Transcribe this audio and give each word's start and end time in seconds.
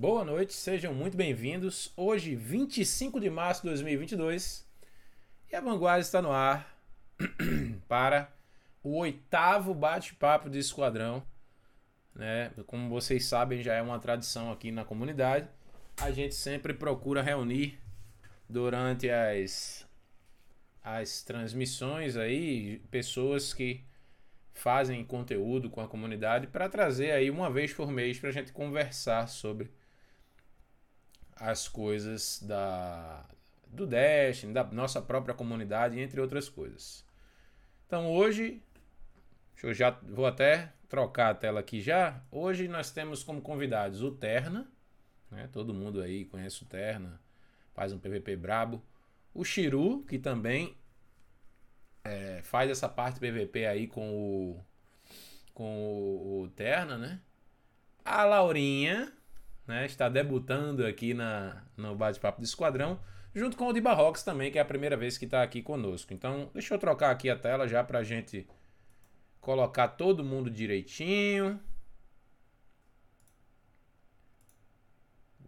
Boa 0.00 0.24
noite, 0.24 0.54
sejam 0.54 0.94
muito 0.94 1.14
bem-vindos. 1.14 1.92
Hoje, 1.94 2.34
25 2.34 3.20
de 3.20 3.28
março 3.28 3.60
de 3.60 3.68
2022, 3.68 4.66
e 5.52 5.54
a 5.54 5.60
Vanguarda 5.60 6.00
está 6.00 6.22
no 6.22 6.32
ar 6.32 6.74
para 7.86 8.32
o 8.82 8.96
oitavo 8.96 9.74
bate-papo 9.74 10.48
de 10.48 10.58
esquadrão. 10.58 11.22
Né? 12.14 12.50
Como 12.66 12.88
vocês 12.88 13.26
sabem, 13.26 13.62
já 13.62 13.74
é 13.74 13.82
uma 13.82 13.98
tradição 13.98 14.50
aqui 14.50 14.70
na 14.72 14.86
comunidade. 14.86 15.46
A 15.98 16.10
gente 16.10 16.34
sempre 16.34 16.72
procura 16.72 17.20
reunir 17.20 17.78
durante 18.48 19.10
as, 19.10 19.86
as 20.82 21.22
transmissões 21.22 22.16
aí 22.16 22.78
pessoas 22.90 23.52
que 23.52 23.84
fazem 24.54 25.04
conteúdo 25.04 25.68
com 25.68 25.82
a 25.82 25.88
comunidade 25.88 26.46
para 26.46 26.70
trazer 26.70 27.10
aí 27.10 27.28
uma 27.28 27.50
vez 27.50 27.74
por 27.74 27.90
mês 27.90 28.18
para 28.18 28.30
a 28.30 28.32
gente 28.32 28.50
conversar 28.50 29.28
sobre 29.28 29.70
as 31.40 31.66
coisas 31.66 32.40
da 32.42 33.24
do 33.66 33.86
Destiny, 33.86 34.52
da 34.52 34.64
nossa 34.64 35.00
própria 35.00 35.34
comunidade, 35.34 35.98
entre 35.98 36.20
outras 36.20 36.48
coisas. 36.48 37.04
Então 37.86 38.10
hoje, 38.10 38.62
eu 39.62 39.72
já 39.72 39.90
vou 39.90 40.26
até 40.26 40.72
trocar 40.88 41.30
a 41.30 41.34
tela 41.34 41.60
aqui 41.60 41.80
já. 41.80 42.20
Hoje 42.30 42.66
nós 42.68 42.90
temos 42.90 43.22
como 43.22 43.40
convidados 43.40 44.02
o 44.02 44.10
Terna, 44.10 44.70
né? 45.30 45.48
todo 45.52 45.72
mundo 45.72 46.02
aí 46.02 46.24
conhece 46.24 46.62
o 46.62 46.66
Terna, 46.66 47.20
faz 47.72 47.92
um 47.92 47.98
PVP 47.98 48.36
brabo. 48.36 48.82
O 49.32 49.44
Shiru, 49.44 50.02
que 50.02 50.18
também 50.18 50.76
é, 52.02 52.40
faz 52.42 52.70
essa 52.70 52.88
parte 52.88 53.20
PVP 53.20 53.66
aí 53.66 53.86
com 53.86 54.10
o, 54.12 54.64
com 55.54 55.78
o, 55.78 56.42
o 56.42 56.48
Terna, 56.48 56.98
né? 56.98 57.20
A 58.04 58.24
Laurinha, 58.24 59.12
né? 59.70 59.86
Está 59.86 60.08
debutando 60.08 60.84
aqui 60.84 61.14
na, 61.14 61.64
no 61.76 61.94
bate-papo 61.94 62.40
do 62.40 62.44
Esquadrão, 62.44 63.00
junto 63.32 63.56
com 63.56 63.68
o 63.68 63.72
de 63.72 63.80
Barrocks 63.80 64.22
também, 64.24 64.50
que 64.50 64.58
é 64.58 64.60
a 64.60 64.64
primeira 64.64 64.96
vez 64.96 65.16
que 65.16 65.24
está 65.24 65.42
aqui 65.42 65.62
conosco. 65.62 66.12
Então, 66.12 66.50
deixa 66.52 66.74
eu 66.74 66.78
trocar 66.78 67.10
aqui 67.10 67.30
a 67.30 67.36
tela 67.36 67.68
já 67.68 67.82
para 67.82 68.00
a 68.00 68.04
gente 68.04 68.46
colocar 69.40 69.88
todo 69.88 70.24
mundo 70.24 70.50
direitinho. 70.50 71.58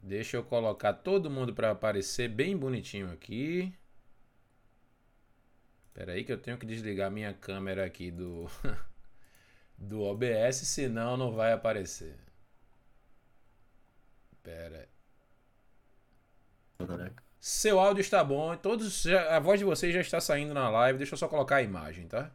Deixa 0.02 0.36
eu 0.36 0.44
colocar 0.44 0.92
todo 0.92 1.30
mundo 1.30 1.52
para 1.52 1.72
aparecer 1.72 2.28
bem 2.28 2.56
bonitinho 2.56 3.10
aqui. 3.10 3.74
Espera 5.88 6.12
aí 6.12 6.24
que 6.24 6.32
eu 6.32 6.38
tenho 6.38 6.58
que 6.58 6.66
desligar 6.66 7.10
minha 7.10 7.34
câmera 7.34 7.84
aqui 7.84 8.10
do 8.10 8.46
do 9.76 10.00
OBS, 10.02 10.56
senão 10.56 11.16
não 11.16 11.32
vai 11.32 11.52
aparecer. 11.52 12.31
Pera. 14.42 14.88
Seu 17.40 17.80
áudio 17.80 18.00
está 18.00 18.22
bom. 18.22 18.56
Todos, 18.56 19.06
a 19.06 19.38
voz 19.38 19.58
de 19.58 19.64
vocês 19.64 19.92
já 19.92 20.00
está 20.00 20.20
saindo 20.20 20.54
na 20.54 20.68
live. 20.70 20.98
Deixa 20.98 21.14
eu 21.14 21.18
só 21.18 21.28
colocar 21.28 21.56
a 21.56 21.62
imagem, 21.62 22.06
tá? 22.06 22.30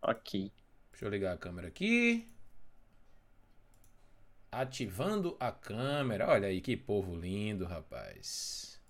Ok. 0.00 0.52
Deixa 0.92 1.04
eu 1.04 1.10
ligar 1.10 1.34
a 1.34 1.36
câmera 1.36 1.68
aqui. 1.68 2.28
Ativando 4.50 5.36
a 5.40 5.50
câmera. 5.50 6.28
Olha 6.28 6.48
aí 6.48 6.60
que 6.60 6.76
povo 6.76 7.16
lindo, 7.16 7.64
rapaz. 7.66 8.80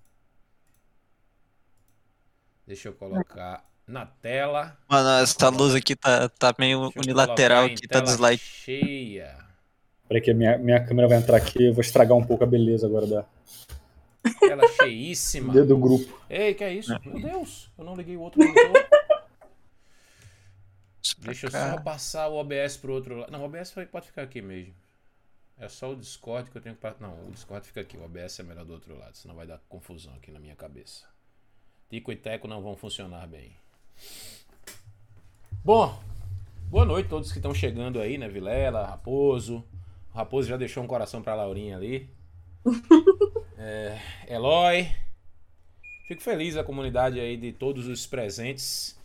Deixa 2.66 2.88
eu 2.88 2.92
colocar 2.92 3.64
na 3.86 4.04
tela. 4.04 4.76
Mano, 4.88 5.22
essa 5.22 5.48
luz 5.48 5.74
aqui 5.74 5.94
tá, 5.94 6.28
tá 6.28 6.54
meio 6.58 6.92
unilateral 6.96 7.64
aqui, 7.66 7.86
tá 7.86 8.00
dislike. 8.00 8.42
Cheia. 8.42 9.45
Peraí 10.08 10.22
que 10.22 10.32
minha, 10.32 10.56
minha 10.58 10.84
câmera 10.84 11.08
vai 11.08 11.18
entrar 11.18 11.36
aqui, 11.36 11.66
eu 11.66 11.74
vou 11.74 11.80
estragar 11.80 12.16
um 12.16 12.24
pouco 12.24 12.44
a 12.44 12.46
beleza 12.46 12.86
agora 12.86 13.06
da. 13.06 13.24
Ela 14.42 14.68
cheíssima. 14.68 15.52
do 15.64 15.76
grupo. 15.76 16.20
Ei, 16.30 16.54
que 16.54 16.64
é 16.64 16.74
isso? 16.74 16.96
Meu 17.04 17.20
Deus, 17.20 17.70
eu 17.76 17.84
não 17.84 17.94
liguei 17.94 18.16
o 18.16 18.20
outro 18.20 18.38
monitor. 18.38 18.86
Deixa 21.18 21.46
eu 21.46 21.50
só 21.50 21.80
passar 21.80 22.28
o 22.28 22.36
OBS 22.36 22.76
pro 22.76 22.92
outro 22.92 23.16
lado. 23.16 23.30
Não, 23.30 23.40
o 23.40 23.44
OBS 23.44 23.74
pode 23.90 24.06
ficar 24.06 24.22
aqui 24.22 24.42
mesmo. 24.42 24.74
É 25.58 25.68
só 25.68 25.90
o 25.90 25.96
Discord 25.96 26.50
que 26.50 26.58
eu 26.58 26.62
tenho 26.62 26.76
que. 26.76 26.86
Não, 27.00 27.14
o 27.26 27.30
Discord 27.30 27.66
fica 27.66 27.80
aqui. 27.80 27.96
O 27.96 28.04
OBS 28.04 28.40
é 28.40 28.42
melhor 28.42 28.64
do 28.64 28.74
outro 28.74 28.96
lado, 28.98 29.16
senão 29.16 29.34
vai 29.34 29.46
dar 29.46 29.60
confusão 29.68 30.12
aqui 30.14 30.30
na 30.30 30.38
minha 30.38 30.54
cabeça. 30.54 31.06
Tico 31.88 32.12
e 32.12 32.16
Teco 32.16 32.46
não 32.46 32.60
vão 32.60 32.76
funcionar 32.76 33.26
bem. 33.26 33.56
Bom, 35.64 35.98
boa 36.68 36.84
noite 36.84 37.06
a 37.06 37.10
todos 37.10 37.32
que 37.32 37.38
estão 37.38 37.54
chegando 37.54 38.00
aí, 38.00 38.18
né? 38.18 38.28
Vilela, 38.28 38.86
Raposo, 38.86 39.64
o 40.16 40.18
Raposo 40.18 40.48
já 40.48 40.56
deixou 40.56 40.82
um 40.82 40.86
coração 40.86 41.20
pra 41.20 41.34
Laurinha 41.34 41.76
ali. 41.76 42.08
é, 43.58 44.00
Eloy. 44.26 44.88
Fico 46.08 46.22
feliz 46.22 46.56
a 46.56 46.64
comunidade 46.64 47.20
aí 47.20 47.36
de 47.36 47.52
todos 47.52 47.86
os 47.86 48.06
presentes. 48.06 48.98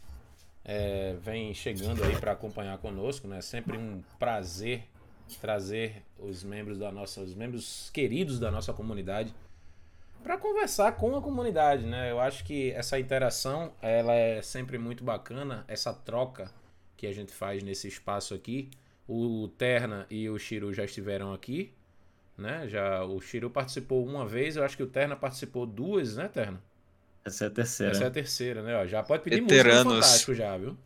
É, 0.64 1.18
vem 1.22 1.54
chegando 1.54 2.02
aí 2.02 2.16
para 2.16 2.32
acompanhar 2.32 2.78
conosco, 2.78 3.28
né? 3.28 3.42
Sempre 3.42 3.78
um 3.78 4.02
prazer 4.18 4.84
trazer 5.42 6.04
os 6.18 6.44
membros 6.44 6.78
da 6.78 6.92
nossa, 6.92 7.22
os 7.22 7.34
membros 7.34 7.90
queridos 7.90 8.40
da 8.40 8.52
nossa 8.52 8.74
comunidade 8.74 9.34
para 10.24 10.38
conversar 10.38 10.94
com 10.94 11.16
a 11.16 11.22
comunidade, 11.22 11.86
né? 11.86 12.10
Eu 12.10 12.22
acho 12.22 12.46
que 12.46 12.72
essa 12.72 12.98
interação 12.98 13.74
ela 13.82 14.14
é 14.14 14.42
sempre 14.42 14.78
muito 14.78 15.04
bacana, 15.04 15.66
essa 15.68 15.94
troca 15.94 16.50
que 16.96 17.06
a 17.06 17.14
gente 17.14 17.34
faz 17.34 17.64
nesse 17.64 17.88
espaço 17.88 18.34
aqui. 18.34 18.70
O 19.08 19.50
Terna 19.58 20.06
e 20.10 20.30
o 20.30 20.38
Shiro 20.38 20.74
já 20.74 20.86
estiveram 20.86 21.34
aqui, 21.34 21.74
né? 22.38 22.68
Já 22.68 23.04
o 23.04 23.20
Shiro 23.20 23.50
participou 23.50 24.06
uma 24.06 24.26
vez, 24.26 24.56
eu 24.56 24.64
acho 24.64 24.78
que 24.78 24.84
o 24.84 24.88
Terna 24.88 25.16
participou 25.16 25.66
duas, 25.66 26.16
né, 26.16 26.28
Terna? 26.28 26.62
Essa 27.24 27.46
é 27.46 27.48
a 27.48 27.52
terceira. 27.52 27.92
Essa 27.92 28.04
é 28.04 28.08
a 28.08 28.12
terceira, 28.12 28.64
né? 28.64 28.76
Ó, 28.78 28.86
já 28.88 29.04
pode 29.04 29.24
pedir 29.24 29.42
Veteranos. 29.42 29.86
música 29.86 29.96
fantástico 29.96 30.34
já, 30.34 30.58
viu? 30.58 30.78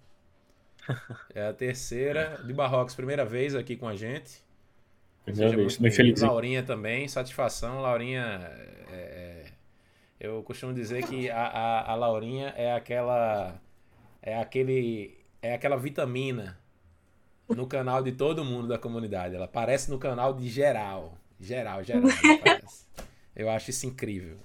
É 1.33 1.47
a 1.47 1.53
terceira 1.53 2.41
de 2.45 2.53
Barrocos, 2.53 2.93
primeira 2.93 3.25
vez 3.25 3.55
aqui 3.55 3.75
com 3.75 3.87
a 3.87 3.95
gente. 3.95 4.43
Primeira 5.23 5.55
vez, 5.55 5.79
muito 5.79 5.95
feliz. 5.95 6.21
Laurinha 6.21 6.61
também, 6.61 7.07
satisfação. 7.07 7.81
Laurinha, 7.81 8.21
é, 8.91 8.91
é, 8.91 9.45
eu 10.19 10.43
costumo 10.43 10.73
dizer 10.73 11.03
que 11.07 11.29
a, 11.29 11.47
a, 11.47 11.91
a 11.91 11.95
Laurinha 11.95 12.53
é 12.55 12.73
aquela, 12.73 13.59
é 14.21 14.37
aquele, 14.37 15.17
é 15.41 15.55
aquela 15.55 15.77
vitamina 15.77 16.57
no 17.49 17.67
canal 17.67 18.01
de 18.01 18.11
todo 18.11 18.43
mundo 18.43 18.67
da 18.67 18.77
comunidade. 18.77 19.35
Ela 19.35 19.45
aparece 19.45 19.89
no 19.89 19.97
canal 19.97 20.33
de 20.33 20.47
geral. 20.49 21.17
Geral, 21.39 21.83
geral. 21.83 22.03
Eu 23.35 23.49
acho 23.49 23.69
isso 23.69 23.85
incrível. 23.85 24.37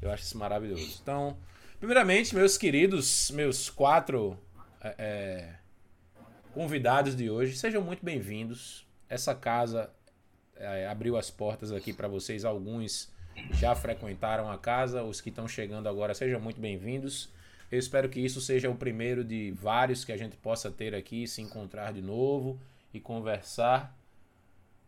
Eu 0.00 0.10
acho 0.10 0.24
isso 0.24 0.38
maravilhoso. 0.38 0.98
Então, 1.02 1.36
primeiramente, 1.78 2.34
meus 2.34 2.56
queridos, 2.56 3.30
meus 3.30 3.70
quatro 3.70 4.38
é, 4.80 4.94
é 4.98 5.54
convidados 6.52 7.16
de 7.16 7.30
hoje, 7.30 7.56
sejam 7.56 7.82
muito 7.82 8.04
bem-vindos. 8.04 8.86
Essa 9.08 9.34
casa 9.34 9.90
é, 10.56 10.86
abriu 10.86 11.16
as 11.16 11.30
portas 11.30 11.72
aqui 11.72 11.92
para 11.92 12.08
vocês. 12.08 12.44
Alguns 12.44 13.10
já 13.52 13.74
frequentaram 13.74 14.50
a 14.50 14.58
casa, 14.58 15.02
os 15.02 15.20
que 15.20 15.30
estão 15.30 15.48
chegando 15.48 15.88
agora, 15.88 16.14
sejam 16.14 16.40
muito 16.40 16.60
bem-vindos. 16.60 17.30
Eu 17.72 17.78
espero 17.78 18.06
que 18.10 18.20
isso 18.20 18.38
seja 18.38 18.68
o 18.68 18.74
primeiro 18.74 19.24
de 19.24 19.50
vários 19.52 20.04
que 20.04 20.12
a 20.12 20.16
gente 20.18 20.36
possa 20.36 20.70
ter 20.70 20.94
aqui, 20.94 21.26
se 21.26 21.40
encontrar 21.40 21.90
de 21.90 22.02
novo 22.02 22.60
e 22.92 23.00
conversar. 23.00 23.96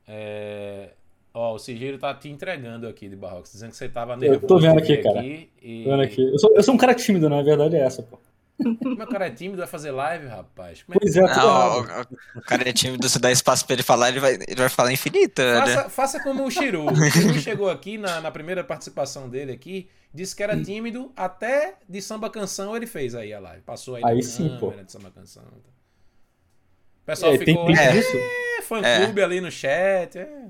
É... 0.06 0.90
Ó, 1.32 1.54
o 1.54 1.58
Sigiro 1.58 1.96
tá 1.96 2.14
te 2.14 2.28
entregando 2.28 2.86
aqui 2.86 3.08
de 3.08 3.16
Barrocos, 3.16 3.52
dizendo 3.52 3.70
que 3.70 3.78
você 3.78 3.88
tava 3.88 4.18
nervoso. 4.18 4.44
Eu 4.44 4.46
tô 4.46 4.58
vendo 4.58 4.78
aqui, 4.78 4.98
cara. 4.98 5.20
Aqui 5.20 5.48
e... 5.62 5.84
tô 5.84 5.90
vendo 5.90 6.02
aqui. 6.02 6.22
Eu, 6.22 6.38
sou, 6.38 6.54
eu 6.54 6.62
sou 6.62 6.74
um 6.74 6.76
cara 6.76 6.94
tímido, 6.94 7.26
na 7.30 7.42
verdade 7.42 7.74
é 7.74 7.80
essa, 7.80 8.02
pô. 8.02 8.18
Meu 8.58 9.06
cara 9.08 9.26
é 9.26 9.30
tímido, 9.30 9.58
vai 9.58 9.66
fazer 9.66 9.90
live, 9.90 10.26
rapaz. 10.26 10.82
Como 10.84 10.96
é 10.96 11.00
pois 11.00 11.16
é, 11.16 11.20
não, 11.20 11.80
o, 11.80 12.38
o, 12.38 12.42
cara 12.42 12.68
é 12.68 12.72
tímido, 12.72 13.08
se 13.08 13.18
dá 13.18 13.32
espaço 13.32 13.66
pra 13.66 13.74
ele 13.74 13.82
falar, 13.82 14.10
ele 14.10 14.20
vai, 14.20 14.34
ele 14.34 14.56
vai 14.56 14.68
falar 14.68 14.92
infinito. 14.92 15.42
Faça, 15.42 15.82
né? 15.82 15.88
faça 15.88 16.22
como 16.22 16.44
o 16.44 16.50
Shiru. 16.50 16.86
O 16.86 17.10
Shiru 17.10 17.34
chegou 17.40 17.68
aqui 17.68 17.98
na, 17.98 18.20
na 18.20 18.30
primeira 18.30 18.62
participação 18.62 19.28
dele 19.28 19.52
aqui, 19.52 19.88
disse 20.12 20.36
que 20.36 20.42
era 20.42 20.56
tímido, 20.60 21.10
até 21.16 21.74
de 21.88 22.00
samba 22.00 22.30
canção 22.30 22.76
ele 22.76 22.86
fez 22.86 23.14
aí 23.14 23.34
a 23.34 23.40
live. 23.40 23.62
Passou 23.62 23.96
aí, 23.96 24.02
aí 24.04 24.22
sim, 24.22 24.56
pô. 24.60 24.70
de 24.70 24.90
samba 24.90 25.10
canção. 25.10 25.42
O 25.42 27.06
pessoal 27.06 27.34
é, 27.34 27.38
ficou. 27.38 27.66
Tem 27.66 27.76
é, 27.76 28.62
fã 28.62 28.80
clube 28.80 29.20
é. 29.20 29.24
ali 29.24 29.40
no 29.40 29.50
chat. 29.50 30.16
É. 30.16 30.46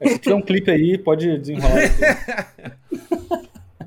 é. 0.00 0.08
Se 0.08 0.18
tiver 0.20 0.36
um 0.36 0.42
clipe 0.42 0.70
aí, 0.70 0.96
pode 0.96 1.36
desenrolar. 1.38 1.74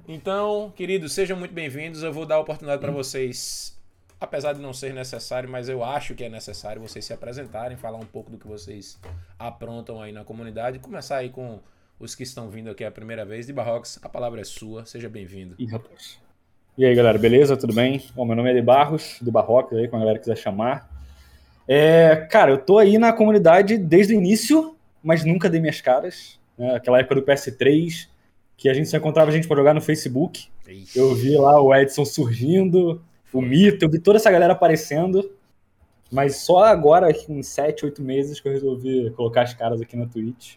Então, 0.07 0.71
queridos, 0.73 1.11
sejam 1.11 1.37
muito 1.37 1.53
bem-vindos. 1.53 2.01
Eu 2.01 2.13
vou 2.13 2.25
dar 2.25 2.35
a 2.35 2.39
oportunidade 2.39 2.79
para 2.79 2.93
vocês, 2.93 3.77
apesar 4.21 4.53
de 4.53 4.61
não 4.61 4.71
ser 4.71 4.93
necessário, 4.93 5.49
mas 5.49 5.67
eu 5.67 5.83
acho 5.83 6.15
que 6.15 6.23
é 6.23 6.29
necessário 6.29 6.81
vocês 6.81 7.03
se 7.03 7.11
apresentarem, 7.11 7.75
falar 7.75 7.97
um 7.97 8.05
pouco 8.05 8.31
do 8.31 8.37
que 8.37 8.47
vocês 8.47 8.97
aprontam 9.37 10.01
aí 10.01 10.13
na 10.13 10.23
comunidade. 10.23 10.79
Começar 10.79 11.17
aí 11.17 11.29
com 11.29 11.59
os 11.99 12.15
que 12.15 12.23
estão 12.23 12.49
vindo 12.49 12.69
aqui 12.69 12.85
a 12.85 12.91
primeira 12.91 13.25
vez. 13.25 13.47
De 13.47 13.51
Barrocos, 13.51 13.99
a 14.01 14.07
palavra 14.07 14.39
é 14.39 14.45
sua. 14.45 14.85
Seja 14.85 15.09
bem-vindo. 15.09 15.55
Ih, 15.59 15.65
rapaz. 15.65 16.17
E 16.77 16.85
aí, 16.85 16.95
galera, 16.95 17.17
beleza? 17.17 17.57
Tudo 17.57 17.73
bem? 17.73 18.01
Bom, 18.15 18.23
meu 18.23 18.35
nome 18.37 18.51
é 18.51 18.53
De 18.53 18.61
Barros, 18.61 19.17
de 19.21 19.29
Barrocos, 19.29 19.77
aí, 19.77 19.89
como 19.89 20.01
a 20.01 20.05
galera 20.05 20.19
quiser 20.19 20.37
chamar. 20.37 20.89
É, 21.67 22.15
cara, 22.31 22.51
eu 22.51 22.57
tô 22.57 22.77
aí 22.77 22.97
na 22.97 23.11
comunidade 23.11 23.77
desde 23.77 24.13
o 24.13 24.17
início, 24.17 24.73
mas 25.03 25.25
nunca 25.25 25.49
dei 25.49 25.59
minhas 25.59 25.81
caras. 25.81 26.39
né, 26.57 26.75
aquela 26.75 26.97
época 26.99 27.15
do 27.15 27.23
PS3, 27.23 28.07
que 28.57 28.67
a 28.67 28.73
gente 28.73 28.89
só 28.89 28.97
encontrava 28.97 29.31
gente 29.31 29.47
para 29.47 29.55
jogar 29.55 29.73
no 29.75 29.81
Facebook. 29.81 30.47
Eu 30.95 31.13
vi 31.13 31.37
lá 31.37 31.61
o 31.61 31.73
Edson 31.73 32.03
surgindo, 32.03 32.99
o 33.31 33.41
Mito, 33.41 33.85
eu 33.85 33.89
vi 33.89 33.99
toda 33.99 34.17
essa 34.17 34.31
galera 34.31 34.53
aparecendo. 34.53 35.31
Mas 36.11 36.37
só 36.37 36.63
agora, 36.63 37.11
em 37.29 37.43
7, 37.43 37.85
8 37.85 38.01
meses, 38.01 38.39
que 38.39 38.47
eu 38.47 38.51
resolvi 38.51 39.11
colocar 39.11 39.43
as 39.43 39.53
caras 39.53 39.79
aqui 39.79 39.95
na 39.95 40.07
Twitch. 40.07 40.55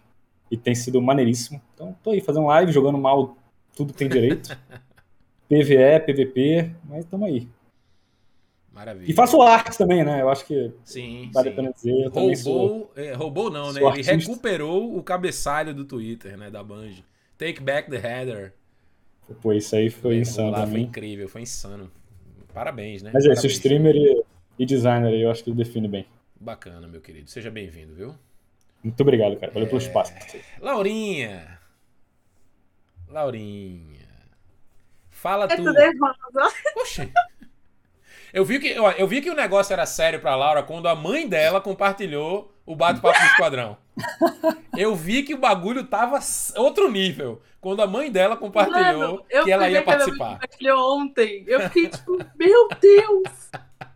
E 0.50 0.56
tem 0.56 0.74
sido 0.74 1.00
maneiríssimo. 1.02 1.60
Então, 1.74 1.94
tô 2.02 2.10
aí 2.10 2.20
fazendo 2.20 2.46
live, 2.46 2.72
jogando 2.72 2.98
mal, 2.98 3.36
tudo 3.76 3.92
tem 3.92 4.08
direito. 4.08 4.56
PVE, 5.48 6.00
PVP, 6.06 6.72
mas 6.84 7.04
tamo 7.04 7.26
aí. 7.26 7.48
Maravilha. 8.72 9.10
E 9.10 9.12
faço 9.12 9.42
arte 9.42 9.76
também, 9.76 10.04
né? 10.04 10.22
Eu 10.22 10.30
acho 10.30 10.46
que 10.46 10.72
sim, 10.84 11.28
vale 11.34 11.48
sim. 11.48 11.52
a 11.52 11.56
pena 11.56 11.72
dizer. 11.72 12.04
Eu 12.04 12.10
roubou, 12.10 12.36
sou... 12.36 12.92
é, 12.96 13.12
roubou 13.12 13.50
não, 13.50 13.72
né? 13.72 13.80
Ele 13.80 13.88
artista. 13.88 14.14
recuperou 14.14 14.96
o 14.96 15.02
cabeçalho 15.02 15.74
do 15.74 15.84
Twitter, 15.84 16.36
né? 16.38 16.50
Da 16.50 16.62
Bungie. 16.62 17.04
Take 17.40 17.62
back 17.62 17.88
the 17.90 17.96
header. 17.96 18.52
Pô, 19.40 19.50
isso 19.54 19.74
aí 19.74 19.88
foi 19.88 20.10
Levou 20.16 20.22
insano 20.22 20.50
lá, 20.50 20.58
pra 20.58 20.66
foi 20.66 20.80
incrível, 20.80 21.26
foi 21.26 21.40
insano. 21.40 21.90
Parabéns, 22.52 23.02
né? 23.02 23.10
Mas 23.14 23.24
é 23.24 23.28
Parabéns. 23.28 23.52
streamer 23.52 23.96
e, 23.96 24.22
e 24.58 24.66
designer 24.66 25.08
aí, 25.08 25.22
eu 25.22 25.30
acho 25.30 25.42
que 25.42 25.50
define 25.52 25.88
bem. 25.88 26.04
Bacana, 26.38 26.86
meu 26.86 27.00
querido. 27.00 27.30
Seja 27.30 27.50
bem-vindo, 27.50 27.94
viu? 27.94 28.14
Muito 28.84 29.00
obrigado, 29.00 29.36
cara. 29.36 29.52
Valeu 29.52 29.66
É. 29.66 29.70
pelo 29.70 29.80
espaço. 29.80 30.12
Laurinha. 30.60 31.58
Laurinha. 33.08 34.08
Fala 35.08 35.44
É 35.44 35.48
tu. 35.48 35.56
tudo 35.56 35.72
nervosa. 35.72 36.18
Oxi. 36.76 37.10
Eu 38.32 38.44
vi, 38.44 38.60
que, 38.60 38.78
ó, 38.78 38.92
eu 38.92 39.08
vi 39.08 39.20
que 39.20 39.30
o 39.30 39.34
negócio 39.34 39.72
era 39.72 39.84
sério 39.86 40.20
pra 40.20 40.36
Laura 40.36 40.62
quando 40.62 40.86
a 40.88 40.94
mãe 40.94 41.28
dela 41.28 41.60
compartilhou 41.60 42.54
o 42.64 42.76
bate-papo 42.76 43.18
do 43.18 43.24
esquadrão. 43.26 43.76
Eu 44.76 44.94
vi 44.94 45.22
que 45.22 45.34
o 45.34 45.38
bagulho 45.38 45.84
tava 45.84 46.18
outro 46.56 46.90
nível. 46.90 47.42
Quando 47.60 47.82
a 47.82 47.86
mãe 47.86 48.10
dela 48.10 48.36
compartilhou 48.36 49.16
Mano, 49.16 49.24
que 49.44 49.50
ela 49.50 49.68
ia 49.68 49.82
participar. 49.82 50.34
compartilhou 50.34 50.98
ontem. 50.98 51.44
Eu 51.46 51.60
fiquei 51.68 51.88
tipo, 51.88 52.18
meu 52.36 52.68
Deus! 52.80 53.50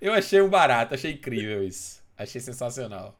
Eu 0.00 0.14
achei 0.14 0.40
um 0.40 0.48
barato, 0.48 0.94
achei 0.94 1.12
incrível 1.12 1.64
isso. 1.64 2.00
Achei 2.16 2.40
sensacional. 2.40 3.18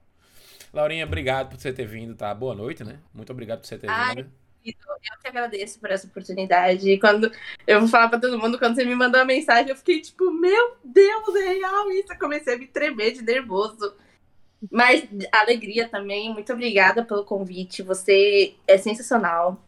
Laurinha, 0.73 1.05
obrigado 1.05 1.49
por 1.49 1.59
você 1.59 1.73
ter 1.73 1.87
vindo, 1.87 2.15
tá? 2.15 2.33
Boa 2.33 2.55
noite, 2.55 2.85
né? 2.85 3.01
Muito 3.12 3.33
obrigado 3.33 3.61
por 3.61 3.67
você 3.67 3.79
ter 3.79 3.91
Ai, 3.91 4.15
vindo. 4.15 4.31
Eu 4.65 4.75
que 5.21 5.29
agradeço 5.29 5.81
por 5.81 5.91
essa 5.91 6.06
oportunidade. 6.06 6.91
E 6.91 6.99
quando 7.01 7.33
eu 7.67 7.81
vou 7.81 7.89
falar 7.89 8.09
pra 8.09 8.19
todo 8.21 8.39
mundo, 8.39 8.59
quando 8.59 8.75
você 8.75 8.85
me 8.85 8.94
mandou 8.94 9.21
a 9.21 9.25
mensagem, 9.25 9.71
eu 9.71 9.77
fiquei 9.77 10.01
tipo, 10.01 10.31
meu 10.31 10.77
Deus, 10.85 11.35
é 11.37 11.49
real 11.55 11.91
isso. 11.93 12.12
Eu 12.12 12.19
comecei 12.19 12.55
a 12.55 12.59
me 12.59 12.67
tremer 12.67 13.12
de 13.12 13.23
nervoso. 13.23 13.94
Mas 14.70 15.08
alegria 15.32 15.88
também. 15.88 16.32
Muito 16.32 16.52
obrigada 16.52 17.05
pelo 17.05 17.25
convite. 17.25 17.82
Você 17.82 18.55
é 18.66 18.76
sensacional. 18.78 19.62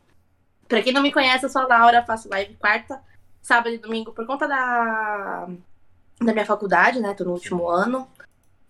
Pra 0.69 0.83
quem 0.83 0.93
não 0.93 1.03
me 1.03 1.13
conhece, 1.13 1.45
eu 1.45 1.51
sou 1.51 1.63
a 1.63 1.67
Laura, 1.67 2.05
faço 2.05 2.29
live 2.29 2.55
quarta, 2.55 3.03
sábado 3.43 3.75
e 3.75 3.79
domingo 3.79 4.13
por 4.13 4.25
conta 4.27 4.47
da, 4.47 5.49
da 6.21 6.33
minha 6.33 6.47
faculdade, 6.47 7.01
né? 7.01 7.15
Tô 7.15 7.25
no 7.25 7.33
último 7.33 7.69
ano. 7.69 8.09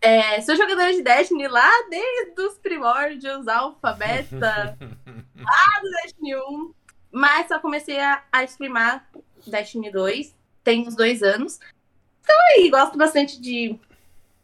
É, 0.00 0.40
sou 0.40 0.56
jogadora 0.56 0.94
de 0.94 1.02
Destiny 1.02 1.46
lá 1.46 1.70
desde 1.90 2.40
os 2.40 2.56
primórdios, 2.56 3.46
alfa, 3.46 3.92
beta, 3.92 4.76
do 4.80 5.90
Destiny 6.02 6.36
1. 6.36 6.74
Mas 7.12 7.48
só 7.48 7.58
comecei 7.58 8.00
a, 8.00 8.22
a 8.32 8.44
streamar 8.44 9.06
Destiny 9.46 9.90
2. 9.90 10.34
Tem 10.64 10.86
uns 10.86 10.96
dois 10.96 11.22
anos. 11.22 11.60
Então 12.22 12.36
aí, 12.54 12.70
gosto 12.70 12.96
bastante 12.96 13.38
de 13.40 13.78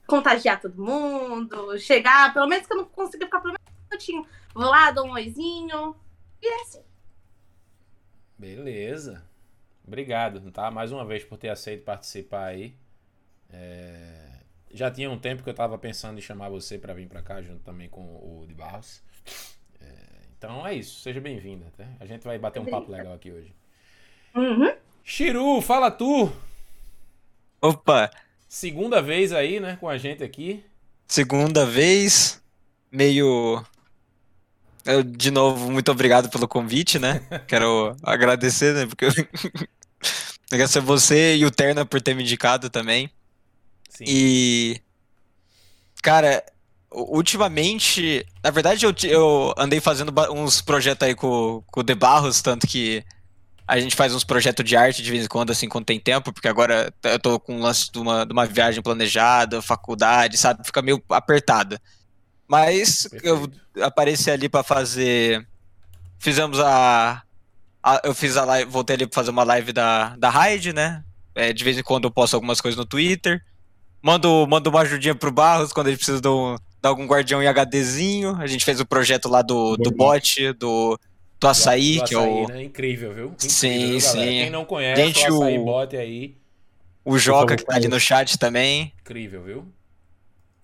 contagiar 0.07 0.61
todo 0.61 0.83
mundo. 0.83 1.79
Chegar, 1.79 2.33
pelo 2.33 2.47
menos 2.47 2.67
que 2.67 2.73
eu 2.73 2.79
não 2.79 2.85
consiga 2.87 3.27
ficar 3.27 3.41
pelo 3.41 3.55
menos 3.55 3.67
um 3.69 3.89
minutinho. 3.91 4.27
Vou 4.55 4.65
lá, 4.67 4.91
dou 4.91 5.07
um 5.07 5.13
oizinho. 5.13 5.95
E 6.43 6.47
é 6.47 6.63
assim. 6.63 6.83
Beleza. 8.39 9.25
Obrigado, 9.87 10.51
tá? 10.51 10.71
Mais 10.71 10.93
uma 10.93 11.05
vez 11.05 11.25
por 11.25 11.39
ter 11.39 11.49
aceito 11.49 11.85
participar 11.85 12.47
aí. 12.47 12.75
É, 13.53 14.41
Já 14.73 14.91
tinha 14.91 15.11
um 15.11 15.19
tempo 15.19 15.43
que 15.43 15.49
eu 15.49 15.55
tava 15.55 15.79
pensando 15.79 16.19
em 16.19 16.23
chamar 16.23 16.49
você 16.49 16.77
pra 16.79 16.93
vir 16.93 17.09
pra 17.09 17.23
cá, 17.23 17.41
junto 17.41 17.63
também 17.63 17.89
com 17.89 18.01
o 18.03 18.45
de 18.47 18.55
Barros. 18.55 19.03
É, 19.81 19.87
Então 20.37 20.67
é 20.67 20.75
isso, 20.75 21.01
seja 21.01 21.21
bem-vinda, 21.21 21.67
tá? 21.77 21.87
A 22.01 22.05
gente 22.07 22.25
vai 22.25 22.39
bater 22.39 22.61
um 22.61 22.67
papo 22.67 22.91
legal 22.91 23.15
aqui 23.15 23.31
hoje. 23.31 23.55
Uhum. 24.35 24.75
Chiru, 25.05 25.61
fala 25.63 25.91
tu! 25.91 26.31
Opa, 27.61 28.11
Segunda 28.49 29.03
vez 29.03 29.33
aí, 29.33 29.61
né, 29.61 29.77
com 29.81 29.89
a 29.89 29.99
gente 29.99 30.23
aqui. 30.23 30.65
segunda 31.07 31.67
vez, 31.67 32.41
meio. 32.91 33.65
Eu, 34.85 35.03
de 35.03 35.31
novo, 35.31 35.71
muito 35.71 35.91
obrigado 35.91 36.31
pelo 36.31 36.47
convite, 36.47 36.99
né? 36.99 37.21
Quero 37.49 37.97
agradecer, 38.03 38.73
né? 38.73 38.87
Porque 38.87 39.07
eu... 39.07 39.11
agradecer 40.51 40.81
você 40.81 41.37
e 41.37 41.45
o 41.45 41.51
Terna 41.51 41.85
por 41.85 42.01
ter 42.01 42.15
me 42.15 42.23
indicado 42.23 42.71
também. 42.71 43.11
Sim. 43.91 44.05
E. 44.07 44.81
Cara, 46.03 46.45
ultimamente. 46.91 48.25
Na 48.43 48.51
verdade, 48.51 48.87
eu, 48.87 48.95
eu 49.05 49.55
andei 49.59 49.81
fazendo 49.81 50.13
uns 50.31 50.61
projetos 50.61 51.07
aí 51.07 51.15
com, 51.15 51.63
com 51.67 51.81
o 51.81 51.83
De 51.83 51.95
Barros, 51.95 52.41
tanto 52.41 52.67
que 52.67 53.05
a 53.67 53.81
gente 53.81 53.97
faz 53.97 54.15
uns 54.15 54.23
projetos 54.25 54.65
de 54.65 54.77
arte 54.77 55.03
de 55.03 55.11
vez 55.11 55.25
em 55.25 55.29
quando, 55.29 55.51
assim, 55.51 55.69
quando 55.69 55.85
tem 55.87 55.99
tempo, 55.99 56.33
porque 56.33 56.49
agora 56.49 56.93
eu 57.03 57.19
tô 57.19 57.41
com 57.41 57.57
um 57.57 57.61
lance 57.63 57.91
de 57.91 57.99
uma, 57.99 58.25
de 58.25 58.33
uma 58.33 58.47
viagem 58.47 58.83
planejada, 58.83 59.61
faculdade, 59.61 60.37
sabe? 60.39 60.65
Fica 60.65 60.81
meio 60.83 61.03
apertada. 61.11 61.81
Mas 62.49 63.09
eu 63.23 63.51
apareci 63.83 64.31
ali 64.31 64.49
pra 64.49 64.63
fazer. 64.63 65.47
Fizemos 66.19 66.61
a. 66.61 67.23
a- 67.83 68.01
eu 68.05 68.15
fiz 68.15 68.37
a 68.37 68.45
live, 68.45 68.71
voltei 68.71 68.95
ali 68.95 69.07
pra 69.07 69.15
fazer 69.15 69.31
uma 69.31 69.43
live 69.45 69.73
da, 69.73 70.17
da 70.17 70.31
Raid, 70.31 70.73
né? 70.73 71.03
É, 71.35 71.53
de 71.53 71.65
vez 71.65 71.77
em 71.77 71.83
quando 71.83 72.05
eu 72.05 72.11
posto 72.11 72.35
algumas 72.35 72.61
coisas 72.61 72.79
no 72.79 72.87
Twitter. 72.87 73.43
Mando, 74.01 74.47
mando 74.49 74.71
uma 74.71 74.83
ajudinha 74.83 75.15
pro 75.15 75.33
Barros 75.33 75.73
quando 75.73 75.89
ele 75.89 75.97
precisa 75.97 76.21
de, 76.21 76.29
um- 76.29 76.55
de 76.55 76.89
algum 76.89 77.07
guardião 77.07 77.43
em 77.43 77.49
HDzinho. 77.49 78.37
A 78.41 78.47
gente 78.47 78.65
fez 78.65 78.79
o 78.81 78.87
projeto 78.87 79.29
lá 79.29 79.43
do, 79.43 79.77
do 79.77 79.91
bot, 79.91 80.53
do, 80.53 80.99
do 81.39 81.49
açaí, 81.49 81.97
Do 81.99 82.05
que 82.05 82.15
é 82.15 82.19
o, 82.19 82.49
né? 82.49 82.63
Incrível, 82.65 83.13
viu? 83.13 83.27
Incrível, 83.27 83.51
Sim, 83.51 83.69
viu, 83.79 84.01
galera? 84.01 84.01
sim. 84.01 84.39
Quem 84.39 84.51
não 84.51 84.65
conhece, 84.65 85.03
Gente, 85.03 85.31
o 85.31 85.37
açaí 85.43 85.59
o- 85.59 85.65
bote 85.65 85.97
aí. 85.97 86.37
o 87.05 87.19
Joca, 87.19 87.57
que 87.57 87.65
tá 87.65 87.77
ali 87.77 87.89
no 87.89 88.01
chat 88.01 88.39
também. 88.39 88.93
Incrível, 89.01 89.43
viu? 89.43 89.69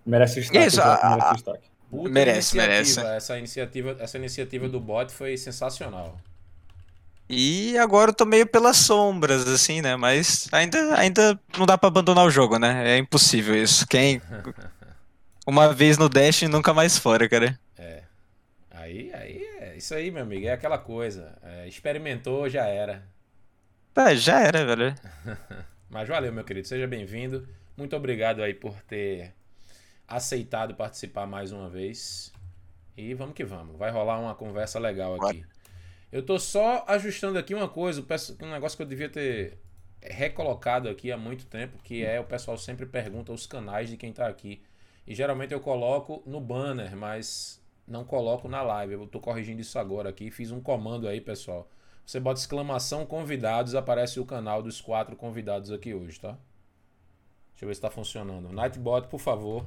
Merece 0.04 0.40
destaque. 0.40 0.66
Isso, 0.66 0.80
a- 0.80 1.10
merece 1.10 1.32
destaque. 1.34 1.72
Puta 1.90 2.08
Merece, 2.08 2.56
iniciativa. 2.56 3.02
merece. 3.02 3.16
Essa 3.16 3.38
iniciativa, 3.38 3.96
essa 4.00 4.16
iniciativa 4.16 4.68
do 4.68 4.80
bot 4.80 5.12
foi 5.12 5.36
sensacional. 5.36 6.18
E 7.28 7.76
agora 7.78 8.10
eu 8.10 8.14
tô 8.14 8.24
meio 8.24 8.46
pelas 8.46 8.78
sombras, 8.78 9.46
assim, 9.46 9.80
né? 9.80 9.94
Mas 9.96 10.48
ainda, 10.52 10.98
ainda 10.98 11.38
não 11.56 11.64
dá 11.66 11.78
pra 11.78 11.88
abandonar 11.88 12.26
o 12.26 12.30
jogo, 12.30 12.58
né? 12.58 12.94
É 12.94 12.98
impossível 12.98 13.54
isso. 13.62 13.86
Quem. 13.86 14.20
Uma 15.46 15.72
vez 15.72 15.98
no 15.98 16.08
Dash 16.08 16.42
e 16.42 16.48
nunca 16.48 16.72
mais 16.74 16.98
fora, 16.98 17.28
cara. 17.28 17.58
É. 19.72 19.74
É 19.74 19.78
isso 19.78 19.94
aí, 19.94 20.10
meu 20.10 20.22
amigo. 20.22 20.46
É 20.46 20.52
aquela 20.52 20.78
coisa. 20.78 21.38
É, 21.42 21.66
experimentou, 21.66 22.48
já 22.48 22.66
era. 22.66 23.02
Tá, 23.94 24.14
já 24.14 24.40
era, 24.40 24.64
velho. 24.64 24.94
Mas 25.88 26.08
valeu, 26.08 26.32
meu 26.32 26.44
querido. 26.44 26.68
Seja 26.68 26.86
bem-vindo. 26.86 27.48
Muito 27.76 27.96
obrigado 27.96 28.42
aí 28.42 28.54
por 28.54 28.74
ter 28.82 29.34
aceitado 30.06 30.74
participar 30.74 31.26
mais 31.26 31.52
uma 31.52 31.68
vez. 31.68 32.32
E 32.96 33.14
vamos 33.14 33.34
que 33.34 33.44
vamos. 33.44 33.76
Vai 33.78 33.90
rolar 33.90 34.18
uma 34.18 34.34
conversa 34.34 34.78
legal 34.78 35.14
aqui. 35.14 35.44
Eu 36.10 36.22
tô 36.22 36.38
só 36.38 36.84
ajustando 36.86 37.38
aqui 37.38 37.54
uma 37.54 37.68
coisa, 37.68 38.04
um 38.42 38.50
negócio 38.50 38.76
que 38.76 38.82
eu 38.82 38.86
devia 38.86 39.08
ter 39.08 39.58
recolocado 40.02 40.88
aqui 40.88 41.10
há 41.10 41.16
muito 41.16 41.46
tempo, 41.46 41.78
que 41.82 42.04
é 42.04 42.20
o 42.20 42.24
pessoal 42.24 42.58
sempre 42.58 42.84
pergunta 42.84 43.32
os 43.32 43.46
canais 43.46 43.88
de 43.88 43.96
quem 43.96 44.12
tá 44.12 44.28
aqui. 44.28 44.62
E 45.06 45.14
geralmente 45.14 45.54
eu 45.54 45.60
coloco 45.60 46.22
no 46.26 46.40
banner, 46.40 46.94
mas 46.94 47.61
não 47.86 48.04
coloco 48.04 48.48
na 48.48 48.62
live. 48.62 48.94
Eu 48.94 49.06
tô 49.06 49.20
corrigindo 49.20 49.60
isso 49.60 49.78
agora 49.78 50.08
aqui. 50.08 50.30
Fiz 50.30 50.50
um 50.50 50.60
comando 50.60 51.08
aí, 51.08 51.20
pessoal. 51.20 51.68
Você 52.04 52.18
bota 52.18 52.40
exclamação 52.40 53.06
convidados, 53.06 53.74
aparece 53.74 54.18
o 54.18 54.26
canal 54.26 54.62
dos 54.62 54.80
quatro 54.80 55.16
convidados 55.16 55.70
aqui 55.70 55.94
hoje, 55.94 56.20
tá? 56.20 56.36
Deixa 57.52 57.64
eu 57.64 57.68
ver 57.68 57.74
se 57.74 57.80
tá 57.80 57.90
funcionando. 57.90 58.52
Nightbot, 58.52 59.08
por 59.08 59.20
favor. 59.20 59.64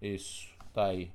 Isso, 0.00 0.48
tá 0.72 0.86
aí. 0.86 1.10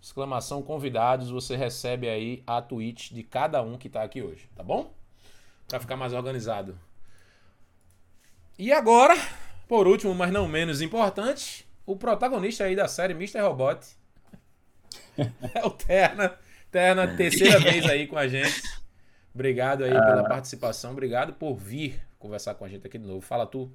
Exclamação 0.00 0.62
convidados, 0.62 1.30
você 1.30 1.56
recebe 1.56 2.08
aí 2.08 2.42
a 2.46 2.60
tweet 2.60 3.14
de 3.14 3.22
cada 3.22 3.62
um 3.62 3.78
que 3.78 3.88
tá 3.88 4.02
aqui 4.02 4.22
hoje, 4.22 4.48
tá 4.54 4.62
bom? 4.62 4.92
Pra 5.66 5.80
ficar 5.80 5.96
mais 5.96 6.12
organizado. 6.12 6.78
E 8.58 8.72
agora, 8.72 9.14
por 9.66 9.86
último, 9.86 10.14
mas 10.14 10.32
não 10.32 10.46
menos 10.46 10.80
importante, 10.80 11.65
o 11.86 11.96
protagonista 11.96 12.64
aí 12.64 12.74
da 12.74 12.88
série 12.88 13.14
Mr. 13.14 13.40
Robot. 13.40 13.80
É 15.54 15.64
o 15.64 15.70
Terna. 15.70 16.34
Terna, 16.70 17.16
terceira 17.16 17.58
vez 17.58 17.86
aí 17.86 18.06
com 18.06 18.18
a 18.18 18.28
gente. 18.28 18.62
Obrigado 19.34 19.82
aí 19.82 19.90
pela 19.90 20.24
participação. 20.24 20.92
Obrigado 20.92 21.32
por 21.32 21.54
vir 21.54 22.02
conversar 22.18 22.54
com 22.54 22.66
a 22.66 22.68
gente 22.68 22.86
aqui 22.86 22.98
de 22.98 23.06
novo. 23.06 23.22
Fala 23.22 23.46
tu. 23.46 23.72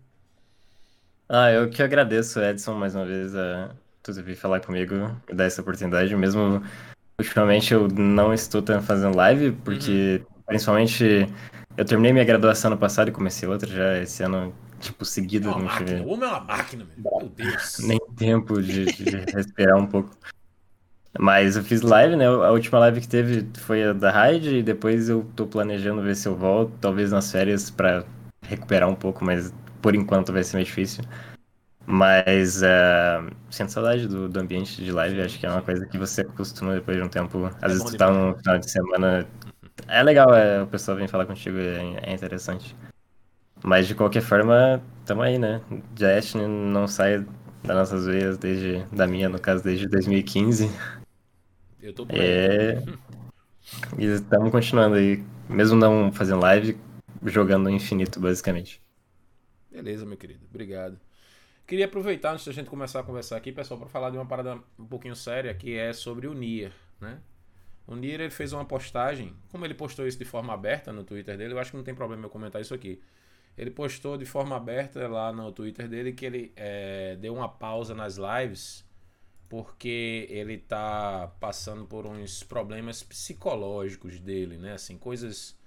Ah, 1.27 1.51
eu 1.51 1.69
que 1.69 1.81
agradeço, 1.81 2.39
Edson, 2.39 2.75
mais 2.75 2.93
uma 2.93 3.05
vez, 3.05 3.35
a, 3.35 3.73
tu 4.03 4.13
vir 4.13 4.35
falar 4.35 4.59
comigo 4.59 4.95
e 5.29 5.33
dar 5.33 5.45
essa 5.45 5.61
oportunidade. 5.61 6.15
Mesmo 6.15 6.61
ultimamente 7.17 7.73
eu 7.73 7.87
não 7.87 8.33
estou 8.33 8.63
fazendo 8.81 9.15
live, 9.15 9.51
porque 9.63 10.21
uhum. 10.23 10.41
principalmente 10.45 11.27
eu 11.77 11.85
terminei 11.85 12.11
minha 12.11 12.25
graduação 12.25 12.71
no 12.71 12.77
passado 12.77 13.09
e 13.09 13.11
comecei 13.11 13.47
outra 13.47 13.69
já 13.69 13.97
esse 13.99 14.23
ano, 14.23 14.53
tipo, 14.81 15.05
seguida. 15.05 15.47
É 15.47 15.51
uma 15.51 15.59
máquina. 15.59 16.03
O 16.03 16.09
homem 16.13 16.29
é 16.29 16.31
uma 16.31 16.39
máquina, 16.41 16.87
meu 16.97 17.29
Deus. 17.29 17.79
Nem 17.79 17.99
tempo 18.17 18.61
de, 18.61 18.85
de 18.85 19.09
respirar 19.33 19.77
um 19.77 19.87
pouco. 19.87 20.11
Mas 21.19 21.57
eu 21.57 21.63
fiz 21.63 21.81
live, 21.81 22.15
né? 22.15 22.25
A 22.25 22.51
última 22.51 22.79
live 22.79 23.01
que 23.01 23.07
teve 23.07 23.47
foi 23.57 23.83
a 23.83 23.93
da 23.93 24.11
Raid, 24.11 24.57
e 24.57 24.63
depois 24.63 25.09
eu 25.09 25.25
tô 25.35 25.45
planejando 25.45 26.01
ver 26.01 26.15
se 26.15 26.27
eu 26.27 26.35
volto, 26.35 26.73
talvez 26.79 27.11
nas 27.11 27.31
férias, 27.31 27.69
para 27.69 28.05
recuperar 28.41 28.89
um 28.89 28.95
pouco, 28.95 29.23
mas 29.23 29.53
por 29.81 29.93
enquanto 29.93 30.31
vai 30.31 30.43
ser 30.43 30.57
meio 30.57 30.65
difícil. 30.65 31.03
Mas 31.85 32.61
uh, 32.61 33.29
sinto 33.49 33.71
saudade 33.71 34.07
do, 34.07 34.29
do 34.29 34.39
ambiente 34.39 34.83
de 34.83 34.91
live, 34.91 35.21
acho 35.21 35.39
que 35.39 35.45
é 35.45 35.49
uma 35.49 35.61
coisa 35.61 35.85
que 35.85 35.97
você 35.97 36.21
acostuma 36.21 36.75
depois 36.75 36.95
de 36.95 37.03
um 37.03 37.09
tempo. 37.09 37.45
Às 37.45 37.63
é 37.63 37.67
vezes 37.67 37.83
tu 37.83 37.97
tá 37.97 38.09
no 38.09 38.37
final 38.37 38.57
de 38.59 38.71
semana. 38.71 39.27
É 39.87 40.03
legal, 40.03 40.33
é, 40.33 40.61
o 40.61 40.67
pessoal 40.67 40.95
vem 40.95 41.07
falar 41.07 41.25
contigo, 41.25 41.57
é, 41.57 41.97
é 42.03 42.13
interessante. 42.13 42.75
Mas 43.63 43.87
de 43.87 43.95
qualquer 43.95 44.21
forma, 44.21 44.81
tamo 45.05 45.21
aí, 45.21 45.37
né? 45.37 45.61
Destiny 45.93 46.47
não 46.47 46.87
sai 46.87 47.25
das 47.63 47.75
nossas 47.75 48.05
veias 48.05 48.37
desde. 48.37 48.83
Da 48.91 49.07
minha, 49.07 49.29
no 49.29 49.39
caso, 49.39 49.63
desde 49.63 49.87
2015. 49.87 50.69
Eu 51.81 51.93
tô 51.93 52.05
por 52.05 52.15
aí. 52.15 52.21
É. 52.21 52.83
E 53.97 54.05
estamos 54.05 54.51
continuando 54.51 54.95
aí, 54.95 55.23
mesmo 55.47 55.77
não 55.77 56.11
fazendo 56.11 56.41
live, 56.41 56.77
jogando 57.25 57.63
no 57.63 57.69
infinito, 57.69 58.19
basicamente. 58.19 58.81
Beleza, 59.71 60.05
meu 60.05 60.17
querido. 60.17 60.41
Obrigado. 60.49 60.99
Queria 61.65 61.85
aproveitar, 61.85 62.33
antes 62.33 62.45
da 62.45 62.51
gente 62.51 62.69
começar 62.69 62.99
a 62.99 63.03
conversar 63.03 63.37
aqui, 63.37 63.51
pessoal, 63.51 63.79
para 63.79 63.87
falar 63.87 64.09
de 64.09 64.17
uma 64.17 64.25
parada 64.25 64.59
um 64.77 64.85
pouquinho 64.85 65.15
séria, 65.15 65.53
que 65.53 65.77
é 65.77 65.93
sobre 65.93 66.27
o 66.27 66.33
Nier, 66.33 66.73
né? 66.99 67.19
O 67.87 67.95
Nier 67.95 68.19
ele 68.19 68.29
fez 68.29 68.51
uma 68.51 68.65
postagem, 68.65 69.33
como 69.49 69.65
ele 69.65 69.73
postou 69.73 70.05
isso 70.05 70.17
de 70.17 70.25
forma 70.25 70.53
aberta 70.53 70.91
no 70.91 71.03
Twitter 71.03 71.37
dele, 71.37 71.53
eu 71.53 71.59
acho 71.59 71.71
que 71.71 71.77
não 71.77 71.83
tem 71.83 71.95
problema 71.95 72.25
eu 72.25 72.29
comentar 72.29 72.61
isso 72.61 72.73
aqui. 72.73 73.01
Ele 73.57 73.71
postou 73.71 74.17
de 74.17 74.25
forma 74.25 74.55
aberta 74.55 75.07
lá 75.07 75.31
no 75.31 75.51
Twitter 75.51 75.87
dele 75.87 76.13
que 76.13 76.25
ele 76.25 76.53
é, 76.55 77.15
deu 77.17 77.33
uma 77.33 77.49
pausa 77.49 77.93
nas 77.93 78.17
lives 78.17 78.85
porque 79.51 80.27
ele 80.29 80.57
tá 80.57 81.29
passando 81.37 81.85
por 81.85 82.07
uns 82.07 82.41
problemas 82.41 83.03
psicológicos 83.03 84.17
dele, 84.17 84.57
né? 84.57 84.75
Assim, 84.75 84.97
coisas 84.97 85.59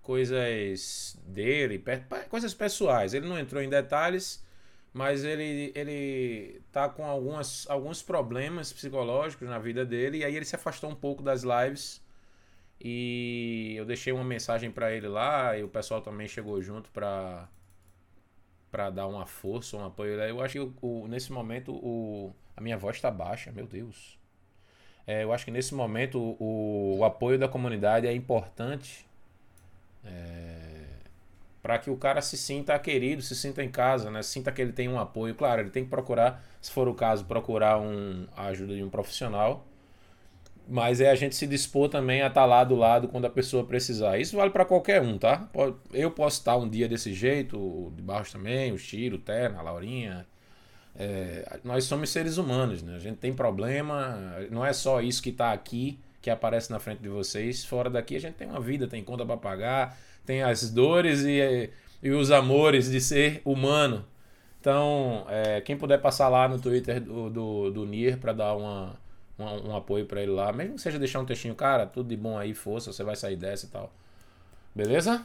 coisas 0.00 1.18
dele, 1.26 1.82
coisas 2.28 2.54
pessoais. 2.54 3.14
Ele 3.14 3.26
não 3.26 3.36
entrou 3.36 3.60
em 3.60 3.68
detalhes, 3.68 4.46
mas 4.92 5.24
ele 5.24 5.72
ele 5.74 6.62
tá 6.70 6.88
com 6.88 7.04
algumas 7.04 7.68
alguns 7.68 8.00
problemas 8.00 8.72
psicológicos 8.72 9.48
na 9.48 9.58
vida 9.58 9.84
dele 9.84 10.18
e 10.18 10.24
aí 10.24 10.36
ele 10.36 10.44
se 10.44 10.54
afastou 10.54 10.88
um 10.88 10.94
pouco 10.94 11.20
das 11.20 11.42
lives. 11.42 12.00
E 12.80 13.74
eu 13.76 13.84
deixei 13.84 14.12
uma 14.12 14.24
mensagem 14.24 14.70
para 14.70 14.92
ele 14.92 15.08
lá 15.08 15.56
e 15.56 15.62
o 15.62 15.68
pessoal 15.68 16.00
também 16.02 16.28
chegou 16.28 16.60
junto 16.62 16.90
para 16.90 17.48
para 18.70 18.90
dar 18.90 19.06
uma 19.06 19.24
força, 19.26 19.76
um 19.76 19.84
apoio. 19.84 20.20
Eu 20.20 20.42
acho 20.42 20.52
que 20.52 20.60
o, 20.60 20.74
o, 20.82 21.08
nesse 21.08 21.32
momento 21.32 21.72
o 21.72 22.34
a 22.56 22.60
minha 22.60 22.76
voz 22.76 22.96
está 22.96 23.10
baixa, 23.10 23.52
meu 23.52 23.66
Deus. 23.66 24.18
É, 25.06 25.22
eu 25.24 25.32
acho 25.32 25.44
que 25.44 25.50
nesse 25.50 25.74
momento 25.74 26.18
o, 26.18 26.98
o 26.98 27.04
apoio 27.04 27.38
da 27.38 27.48
comunidade 27.48 28.06
é 28.06 28.12
importante 28.12 29.06
é, 30.04 30.86
para 31.62 31.78
que 31.78 31.90
o 31.90 31.96
cara 31.96 32.20
se 32.22 32.36
sinta 32.36 32.78
querido, 32.78 33.22
se 33.22 33.34
sinta 33.34 33.62
em 33.62 33.70
casa, 33.70 34.10
né? 34.10 34.22
Sinta 34.22 34.52
que 34.52 34.62
ele 34.62 34.72
tem 34.72 34.88
um 34.88 34.98
apoio. 34.98 35.34
Claro, 35.34 35.62
ele 35.62 35.70
tem 35.70 35.84
que 35.84 35.90
procurar, 35.90 36.44
se 36.60 36.70
for 36.70 36.88
o 36.88 36.94
caso, 36.94 37.24
procurar 37.24 37.78
um, 37.80 38.26
a 38.36 38.46
ajuda 38.46 38.74
de 38.74 38.82
um 38.82 38.90
profissional. 38.90 39.66
Mas 40.68 41.00
é 41.00 41.10
a 41.10 41.14
gente 41.14 41.36
se 41.36 41.46
dispor 41.46 41.88
também 41.88 42.22
a 42.22 42.26
estar 42.26 42.40
tá 42.40 42.46
lá 42.46 42.64
do 42.64 42.74
lado 42.74 43.06
quando 43.08 43.24
a 43.24 43.30
pessoa 43.30 43.64
precisar. 43.64 44.18
Isso 44.18 44.36
vale 44.36 44.50
para 44.50 44.64
qualquer 44.64 45.00
um, 45.00 45.16
tá? 45.16 45.48
Eu 45.92 46.10
posso 46.10 46.38
estar 46.38 46.56
um 46.56 46.68
dia 46.68 46.88
desse 46.88 47.14
jeito, 47.14 47.56
o 47.56 47.92
de 47.94 48.02
Barros 48.02 48.32
também, 48.32 48.72
o 48.72 48.78
Chiro, 48.78 49.16
o 49.16 49.18
Terna, 49.20 49.60
a 49.60 49.62
Laurinha, 49.62 50.26
é, 50.98 51.58
nós 51.62 51.84
somos 51.84 52.10
seres 52.10 52.38
humanos, 52.38 52.82
né? 52.82 52.96
A 52.96 52.98
gente 52.98 53.18
tem 53.18 53.32
problema, 53.32 54.36
não 54.50 54.64
é 54.64 54.72
só 54.72 55.00
isso 55.00 55.22
que 55.22 55.30
está 55.30 55.52
aqui, 55.52 55.98
que 56.22 56.30
aparece 56.30 56.70
na 56.70 56.78
frente 56.78 57.02
de 57.02 57.08
vocês. 57.08 57.64
Fora 57.64 57.90
daqui 57.90 58.16
a 58.16 58.20
gente 58.20 58.34
tem 58.34 58.48
uma 58.48 58.60
vida, 58.60 58.88
tem 58.88 59.04
conta 59.04 59.24
para 59.24 59.36
pagar, 59.36 59.98
tem 60.24 60.42
as 60.42 60.70
dores 60.70 61.22
e, 61.22 61.70
e 62.02 62.10
os 62.10 62.30
amores 62.30 62.90
de 62.90 63.00
ser 63.00 63.42
humano. 63.44 64.04
Então, 64.60 65.26
é, 65.28 65.60
quem 65.60 65.76
puder 65.76 66.00
passar 66.00 66.28
lá 66.28 66.48
no 66.48 66.58
Twitter 66.58 67.00
do, 67.00 67.30
do, 67.30 67.70
do 67.70 67.86
Nier 67.86 68.18
para 68.18 68.32
dar 68.32 68.56
uma, 68.56 68.98
uma, 69.38 69.52
um 69.52 69.76
apoio 69.76 70.06
para 70.06 70.22
ele 70.22 70.32
lá, 70.32 70.52
mesmo 70.52 70.74
que 70.74 70.80
seja 70.80 70.98
deixar 70.98 71.20
um 71.20 71.24
textinho, 71.24 71.54
cara, 71.54 71.86
tudo 71.86 72.08
de 72.08 72.16
bom 72.16 72.38
aí, 72.38 72.54
força, 72.54 72.92
você 72.92 73.04
vai 73.04 73.16
sair 73.16 73.36
dessa 73.36 73.66
e 73.66 73.68
tal. 73.68 73.92
Beleza? 74.74 75.24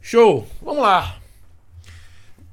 Show! 0.00 0.46
Vamos 0.60 0.82
lá! 0.82 1.18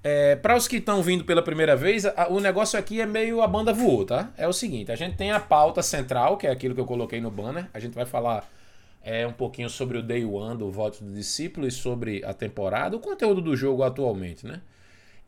É, 0.02 0.38
para 0.38 0.56
os 0.56 0.68
que 0.68 0.78
estão 0.78 1.04
vindo 1.04 1.26
pela 1.26 1.42
primeira 1.42 1.76
vez, 1.76 2.06
a, 2.06 2.28
o 2.30 2.40
negócio 2.40 2.80
aqui 2.80 3.02
é 3.02 3.06
meio 3.06 3.42
a 3.42 3.48
banda 3.48 3.74
voou, 3.74 4.06
tá? 4.06 4.32
É 4.38 4.48
o 4.48 4.54
seguinte, 4.54 4.92
a 4.92 4.96
gente 4.96 5.18
tem 5.18 5.32
a 5.32 5.40
pauta 5.40 5.82
central, 5.82 6.38
que 6.38 6.48
é 6.48 6.52
aquilo 6.52 6.74
que 6.74 6.80
eu 6.80 6.86
coloquei 6.86 7.20
no 7.20 7.30
banner. 7.30 7.68
A 7.74 7.80
gente 7.80 7.94
vai 7.94 8.06
falar 8.06 8.50
é, 9.04 9.28
um 9.28 9.34
pouquinho 9.34 9.70
sobre 9.70 9.98
o 9.98 10.04
Day 10.04 10.24
One 10.24 10.58
do 10.58 10.72
voto 10.72 11.04
do 11.04 11.14
discípulo 11.14 11.68
e 11.68 11.72
sobre 11.72 12.24
a 12.24 12.34
temporada, 12.34 12.96
o 12.96 13.00
conteúdo 13.00 13.42
do 13.42 13.56
jogo 13.56 13.84
atualmente, 13.84 14.48
né? 14.48 14.62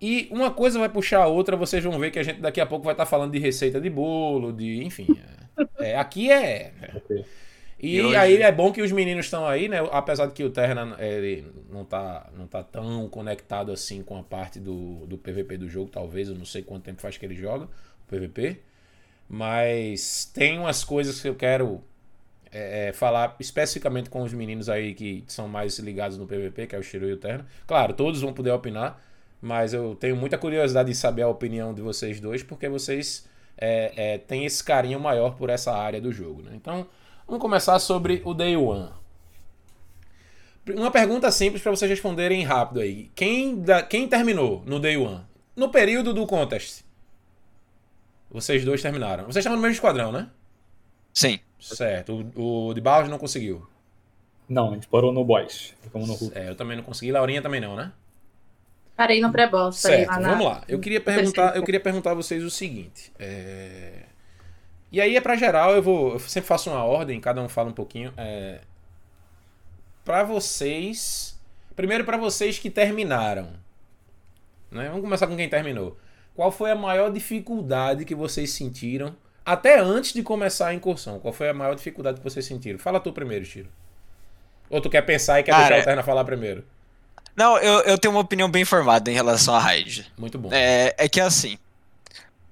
E 0.01 0.27
uma 0.31 0.49
coisa 0.49 0.79
vai 0.79 0.89
puxar 0.89 1.21
a 1.21 1.27
outra, 1.27 1.55
vocês 1.55 1.83
vão 1.83 1.99
ver 1.99 2.09
que 2.09 2.17
a 2.17 2.23
gente 2.23 2.41
daqui 2.41 2.59
a 2.59 2.65
pouco 2.65 2.85
vai 2.85 2.93
estar 2.93 3.05
tá 3.05 3.09
falando 3.09 3.31
de 3.31 3.39
receita 3.39 3.79
de 3.79 3.89
bolo, 3.89 4.51
de. 4.51 4.83
enfim. 4.83 5.07
É, 5.79 5.91
é 5.91 5.97
aqui 5.97 6.31
é. 6.31 6.73
Okay. 6.95 7.25
E, 7.81 7.95
e 7.95 8.01
hoje... 8.01 8.15
aí 8.15 8.41
é 8.41 8.51
bom 8.51 8.71
que 8.71 8.81
os 8.81 8.91
meninos 8.91 9.25
estão 9.25 9.47
aí, 9.47 9.67
né? 9.67 9.77
Apesar 9.91 10.27
de 10.27 10.33
que 10.33 10.43
o 10.43 10.51
Terra 10.51 10.95
ele 10.99 11.45
não 11.69 11.83
tá, 11.83 12.29
não 12.37 12.45
tá 12.45 12.63
tão 12.63 13.09
conectado 13.09 13.71
assim 13.71 14.03
com 14.03 14.17
a 14.17 14.23
parte 14.23 14.59
do, 14.59 15.05
do 15.07 15.17
PVP 15.17 15.57
do 15.57 15.67
jogo, 15.67 15.89
talvez. 15.89 16.29
Eu 16.29 16.35
não 16.35 16.45
sei 16.45 16.61
quanto 16.61 16.83
tempo 16.83 17.01
faz 17.01 17.17
que 17.17 17.25
ele 17.25 17.35
joga 17.35 17.65
o 17.65 18.07
PVP. 18.07 18.59
Mas 19.27 20.25
tem 20.25 20.59
umas 20.59 20.83
coisas 20.83 21.21
que 21.21 21.27
eu 21.27 21.35
quero 21.35 21.81
é, 22.51 22.89
é, 22.89 22.93
falar 22.93 23.35
especificamente 23.39 24.09
com 24.09 24.21
os 24.21 24.33
meninos 24.33 24.69
aí 24.69 24.93
que 24.93 25.23
são 25.25 25.47
mais 25.47 25.79
ligados 25.79 26.17
no 26.17 26.27
PVP, 26.27 26.67
que 26.67 26.75
é 26.75 26.79
o 26.79 26.83
Shiro 26.83 27.07
e 27.07 27.13
o 27.13 27.17
Terra. 27.17 27.45
Claro, 27.65 27.93
todos 27.93 28.21
vão 28.21 28.33
poder 28.33 28.51
opinar, 28.51 29.01
mas 29.41 29.73
eu 29.73 29.95
tenho 29.95 30.15
muita 30.15 30.37
curiosidade 30.37 30.89
de 30.89 30.95
saber 30.95 31.23
a 31.23 31.27
opinião 31.27 31.73
de 31.73 31.81
vocês 31.81 32.19
dois, 32.19 32.43
porque 32.43 32.69
vocês 32.69 33.27
é, 33.57 33.93
é, 33.95 34.17
têm 34.17 34.45
esse 34.45 34.63
carinho 34.63 34.99
maior 34.99 35.35
por 35.35 35.49
essa 35.49 35.73
área 35.73 35.99
do 35.99 36.11
jogo. 36.11 36.41
Né? 36.43 36.51
Então, 36.55 36.87
Vamos 37.31 37.43
começar 37.43 37.79
sobre 37.79 38.21
o 38.25 38.33
Day 38.33 38.57
One. 38.57 38.89
Uma 40.75 40.91
pergunta 40.91 41.31
simples 41.31 41.63
para 41.63 41.71
vocês 41.71 41.89
responderem 41.89 42.43
rápido 42.43 42.81
aí. 42.81 43.09
Quem, 43.15 43.61
da, 43.61 43.81
quem 43.81 44.05
terminou 44.05 44.61
no 44.65 44.81
Day 44.81 44.97
One? 44.97 45.21
No 45.55 45.69
período 45.69 46.13
do 46.13 46.27
contest. 46.27 46.83
Vocês 48.29 48.65
dois 48.65 48.81
terminaram. 48.81 49.23
Vocês 49.23 49.37
estavam 49.37 49.55
no 49.55 49.61
mesmo 49.61 49.75
esquadrão, 49.75 50.11
né? 50.11 50.29
Sim. 51.13 51.39
Certo. 51.57 52.29
O, 52.35 52.67
o 52.67 52.73
de 52.73 52.81
Barros 52.81 53.09
não 53.09 53.17
conseguiu. 53.17 53.65
Não, 54.49 54.71
a 54.71 54.73
gente 54.73 54.89
parou 54.89 55.13
no 55.13 55.23
boys. 55.23 55.73
Ficamos 55.81 56.09
no 56.09 56.15
Hulk. 56.15 56.37
É, 56.37 56.49
eu 56.49 56.55
também 56.55 56.75
não 56.75 56.83
consegui. 56.83 57.13
Laurinha 57.13 57.41
também 57.41 57.61
não, 57.61 57.77
né? 57.77 57.93
Parei 59.01 59.19
no 59.19 59.31
pré-boss. 59.31 59.77
Certo, 59.77 60.07
lá 60.07 60.19
vamos 60.19 60.45
lá. 60.45 60.63
Eu 60.67 60.79
queria 60.79 61.01
perguntar, 61.01 61.55
eu 61.55 61.63
queria 61.63 61.79
perguntar 61.79 62.11
a 62.11 62.13
vocês 62.13 62.43
o 62.43 62.51
seguinte. 62.51 63.11
É... 63.17 64.03
E 64.91 65.01
aí 65.01 65.17
é 65.17 65.21
para 65.21 65.35
geral, 65.35 65.73
eu 65.73 65.81
vou. 65.81 66.13
Eu 66.13 66.19
sempre 66.19 66.47
faço 66.47 66.69
uma 66.69 66.83
ordem, 66.83 67.19
cada 67.19 67.41
um 67.41 67.49
fala 67.49 67.69
um 67.69 67.73
pouquinho. 67.73 68.13
É, 68.15 68.59
para 70.05 70.23
vocês. 70.23 71.35
Primeiro 71.75 72.03
para 72.03 72.15
vocês 72.15 72.59
que 72.59 72.69
terminaram. 72.69 73.53
Né? 74.69 74.87
Vamos 74.89 75.01
começar 75.01 75.25
com 75.25 75.35
quem 75.35 75.49
terminou. 75.49 75.97
Qual 76.35 76.51
foi 76.51 76.69
a 76.69 76.75
maior 76.75 77.11
dificuldade 77.11 78.05
que 78.05 78.13
vocês 78.13 78.51
sentiram 78.51 79.15
até 79.43 79.79
antes 79.79 80.13
de 80.13 80.21
começar 80.21 80.67
a 80.67 80.73
incursão? 80.75 81.19
Qual 81.19 81.33
foi 81.33 81.49
a 81.49 81.55
maior 81.55 81.73
dificuldade 81.73 82.19
que 82.19 82.23
vocês 82.23 82.45
sentiram? 82.45 82.77
Fala 82.77 82.99
tu 82.99 83.11
primeiro, 83.11 83.45
Tiro. 83.45 83.69
Ou 84.69 84.79
tu 84.79 84.91
quer 84.91 85.01
pensar 85.01 85.39
e 85.39 85.43
quer 85.43 85.49
Cara, 85.53 85.61
deixar 85.61 85.75
a 85.75 85.77
Alterna 85.79 86.03
falar 86.03 86.23
primeiro? 86.23 86.63
Não, 87.35 87.57
eu, 87.57 87.79
eu 87.81 87.97
tenho 87.97 88.13
uma 88.13 88.21
opinião 88.21 88.49
bem 88.49 88.65
formada 88.65 89.09
em 89.09 89.13
relação 89.13 89.55
à 89.55 89.59
raid. 89.59 90.11
Muito 90.17 90.37
bom. 90.37 90.49
É, 90.51 90.93
é 90.97 91.09
que 91.09 91.19
é 91.19 91.23
assim. 91.23 91.57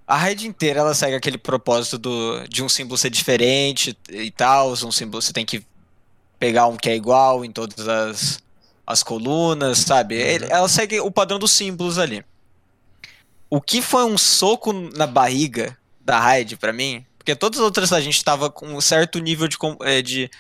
A 0.08 0.18
raid 0.18 0.48
inteira 0.48 0.80
ela 0.80 0.94
segue 0.94 1.16
aquele 1.16 1.38
propósito 1.38 1.98
do, 1.98 2.48
de 2.48 2.64
um 2.64 2.70
símbolo 2.70 2.98
ser 2.98 3.10
diferente 3.10 3.96
e 4.10 4.32
tal. 4.32 4.72
Um 4.72 4.92
símbolo 4.92 5.22
você 5.22 5.32
tem 5.32 5.46
que 5.46 5.64
pegar 6.40 6.68
um 6.68 6.78
que 6.78 6.90
é 6.90 6.96
igual 6.96 7.46
em 7.46 7.52
todas 7.52 7.88
as, 7.88 8.40
as 8.88 9.04
colunas, 9.04 9.80
sabe? 9.80 10.16
Uhum. 10.16 10.48
Ela 10.50 10.68
segue 10.70 11.00
o 11.00 11.12
padrão 11.12 11.38
dos 11.38 11.52
símbolos 11.52 12.00
ali. 12.00 12.26
O 13.50 13.62
que 13.62 13.82
foi 13.82 14.06
um 14.06 14.18
soco 14.18 14.72
na 14.74 15.06
barriga 15.06 15.78
da 16.02 16.20
raid 16.20 16.56
para 16.58 16.74
mim, 16.74 17.06
porque 17.18 17.36
todas 17.36 17.60
as 17.60 17.66
outras 17.66 17.94
a 17.94 18.02
gente 18.02 18.24
tava 18.24 18.50
com 18.50 18.68
um 18.68 18.82
certo 18.82 19.20
nível 19.20 19.48
de, 19.48 19.58
é, 19.82 20.02
de, 20.02 20.32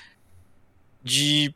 de 1.03 1.53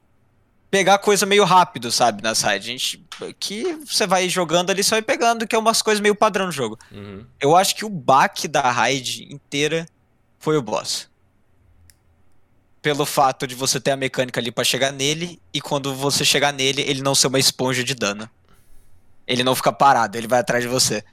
pegar 0.73 0.97
coisa 0.97 1.23
meio 1.23 1.43
rápido, 1.43 1.91
sabe, 1.91 2.23
na 2.23 2.33
side. 2.33 2.55
A 2.55 2.59
gente, 2.59 3.05
que 3.39 3.75
você 3.85 4.07
vai 4.07 4.27
jogando 4.27 4.71
ali, 4.71 4.83
você 4.83 4.95
vai 4.95 5.03
pegando, 5.03 5.45
que 5.45 5.55
é 5.55 5.59
umas 5.59 5.83
coisas 5.83 6.01
meio 6.01 6.15
padrão 6.15 6.47
do 6.47 6.51
jogo. 6.51 6.79
Uhum. 6.91 7.23
Eu 7.39 7.55
acho 7.55 7.75
que 7.75 7.85
o 7.85 7.89
baque 7.89 8.47
da 8.47 8.71
raid 8.71 9.31
inteira 9.31 9.85
foi 10.39 10.57
o 10.57 10.63
boss. 10.63 11.07
Pelo 12.81 13.05
fato 13.05 13.45
de 13.45 13.53
você 13.53 13.79
ter 13.79 13.91
a 13.91 13.95
mecânica 13.95 14.39
ali 14.39 14.51
pra 14.51 14.63
chegar 14.63 14.91
nele, 14.91 15.39
e 15.53 15.61
quando 15.61 15.93
você 15.93 16.25
chegar 16.25 16.51
nele, 16.51 16.81
ele 16.81 17.03
não 17.03 17.13
ser 17.13 17.27
uma 17.27 17.37
esponja 17.37 17.83
de 17.83 17.93
dano. 17.93 18.27
Ele 19.27 19.43
não 19.43 19.53
fica 19.53 19.71
parado, 19.71 20.17
ele 20.17 20.27
vai 20.27 20.39
atrás 20.39 20.63
de 20.63 20.67
você. 20.67 21.03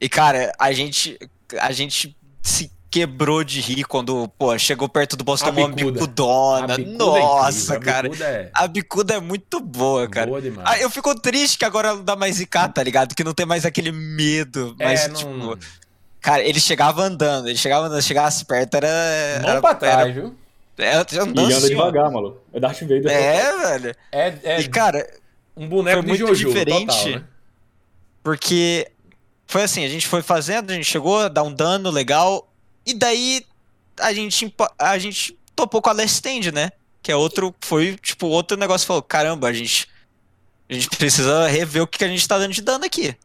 E 0.00 0.08
cara, 0.08 0.52
a 0.60 0.70
gente 0.70 1.18
a 1.60 1.72
gente 1.72 2.16
se 2.40 2.70
quebrou 2.90 3.44
de 3.44 3.60
rir 3.60 3.84
quando, 3.84 4.28
pô, 4.38 4.56
chegou 4.58 4.88
perto 4.88 5.16
do 5.16 5.22
boss, 5.24 5.42
A 5.42 5.46
tomou 5.46 5.66
uma 5.66 5.74
bicudona. 5.74 6.74
A 6.74 6.76
bicuda 6.76 7.04
é 7.04 7.20
Nossa, 7.20 7.74
a 7.74 7.80
cara. 7.80 8.08
bicuda 8.08 8.24
é 8.26 8.50
A 8.54 8.66
bicuda 8.66 9.14
é 9.14 9.20
muito 9.20 9.60
boa, 9.60 10.08
cara. 10.08 10.26
boa 10.26 10.40
demais. 10.40 10.66
Ah, 10.70 10.78
eu 10.78 10.88
fico 10.90 11.14
triste 11.18 11.58
que 11.58 11.64
agora 11.64 11.94
não 11.94 12.02
dá 12.04 12.16
mais 12.16 12.40
IK, 12.40 12.68
tá 12.74 12.82
ligado? 12.82 13.14
Que 13.14 13.22
não 13.24 13.34
tem 13.34 13.44
mais 13.46 13.64
aquele 13.66 13.92
medo. 13.92 14.74
Mas, 14.78 15.04
é, 15.04 15.08
não, 15.08 15.14
tipo, 15.14 15.30
não- 15.32 15.58
cara, 16.20 16.42
ele 16.42 16.58
chegava 16.60 17.02
andando, 17.02 17.48
ele 17.48 17.58
chegava 17.58 17.86
andando, 17.86 18.02
chegasse 18.02 18.44
perto, 18.44 18.74
era. 18.76 18.88
Mão 19.42 19.50
era, 19.50 19.60
pra 19.60 19.74
trás, 19.74 20.14
viu? 20.14 20.34
Era, 20.78 20.90
era, 21.00 21.06
E 21.12 21.18
andando 21.18 21.46
anda 21.46 21.56
assim, 21.58 21.68
devagar, 21.68 22.10
maluco. 22.10 22.40
É 22.52 22.60
Darth 22.60 22.80
Vader. 22.80 23.06
É, 23.10 23.56
velho. 23.78 23.94
É, 24.12 24.34
é 24.44 24.60
E, 24.60 24.68
cara, 24.68 25.06
um 25.56 25.68
boneco 25.68 25.98
foi 25.98 26.06
muito 26.08 26.26
Jojo, 26.26 26.48
diferente. 26.48 26.86
total, 26.86 27.08
né? 27.20 27.24
porque 28.22 28.90
foi 29.46 29.62
assim, 29.62 29.84
a 29.84 29.88
gente 29.88 30.06
foi 30.06 30.22
fazendo, 30.22 30.70
a 30.70 30.74
gente 30.74 30.84
chegou 30.86 31.18
a 31.20 31.28
dar 31.28 31.42
um 31.42 31.52
dano 31.52 31.90
legal, 31.90 32.46
e 32.88 32.94
daí 32.94 33.44
a 34.00 34.12
gente, 34.12 34.54
a 34.78 34.98
gente 34.98 35.38
topou 35.54 35.80
com 35.82 35.90
a 35.90 35.92
Last 35.92 36.14
Stand, 36.14 36.52
né? 36.52 36.70
Que 37.02 37.12
é 37.12 37.16
outro, 37.16 37.54
foi 37.60 37.96
tipo 37.96 38.26
outro 38.26 38.56
negócio, 38.56 38.86
falou, 38.86 39.02
caramba, 39.02 39.48
a 39.48 39.52
gente, 39.52 39.88
a 40.68 40.74
gente 40.74 40.88
precisa 40.90 41.46
rever 41.48 41.82
o 41.82 41.86
que 41.86 42.04
a 42.04 42.08
gente 42.08 42.26
tá 42.26 42.38
dando 42.38 42.52
de 42.52 42.62
dano 42.62 42.84
aqui. 42.84 43.16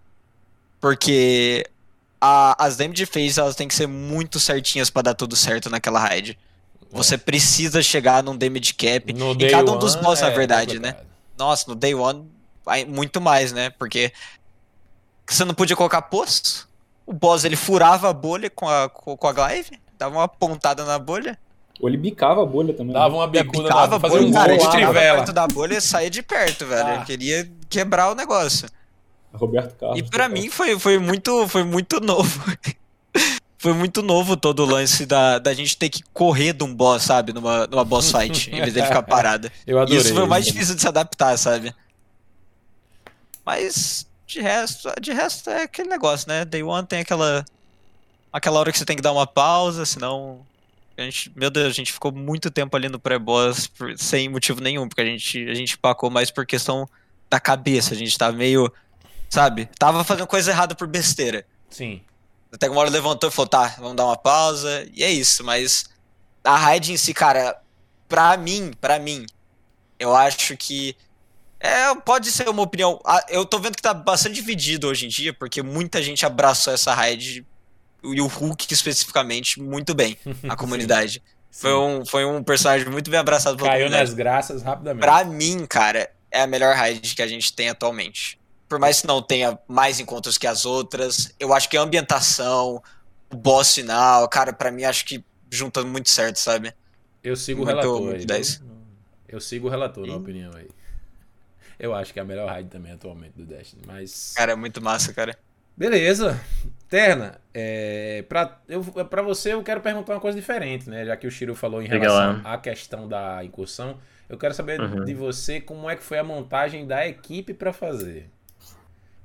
Porque 0.79 1.65
a- 2.19 2.55
as 2.65 2.77
damage 2.77 3.05
phase, 3.05 3.39
elas 3.39 3.55
têm 3.55 3.67
que 3.67 3.75
ser 3.75 3.87
muito 3.87 4.39
certinhas 4.39 4.89
pra 4.89 5.01
dar 5.01 5.13
tudo 5.13 5.35
certo 5.35 5.69
naquela 5.69 5.99
raid. 5.99 6.37
Você 6.91 7.17
precisa 7.17 7.81
chegar 7.81 8.21
num 8.21 8.37
damage 8.37 8.73
cap, 8.75 9.11
No 9.13 9.31
em 9.31 9.49
cada 9.49 9.71
um 9.71 9.79
dos 9.79 9.95
boss, 9.95 10.21
na 10.21 10.27
é 10.27 10.31
verdade, 10.35 10.79
né? 10.79 10.91
complicado. 10.91 11.13
Nossa, 11.37 11.65
no 11.67 11.75
Day 11.75 11.95
One, 11.95 12.29
muito 12.87 13.19
mais, 13.19 13.51
né? 13.51 13.71
Porque 13.71 14.13
você 15.27 15.43
não 15.43 15.55
podia 15.55 15.75
colocar 15.75 16.01
poço. 16.03 16.69
O 17.05 17.13
boss, 17.13 17.43
ele 17.43 17.55
furava 17.55 18.09
a 18.09 18.13
bolha 18.13 18.49
com 18.49 18.67
a, 18.67 18.89
com 18.89 19.27
a 19.27 19.33
glaive, 19.33 19.79
dava 19.97 20.15
uma 20.15 20.27
pontada 20.27 20.85
na 20.85 20.97
bolha, 20.97 21.37
Ou 21.79 21.89
ele 21.89 21.97
bicava 21.97 22.43
a 22.43 22.45
bolha 22.45 22.73
também. 22.73 22.93
Dava 22.93 23.09
né? 23.09 23.15
uma 23.15 23.27
bicuda, 23.27 23.63
bicava 23.63 23.99
na, 23.99 24.09
bolha, 24.09 24.27
um 24.27 24.31
cara, 24.31 24.57
de 24.57 24.69
trivela. 24.69 25.17
perto 25.17 25.33
da 25.33 25.47
bolha 25.47 25.77
e 25.77 25.81
saía 25.81 26.09
de 26.09 26.21
perto, 26.21 26.65
velho. 26.65 26.87
Ah. 26.87 26.95
Ele 26.95 27.05
queria 27.05 27.51
quebrar 27.69 28.11
o 28.11 28.15
negócio. 28.15 28.67
Roberto 29.33 29.75
Carlos. 29.75 29.99
E 29.99 30.03
pra 30.03 30.25
total. 30.25 30.41
mim 30.41 30.49
foi, 30.49 30.79
foi, 30.79 30.97
muito, 30.97 31.47
foi 31.47 31.63
muito 31.63 31.99
novo. 31.99 32.43
foi 33.57 33.73
muito 33.73 34.01
novo 34.01 34.35
todo 34.37 34.61
o 34.61 34.65
lance 34.65 35.05
da, 35.05 35.39
da 35.39 35.53
gente 35.53 35.77
ter 35.77 35.89
que 35.89 36.03
correr 36.13 36.53
de 36.53 36.63
um 36.63 36.73
boss, 36.73 37.03
sabe? 37.03 37.33
Numa, 37.33 37.65
numa 37.65 37.83
boss 37.83 38.11
fight, 38.11 38.51
em 38.51 38.61
vez 38.61 38.73
dele 38.73 38.87
ficar 38.87 39.01
parado. 39.03 39.49
Eu 39.65 39.79
adorei. 39.79 39.99
Isso 39.99 40.13
foi 40.13 40.23
o 40.23 40.27
mais 40.27 40.45
difícil 40.45 40.75
de 40.75 40.81
se 40.81 40.87
adaptar, 40.87 41.37
sabe? 41.37 41.73
Mas 43.45 44.05
de 44.25 44.41
resto, 44.41 44.91
de 45.01 45.11
resto 45.11 45.49
é 45.49 45.63
aquele 45.63 45.89
negócio, 45.89 46.27
né? 46.27 46.45
Day 46.45 46.63
One 46.63 46.87
tem 46.87 46.99
aquela 47.01 47.45
aquela 48.31 48.59
hora 48.59 48.71
que 48.71 48.77
você 48.77 48.85
tem 48.85 48.95
que 48.95 49.01
dar 49.01 49.11
uma 49.11 49.27
pausa, 49.27 49.85
senão 49.85 50.45
a 50.97 51.01
gente, 51.01 51.31
meu 51.35 51.49
Deus, 51.49 51.67
a 51.67 51.71
gente 51.71 51.93
ficou 51.93 52.11
muito 52.11 52.49
tempo 52.51 52.75
ali 52.75 52.89
no 52.89 52.99
pré-boss 52.99 53.69
sem 53.97 54.29
motivo 54.29 54.61
nenhum, 54.61 54.87
porque 54.87 55.01
a 55.01 55.05
gente 55.05 55.49
a 55.49 55.53
gente 55.53 55.77
pacou 55.77 56.09
mais 56.09 56.31
por 56.31 56.45
questão 56.45 56.87
da 57.29 57.39
cabeça, 57.39 57.93
a 57.93 57.97
gente 57.97 58.17
tava 58.17 58.35
meio, 58.35 58.71
sabe? 59.29 59.67
Tava 59.77 60.03
fazendo 60.03 60.27
coisa 60.27 60.51
errada 60.51 60.75
por 60.75 60.87
besteira. 60.87 61.45
Sim. 61.69 62.01
Até 62.51 62.67
que 62.67 62.71
uma 62.71 62.81
hora 62.81 62.89
levantou 62.89 63.29
e 63.29 63.33
falou, 63.33 63.49
tá, 63.49 63.75
vamos 63.79 63.95
dar 63.95 64.05
uma 64.05 64.15
pausa. 64.15 64.87
E 64.93 65.03
é 65.03 65.09
isso, 65.09 65.43
mas 65.43 65.85
a 66.43 66.55
raid 66.55 66.93
em 66.93 66.97
si, 66.97 67.11
cara, 67.11 67.59
pra 68.07 68.37
mim, 68.37 68.71
pra 68.79 68.99
mim, 68.99 69.25
eu 69.97 70.15
acho 70.15 70.55
que 70.55 70.95
é, 71.63 71.95
pode 71.95 72.29
ser 72.31 72.47
uma 72.49 72.61
opinião. 72.61 72.99
ah, 73.05 73.25
Eu 73.29 73.45
tô 73.45 73.57
vendo 73.57 73.75
que 73.75 73.81
tá 73.81 73.93
bastante 73.93 74.35
dividido 74.35 74.87
hoje 74.87 75.05
em 75.05 75.09
dia, 75.09 75.33
porque 75.33 75.61
muita 75.63 76.03
gente 76.03 76.25
abraçou 76.25 76.73
essa 76.73 76.93
raid 76.93 77.45
e 78.03 78.21
o 78.21 78.27
Hulk 78.27 78.71
especificamente 78.73 79.61
muito 79.61 79.93
bem, 79.95 80.17
a 80.49 80.55
comunidade. 80.55 81.23
Foi 81.49 81.69
Sim. 81.71 81.77
um, 81.77 82.05
foi 82.05 82.25
um 82.25 82.43
personagem 82.43 82.89
muito 82.89 83.09
bem 83.09 83.19
abraçado 83.19 83.55
pela 83.57 83.69
Caiu 83.69 83.85
comunidade. 83.85 84.09
nas 84.09 84.13
graças 84.17 84.61
rapidamente. 84.61 85.01
Pra 85.01 85.23
mim, 85.23 85.65
cara, 85.65 86.11
é 86.29 86.41
a 86.41 86.47
melhor 86.47 86.75
raid 86.75 87.15
que 87.15 87.21
a 87.21 87.27
gente 87.27 87.53
tem 87.53 87.69
atualmente. 87.69 88.39
Por 88.67 88.79
mais 88.79 88.99
que 89.01 89.07
não 89.07 89.21
tenha 89.21 89.57
mais 89.67 89.99
encontros 89.99 90.37
que 90.37 90.47
as 90.47 90.65
outras, 90.65 91.31
eu 91.39 91.53
acho 91.53 91.69
que 91.69 91.77
a 91.77 91.81
ambientação, 91.81 92.81
o 93.31 93.35
boss 93.37 93.75
final, 93.75 94.27
cara, 94.27 94.51
pra 94.51 94.71
mim 94.71 94.83
acho 94.83 95.05
que 95.05 95.23
junta 95.51 95.83
muito 95.83 96.09
certo, 96.09 96.37
sabe? 96.37 96.73
Eu 97.23 97.35
sigo 97.35 97.61
o 97.61 97.65
Muito- 97.65 97.77
relator 97.77 98.01
muito 98.01 98.19
aí. 98.19 98.25
10. 98.25 98.55
viu? 98.57 98.67
Eu 99.29 99.39
sigo 99.39 99.67
o 99.67 99.69
relator 99.69 100.05
na 100.07 100.13
Ih. 100.13 100.17
opinião 100.17 100.51
aí. 100.55 100.67
Eu 101.79 101.93
acho 101.93 102.13
que 102.13 102.19
é 102.19 102.21
a 102.21 102.25
melhor 102.25 102.47
raid 102.49 102.69
também 102.69 102.91
atualmente 102.93 103.33
do 103.37 103.45
Destiny. 103.45 103.81
Mas. 103.85 104.33
Cara, 104.35 104.51
é 104.51 104.55
muito 104.55 104.81
massa, 104.81 105.13
cara. 105.13 105.35
Beleza. 105.75 106.39
Terna, 106.87 107.39
é, 107.53 108.23
pra, 108.29 108.59
eu, 108.69 108.83
pra 108.83 109.21
você 109.23 109.53
eu 109.53 109.63
quero 109.63 109.81
perguntar 109.81 110.13
uma 110.13 110.19
coisa 110.19 110.37
diferente, 110.37 110.87
né? 110.89 111.03
Já 111.05 111.17
que 111.17 111.25
o 111.25 111.31
Shiro 111.31 111.55
falou 111.55 111.81
em 111.81 111.87
relação 111.87 112.41
lá. 112.43 112.53
à 112.53 112.57
questão 112.59 113.07
da 113.07 113.43
incursão, 113.43 113.97
eu 114.29 114.37
quero 114.37 114.53
saber 114.53 114.79
Uhum. 114.79 115.03
de 115.03 115.13
você 115.15 115.59
como 115.59 115.89
é 115.89 115.95
que 115.95 116.03
foi 116.03 116.19
a 116.19 116.23
montagem 116.23 116.85
da 116.85 117.07
equipe 117.07 117.53
pra 117.55 117.73
fazer. 117.73 118.29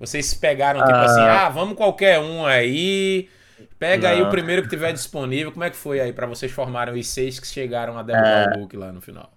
Vocês 0.00 0.32
pegaram 0.32 0.80
tipo 0.80 0.92
Ah. 0.92 1.02
assim, 1.04 1.20
ah, 1.20 1.48
vamos 1.50 1.76
qualquer 1.76 2.18
um 2.20 2.46
aí, 2.46 3.28
pega 3.78 4.08
aí 4.10 4.20
Não. 4.20 4.28
o 4.28 4.30
primeiro 4.30 4.62
que 4.62 4.68
tiver 4.68 4.92
disponível. 4.92 5.52
Como 5.52 5.64
é 5.64 5.70
que 5.70 5.76
foi 5.76 6.00
aí 6.00 6.12
pra 6.14 6.26
vocês 6.26 6.50
formarem 6.50 6.98
os 6.98 7.06
seis 7.08 7.38
que 7.38 7.46
chegaram 7.46 7.98
a 7.98 8.02
derrubar 8.02 8.54
É. 8.54 8.56
o 8.56 8.60
Hulk 8.60 8.76
lá 8.76 8.90
no 8.92 9.02
final? 9.02 9.30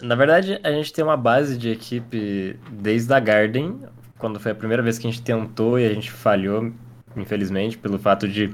Na 0.00 0.14
verdade, 0.14 0.60
a 0.62 0.70
gente 0.72 0.92
tem 0.92 1.04
uma 1.04 1.16
base 1.16 1.56
de 1.56 1.70
equipe 1.70 2.58
desde 2.70 3.12
a 3.12 3.20
Garden, 3.20 3.80
quando 4.18 4.38
foi 4.38 4.52
a 4.52 4.54
primeira 4.54 4.82
vez 4.82 4.98
que 4.98 5.06
a 5.06 5.10
gente 5.10 5.22
tentou 5.22 5.78
e 5.78 5.86
a 5.86 5.92
gente 5.92 6.10
falhou, 6.10 6.72
infelizmente, 7.16 7.78
pelo 7.78 7.98
fato 7.98 8.28
de. 8.28 8.52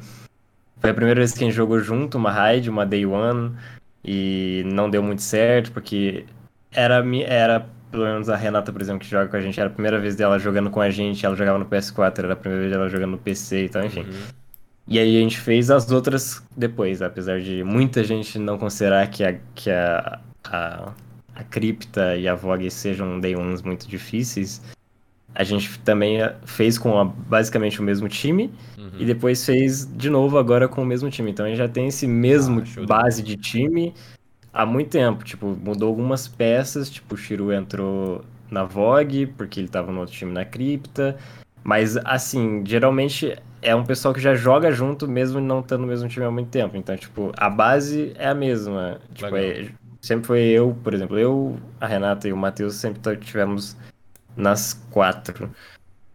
Foi 0.79 0.91
a 0.91 0.95
primeira 0.95 1.21
vez 1.21 1.33
que 1.33 1.43
a 1.43 1.47
gente 1.47 1.55
jogou 1.55 1.81
junto, 1.81 2.19
uma 2.19 2.31
raid, 2.31 2.69
uma 2.69 2.85
day 2.85 3.07
one, 3.07 3.55
e 4.05 4.63
não 4.67 4.91
deu 4.91 5.03
muito 5.03 5.23
certo, 5.23 5.71
porque 5.73 6.25
era, 6.73 7.05
era 7.25 7.67
pelo 7.91 8.05
menos 8.05 8.29
a 8.29 8.37
Renata, 8.37 8.73
por 8.73 8.81
exemplo, 8.81 9.01
que 9.01 9.09
joga 9.09 9.29
com 9.29 9.37
a 9.37 9.41
gente, 9.41 9.61
era 9.61 9.69
a 9.69 9.73
primeira 9.73 10.01
vez 10.01 10.17
dela 10.17 10.39
jogando 10.39 10.71
com 10.71 10.81
a 10.81 10.91
gente, 10.91 11.25
ela 11.25 11.37
jogava 11.37 11.59
no 11.59 11.67
PS4, 11.67 12.19
era 12.21 12.33
a 12.33 12.37
primeira 12.37 12.63
vez 12.63 12.73
dela 12.73 12.89
jogando 12.89 13.11
no 13.13 13.19
PC, 13.19 13.67
então, 13.67 13.85
enfim. 13.85 14.01
Uhum. 14.01 14.43
E 14.89 14.99
aí 14.99 15.17
a 15.17 15.21
gente 15.21 15.39
fez 15.39 15.71
as 15.71 15.91
outras 15.91 16.43
depois, 16.57 17.03
apesar 17.03 17.41
de 17.41 17.63
muita 17.63 18.03
gente 18.03 18.39
não 18.39 18.59
considerar 18.59 19.09
que 19.09 19.23
a, 19.23 19.39
que 19.55 19.71
a, 19.71 20.21
a, 20.45 20.93
a 21.35 21.43
cripta 21.45 22.17
e 22.17 22.29
a 22.29 22.35
Vogue 22.35 22.71
sejam 22.71 23.19
day 23.21 23.35
ones 23.37 23.63
muito 23.63 23.89
difíceis. 23.89 24.61
A 25.35 25.45
gente 25.45 25.79
também 25.81 26.19
fez 26.45 26.77
com 26.77 26.99
a- 26.99 27.05
basicamente 27.07 27.81
o 27.81 27.83
mesmo 27.83 28.07
time 28.09 28.51
Uhum. 28.77 28.91
e 28.99 29.05
depois 29.07 29.45
fez 29.45 29.87
de 29.97 30.11
novo 30.11 30.37
agora 30.39 30.69
com 30.69 30.83
o 30.83 30.87
mesmo 30.87 31.09
time. 31.11 31.31
Então 31.31 31.47
a 31.47 31.49
gente 31.49 31.59
já 31.59 31.69
tem 31.69 31.87
esse 31.89 32.07
mesmo 32.07 32.63
Ah, 32.77 32.87
base 32.87 33.23
de 33.23 33.35
time 33.37 33.95
há 34.53 34.67
muito 34.67 34.91
tempo. 34.91 35.25
Tipo, 35.25 35.47
mudou 35.47 35.89
algumas 35.89 36.29
peças, 36.29 36.91
tipo, 36.91 37.15
o 37.15 37.17
Shiru 37.17 37.51
entrou 37.51 38.23
na 38.51 38.65
Vogue, 38.65 39.27
porque 39.27 39.59
ele 39.59 39.69
tava 39.69 39.91
no 39.91 40.01
outro 40.01 40.15
time 40.15 40.33
na 40.33 40.45
cripta. 40.45 41.17
Mas, 41.65 41.97
assim, 41.99 42.63
geralmente 42.67 43.35
é 43.63 43.75
um 43.75 43.85
pessoal 43.85 44.13
que 44.13 44.21
já 44.21 44.35
joga 44.35 44.71
junto, 44.73 45.09
mesmo 45.09 45.41
não 45.41 45.61
estando 45.61 45.83
no 45.83 45.87
mesmo 45.87 46.09
time 46.11 46.27
há 46.27 46.31
muito 46.31 46.49
tempo. 46.51 46.77
Então, 46.77 46.95
tipo, 46.97 47.33
a 47.39 47.49
base 47.49 48.13
é 48.19 48.27
a 48.29 48.35
mesma. 48.35 49.01
Tipo, 49.15 49.35
é- 49.37 49.69
sempre 50.03 50.27
foi 50.27 50.41
eu, 50.43 50.75
por 50.83 50.95
exemplo, 50.95 51.19
eu, 51.19 51.59
a 51.81 51.87
Renata 51.87 52.29
e 52.29 52.33
o 52.33 52.37
Matheus 52.37 52.77
sempre 52.77 53.17
tivemos 53.19 53.77
nas 54.37 54.75
quatro. 54.91 55.55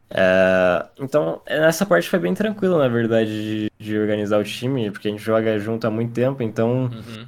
É, 0.10 0.86
então, 1.00 1.42
essa 1.46 1.86
parte 1.86 2.10
foi 2.10 2.20
bem 2.20 2.34
tranquila, 2.34 2.78
na 2.80 2.88
verdade, 2.88 3.30
de, 3.32 3.72
de 3.80 3.98
organizar 4.00 4.40
o 4.40 4.44
time, 4.44 4.92
porque 4.92 5.08
a 5.10 5.12
gente 5.12 5.24
joga 5.24 5.60
junto 5.60 5.86
há 5.88 5.92
muito 5.92 6.14
tempo, 6.14 6.42
então 6.44 6.90
Uhum. 6.92 7.28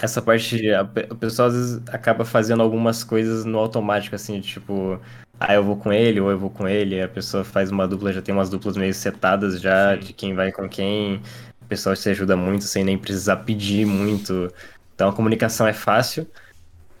essa 0.00 0.20
parte, 0.22 0.70
a 0.72 0.82
o 1.10 1.16
pessoal 1.16 1.48
às 1.48 1.54
vezes 1.54 1.82
acaba 1.88 2.24
fazendo 2.24 2.62
algumas 2.62 3.02
coisas 3.04 3.44
no 3.44 3.58
automático, 3.58 4.14
assim, 4.14 4.40
tipo, 4.40 5.00
ah, 5.40 5.54
eu 5.54 5.64
vou 5.64 5.76
com 5.76 5.92
ele, 5.92 6.20
ou 6.20 6.30
eu 6.30 6.38
vou 6.38 6.50
com 6.50 6.68
ele, 6.68 7.00
a 7.00 7.08
pessoa 7.08 7.44
faz 7.44 7.70
uma 7.70 7.86
dupla, 7.88 8.12
já 8.12 8.22
tem 8.22 8.34
umas 8.34 8.50
duplas 8.50 8.76
meio 8.76 8.92
setadas 8.94 9.60
já, 9.60 9.94
Sim. 9.94 10.00
de 10.00 10.12
quem 10.12 10.34
vai 10.34 10.52
com 10.52 10.68
quem, 10.68 11.16
o 11.62 11.66
pessoal 11.66 11.96
se 11.96 12.08
ajuda 12.10 12.36
muito 12.36 12.64
sem 12.64 12.84
nem 12.84 12.98
precisar 12.98 13.36
pedir 13.38 13.86
muito, 13.86 14.52
então 14.96 15.08
a 15.08 15.12
comunicação 15.12 15.68
é 15.68 15.72
fácil, 15.72 16.26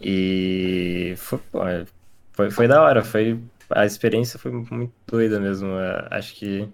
e 0.00 1.14
foi, 1.16 1.40
foi, 2.32 2.50
foi 2.52 2.68
da 2.68 2.80
hora, 2.80 3.02
foi, 3.02 3.40
a 3.70 3.84
experiência 3.84 4.38
foi 4.38 4.52
muito 4.52 4.92
doida 5.06 5.40
mesmo, 5.40 5.68
acho 6.10 6.34
que... 6.36 6.68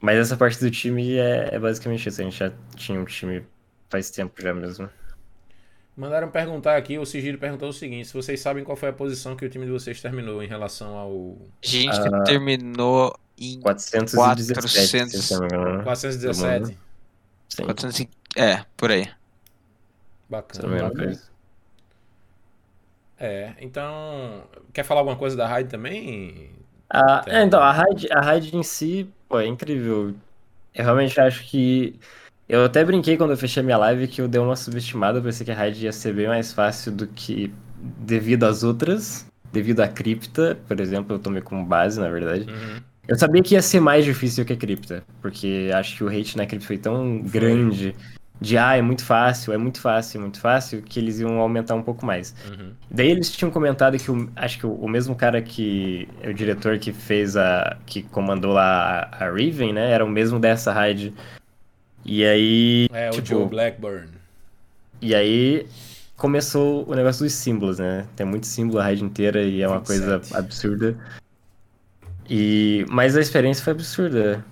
Mas 0.00 0.16
essa 0.18 0.36
parte 0.36 0.58
do 0.58 0.70
time 0.70 1.16
é, 1.18 1.50
é 1.54 1.58
basicamente 1.58 2.08
isso, 2.08 2.20
a 2.20 2.24
gente 2.24 2.36
já 2.38 2.50
tinha 2.74 2.98
um 2.98 3.04
time 3.04 3.44
faz 3.90 4.10
tempo 4.10 4.40
já 4.40 4.52
mesmo. 4.54 4.88
Mandaram 5.96 6.28
perguntar 6.30 6.76
aqui, 6.76 6.98
o 6.98 7.04
Sigilo 7.04 7.36
perguntou 7.38 7.68
o 7.68 7.72
seguinte: 7.72 8.08
se 8.08 8.14
vocês 8.14 8.40
sabem 8.40 8.64
qual 8.64 8.74
foi 8.76 8.88
a 8.88 8.92
posição 8.94 9.36
que 9.36 9.44
o 9.44 9.48
time 9.50 9.66
de 9.66 9.70
vocês 9.70 10.00
terminou 10.00 10.42
em 10.42 10.48
relação 10.48 10.96
ao. 10.96 11.36
A 11.62 11.66
gente 11.66 11.90
Ah, 11.90 12.24
terminou 12.24 13.14
em 13.38 13.60
417. 13.60 14.50
400. 14.54 15.24
se 15.24 15.34
não 15.34 15.40
me 15.42 15.46
engano. 15.48 15.82
417? 15.84 16.78
Sim, 17.50 17.64
400 17.64 18.00
e- 18.00 18.08
É, 18.36 18.64
por 18.76 18.90
aí. 18.90 19.08
Bacana. 20.32 20.90
foi 20.94 21.10
isso. 21.10 21.30
É, 23.20 23.52
então. 23.60 24.44
Quer 24.72 24.82
falar 24.82 25.02
alguma 25.02 25.16
coisa 25.16 25.36
da 25.36 25.46
raid 25.46 25.68
também? 25.68 26.50
Ah, 26.88 27.22
é, 27.26 27.42
então, 27.42 27.60
a 27.60 27.70
raid, 27.70 28.08
a 28.10 28.20
raid 28.20 28.56
em 28.56 28.62
si, 28.62 29.06
pô, 29.28 29.38
é 29.38 29.46
incrível. 29.46 30.14
Eu 30.74 30.84
realmente 30.84 31.20
acho 31.20 31.44
que. 31.44 32.00
Eu 32.48 32.64
até 32.64 32.82
brinquei 32.84 33.16
quando 33.16 33.30
eu 33.30 33.36
fechei 33.36 33.62
minha 33.62 33.76
live 33.76 34.08
que 34.08 34.20
eu 34.20 34.28
dei 34.28 34.40
uma 34.40 34.56
subestimada, 34.56 35.18
eu 35.18 35.22
pensei 35.22 35.44
que 35.44 35.52
a 35.52 35.54
raid 35.54 35.84
ia 35.84 35.92
ser 35.92 36.14
bem 36.14 36.26
mais 36.26 36.52
fácil 36.52 36.92
do 36.92 37.06
que 37.06 37.52
devido 37.76 38.44
às 38.44 38.62
outras. 38.64 39.26
Devido 39.52 39.80
à 39.80 39.88
cripta, 39.88 40.58
por 40.66 40.80
exemplo, 40.80 41.14
eu 41.14 41.18
tomei 41.18 41.42
como 41.42 41.64
base, 41.64 42.00
na 42.00 42.08
verdade. 42.08 42.50
Uhum. 42.50 42.80
Eu 43.06 43.18
sabia 43.18 43.42
que 43.42 43.54
ia 43.54 43.62
ser 43.62 43.80
mais 43.80 44.04
difícil 44.04 44.44
que 44.44 44.52
a 44.52 44.56
cripta, 44.56 45.04
porque 45.20 45.70
acho 45.74 45.96
que 45.96 46.04
o 46.04 46.08
hate 46.08 46.36
na 46.36 46.46
cripta 46.46 46.66
foi 46.66 46.78
tão 46.78 47.20
grande, 47.20 47.94
de 48.42 48.58
ah, 48.58 48.76
é 48.76 48.82
muito 48.82 49.04
fácil, 49.04 49.52
é 49.52 49.56
muito 49.56 49.80
fácil, 49.80 50.18
é 50.18 50.20
muito 50.20 50.40
fácil, 50.40 50.82
que 50.82 50.98
eles 51.00 51.20
iam 51.20 51.38
aumentar 51.40 51.74
um 51.74 51.82
pouco 51.82 52.04
mais. 52.04 52.34
Uhum. 52.50 52.72
Daí 52.90 53.10
eles 53.10 53.30
tinham 53.32 53.50
comentado 53.50 53.96
que 53.98 54.10
o, 54.10 54.28
acho 54.36 54.58
que 54.58 54.66
o, 54.66 54.74
o 54.74 54.88
mesmo 54.88 55.14
cara 55.14 55.40
que 55.40 56.08
é 56.20 56.28
o 56.28 56.34
diretor 56.34 56.78
que 56.78 56.92
fez 56.92 57.36
a 57.36 57.76
que 57.86 58.02
comandou 58.02 58.52
lá 58.52 59.08
a, 59.12 59.24
a 59.26 59.30
Riven, 59.32 59.72
né, 59.72 59.90
era 59.90 60.04
o 60.04 60.08
mesmo 60.08 60.38
dessa 60.38 60.72
raid. 60.72 61.14
E 62.04 62.24
aí, 62.24 62.88
É, 62.92 63.08
o 63.10 63.12
tipo, 63.12 63.26
Joe 63.28 63.48
Blackburn. 63.48 64.08
e 65.00 65.14
aí 65.14 65.66
começou 66.16 66.84
o 66.88 66.94
negócio 66.94 67.24
dos 67.24 67.32
símbolos, 67.32 67.78
né? 67.78 68.06
Tem 68.16 68.26
muito 68.26 68.46
símbolo 68.46 68.78
a 68.80 68.82
raid 68.84 69.02
inteira 69.04 69.42
e 69.42 69.62
é 69.62 69.68
uma 69.68 69.78
27. 69.78 69.86
coisa 70.20 70.38
absurda. 70.38 70.96
E 72.28 72.84
mas 72.88 73.16
a 73.16 73.20
experiência 73.20 73.62
foi 73.64 73.72
absurda. 73.72 74.44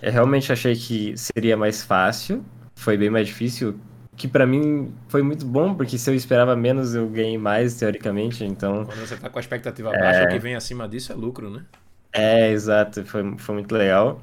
Eu 0.00 0.12
realmente 0.12 0.52
achei 0.52 0.76
que 0.76 1.16
seria 1.16 1.56
mais 1.56 1.82
fácil, 1.82 2.44
foi 2.76 2.96
bem 2.96 3.10
mais 3.10 3.26
difícil, 3.26 3.80
que 4.16 4.28
pra 4.28 4.46
mim 4.46 4.94
foi 5.08 5.22
muito 5.22 5.44
bom, 5.44 5.74
porque 5.74 5.98
se 5.98 6.08
eu 6.08 6.14
esperava 6.14 6.54
menos 6.54 6.94
eu 6.94 7.08
ganhei 7.08 7.36
mais 7.36 7.74
teoricamente, 7.74 8.44
então 8.44 8.84
Quando 8.84 9.00
você 9.00 9.16
tá 9.16 9.28
com 9.28 9.38
a 9.38 9.40
expectativa 9.40 9.90
baixa, 9.90 10.24
o 10.24 10.28
que 10.28 10.38
vem 10.38 10.54
acima 10.54 10.88
disso 10.88 11.10
é 11.10 11.14
lucro, 11.14 11.50
né? 11.50 11.64
É, 12.12 12.50
exato, 12.50 13.04
foi, 13.04 13.36
foi 13.38 13.54
muito 13.56 13.74
legal. 13.74 14.22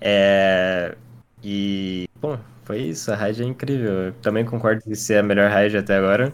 É, 0.00 0.94
e, 1.42 2.08
bom, 2.20 2.38
foi 2.64 2.82
isso, 2.82 3.12
a 3.12 3.16
raid 3.16 3.42
é 3.42 3.46
incrível. 3.46 3.92
Eu 3.92 4.12
também 4.14 4.44
concordo 4.44 4.82
que 4.82 4.94
ser 4.94 5.18
a 5.18 5.22
melhor 5.22 5.50
raid 5.50 5.76
até 5.76 5.96
agora. 5.96 6.32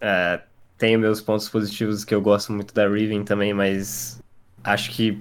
É, 0.00 0.40
tenho 0.78 1.00
meus 1.00 1.20
pontos 1.20 1.48
positivos 1.48 2.04
que 2.04 2.14
eu 2.14 2.20
gosto 2.20 2.52
muito 2.52 2.74
da 2.74 2.88
Riven 2.88 3.24
também, 3.24 3.54
mas 3.54 4.20
acho 4.62 4.90
que 4.90 5.20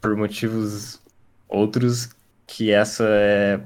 por 0.00 0.16
motivos 0.16 1.00
outros 1.48 2.10
que 2.46 2.70
essa 2.70 3.04
é, 3.08 3.60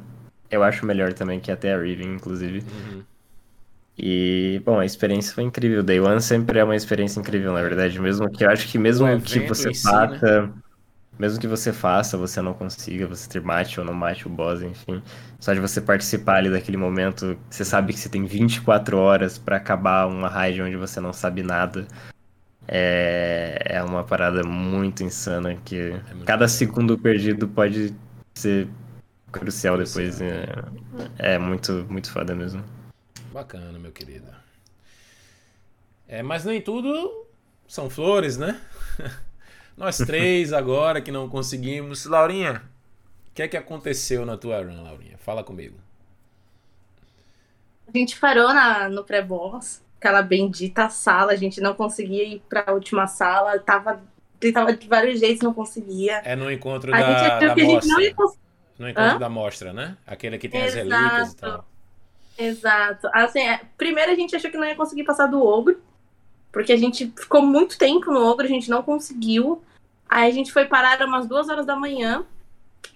eu 0.50 0.62
acho 0.62 0.86
melhor 0.86 1.12
também 1.12 1.40
que 1.40 1.50
até 1.50 1.74
a 1.74 1.78
Riven, 1.78 2.14
inclusive. 2.14 2.58
Uhum. 2.60 3.02
E, 3.98 4.62
bom, 4.64 4.78
a 4.78 4.86
experiência 4.86 5.34
foi 5.34 5.42
incrível. 5.42 5.82
Day 5.82 5.98
One 5.98 6.20
sempre 6.20 6.60
é 6.60 6.64
uma 6.64 6.76
experiência 6.76 7.18
incrível, 7.18 7.52
na 7.52 7.60
verdade. 7.60 8.00
Mesmo 8.00 8.30
que 8.30 8.44
eu 8.44 8.50
acho 8.50 8.68
que 8.68 8.78
mesmo 8.78 9.06
que 9.20 9.40
você 9.40 9.70
em 9.70 9.74
si, 9.74 9.82
faça, 9.82 10.52
mesmo 11.18 11.40
que 11.40 11.48
você 11.48 11.72
faça, 11.72 12.16
você 12.16 12.40
não 12.40 12.54
consiga, 12.54 13.08
você 13.08 13.28
ter 13.28 13.42
mate 13.42 13.80
ou 13.80 13.84
não 13.84 13.92
mate 13.92 14.28
o 14.28 14.30
boss, 14.30 14.62
enfim. 14.62 15.02
Só 15.40 15.52
de 15.52 15.58
você 15.58 15.80
participar 15.80 16.36
ali 16.36 16.48
daquele 16.48 16.76
momento, 16.76 17.36
você 17.50 17.64
sabe 17.64 17.92
que 17.92 17.98
você 17.98 18.08
tem 18.08 18.24
24 18.24 18.96
horas 18.96 19.36
pra 19.36 19.56
acabar 19.56 20.06
uma 20.06 20.28
raid 20.28 20.62
onde 20.62 20.76
você 20.76 21.00
não 21.00 21.12
sabe 21.12 21.42
nada. 21.42 21.84
É, 22.68 23.62
é 23.64 23.82
uma 23.82 24.04
parada 24.04 24.44
muito 24.44 25.02
insana 25.02 25.56
que 25.64 25.90
muito 25.90 26.26
cada 26.26 26.44
legal. 26.44 26.48
segundo 26.48 26.98
perdido 26.98 27.48
pode 27.48 27.94
ser 28.34 28.68
crucial 29.32 29.76
depois. 29.78 30.20
É, 30.20 30.46
é 31.18 31.38
muito, 31.38 31.86
muito 31.88 32.10
foda 32.10 32.34
mesmo. 32.34 32.64
Bacana, 33.32 33.78
meu 33.78 33.92
querido. 33.92 34.26
É, 36.06 36.22
mas 36.22 36.44
nem 36.44 36.60
tudo 36.60 37.26
são 37.66 37.90
flores, 37.90 38.36
né? 38.36 38.60
Nós 39.76 39.98
três 39.98 40.52
agora 40.52 41.00
que 41.00 41.12
não 41.12 41.28
conseguimos. 41.28 42.06
Laurinha, 42.06 42.62
o 43.30 43.34
que 43.34 43.42
é 43.42 43.48
que 43.48 43.56
aconteceu 43.56 44.24
na 44.24 44.36
tua 44.36 44.62
run, 44.62 44.82
Laurinha? 44.82 45.18
Fala 45.18 45.44
comigo. 45.44 45.76
A 47.86 47.96
gente 47.96 48.18
parou 48.18 48.52
na, 48.52 48.88
no 48.88 49.04
pré-boss, 49.04 49.82
aquela 49.98 50.20
bendita 50.20 50.88
sala, 50.90 51.32
a 51.32 51.36
gente 51.36 51.60
não 51.60 51.74
conseguia 51.74 52.24
ir 52.24 52.42
pra 52.48 52.72
última 52.72 53.06
sala, 53.06 53.58
tava, 53.58 54.02
tentava 54.38 54.74
de 54.74 54.86
vários 54.86 55.20
jeitos, 55.20 55.42
não 55.42 55.54
conseguia. 55.54 56.20
É 56.24 56.36
no 56.36 56.50
encontro 56.50 56.94
A 56.94 56.98
gente 56.98 57.06
da, 57.06 57.36
achou 57.36 57.48
da 57.48 57.54
que 57.54 57.60
a 57.60 57.64
gente 57.64 57.86
não 57.86 58.00
ia 58.00 58.14
conseguir. 58.14 58.47
No 58.78 58.88
encontro 58.88 59.16
Hã? 59.16 59.18
da 59.18 59.28
mostra, 59.28 59.72
né? 59.72 59.96
Aquele 60.06 60.38
que 60.38 60.48
tem 60.48 60.62
as 60.62 60.74
Exato. 60.74 60.88
relíquias 60.88 61.32
e 61.32 61.36
tal. 61.36 61.64
Exato. 62.38 63.08
Assim, 63.12 63.40
é, 63.40 63.60
primeiro 63.76 64.12
a 64.12 64.14
gente 64.14 64.36
achou 64.36 64.50
que 64.50 64.56
não 64.56 64.66
ia 64.66 64.76
conseguir 64.76 65.04
passar 65.04 65.26
do 65.26 65.42
ogro, 65.44 65.80
porque 66.52 66.72
a 66.72 66.76
gente 66.76 67.12
ficou 67.16 67.42
muito 67.42 67.76
tempo 67.76 68.12
no 68.12 68.24
ogro, 68.24 68.44
a 68.46 68.48
gente 68.48 68.70
não 68.70 68.82
conseguiu. 68.82 69.62
Aí 70.08 70.30
a 70.30 70.32
gente 70.32 70.52
foi 70.52 70.64
parar 70.66 71.04
umas 71.04 71.26
duas 71.26 71.48
horas 71.48 71.66
da 71.66 71.74
manhã, 71.74 72.24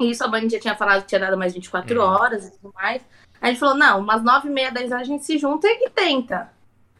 e 0.00 0.10
isso 0.10 0.22
a 0.24 0.28
Band 0.28 0.48
já 0.48 0.60
tinha 0.60 0.76
falado 0.76 1.02
que 1.02 1.08
tinha 1.08 1.20
dado 1.20 1.36
mais 1.36 1.52
24 1.52 1.98
Uhum. 2.00 2.06
horas 2.06 2.46
e 2.46 2.50
tudo 2.52 2.72
mais. 2.74 3.02
Aí 3.40 3.48
a 3.50 3.52
gente 3.52 3.58
falou, 3.58 3.74
não, 3.74 4.00
umas 4.00 4.22
nove 4.22 4.48
e 4.48 4.52
meia, 4.52 4.70
dez 4.70 4.92
horas 4.92 5.02
a 5.02 5.10
gente 5.10 5.24
se 5.24 5.36
junta 5.36 5.66
e 5.66 5.90
tenta. 5.90 6.50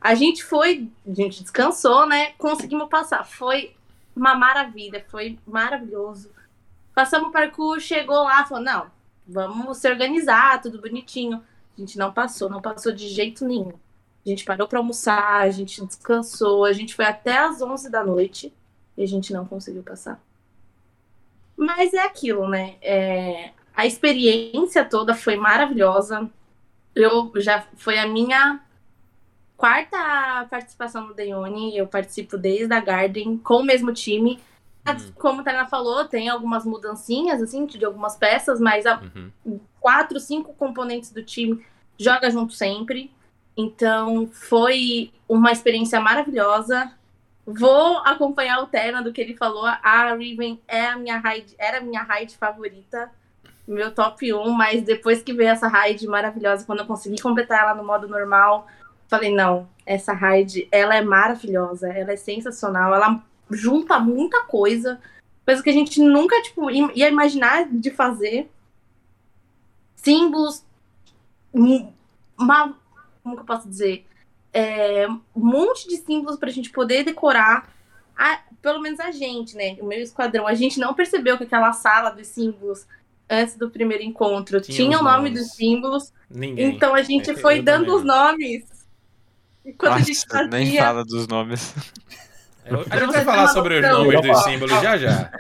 A 0.00 0.16
gente 0.16 0.42
foi, 0.42 0.88
a 1.08 1.14
gente 1.14 1.40
descansou, 1.42 2.04
né? 2.06 2.32
Conseguimos 2.36 2.88
passar. 2.88 3.24
Foi 3.24 3.74
uma 4.14 4.34
maravilha, 4.34 5.04
foi 5.08 5.38
maravilhoso. 5.46 6.28
Passamos 6.94 7.28
o 7.28 7.32
parkour, 7.32 7.80
chegou 7.80 8.24
lá, 8.24 8.44
falou, 8.44 8.62
não, 8.62 8.90
vamos 9.26 9.78
se 9.78 9.88
organizar, 9.88 10.60
tudo 10.60 10.80
bonitinho. 10.80 11.42
A 11.76 11.80
gente 11.80 11.96
não 11.96 12.12
passou, 12.12 12.50
não 12.50 12.60
passou 12.60 12.92
de 12.92 13.08
jeito 13.08 13.46
nenhum. 13.46 13.72
A 14.24 14.28
gente 14.28 14.44
parou 14.44 14.68
para 14.68 14.78
almoçar, 14.78 15.40
a 15.40 15.50
gente 15.50 15.84
descansou, 15.84 16.64
a 16.64 16.72
gente 16.72 16.94
foi 16.94 17.04
até 17.04 17.38
as 17.38 17.60
11 17.60 17.90
da 17.90 18.04
noite 18.04 18.52
e 18.96 19.02
a 19.02 19.06
gente 19.06 19.32
não 19.32 19.44
conseguiu 19.46 19.82
passar. 19.82 20.20
Mas 21.56 21.92
é 21.94 22.00
aquilo, 22.00 22.48
né? 22.48 22.76
É, 22.80 23.50
a 23.74 23.86
experiência 23.86 24.84
toda 24.84 25.14
foi 25.14 25.36
maravilhosa. 25.36 26.30
Eu 26.94 27.32
já 27.36 27.66
foi 27.76 27.98
a 27.98 28.06
minha 28.06 28.60
quarta 29.56 30.46
participação 30.50 31.06
no 31.06 31.14
Deone. 31.14 31.76
Eu 31.76 31.86
participo 31.86 32.36
desde 32.36 32.72
a 32.72 32.80
Garden 32.80 33.38
com 33.38 33.56
o 33.56 33.64
mesmo 33.64 33.92
time. 33.92 34.40
Hum. 34.86 35.12
Como 35.16 35.40
a 35.40 35.44
Tainá 35.44 35.66
falou, 35.66 36.04
tem 36.04 36.28
algumas 36.28 36.64
mudancinhas 36.64 37.40
assim 37.40 37.66
de 37.66 37.84
algumas 37.84 38.16
peças, 38.16 38.60
mas 38.60 38.84
a 38.84 39.00
Uhum. 39.00 39.60
quatro, 39.80 40.18
cinco 40.18 40.52
componentes 40.54 41.12
do 41.12 41.22
time 41.22 41.64
joga 41.98 42.30
junto 42.30 42.52
sempre. 42.52 43.12
Então 43.56 44.28
foi 44.32 45.12
uma 45.28 45.52
experiência 45.52 46.00
maravilhosa. 46.00 46.92
Vou 47.46 47.98
acompanhar 47.98 48.60
o 48.60 48.66
Terna 48.66 49.02
do 49.02 49.12
que 49.12 49.20
ele 49.20 49.36
falou. 49.36 49.66
A 49.66 50.14
Riven 50.14 50.60
é 50.66 50.86
a 50.86 50.96
minha 50.96 51.18
raid, 51.18 51.54
era 51.58 51.78
a 51.78 51.80
minha 51.80 52.02
raid 52.02 52.36
favorita, 52.36 53.10
meu 53.66 53.92
top 53.92 54.32
1, 54.32 54.50
mas 54.50 54.82
depois 54.82 55.22
que 55.22 55.32
veio 55.32 55.50
essa 55.50 55.68
raid 55.68 56.06
maravilhosa, 56.06 56.64
quando 56.64 56.80
eu 56.80 56.86
consegui 56.86 57.20
completar 57.20 57.60
ela 57.60 57.74
no 57.74 57.84
modo 57.84 58.08
normal, 58.08 58.66
falei, 59.08 59.34
não, 59.34 59.68
essa 59.84 60.12
raid, 60.12 60.66
ela 60.72 60.94
é 60.96 61.02
maravilhosa, 61.02 61.88
ela 61.88 62.12
é 62.12 62.16
sensacional, 62.16 62.94
ela 62.94 63.22
junta 63.52 63.98
muita 63.98 64.42
coisa, 64.44 65.00
coisa 65.44 65.62
que 65.62 65.70
a 65.70 65.72
gente 65.72 66.00
nunca, 66.00 66.40
tipo, 66.42 66.70
ia 66.70 67.08
imaginar 67.08 67.68
de 67.68 67.90
fazer 67.90 68.50
símbolos, 69.96 70.64
um- 71.54 71.92
uma, 72.38 72.74
como 73.22 73.36
que 73.36 73.42
eu 73.42 73.46
posso 73.46 73.68
dizer? 73.68 74.06
É, 74.52 75.06
um 75.08 75.20
monte 75.34 75.88
de 75.88 75.96
símbolos 75.96 76.38
pra 76.38 76.50
gente 76.50 76.70
poder 76.70 77.04
decorar, 77.04 77.72
a- 78.16 78.40
pelo 78.60 78.80
menos 78.80 79.00
a 79.00 79.10
gente, 79.10 79.56
né? 79.56 79.76
O 79.80 79.86
meu 79.86 80.00
esquadrão, 80.00 80.46
a 80.46 80.54
gente 80.54 80.78
não 80.78 80.94
percebeu 80.94 81.36
que 81.38 81.44
aquela 81.44 81.72
sala 81.72 82.10
dos 82.10 82.26
símbolos, 82.28 82.86
antes 83.30 83.56
do 83.56 83.70
primeiro 83.70 84.02
encontro, 84.02 84.60
Tinha 84.60 84.76
tinha, 84.76 84.98
o 85.00 85.02
nome 85.02 85.30
nomes. 85.30 85.40
dos 85.42 85.52
símbolos, 85.54 86.12
Ninguém. 86.28 86.74
então 86.74 86.94
a 86.94 87.02
gente 87.02 87.30
Eu- 87.30 87.38
foi 87.38 87.58
eu 87.60 87.62
dando 87.62 87.94
os 87.96 88.04
nomes. 88.04 88.64
E 89.64 89.72
quando 89.72 89.94
a 89.94 89.98
gente 90.00 90.14
Nossa, 90.26 90.26
fazia, 90.28 90.48
nem 90.50 90.76
fala 90.76 91.04
dos 91.04 91.26
nomes. 91.28 91.72
Eu- 92.64 92.84
a 92.88 92.96
gente 92.96 93.12
vai 93.12 93.24
falar 93.24 93.48
sobre 93.48 93.80
os 93.80 93.88
nomes 93.88 94.20
dos 94.22 94.44
símbolos 94.44 94.80
já 94.80 94.96
já. 94.96 95.30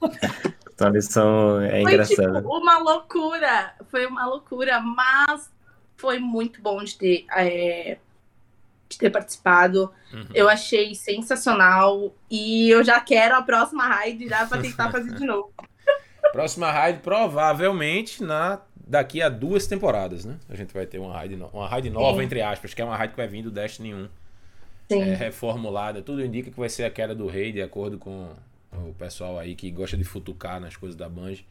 Então 0.74 0.88
eles 0.88 1.06
são. 1.06 1.60
É 1.60 1.70
foi 1.70 1.92
engraçado. 1.92 2.36
tipo 2.36 2.58
uma 2.58 2.78
loucura. 2.78 3.74
Foi 3.90 4.06
uma 4.06 4.26
loucura, 4.26 4.80
mas 4.80 5.50
foi 5.96 6.18
muito 6.18 6.60
bom 6.60 6.82
de 6.82 6.96
ter, 6.98 7.24
é, 7.30 7.98
de 8.88 8.98
ter 8.98 9.10
participado. 9.10 9.90
Uhum. 10.12 10.26
Eu 10.34 10.48
achei 10.48 10.94
sensacional. 10.94 12.12
E 12.30 12.68
eu 12.70 12.82
já 12.84 13.00
quero 13.00 13.36
a 13.36 13.42
próxima 13.42 13.86
raid 13.86 14.28
já 14.28 14.46
pra 14.46 14.60
tentar 14.60 14.90
fazer 14.90 15.14
de 15.14 15.24
novo. 15.24 15.52
Próxima 16.32 16.70
raid, 16.72 16.98
provavelmente 16.98 18.22
na 18.22 18.60
daqui 18.86 19.22
a 19.22 19.28
duas 19.28 19.68
temporadas, 19.68 20.24
né? 20.24 20.36
A 20.48 20.56
gente 20.56 20.74
vai 20.74 20.84
ter 20.84 20.98
uma 20.98 21.12
raid, 21.12 21.36
no... 21.36 21.46
uma 21.52 21.68
raid 21.68 21.88
nova, 21.90 22.22
entre 22.24 22.42
aspas, 22.42 22.74
que 22.74 22.82
é 22.82 22.84
uma 22.84 22.96
raid 22.96 23.12
que 23.12 23.16
vai 23.16 23.28
vir 23.28 23.42
do 23.42 23.50
Destiny 23.52 23.94
1. 23.94 24.08
É, 24.90 25.14
reformulada. 25.14 26.02
Tudo 26.02 26.24
indica 26.24 26.50
que 26.50 26.58
vai 26.58 26.68
ser 26.68 26.84
a 26.84 26.90
queda 26.90 27.14
do 27.14 27.26
rei, 27.26 27.52
de 27.52 27.62
acordo 27.62 27.98
com 27.98 28.30
o 28.72 28.92
pessoal 28.94 29.38
aí 29.38 29.54
que 29.54 29.70
gosta 29.70 29.96
de 29.96 30.04
futucar 30.04 30.60
nas 30.60 30.76
coisas 30.76 30.96
da 30.96 31.08
Bungie. 31.08 31.46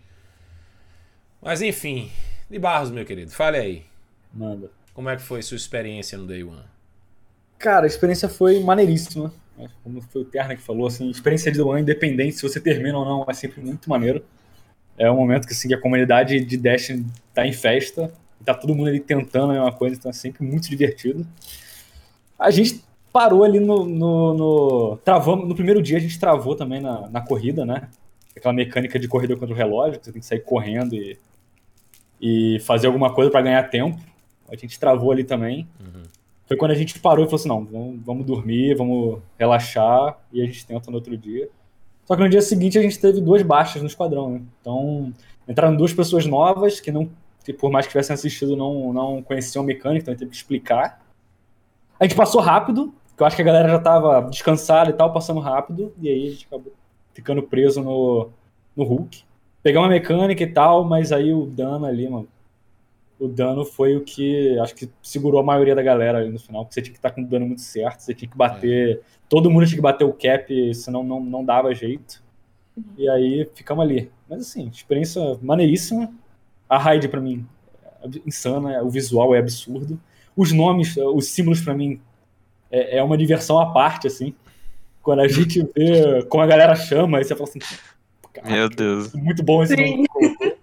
Mas 1.41 1.61
enfim, 1.61 2.11
de 2.49 2.59
Barros, 2.59 2.91
meu 2.91 3.05
querido, 3.05 3.31
fale 3.31 3.57
aí. 3.57 3.85
Manda. 4.33 4.69
Como 4.93 5.09
é 5.09 5.15
que 5.15 5.21
foi 5.21 5.41
sua 5.41 5.57
experiência 5.57 6.17
no 6.17 6.27
Day 6.27 6.43
One? 6.43 6.63
Cara, 7.57 7.85
a 7.85 7.87
experiência 7.87 8.29
foi 8.29 8.59
maneiríssima. 8.59 9.33
Como 9.83 10.01
foi 10.01 10.21
o 10.21 10.25
Terna 10.25 10.55
que 10.55 10.61
falou, 10.61 10.87
assim, 10.87 11.09
experiência 11.09 11.51
de 11.51 11.57
Day 11.57 11.67
One, 11.67 11.81
independente 11.81 12.35
se 12.35 12.43
você 12.43 12.59
termina 12.59 12.97
ou 12.97 13.05
não, 13.05 13.25
é 13.27 13.33
sempre 13.33 13.61
muito 13.61 13.89
maneiro. 13.89 14.23
É 14.97 15.09
um 15.09 15.15
momento 15.15 15.47
que, 15.47 15.53
assim, 15.53 15.67
que 15.67 15.73
a 15.73 15.79
comunidade 15.79 16.39
de 16.43 16.57
Destiny 16.57 17.05
tá 17.33 17.45
em 17.45 17.53
festa, 17.53 18.13
tá 18.45 18.53
todo 18.53 18.75
mundo 18.75 18.89
ali 18.89 18.99
tentando 18.99 19.51
a 19.51 19.53
mesma 19.53 19.71
coisa, 19.71 19.95
então 19.95 20.09
é 20.09 20.13
sempre 20.13 20.45
muito 20.45 20.69
divertido. 20.69 21.25
A 22.37 22.51
gente 22.51 22.83
parou 23.13 23.43
ali 23.43 23.60
no. 23.60 23.86
no, 23.86 24.34
no 24.34 24.97
travamos, 25.06 25.47
no 25.47 25.54
primeiro 25.54 25.82
dia 25.82 25.97
a 25.97 26.02
gente 26.02 26.19
travou 26.19 26.56
também 26.56 26.82
na, 26.82 27.08
na 27.10 27.21
corrida, 27.21 27.63
né? 27.63 27.88
Aquela 28.36 28.54
mecânica 28.54 28.97
de 28.97 29.08
corrida 29.08 29.36
contra 29.36 29.54
o 29.54 29.58
relógio, 29.58 29.99
que 29.99 30.06
você 30.06 30.12
tem 30.12 30.19
que 30.19 30.26
sair 30.26 30.39
correndo 30.39 30.95
e, 30.95 31.17
e 32.19 32.60
fazer 32.62 32.88
alguma 32.88 33.13
coisa 33.13 33.30
para 33.30 33.43
ganhar 33.43 33.69
tempo. 33.69 34.02
A 34.52 34.56
gente 34.56 34.80
travou 34.80 35.12
ali 35.12 35.23
também. 35.23 35.67
Uhum. 35.80 36.02
Foi 36.47 36.58
quando 36.58 36.71
a 36.71 36.76
gente 36.76 36.99
parou 36.99 37.23
e 37.23 37.28
falou 37.28 37.39
assim: 37.39 37.47
não, 37.47 37.63
vamos, 37.63 37.99
vamos 38.04 38.26
dormir, 38.26 38.76
vamos 38.76 39.19
relaxar 39.38 40.17
e 40.34 40.41
a 40.41 40.45
gente 40.45 40.65
tenta 40.65 40.89
no 40.89 40.97
outro 40.97 41.15
dia. 41.15 41.47
Só 42.06 42.15
que 42.15 42.23
no 42.23 42.30
dia 42.30 42.41
seguinte 42.41 42.78
a 42.78 42.82
gente 42.82 42.99
teve 42.99 43.21
duas 43.21 43.43
baixas 43.43 43.82
no 43.82 43.88
esquadrão, 43.88 44.32
né? 44.32 44.41
Então 44.60 45.13
entraram 45.47 45.76
duas 45.76 45.93
pessoas 45.93 46.26
novas 46.26 46.80
que 46.80 46.91
não, 46.91 47.10
que 47.45 47.54
por 47.54 47.71
mais 47.71 47.86
que 47.86 47.91
tivessem 47.91 48.13
assistido, 48.13 48.58
não, 48.58 48.91
não 48.91 49.21
conheciam 49.21 49.63
a 49.63 49.65
mecânica, 49.65 50.02
então 50.02 50.12
a 50.12 50.15
gente 50.15 50.19
teve 50.19 50.32
que 50.32 50.38
explicar. 50.38 51.02
A 51.99 52.04
gente 52.06 52.15
passou 52.15 52.41
rápido, 52.41 52.93
eu 53.17 53.26
acho 53.26 53.36
que 53.36 53.41
a 53.41 53.45
galera 53.45 53.69
já 53.69 53.80
tava 53.80 54.21
descansada 54.30 54.89
e 54.89 54.93
tal, 54.93 55.13
passando 55.13 55.39
rápido, 55.39 55.93
e 56.02 56.10
aí 56.10 56.28
a 56.28 56.32
gente 56.32 56.45
acabou 56.47 56.73
ficando 57.13 57.43
preso 57.43 57.82
no, 57.82 58.30
no 58.76 58.84
Hulk. 58.84 59.23
Pegamos 59.62 59.88
a 59.88 59.91
mecânica 59.91 60.43
e 60.43 60.52
tal, 60.52 60.84
mas 60.84 61.12
aí 61.12 61.32
o 61.32 61.45
dano 61.45 61.86
ali, 61.86 62.10
mano. 62.10 62.28
O 63.19 63.28
dano 63.28 63.63
foi 63.63 63.95
o 63.95 64.02
que 64.02 64.58
acho 64.60 64.76
que 64.76 64.89
segurou 65.02 65.39
a 65.39 65.43
maioria 65.43 65.76
da 65.76 65.82
galera 65.82 66.17
ali 66.17 66.30
no 66.30 66.39
final, 66.39 66.65
porque 66.65 66.73
você 66.73 66.82
tinha 66.82 66.91
que 66.91 66.97
estar 66.97 67.12
com 67.12 67.21
o 67.21 67.26
dano 67.26 67.45
muito 67.45 67.62
certo, 67.62 68.02
você 68.02 68.13
tinha 68.13 68.30
que 68.30 68.36
bater. 68.36 69.02
Todo 69.30 69.49
mundo 69.49 69.65
tinha 69.65 69.78
que 69.78 69.82
bater 69.82 70.04
o 70.04 70.12
cap, 70.12 70.76
senão 70.76 71.04
não, 71.04 71.19
não 71.21 71.45
dava 71.45 71.73
jeito. 71.73 72.21
E 72.97 73.08
aí 73.08 73.49
ficamos 73.54 73.86
ali. 73.86 74.12
Mas 74.28 74.41
assim, 74.41 74.67
experiência 74.67 75.38
maneiríssima. 75.41 76.12
A 76.67 76.78
raid 76.78 77.08
pra 77.08 77.21
mim 77.21 77.45
é 78.04 78.10
insana, 78.26 78.82
o 78.84 78.89
visual 78.89 79.34
é 79.36 79.39
absurdo. 79.39 79.99
Os 80.36 80.52
nomes, 80.52 80.97
os 80.97 81.28
símbolos 81.28 81.62
pra 81.62 81.73
mim 81.73 82.02
é, 82.79 82.97
é 82.97 83.03
uma 83.03 83.17
diversão 83.17 83.59
à 83.59 83.71
parte, 83.71 84.07
assim. 84.07 84.33
Quando 85.01 85.19
a 85.19 85.27
gente 85.27 85.62
vê 85.75 86.23
como 86.29 86.43
a 86.43 86.47
galera 86.47 86.75
chama, 86.75 87.17
aí 87.17 87.23
você 87.23 87.36
fala 87.36 87.49
assim. 87.49 87.59
"Caraca, 88.33 88.51
Meu 88.53 88.69
Deus. 88.69 89.13
Muito 89.13 89.43
bom 89.43 89.62
esse 89.63 89.75
Sim. 89.75 90.05
nome. 90.15 90.55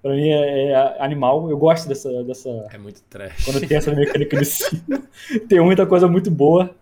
Pra 0.00 0.12
mim 0.12 0.28
é, 0.28 0.70
é 0.70 0.96
animal. 1.02 1.50
Eu 1.50 1.58
gosto 1.58 1.88
dessa, 1.88 2.22
dessa, 2.24 2.48
É 2.72 2.78
muito 2.78 3.02
trash. 3.10 3.44
quando 3.44 3.60
tem 3.66 3.76
essa 3.76 3.92
mecânica 3.92 4.36
de 4.38 4.44
cima. 4.44 5.02
tem 5.48 5.60
muita 5.60 5.84
coisa 5.86 6.06
muito 6.06 6.30
boa. 6.30 6.74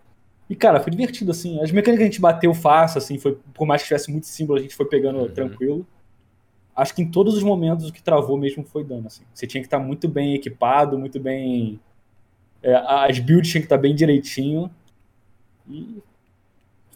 E, 0.49 0.55
cara, 0.55 0.79
foi 0.79 0.91
divertido, 0.91 1.31
assim. 1.31 1.59
As 1.61 1.71
mecânicas 1.71 1.97
que 1.97 2.03
a 2.03 2.11
gente 2.11 2.21
bateu 2.21 2.53
fácil, 2.53 2.99
assim, 2.99 3.17
foi, 3.17 3.37
por 3.53 3.65
mais 3.67 3.81
que 3.81 3.87
tivesse 3.87 4.11
muito 4.11 4.27
símbolo, 4.27 4.59
a 4.59 4.61
gente 4.61 4.75
foi 4.75 4.85
pegando 4.85 5.19
Uhum. 5.19 5.27
tranquilo. 5.29 5.85
Acho 6.75 6.93
que 6.93 7.01
em 7.01 7.09
todos 7.09 7.33
os 7.35 7.41
momentos 7.43 7.89
o 7.89 7.91
que 7.91 8.01
travou 8.03 8.37
mesmo 8.37 8.63
foi 8.63 8.83
dano, 8.83 9.07
assim. 9.07 9.23
Você 9.33 9.47
tinha 9.47 9.59
que 9.61 9.67
estar 9.67 9.79
muito 9.79 10.07
bem 10.07 10.35
equipado, 10.35 10.97
muito 10.97 11.19
bem... 11.19 11.79
é, 12.67 12.75
as 12.75 13.19
builds 13.19 13.49
tinham 13.49 13.61
que 13.61 13.65
estar 13.65 13.77
bem 13.77 13.95
direitinho. 13.95 14.69
E 15.69 16.01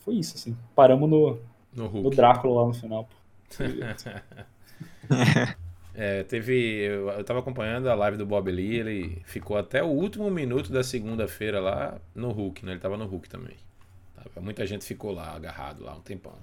foi 0.04 0.16
isso, 0.16 0.36
assim. 0.36 0.58
Paramos 0.76 1.10
no, 1.10 1.40
No 1.74 1.90
no. 1.90 2.10
Drácula 2.10 2.62
lá 2.62 2.68
no 2.68 2.74
final. 2.74 3.06
pô. 3.06 3.16
É, 5.94 6.24
teve. 6.24 6.54
Eu, 6.86 7.10
eu 7.10 7.24
tava 7.24 7.40
acompanhando 7.40 7.90
a 7.90 7.94
live 7.94 8.18
do 8.18 8.26
Bob 8.26 8.50
Lee, 8.50 8.78
ele 8.78 9.22
ficou 9.26 9.58
até 9.58 9.84
o 9.84 9.88
último 9.88 10.32
minuto 10.32 10.72
da 10.72 10.84
segunda-feira 10.84 11.60
lá 11.60 12.00
no 12.16 12.32
Hulk, 12.32 12.66
né? 12.66 12.72
Ele 12.72 12.80
tava 12.80 12.96
no 12.96 13.06
Hulk 13.06 13.28
também. 13.28 13.58
Muita 14.40 14.66
gente 14.66 14.86
ficou 14.86 15.12
lá, 15.12 15.36
agarrado 15.36 15.84
lá 15.84 15.94
um 15.94 16.00
tempão. 16.00 16.34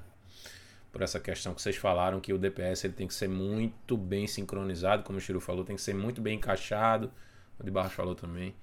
Por 0.92 1.00
essa 1.00 1.18
questão 1.18 1.54
que 1.54 1.62
vocês 1.62 1.76
falaram 1.76 2.20
que 2.20 2.32
o 2.32 2.38
DPS 2.38 2.84
ele 2.84 2.92
tem 2.92 3.06
que 3.06 3.14
ser 3.14 3.28
muito 3.28 3.96
bem 3.96 4.26
sincronizado, 4.26 5.02
como 5.02 5.16
o 5.16 5.20
Chiru 5.20 5.40
falou, 5.40 5.64
tem 5.64 5.76
que 5.76 5.82
ser 5.82 5.94
muito 5.94 6.20
bem 6.20 6.36
encaixado. 6.36 7.10
O 7.58 7.64
de 7.64 7.70
Barros 7.70 7.94
falou 7.94 8.14
também. 8.14 8.54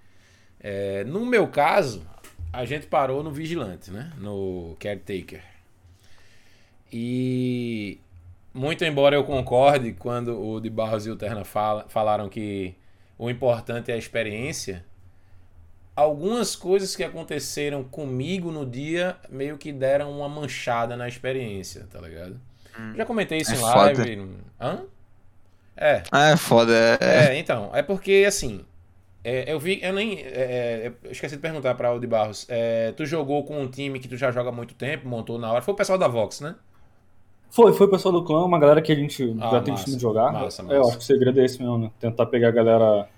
É, 0.60 1.04
no 1.04 1.26
meu 1.26 1.48
caso, 1.48 2.06
a 2.52 2.66
gente 2.66 2.88
parou 2.88 3.24
no 3.24 3.32
Vigilante, 3.32 3.92
né? 3.92 4.12
No 4.18 4.76
Caretaker. 4.80 5.42
E 6.92 8.00
muito 8.54 8.84
embora 8.86 9.16
eu 9.16 9.24
concorde 9.24 9.94
quando 9.94 10.40
o 10.40 10.60
de 10.60 10.70
Barros 10.70 11.06
e 11.06 11.10
o 11.12 11.16
Terna 11.16 11.44
fala- 11.44 11.86
falaram 11.90 12.30
que 12.30 12.76
o 13.18 13.30
importante 13.30 13.92
é 13.92 13.96
a 13.96 13.98
experiência, 13.98 14.86
algumas 15.96 16.56
coisas 16.56 16.96
que 16.96 17.04
aconteceram 17.04 17.84
comigo 17.84 18.52
no 18.52 18.66
dia 18.66 19.18
meio 19.30 19.58
que 19.58 19.72
deram 19.72 20.12
uma 20.12 20.28
manchada 20.30 20.96
na 20.96 21.08
experiência, 21.08 21.88
tá 21.92 22.00
ligado? 22.02 22.40
Já 22.96 23.06
comentei 23.06 23.38
isso 23.40 23.54
É 23.54 23.56
em 23.56 23.60
foda. 23.60 24.04
live. 24.04 24.20
Hã? 24.60 24.84
É. 25.78 26.04
Ah, 26.12 26.30
é 26.32 26.38
foda. 26.38 26.74
É, 27.02 27.34
É, 27.34 27.38
então, 27.40 27.72
é 27.74 27.82
porque 27.82 28.26
assim. 28.28 28.66
É, 29.32 29.52
eu 29.54 29.60
vi, 29.60 29.80
eu 29.84 29.94
nem. 29.94 30.20
é, 30.20 30.88
é, 30.88 30.94
eu 31.04 31.12
esqueci 31.12 31.36
de 31.36 31.42
perguntar 31.42 31.76
pra 31.76 31.94
o 31.94 32.00
de 32.00 32.08
Barros. 32.08 32.46
É, 32.50 32.92
tu 32.94 33.06
jogou 33.06 33.44
com 33.46 33.60
um 33.62 33.70
time 33.70 34.00
que 34.00 34.08
tu 34.08 34.18
já 34.18 34.32
joga 34.32 34.50
há 34.50 34.52
muito 34.54 34.76
tempo, 34.76 35.08
montou 35.08 35.38
na 35.40 35.52
hora. 35.52 35.62
Foi 35.62 35.74
o 35.74 35.78
pessoal 35.78 35.98
da 35.98 36.08
Vox, 36.08 36.42
né? 36.42 36.56
Foi, 37.50 37.74
foi 37.74 37.88
o 37.88 37.90
pessoal 37.90 38.14
do 38.14 38.24
clã, 38.24 38.44
uma 38.46 38.60
galera 38.60 38.82
que 38.82 38.92
a 38.92 38.96
gente 38.96 39.24
Ah, 39.40 39.50
já 39.50 39.62
tem 39.62 39.74
massa. 39.74 39.74
costume 39.74 39.96
de 39.96 40.02
jogar. 40.02 40.32
Massa, 40.32 40.62
É, 40.68 40.78
eu 40.78 40.84
massa. 40.84 40.90
acho 40.90 40.98
que 40.98 41.04
o 41.04 41.08
segredo 41.08 41.40
é 41.40 41.46
esse 41.46 41.60
mesmo, 41.60 41.78
né? 41.78 41.92
Tentar 42.00 42.26
pegar 42.28 42.50
a 42.50 42.52
galera 42.52 43.10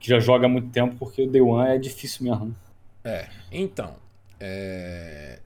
que 0.00 0.08
já 0.08 0.20
joga 0.20 0.46
há 0.46 0.48
muito 0.48 0.70
tempo, 0.70 0.96
porque 0.98 1.22
o 1.24 1.30
Day 1.30 1.42
One 1.42 1.70
é 1.70 1.78
difícil 1.78 2.24
mesmo. 2.24 2.56
É, 3.04 3.28
então. 3.50 3.96
é, 4.40 5.40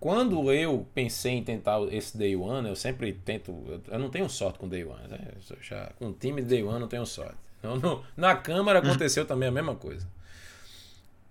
Quando 0.00 0.52
eu 0.52 0.84
pensei 0.94 1.34
em 1.34 1.44
tentar 1.44 1.80
esse 1.92 2.16
Day 2.18 2.34
One, 2.34 2.68
eu 2.68 2.74
sempre 2.76 3.12
tento. 3.12 3.54
Eu 3.88 3.98
não 3.98 4.10
tenho 4.10 4.28
sorte 4.28 4.58
com 4.58 4.68
Day 4.68 4.84
One, 4.84 5.06
né? 5.08 5.18
Já, 5.60 5.92
com 5.98 6.08
o 6.08 6.12
time 6.12 6.42
de 6.42 6.48
Day 6.48 6.62
One 6.62 6.74
eu 6.74 6.80
não 6.80 6.88
tenho 6.88 7.06
sorte. 7.06 7.36
Não, 7.62 7.76
não- 7.76 8.02
na 8.16 8.34
Câmara 8.36 8.78
aconteceu 8.80 9.24
também 9.24 9.48
a 9.48 9.52
mesma 9.52 9.74
coisa. 9.74 10.06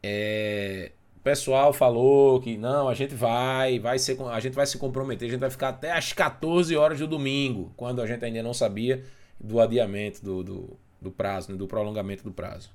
É, 0.04 0.91
o 1.17 1.20
pessoal 1.20 1.72
falou 1.74 2.41
que 2.41 2.58
não, 2.58 2.88
a 2.89 2.94
gente 2.94 3.13
vai, 3.13 3.80
vai 3.80 4.00
ser, 4.00 4.20
a 4.22 4.39
gente 4.39 4.54
vai 4.54 4.65
se 4.65 4.78
comprometer, 4.78 5.28
a 5.28 5.32
gente 5.32 5.39
vai 5.39 5.50
ficar 5.50 5.70
até 5.70 5.91
às 5.91 6.13
14 6.13 6.76
horas 6.76 7.00
do 7.00 7.08
domingo, 7.08 7.72
quando 7.78 8.02
a 8.02 8.08
gente 8.08 8.24
ainda 8.26 8.41
não 8.41 8.54
sabia 8.54 9.04
do 9.39 9.60
adiamento 9.60 10.24
do, 10.24 10.44
do, 10.44 10.78
do 11.00 11.12
prazo, 11.12 11.52
né, 11.52 11.58
do 11.58 11.67
prolongamento 11.67 12.24
do 12.24 12.32
prazo. 12.32 12.72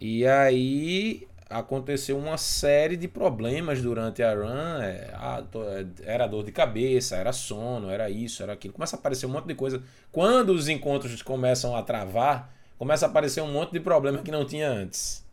E 0.00 0.26
aí 0.26 1.26
aconteceu 1.54 2.18
uma 2.18 2.36
série 2.36 2.96
de 2.96 3.06
problemas 3.06 3.80
durante 3.80 4.22
a 4.22 4.34
run. 4.34 4.82
é, 4.82 5.10
é, 5.14 5.86
era 6.04 6.26
dor 6.26 6.44
de 6.44 6.50
cabeça, 6.50 7.16
era 7.16 7.32
sono, 7.32 7.88
era 7.88 8.10
isso, 8.10 8.42
era 8.42 8.52
aquilo. 8.52 8.74
Começa 8.74 8.96
a 8.96 8.98
aparecer 8.98 9.26
um 9.26 9.30
monte 9.30 9.46
de 9.46 9.54
coisa. 9.54 9.82
Quando 10.10 10.50
os 10.50 10.68
encontros 10.68 11.22
começam 11.22 11.76
a 11.76 11.82
travar, 11.82 12.52
começa 12.76 13.06
a 13.06 13.08
aparecer 13.08 13.40
um 13.40 13.52
monte 13.52 13.72
de 13.72 13.80
problema 13.80 14.18
que 14.18 14.32
não 14.32 14.44
tinha 14.44 14.68
antes. 14.68 15.24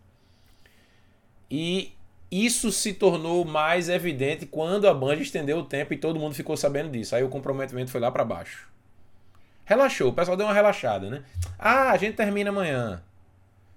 E 1.50 1.92
isso 2.30 2.72
se 2.72 2.94
tornou 2.94 3.44
mais 3.44 3.90
evidente 3.90 4.46
quando 4.46 4.88
a 4.88 4.94
Band 4.94 5.16
estendeu 5.16 5.58
o 5.58 5.66
tempo 5.66 5.94
e 5.94 5.98
todo 5.98 6.20
mundo 6.20 6.36
ficou 6.36 6.56
sabendo 6.56 6.92
disso. 6.92 7.16
Aí 7.16 7.24
o 7.24 7.30
comprometimento 7.30 7.92
foi 7.92 8.00
lá 8.00 8.12
pra 8.12 8.24
baixo. 8.24 8.70
Relaxou, 9.66 10.10
o 10.10 10.14
pessoal 10.14 10.38
deu 10.38 10.46
uma 10.46 10.54
relaxada, 10.54 11.10
né? 11.10 11.24
Ah, 11.58 11.92
a 11.92 11.98
gente 11.98 12.16
termina 12.16 12.52
amanhã. 12.52 13.02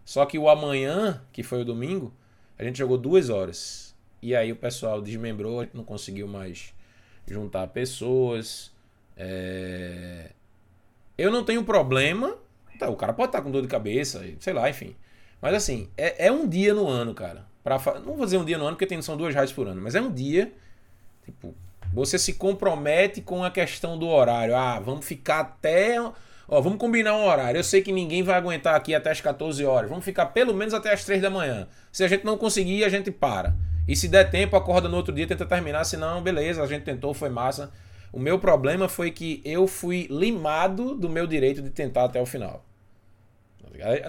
Só 0.04 0.26
que 0.26 0.38
o 0.38 0.48
amanhã, 0.48 1.22
que 1.32 1.42
foi 1.42 1.62
o 1.62 1.64
domingo, 1.64 2.12
a 2.58 2.64
gente 2.64 2.78
jogou 2.78 2.98
duas 2.98 3.30
horas. 3.30 3.94
E 4.22 4.34
aí 4.34 4.52
o 4.52 4.56
pessoal 4.56 5.02
desmembrou, 5.02 5.66
não 5.74 5.84
conseguiu 5.84 6.26
mais 6.28 6.72
juntar 7.26 7.66
pessoas. 7.68 8.72
É, 9.16 10.30
Eu 11.16 11.30
não 11.30 11.44
tenho 11.44 11.64
problema. 11.64 12.36
Tá, 12.78 12.88
o 12.90 12.96
cara 12.96 13.12
pode 13.12 13.28
estar 13.28 13.42
com 13.42 13.50
dor 13.50 13.62
de 13.62 13.68
cabeça, 13.68 14.24
sei 14.40 14.52
lá, 14.52 14.68
enfim. 14.68 14.96
Mas 15.40 15.54
assim, 15.54 15.88
é, 15.96 16.26
é 16.26 16.32
um 16.32 16.48
dia 16.48 16.74
no 16.74 16.88
ano, 16.88 17.14
cara. 17.14 17.46
Pra 17.62 17.78
fa- 17.78 18.00
Não 18.00 18.16
vou 18.16 18.24
dizer 18.24 18.38
um 18.38 18.44
dia 18.44 18.58
no 18.58 18.64
ano, 18.66 18.76
porque 18.76 18.86
tem, 18.86 19.00
são 19.02 19.16
duas 19.16 19.34
rádios 19.34 19.52
por 19.52 19.66
ano, 19.68 19.80
mas 19.80 19.94
é 19.94 20.00
um 20.00 20.12
dia. 20.12 20.52
Tipo, 21.24 21.54
você 21.92 22.18
se 22.18 22.34
compromete 22.34 23.20
com 23.22 23.44
a 23.44 23.50
questão 23.50 23.98
do 23.98 24.08
horário. 24.08 24.56
Ah, 24.56 24.80
vamos 24.80 25.06
ficar 25.06 25.40
até. 25.40 25.96
Ó, 26.46 26.60
vamos 26.60 26.78
combinar 26.78 27.14
um 27.14 27.26
horário. 27.26 27.58
Eu 27.58 27.64
sei 27.64 27.82
que 27.82 27.92
ninguém 27.92 28.22
vai 28.22 28.36
aguentar 28.36 28.74
aqui 28.74 28.94
até 28.94 29.10
as 29.10 29.20
14 29.20 29.64
horas. 29.64 29.88
Vamos 29.88 30.04
ficar 30.04 30.26
pelo 30.26 30.54
menos 30.54 30.74
até 30.74 30.92
as 30.92 31.04
3 31.04 31.22
da 31.22 31.30
manhã. 31.30 31.66
Se 31.90 32.04
a 32.04 32.08
gente 32.08 32.24
não 32.24 32.36
conseguir, 32.36 32.84
a 32.84 32.88
gente 32.88 33.10
para. 33.10 33.54
E 33.86 33.94
se 33.96 34.08
der 34.08 34.30
tempo, 34.30 34.56
acorda 34.56 34.88
no 34.88 34.96
outro 34.96 35.14
dia, 35.14 35.26
tenta 35.26 35.46
terminar. 35.46 35.84
Se 35.84 35.96
não, 35.96 36.22
beleza, 36.22 36.62
a 36.62 36.66
gente 36.66 36.82
tentou, 36.82 37.14
foi 37.14 37.28
massa. 37.28 37.72
O 38.12 38.18
meu 38.18 38.38
problema 38.38 38.88
foi 38.88 39.10
que 39.10 39.42
eu 39.44 39.66
fui 39.66 40.06
limado 40.10 40.94
do 40.94 41.08
meu 41.08 41.26
direito 41.26 41.60
de 41.60 41.70
tentar 41.70 42.04
até 42.04 42.20
o 42.20 42.26
final. 42.26 42.64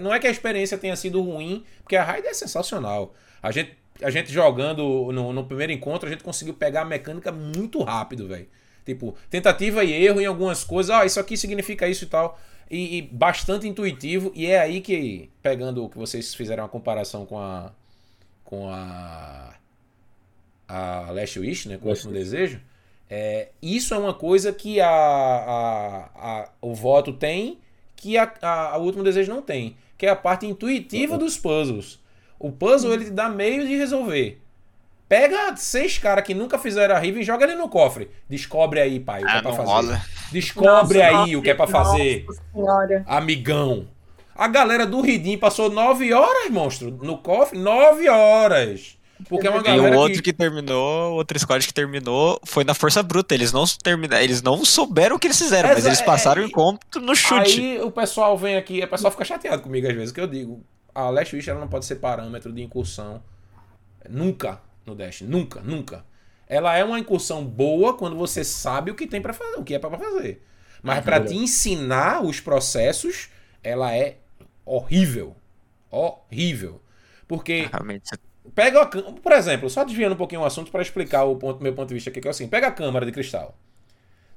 Não 0.00 0.14
é 0.14 0.18
que 0.18 0.26
a 0.26 0.30
experiência 0.30 0.78
tenha 0.78 0.94
sido 0.94 1.20
ruim, 1.20 1.64
porque 1.82 1.96
a 1.96 2.04
raid 2.04 2.26
é 2.26 2.32
sensacional. 2.32 3.14
A 3.42 3.50
gente, 3.50 3.76
a 4.00 4.10
gente 4.10 4.32
jogando 4.32 5.10
no, 5.12 5.32
no 5.32 5.44
primeiro 5.44 5.72
encontro, 5.72 6.08
a 6.08 6.12
gente 6.12 6.22
conseguiu 6.22 6.54
pegar 6.54 6.82
a 6.82 6.84
mecânica 6.84 7.32
muito 7.32 7.82
rápido, 7.82 8.28
velho. 8.28 8.48
Tipo, 8.86 9.16
tentativa 9.28 9.82
e 9.82 9.92
erro 9.92 10.20
em 10.20 10.26
algumas 10.26 10.62
coisas. 10.62 10.90
Ah, 10.90 11.04
isso 11.04 11.18
aqui 11.18 11.36
significa 11.36 11.88
isso 11.88 12.04
e 12.04 12.06
tal. 12.06 12.38
E, 12.70 12.98
e, 12.98 13.02
bastante 13.02 13.66
intuitivo. 13.66 14.30
E 14.34 14.46
é 14.46 14.60
aí 14.60 14.80
que, 14.80 15.28
pegando 15.42 15.84
o 15.84 15.90
que 15.90 15.98
vocês 15.98 16.34
fizeram 16.34 16.64
a 16.64 16.68
comparação 16.68 17.26
com 17.26 17.38
a. 17.38 17.72
com 18.44 18.70
a. 18.70 19.54
a 20.68 21.10
Last 21.10 21.38
Wish, 21.38 21.68
né? 21.68 21.76
Com 21.76 21.88
o 21.88 21.90
último 21.90 22.12
desejo. 22.12 22.60
É, 23.10 23.48
isso 23.60 23.92
é 23.92 23.98
uma 23.98 24.14
coisa 24.14 24.52
que 24.52 24.80
a, 24.80 24.88
a, 24.88 26.10
a, 26.14 26.48
o 26.60 26.74
voto 26.74 27.12
tem 27.12 27.58
que 27.96 28.16
a, 28.18 28.32
a, 28.42 28.78
último 28.78 29.02
desejo 29.02 29.32
não 29.32 29.40
tem, 29.40 29.76
que 29.96 30.06
é 30.06 30.10
a 30.10 30.16
parte 30.16 30.46
intuitiva 30.46 31.14
uhum. 31.14 31.18
dos 31.18 31.36
puzzles. 31.38 31.98
O 32.38 32.52
puzzle 32.52 32.92
ele 32.92 33.06
te 33.06 33.10
dá 33.10 33.28
meio 33.28 33.66
de 33.66 33.76
resolver. 33.76 34.40
Pega 35.08 35.54
seis 35.56 35.98
caras 35.98 36.24
que 36.24 36.34
nunca 36.34 36.58
fizeram 36.58 36.96
a 36.96 36.98
Riven 36.98 37.22
e 37.22 37.24
joga 37.24 37.44
ele 37.44 37.54
no 37.54 37.68
cofre. 37.68 38.10
Descobre 38.28 38.80
aí, 38.80 38.98
pai, 38.98 39.22
o 39.22 39.26
que 39.26 39.32
é 39.32 39.38
ah, 39.38 39.42
pra 39.42 39.52
fazer. 39.52 39.70
Rola. 39.70 40.02
Descobre 40.32 40.98
nossa, 40.98 41.08
aí 41.08 41.14
nossa, 41.14 41.38
o 41.38 41.42
que 41.42 41.50
é 41.50 41.54
pra 41.54 41.66
fazer. 41.66 42.26
Amigão. 43.06 43.88
A 44.34 44.48
galera 44.48 44.84
do 44.84 45.00
Ridim 45.00 45.38
passou 45.38 45.70
nove 45.70 46.12
horas, 46.12 46.50
monstro, 46.50 46.90
no 46.90 47.18
cofre. 47.18 47.56
Nove 47.56 48.08
horas. 48.08 48.98
Porque 49.28 49.46
é 49.46 49.50
uma 49.50 49.62
galera. 49.62 49.94
E 49.94 49.96
o 49.96 49.98
outro 49.98 50.16
que... 50.16 50.30
que 50.30 50.32
terminou, 50.32 51.12
outro 51.14 51.38
squad 51.38 51.64
que 51.64 51.72
terminou, 51.72 52.38
foi 52.44 52.64
na 52.64 52.74
força 52.74 53.02
bruta. 53.02 53.32
Eles 53.32 53.52
não 53.52 53.64
terminaram, 53.82 54.22
eles 54.22 54.42
não 54.42 54.64
souberam 54.64 55.16
o 55.16 55.18
que 55.18 55.28
eles 55.28 55.38
fizeram, 55.38 55.68
mas 55.70 55.86
eles 55.86 56.02
passaram 56.02 56.42
é, 56.42 56.44
o 56.44 56.48
encontro 56.48 57.00
no 57.00 57.14
chute. 57.14 57.60
Aí 57.60 57.80
o 57.80 57.90
pessoal 57.92 58.36
vem 58.36 58.56
aqui, 58.56 58.82
o 58.82 58.88
pessoal 58.88 59.12
fica 59.12 59.24
chateado 59.24 59.62
comigo 59.62 59.86
às 59.86 59.94
vezes, 59.94 60.12
que 60.12 60.20
eu 60.20 60.26
digo, 60.26 60.62
a 60.94 61.08
Last 61.08 61.34
Wish 61.34 61.48
ela 61.48 61.60
não 61.60 61.68
pode 61.68 61.86
ser 61.86 61.96
parâmetro 61.96 62.52
de 62.52 62.62
incursão. 62.62 63.22
Nunca 64.08 64.60
no 64.86 64.94
Dash, 64.94 65.22
nunca, 65.22 65.60
nunca. 65.60 66.04
Ela 66.48 66.76
é 66.76 66.84
uma 66.84 66.98
incursão 66.98 67.44
boa 67.44 67.96
quando 67.96 68.16
você 68.16 68.44
sabe 68.44 68.90
o 68.90 68.94
que 68.94 69.06
tem 69.06 69.20
para 69.20 69.32
fazer, 69.32 69.56
o 69.56 69.64
que 69.64 69.74
é 69.74 69.78
para 69.78 69.98
fazer. 69.98 70.42
Mas 70.82 71.04
para 71.04 71.20
te 71.20 71.34
ensinar 71.34 72.22
os 72.22 72.38
processos, 72.40 73.28
ela 73.62 73.94
é 73.94 74.18
horrível. 74.64 75.34
Horrível. 75.90 76.80
Porque 77.26 77.68
Realmente 77.72 78.10
Pega 78.54 78.82
a, 78.82 78.86
por 78.86 79.32
exemplo, 79.32 79.68
só 79.68 79.84
desviando 79.84 80.14
um 80.14 80.18
pouquinho 80.18 80.42
o 80.42 80.44
assunto 80.44 80.70
para 80.70 80.82
explicar 80.82 81.24
o 81.24 81.36
ponto, 81.36 81.62
meu 81.62 81.74
ponto 81.74 81.88
de 81.88 81.94
vista 81.94 82.10
aqui, 82.10 82.20
que 82.20 82.28
é 82.28 82.30
assim, 82.30 82.46
pega 82.48 82.68
a 82.68 82.72
câmara 82.72 83.04
de 83.04 83.12
cristal. 83.12 83.58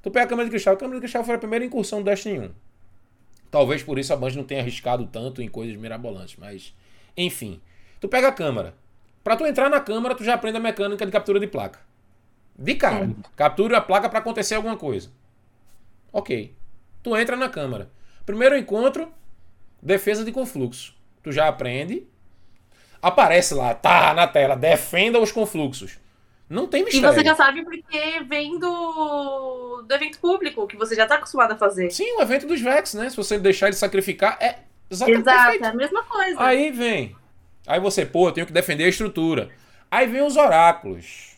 Tu 0.02 0.10
pega 0.10 0.26
a 0.26 0.28
câmara 0.28 0.46
de 0.46 0.52
cristal, 0.52 0.74
a 0.74 0.78
câmara 0.78 0.98
de 0.98 1.02
cristal 1.02 1.24
foi 1.24 1.36
a 1.36 1.38
primeira 1.38 1.64
incursão 1.64 2.00
do 2.00 2.06
Destiny 2.06 2.40
1. 2.40 2.52
Talvez 3.52 3.84
por 3.84 4.00
isso 4.00 4.14
a 4.14 4.16
Band 4.16 4.32
não 4.32 4.44
tenha 4.44 4.62
arriscado 4.62 5.06
tanto 5.08 5.42
em 5.42 5.48
coisas 5.48 5.76
mirabolantes, 5.76 6.36
mas 6.38 6.74
enfim. 7.16 7.62
Tu 8.00 8.08
pega 8.08 8.30
a 8.30 8.32
câmara. 8.32 8.74
Para 9.24 9.36
tu 9.36 9.46
entrar 9.46 9.70
na 9.70 9.80
câmara, 9.80 10.16
tu 10.16 10.24
já 10.24 10.34
aprende 10.34 10.58
a 10.58 10.62
mecânica 10.62 11.06
de 11.06 11.12
captura 11.12 11.40
de 11.40 11.48
placa. 11.48 11.80
De 12.58 12.76
cara. 12.76 13.06
É. 13.06 13.30
Captura 13.36 13.78
a 13.78 13.82
placa 13.82 14.10
para 14.10 14.20
acontecer 14.20 14.56
alguma 14.56 14.78
coisa. 14.78 15.12
OK. 16.12 16.56
Tu 17.04 17.18
entra 17.18 17.36
na 17.36 17.50
câmara. 17.50 17.92
Primeiro 18.26 18.58
encontro, 18.58 19.12
defesa 19.82 20.24
de 20.24 20.32
confluxo. 20.32 20.94
Tu 21.24 21.32
já 21.32 21.48
aprende 21.48 22.08
aparece 23.02 23.54
lá, 23.54 23.74
tá 23.74 24.14
na 24.14 24.28
tela, 24.28 24.56
defenda 24.56 25.20
os 25.20 25.32
confluxos. 25.32 25.98
Não 26.50 26.68
tem 26.68 26.84
mistério. 26.84 27.10
E 27.10 27.14
você 27.14 27.24
já 27.24 27.36
sabe 27.36 27.64
porque 27.64 28.24
vem 28.28 28.58
do, 28.58 29.84
do 29.88 29.94
evento 29.94 30.20
público, 30.20 30.66
que 30.68 30.76
você 30.76 30.96
já 30.96 31.06
tá 31.06 31.16
acostumado 31.16 31.52
a 31.52 31.56
fazer. 31.56 31.92
Sim, 31.92 32.18
o 32.18 32.22
evento 32.22 32.48
dos 32.48 32.60
Vex, 32.60 32.96
né? 32.96 33.10
Se 33.10 33.16
você 33.16 33.38
deixar 33.38 33.68
ele 33.68 33.76
sacrificar, 33.76 34.38
é 34.42 34.60
exatamente 34.90 35.22
Exato, 35.22 35.64
é 35.64 35.68
a 35.68 35.74
mesma 35.74 36.04
coisa. 36.04 36.42
Aí 36.42 36.72
vem. 36.72 37.16
Aí 37.70 37.80
você, 37.80 38.04
pô, 38.04 38.28
eu 38.28 38.32
tenho 38.32 38.48
que 38.48 38.52
defender 38.52 38.86
a 38.86 38.90
estrutura. 38.90 39.50
Aí 39.92 40.08
vem 40.08 40.24
os 40.24 40.36
oráculos. 40.36 41.38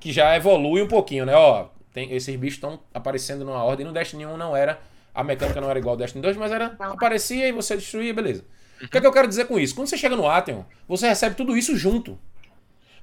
Que 0.00 0.12
já 0.12 0.34
evolui 0.36 0.82
um 0.82 0.88
pouquinho, 0.88 1.24
né? 1.24 1.32
Ó, 1.32 1.68
tem, 1.92 2.12
esses 2.12 2.34
bichos 2.34 2.56
estão 2.56 2.80
aparecendo 2.92 3.44
numa 3.44 3.62
ordem. 3.62 3.86
No 3.86 3.92
Destiny 3.92 4.26
1 4.26 4.36
não 4.36 4.56
era. 4.56 4.80
A 5.14 5.22
mecânica 5.22 5.60
não 5.60 5.70
era 5.70 5.78
igual 5.78 5.92
ao 5.92 5.96
Destiny 5.96 6.20
2, 6.22 6.36
mas 6.36 6.50
era. 6.50 6.74
Aparecia 6.80 7.46
e 7.46 7.52
você 7.52 7.76
destruía, 7.76 8.12
beleza. 8.12 8.44
O 8.82 8.88
que, 8.88 8.98
é 8.98 9.00
que 9.00 9.06
eu 9.06 9.12
quero 9.12 9.28
dizer 9.28 9.46
com 9.46 9.60
isso? 9.60 9.76
Quando 9.76 9.86
você 9.86 9.96
chega 9.96 10.16
no 10.16 10.28
Atheon, 10.28 10.62
você 10.88 11.06
recebe 11.08 11.36
tudo 11.36 11.56
isso 11.56 11.76
junto. 11.76 12.18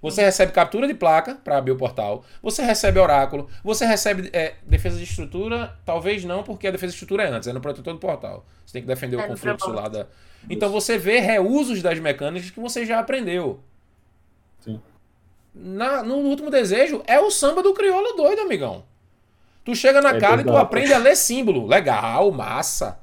Você 0.03 0.21
recebe 0.21 0.51
captura 0.51 0.85
de 0.85 0.93
placa 0.93 1.35
para 1.35 1.57
abrir 1.57 1.71
o 1.71 1.77
portal. 1.77 2.25
Você 2.41 2.61
recebe 2.61 2.99
oráculo. 2.99 3.49
Você 3.63 3.85
recebe 3.85 4.29
é, 4.33 4.55
defesa 4.63 4.97
de 4.97 5.05
estrutura. 5.05 5.77
Talvez 5.85 6.25
não, 6.25 6.43
porque 6.43 6.67
a 6.67 6.71
defesa 6.71 6.91
de 6.91 6.95
estrutura 6.95 7.23
é 7.23 7.29
antes, 7.29 7.47
é 7.47 7.53
no 7.53 7.61
protetor 7.61 7.93
do 7.93 7.99
portal. 7.99 8.45
Você 8.65 8.73
tem 8.73 8.81
que 8.81 8.87
defender 8.87 9.17
é 9.17 9.23
o 9.23 9.27
confluxo 9.29 9.71
lá 9.71 9.87
da. 9.87 10.05
Então 10.49 10.69
você 10.69 10.97
vê 10.97 11.19
reusos 11.19 11.81
das 11.81 11.97
mecânicas 11.99 12.51
que 12.51 12.59
você 12.59 12.85
já 12.85 12.99
aprendeu. 12.99 13.61
Sim. 14.59 14.81
Na, 15.55 16.03
no 16.03 16.15
último 16.15 16.51
desejo, 16.51 17.01
é 17.07 17.17
o 17.17 17.31
samba 17.31 17.63
do 17.63 17.73
crioulo 17.73 18.17
doido, 18.17 18.41
amigão. 18.41 18.83
Tu 19.63 19.73
chega 19.73 20.01
na 20.01 20.17
é 20.17 20.19
cara 20.19 20.41
e 20.41 20.43
tu 20.43 20.57
aprende 20.57 20.93
a 20.93 20.97
ler 20.97 21.15
símbolo. 21.15 21.65
Legal, 21.65 22.29
massa. 22.29 22.99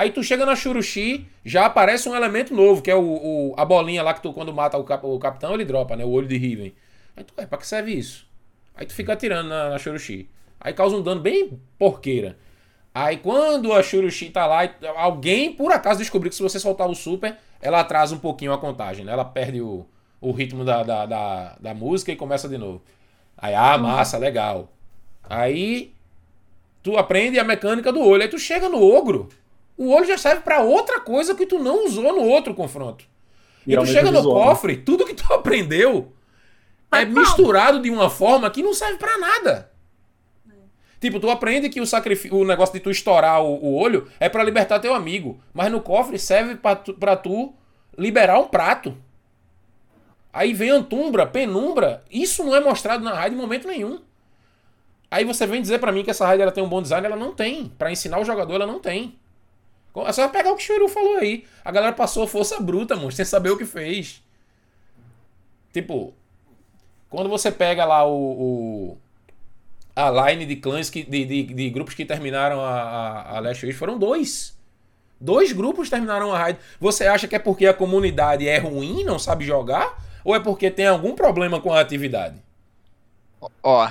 Aí 0.00 0.10
tu 0.10 0.22
chega 0.24 0.46
na 0.46 0.56
Churuxi, 0.56 1.26
já 1.44 1.66
aparece 1.66 2.08
um 2.08 2.16
elemento 2.16 2.54
novo, 2.54 2.80
que 2.80 2.90
é 2.90 2.94
o, 2.94 3.02
o, 3.02 3.54
a 3.54 3.66
bolinha 3.66 4.02
lá 4.02 4.14
que 4.14 4.22
tu, 4.22 4.32
quando 4.32 4.50
mata 4.50 4.78
o, 4.78 4.82
cap, 4.82 5.04
o 5.04 5.18
capitão, 5.18 5.52
ele 5.52 5.62
dropa, 5.62 5.94
né? 5.94 6.02
O 6.06 6.08
olho 6.08 6.26
de 6.26 6.38
Riven. 6.38 6.72
Aí 7.14 7.22
tu, 7.22 7.34
é, 7.36 7.44
pra 7.44 7.58
que 7.58 7.66
serve 7.66 7.92
isso? 7.92 8.26
Aí 8.74 8.86
tu 8.86 8.94
fica 8.94 9.12
atirando 9.12 9.50
na, 9.50 9.68
na 9.68 9.78
Churuxi. 9.78 10.26
Aí 10.58 10.72
causa 10.72 10.96
um 10.96 11.02
dano 11.02 11.20
bem 11.20 11.60
porqueira. 11.78 12.38
Aí 12.94 13.18
quando 13.18 13.74
a 13.74 13.82
Churuxi 13.82 14.30
tá 14.30 14.46
lá, 14.46 14.60
alguém 14.96 15.52
por 15.52 15.70
acaso 15.70 15.98
descobriu 15.98 16.30
que 16.30 16.36
se 16.36 16.42
você 16.42 16.58
soltar 16.58 16.88
o 16.88 16.94
super, 16.94 17.36
ela 17.60 17.80
atrasa 17.80 18.14
um 18.14 18.18
pouquinho 18.18 18.54
a 18.54 18.58
contagem, 18.58 19.04
né? 19.04 19.12
Ela 19.12 19.26
perde 19.26 19.60
o, 19.60 19.84
o 20.18 20.32
ritmo 20.32 20.64
da, 20.64 20.82
da, 20.82 21.04
da, 21.04 21.56
da 21.60 21.74
música 21.74 22.10
e 22.10 22.16
começa 22.16 22.48
de 22.48 22.56
novo. 22.56 22.80
Aí, 23.36 23.54
ah, 23.54 23.76
massa, 23.76 24.16
legal. 24.16 24.72
Aí 25.22 25.92
tu 26.82 26.96
aprende 26.96 27.38
a 27.38 27.44
mecânica 27.44 27.92
do 27.92 28.00
olho. 28.00 28.22
Aí 28.22 28.30
tu 28.30 28.38
chega 28.38 28.66
no 28.66 28.82
ogro 28.82 29.28
o 29.80 29.88
olho 29.88 30.04
já 30.04 30.18
serve 30.18 30.42
para 30.42 30.60
outra 30.60 31.00
coisa 31.00 31.34
que 31.34 31.46
tu 31.46 31.58
não 31.58 31.86
usou 31.86 32.12
no 32.12 32.22
outro 32.22 32.54
confronto. 32.54 33.06
E, 33.66 33.72
e 33.72 33.78
tu 33.78 33.86
chega 33.86 34.10
no 34.10 34.18
visual, 34.18 34.48
cofre, 34.48 34.76
tudo 34.76 35.06
que 35.06 35.14
tu 35.14 35.32
aprendeu 35.32 36.12
é 36.92 37.06
misturado 37.06 37.80
de 37.80 37.88
uma 37.88 38.10
forma 38.10 38.50
que 38.50 38.62
não 38.62 38.74
serve 38.74 38.98
para 38.98 39.16
nada. 39.16 39.70
Tipo, 41.00 41.18
tu 41.18 41.30
aprende 41.30 41.70
que 41.70 41.80
o, 41.80 41.86
sacrifício, 41.86 42.36
o 42.36 42.44
negócio 42.44 42.74
de 42.74 42.80
tu 42.80 42.90
estourar 42.90 43.42
o, 43.42 43.54
o 43.54 43.74
olho 43.74 44.06
é 44.20 44.28
para 44.28 44.44
libertar 44.44 44.80
teu 44.80 44.92
amigo. 44.92 45.40
Mas 45.54 45.72
no 45.72 45.80
cofre 45.80 46.18
serve 46.18 46.56
pra 46.56 46.76
tu, 46.76 46.92
pra 46.92 47.16
tu 47.16 47.54
liberar 47.96 48.38
um 48.38 48.48
prato. 48.48 48.94
Aí 50.30 50.52
vem 50.52 50.68
Antumbra, 50.68 51.26
Penumbra. 51.26 52.04
Isso 52.10 52.44
não 52.44 52.54
é 52.54 52.60
mostrado 52.60 53.02
na 53.02 53.14
raid 53.14 53.34
em 53.34 53.38
momento 53.38 53.66
nenhum. 53.66 53.98
Aí 55.10 55.24
você 55.24 55.46
vem 55.46 55.62
dizer 55.62 55.78
para 55.78 55.90
mim 55.90 56.04
que 56.04 56.10
essa 56.10 56.26
raid 56.26 56.42
ela 56.42 56.52
tem 56.52 56.62
um 56.62 56.68
bom 56.68 56.82
design, 56.82 57.06
ela 57.06 57.16
não 57.16 57.32
tem. 57.32 57.72
Para 57.78 57.90
ensinar 57.90 58.20
o 58.20 58.24
jogador, 58.26 58.56
ela 58.56 58.66
não 58.66 58.78
tem. 58.78 59.18
É 60.06 60.12
só 60.12 60.28
pegar 60.28 60.52
o 60.52 60.56
que 60.56 60.62
o 60.62 60.66
Chuiru 60.66 60.88
falou 60.88 61.16
aí. 61.16 61.44
A 61.64 61.70
galera 61.70 61.92
passou 61.92 62.26
força 62.26 62.60
bruta, 62.60 62.94
mano, 62.96 63.10
sem 63.10 63.24
saber 63.24 63.50
o 63.50 63.56
que 63.56 63.64
fez. 63.64 64.22
Tipo, 65.72 66.14
quando 67.08 67.28
você 67.28 67.50
pega 67.50 67.84
lá 67.84 68.06
o, 68.06 68.14
o 68.14 68.98
a 69.94 70.30
line 70.30 70.46
de 70.46 70.56
clãs, 70.56 70.88
que, 70.88 71.02
de, 71.02 71.24
de, 71.24 71.42
de, 71.42 71.70
grupos 71.70 71.94
que 71.94 72.04
terminaram 72.04 72.60
a, 72.60 72.80
a, 72.80 73.36
a 73.36 73.40
Last 73.40 73.66
Wish, 73.66 73.76
foram 73.76 73.98
dois. 73.98 74.56
Dois 75.20 75.52
grupos 75.52 75.90
terminaram 75.90 76.32
a 76.32 76.38
raid. 76.38 76.58
Você 76.80 77.06
acha 77.06 77.28
que 77.28 77.36
é 77.36 77.38
porque 77.38 77.66
a 77.66 77.74
comunidade 77.74 78.48
é 78.48 78.58
ruim, 78.58 79.04
não 79.04 79.18
sabe 79.18 79.44
jogar? 79.44 80.02
Ou 80.24 80.34
é 80.34 80.40
porque 80.40 80.70
tem 80.70 80.86
algum 80.86 81.14
problema 81.14 81.60
com 81.60 81.72
a 81.72 81.80
atividade? 81.80 82.36
Ó, 83.62 83.90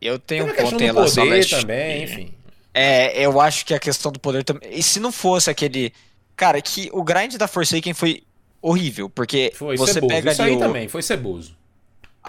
eu 0.00 0.18
tenho 0.18 0.46
um 0.46 0.54
ponto 0.54 0.82
em 0.82 0.86
relação 0.86 1.24
a 1.24 1.60
também, 1.60 2.04
enfim. 2.04 2.34
É, 2.74 3.24
eu 3.24 3.40
acho 3.40 3.64
que 3.64 3.72
a 3.72 3.78
questão 3.78 4.10
do 4.10 4.18
poder 4.18 4.42
também. 4.42 4.68
E 4.72 4.82
se 4.82 4.98
não 4.98 5.12
fosse 5.12 5.48
aquele. 5.48 5.92
Cara, 6.36 6.60
que 6.60 6.90
o 6.92 7.04
grind 7.04 7.36
da 7.36 7.46
Forsaken 7.46 7.94
foi 7.94 8.24
horrível, 8.60 9.08
porque 9.08 9.52
foi 9.54 9.76
você 9.76 9.94
ceboso. 9.94 10.12
pega 10.12 10.32
Isso 10.32 10.42
aí 10.42 10.56
o... 10.56 10.58
também, 10.58 10.88
foi 10.88 11.00
ceboso. 11.00 11.56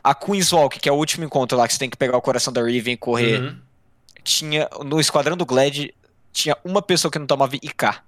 A 0.03 0.13
Queen's 0.13 0.51
Walk, 0.51 0.79
que 0.79 0.88
é 0.88 0.91
o 0.91 0.95
último 0.95 1.26
encontro 1.26 1.57
lá, 1.57 1.67
que 1.67 1.74
você 1.74 1.80
tem 1.80 1.89
que 1.89 1.97
pegar 1.97 2.15
o 2.17 2.22
coração 2.22 2.53
da 2.53 2.61
Riven 2.61 2.93
e 2.93 2.97
correr. 2.97 3.41
Uhum. 3.41 3.57
Tinha. 4.24 4.70
No 4.86 4.99
Esquadrão 4.99 5.36
do 5.36 5.45
Glad, 5.45 5.89
tinha 6.32 6.55
uma 6.63 6.82
pessoa 6.82 7.11
que 7.11 7.17
não 7.17 7.26
tomava 7.26 7.55
IK. 7.55 8.01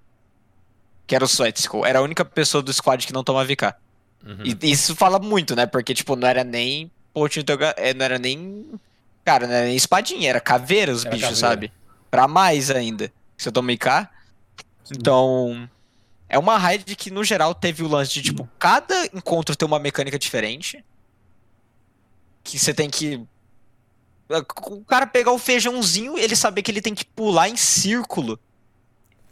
Que 1.08 1.16
era 1.16 1.24
o 1.24 1.28
Sweatskill. 1.28 1.86
Era 1.86 2.00
a 2.00 2.02
única 2.02 2.24
pessoa 2.24 2.62
do 2.62 2.72
squad 2.72 3.08
que 3.08 3.14
não 3.14 3.24
tomava 3.24 3.52
IK. 3.52 3.74
Uhum. 4.26 4.44
E 4.62 4.72
isso 4.72 4.96
fala 4.96 5.18
muito, 5.18 5.56
né? 5.56 5.66
Porque, 5.66 5.94
tipo, 5.94 6.16
não 6.16 6.28
era 6.28 6.44
nem. 6.44 6.92
É, 7.78 7.94
não 7.94 8.06
era 8.06 8.20
nem. 8.20 8.66
Cara, 9.24 9.48
não 9.48 9.54
era 9.54 9.66
nem 9.66 9.76
espadinha, 9.76 10.30
era 10.30 10.40
caveira 10.40 10.92
os 10.92 11.06
era 11.06 11.16
bichos, 11.16 11.40
caveira. 11.40 11.50
sabe? 11.50 11.72
Para 12.10 12.28
mais 12.28 12.70
ainda. 12.72 13.12
Se 13.38 13.48
eu 13.48 13.52
tomei 13.52 13.78
K. 13.78 14.10
Então, 14.92 15.70
é 16.30 16.40
uma 16.40 16.58
raid 16.58 16.96
que, 16.96 17.12
no 17.12 17.24
geral, 17.24 17.54
teve 17.54 17.84
o 17.84 17.88
lance 17.88 18.14
de, 18.14 18.22
tipo, 18.22 18.48
cada 18.58 19.06
encontro 19.08 19.56
ter 19.56 19.66
uma 19.66 19.80
mecânica 19.80 20.18
diferente. 20.18 20.84
Que 22.44 22.58
você 22.58 22.74
tem 22.74 22.90
que 22.90 23.22
O 24.62 24.84
cara 24.86 25.06
pegar 25.08 25.32
o 25.32 25.38
feijãozinho, 25.38 26.18
ele 26.18 26.36
saber 26.36 26.62
que 26.62 26.72
ele 26.72 26.82
tem 26.82 26.94
que 26.96 27.06
pular 27.06 27.48
em 27.50 27.56
círculo. 27.58 28.40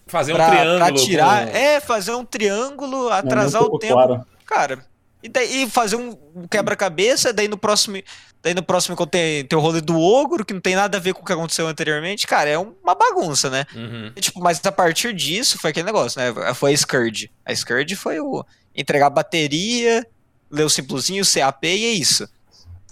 Fazer 0.07 0.34
um 0.34 0.36
pra, 0.36 0.49
triângulo. 0.49 0.78
pra 0.80 0.93
tirar. 0.93 1.45
com- 1.47 1.57
É, 1.57 1.80
fazer 1.80 2.13
um 2.13 2.23
triângulo, 2.26 3.09
atrasar 3.09 3.61
o 3.63 3.80
tempo. 3.80 3.93
claro. 3.93 4.26
Cara, 4.45 4.86
e 5.26 5.30
daí 5.30 5.69
fazer 5.69 5.95
um 5.95 6.47
quebra-cabeça, 6.49 7.34
daí 7.34 7.47
no 7.47 7.57
próximo. 7.57 8.01
Daí 8.41 8.53
no 8.53 8.61
próximo 8.61 8.95
tem, 9.07 9.43
tem 9.43 9.57
o 9.57 9.61
rolê 9.61 9.82
do 9.82 9.99
ogro, 9.99 10.45
que 10.45 10.53
não 10.53 10.61
tem 10.61 10.76
nada 10.76 10.97
a 10.97 11.01
ver 11.01 11.15
com 11.15 11.23
o 11.23 11.26
que 11.26 11.34
aconteceu 11.34 11.67
anteriormente, 11.67 12.28
cara, 12.28 12.47
é 12.47 12.57
uma 12.59 12.93
bagunça, 12.93 13.49
né? 13.49 13.65
Uhum. 13.73 14.11
E, 14.15 14.21
tipo, 14.21 14.39
mas 14.39 14.63
a 14.63 14.71
partir 14.71 15.13
disso 15.15 15.57
foi 15.57 15.71
aquele 15.71 15.88
negócio, 15.88 16.21
né? 16.21 16.53
Foi 16.53 16.71
a 16.71 16.78
Scourge. 16.78 17.32
A 17.43 17.55
Scourge 17.55 17.95
foi 17.95 18.19
o 18.19 18.45
entregar 18.76 19.09
bateria, 19.09 20.05
ler 20.51 20.63
o 20.63 20.69
simplesinho, 20.69 21.23
CAP 21.26 21.65
e 21.65 21.86
é 21.86 21.89
isso. 21.93 22.30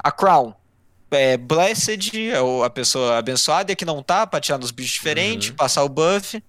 A 0.03 0.11
Crown. 0.11 0.55
É 1.11 1.37
Blessed, 1.37 2.11
é 2.31 2.65
a 2.65 2.69
pessoa 2.71 3.19
abençoada 3.19 3.71
e 3.71 3.73
a 3.73 3.75
que 3.75 3.85
não 3.85 4.01
tá, 4.01 4.25
pra 4.25 4.39
tirar 4.41 4.57
nos 4.57 4.71
bichos 4.71 4.93
diferentes, 4.93 5.49
Uhum. 5.49 5.55
passar 5.55 5.83
o 5.83 5.89
buff. 5.89 6.43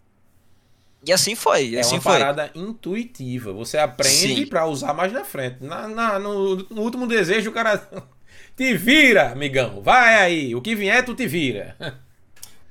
E 1.07 1.13
assim 1.13 1.35
foi, 1.35 1.69
e 1.71 1.77
É 1.77 1.81
assim 1.81 1.97
uma 1.97 2.01
foi. 2.03 2.13
parada 2.19 2.51
intuitiva. 2.55 3.53
Você 3.53 3.77
aprende 3.79 4.37
Sim. 4.37 4.47
pra 4.47 4.67
usar 4.67 4.95
mais 4.95 5.13
na 5.13 5.25
frente. 5.25 5.57
Na, 5.61 5.87
na- 5.89 6.19
no, 6.19 6.57
no 6.71 6.83
último 6.83 7.07
desejo, 7.07 7.51
o 7.51 7.53
cara. 7.53 7.77
Te 8.57 8.73
vira, 8.77 9.33
amigão. 9.33 9.81
Vai 9.83 10.15
aí. 10.15 10.55
O 10.55 10.61
que 10.63 10.75
vier, 10.77 11.05
tu 11.05 11.15
te 11.15 11.27
vira. 11.27 11.77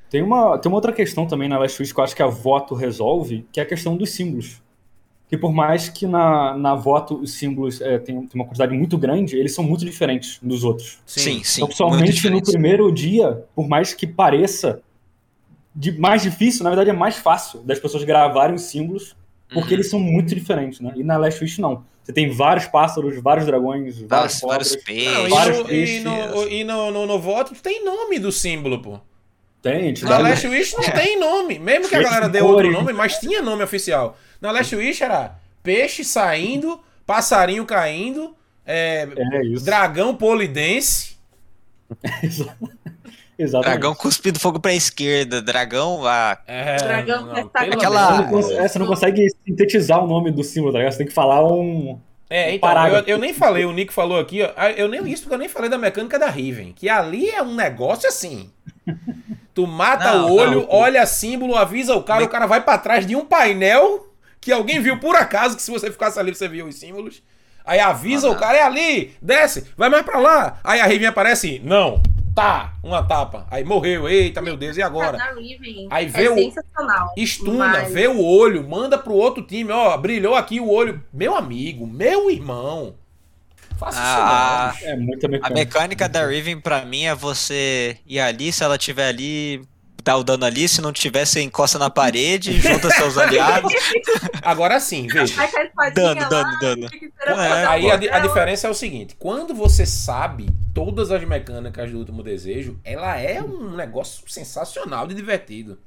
Tem 0.09 0.21
uma, 0.21 0.59
tem 0.59 0.71
uma 0.71 0.77
outra 0.77 0.93
questão 0.93 1.25
também 1.25 1.49
na 1.49 1.57
Last 1.57 1.81
Wish 1.81 1.91
que 1.91 1.99
eu 1.99 2.03
acho 2.03 2.15
que 2.15 2.21
a 2.21 2.27
voto 2.27 2.75
resolve, 2.75 3.47
que 3.51 3.59
é 3.59 3.63
a 3.63 3.65
questão 3.65 3.97
dos 3.97 4.11
símbolos. 4.11 4.61
Que 5.27 5.36
por 5.36 5.51
mais 5.51 5.89
que 5.89 6.05
na, 6.05 6.55
na 6.55 6.75
voto 6.75 7.15
os 7.15 7.34
símbolos 7.34 7.81
é, 7.81 7.97
tem, 7.97 8.15
tem 8.27 8.29
uma 8.39 8.45
quantidade 8.45 8.71
muito 8.77 8.95
grande, 8.95 9.36
eles 9.36 9.55
são 9.55 9.63
muito 9.63 9.84
diferentes 9.84 10.38
dos 10.39 10.63
outros. 10.63 10.99
Sim, 11.03 11.43
sim. 11.43 11.63
então, 11.63 11.89
muito 11.89 12.13
somente 12.13 12.29
no 12.29 12.43
primeiro 12.43 12.91
dia, 12.91 13.43
por 13.55 13.67
mais 13.67 13.95
que 13.95 14.05
pareça 14.05 14.81
de 15.76 15.91
mais 15.99 16.21
difícil, 16.21 16.63
na 16.63 16.69
verdade 16.69 16.89
é 16.89 16.93
mais 16.93 17.17
fácil 17.17 17.61
das 17.61 17.80
pessoas 17.80 18.03
gravarem 18.03 18.55
os 18.55 18.63
símbolos, 18.63 19.15
porque 19.51 19.69
Uhum. 19.69 19.74
eles 19.74 19.89
são 19.89 19.99
muito 19.99 20.34
diferentes, 20.36 20.80
né? 20.80 20.93
E 20.95 21.03
na 21.03 21.17
Last 21.17 21.43
Wish 21.43 21.59
não. 21.61 21.86
Você 22.03 22.11
tem 22.11 22.30
vários 22.30 22.65
pássaros, 22.67 23.17
vários 23.21 23.45
dragões, 23.45 23.97
vários 24.01 24.41
vários 24.41 24.76
peixes. 24.76 25.13
Não, 25.13 25.26
e 25.28 25.30
vários 25.30 25.57
no, 25.57 25.63
e 25.63 25.67
peixes. 25.67 26.03
no, 26.03 26.47
e 26.49 26.63
no, 26.63 26.91
no- 26.91 27.05
no 27.05 27.19
voto 27.19 27.55
tem 27.55 27.84
nome 27.86 28.19
do 28.19 28.32
símbolo, 28.32 28.82
pô. 28.82 28.99
Tem, 29.61 29.93
te 29.93 30.03
Na 30.03 30.11
dá- 30.11 30.17
Last 30.17 30.45
Wish 30.45 30.74
não 30.76 30.84
tem 30.91 31.17
nome. 31.17 31.57
Mesmo 31.59 31.88
que 31.88 31.95
a 31.95 32.01
galera 32.03 32.28
dê 32.28 32.39
Cores. 32.39 32.55
outro 32.55 32.71
nome, 32.71 32.91
mas 32.91 33.17
tinha 33.19 33.41
nome 33.41 33.63
oficial. 33.63 34.17
Na 34.41 34.51
Last 34.51 34.76
Wish 34.76 35.01
era 35.01 35.36
peixe 35.63 36.03
saindo, 36.03 36.82
passarinho 37.05 37.65
caindo, 37.65 38.36
é, 38.65 39.07
É 39.15 39.59
dragão 39.63 40.13
polidense. 40.15 41.15
Exatamente. 43.38 43.71
Dragão 43.79 43.95
cuspindo 43.95 44.39
fogo 44.39 44.59
pra 44.59 44.73
esquerda, 44.73 45.41
dragão. 45.41 46.05
Ah, 46.05 46.38
É, 46.47 46.75
Dragão 46.77 47.25
não, 47.25 47.49
Aquela- 47.53 48.21
Você 48.23 48.53
não, 48.53 48.59
é, 48.63 48.67
você 48.67 48.79
consegue 48.79 49.27
sintetizar 49.45 50.03
o 50.03 50.07
nome 50.07 50.31
do 50.31 50.43
símbolo, 50.43 50.71
tá 50.73 50.77
ligado? 50.79 50.91
Você 50.93 50.97
tem 50.99 51.07
que 51.07 51.13
falar 51.13 51.43
um. 51.45 51.99
É, 52.29 52.55
então, 52.55 52.67
Parágrafo. 52.67 53.09
eu, 53.09 53.15
eu 53.15 53.19
nem 53.19 53.34
falei, 53.34 53.65
o 53.65 53.71
Nick 53.71 53.93
falou 53.93 54.19
aqui, 54.19 54.41
ó. 54.43 54.49
ah, 54.55 54.71
Eu 54.71 54.88
nem 54.88 55.07
isso 55.11 55.23
porque 55.23 55.36
eu 55.36 55.39
nem 55.39 55.49
falei 55.49 55.69
da 55.69 55.77
mecânica 55.77 56.17
da 56.17 56.29
Riven. 56.29 56.71
Que 56.73 56.89
ali 56.89 57.29
é 57.29 57.41
um 57.43 57.53
negócio 57.53 58.07
assim. 58.07 58.49
Tu 59.53 59.67
mata 59.67 60.13
Não, 60.15 60.29
o 60.31 60.36
olho, 60.36 60.61
não. 60.61 60.67
olha 60.69 61.05
símbolo, 61.05 61.55
avisa 61.55 61.95
o 61.95 62.01
cara, 62.03 62.21
Me- 62.21 62.25
o 62.25 62.29
cara 62.29 62.47
vai 62.47 62.61
pra 62.61 62.77
trás 62.77 63.05
de 63.05 63.15
um 63.15 63.23
painel 63.25 64.07
que 64.41 64.51
alguém 64.51 64.79
viu 64.81 64.99
por 64.99 65.15
acaso, 65.15 65.55
que 65.55 65.61
se 65.61 65.69
você 65.71 65.91
ficasse 65.91 66.19
ali 66.19 66.34
você 66.34 66.47
via 66.47 66.65
os 66.65 66.75
símbolos. 66.75 67.21
Aí 67.65 67.79
avisa 67.79 68.27
Ah, 68.27 68.31
o 68.31 68.36
cara, 68.36 68.57
é 68.57 68.61
ali, 68.63 69.13
desce, 69.21 69.65
vai 69.77 69.89
mais 69.89 70.03
pra 70.03 70.19
lá. 70.19 70.59
Aí 70.63 70.81
a 70.81 70.86
Riven 70.86 71.07
aparece, 71.07 71.61
não, 71.63 72.01
tá, 72.36 72.73
uma 72.84 73.03
tapa. 73.03 73.45
Aí 73.51 73.63
morreu, 73.63 74.07
eita 74.09 74.41
meu 74.41 74.55
Deus, 74.57 74.77
e 74.77 74.81
agora? 74.81 75.17
Da 75.17 75.34
Riven 75.34 75.88
Aí 75.89 76.05
é 76.05 76.09
vê 76.09 76.29
o- 76.29 76.36
sensacional. 76.36 77.13
Estuna, 77.17 77.67
Mas- 77.67 77.93
vê 77.93 78.07
o 78.07 78.23
olho, 78.23 78.67
manda 78.67 78.97
pro 78.97 79.13
outro 79.13 79.43
time, 79.43 79.71
ó, 79.71 79.95
brilhou 79.97 80.36
aqui 80.36 80.59
o 80.59 80.69
olho. 80.69 81.01
Meu 81.13 81.36
amigo, 81.36 81.86
meu 81.88 82.29
irmão. 82.31 82.95
Faça 83.77 83.99
Ah, 84.01 84.73
isso 84.75 84.86
não. 84.86 84.91
É 84.91 84.95
muita 84.95 85.27
a 85.27 85.29
mecânica. 85.29 85.53
mecânica 85.59 86.09
da 86.09 86.27
Riven 86.27 86.59
pra 86.59 86.86
mim 86.86 87.03
é 87.05 87.15
você 87.15 87.97
ir 88.05 88.19
ali, 88.19 88.51
se 88.53 88.63
ela 88.63 88.77
tiver 88.77 89.07
ali, 89.07 89.61
dá 90.04 90.18
o 90.18 90.24
dano 90.24 90.45
ali, 90.45 90.68
se 90.68 90.82
não 90.82 90.91
tiver, 90.91 91.26
você 91.26 91.41
encosta 91.41 91.80
na 91.80 91.89
parede, 91.89 92.60
junta 92.60 92.89
seus 92.89 93.18
aliados. 93.18 93.72
Agora 94.43 94.80
sim, 94.80 95.08
veja. 95.08 95.36
Dano, 95.95 96.22
lá, 96.22 96.28
dano, 96.28 96.60
dano. 96.60 96.89
É, 97.26 97.66
Aí 97.66 97.89
a, 97.89 98.18
a 98.18 98.20
diferença 98.20 98.68
é 98.68 98.70
o 98.70 98.74
seguinte: 98.74 99.16
quando 99.18 99.54
você 99.54 99.86
sabe 99.86 100.47
todas 100.74 101.10
as 101.10 101.24
mecânicas 101.24 101.89
do 101.89 101.99
último 101.99 102.22
desejo, 102.22 102.78
ela 102.84 103.18
é 103.18 103.41
um 103.41 103.72
negócio 103.76 104.24
sensacional 104.28 105.08
de 105.08 105.16
divertido. 105.16 105.80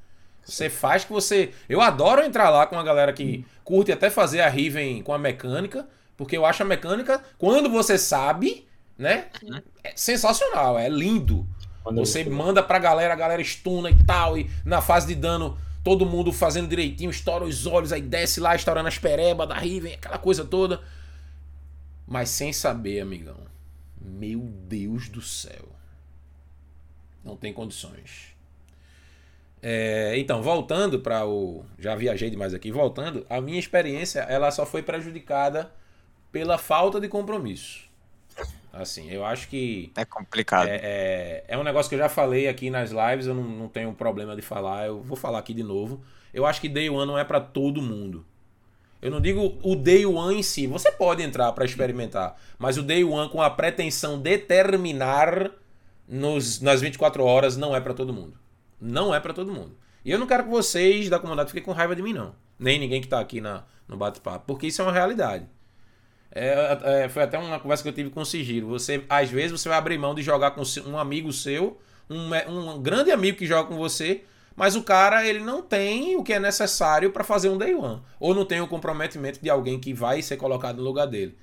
Você 0.44 0.70
faz 0.70 1.04
que 1.04 1.12
você. 1.12 1.50
Eu 1.68 1.80
adoro 1.80 2.22
entrar 2.22 2.48
lá 2.48 2.66
com 2.66 2.78
a 2.78 2.82
galera 2.82 3.12
que 3.12 3.44
curte 3.64 3.92
até 3.92 4.08
fazer 4.08 4.40
a 4.40 4.48
Riven 4.48 5.02
com 5.02 5.12
a 5.12 5.18
mecânica, 5.18 5.86
porque 6.16 6.36
eu 6.36 6.46
acho 6.46 6.62
a 6.62 6.66
mecânica, 6.66 7.20
quando 7.36 7.68
você 7.68 7.98
sabe, 7.98 8.66
né? 8.96 9.26
É 9.84 9.92
sensacional, 9.94 10.78
é 10.78 10.88
lindo. 10.88 11.46
Você 11.94 12.22
eu- 12.22 12.30
manda 12.30 12.62
pra 12.62 12.78
galera, 12.78 13.12
a 13.12 13.16
galera 13.16 13.40
estuna 13.42 13.90
e 13.90 14.04
tal, 14.04 14.36
e 14.38 14.50
na 14.64 14.80
fase 14.80 15.06
de 15.06 15.14
dano, 15.14 15.58
todo 15.84 16.06
mundo 16.06 16.32
fazendo 16.32 16.68
direitinho, 16.68 17.10
estoura 17.10 17.44
os 17.44 17.66
olhos, 17.66 17.92
aí 17.92 18.02
desce 18.02 18.40
lá, 18.40 18.54
estourando 18.56 18.88
as 18.88 18.98
perebas 18.98 19.48
da 19.48 19.56
Riven, 19.56 19.94
aquela 19.94 20.18
coisa 20.18 20.44
toda. 20.44 20.80
Mas 22.06 22.30
sem 22.30 22.52
saber, 22.52 23.00
amigão. 23.00 23.38
Meu 24.00 24.40
Deus 24.40 25.08
do 25.08 25.20
céu. 25.20 25.68
Não 27.24 27.36
tem 27.36 27.52
condições. 27.52 28.34
É, 29.62 30.16
então, 30.18 30.42
voltando 30.42 31.00
para 31.00 31.26
o. 31.26 31.64
Já 31.78 31.94
viajei 31.96 32.30
demais 32.30 32.54
aqui. 32.54 32.70
Voltando, 32.70 33.26
a 33.28 33.40
minha 33.40 33.58
experiência 33.58 34.20
ela 34.20 34.50
só 34.50 34.64
foi 34.66 34.82
prejudicada 34.82 35.72
pela 36.30 36.58
falta 36.58 37.00
de 37.00 37.08
compromisso. 37.08 37.85
Assim, 38.72 39.10
eu 39.10 39.24
acho 39.24 39.48
que 39.48 39.90
É 39.96 40.04
complicado. 40.04 40.68
é, 40.68 40.76
é, 40.82 41.44
é 41.48 41.58
um 41.58 41.62
negócio 41.62 41.88
que 41.88 41.94
eu 41.94 41.98
já 41.98 42.08
falei 42.10 42.46
aqui 42.46 42.68
nas 42.68 42.90
lives, 42.90 43.26
eu 43.26 43.34
não, 43.34 43.42
não 43.42 43.68
tenho 43.68 43.92
problema 43.94 44.36
de 44.36 44.42
falar, 44.42 44.86
eu 44.86 45.00
vou 45.02 45.16
falar 45.16 45.38
aqui 45.38 45.54
de 45.54 45.62
novo. 45.62 46.02
Eu 46.32 46.44
acho 46.44 46.60
que 46.60 46.68
Day 46.68 46.90
One 46.90 47.06
não 47.06 47.18
é 47.18 47.24
pra 47.24 47.40
todo 47.40 47.80
mundo. 47.80 48.24
Eu 49.00 49.10
não 49.10 49.20
digo 49.20 49.56
o 49.62 49.74
Day 49.76 50.04
One 50.04 50.38
em 50.38 50.42
si, 50.42 50.66
você 50.66 50.92
pode 50.92 51.22
entrar 51.22 51.52
pra 51.52 51.64
experimentar, 51.64 52.36
mas 52.58 52.76
o 52.76 52.82
Day 52.82 53.02
One 53.04 53.30
com 53.30 53.40
a 53.40 53.48
pretensão 53.48 54.18
de 54.20 54.36
terminar 54.38 55.50
nos, 56.08 56.60
nas 56.60 56.80
24 56.80 57.24
horas 57.24 57.56
não 57.56 57.74
é 57.74 57.80
pra 57.80 57.94
todo 57.94 58.12
mundo. 58.12 58.38
Não 58.80 59.14
é 59.14 59.20
pra 59.20 59.32
todo 59.32 59.52
mundo. 59.52 59.76
E 60.04 60.10
eu 60.10 60.18
não 60.18 60.26
quero 60.26 60.44
que 60.44 60.50
vocês 60.50 61.08
da 61.08 61.18
comunidade 61.18 61.48
fiquem 61.50 61.62
com 61.62 61.72
raiva 61.72 61.96
de 61.96 62.02
mim, 62.02 62.12
não. 62.12 62.34
Nem 62.58 62.78
ninguém 62.78 63.00
que 63.00 63.08
tá 63.08 63.20
aqui 63.20 63.40
na, 63.40 63.64
no 63.88 63.96
bate-papo, 63.96 64.44
porque 64.46 64.66
isso 64.66 64.82
é 64.82 64.84
uma 64.84 64.92
realidade. 64.92 65.46
É, 66.38 67.04
é, 67.04 67.08
foi 67.08 67.22
até 67.22 67.38
uma 67.38 67.58
conversa 67.58 67.82
que 67.82 67.88
eu 67.88 67.94
tive 67.94 68.10
com 68.10 68.20
o 68.20 68.26
Sigiro. 68.26 68.66
Você, 68.68 69.02
às 69.08 69.30
vezes, 69.30 69.52
você 69.52 69.70
vai 69.70 69.78
abrir 69.78 69.96
mão 69.96 70.14
de 70.14 70.20
jogar 70.20 70.50
com 70.50 70.62
um 70.86 70.98
amigo 70.98 71.32
seu, 71.32 71.78
um, 72.10 72.30
um 72.50 72.82
grande 72.82 73.10
amigo 73.10 73.38
que 73.38 73.46
joga 73.46 73.68
com 73.68 73.76
você, 73.76 74.22
mas 74.54 74.76
o 74.76 74.82
cara 74.82 75.26
ele 75.26 75.40
não 75.40 75.62
tem 75.62 76.14
o 76.14 76.22
que 76.22 76.34
é 76.34 76.38
necessário 76.38 77.10
para 77.10 77.24
fazer 77.24 77.48
um 77.48 77.56
day 77.56 77.74
one. 77.74 78.02
Ou 78.20 78.34
não 78.34 78.44
tem 78.44 78.60
o 78.60 78.68
comprometimento 78.68 79.40
de 79.42 79.48
alguém 79.48 79.80
que 79.80 79.94
vai 79.94 80.20
ser 80.20 80.36
colocado 80.36 80.76
no 80.76 80.84
lugar 80.84 81.06
dele. 81.06 81.36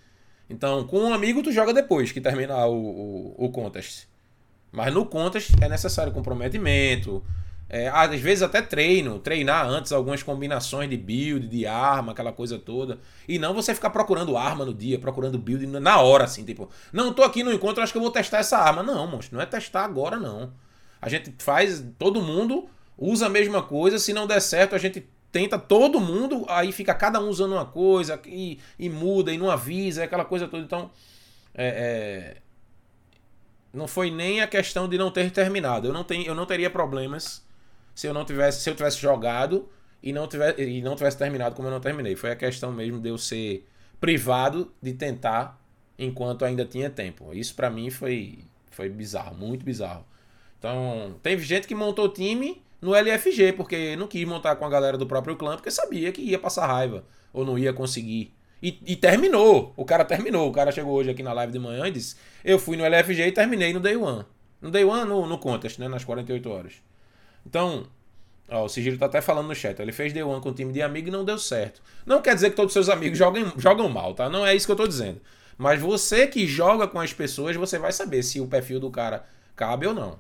Então, 0.48 0.86
com 0.86 1.00
um 1.00 1.14
amigo, 1.14 1.42
tu 1.42 1.52
joga 1.52 1.74
depois 1.74 2.12
que 2.12 2.22
terminar 2.22 2.68
o, 2.68 2.76
o, 2.76 3.46
o 3.46 3.50
contest. 3.50 4.06
Mas 4.72 4.94
no 4.94 5.08
contest 5.08 5.52
é 5.60 5.68
necessário 5.68 6.14
comprometimento. 6.14 7.24
É, 7.76 7.88
às 7.88 8.22
vezes 8.22 8.44
até 8.44 8.62
treino, 8.62 9.18
treinar 9.18 9.68
antes 9.68 9.92
algumas 9.92 10.22
combinações 10.22 10.88
de 10.88 10.96
build, 10.96 11.48
de 11.48 11.66
arma, 11.66 12.12
aquela 12.12 12.32
coisa 12.32 12.60
toda. 12.60 13.00
E 13.28 13.40
não 13.40 13.52
você 13.52 13.74
ficar 13.74 13.90
procurando 13.90 14.38
arma 14.38 14.64
no 14.64 14.72
dia, 14.72 15.00
procurando 15.00 15.40
build 15.40 15.66
na 15.66 16.00
hora, 16.00 16.26
assim, 16.26 16.46
tipo, 16.46 16.70
não, 16.92 17.12
tô 17.12 17.24
aqui 17.24 17.42
no 17.42 17.52
encontro, 17.52 17.82
acho 17.82 17.92
que 17.92 17.98
eu 17.98 18.04
vou 18.04 18.12
testar 18.12 18.38
essa 18.38 18.60
arma. 18.60 18.84
Não, 18.84 19.08
monstro, 19.08 19.36
não 19.36 19.42
é 19.42 19.48
testar 19.48 19.86
agora, 19.86 20.18
não. 20.18 20.54
A 21.02 21.10
gente 21.10 21.34
faz, 21.40 21.84
todo 21.98 22.22
mundo 22.22 22.70
usa 22.96 23.26
a 23.26 23.30
mesma 23.30 23.64
coisa, 23.64 23.98
se 23.98 24.14
não 24.14 24.28
der 24.28 24.40
certo, 24.40 24.76
a 24.76 24.78
gente 24.78 25.10
tenta 25.32 25.58
todo 25.58 26.00
mundo, 26.00 26.46
aí 26.50 26.72
fica 26.72 26.94
cada 26.94 27.20
um 27.20 27.28
usando 27.28 27.54
uma 27.54 27.66
coisa 27.66 28.22
e, 28.28 28.60
e 28.78 28.88
muda 28.88 29.34
e 29.34 29.38
não 29.40 29.50
avisa, 29.50 30.04
aquela 30.04 30.26
coisa 30.26 30.48
toda. 30.48 30.62
Então, 30.62 30.92
é, 31.56 31.66
é, 31.66 32.38
não 33.74 33.88
foi 33.88 34.12
nem 34.12 34.42
a 34.42 34.48
questão 34.48 34.88
de 34.88 34.96
não 34.96 35.10
ter 35.10 35.32
terminado. 35.32 35.88
Eu 35.88 35.94
não, 35.94 36.04
tenho, 36.04 36.28
eu 36.28 36.36
não 36.36 36.46
teria 36.46 36.70
problemas 36.70 37.42
se 37.94 38.08
eu 38.08 38.14
não 38.14 38.26
tivesse, 38.26 38.62
se 38.62 38.70
eu 38.70 38.76
tivesse 38.76 39.00
jogado 39.00 39.70
e 40.02 40.12
não 40.12 40.28
tivesse, 40.28 40.62
e 40.62 40.82
não 40.82 40.96
tivesse 40.96 41.18
terminado 41.18 41.56
como 41.56 41.68
eu 41.68 41.72
não 41.72 41.80
terminei. 41.80 42.16
Foi 42.16 42.32
a 42.32 42.36
questão 42.36 42.72
mesmo 42.72 43.00
de 43.00 43.10
eu 43.10 43.18
ser 43.18 43.68
privado 44.00 44.72
de 44.82 44.94
tentar 44.94 45.62
enquanto 45.98 46.44
ainda 46.44 46.66
tinha 46.66 46.90
tempo. 46.90 47.34
Isso 47.34 47.56
pra 47.56 47.70
mim 47.70 47.90
foi 47.90 48.40
foi 48.72 48.90
bizarro, 48.90 49.36
muito 49.36 49.64
bizarro. 49.64 50.06
Então, 50.58 51.16
teve 51.22 51.44
gente 51.44 51.68
que 51.68 51.76
montou 51.76 52.10
time 52.10 52.62
no 52.82 52.96
LFG 52.96 53.54
porque 53.54 53.96
não 53.96 54.08
quis 54.08 54.28
montar 54.28 54.56
com 54.56 54.66
a 54.66 54.70
galera 54.70 54.98
do 54.98 55.06
próprio 55.06 55.36
clã 55.36 55.56
porque 55.56 55.70
sabia 55.70 56.12
que 56.12 56.22
ia 56.22 56.40
passar 56.40 56.66
raiva 56.68 57.06
ou 57.32 57.46
não 57.46 57.58
ia 57.58 57.74
conseguir. 57.74 58.34
E, 58.62 58.80
e 58.86 58.96
terminou. 58.96 59.74
O 59.76 59.84
cara 59.84 60.06
terminou. 60.06 60.50
O 60.50 60.52
cara 60.54 60.72
chegou 60.72 60.94
hoje 60.94 61.10
aqui 61.10 61.22
na 61.22 61.34
live 61.34 61.52
de 61.52 61.60
manhã 61.60 61.86
e 61.88 61.92
disse: 61.92 62.16
Eu 62.46 62.58
fui 62.58 62.78
no 62.78 62.86
LFG 62.86 63.28
e 63.28 63.32
terminei 63.34 63.74
no 63.74 63.80
Day 63.82 63.98
One. 63.98 64.26
No 64.62 64.72
Day 64.72 64.86
One, 64.86 65.04
no, 65.04 65.28
no 65.28 65.38
Contest, 65.38 65.80
né? 65.80 65.90
Nas 65.90 66.06
48 66.06 66.50
horas. 66.50 66.74
Então, 67.46 67.86
ó, 68.50 68.66
o 68.66 68.70
Sigilo 68.70 68.98
tá 68.98 69.06
até 69.06 69.22
falando 69.22 69.48
no 69.48 69.56
chat. 69.56 69.80
Ele 69.80 69.92
fez 69.92 70.14
Day 70.14 70.24
One 70.24 70.42
com 70.42 70.50
um 70.50 70.54
time 70.54 70.72
de 70.72 70.82
amigo 70.82 71.08
e 71.08 71.12
não 71.12 71.26
deu 71.26 71.38
certo. 71.38 71.82
Não 72.06 72.22
quer 72.22 72.36
dizer 72.36 72.50
que 72.50 72.56
todos 72.56 72.70
os 72.70 72.74
seus 72.74 72.90
amigos 72.90 73.18
jogam, 73.18 73.54
jogam 73.58 73.90
mal, 73.90 74.14
tá? 74.14 74.30
Não 74.30 74.46
é 74.46 74.56
isso 74.56 74.66
que 74.66 74.72
eu 74.72 74.78
tô 74.78 74.88
dizendo. 74.88 75.22
Mas 75.58 75.80
você 75.80 76.28
que 76.28 76.48
joga 76.48 76.88
com 76.88 77.00
as 77.00 77.14
pessoas, 77.14 77.56
você 77.56 77.78
vai 77.78 77.92
saber 77.92 78.24
se 78.24 78.40
o 78.40 78.48
perfil 78.48 78.80
do 78.80 78.90
cara 78.90 79.26
cabe 79.56 79.88
ou 79.88 79.94
não. 79.94 80.20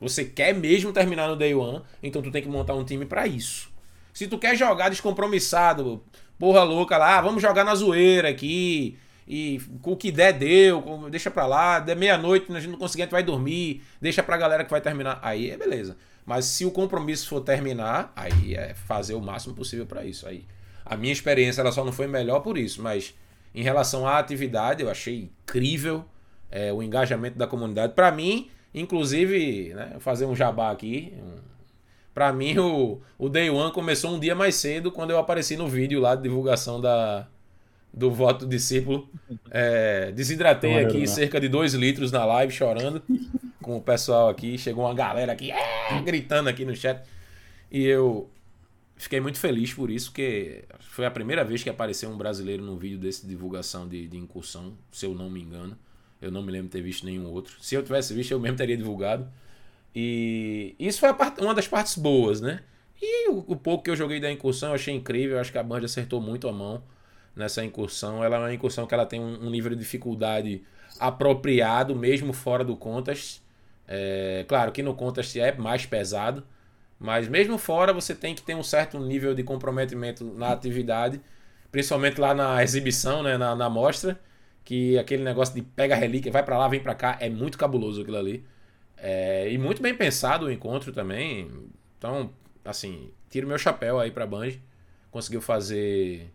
Você 0.00 0.24
quer 0.24 0.52
mesmo 0.52 0.92
terminar 0.92 1.28
no 1.28 1.36
Day 1.36 1.54
One, 1.54 1.82
então 2.02 2.20
tu 2.22 2.30
tem 2.30 2.42
que 2.42 2.48
montar 2.48 2.74
um 2.74 2.84
time 2.84 3.06
para 3.06 3.26
isso. 3.26 3.70
Se 4.12 4.26
tu 4.26 4.38
quer 4.38 4.56
jogar 4.56 4.88
descompromissado, 4.88 6.02
porra 6.38 6.62
louca 6.62 6.98
lá, 6.98 7.18
ah, 7.18 7.22
vamos 7.22 7.40
jogar 7.40 7.64
na 7.64 7.74
zoeira 7.74 8.28
aqui, 8.28 8.98
e 9.26 9.60
o 9.82 9.96
que 9.96 10.10
der, 10.10 10.32
deu, 10.32 11.08
deixa 11.08 11.30
pra 11.30 11.46
lá, 11.46 11.78
der 11.78 11.96
meia-noite, 11.96 12.52
a 12.52 12.60
gente 12.60 12.70
não 12.70 12.78
conseguir, 12.78 13.02
a 13.02 13.04
gente 13.06 13.12
vai 13.12 13.22
dormir, 13.22 13.82
deixa 14.00 14.22
pra 14.22 14.36
galera 14.36 14.64
que 14.64 14.70
vai 14.70 14.80
terminar. 14.80 15.18
Aí 15.22 15.50
é 15.50 15.56
beleza. 15.56 15.96
Mas 16.24 16.44
se 16.44 16.64
o 16.64 16.70
compromisso 16.70 17.28
for 17.28 17.40
terminar, 17.40 18.12
aí 18.14 18.54
é 18.54 18.74
fazer 18.74 19.14
o 19.14 19.20
máximo 19.20 19.54
possível 19.54 19.86
para 19.86 20.04
isso. 20.04 20.26
Aí 20.26 20.44
a 20.84 20.96
minha 20.96 21.12
experiência 21.12 21.60
ela 21.60 21.72
só 21.72 21.84
não 21.84 21.92
foi 21.92 22.06
melhor 22.06 22.40
por 22.40 22.56
isso, 22.56 22.82
mas 22.82 23.14
em 23.54 23.62
relação 23.62 24.06
à 24.06 24.18
atividade, 24.18 24.82
eu 24.82 24.90
achei 24.90 25.30
incrível 25.44 26.04
é, 26.50 26.72
o 26.72 26.82
engajamento 26.82 27.38
da 27.38 27.46
comunidade. 27.46 27.94
Para 27.94 28.10
mim, 28.10 28.50
inclusive, 28.74 29.72
né, 29.74 29.96
fazer 29.98 30.26
um 30.26 30.34
jabá 30.34 30.70
aqui. 30.70 31.12
Um, 31.16 31.52
para 32.14 32.32
mim, 32.32 32.58
o, 32.58 33.00
o 33.18 33.28
Day 33.28 33.50
One 33.50 33.72
começou 33.72 34.14
um 34.14 34.20
dia 34.20 34.34
mais 34.34 34.54
cedo 34.54 34.92
quando 34.92 35.10
eu 35.10 35.18
apareci 35.18 35.56
no 35.56 35.66
vídeo 35.66 36.00
lá 36.00 36.14
de 36.14 36.22
divulgação 36.22 36.80
da, 36.80 37.26
do 37.92 38.10
voto 38.10 38.46
do 38.46 38.48
discípulo. 38.48 39.08
É, 39.50 40.10
desidratei 40.12 40.78
aqui 40.84 41.00
né? 41.00 41.06
cerca 41.06 41.40
de 41.40 41.48
2 41.48 41.74
litros 41.74 42.10
na 42.10 42.24
live, 42.24 42.52
chorando 42.52 43.02
com 43.60 43.76
o 43.76 43.82
pessoal 43.82 44.28
aqui. 44.28 44.56
Chegou 44.56 44.84
uma 44.84 44.94
galera 44.94 45.32
aqui, 45.32 45.50
é, 45.50 46.00
gritando 46.02 46.48
aqui 46.48 46.64
no 46.64 46.74
chat. 46.74 47.02
E 47.70 47.84
eu 47.84 48.30
fiquei 48.96 49.20
muito 49.20 49.38
feliz 49.38 49.74
por 49.74 49.90
isso, 49.90 50.10
porque 50.10 50.64
foi 50.80 51.04
a 51.04 51.10
primeira 51.10 51.44
vez 51.44 51.62
que 51.62 51.68
apareceu 51.68 52.08
um 52.08 52.16
brasileiro 52.16 52.62
num 52.62 52.76
vídeo 52.76 52.98
desse 52.98 53.22
de 53.22 53.28
divulgação 53.28 53.88
de, 53.88 54.06
de 54.06 54.16
incursão, 54.16 54.74
se 54.90 55.04
eu 55.04 55.14
não 55.14 55.28
me 55.28 55.42
engano. 55.42 55.76
Eu 56.20 56.30
não 56.30 56.42
me 56.42 56.52
lembro 56.52 56.68
de 56.68 56.72
ter 56.72 56.82
visto 56.82 57.04
nenhum 57.04 57.26
outro. 57.30 57.56
Se 57.60 57.74
eu 57.74 57.82
tivesse 57.82 58.14
visto, 58.14 58.30
eu 58.30 58.38
mesmo 58.38 58.56
teria 58.56 58.76
divulgado. 58.76 59.28
E 59.94 60.74
isso 60.78 61.00
foi 61.00 61.12
parte, 61.12 61.42
uma 61.42 61.52
das 61.52 61.66
partes 61.66 61.96
boas, 61.96 62.40
né? 62.40 62.62
E 63.00 63.28
o, 63.28 63.44
o, 63.48 63.56
pouco 63.56 63.82
que 63.82 63.90
eu 63.90 63.96
joguei 63.96 64.20
da 64.20 64.30
incursão 64.30 64.68
eu 64.68 64.76
achei 64.76 64.94
incrível. 64.94 65.36
Eu 65.36 65.40
acho 65.40 65.50
que 65.50 65.58
a 65.58 65.62
Band 65.62 65.84
acertou 65.84 66.20
muito 66.20 66.48
a 66.48 66.52
mão 66.52 66.82
nessa 67.34 67.64
incursão. 67.64 68.22
Ela 68.22 68.36
é 68.36 68.38
uma 68.38 68.54
incursão 68.54 68.86
que 68.86 68.94
ela 68.94 69.06
tem 69.06 69.20
um, 69.20 69.46
um 69.46 69.50
nível 69.50 69.70
de 69.70 69.76
dificuldade 69.76 70.62
apropriado, 70.98 71.96
mesmo 71.96 72.32
fora 72.32 72.64
do 72.64 72.76
Contest. 72.76 73.40
É, 73.88 74.44
claro 74.48 74.72
que 74.72 74.82
no 74.82 74.94
Contest 74.94 75.36
é 75.36 75.52
mais 75.52 75.84
pesado, 75.86 76.44
mas 76.98 77.28
mesmo 77.28 77.58
fora 77.58 77.92
você 77.92 78.14
tem 78.14 78.34
que 78.34 78.42
ter 78.42 78.54
um 78.54 78.62
certo 78.62 78.98
nível 78.98 79.34
de 79.34 79.42
comprometimento 79.42 80.24
na 80.24 80.52
atividade, 80.52 81.20
principalmente 81.70 82.20
lá 82.20 82.34
na 82.34 82.62
exibição, 82.62 83.22
né, 83.22 83.36
na, 83.36 83.56
na 83.56 83.68
mostra, 83.68 84.20
que 84.64 84.96
aquele 84.98 85.24
negócio 85.24 85.54
de 85.54 85.62
pega 85.62 85.94
relíquia, 85.96 86.30
vai 86.30 86.42
para 86.44 86.56
lá, 86.56 86.68
vem 86.68 86.80
para 86.80 86.94
cá, 86.94 87.16
é 87.20 87.28
muito 87.28 87.58
cabuloso 87.58 88.02
aquilo 88.02 88.16
ali. 88.16 88.44
É, 88.96 89.50
e 89.50 89.58
muito 89.58 89.82
bem 89.82 89.94
pensado 89.94 90.46
o 90.46 90.52
encontro 90.52 90.92
também. 90.92 91.50
Então, 91.98 92.30
assim, 92.64 93.10
tiro 93.28 93.48
meu 93.48 93.58
chapéu 93.58 93.98
aí 93.98 94.12
pra 94.12 94.26
Band. 94.26 94.52
Conseguiu 95.10 95.40
fazer 95.42 96.30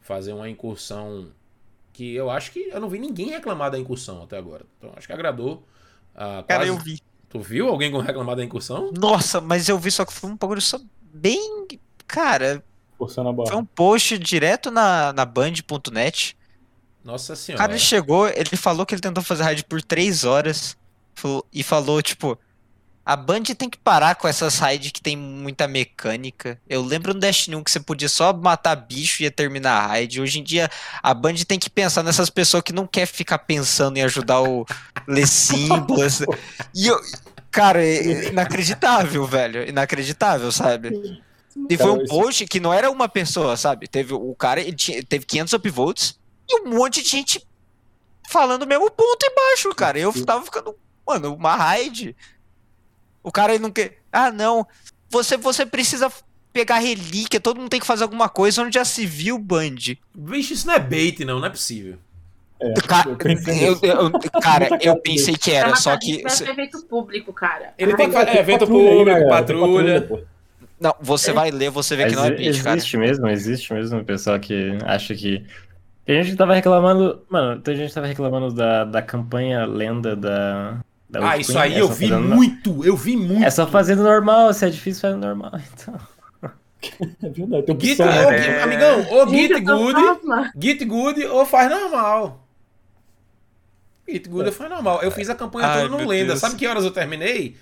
fazer 0.00 0.32
uma 0.32 0.48
incursão 0.48 1.30
que 1.92 2.14
eu 2.14 2.30
acho 2.30 2.52
que 2.52 2.68
eu 2.70 2.80
não 2.80 2.88
vi 2.88 2.98
ninguém 2.98 3.30
reclamar 3.30 3.70
da 3.70 3.78
incursão 3.78 4.22
até 4.22 4.36
agora. 4.36 4.64
Então 4.78 4.92
acho 4.96 5.06
que 5.06 5.12
agradou. 5.12 5.66
Ah, 6.14 6.44
Cara, 6.46 6.66
eu 6.66 6.76
vi. 6.76 7.00
Tu 7.28 7.38
viu 7.40 7.68
alguém 7.68 7.90
reclamar 8.02 8.34
da 8.34 8.44
incursão? 8.44 8.90
Nossa, 8.92 9.40
mas 9.40 9.68
eu 9.68 9.78
vi 9.78 9.90
só 9.90 10.04
que 10.04 10.12
foi 10.12 10.30
um 10.30 10.36
bagulho 10.36 10.60
só 10.60 10.80
bem. 11.12 11.66
Cara. 12.06 12.64
Foi 12.98 13.56
um 13.56 13.64
post 13.64 14.18
direto 14.18 14.70
na, 14.70 15.12
na 15.12 15.24
band.net. 15.24 16.36
Nossa 17.02 17.34
senhora. 17.34 17.58
O 17.58 17.62
cara 17.62 17.72
ele 17.72 17.78
chegou, 17.78 18.28
ele 18.28 18.56
falou 18.56 18.84
que 18.84 18.94
ele 18.94 19.00
tentou 19.00 19.22
fazer 19.22 19.42
raid 19.42 19.64
por 19.64 19.80
3 19.80 20.24
horas 20.24 20.76
e 21.52 21.62
falou, 21.62 22.02
tipo, 22.02 22.38
a 23.04 23.16
Band 23.16 23.42
tem 23.42 23.68
que 23.68 23.78
parar 23.78 24.14
com 24.14 24.28
essas 24.28 24.58
raids 24.58 24.92
que 24.92 25.00
tem 25.00 25.16
muita 25.16 25.66
mecânica. 25.66 26.60
Eu 26.68 26.82
lembro 26.82 27.14
no 27.14 27.20
Destiny 27.20 27.56
1 27.56 27.64
que 27.64 27.70
você 27.70 27.80
podia 27.80 28.08
só 28.08 28.32
matar 28.32 28.76
bicho 28.76 29.22
e 29.22 29.24
ia 29.24 29.30
terminar 29.30 29.72
a 29.72 29.86
raid. 29.86 30.20
Hoje 30.20 30.38
em 30.38 30.44
dia, 30.44 30.70
a 31.02 31.14
Band 31.14 31.34
tem 31.46 31.58
que 31.58 31.70
pensar 31.70 32.02
nessas 32.02 32.30
pessoas 32.30 32.62
que 32.62 32.72
não 32.72 32.86
quer 32.86 33.06
ficar 33.06 33.38
pensando 33.38 33.96
em 33.96 34.02
ajudar 34.02 34.42
o 34.42 34.66
ler 35.08 35.26
símbolos. 35.26 36.20
e 36.74 36.86
eu, 36.86 37.00
cara, 37.50 37.82
é 37.82 38.28
inacreditável, 38.28 39.26
velho. 39.26 39.68
Inacreditável, 39.68 40.52
sabe? 40.52 41.20
E 41.68 41.76
foi 41.76 41.90
um 41.90 42.06
post 42.06 42.46
que 42.46 42.60
não 42.60 42.72
era 42.72 42.90
uma 42.90 43.08
pessoa, 43.08 43.56
sabe? 43.56 43.88
Teve 43.88 44.14
o 44.14 44.34
cara, 44.34 44.60
ele 44.60 44.76
tinha, 44.76 45.02
teve 45.02 45.24
500 45.26 45.54
upvotes 45.54 46.18
e 46.48 46.60
um 46.60 46.70
monte 46.70 47.02
de 47.02 47.08
gente 47.08 47.44
falando 48.28 48.62
o 48.62 48.66
mesmo 48.66 48.90
ponto 48.90 49.26
embaixo, 49.26 49.74
cara. 49.74 49.98
Eu 49.98 50.12
tava 50.24 50.44
ficando, 50.44 50.76
mano, 51.06 51.34
uma 51.34 51.56
raid 51.56 52.14
o 53.22 53.32
cara 53.32 53.58
não 53.58 53.70
quer. 53.70 53.98
Ah, 54.12 54.30
não. 54.30 54.66
Você, 55.08 55.36
você 55.36 55.66
precisa 55.66 56.10
pegar 56.52 56.78
relíquia, 56.78 57.40
todo 57.40 57.58
mundo 57.58 57.70
tem 57.70 57.80
que 57.80 57.86
fazer 57.86 58.02
alguma 58.02 58.28
coisa 58.28 58.62
onde 58.62 58.74
já 58.74 58.84
se 58.84 59.06
viu 59.06 59.38
Band. 59.38 59.96
Vixe, 60.14 60.54
isso 60.54 60.66
não 60.66 60.74
é 60.74 60.80
bait, 60.80 61.24
não, 61.24 61.38
não 61.38 61.46
é 61.46 61.50
possível. 61.50 61.96
É, 62.60 62.74
cara, 62.74 63.08
eu, 63.08 63.78
eu, 63.82 64.40
cara, 64.40 64.68
eu 64.82 64.96
pensei 64.96 65.34
que 65.34 65.50
era, 65.50 65.74
só 65.76 65.96
que. 65.96 66.22
É 66.26 66.50
evento 66.50 66.84
público, 66.84 67.32
cara. 67.32 67.72
Ele 67.78 67.96
tem 67.96 68.08
que 68.08 68.12
fazer 68.12 68.36
é, 68.36 68.38
evento 68.38 68.66
público, 68.66 69.28
patrulha. 69.28 70.00
patrulha 70.02 70.26
não, 70.80 70.94
você 70.98 71.30
vai 71.30 71.50
ler, 71.50 71.70
você 71.70 71.94
vê 71.94 72.06
que 72.06 72.16
não 72.16 72.24
é 72.24 72.30
bait, 72.30 72.62
cara. 72.62 72.76
Existe 72.76 72.96
mesmo, 72.96 73.28
existe 73.28 73.72
mesmo 73.74 74.00
o 74.00 74.04
pessoal 74.04 74.40
que 74.40 74.78
acha 74.84 75.14
que. 75.14 75.44
A 76.08 76.12
gente 76.22 76.34
tava 76.36 76.54
reclamando. 76.54 77.22
Mano, 77.28 77.62
a 77.64 77.74
gente 77.74 77.92
tava 77.92 78.06
reclamando 78.06 78.52
da, 78.52 78.84
da 78.84 79.02
campanha 79.02 79.66
lenda 79.66 80.16
da, 80.16 80.80
ah, 81.14 81.36
isso 81.36 81.58
aí 81.58 81.74
é 81.74 81.80
eu 81.80 81.88
vi 81.88 82.12
muito, 82.12 82.72
no... 82.72 82.84
eu 82.84 82.96
vi 82.96 83.16
muito. 83.16 83.42
É 83.42 83.50
só 83.50 83.66
fazendo 83.66 84.02
normal, 84.02 84.52
se 84.52 84.66
é 84.66 84.70
difícil 84.70 85.00
fazer 85.00 85.16
normal, 85.16 85.52
então. 85.72 85.98
É 87.22 87.28
verdade, 87.28 87.66
tem 87.66 87.80
Git, 87.80 88.00
é... 88.00 88.62
Amigão, 88.62 89.06
ou 89.10 89.28
Git 89.28 89.60
Good, 89.60 90.00
Git 90.58 90.84
Good 90.84 91.24
ou 91.26 91.44
faz 91.44 91.70
normal. 91.70 92.46
Git 94.08 94.28
Good 94.28 94.44
é. 94.44 94.46
ou 94.48 94.52
faz 94.52 94.70
normal. 94.70 95.02
Eu 95.02 95.10
fiz 95.10 95.28
a 95.28 95.34
campanha 95.34 95.68
Ai, 95.68 95.82
toda 95.82 95.88
no 95.90 96.08
Lenda. 96.08 96.28
Deus. 96.28 96.40
Sabe 96.40 96.56
que 96.56 96.66
horas 96.66 96.84
eu 96.84 96.90
terminei? 96.90 97.56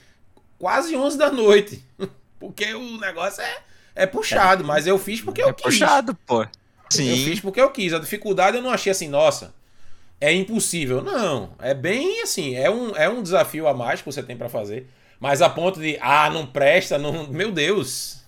Quase 0.59 0.97
11 0.97 1.19
da 1.19 1.33
noite. 1.33 1.85
Porque 2.39 2.73
o 2.73 2.99
negócio 2.99 3.43
é, 3.43 3.59
é 3.97 4.07
puxado, 4.07 4.63
é. 4.63 4.67
mas 4.67 4.87
eu 4.87 4.97
fiz 4.97 5.21
porque 5.21 5.43
eu 5.43 5.49
é 5.49 5.53
quis. 5.53 5.65
É 5.65 5.69
puxado, 5.69 6.15
pô. 6.25 6.47
Sim. 6.89 7.11
Eu 7.11 7.17
fiz 7.17 7.41
porque 7.41 7.61
eu 7.61 7.71
quis. 7.71 7.93
A 7.93 7.99
dificuldade 7.99 8.57
eu 8.57 8.63
não 8.63 8.71
achei 8.71 8.93
assim, 8.93 9.09
nossa, 9.09 9.53
é 10.21 10.33
impossível. 10.33 11.03
Não, 11.03 11.51
é 11.59 11.75
bem 11.75 12.23
assim, 12.23 12.55
é 12.55 12.71
um, 12.71 12.95
é 12.97 13.09
um 13.09 13.23
desafio 13.23 13.67
a 13.69 13.75
mais 13.75 14.01
que 14.01 14.07
você 14.07 14.23
tem 14.23 14.37
para 14.37 14.49
fazer. 14.49 14.89
Mas 15.21 15.43
a 15.43 15.49
ponto 15.49 15.81
de, 15.81 15.99
ah, 16.01 16.31
não 16.31 16.47
presta, 16.47 16.97
não. 16.97 17.27
Meu 17.27 17.51
Deus! 17.51 18.19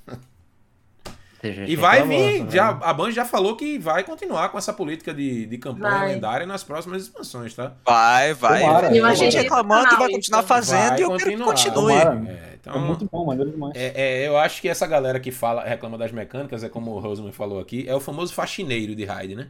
E 1.43 1.75
vai 1.75 2.07
vir, 2.07 2.51
já, 2.51 2.69
a 2.69 2.93
Band 2.93 3.13
já 3.13 3.25
falou 3.25 3.57
que 3.57 3.79
vai 3.79 4.05
continuar 4.05 4.51
com 4.51 4.59
essa 4.59 4.75
política 4.75 5.15
de, 5.15 5.47
de 5.47 5.57
campanha 5.57 5.99
vai. 5.99 6.09
lendária 6.09 6.47
nas 6.47 6.63
próximas 6.63 7.05
expansões, 7.05 7.55
tá? 7.55 7.73
Vai, 7.87 8.35
vai. 8.35 8.61
Tomara, 8.61 8.89
a 8.89 9.15
gente 9.15 9.37
reclamando 9.39 9.89
que 9.89 9.97
vai 9.97 10.11
continuar 10.11 10.43
fazendo 10.43 10.89
vai 10.91 10.99
e 10.99 11.03
eu 11.03 11.17
quero 11.17 11.31
que 11.31 11.37
continue. 11.39 11.95
É, 11.95 12.59
então, 12.61 12.75
é 12.75 12.79
muito 12.79 13.09
bom, 13.11 13.25
maneiro 13.25 13.51
demais. 13.51 13.73
É, 13.75 13.93
é, 13.95 14.29
eu 14.29 14.37
acho 14.37 14.61
que 14.61 14.69
essa 14.69 14.87
galera 14.87 15.19
que 15.19 15.31
fala, 15.31 15.65
reclama 15.65 15.97
das 15.97 16.13
mecânicas, 16.13 16.63
é 16.63 16.69
como 16.69 16.91
o 16.91 16.99
Roseman 16.99 17.33
falou 17.33 17.59
aqui, 17.59 17.87
é 17.89 17.95
o 17.95 18.01
famoso 18.01 18.35
faxineiro 18.35 18.95
de 18.95 19.07
raid, 19.07 19.35
né? 19.35 19.49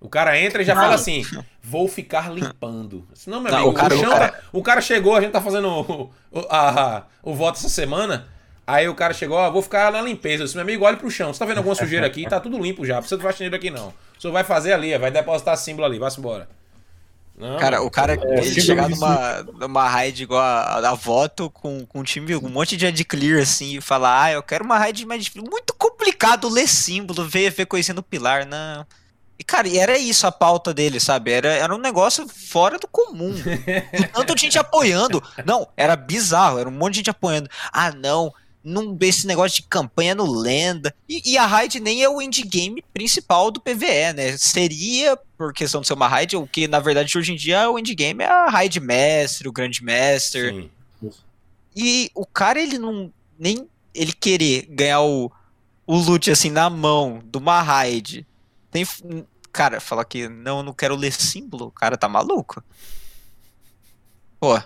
O 0.00 0.08
cara 0.08 0.38
entra 0.38 0.62
e 0.62 0.64
já 0.64 0.74
não. 0.74 0.82
fala 0.82 0.94
assim: 0.94 1.24
vou 1.62 1.88
ficar 1.88 2.32
limpando. 2.32 3.06
Não, 3.26 3.40
meu 3.40 3.50
não, 3.50 3.58
amigo, 3.58 3.72
o 3.72 3.74
cara, 3.74 3.94
o, 3.94 3.98
o, 3.98 4.02
cara... 4.02 4.28
Tá, 4.28 4.38
o, 4.52 4.62
cara... 4.62 4.80
chegou, 4.80 5.16
a 5.16 5.20
gente 5.20 5.32
tá 5.32 5.40
fazendo 5.40 5.68
o, 5.68 6.10
o, 6.30 6.40
a, 6.48 7.04
o 7.22 7.34
voto 7.34 7.58
essa 7.58 7.68
semana. 7.68 8.28
Aí 8.66 8.86
o 8.86 8.94
cara 8.94 9.14
chegou, 9.14 9.38
ó, 9.38 9.50
vou 9.50 9.62
ficar 9.62 9.90
na 9.90 10.02
limpeza. 10.02 10.42
Eu 10.42 10.44
disse, 10.44 10.56
meu 10.56 10.62
amigo, 10.62 10.84
olha 10.84 10.98
pro 10.98 11.10
chão. 11.10 11.32
Você 11.32 11.38
tá 11.38 11.46
vendo 11.46 11.56
alguma 11.56 11.74
sujeira 11.74 12.06
aqui? 12.06 12.28
Tá 12.28 12.38
tudo 12.38 12.58
limpo 12.58 12.84
já. 12.84 12.94
Não 12.94 13.00
precisa 13.00 13.16
de 13.16 13.24
faxineiro 13.24 13.56
aqui, 13.56 13.70
não. 13.70 13.94
O 14.16 14.20
senhor 14.20 14.32
vai 14.32 14.44
fazer 14.44 14.74
ali, 14.74 14.96
vai 14.98 15.10
depositar 15.10 15.56
símbolo 15.56 15.86
ali, 15.86 15.98
vai-se 15.98 16.18
embora. 16.18 16.46
Não, 17.38 17.56
cara, 17.56 17.80
o 17.82 17.90
cara, 17.90 18.14
é, 18.14 18.44
ele 18.44 18.60
chegar 18.60 18.88
numa, 18.88 19.42
numa 19.42 19.88
raid 19.88 20.24
igual 20.24 20.40
a, 20.40 20.90
a, 20.90 20.94
voto 20.94 21.48
com, 21.48 21.86
com 21.86 22.00
um 22.00 22.02
time, 22.02 22.34
um 22.34 22.48
monte 22.48 22.76
de 22.76 22.84
ad 22.84 23.04
clear 23.04 23.40
assim, 23.40 23.76
e 23.76 23.80
falar, 23.80 24.24
ah, 24.24 24.32
eu 24.32 24.42
quero 24.42 24.64
uma 24.64 24.76
raid 24.76 25.06
mais 25.06 25.32
muito 25.34 25.72
complicado 25.78 26.48
ler 26.48 26.66
símbolo, 26.66 27.24
ver, 27.24 27.50
ver 27.50 27.66
coisinha 27.66 27.94
no 27.94 28.02
pilar, 28.02 28.44
não. 28.44 28.84
E, 29.38 29.44
cara, 29.44 29.68
e 29.68 29.78
era 29.78 29.96
isso 29.96 30.26
a 30.26 30.32
pauta 30.32 30.74
dele, 30.74 30.98
sabe? 30.98 31.30
Era, 31.30 31.48
era 31.48 31.74
um 31.74 31.78
negócio 31.78 32.26
fora 32.28 32.78
do 32.78 32.88
comum. 32.88 33.34
E 33.92 34.06
tanto 34.08 34.34
de 34.34 34.42
gente 34.42 34.58
apoiando. 34.58 35.22
Não, 35.44 35.68
era 35.76 35.94
bizarro, 35.94 36.58
era 36.58 36.68
um 36.68 36.72
monte 36.72 36.94
de 36.94 36.98
gente 36.98 37.10
apoiando. 37.10 37.48
Ah, 37.72 37.92
não, 37.92 38.32
num, 38.62 38.96
esse 39.00 39.26
negócio 39.26 39.62
de 39.62 39.68
campanha 39.68 40.14
no 40.14 40.30
lenda. 40.30 40.94
E, 41.08 41.32
e 41.32 41.38
a 41.38 41.46
raid 41.46 41.80
nem 41.80 42.02
é 42.02 42.08
o 42.08 42.20
endgame 42.20 42.84
principal 42.92 43.50
do 43.50 43.60
PVE, 43.60 44.12
né? 44.14 44.36
Seria, 44.36 45.16
por 45.36 45.52
questão 45.52 45.80
de 45.80 45.86
ser 45.86 45.94
uma 45.94 46.08
raid, 46.08 46.36
o 46.36 46.46
que 46.46 46.66
na 46.66 46.80
verdade 46.80 47.16
hoje 47.16 47.32
em 47.32 47.36
dia 47.36 47.70
o 47.70 47.78
endgame 47.78 48.24
é 48.24 48.26
a 48.26 48.48
raid 48.48 48.80
mestre, 48.80 49.48
o 49.48 49.52
grande 49.52 49.82
mestre. 49.82 50.50
Sim. 50.50 50.70
E 51.74 52.10
o 52.14 52.26
cara, 52.26 52.60
ele 52.60 52.78
não. 52.78 53.12
Nem 53.38 53.68
ele 53.94 54.12
querer 54.12 54.66
ganhar 54.68 55.00
o, 55.00 55.30
o 55.86 55.96
loot 55.96 56.30
assim 56.30 56.50
na 56.50 56.68
mão 56.68 57.22
de 57.24 57.38
uma 57.38 57.62
raid. 57.62 58.26
Tem. 58.70 58.86
Cara, 59.52 59.80
falar 59.80 60.04
que 60.04 60.28
não, 60.28 60.58
eu 60.58 60.62
não 60.62 60.72
quero 60.72 60.94
ler 60.94 61.12
símbolo, 61.12 61.66
o 61.66 61.72
cara 61.72 61.96
tá 61.96 62.08
maluco. 62.08 62.62
Pô, 64.38 64.60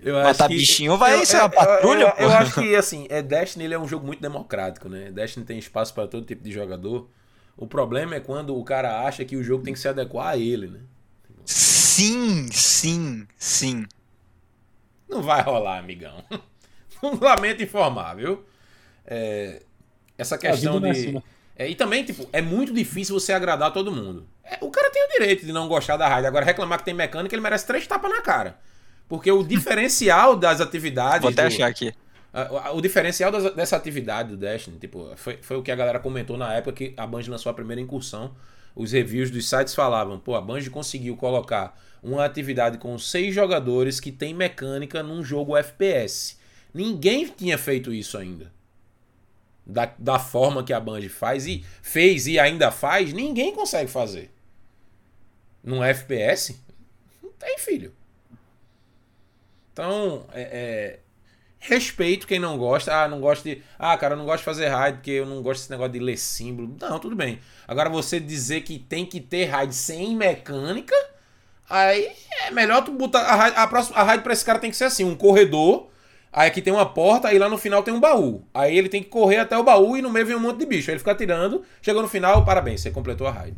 Eu 0.00 0.14
Matar 0.14 0.30
acho 0.30 0.38
que- 0.48 0.56
bichinho 0.56 0.96
vai 0.96 1.14
eu- 1.20 1.26
ser 1.26 1.36
uma 1.36 1.44
eu- 1.44 1.50
patrulha, 1.50 2.02
Eu, 2.04 2.24
eu, 2.24 2.30
eu 2.30 2.36
acho 2.36 2.54
que, 2.60 2.74
assim, 2.76 3.06
é, 3.10 3.20
Destiny 3.22 3.64
ele 3.64 3.74
é 3.74 3.78
um 3.78 3.86
jogo 3.86 4.06
muito 4.06 4.20
democrático, 4.20 4.88
né? 4.88 5.10
Destiny 5.10 5.44
tem 5.44 5.58
espaço 5.58 5.92
para 5.94 6.06
todo 6.08 6.24
tipo 6.24 6.42
de 6.42 6.50
jogador. 6.52 7.08
O 7.56 7.66
problema 7.66 8.14
é 8.14 8.20
quando 8.20 8.56
o 8.56 8.64
cara 8.64 9.02
acha 9.06 9.24
que 9.24 9.36
o 9.36 9.42
jogo 9.42 9.64
tem 9.64 9.72
que 9.74 9.80
se 9.80 9.88
adequar 9.88 10.28
a 10.28 10.36
ele, 10.36 10.68
né? 10.68 10.80
sim, 11.44 12.46
sim, 12.52 13.26
sim. 13.36 13.86
Não 15.08 15.20
vai 15.22 15.42
rolar, 15.42 15.78
amigão. 15.78 16.22
Lamento 17.20 17.62
informar, 17.62 18.14
viu? 18.14 18.44
É, 19.04 19.62
essa 20.16 20.36
questão 20.38 20.76
é 20.86 20.92
de. 20.92 21.22
É, 21.58 21.68
e 21.68 21.74
também, 21.74 22.04
tipo, 22.04 22.28
é 22.32 22.40
muito 22.40 22.72
difícil 22.72 23.18
você 23.18 23.32
agradar 23.32 23.72
todo 23.72 23.90
mundo. 23.90 24.26
É, 24.44 24.56
o 24.60 24.70
cara 24.70 24.90
tem 24.90 25.04
o 25.04 25.08
direito 25.10 25.44
de 25.44 25.52
não 25.52 25.66
gostar 25.66 25.96
da 25.96 26.06
raid. 26.08 26.24
Agora, 26.26 26.44
reclamar 26.44 26.78
que 26.78 26.84
tem 26.84 26.94
mecânica, 26.94 27.34
ele 27.34 27.42
merece 27.42 27.66
três 27.66 27.84
tapas 27.86 28.08
na 28.10 28.20
cara. 28.22 28.56
Porque 29.08 29.30
o 29.32 29.42
diferencial 29.42 30.36
das 30.38 30.60
atividades. 30.60 31.22
Vou 31.22 31.30
até 31.30 31.42
do- 31.42 31.48
achar 31.48 31.66
aqui. 31.66 31.92
a- 32.32 32.68
a- 32.68 32.72
O 32.72 32.80
diferencial 32.80 33.32
das- 33.32 33.52
dessa 33.54 33.74
atividade 33.76 34.28
do 34.30 34.36
Destiny, 34.36 34.78
tipo, 34.78 35.10
foi, 35.16 35.38
foi 35.42 35.56
o 35.56 35.62
que 35.62 35.72
a 35.72 35.76
galera 35.76 35.98
comentou 35.98 36.36
na 36.38 36.54
época 36.54 36.72
que 36.72 36.94
a 36.96 37.04
Bungie 37.06 37.28
lançou 37.30 37.50
a 37.50 37.54
primeira 37.54 37.80
incursão. 37.80 38.34
Os 38.76 38.92
reviews 38.92 39.28
dos 39.30 39.48
sites 39.48 39.74
falavam, 39.74 40.20
pô, 40.20 40.36
a 40.36 40.40
Bungie 40.40 40.70
conseguiu 40.70 41.16
colocar 41.16 41.76
uma 42.00 42.24
atividade 42.24 42.78
com 42.78 42.96
seis 42.96 43.34
jogadores 43.34 43.98
que 43.98 44.12
tem 44.12 44.32
mecânica 44.32 45.02
num 45.02 45.24
jogo 45.24 45.56
FPS. 45.56 46.36
Ninguém 46.72 47.26
tinha 47.26 47.58
feito 47.58 47.92
isso 47.92 48.16
ainda. 48.16 48.52
Da, 49.68 49.92
da 49.98 50.18
forma 50.18 50.64
que 50.64 50.72
a 50.72 50.80
Bungie 50.80 51.10
faz 51.10 51.46
e 51.46 51.62
fez 51.82 52.26
e 52.26 52.38
ainda 52.38 52.70
faz, 52.70 53.12
ninguém 53.12 53.54
consegue 53.54 53.90
fazer. 53.90 54.30
Num 55.62 55.84
FPS? 55.84 56.58
Não 57.22 57.30
tem, 57.32 57.58
filho. 57.58 57.92
Então, 59.72 60.24
é, 60.32 60.42
é, 60.42 60.98
respeito 61.58 62.26
quem 62.26 62.38
não 62.38 62.56
gosta. 62.56 63.04
Ah, 63.04 63.08
não 63.08 63.20
gosto 63.20 63.44
de. 63.44 63.62
Ah, 63.78 63.96
cara, 63.96 64.14
eu 64.14 64.18
não 64.18 64.24
gosto 64.24 64.38
de 64.38 64.44
fazer 64.44 64.68
raid 64.68 64.98
porque 64.98 65.10
eu 65.10 65.26
não 65.26 65.42
gosto 65.42 65.60
desse 65.60 65.70
negócio 65.70 65.92
de 65.92 65.98
ler 65.98 66.16
símbolo. 66.16 66.76
Não, 66.80 66.98
tudo 66.98 67.14
bem. 67.14 67.40
Agora 67.66 67.88
você 67.88 68.18
dizer 68.18 68.62
que 68.62 68.78
tem 68.78 69.04
que 69.04 69.20
ter 69.20 69.46
raid 69.46 69.74
sem 69.74 70.16
mecânica, 70.16 70.94
aí 71.68 72.12
é 72.46 72.50
melhor 72.50 72.84
tu 72.84 72.92
botar. 72.92 73.20
A 73.20 73.34
raid, 73.36 73.56
a 73.56 74.00
a 74.00 74.04
raid 74.04 74.22
pra 74.22 74.32
esse 74.32 74.44
cara 74.44 74.58
tem 74.58 74.70
que 74.70 74.76
ser 74.76 74.84
assim: 74.84 75.04
um 75.04 75.14
corredor. 75.14 75.90
Aí 76.32 76.48
aqui 76.48 76.60
tem 76.60 76.72
uma 76.72 76.86
porta, 76.86 77.28
aí 77.28 77.38
lá 77.38 77.48
no 77.48 77.58
final 77.58 77.82
tem 77.82 77.92
um 77.92 78.00
baú. 78.00 78.44
Aí 78.52 78.76
ele 78.76 78.88
tem 78.88 79.02
que 79.02 79.08
correr 79.08 79.38
até 79.38 79.56
o 79.56 79.62
baú 79.62 79.96
e 79.96 80.02
no 80.02 80.10
meio 80.10 80.26
vem 80.26 80.36
um 80.36 80.40
monte 80.40 80.58
de 80.58 80.66
bicho. 80.66 80.90
Aí 80.90 80.94
ele 80.94 80.98
fica 80.98 81.12
atirando, 81.12 81.62
chegou 81.80 82.02
no 82.02 82.08
final, 82.08 82.44
parabéns, 82.44 82.80
você 82.80 82.90
completou 82.90 83.26
a 83.26 83.30
raid. 83.30 83.56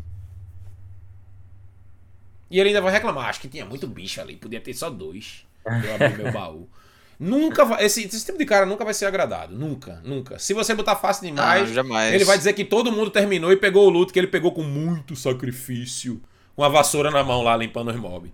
E 2.51 2.59
ele 2.59 2.71
ainda 2.71 2.81
vai 2.81 2.93
reclamar, 2.93 3.29
acho 3.29 3.41
que 3.41 3.49
tinha 3.49 3.65
muito 3.65 3.87
bicho 3.87 4.21
ali, 4.21 4.37
podia 4.37 4.61
ter 4.61 4.75
só 4.75 4.91
dois. 4.91 5.45
Eu 5.65 5.95
abri 5.95 6.23
meu 6.23 6.33
baú. 6.33 6.69
Nunca 7.21 7.67
vai. 7.67 7.85
Esse, 7.85 8.07
esse 8.07 8.25
tipo 8.25 8.39
de 8.39 8.47
cara 8.47 8.65
nunca 8.65 8.83
vai 8.83 8.95
ser 8.95 9.05
agradado. 9.05 9.55
Nunca, 9.55 10.01
nunca. 10.03 10.39
Se 10.39 10.55
você 10.55 10.75
botar 10.75 10.97
fácil 10.97 11.27
demais, 11.27 11.69
jamais. 11.69 12.15
ele 12.15 12.25
vai 12.25 12.39
dizer 12.39 12.55
que 12.55 12.65
todo 12.65 12.91
mundo 12.91 13.11
terminou 13.11 13.53
e 13.53 13.59
pegou 13.59 13.87
o 13.87 13.91
loot 13.91 14.11
que 14.11 14.19
ele 14.19 14.27
pegou 14.27 14.53
com 14.53 14.63
muito 14.63 15.15
sacrifício. 15.15 16.19
Com 16.57 16.65
a 16.65 16.69
vassoura 16.71 17.11
na 17.11 17.23
mão 17.23 17.43
lá, 17.43 17.55
limpando 17.55 17.91
os 17.91 17.97
mobs. 17.97 18.33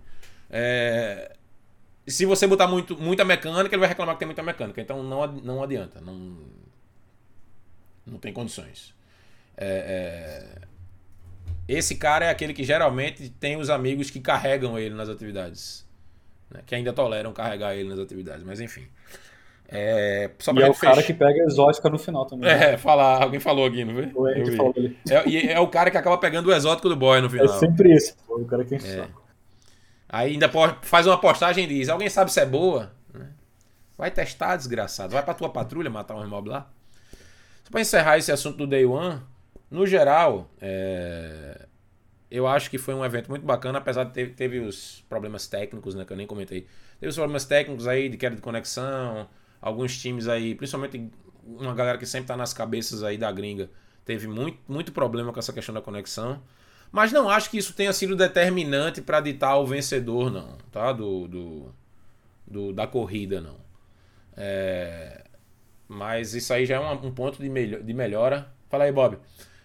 É, 0.49 1.35
Se 2.07 2.25
você 2.25 2.47
botar 2.47 2.67
muito, 2.67 2.97
muita 2.97 3.25
mecânica, 3.25 3.75
ele 3.75 3.79
vai 3.81 3.89
reclamar 3.89 4.15
que 4.15 4.19
tem 4.19 4.25
muita 4.27 4.41
mecânica. 4.41 4.79
Então 4.81 5.03
não, 5.03 5.27
não 5.27 5.61
adianta. 5.63 5.99
Não, 6.01 6.37
não 8.05 8.17
tem 8.17 8.31
condições. 8.31 8.93
É, 9.57 10.47
é, 10.57 10.67
Esse 11.67 11.95
cara 11.95 12.25
é 12.25 12.29
aquele 12.29 12.53
que 12.53 12.63
geralmente 12.63 13.29
tem 13.29 13.57
os 13.57 13.69
amigos 13.69 14.09
que 14.09 14.19
carregam 14.19 14.77
ele 14.79 14.95
nas 14.95 15.09
atividades. 15.09 15.85
né? 16.49 16.61
Que 16.65 16.75
ainda 16.75 16.93
toleram 16.93 17.33
carregar 17.33 17.75
ele 17.75 17.89
nas 17.89 17.99
atividades. 17.99 18.43
Mas 18.43 18.61
enfim. 18.61 18.87
É, 19.69 20.29
só 20.39 20.53
E 20.53 20.61
é 20.63 20.69
o 20.69 20.73
cara 20.73 21.03
que 21.03 21.13
pega 21.13 21.43
exótica 21.43 21.89
no 21.89 21.99
final 21.99 22.25
também. 22.25 22.45
né? 22.45 22.73
É, 22.73 22.77
falar, 22.77 23.21
alguém 23.21 23.39
falou 23.39 23.65
aqui, 23.65 23.83
não 23.83 23.93
foi? 23.95 24.05
O 24.05 24.55
falou 24.55 24.73
ali. 24.77 24.97
É, 25.09 25.27
e 25.27 25.47
é 25.49 25.59
o 25.59 25.67
cara 25.67 25.91
que 25.91 25.97
acaba 25.97 26.17
pegando 26.17 26.47
o 26.47 26.53
exótico 26.53 26.87
do 26.87 26.95
boy 26.95 27.19
no 27.19 27.27
É 27.27 27.29
final. 27.31 27.49
sempre 27.49 27.91
esse, 27.91 28.13
pô, 28.25 28.37
o 28.39 28.45
cara 28.45 28.63
que 28.63 28.75
É. 28.75 29.07
Aí 30.09 30.33
ainda 30.33 30.49
faz 30.81 31.05
uma 31.05 31.19
postagem 31.19 31.65
e 31.65 31.67
diz: 31.67 31.89
Alguém 31.89 32.09
sabe 32.09 32.31
se 32.31 32.39
é 32.39 32.45
boa? 32.45 32.91
Né? 33.13 33.29
Vai 33.97 34.11
testar, 34.11 34.55
desgraçado. 34.55 35.13
Vai 35.13 35.23
pra 35.23 35.33
tua 35.33 35.49
patrulha 35.49 35.89
matar 35.89 36.15
um 36.15 36.27
mob 36.27 36.49
lá. 36.49 36.69
Só 37.63 37.71
pra 37.71 37.81
encerrar 37.81 38.17
esse 38.17 38.31
assunto 38.31 38.57
do 38.57 38.67
Day 38.67 38.85
One, 38.85 39.21
no 39.69 39.85
geral, 39.85 40.49
é, 40.61 41.67
eu 42.31 42.47
acho 42.47 42.69
que 42.69 42.77
foi 42.77 42.93
um 42.93 43.03
evento 43.03 43.29
muito 43.29 43.45
bacana, 43.45 43.79
apesar 43.79 44.05
de 44.05 44.13
ter 44.13 44.33
teve 44.33 44.59
os 44.59 45.03
problemas 45.09 45.47
técnicos, 45.47 45.93
né? 45.93 46.05
Que 46.05 46.13
eu 46.13 46.17
nem 46.17 46.27
comentei. 46.27 46.67
Teve 46.99 47.09
os 47.09 47.15
problemas 47.15 47.45
técnicos 47.45 47.87
aí 47.87 48.07
de 48.07 48.17
queda 48.17 48.35
de 48.35 48.41
conexão, 48.41 49.27
alguns 49.61 49.97
times 49.97 50.27
aí, 50.27 50.55
principalmente 50.55 51.11
uma 51.45 51.73
galera 51.73 51.97
que 51.97 52.05
sempre 52.05 52.27
tá 52.27 52.35
nas 52.35 52.53
cabeças 52.53 53.03
aí 53.03 53.17
da 53.17 53.31
gringa, 53.31 53.69
teve 54.03 54.27
muito, 54.27 54.59
muito 54.67 54.91
problema 54.91 55.31
com 55.31 55.39
essa 55.39 55.53
questão 55.53 55.73
da 55.73 55.81
conexão. 55.81 56.41
Mas 56.91 57.11
não 57.11 57.29
acho 57.29 57.49
que 57.49 57.57
isso 57.57 57.73
tenha 57.73 57.93
sido 57.93 58.15
determinante 58.15 59.01
para 59.01 59.19
ditar 59.21 59.57
o 59.57 59.65
vencedor, 59.65 60.31
não, 60.31 60.57
tá? 60.71 60.91
Do, 60.93 61.27
do, 61.27 61.75
do- 62.47 62.73
da 62.73 62.87
corrida, 62.87 63.41
não. 63.41 63.57
É, 64.35 65.23
mas 65.87 66.33
isso 66.33 66.53
aí 66.53 66.65
já 66.65 66.75
é 66.75 66.79
um, 66.79 67.07
um 67.07 67.11
ponto 67.11 67.41
de, 67.41 67.49
melho- 67.49 67.83
de 67.83 67.93
melhora. 67.93 68.47
Fala 68.69 68.85
aí, 68.85 68.91
Bob. 68.91 69.17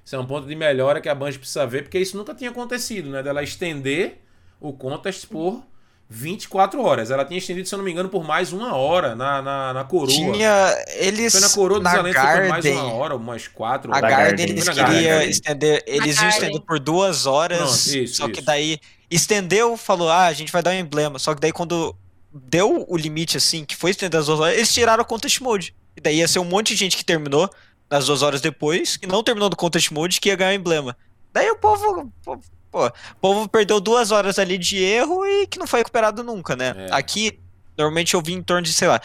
Isso 0.04 0.16
é 0.16 0.18
um 0.18 0.26
ponto 0.26 0.46
de 0.46 0.56
melhora 0.56 1.00
que 1.00 1.08
a 1.08 1.14
Bungie 1.14 1.38
precisa 1.38 1.66
ver, 1.66 1.82
porque 1.84 1.98
isso 1.98 2.16
nunca 2.16 2.34
tinha 2.34 2.50
acontecido, 2.50 3.10
né? 3.10 3.22
Dela 3.22 3.42
estender 3.42 4.20
o 4.60 4.72
contest 4.72 5.26
por 5.28 5.64
24 6.12 6.82
horas. 6.82 7.10
Ela 7.10 7.24
tinha 7.24 7.38
estendido, 7.38 7.66
se 7.66 7.74
eu 7.74 7.78
não 7.78 7.84
me 7.84 7.90
engano, 7.90 8.08
por 8.08 8.22
mais 8.22 8.52
uma 8.52 8.76
hora 8.76 9.16
na, 9.16 9.40
na, 9.40 9.72
na 9.72 9.84
coroa. 9.84 10.08
Tinha. 10.08 10.76
Eles. 10.96 11.32
Foi 11.32 11.40
na 11.40 11.48
coroa 11.48 11.80
dos 11.80 11.90
foi 11.90 12.02
por 12.02 12.48
mais 12.48 12.64
uma 12.66 12.92
hora, 12.92 13.16
umas 13.16 13.48
quatro 13.48 13.92
A 13.92 13.96
horas. 13.96 14.10
Garden 14.10 14.46
Garden. 14.46 14.50
eles 14.50 14.68
queriam 14.68 15.22
estender. 15.22 15.82
Eles 15.86 16.20
iam 16.20 16.28
estender 16.28 16.60
por 16.60 16.78
duas 16.78 17.24
horas. 17.24 17.58
Pronto, 17.58 17.96
isso, 17.96 18.16
só 18.16 18.26
que 18.26 18.38
isso. 18.38 18.44
daí 18.44 18.78
estendeu, 19.10 19.76
falou: 19.76 20.10
ah, 20.10 20.26
a 20.26 20.32
gente 20.34 20.52
vai 20.52 20.62
dar 20.62 20.72
um 20.72 20.78
emblema. 20.78 21.18
Só 21.18 21.34
que 21.34 21.40
daí 21.40 21.52
quando 21.52 21.96
deu 22.30 22.84
o 22.86 22.96
limite 22.96 23.38
assim, 23.38 23.64
que 23.64 23.74
foi 23.74 23.90
estender 23.90 24.20
as 24.20 24.26
duas 24.26 24.38
horas, 24.38 24.54
eles 24.54 24.72
tiraram 24.72 25.02
o 25.02 25.06
contest 25.06 25.40
mode. 25.40 25.74
E 25.96 26.00
daí 26.00 26.18
ia 26.18 26.28
ser 26.28 26.38
um 26.38 26.44
monte 26.44 26.74
de 26.74 26.76
gente 26.76 26.96
que 26.96 27.04
terminou 27.04 27.48
nas 27.90 28.06
duas 28.06 28.22
horas 28.22 28.40
depois, 28.40 28.96
que 28.96 29.06
não 29.06 29.22
terminou 29.22 29.48
do 29.48 29.56
contest 29.56 29.90
mode, 29.90 30.20
que 30.20 30.28
ia 30.28 30.36
ganhar 30.36 30.52
o 30.52 30.54
emblema. 30.54 30.96
Daí 31.32 31.50
o 31.50 31.56
povo. 31.56 32.12
pô, 32.22 32.38
pô, 32.72 32.86
o 32.86 32.92
povo 33.20 33.48
perdeu 33.48 33.78
duas 33.80 34.10
horas 34.10 34.38
ali 34.38 34.58
de 34.58 34.78
erro 34.82 35.24
e 35.24 35.46
que 35.46 35.58
não 35.58 35.66
foi 35.68 35.80
recuperado 35.80 36.24
nunca, 36.24 36.56
né? 36.56 36.74
É. 36.76 36.88
Aqui, 36.90 37.38
normalmente 37.78 38.14
eu 38.14 38.22
vi 38.22 38.32
em 38.32 38.42
torno 38.42 38.62
de, 38.62 38.72
sei 38.72 38.88
lá. 38.88 39.00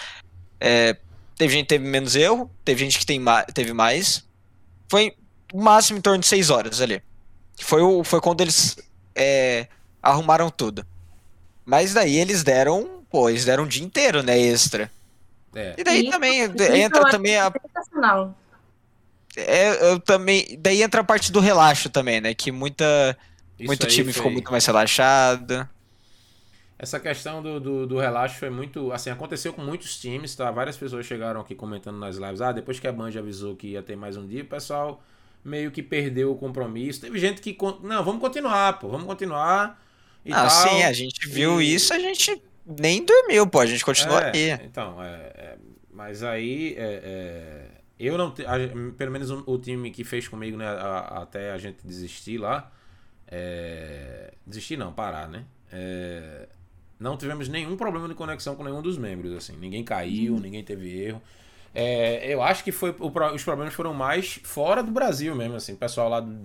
é, 0.60 0.98
teve 1.38 1.54
gente 1.54 1.64
que 1.66 1.70
teve 1.70 1.86
menos 1.88 2.16
erro, 2.16 2.50
teve 2.66 2.84
gente 2.84 2.98
que 2.98 3.06
tem 3.06 3.20
ma- 3.20 3.44
teve 3.44 3.74
mais. 3.74 4.26
Foi 4.90 5.14
o 5.54 5.62
máximo 5.62 6.00
em 6.00 6.02
torno 6.02 6.20
de 6.20 6.26
6 6.28 6.50
horas 6.50 6.82
ali. 6.82 7.04
Foi, 7.60 7.82
o, 7.82 8.04
foi 8.04 8.20
quando 8.22 8.42
eles 8.42 8.78
é, 9.14 9.68
arrumaram 10.02 10.50
tudo. 10.50 10.86
Mas 11.66 11.94
daí 11.94 12.16
eles 12.18 12.44
deram, 12.44 13.04
pô, 13.12 13.30
eles 13.30 13.44
deram 13.46 13.66
um 13.66 13.68
dia 13.68 13.84
inteiro, 13.84 14.24
né, 14.24 14.40
extra. 14.40 14.90
É. 15.54 15.76
E 15.78 15.84
daí 15.84 16.02
Isso, 16.04 16.12
também 16.12 16.44
isso 16.46 16.64
entra 16.74 17.02
eu 17.02 17.10
também 17.10 17.38
a 17.38 17.52
Sensacional. 17.52 18.36
é, 19.36 19.92
eu 19.92 20.00
também, 20.00 20.58
daí 20.60 20.82
entra 20.82 21.02
a 21.02 21.04
parte 21.04 21.32
do 21.32 21.40
relaxo 21.40 21.90
também, 21.90 22.22
né, 22.22 22.34
que 22.34 22.52
muita 22.52 23.18
Isso 23.58 23.68
muito 23.68 23.88
time 23.88 24.12
ficou 24.12 24.24
foi- 24.26 24.34
muito 24.34 24.52
mais 24.52 24.66
relaxado. 24.66 25.68
Essa 26.80 27.00
questão 27.00 27.42
do, 27.42 27.60
do, 27.60 27.88
do 27.88 27.98
relaxo 27.98 28.38
foi 28.38 28.50
muito. 28.52 28.92
Assim, 28.92 29.10
aconteceu 29.10 29.52
com 29.52 29.62
muitos 29.64 30.00
times, 30.00 30.36
tá? 30.36 30.52
Várias 30.52 30.78
pessoas 30.78 31.06
chegaram 31.08 31.42
aqui 31.42 31.56
comentando 31.56 31.98
nas 31.98 32.18
lives. 32.18 32.40
Ah, 32.40 32.52
depois 32.52 32.80
que 32.80 32.88
a 32.88 32.92
Band 32.92 33.12
avisou 33.18 33.56
que 33.56 33.70
ia 33.70 33.82
ter 33.82 33.96
mais 33.96 34.16
um 34.16 34.28
dia, 34.28 34.44
o 34.44 34.46
pessoal 34.46 35.02
meio 35.44 35.72
que 35.72 35.82
perdeu 35.82 36.32
o 36.32 36.36
compromisso. 36.38 37.02
Teve 37.02 37.18
gente 37.18 37.42
que. 37.42 37.58
Não, 37.82 38.04
vamos 38.04 38.22
continuar, 38.22 38.78
pô, 38.80 38.90
vamos 38.90 39.08
continuar. 39.08 39.84
E 40.24 40.32
Ah, 40.32 40.42
tal. 40.48 40.50
sim, 40.52 40.84
a 40.84 40.94
gente 40.94 41.28
viu 41.28 41.60
E- 41.60 41.74
isso, 41.74 41.94
a 41.94 42.00
gente 42.00 42.40
nem 42.66 43.04
dormiu, 43.04 43.48
pô, 43.48 43.60
a 43.60 43.66
gente 43.66 43.84
continua 43.84 44.22
É, 44.26 44.32
aí. 44.56 44.66
Então, 44.66 45.02
é, 45.02 45.08
é, 45.36 45.58
mas 45.92 46.22
aí. 46.22 46.76
é, 46.78 47.02
é, 47.04 47.66
eu 48.00 48.20
não. 48.20 48.28
a- 48.28 48.94
pelo 48.96 49.12
menos 49.12 49.32
o, 49.32 49.44
o 49.48 49.58
time 49.58 49.90
que 49.90 50.04
fez 50.04 50.28
comigo, 50.28 50.56
né? 50.58 50.68
a- 50.68 51.22
até 51.24 51.52
a 51.54 51.58
gente 51.58 51.78
desistir 51.84 52.38
lá. 52.38 52.72
É, 53.28 54.34
desistir 54.46 54.78
não, 54.78 54.92
parar, 54.94 55.28
né? 55.28 55.44
É, 55.72 56.48
não 57.00 57.18
tivemos 57.18 57.48
nenhum 57.48 57.76
problema 57.78 58.08
de 58.08 58.14
conexão 58.16 58.56
com 58.56 58.64
nenhum 58.64 58.82
dos 58.82 58.98
membros, 58.98 59.34
assim. 59.36 59.56
Ninguém 59.58 59.84
caiu, 59.84 60.40
ninguém 60.40 60.64
teve 60.64 61.04
erro. 61.06 61.22
É, 61.76 62.34
eu 62.34 62.42
acho 62.42 62.64
que 62.64 62.72
foi 62.72 62.96
o 63.00 63.12
os 63.36 63.44
problemas 63.44 63.74
foram 63.74 63.94
mais 63.94 64.40
fora 64.44 64.82
do 64.82 64.92
Brasil 64.92 65.36
mesmo, 65.36 65.56
assim. 65.56 65.74
O 65.74 65.78
pessoal 65.78 66.10
lá 66.10 66.20
dos 66.22 66.36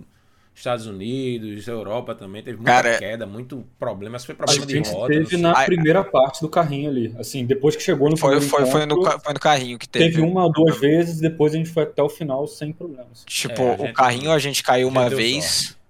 Estados 0.55 0.87
Unidos, 0.87 1.67
Europa 1.67 2.15
também, 2.15 2.43
teve 2.43 2.59
muita 2.59 2.71
Cara, 2.71 2.99
queda, 2.99 3.25
muito 3.27 3.65
problema. 3.79 4.13
Mas 4.15 4.27
foi 4.27 4.35
A 4.35 4.39
problema 4.39 4.67
de 4.67 4.75
gente 4.75 4.91
roda. 4.91 5.15
teve 5.15 5.27
sei. 5.31 5.39
na 5.39 5.57
Ai, 5.57 5.65
primeira 5.65 6.05
parte 6.05 6.43
do 6.43 6.51
carrinho 6.51 6.91
ali. 6.91 7.15
Assim, 7.19 7.47
depois 7.47 7.75
que 7.75 7.83
chegou 7.83 8.11
no 8.11 8.17
Foi, 8.19 8.39
foi, 8.43 8.67
foi, 8.67 8.85
no, 8.85 8.97
encontro, 8.97 9.21
foi 9.21 9.33
no 9.33 9.41
carrinho 9.41 9.79
que 9.79 9.89
teve. 9.89 10.11
teve 10.11 10.21
uma 10.21 10.45
ou 10.45 10.53
duas 10.53 10.79
vezes, 10.79 11.19
depois 11.21 11.55
a 11.55 11.57
gente 11.57 11.71
foi 11.71 11.85
até 11.85 12.03
o 12.03 12.11
final 12.11 12.47
sem 12.47 12.71
problemas. 12.71 13.25
Tipo, 13.25 13.63
É, 13.63 13.71
a 13.71 13.75
o 13.75 13.87
gente- 13.87 13.93
carrinho 13.95 14.31
a 14.33 14.39
gente 14.39 14.63
caiu 14.63 14.89
gente 14.89 14.99
uma 14.99 15.09
vez. 15.09 15.45
sorte. 15.45 15.82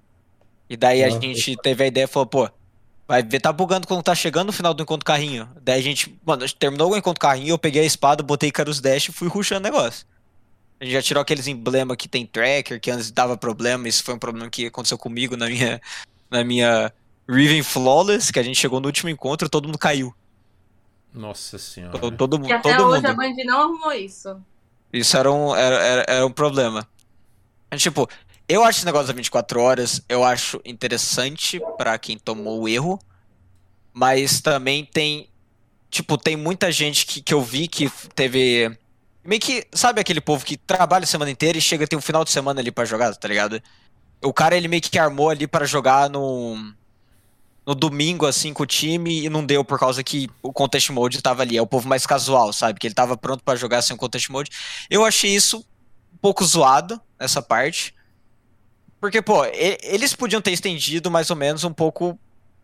E 0.73 0.77
daí 0.77 1.05
a 1.05 1.11
gente 1.11 1.55
teve 1.59 1.85
a 1.85 1.87
ideia 1.87 2.05
e 2.05 2.07
falou, 2.07 2.25
pô, 2.27 2.49
vai 3.07 3.23
ver, 3.23 3.41
tá 3.41 3.53
bugando 3.53 3.87
quando 3.87 4.03
tá 4.03 4.15
chegando 4.15 4.47
no 4.47 4.53
final 4.55 4.73
do 4.73 4.83
encontro 4.83 5.05
carrinho. 5.05 5.47
Daí 5.61 5.79
a 5.79 5.83
gente, 5.83 6.19
mano, 6.25 6.45
a 6.45 6.47
gente 6.47 6.57
terminou 6.57 6.91
o 6.91 6.97
encontro 6.97 7.21
carrinho, 7.21 7.51
eu 7.51 7.59
peguei 7.59 7.83
a 7.83 7.85
espada, 7.85 8.23
botei 8.23 8.51
Carus 8.51 8.81
Dash 8.81 9.11
e 9.11 9.13
fui 9.13 9.29
rushando 9.29 9.69
o 9.69 9.71
negócio. 9.71 10.07
A 10.81 10.85
gente 10.85 10.95
já 10.95 11.03
tirou 11.03 11.21
aqueles 11.21 11.47
emblemas 11.47 11.99
que 11.99 12.09
tem 12.09 12.25
tracker, 12.25 12.81
que 12.81 12.91
antes 12.91 13.11
dava 13.11 13.37
problema, 13.37 13.87
isso 13.87 14.03
foi 14.03 14.15
um 14.15 14.19
problema 14.19 14.49
que 14.49 14.65
aconteceu 14.65 14.97
comigo 14.97 15.37
na 15.37 15.47
minha, 15.47 15.79
na 16.31 16.43
minha 16.43 16.91
Riven 17.29 17.63
Flawless, 17.63 18.33
que 18.33 18.39
a 18.39 18.43
gente 18.43 18.59
chegou 18.59 18.81
no 18.81 18.87
último 18.87 19.11
encontro 19.11 19.51
todo 19.51 19.67
mundo 19.67 19.77
caiu. 19.77 20.15
Nossa 21.13 21.59
senhora. 21.59 21.99
Todo, 21.99 22.17
todo, 22.17 22.49
E 22.49 22.51
até 22.51 22.75
todo 22.75 22.87
hoje 22.89 23.03
mundo. 23.03 23.11
a 23.11 23.15
Band 23.15 23.35
não 23.45 23.61
arrumou 23.61 23.93
isso. 23.93 24.41
Isso 24.91 25.19
era 25.19 25.31
um, 25.31 25.55
era, 25.55 25.77
era, 25.77 26.05
era 26.09 26.27
um 26.27 26.33
problema. 26.33 26.89
Tipo, 27.77 28.09
eu 28.49 28.65
acho 28.65 28.79
esse 28.79 28.87
negócio 28.87 29.09
das 29.09 29.17
24 29.17 29.61
horas, 29.61 30.03
eu 30.09 30.25
acho 30.25 30.61
interessante 30.65 31.61
pra 31.77 31.99
quem 31.99 32.19
tomou 32.19 32.61
o 32.61 32.69
erro, 32.69 32.99
mas 33.93 34.41
também 34.41 34.85
tem, 34.85 35.29
tipo, 35.91 36.17
tem 36.19 36.37
muita 36.37 36.71
gente 36.73 37.07
que, 37.07 37.21
que 37.21 37.35
eu 37.35 37.43
vi 37.43 37.69
que 37.69 37.91
teve, 38.15 38.77
meio 39.25 39.41
que, 39.41 39.67
sabe 39.73 40.01
aquele 40.01 40.21
povo 40.21 40.45
que 40.45 40.57
trabalha 40.57 41.05
a 41.05 41.07
semana 41.07 41.31
inteira 41.31 41.59
e 41.59 41.61
chega, 41.61 41.87
tem 41.87 41.99
um 41.99 42.03
final 42.03 42.25
de 42.25 42.31
semana 42.31 42.61
ali 42.61 42.71
pra 42.71 42.85
jogar, 42.85 43.15
tá 43.15 43.29
ligado? 43.29 43.63
O 44.23 44.33
cara, 44.33 44.57
ele 44.57 44.69
meio 44.69 44.83
que 44.83 44.99
armou 44.99 45.31
ali 45.31 45.47
pra 45.47 45.65
jogar 45.65 46.09
no, 46.09 46.57
no 47.67 47.75
domingo, 47.75 48.27
assim, 48.27 48.53
com 48.53 48.63
o 48.63 48.67
time 48.67 49.25
e 49.25 49.29
não 49.29 49.45
deu 49.45 49.65
por 49.65 49.79
causa 49.79 50.03
que 50.03 50.29
o 50.43 50.53
Contest 50.53 50.91
Mode 50.91 51.23
tava 51.23 51.43
ali. 51.43 51.57
É 51.57 51.63
o 51.63 51.67
povo 51.67 51.89
mais 51.89 52.07
casual, 52.07 52.53
sabe? 52.53 52.79
Que 52.79 52.87
ele 52.87 52.95
tava 52.95 53.17
pronto 53.17 53.43
pra 53.43 53.57
jogar 53.57 53.83
sem 53.83 53.95
o 53.95 53.99
Contest 53.99 54.31
Mode. 54.31 54.51
Eu 54.91 55.05
achei 55.05 55.35
isso 55.35 55.59
um 56.13 56.17
pouco 56.21 56.45
zoado, 56.45 57.01
essa 57.19 57.41
parte. 57.41 57.95
Porque, 59.03 59.21
pô, 59.21 59.45
eles 59.45 60.15
podiam 60.15 60.41
ter 60.41 60.53
estendido 60.53 61.11
mais 61.11 61.29
ou 61.29 61.35
menos 61.35 61.65
um 61.65 61.73
pouco 61.73 62.17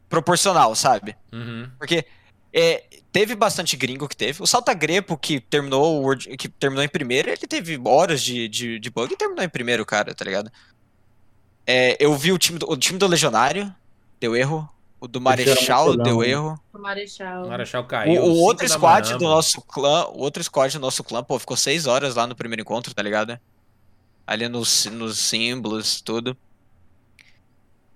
proporcional, 0.09 0.73
sabe? 0.77 1.17
Uhum. 1.33 1.69
Porque 1.77 2.05
é, 2.53 2.85
teve 3.11 3.35
bastante 3.35 3.77
gringo 3.77 4.07
que 4.09 4.17
teve. 4.17 4.41
O 4.41 4.47
Salta 4.47 4.73
Grepo, 4.73 5.19
que 5.19 5.41
terminou, 5.41 5.97
o 5.99 6.03
World- 6.03 6.37
que 6.37 6.49
terminou 6.49 6.85
em 6.85 6.89
primeiro, 6.89 7.29
ele 7.29 7.39
teve 7.39 7.77
horas 7.85 8.23
de, 8.23 8.47
de, 8.49 8.79
de 8.79 8.89
bug 8.89 9.13
e 9.13 9.17
terminou 9.17 9.45
em 9.45 9.49
primeiro, 9.49 9.85
cara, 9.85 10.15
tá 10.15 10.25
ligado? 10.25 10.49
É, 11.67 11.97
eu 11.99 12.15
vi 12.17 12.31
o 12.31 12.39
time, 12.39 12.57
do, 12.57 12.71
o 12.71 12.77
time 12.77 13.01
do 13.01 13.09
Legionário, 13.09 13.75
deu 14.21 14.37
erro. 14.37 14.69
O 15.01 15.09
do 15.09 15.21
Marechal 15.21 15.97
deu 15.97 16.23
erro. 16.23 16.57
O 16.73 16.79
Marechal. 16.79 17.47
O 17.47 17.49
Marechal 17.49 17.83
O, 17.83 17.85
caiu. 17.85 18.23
o 18.23 18.27
cinco 18.27 18.39
outro 18.39 18.69
squad 18.69 19.07
manhã, 19.09 19.19
do 19.19 19.25
nosso 19.25 19.61
clã, 19.63 20.07
o 20.07 20.19
outro 20.21 20.43
squad 20.45 20.73
do 20.73 20.81
nosso 20.81 21.03
clã, 21.03 21.21
pô, 21.23 21.37
ficou 21.37 21.57
seis 21.57 21.87
horas 21.87 22.15
lá 22.15 22.29
no 22.29 22.37
primeiro 22.37 22.63
encontro, 22.63 22.95
tá 22.95 23.03
ligado? 23.03 23.39
Ali 24.29 24.47
nos, 24.47 24.85
nos 24.85 25.17
símbolos, 25.17 26.03
tudo. 26.03 26.37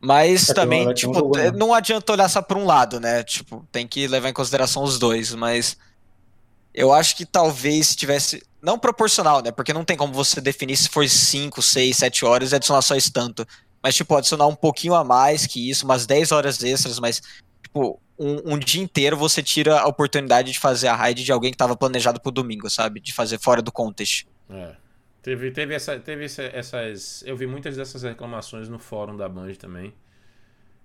Mas 0.00 0.48
É 0.48 0.54
também, 0.54 0.88
um 0.88 0.94
tipo, 0.94 1.12
jogo, 1.12 1.36
né? 1.36 1.50
não 1.50 1.74
adianta 1.74 2.10
olhar 2.10 2.26
só 2.30 2.40
pra 2.40 2.58
um 2.58 2.64
lado, 2.64 2.98
né? 2.98 3.22
Tipo, 3.22 3.68
tem 3.70 3.86
que 3.86 4.06
levar 4.06 4.30
em 4.30 4.32
consideração 4.32 4.82
os 4.82 4.98
dois, 4.98 5.34
mas 5.34 5.76
eu 6.72 6.90
acho 6.90 7.14
que 7.16 7.26
talvez 7.26 7.88
se 7.88 7.96
tivesse. 7.96 8.42
Não 8.62 8.78
proporcional, 8.78 9.42
né? 9.42 9.52
Porque 9.52 9.74
não 9.74 9.84
tem 9.84 9.94
como 9.94 10.14
você 10.14 10.40
definir 10.40 10.74
se 10.74 10.88
for 10.88 11.06
5, 11.06 11.60
6, 11.60 11.98
7 11.98 12.24
horas 12.24 12.52
e 12.52 12.54
adicionar 12.54 12.80
só 12.80 12.96
isso 12.96 13.12
tanto. 13.12 13.46
Mas, 13.82 13.94
tipo, 13.94 14.16
adicionar 14.16 14.46
um 14.46 14.54
pouquinho 14.54 14.94
a 14.94 15.04
mais 15.04 15.46
que 15.46 15.68
isso, 15.68 15.84
umas 15.84 16.06
10 16.06 16.32
horas 16.32 16.62
extras, 16.62 16.98
mas, 16.98 17.20
tipo, 17.62 18.00
um, 18.18 18.54
um 18.54 18.58
dia 18.58 18.82
inteiro 18.82 19.18
você 19.18 19.42
tira 19.42 19.80
a 19.80 19.86
oportunidade 19.86 20.50
de 20.50 20.58
fazer 20.58 20.88
a 20.88 20.96
raid 20.96 21.22
de 21.22 21.32
alguém 21.32 21.50
que 21.50 21.58
tava 21.58 21.76
planejado 21.76 22.20
pro 22.20 22.32
domingo, 22.32 22.70
sabe? 22.70 23.00
De 23.00 23.12
fazer 23.12 23.38
fora 23.38 23.60
do 23.60 23.70
contest. 23.70 24.24
É. 24.48 24.76
Teve, 25.22 25.50
teve, 25.52 25.74
essa, 25.74 25.98
teve 26.00 26.24
essa- 26.24 26.42
essas. 26.44 27.22
Eu 27.26 27.36
vi 27.36 27.46
muitas 27.46 27.76
dessas 27.76 28.02
reclamações 28.02 28.68
no 28.68 28.78
fórum 28.78 29.16
da 29.16 29.28
Band 29.28 29.54
também. 29.54 29.94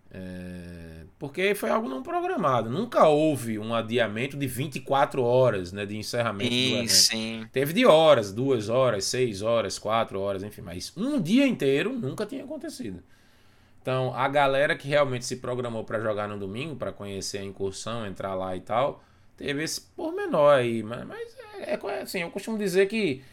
É, 0.10 1.04
porque 1.20 1.54
foi 1.54 1.70
algo 1.70 1.90
não 1.90 2.02
programado. 2.02 2.70
Nunca 2.70 3.08
houve 3.08 3.60
um 3.60 3.74
adiamento 3.74 4.38
de 4.38 4.48
24 4.48 5.22
horas 5.24 5.74
né, 5.74 5.86
de 5.86 5.98
encerramento 5.98 6.52
do 6.52 6.56
Sim, 6.60 6.76
evento. 6.78 7.12
sim. 7.12 7.50
Teve 7.52 7.74
de 7.74 7.86
horas, 7.86 8.32
duas 8.32 8.70
horas, 8.70 9.06
seis 9.06 9.42
horas, 9.42 9.78
quatro 9.80 10.20
horas, 10.20 10.44
enfim, 10.44 10.62
mas 10.62 10.94
um 10.96 11.20
dia 11.22 11.46
inteiro 11.48 11.92
nunca 11.94 12.26
tinha 12.26 12.44
acontecido. 12.44 13.02
Então, 13.82 14.14
a 14.16 14.28
galera 14.28 14.76
que 14.76 14.88
realmente 14.88 15.26
se 15.26 15.38
programou 15.38 15.84
para 15.84 16.00
jogar 16.00 16.28
no 16.28 16.38
domingo, 16.38 16.76
para 16.76 16.92
conhecer 16.92 17.40
a 17.40 17.44
incursão, 17.44 18.06
entrar 18.06 18.36
lá 18.36 18.56
e 18.56 18.62
tal, 18.62 19.04
teve 19.38 19.64
esse 19.64 19.82
pormenor 19.82 20.54
aí. 20.56 20.84
Mas, 20.84 21.06
mas 21.08 21.38
é, 21.60 21.74
é 21.74 22.02
assim, 22.02 22.22
eu 22.22 22.32
costumo 22.32 22.58
dizer 22.58 22.88
que 22.88 23.24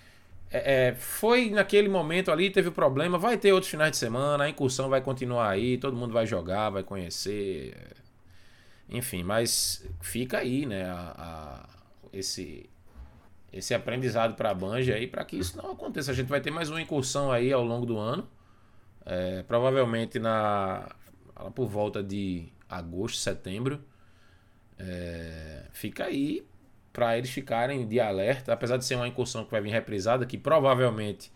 é, 0.58 0.88
é, 0.90 0.94
foi 0.94 1.50
naquele 1.50 1.88
momento 1.88 2.30
ali, 2.32 2.50
teve 2.50 2.68
o 2.68 2.72
problema, 2.72 3.18
vai 3.18 3.36
ter 3.38 3.52
outros 3.52 3.70
finais 3.70 3.92
de 3.92 3.96
semana, 3.98 4.44
a 4.44 4.48
incursão 4.50 4.88
vai 4.88 5.00
continuar 5.02 5.48
aí, 5.50 5.78
todo 5.78 5.96
mundo 5.96 6.12
vai 6.12 6.26
jogar, 6.26 6.70
vai 6.70 6.82
conhecer. 6.82 7.74
Enfim, 8.88 9.22
mas 9.22 9.84
fica 10.00 10.38
aí, 10.38 10.66
né, 10.66 10.84
a- 10.84 11.14
a- 11.66 11.68
esse, 12.12 12.68
esse 13.52 13.74
aprendizado 13.74 14.34
para 14.36 14.50
a 14.50 14.54
Banja 14.54 14.94
aí, 14.94 15.06
para 15.06 15.24
que 15.24 15.36
isso 15.36 15.56
não 15.58 15.72
aconteça. 15.72 16.12
A 16.12 16.14
gente 16.14 16.28
vai 16.28 16.40
ter 16.40 16.50
mais 16.50 16.70
uma 16.70 16.82
incursão 16.82 17.32
aí 17.32 17.52
ao 17.52 17.64
longo 17.64 17.86
do 17.86 17.98
ano. 17.98 18.28
É, 19.06 19.42
provavelmente 19.44 20.18
na 20.18 20.88
por 21.54 21.66
volta 21.68 22.02
de 22.02 22.48
agosto, 22.68 23.18
setembro. 23.18 23.80
É, 24.78 25.62
fica 25.72 26.04
aí 26.04 26.44
para 26.94 27.18
eles 27.18 27.30
ficarem 27.30 27.86
de 27.88 28.00
alerta, 28.00 28.52
apesar 28.52 28.76
de 28.76 28.84
ser 28.84 28.94
uma 28.94 29.08
incursão 29.08 29.44
que 29.44 29.50
vai 29.50 29.60
vir 29.60 29.70
reprisada, 29.70 30.24
que 30.24 30.38
provavelmente 30.38 31.32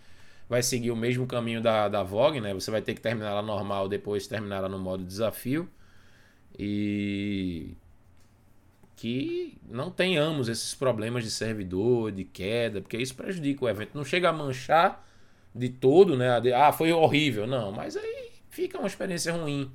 vai 0.48 0.62
seguir 0.62 0.92
o 0.92 0.96
mesmo 0.96 1.26
caminho 1.26 1.60
da, 1.60 1.88
da 1.88 2.02
Vogue, 2.04 2.40
né? 2.40 2.54
Você 2.54 2.70
vai 2.70 2.80
ter 2.80 2.94
que 2.94 3.00
terminar 3.00 3.30
ela 3.30 3.42
normal, 3.42 3.88
depois 3.88 4.28
terminar 4.28 4.58
ela 4.58 4.68
no 4.68 4.78
modo 4.78 5.04
desafio. 5.04 5.68
E 6.58 7.76
que 8.96 9.58
não 9.68 9.90
tenhamos 9.90 10.48
esses 10.48 10.74
problemas 10.74 11.24
de 11.24 11.30
servidor, 11.30 12.12
de 12.12 12.24
queda, 12.24 12.80
porque 12.80 12.96
isso 12.96 13.14
prejudica 13.14 13.64
o 13.64 13.68
evento. 13.68 13.90
Não 13.94 14.04
chega 14.04 14.28
a 14.28 14.32
manchar 14.32 15.06
de 15.54 15.68
todo, 15.68 16.16
né? 16.16 16.28
Ah, 16.54 16.72
foi 16.72 16.92
horrível. 16.92 17.46
Não, 17.48 17.72
mas 17.72 17.96
aí 17.96 18.30
fica 18.48 18.78
uma 18.78 18.86
experiência 18.86 19.32
ruim. 19.32 19.70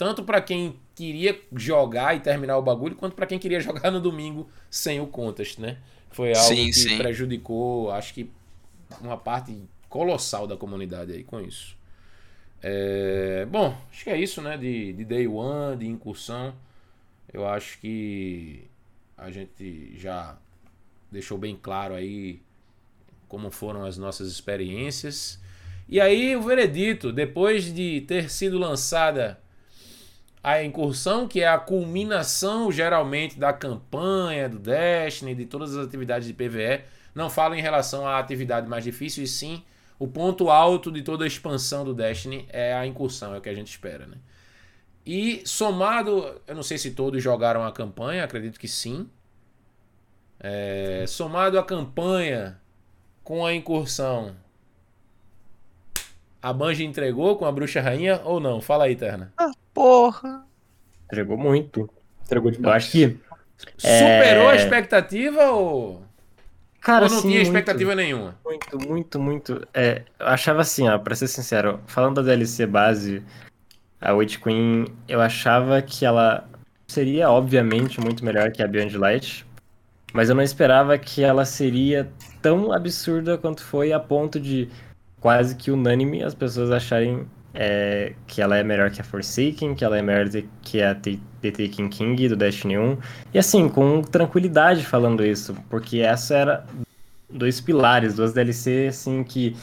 Tanto 0.00 0.24
para 0.24 0.40
quem 0.40 0.76
queria 0.94 1.38
jogar 1.54 2.16
e 2.16 2.20
terminar 2.20 2.56
o 2.56 2.62
bagulho, 2.62 2.96
quanto 2.96 3.14
para 3.14 3.26
quem 3.26 3.38
queria 3.38 3.60
jogar 3.60 3.90
no 3.90 4.00
domingo 4.00 4.48
sem 4.70 4.98
o 4.98 5.06
contest, 5.06 5.58
né? 5.58 5.76
Foi 6.10 6.34
algo 6.34 6.48
Sim, 6.48 6.66
que 6.68 6.72
sim. 6.72 6.96
prejudicou, 6.96 7.90
acho 7.90 8.14
que 8.14 8.30
uma 8.98 9.18
parte 9.18 9.54
colossal 9.90 10.46
da 10.46 10.56
comunidade 10.56 11.12
aí 11.12 11.22
com 11.22 11.38
isso. 11.38 11.76
É, 12.62 13.46
bom, 13.50 13.76
acho 13.92 14.04
que 14.04 14.08
é 14.08 14.16
isso, 14.16 14.40
né? 14.40 14.56
De, 14.56 14.94
de 14.94 15.04
day 15.04 15.28
one, 15.28 15.76
de 15.76 15.86
incursão. 15.86 16.54
Eu 17.30 17.46
acho 17.46 17.78
que 17.78 18.64
a 19.18 19.30
gente 19.30 19.98
já 19.98 20.34
deixou 21.12 21.36
bem 21.36 21.58
claro 21.60 21.92
aí 21.92 22.40
como 23.28 23.50
foram 23.50 23.84
as 23.84 23.98
nossas 23.98 24.32
experiências. 24.32 25.38
E 25.86 26.00
aí 26.00 26.34
o 26.34 26.40
veredito, 26.40 27.12
depois 27.12 27.70
de 27.70 28.00
ter 28.08 28.30
sido 28.30 28.58
lançada 28.58 29.38
a 30.42 30.62
incursão, 30.62 31.28
que 31.28 31.40
é 31.42 31.48
a 31.48 31.58
culminação 31.58 32.72
geralmente 32.72 33.38
da 33.38 33.52
campanha, 33.52 34.48
do 34.48 34.58
Destiny, 34.58 35.34
de 35.34 35.46
todas 35.46 35.76
as 35.76 35.86
atividades 35.86 36.26
de 36.26 36.32
PVE, 36.32 36.82
não 37.14 37.28
falo 37.28 37.54
em 37.54 37.60
relação 37.60 38.06
à 38.06 38.18
atividade 38.18 38.68
mais 38.68 38.84
difícil, 38.84 39.24
e 39.24 39.26
sim 39.26 39.62
o 39.98 40.08
ponto 40.08 40.48
alto 40.48 40.90
de 40.90 41.02
toda 41.02 41.24
a 41.24 41.26
expansão 41.26 41.84
do 41.84 41.92
Destiny 41.92 42.46
é 42.48 42.72
a 42.72 42.86
incursão, 42.86 43.34
é 43.34 43.38
o 43.38 43.40
que 43.40 43.50
a 43.50 43.54
gente 43.54 43.68
espera, 43.68 44.06
né? 44.06 44.16
E 45.04 45.42
somado, 45.46 46.40
eu 46.46 46.54
não 46.54 46.62
sei 46.62 46.78
se 46.78 46.92
todos 46.92 47.22
jogaram 47.22 47.64
a 47.64 47.72
campanha, 47.72 48.24
acredito 48.24 48.58
que 48.58 48.68
sim. 48.68 49.08
É, 50.38 51.04
somado 51.06 51.58
a 51.58 51.62
campanha 51.62 52.58
com 53.22 53.44
a 53.44 53.54
incursão, 53.54 54.34
a 56.42 56.52
Bungie 56.52 56.84
entregou 56.86 57.36
com 57.36 57.44
a 57.44 57.52
Bruxa 57.52 57.80
Rainha 57.80 58.20
ou 58.24 58.40
não? 58.40 58.60
Fala 58.60 58.84
aí, 58.84 58.96
Terna. 58.96 59.32
Porra. 59.74 60.44
Entregou 61.04 61.36
muito. 61.36 61.88
Entregou 62.24 62.50
Eu 62.50 62.56
demais. 62.56 62.84
acho 62.84 62.92
que. 62.92 63.16
Superou 63.76 64.48
a 64.48 64.54
É. 64.54 64.56
expectativa 64.56 65.50
ou, 65.50 66.02
Cara, 66.80 67.04
ou 67.04 67.10
não 67.10 67.18
assim, 67.18 67.28
tinha 67.28 67.40
muito, 67.40 67.46
expectativa 67.48 67.94
nenhuma? 67.94 68.36
Muito, 68.44 68.78
muito, 68.88 69.18
muito. 69.20 69.68
É, 69.74 70.02
eu 70.18 70.26
achava 70.26 70.62
assim, 70.62 70.88
ó, 70.88 70.98
pra 70.98 71.14
ser 71.14 71.28
sincero, 71.28 71.80
falando 71.86 72.16
da 72.16 72.22
DLC 72.22 72.66
base, 72.66 73.22
a 74.00 74.14
Witch 74.14 74.38
Queen, 74.38 74.86
eu 75.06 75.20
achava 75.20 75.82
que 75.82 76.06
ela 76.06 76.48
seria, 76.86 77.30
obviamente, 77.30 78.00
muito 78.00 78.24
melhor 78.24 78.50
que 78.50 78.62
a 78.62 78.66
Beyond 78.66 78.96
Light. 78.96 79.46
Mas 80.12 80.28
eu 80.28 80.34
não 80.34 80.42
esperava 80.42 80.96
que 80.98 81.22
ela 81.22 81.44
seria 81.44 82.10
tão 82.42 82.72
absurda 82.72 83.36
quanto 83.38 83.62
foi, 83.62 83.92
a 83.92 84.00
ponto 84.00 84.40
de 84.40 84.68
quase 85.20 85.54
que 85.54 85.70
unânime 85.70 86.22
as 86.22 86.34
pessoas 86.34 86.70
acharem 86.70 87.26
é, 87.54 88.14
que 88.26 88.40
ela 88.40 88.56
é 88.56 88.62
melhor 88.62 88.90
que 88.90 89.00
a 89.00 89.04
Forsaken, 89.04 89.74
que 89.74 89.84
ela 89.84 89.98
é 89.98 90.02
melhor 90.02 90.28
que 90.62 90.82
a 90.82 90.94
The 90.94 91.18
Taken 91.42 91.88
King 91.88 92.28
do 92.28 92.36
Destiny 92.36 92.78
1. 92.78 92.98
E 93.34 93.38
assim, 93.38 93.68
com 93.68 94.02
tranquilidade 94.02 94.84
falando 94.84 95.24
isso, 95.24 95.54
porque 95.68 95.98
essa 95.98 96.34
era 96.34 96.66
dois 97.28 97.60
pilares, 97.60 98.14
duas 98.14 98.32
DLC 98.32 98.88
assim 98.88 99.22
que 99.22 99.56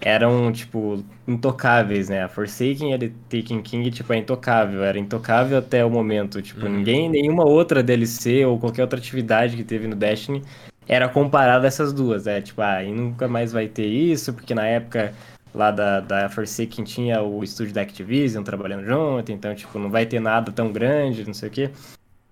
eram, 0.00 0.52
tipo, 0.52 1.02
intocáveis, 1.26 2.10
né? 2.10 2.22
A 2.22 2.28
Forsaken 2.28 2.90
e 2.90 2.94
a 2.94 2.98
The 2.98 3.10
Taken 3.30 3.62
King, 3.62 3.90
tipo, 3.90 4.12
é 4.12 4.18
intocável. 4.18 4.84
Era 4.84 4.98
intocável 4.98 5.56
até 5.56 5.82
o 5.82 5.88
momento. 5.88 6.42
Tipo, 6.42 6.66
uhum. 6.66 6.72
ninguém, 6.72 7.08
nenhuma 7.08 7.44
outra 7.44 7.82
DLC 7.82 8.44
ou 8.44 8.58
qualquer 8.58 8.82
outra 8.82 8.98
atividade 8.98 9.56
que 9.56 9.64
teve 9.64 9.86
no 9.86 9.96
Destiny 9.96 10.42
era 10.88 11.08
comparada 11.08 11.66
a 11.66 11.68
essas 11.68 11.92
duas. 11.92 12.26
É, 12.26 12.40
tipo, 12.40 12.60
ah, 12.62 12.82
e 12.82 12.92
nunca 12.92 13.28
mais 13.28 13.52
vai 13.52 13.68
ter 13.68 13.86
isso, 13.86 14.32
porque 14.32 14.54
na 14.54 14.66
época 14.66 15.14
lá 15.54 15.70
da, 15.70 16.00
da 16.00 16.28
Forsaken 16.28 16.84
tinha 16.84 17.22
o 17.22 17.42
estúdio 17.44 17.72
da 17.72 17.82
Activision 17.82 18.42
trabalhando 18.42 18.84
junto, 18.84 19.30
então, 19.30 19.54
tipo, 19.54 19.78
não 19.78 19.90
vai 19.90 20.04
ter 20.04 20.20
nada 20.20 20.50
tão 20.50 20.72
grande, 20.72 21.24
não 21.24 21.34
sei 21.34 21.48
o 21.48 21.52
quê. 21.52 21.70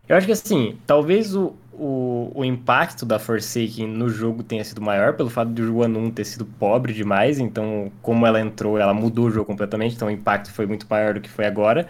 Eu 0.08 0.16
acho 0.16 0.26
que, 0.26 0.32
assim, 0.32 0.76
talvez 0.86 1.34
o, 1.34 1.54
o, 1.72 2.32
o 2.34 2.44
impacto 2.44 3.06
da 3.06 3.18
Forsaken 3.18 3.86
no 3.86 4.08
jogo 4.08 4.42
tenha 4.42 4.64
sido 4.64 4.82
maior 4.82 5.14
pelo 5.14 5.30
fato 5.30 5.52
de 5.52 5.62
o 5.62 5.78
One 5.78 5.96
1 5.96 6.10
ter 6.10 6.24
sido 6.24 6.44
pobre 6.44 6.92
demais, 6.92 7.38
então, 7.38 7.90
como 8.02 8.26
ela 8.26 8.40
entrou, 8.40 8.76
ela 8.76 8.92
mudou 8.92 9.26
o 9.26 9.30
jogo 9.30 9.46
completamente, 9.46 9.94
então 9.94 10.08
o 10.08 10.10
impacto 10.10 10.50
foi 10.52 10.66
muito 10.66 10.86
maior 10.90 11.14
do 11.14 11.20
que 11.20 11.30
foi 11.30 11.46
agora. 11.46 11.88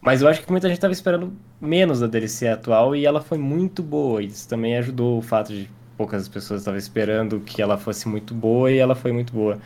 Mas 0.00 0.22
eu 0.22 0.28
acho 0.28 0.42
que 0.42 0.50
muita 0.50 0.68
gente 0.68 0.76
estava 0.76 0.92
esperando 0.92 1.32
menos 1.60 1.98
da 2.00 2.06
DLC 2.06 2.46
atual 2.46 2.94
e 2.94 3.04
ela 3.04 3.20
foi 3.20 3.38
muito 3.38 3.82
boa. 3.82 4.22
Isso 4.22 4.48
também 4.48 4.76
ajudou 4.76 5.18
o 5.18 5.22
fato 5.22 5.52
de 5.52 5.68
poucas 5.96 6.28
pessoas 6.28 6.60
estavam 6.60 6.78
esperando 6.78 7.40
que 7.40 7.60
ela 7.60 7.78
fosse 7.78 8.08
muito 8.08 8.34
boa 8.34 8.70
e 8.70 8.78
ela 8.78 8.94
foi 8.94 9.12
muito 9.12 9.32
boa. 9.32 9.58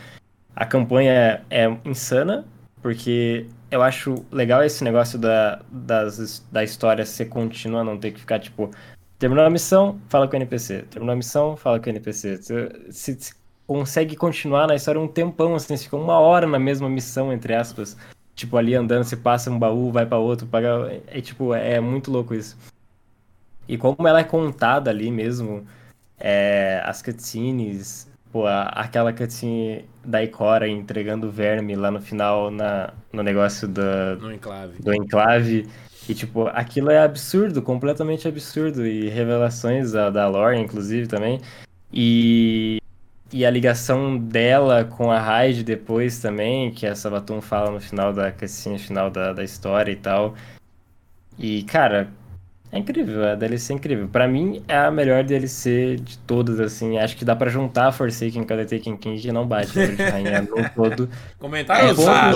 A 0.54 0.66
campanha 0.66 1.42
é 1.50 1.66
insana, 1.84 2.44
porque 2.82 3.46
eu 3.70 3.82
acho 3.82 4.24
legal 4.30 4.62
esse 4.62 4.82
negócio 4.82 5.18
da, 5.18 5.60
das, 5.70 6.44
da 6.50 6.64
história 6.64 7.06
ser 7.06 7.26
contínua, 7.26 7.84
não 7.84 7.98
ter 7.98 8.12
que 8.12 8.20
ficar 8.20 8.38
tipo. 8.38 8.70
Terminou 9.18 9.44
a 9.44 9.50
missão, 9.50 10.00
fala 10.08 10.26
com 10.26 10.34
o 10.34 10.36
NPC. 10.36 10.84
Terminou 10.90 11.12
a 11.12 11.16
missão, 11.16 11.56
fala 11.56 11.78
com 11.78 11.86
o 11.86 11.90
NPC. 11.90 12.38
Se, 12.90 13.14
se 13.20 13.34
consegue 13.66 14.16
continuar 14.16 14.66
na 14.66 14.74
história 14.74 15.00
um 15.00 15.06
tempão, 15.06 15.54
assim, 15.54 15.76
você 15.76 15.84
fica 15.84 15.96
uma 15.96 16.18
hora 16.18 16.46
na 16.46 16.58
mesma 16.58 16.88
missão, 16.88 17.32
entre 17.32 17.54
aspas. 17.54 17.96
Tipo, 18.34 18.56
ali 18.56 18.74
andando, 18.74 19.04
você 19.04 19.16
passa 19.16 19.50
um 19.50 19.58
baú, 19.58 19.92
vai 19.92 20.06
para 20.06 20.18
outro, 20.18 20.46
paga. 20.46 20.90
É, 20.90 21.18
é 21.18 21.20
tipo, 21.20 21.54
é 21.54 21.78
muito 21.80 22.10
louco 22.10 22.34
isso. 22.34 22.56
E 23.68 23.78
como 23.78 24.08
ela 24.08 24.20
é 24.20 24.24
contada 24.24 24.90
ali 24.90 25.10
mesmo, 25.10 25.64
é, 26.20 26.82
as 26.84 27.02
cutscenes, 27.02 28.10
Pô, 28.32 28.46
aquela 28.46 29.12
cutscene 29.12 29.84
da 30.04 30.22
Ikora 30.22 30.68
entregando 30.68 31.26
o 31.26 31.30
verme 31.30 31.74
lá 31.74 31.90
no 31.90 32.00
final 32.00 32.48
na, 32.48 32.94
no 33.12 33.24
negócio 33.24 33.66
do, 33.66 33.82
no 34.20 34.32
enclave. 34.32 34.80
do 34.80 34.94
enclave. 34.94 35.68
E, 36.08 36.14
tipo, 36.14 36.46
aquilo 36.46 36.90
é 36.90 37.02
absurdo, 37.02 37.60
completamente 37.60 38.28
absurdo. 38.28 38.86
E 38.86 39.08
revelações 39.08 39.90
da, 39.92 40.10
da 40.10 40.28
lore, 40.28 40.60
inclusive, 40.60 41.08
também. 41.08 41.40
E, 41.92 42.80
e 43.32 43.44
a 43.44 43.50
ligação 43.50 44.16
dela 44.16 44.84
com 44.84 45.10
a 45.10 45.18
Raid 45.18 45.64
depois 45.64 46.20
também, 46.20 46.70
que 46.70 46.86
a 46.86 46.94
Sabaton 46.94 47.40
fala 47.40 47.72
no 47.72 47.80
final 47.80 48.12
da 48.12 48.30
cutscene 48.30 48.78
final 48.78 49.10
da, 49.10 49.32
da 49.32 49.42
história 49.42 49.90
e 49.90 49.96
tal. 49.96 50.36
E, 51.36 51.64
cara, 51.64 52.08
é 52.72 52.78
incrível, 52.78 53.24
a 53.28 53.34
DLC 53.34 53.72
é 53.72 53.76
incrível. 53.76 54.08
Pra 54.08 54.28
mim, 54.28 54.62
é 54.68 54.76
a 54.76 54.90
melhor 54.90 55.24
DLC 55.24 55.96
de 55.96 56.18
todas, 56.18 56.60
assim. 56.60 56.98
Acho 56.98 57.16
que 57.16 57.24
dá 57.24 57.34
pra 57.34 57.50
juntar 57.50 57.88
a 57.88 57.92
Forsaken 57.92 58.44
com 58.44 58.54
a 58.54 58.56
The 58.58 58.64
Taken 58.78 58.96
King 58.96 59.28
e 59.28 59.32
não 59.32 59.46
bate 59.46 59.80
a 59.82 59.86
de 59.86 60.02
rainha 60.02 60.42
no 60.42 60.64
todo. 60.74 61.08
Comentário 61.38 61.88
é, 61.88 61.94
ponto, 61.94 62.30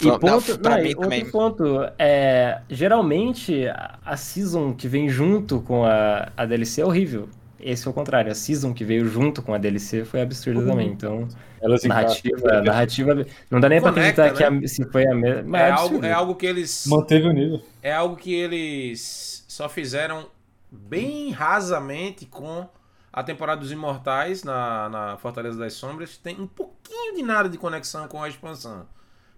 E 0.00 0.12
ponto, 0.12 0.56
não, 0.56 0.58
pra 0.58 0.76
não, 0.76 0.82
mim 0.82 0.94
outro 0.94 1.00
também. 1.00 1.24
ponto, 1.30 1.64
é, 1.98 2.62
geralmente 2.70 3.66
a 4.04 4.16
season 4.16 4.72
que 4.74 4.86
vem 4.88 5.08
junto 5.08 5.60
com 5.60 5.84
a, 5.84 6.32
a 6.36 6.46
DLC 6.46 6.80
é 6.80 6.86
horrível. 6.86 7.28
Esse 7.70 7.86
é 7.86 7.90
o 7.90 7.92
contrário, 7.92 8.32
a 8.32 8.34
season 8.34 8.72
que 8.72 8.82
veio 8.82 9.06
junto 9.06 9.42
com 9.42 9.52
a 9.52 9.58
DLC 9.58 10.02
foi 10.02 10.22
absurda 10.22 10.60
uhum. 10.60 10.68
também. 10.68 10.88
Então, 10.88 11.28
Elas 11.60 11.84
narrativa, 11.84 12.62
narrativa. 12.62 13.26
Não 13.50 13.60
dá 13.60 13.68
nem 13.68 13.78
Conecta, 13.78 13.92
pra 13.92 14.24
acreditar 14.24 14.50
né? 14.50 14.60
que 14.60 14.64
a, 14.64 14.68
se 14.68 14.90
foi 14.90 15.06
a 15.06 15.14
mesma. 15.14 15.58
É, 15.58 15.68
é, 15.68 15.70
algo, 15.70 16.04
é 16.06 16.12
algo 16.12 16.34
que 16.34 16.46
eles. 16.46 16.86
Manteve 16.86 17.28
o 17.28 17.32
nível. 17.32 17.60
É 17.82 17.92
algo 17.92 18.16
que 18.16 18.32
eles 18.32 19.44
só 19.46 19.68
fizeram 19.68 20.28
bem 20.70 21.30
rasamente 21.30 22.24
com 22.24 22.66
a 23.12 23.22
temporada 23.22 23.60
dos 23.60 23.70
Imortais 23.70 24.42
na, 24.44 24.88
na 24.88 25.16
Fortaleza 25.18 25.58
das 25.58 25.74
Sombras. 25.74 26.16
Tem 26.16 26.40
um 26.40 26.46
pouquinho 26.46 27.16
de 27.16 27.22
nada 27.22 27.50
de 27.50 27.58
conexão 27.58 28.08
com 28.08 28.22
a 28.22 28.30
expansão. 28.30 28.86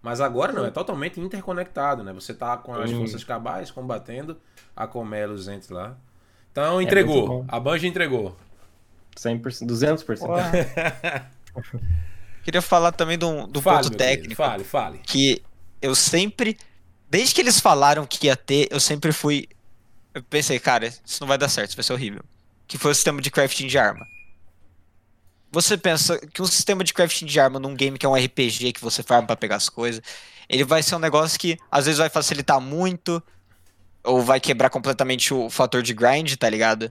Mas 0.00 0.20
agora 0.20 0.52
não, 0.52 0.64
é 0.64 0.70
totalmente 0.70 1.20
interconectado, 1.20 2.04
né? 2.04 2.12
Você 2.12 2.32
tá 2.32 2.56
com 2.56 2.74
as 2.74 2.92
forças 2.92 3.24
cabais 3.24 3.72
combatendo 3.72 4.38
a 4.76 4.86
Comelos 4.86 5.48
entre 5.48 5.74
lá. 5.74 5.96
Então 6.52 6.80
é 6.80 6.82
entregou. 6.82 7.44
É 7.48 7.56
a 7.56 7.60
Bungie 7.60 7.88
entregou. 7.88 8.36
100%, 9.16 9.66
200%. 9.66 11.26
Queria 12.42 12.62
falar 12.62 12.92
também 12.92 13.18
do, 13.18 13.46
do 13.46 13.60
fale, 13.60 13.84
ponto 13.84 13.96
técnico. 13.96 14.34
Fale, 14.34 14.64
fale. 14.64 14.98
Que 14.98 15.42
eu 15.80 15.94
sempre, 15.94 16.56
desde 17.08 17.34
que 17.34 17.40
eles 17.40 17.60
falaram 17.60 18.06
que 18.06 18.26
ia 18.26 18.36
ter, 18.36 18.68
eu 18.70 18.80
sempre 18.80 19.12
fui. 19.12 19.48
Eu 20.14 20.22
pensei, 20.22 20.58
cara, 20.58 20.86
isso 20.86 21.20
não 21.20 21.28
vai 21.28 21.38
dar 21.38 21.48
certo, 21.48 21.68
isso 21.68 21.76
vai 21.76 21.84
ser 21.84 21.92
horrível. 21.92 22.22
Que 22.66 22.78
foi 22.78 22.92
o 22.92 22.94
sistema 22.94 23.20
de 23.20 23.30
crafting 23.30 23.66
de 23.66 23.78
arma. 23.78 24.06
Você 25.52 25.76
pensa 25.76 26.18
que 26.18 26.40
um 26.40 26.46
sistema 26.46 26.84
de 26.84 26.94
crafting 26.94 27.26
de 27.26 27.38
arma 27.40 27.58
num 27.58 27.74
game 27.74 27.98
que 27.98 28.06
é 28.06 28.08
um 28.08 28.14
RPG 28.14 28.72
que 28.72 28.80
você 28.80 29.02
farma 29.02 29.26
para 29.26 29.36
pegar 29.36 29.56
as 29.56 29.68
coisas, 29.68 30.00
ele 30.48 30.64
vai 30.64 30.82
ser 30.82 30.94
um 30.94 31.00
negócio 31.00 31.38
que 31.38 31.58
às 31.70 31.86
vezes 31.86 31.98
vai 31.98 32.08
facilitar 32.08 32.60
muito, 32.60 33.22
ou 34.04 34.22
vai 34.22 34.40
quebrar 34.40 34.70
completamente 34.70 35.32
o 35.32 35.50
fator 35.50 35.82
de 35.82 35.94
grind, 35.94 36.36
tá 36.36 36.48
ligado? 36.48 36.90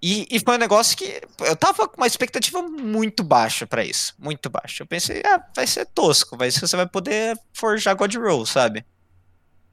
E, 0.00 0.28
e 0.30 0.38
foi 0.38 0.54
um 0.54 0.58
negócio 0.58 0.96
que 0.96 1.20
eu 1.40 1.56
tava 1.56 1.88
com 1.88 1.96
uma 1.96 2.06
expectativa 2.06 2.62
muito 2.62 3.24
baixa 3.24 3.66
para 3.66 3.84
isso. 3.84 4.14
Muito 4.18 4.48
baixa. 4.48 4.82
Eu 4.82 4.86
pensei, 4.86 5.22
ah, 5.24 5.42
vai 5.54 5.66
ser 5.66 5.86
tosco, 5.86 6.36
vai 6.36 6.50
ser, 6.50 6.60
você 6.60 6.76
vai 6.76 6.86
poder 6.86 7.36
forjar 7.52 7.96
God 7.96 8.14
Roll, 8.14 8.46
sabe? 8.46 8.84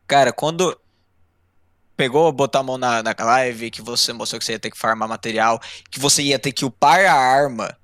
Cara, 0.07 0.33
quando 0.33 0.75
pegou, 1.95 2.31
botar 2.31 2.59
a 2.59 2.63
mão 2.63 2.77
na, 2.77 3.03
na 3.03 3.15
live, 3.17 3.71
que 3.71 3.81
você 3.81 4.11
mostrou 4.13 4.39
que 4.39 4.45
você 4.45 4.53
ia 4.53 4.59
ter 4.59 4.71
que 4.71 4.77
farmar 4.77 5.07
material, 5.07 5.61
que 5.89 5.99
você 5.99 6.23
ia 6.23 6.39
ter 6.39 6.51
que 6.51 6.65
upar 6.65 7.05
a 7.05 7.13
arma. 7.13 7.77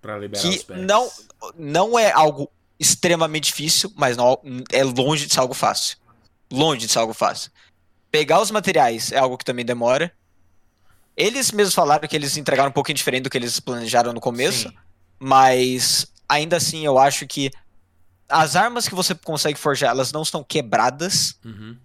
Pra 0.00 0.18
liberar 0.18 0.42
que 0.42 0.64
não, 0.72 1.10
não 1.56 1.98
é 1.98 2.10
algo 2.10 2.50
extremamente 2.78 3.44
difícil, 3.44 3.92
mas 3.94 4.16
não, 4.16 4.40
é 4.72 4.82
longe 4.82 5.26
de 5.26 5.34
ser 5.34 5.40
algo 5.40 5.54
fácil. 5.54 5.98
Longe 6.50 6.86
de 6.86 6.92
ser 6.92 6.98
algo 6.98 7.14
fácil. 7.14 7.50
Pegar 8.10 8.40
os 8.40 8.50
materiais 8.50 9.12
é 9.12 9.18
algo 9.18 9.38
que 9.38 9.44
também 9.44 9.64
demora. 9.64 10.12
Eles 11.16 11.52
mesmos 11.52 11.74
falaram 11.74 12.08
que 12.08 12.16
eles 12.16 12.36
entregaram 12.36 12.70
um 12.70 12.72
pouquinho 12.72 12.96
diferente 12.96 13.24
do 13.24 13.30
que 13.30 13.38
eles 13.38 13.60
planejaram 13.60 14.12
no 14.12 14.20
começo. 14.20 14.68
Sim. 14.68 14.74
Mas 15.18 16.10
ainda 16.28 16.56
assim 16.56 16.84
eu 16.84 16.98
acho 16.98 17.26
que 17.26 17.50
as 18.28 18.56
armas 18.56 18.88
que 18.88 18.94
você 18.94 19.14
consegue 19.14 19.58
forjar, 19.58 19.90
elas 19.90 20.12
não 20.12 20.22
estão 20.22 20.42
quebradas. 20.42 21.38
Uhum. 21.44 21.76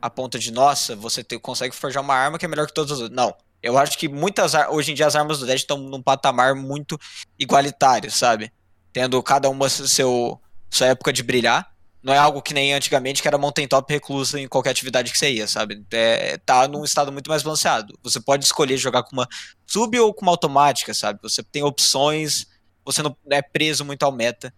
A 0.00 0.10
ponto 0.10 0.38
de, 0.38 0.50
nossa, 0.50 0.96
você 0.96 1.22
te, 1.22 1.38
consegue 1.38 1.74
forjar 1.74 2.02
uma 2.02 2.14
arma 2.14 2.38
que 2.38 2.44
é 2.44 2.48
melhor 2.48 2.66
que 2.66 2.74
todas 2.74 2.92
as 2.92 3.00
outras. 3.00 3.16
Não. 3.16 3.34
Eu 3.62 3.78
acho 3.78 3.96
que 3.96 4.08
muitas 4.08 4.54
hoje 4.70 4.90
em 4.90 4.94
dia 4.94 5.06
as 5.06 5.14
armas 5.14 5.38
do 5.38 5.46
Dead 5.46 5.56
estão 5.56 5.78
num 5.78 6.02
patamar 6.02 6.54
muito 6.54 6.98
igualitário, 7.38 8.10
sabe? 8.10 8.52
Tendo 8.92 9.22
cada 9.22 9.48
uma 9.48 9.68
seu, 9.68 10.40
sua 10.68 10.88
época 10.88 11.12
de 11.12 11.22
brilhar. 11.22 11.71
Não 12.02 12.12
é 12.12 12.18
algo 12.18 12.42
que 12.42 12.52
nem 12.52 12.74
antigamente, 12.74 13.22
que 13.22 13.28
era 13.28 13.38
mountain 13.38 13.68
top 13.68 13.92
reclusa 13.92 14.40
em 14.40 14.48
qualquer 14.48 14.70
atividade 14.70 15.12
que 15.12 15.18
você 15.18 15.30
ia, 15.30 15.46
sabe? 15.46 15.84
É, 15.92 16.36
tá 16.38 16.66
num 16.66 16.82
estado 16.82 17.12
muito 17.12 17.30
mais 17.30 17.44
balanceado. 17.44 17.96
Você 18.02 18.20
pode 18.20 18.44
escolher 18.44 18.76
jogar 18.76 19.04
com 19.04 19.12
uma 19.12 19.28
sub 19.66 19.98
ou 20.00 20.12
com 20.12 20.22
uma 20.22 20.32
automática, 20.32 20.92
sabe? 20.92 21.20
Você 21.22 21.44
tem 21.44 21.62
opções, 21.62 22.46
você 22.84 23.02
não 23.02 23.16
é 23.30 23.40
preso 23.40 23.84
muito 23.84 24.02
ao 24.02 24.10
meta. 24.10 24.52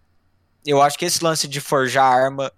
Eu 0.65 0.81
acho 0.81 0.97
que 0.97 1.05
esse 1.05 1.23
lance 1.23 1.47
de 1.47 1.61
forjar 1.61 2.11
arma, 2.11 2.51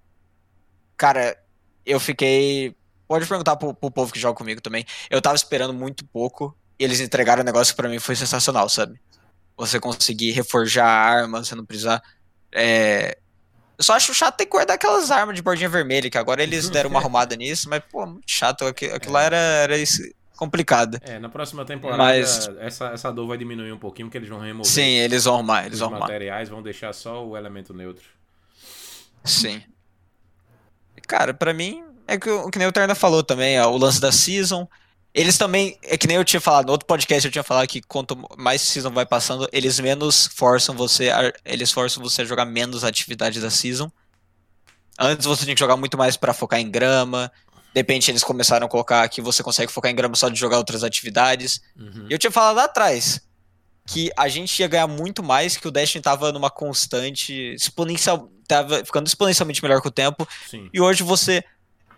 cara, 0.96 1.38
eu 1.86 2.00
fiquei. 2.00 2.74
Pode 3.08 3.26
perguntar 3.26 3.58
pro, 3.58 3.74
pro 3.74 3.92
povo 3.92 4.14
que 4.14 4.20
joga 4.20 4.38
comigo 4.38 4.62
também. 4.62 4.86
Eu 5.10 5.22
tava 5.22 5.36
esperando 5.36 5.74
muito 5.74 6.06
pouco 6.06 6.58
e 6.80 6.84
eles 6.84 7.02
entregaram 7.02 7.42
um 7.42 7.46
negócio 7.46 7.74
que 7.74 7.78
pra 7.78 7.90
mim 7.90 8.00
foi 8.00 8.16
sensacional, 8.16 8.70
sabe? 8.70 9.00
Você 9.58 9.80
conseguir 9.80 10.32
reforjar 10.32 10.88
a 10.88 11.20
arma, 11.22 11.44
você 11.44 11.56
não 11.56 11.66
precisar. 11.66 12.02
É, 12.54 13.18
eu 13.78 13.84
só 13.84 13.94
acho 13.94 14.14
chato 14.14 14.38
ter 14.38 14.46
que 14.46 14.52
guardar 14.52 14.76
aquelas 14.76 15.12
armas 15.12 15.36
de 15.36 15.42
bordinha 15.42 15.70
vermelha, 15.70 16.10
que 16.10 16.18
agora 16.18 16.42
eles 16.42 16.70
deram 16.70 16.90
uma 16.90 17.00
arrumada 17.00 17.36
nisso, 17.36 17.70
mas, 17.70 17.84
pô, 17.92 18.06
muito 18.06 18.24
chato. 18.26 18.66
Aquilo, 18.66 18.96
aquilo 18.96 19.12
é. 19.12 19.20
lá 19.20 19.24
era, 19.24 19.38
era 19.38 19.78
isso, 19.78 20.02
complicado. 20.36 20.98
É, 21.02 21.20
na 21.20 21.30
próxima 21.30 21.64
temporada 21.64 22.02
mas... 22.02 22.50
essa, 22.60 22.88
essa 22.88 23.12
dor 23.12 23.28
vai 23.28 23.38
diminuir 23.38 23.72
um 23.72 23.78
pouquinho, 23.78 24.08
porque 24.08 24.18
eles 24.18 24.30
vão 24.30 24.40
remover. 24.40 24.72
Sim, 24.72 24.98
eles 24.98 25.26
vão 25.26 25.36
arrumar, 25.36 25.66
eles 25.66 25.80
vão 25.80 25.90
arrumar. 25.90 26.08
materiais, 26.08 26.50
vão 26.50 26.64
deixar 26.64 26.94
só 26.94 27.26
o 27.26 27.38
elemento 27.38 27.74
neutro. 27.74 28.06
Sim. 29.24 29.62
Cara, 31.08 31.34
para 31.34 31.54
mim, 31.54 31.84
é 32.08 32.18
que, 32.18 32.30
o 32.30 32.50
que 32.50 32.58
nem 32.58 32.68
o 32.68 32.72
Terna 32.72 32.96
falou 32.96 33.24
também, 33.24 33.60
ó, 33.60 33.70
o 33.70 33.78
lance 33.78 34.02
da 34.02 34.12
season. 34.12 34.68
Eles 35.14 35.38
também, 35.38 35.78
é 35.84 35.98
que 35.98 36.06
nem 36.06 36.18
eu 36.18 36.24
tinha 36.24 36.40
falado, 36.40 36.68
no 36.68 36.72
outro 36.72 36.86
podcast 36.86 37.26
eu 37.26 37.32
tinha 37.32 37.44
falado 37.44 37.68
que 37.68 37.82
quanto 37.82 38.16
mais 38.38 38.62
season 38.62 38.92
vai 38.92 39.06
passando, 39.06 39.50
eles 39.52 39.80
menos 39.80 40.28
forçam 40.28 40.76
você, 40.76 41.10
a, 41.10 41.34
eles 41.44 41.72
forçam 41.72 42.04
você 42.04 42.22
a 42.22 42.26
jogar 42.26 42.46
menos 42.46 42.84
atividade 42.84 43.40
da 43.40 43.50
season. 43.50 43.92
Antes 45.00 45.26
você 45.26 45.44
tinha 45.44 45.56
que 45.56 45.60
jogar 45.60 45.78
muito 45.78 45.98
mais 45.98 46.18
para 46.18 46.34
focar 46.34 46.60
em 46.60 46.70
grama. 46.70 47.32
De 47.74 47.80
repente 47.80 48.10
eles 48.10 48.24
começaram 48.24 48.66
a 48.66 48.70
colocar 48.70 49.08
que 49.10 49.22
você 49.22 49.44
consegue 49.44 49.72
focar 49.72 49.92
em 49.92 49.96
grama 49.96 50.16
só 50.16 50.30
de 50.30 50.40
jogar 50.40 50.58
outras 50.58 50.84
atividades. 50.84 51.62
Uhum. 51.76 52.08
E 52.10 52.14
eu 52.14 52.18
tinha 52.18 52.32
falado 52.32 52.56
lá 52.56 52.64
atrás 52.66 53.22
que 53.88 54.12
a 54.18 54.28
gente 54.28 54.60
ia 54.60 54.68
ganhar 54.68 54.88
muito 54.88 55.24
mais, 55.24 55.56
que 55.56 55.68
o 55.68 55.72
Destiny 55.72 56.02
tava 56.02 56.32
numa 56.32 56.50
constante 56.50 57.54
exponencial, 57.54 58.30
tava 58.46 58.84
ficando 58.84 59.08
exponencialmente 59.08 59.64
melhor 59.64 59.82
com 59.82 59.88
o 59.88 59.92
tempo. 59.92 60.28
Sim. 60.50 60.70
E 60.74 60.82
hoje 60.82 61.04
você 61.04 61.44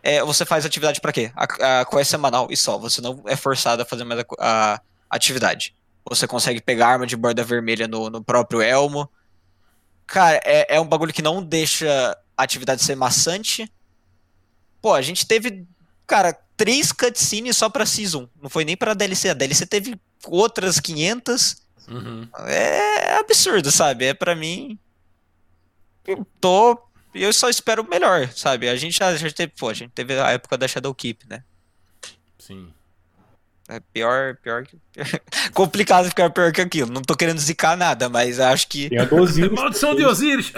é, 0.02 0.24
você 0.24 0.46
faz 0.46 0.66
atividade 0.66 1.02
pra 1.02 1.12
quê? 1.12 1.32
A, 1.36 1.82
a 1.82 1.86
quest 1.86 2.10
semanal 2.10 2.48
e 2.50 2.58
só. 2.58 2.78
Você 2.78 3.02
não 3.02 3.22
é 3.26 3.36
forçado 3.36 3.82
a 3.82 3.86
fazer 3.86 4.04
mais 4.04 4.24
a, 4.40 4.76
a 4.76 4.82
atividade. 5.10 5.76
Você 6.10 6.28
consegue 6.28 6.62
pegar 6.62 6.88
arma 6.88 7.06
de 7.06 7.16
borda 7.16 7.44
vermelha 7.44 7.88
no, 7.88 8.10
no 8.10 8.24
próprio 8.24 8.62
elmo. 8.62 9.10
Cara, 10.08 10.42
é, 10.44 10.76
é 10.76 10.82
um 10.82 10.88
bagulho 10.88 11.14
que 11.14 11.22
não 11.22 11.44
deixa 11.44 12.18
a 12.36 12.44
atividade 12.44 12.84
ser 12.84 12.96
maçante. 12.96 13.72
Pô, 14.82 14.94
a 14.94 15.02
gente 15.02 15.28
teve, 15.28 15.68
cara, 16.08 16.34
três 16.56 16.92
cutscenes 16.92 17.58
só 17.58 17.70
pra 17.70 17.86
Season. 17.86 18.28
Não 18.42 18.50
foi 18.50 18.66
nem 18.66 18.76
pra 18.76 18.94
DLC. 18.94 19.30
A 19.30 19.34
DLC 19.34 19.66
teve 19.66 20.00
outras 20.26 20.80
500. 20.80 21.62
Uhum. 21.88 22.28
É 22.48 23.16
absurdo, 23.18 23.72
sabe? 23.72 24.06
É 24.06 24.14
pra 24.14 24.36
mim. 24.36 24.80
Eu 26.08 26.26
tô. 26.42 26.78
Eu 27.14 27.34
só 27.34 27.50
espero 27.50 27.82
o 27.84 27.90
melhor, 27.90 28.30
sabe? 28.36 28.70
A 28.70 28.76
gente 28.76 28.98
já, 28.98 29.16
já 29.16 29.32
teve. 29.32 29.52
Pô, 29.58 29.70
a 29.70 29.74
gente 29.74 29.92
teve 29.92 30.20
a 30.20 30.32
época 30.32 30.58
da 30.58 30.68
Shadowkeep, 30.68 31.28
né? 31.30 31.44
Sim. 32.38 32.68
É 33.68 33.80
pior, 33.94 34.36
pior 34.38 34.64
que. 34.66 34.78
Complicado 35.54 36.08
ficar 36.10 36.30
pior 36.32 36.52
que 36.52 36.62
aquilo. 36.62 36.92
Não 36.92 37.02
tô 37.02 37.16
querendo 37.16 37.40
zicar 37.40 37.76
nada, 37.78 38.10
mas 38.10 38.40
acho 38.40 38.68
que. 38.68 38.90
Tem 38.90 39.00
a 39.00 39.06
do 39.06 39.16
Osiris. 39.18 39.52
Maldição 39.58 39.96
de 39.96 40.06
Osiris! 40.06 40.54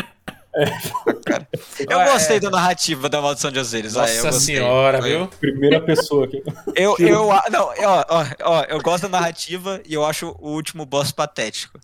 Eu 1.89 1.99
Ah, 1.99 2.11
gostei 2.11 2.35
é. 2.37 2.39
da 2.41 2.49
narrativa 2.49 3.07
da 3.07 3.21
Maldição 3.21 3.51
de 3.51 3.59
Osiris. 3.59 3.93
Nossa 3.93 4.21
gostei. 4.21 4.55
senhora, 4.57 5.01
viu? 5.01 5.27
Primeira 5.27 5.79
pessoa 5.81 6.25
aqui. 6.25 6.43
Eu, 6.75 6.95
eu, 6.99 7.29
não, 7.49 7.67
ó, 7.67 8.05
ó, 8.09 8.25
ó, 8.43 8.63
eu 8.63 8.81
gosto 8.81 9.03
da 9.03 9.09
narrativa 9.19 9.81
e 9.85 9.93
eu 9.93 10.05
acho 10.05 10.35
o 10.39 10.49
último 10.51 10.85
boss 10.85 11.11
patético. 11.11 11.79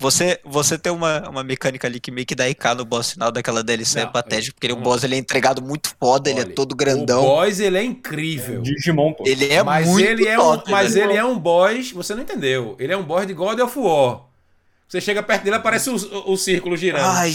Você, 0.00 0.40
você 0.44 0.78
tem 0.78 0.90
uma, 0.90 1.28
uma 1.28 1.44
mecânica 1.44 1.86
ali 1.86 2.00
que 2.00 2.10
meio 2.10 2.26
que 2.26 2.34
dá 2.34 2.48
IK 2.48 2.74
no 2.76 2.84
boss 2.86 3.12
final 3.12 3.30
daquela 3.30 3.62
DLC 3.62 4.00
é 4.00 4.04
Não, 4.04 4.12
patético, 4.12 4.54
porque 4.54 4.66
ele 4.66 4.72
é 4.72 4.76
vamos- 4.76 4.88
boss, 4.90 5.04
ele 5.04 5.14
é 5.14 5.18
entregado 5.18 5.60
muito 5.62 5.94
foda, 6.00 6.30
ele 6.30 6.40
é 6.40 6.44
Olha, 6.44 6.54
todo 6.54 6.72
O 6.72 6.76
grandão. 6.76 7.22
boss, 7.22 7.60
ele 7.60 7.76
é 7.76 7.84
incrível. 7.84 8.62
Digimon, 8.62 9.12
pô. 9.12 9.24
Ele 9.26 9.48
é 9.52 9.62
mas 9.62 9.86
muito 9.86 10.08
ele 10.08 10.26
é 10.26 10.36
top, 10.36 10.68
um, 10.68 10.72
mas 10.72 10.94
velho. 10.94 11.10
ele 11.10 11.18
é 11.18 11.24
um 11.24 11.38
boss, 11.38 11.92
você 11.92 12.14
não 12.14 12.22
entendeu. 12.22 12.74
Ele 12.78 12.92
é 12.92 12.96
um 12.96 13.02
boss 13.04 13.26
de 13.26 13.34
God 13.34 13.60
of 13.60 13.78
War. 13.78 14.22
Você 14.90 15.00
chega 15.00 15.22
perto 15.22 15.44
dele, 15.44 15.54
aparece 15.54 15.88
o, 15.88 15.94
o, 15.94 16.32
o 16.32 16.36
círculo 16.36 16.76
girando. 16.76 17.04
Ai, 17.06 17.32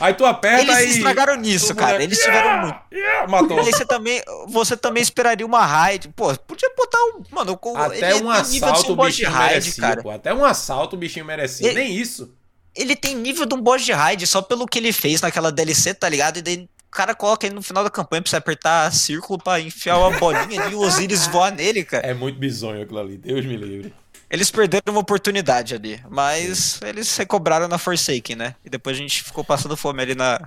Aí 0.00 0.14
tu 0.14 0.26
aperta 0.26 0.62
eles 0.64 0.78
e... 0.78 0.82
se 0.92 0.98
estragaram 0.98 1.36
nisso, 1.36 1.72
cara. 1.72 1.92
boneco- 1.92 2.02
Eles 2.02 2.18
tiveram 2.18 2.60
muito. 2.62 2.78
Yeah, 2.92 3.28
matou. 3.28 3.60
Aí 3.60 3.66
você 3.72 3.86
também, 3.86 4.20
você 4.48 4.76
também 4.76 5.00
esperaria 5.02 5.46
uma 5.46 5.64
raid. 5.64 6.08
Pô, 6.08 6.34
podia 6.38 6.68
botar 6.76 6.98
um. 6.98 7.22
Mano, 7.30 7.56
com, 7.56 7.76
Até 7.76 8.16
um 8.16 8.28
assalto 8.28 8.90
um 8.90 8.94
o 8.94 9.06
bichinho 9.06 9.30
raid, 9.30 9.50
merecia, 9.52 9.80
cara. 9.80 10.02
pô. 10.02 10.10
Até 10.10 10.34
um 10.34 10.44
assalto 10.44 10.96
o 10.96 10.98
bichinho 10.98 11.24
merecia. 11.24 11.68
Ele- 11.68 11.80
Nem 11.84 11.94
isso. 11.96 12.34
Ele 12.74 12.96
tem 12.96 13.14
nível 13.14 13.46
de 13.46 13.54
um 13.54 13.60
boss 13.60 13.84
de 13.84 13.92
raid 13.92 14.26
só 14.26 14.42
pelo 14.42 14.66
que 14.66 14.78
ele 14.80 14.92
fez 14.92 15.20
naquela 15.20 15.52
DLC, 15.52 15.94
tá 15.94 16.08
ligado? 16.08 16.38
E 16.38 16.42
daí 16.42 16.68
o 16.88 16.90
cara 16.90 17.14
coloca 17.14 17.46
ele 17.46 17.54
no 17.54 17.62
final 17.62 17.84
da 17.84 17.90
campanha 17.90 18.22
pra 18.22 18.30
você 18.30 18.36
apertar 18.36 18.92
círculo 18.92 19.38
pra 19.38 19.60
enfiar 19.60 19.98
uma 19.98 20.18
bolinha 20.18 20.62
ali 20.62 20.72
e 20.72 20.74
o 20.74 20.80
Osiris 20.80 21.28
voar 21.28 21.52
nele, 21.52 21.84
cara. 21.84 22.04
É 22.06 22.12
muito 22.14 22.38
bizonho 22.40 22.82
aquilo 22.82 22.98
ali. 22.98 23.16
Deus 23.18 23.44
me 23.44 23.56
livre. 23.56 23.94
Eles 24.30 24.50
perderam 24.50 24.92
uma 24.92 25.00
oportunidade 25.00 25.74
ali, 25.74 26.02
mas 26.10 26.80
eles 26.82 27.16
recobraram 27.16 27.66
na 27.66 27.78
Forsaken, 27.78 28.36
né? 28.36 28.54
E 28.62 28.68
depois 28.68 28.96
a 28.96 29.00
gente 29.00 29.22
ficou 29.22 29.42
passando 29.42 29.76
fome 29.76 30.02
ali 30.02 30.14
na. 30.14 30.38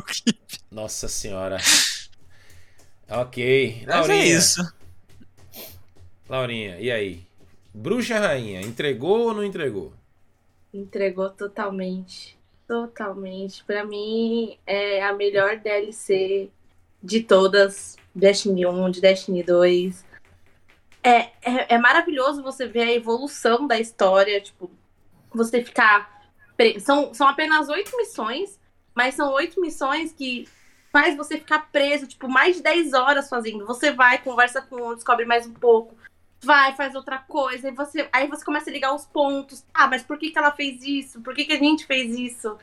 Nossa 0.70 1.08
senhora. 1.08 1.56
Ok. 3.08 3.82
Mas 3.86 3.96
Laurinha. 3.96 4.22
é 4.22 4.26
isso. 4.26 4.74
Laurinha, 6.28 6.78
e 6.78 6.90
aí? 6.90 7.26
Bruxa 7.72 8.18
Rainha, 8.18 8.60
entregou 8.60 9.28
ou 9.28 9.34
não 9.34 9.44
entregou? 9.44 9.92
Entregou 10.72 11.30
totalmente. 11.30 12.36
Totalmente. 12.66 13.64
Pra 13.64 13.84
mim, 13.84 14.56
é 14.66 15.02
a 15.02 15.12
melhor 15.12 15.58
DLC 15.58 16.50
de 17.02 17.22
todas. 17.22 17.96
Destiny 18.14 18.64
1, 18.64 18.90
de 18.90 19.00
Destiny 19.00 19.42
2. 19.42 20.04
É, 21.04 21.18
é, 21.42 21.74
é 21.74 21.78
maravilhoso 21.78 22.42
você 22.42 22.66
ver 22.66 22.82
a 22.82 22.92
evolução 22.92 23.66
da 23.66 23.78
história. 23.78 24.40
Tipo, 24.40 24.70
você 25.32 25.62
ficar. 25.62 26.28
pre- 26.56 26.80
São, 26.80 27.12
são 27.14 27.28
apenas 27.28 27.68
oito 27.68 27.96
missões, 27.96 28.58
mas 28.94 29.14
são 29.14 29.32
oito 29.34 29.60
missões 29.60 30.12
que 30.12 30.48
faz 30.90 31.16
você 31.16 31.38
ficar 31.38 31.70
preso, 31.70 32.06
tipo, 32.06 32.28
mais 32.28 32.56
de 32.56 32.62
10 32.62 32.92
horas 32.94 33.28
fazendo. 33.28 33.66
Você 33.66 33.92
vai, 33.92 34.18
conversa 34.18 34.62
com 34.62 34.76
um, 34.76 34.94
descobre 34.94 35.24
mais 35.26 35.46
um 35.46 35.52
pouco 35.52 35.94
vai, 36.44 36.76
faz 36.76 36.94
outra 36.94 37.18
coisa, 37.18 37.68
e 37.68 37.72
você, 37.72 38.08
aí 38.12 38.28
você 38.28 38.44
começa 38.44 38.70
a 38.70 38.72
ligar 38.72 38.94
os 38.94 39.06
pontos. 39.06 39.64
Ah, 39.72 39.86
mas 39.88 40.02
por 40.02 40.18
que, 40.18 40.30
que 40.30 40.38
ela 40.38 40.52
fez 40.52 40.82
isso? 40.82 41.20
Por 41.22 41.34
que, 41.34 41.44
que 41.44 41.54
a 41.54 41.58
gente 41.58 41.86
fez 41.86 42.16
isso? 42.16 42.56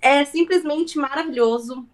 É 0.00 0.24
simplesmente 0.24 0.98
maravilhoso. 0.98 1.86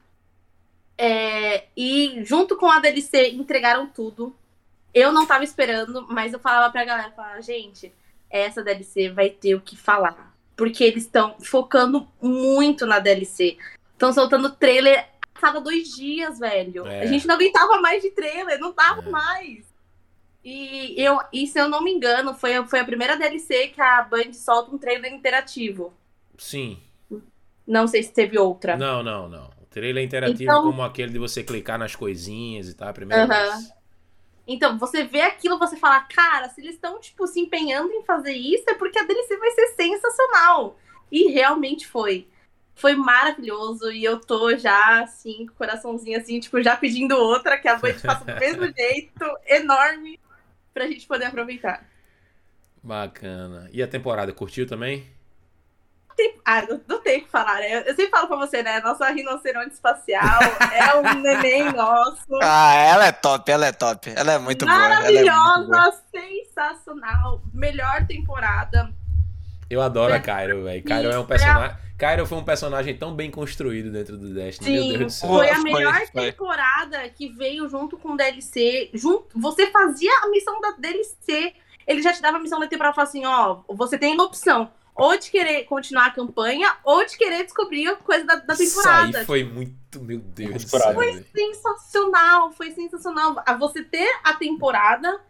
É, 0.96 1.66
e 1.76 2.22
junto 2.24 2.56
com 2.56 2.70
a 2.70 2.78
DLC 2.78 3.30
entregaram 3.32 3.86
tudo. 3.86 4.34
Eu 4.98 5.12
não 5.12 5.26
tava 5.26 5.44
esperando, 5.44 6.06
mas 6.08 6.32
eu 6.32 6.38
falava 6.38 6.72
pra 6.72 6.82
galera, 6.82 7.10
falava, 7.10 7.42
gente, 7.42 7.92
essa 8.30 8.64
DLC 8.64 9.10
vai 9.10 9.28
ter 9.28 9.54
o 9.54 9.60
que 9.60 9.76
falar. 9.76 10.34
Porque 10.56 10.82
eles 10.82 11.02
estão 11.04 11.36
focando 11.38 12.08
muito 12.20 12.86
na 12.86 12.98
DLC. 12.98 13.58
Estão 13.92 14.10
soltando 14.10 14.48
trailer 14.56 15.06
a 15.34 15.38
cada 15.38 15.60
dois 15.60 15.88
dias, 15.94 16.38
velho. 16.38 16.86
É. 16.86 17.02
A 17.02 17.06
gente 17.06 17.26
não 17.26 17.34
aguentava 17.34 17.78
mais 17.78 18.02
de 18.02 18.10
trailer, 18.10 18.58
não 18.58 18.72
dava 18.72 19.02
É. 19.06 19.10
mais. 19.10 19.66
E, 20.42 20.94
eu, 20.96 21.18
e 21.30 21.46
se 21.46 21.58
eu 21.60 21.68
não 21.68 21.82
me 21.82 21.92
engano, 21.92 22.32
foi, 22.32 22.64
foi 22.66 22.80
a 22.80 22.84
primeira 22.84 23.18
DLC 23.18 23.68
que 23.68 23.80
a 23.82 24.00
Band 24.02 24.32
solta 24.32 24.74
um 24.74 24.78
trailer 24.78 25.12
interativo. 25.12 25.92
Sim. 26.38 26.78
Não 27.66 27.86
sei 27.86 28.02
se 28.02 28.14
teve 28.14 28.38
outra. 28.38 28.78
Não, 28.78 29.02
não, 29.02 29.28
não. 29.28 29.50
O 29.60 29.66
trailer 29.68 30.02
interativo 30.02 30.44
Então- 30.44 30.62
como 30.62 30.82
aquele 30.82 31.12
de 31.12 31.18
você 31.18 31.42
clicar 31.42 31.78
nas 31.78 31.94
coisinhas 31.94 32.68
e 32.70 32.74
tal. 32.74 32.88
a 32.88 32.92
Primeira 32.94 33.24
Aham. 33.24 33.56
vez. 33.58 33.75
Então, 34.46 34.78
você 34.78 35.02
vê 35.02 35.22
aquilo, 35.22 35.58
você 35.58 35.76
fala, 35.76 36.00
cara, 36.00 36.48
se 36.48 36.60
eles 36.60 36.74
estão, 36.74 37.00
tipo, 37.00 37.26
se 37.26 37.40
empenhando 37.40 37.92
em 37.92 38.04
fazer 38.04 38.32
isso, 38.32 38.64
é 38.68 38.74
porque 38.74 38.98
a 38.98 39.04
DLC 39.04 39.36
vai 39.36 39.50
ser 39.50 39.66
sensacional. 39.74 40.78
E 41.10 41.32
realmente 41.32 41.86
foi. 41.86 42.28
Foi 42.74 42.94
maravilhoso. 42.94 43.90
E 43.90 44.04
eu 44.04 44.20
tô 44.20 44.56
já, 44.56 45.02
assim, 45.02 45.46
com 45.46 45.52
o 45.52 45.56
coraçãozinho, 45.56 46.18
assim, 46.18 46.38
tipo, 46.38 46.62
já 46.62 46.76
pedindo 46.76 47.16
outra, 47.16 47.58
que 47.58 47.66
a 47.66 47.76
Band 47.76 47.94
faça 47.94 48.24
do 48.24 48.38
mesmo 48.38 48.64
jeito, 48.76 49.24
enorme, 49.46 50.20
pra 50.72 50.86
gente 50.86 51.06
poder 51.06 51.24
aproveitar. 51.24 51.84
Bacana. 52.82 53.68
E 53.72 53.82
a 53.82 53.88
temporada, 53.88 54.32
curtiu 54.32 54.64
também? 54.64 55.15
Ah, 56.44 56.62
não, 56.62 56.80
não 56.88 57.00
tem 57.02 57.18
o 57.18 57.24
que 57.24 57.28
falar, 57.30 57.56
né? 57.56 57.80
Eu 57.80 57.94
sempre 57.94 58.08
falo 58.08 58.28
pra 58.28 58.36
você, 58.36 58.62
né? 58.62 58.80
Nossa 58.80 59.08
rinoceronte 59.10 59.74
espacial 59.74 60.40
é 60.72 60.96
um 60.96 61.14
neném 61.20 61.70
nosso. 61.72 62.38
Ah, 62.42 62.74
ela 62.74 63.06
é 63.06 63.12
top, 63.12 63.50
ela 63.50 63.66
é 63.66 63.72
top. 63.72 64.12
Ela 64.14 64.32
é 64.34 64.38
muito 64.38 64.64
boa. 64.64 64.76
é 64.76 64.88
muito 64.88 65.24
boa. 65.24 65.34
Maravilhosa, 65.34 66.02
sensacional. 66.10 67.42
Melhor 67.52 68.06
temporada. 68.06 68.90
Eu 69.68 69.82
adoro 69.82 70.12
a 70.12 70.16
É. 70.16 70.20
Cairo, 70.20 70.64
velho. 70.64 70.84
Cairo 70.84 71.10
é 71.10 71.18
um 71.18 71.26
personagem. 71.26 71.76
Cairo 71.98 72.26
foi 72.26 72.38
um 72.38 72.44
personagem 72.44 72.96
tão 72.96 73.14
bem 73.14 73.30
construído 73.30 73.90
dentro 73.90 74.16
do 74.16 74.32
Destiny. 74.32 74.70
Meu 74.70 74.82
Sim, 74.82 74.88
Deus 74.98 75.00
do 75.04 75.10
céu. 75.10 75.28
foi 75.30 75.50
a 75.50 75.58
melhor 75.60 75.94
foi. 76.12 76.30
temporada 76.30 77.08
que 77.08 77.28
veio 77.30 77.68
junto 77.68 77.96
com 77.96 78.10
o 78.12 78.16
DLC. 78.16 78.90
Junto, 78.92 79.38
você 79.40 79.70
fazia 79.70 80.12
a 80.22 80.28
missão 80.28 80.60
da 80.60 80.72
DLC, 80.72 81.54
ele 81.86 82.02
já 82.02 82.12
te 82.12 82.20
dava 82.20 82.36
a 82.36 82.40
missão 82.40 82.60
da 82.60 82.66
temporada 82.66 82.92
e 82.92 82.94
falava 82.94 83.08
assim: 83.10 83.24
ó, 83.24 83.60
você 83.68 83.96
tem 83.98 84.18
opção 84.20 84.70
ou 84.96 85.18
de 85.18 85.30
querer 85.30 85.64
continuar 85.64 86.06
a 86.06 86.10
campanha 86.10 86.74
ou 86.82 87.04
de 87.04 87.16
querer 87.16 87.44
descobrir 87.44 87.86
a 87.88 87.96
coisa 87.96 88.24
da, 88.24 88.36
da 88.36 88.54
Isso 88.54 88.76
temporada. 88.76 89.18
aí 89.18 89.24
foi 89.24 89.44
muito. 89.44 89.76
Meu 90.00 90.18
Deus 90.18 90.64
do 90.64 90.70
Temporada. 90.70 90.92
céu. 90.92 91.00
velho. 91.00 91.26
sensacional, 91.34 92.52
foi 92.52 92.70
sensacional. 92.72 93.42
A 93.46 93.54
você 93.54 93.82
ter 93.82 94.08
a 94.24 94.34
temporada 94.34 95.20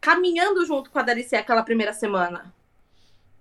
caminhando 0.00 0.64
junto 0.66 0.90
com 0.90 0.98
a 0.98 1.02
DLC 1.02 1.36
aquela 1.36 1.62
primeira 1.62 1.92
semana. 1.92 2.52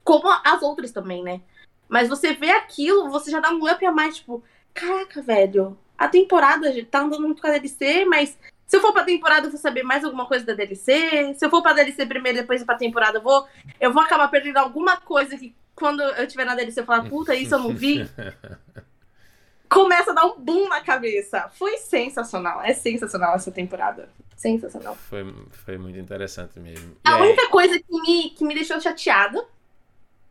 Como 0.04 0.30
as 0.30 0.62
outras 0.62 0.92
também, 0.92 1.24
né? 1.24 1.42
Mas 1.88 2.08
você 2.08 2.34
vê 2.34 2.52
aquilo, 2.52 3.10
você 3.10 3.32
já 3.32 3.40
dá 3.40 3.52
um 3.52 3.70
up 3.70 3.86
a 3.86 3.92
mais, 3.92 4.18
tipo, 4.18 4.44
caraca, 4.74 5.22
velho, 5.22 5.78
a 5.98 6.08
temporada 6.08 6.72
tá 6.86 7.02
andando 7.02 7.24
muito 7.24 7.42
com 7.42 7.48
a 7.48 7.52
DLC, 7.52 8.06
mas 8.06 8.38
se 8.70 8.78
eu 8.78 8.82
for 8.82 8.94
pra 8.94 9.04
temporada, 9.04 9.48
eu 9.48 9.52
vou 9.52 9.60
saber 9.60 9.82
mais 9.82 10.04
alguma 10.06 10.28
coisa 10.28 10.46
da 10.46 10.54
DLC. 10.54 11.34
Se 11.34 11.44
eu 11.46 11.50
for 11.50 11.62
pra 11.64 11.74
DLC 11.74 12.06
primeiro 12.06 12.38
e 12.38 12.42
depois 12.42 12.62
ir 12.62 12.66
pra 12.66 12.76
temporada, 12.76 13.18
eu 13.18 13.22
vou, 13.22 13.48
eu 13.82 13.92
vou 13.92 14.02
acabar 14.04 14.28
perdendo 14.30 14.58
alguma 14.58 14.98
coisa 14.98 15.36
que 15.38 15.56
quando 15.76 16.02
eu 16.04 16.28
tiver 16.28 16.46
na 16.46 16.54
DLC 16.56 16.82
eu 16.82 16.86
falar, 16.86 17.10
puta, 17.10 17.34
isso 17.34 17.56
eu 17.56 17.60
não 17.60 17.74
vi. 17.76 18.08
Começa 19.68 20.12
a 20.12 20.14
dar 20.14 20.26
um 20.26 20.40
boom 20.40 20.68
na 20.68 20.82
cabeça. 20.82 21.50
Foi 21.54 21.78
sensacional. 21.78 22.62
É 22.62 22.74
sensacional 22.74 23.36
essa 23.36 23.52
temporada. 23.52 24.10
Sensacional. 24.36 24.96
Foi, 24.96 25.34
foi 25.52 25.78
muito 25.78 25.98
interessante 26.00 26.60
mesmo. 26.60 26.96
A 27.04 27.12
E 27.12 27.14
aí- 27.16 27.22
única 27.22 27.50
coisa 27.50 27.78
que 27.80 28.02
me, 28.02 28.30
que 28.32 28.44
me 28.46 28.54
deixou 28.56 28.80
chateada, 28.80 29.44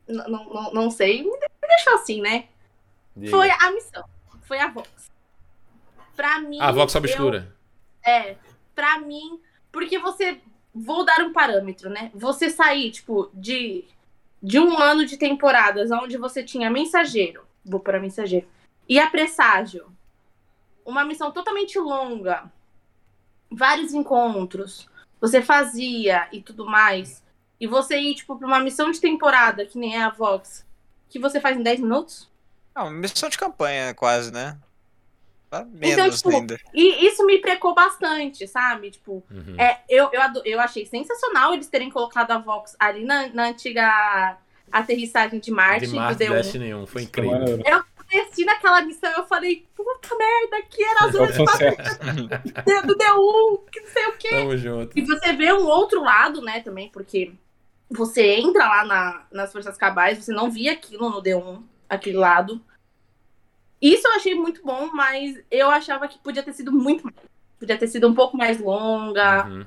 não, 0.08 0.28
não, 0.28 0.72
não 0.72 0.90
sei, 0.90 1.22
me 1.22 1.30
de- 1.38 1.46
me 1.62 1.68
deixou 1.68 1.94
assim, 1.94 2.20
né? 2.20 2.46
diga. 3.16 3.30
Foi 3.30 3.50
a 3.50 3.70
missão. 3.72 4.04
Foi 4.42 4.58
a 4.58 4.68
Vox. 4.68 4.88
Pra 6.16 6.40
mim. 6.40 6.58
A 6.60 6.72
Vox 6.72 6.94
eu- 6.94 6.98
Obscura. 7.00 7.52
É, 8.08 8.36
pra 8.74 8.98
mim, 9.00 9.38
porque 9.70 9.98
você. 9.98 10.40
Vou 10.74 11.04
dar 11.04 11.20
um 11.20 11.32
parâmetro, 11.32 11.90
né? 11.90 12.10
Você 12.14 12.48
sair, 12.48 12.90
tipo, 12.90 13.30
de, 13.34 13.84
de 14.40 14.58
um 14.58 14.78
ano 14.78 15.04
de 15.04 15.16
temporadas 15.16 15.90
onde 15.90 16.16
você 16.16 16.42
tinha 16.42 16.70
mensageiro, 16.70 17.42
vou 17.64 17.80
para 17.80 17.98
mensageiro, 18.00 18.46
e 18.88 18.98
a 18.98 19.10
presságio. 19.10 19.86
Uma 20.84 21.04
missão 21.04 21.32
totalmente 21.32 21.78
longa, 21.78 22.50
vários 23.50 23.92
encontros, 23.92 24.88
você 25.20 25.42
fazia 25.42 26.28
e 26.32 26.40
tudo 26.40 26.64
mais. 26.64 27.22
E 27.60 27.66
você 27.66 27.98
ir, 27.98 28.14
tipo, 28.14 28.38
pra 28.38 28.46
uma 28.46 28.60
missão 28.60 28.90
de 28.90 29.00
temporada, 29.00 29.66
que 29.66 29.76
nem 29.76 29.96
é 29.96 30.02
a 30.02 30.10
Vox, 30.10 30.64
que 31.10 31.18
você 31.18 31.40
faz 31.40 31.58
em 31.58 31.62
10 31.62 31.80
minutos. 31.80 32.30
Uma 32.74 32.90
missão 32.90 33.28
de 33.28 33.36
campanha, 33.36 33.92
quase, 33.94 34.32
né? 34.32 34.56
Tá 35.50 35.64
Menos 35.64 36.16
tipo, 36.16 36.28
ainda. 36.30 36.58
E 36.74 37.06
isso 37.06 37.24
me 37.24 37.38
precou 37.38 37.74
bastante, 37.74 38.46
sabe? 38.46 38.90
Tipo, 38.90 39.24
Uhum. 39.30 39.54
É, 39.58 39.80
eu, 39.88 40.10
eu, 40.12 40.20
eu 40.44 40.60
achei 40.60 40.84
sensacional 40.84 41.54
eles 41.54 41.68
terem 41.68 41.90
colocado 41.90 42.30
a 42.32 42.38
Vox 42.38 42.76
ali 42.78 43.04
na, 43.04 43.28
na 43.28 43.48
antiga 43.48 44.36
aterrissagem 44.70 45.40
de 45.40 45.50
Marte. 45.50 45.86
de 45.86 45.92
do 45.92 45.96
Marte 45.96 46.24
D1. 46.24 46.32
Destiny 46.34 46.74
1, 46.74 46.86
foi 46.86 47.02
incrível. 47.02 47.32
Maneiro. 47.38 47.62
Desci 48.10 48.42
naquela 48.46 48.80
missão 48.80 49.10
eu 49.12 49.26
falei, 49.26 49.66
puta 49.76 50.16
merda, 50.16 50.62
que 50.70 50.82
era 50.82 51.04
a 51.04 51.08
É 51.08 51.12
zona 51.12 51.26
de 51.26 52.86
do 52.86 52.96
D1, 52.96 53.70
que 53.70 53.80
não 53.80 53.88
sei 53.88 54.06
o 54.06 54.12
quê. 54.12 54.28
Tamo 54.30 54.56
junto. 54.56 54.98
E 54.98 55.02
você 55.02 55.32
vê 55.34 55.52
um 55.52 55.66
outro 55.66 56.02
lado, 56.02 56.40
né, 56.40 56.60
também, 56.60 56.88
porque 56.88 57.32
você 57.90 58.36
entra 58.36 58.66
lá 58.66 58.84
na- 58.86 59.26
nas 59.30 59.52
Forças 59.52 59.76
Cabais, 59.76 60.24
você 60.24 60.32
não 60.32 60.50
via 60.50 60.72
aquilo 60.72 61.10
no 61.10 61.20
D1, 61.22 61.62
aquele 61.88 62.16
lado. 62.16 62.62
Isso 63.80 64.06
eu 64.06 64.12
achei 64.14 64.34
muito 64.34 64.62
bom, 64.64 64.90
mas 64.92 65.38
eu 65.50 65.70
achava 65.70 66.08
que 66.08 66.18
podia 66.18 66.42
ter 66.42 66.52
sido 66.52 66.72
muito 66.72 67.04
mais. 67.04 67.16
Podia 67.58 67.78
ter 67.78 67.86
sido 67.88 68.08
um 68.08 68.14
pouco 68.14 68.36
mais 68.36 68.60
longa. 68.60 69.46
Uhum. 69.46 69.66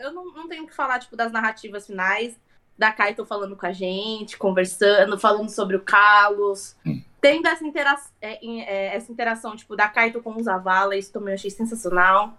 eu 0.00 0.12
não, 0.12 0.24
não 0.32 0.48
tenho 0.48 0.64
o 0.64 0.66
que 0.66 0.74
falar, 0.74 0.98
tipo, 0.98 1.16
das 1.16 1.32
narrativas 1.32 1.86
finais. 1.86 2.38
Da 2.76 2.90
Kaito 2.90 3.24
falando 3.24 3.54
com 3.56 3.66
a 3.66 3.72
gente, 3.72 4.36
conversando, 4.36 5.16
falando 5.18 5.48
sobre 5.48 5.76
o 5.76 5.80
Carlos. 5.82 6.74
Tendo 7.20 7.46
essa, 7.46 7.64
intera 7.64 7.96
é, 8.20 8.44
em- 8.44 8.62
é, 8.62 8.96
essa 8.96 9.12
interação, 9.12 9.54
tipo, 9.54 9.76
da 9.76 9.88
Kaito 9.88 10.20
com 10.20 10.34
o 10.34 10.42
Zavala, 10.42 10.96
isso 10.96 11.12
também 11.12 11.30
eu 11.30 11.34
achei 11.34 11.50
sensacional. 11.50 12.36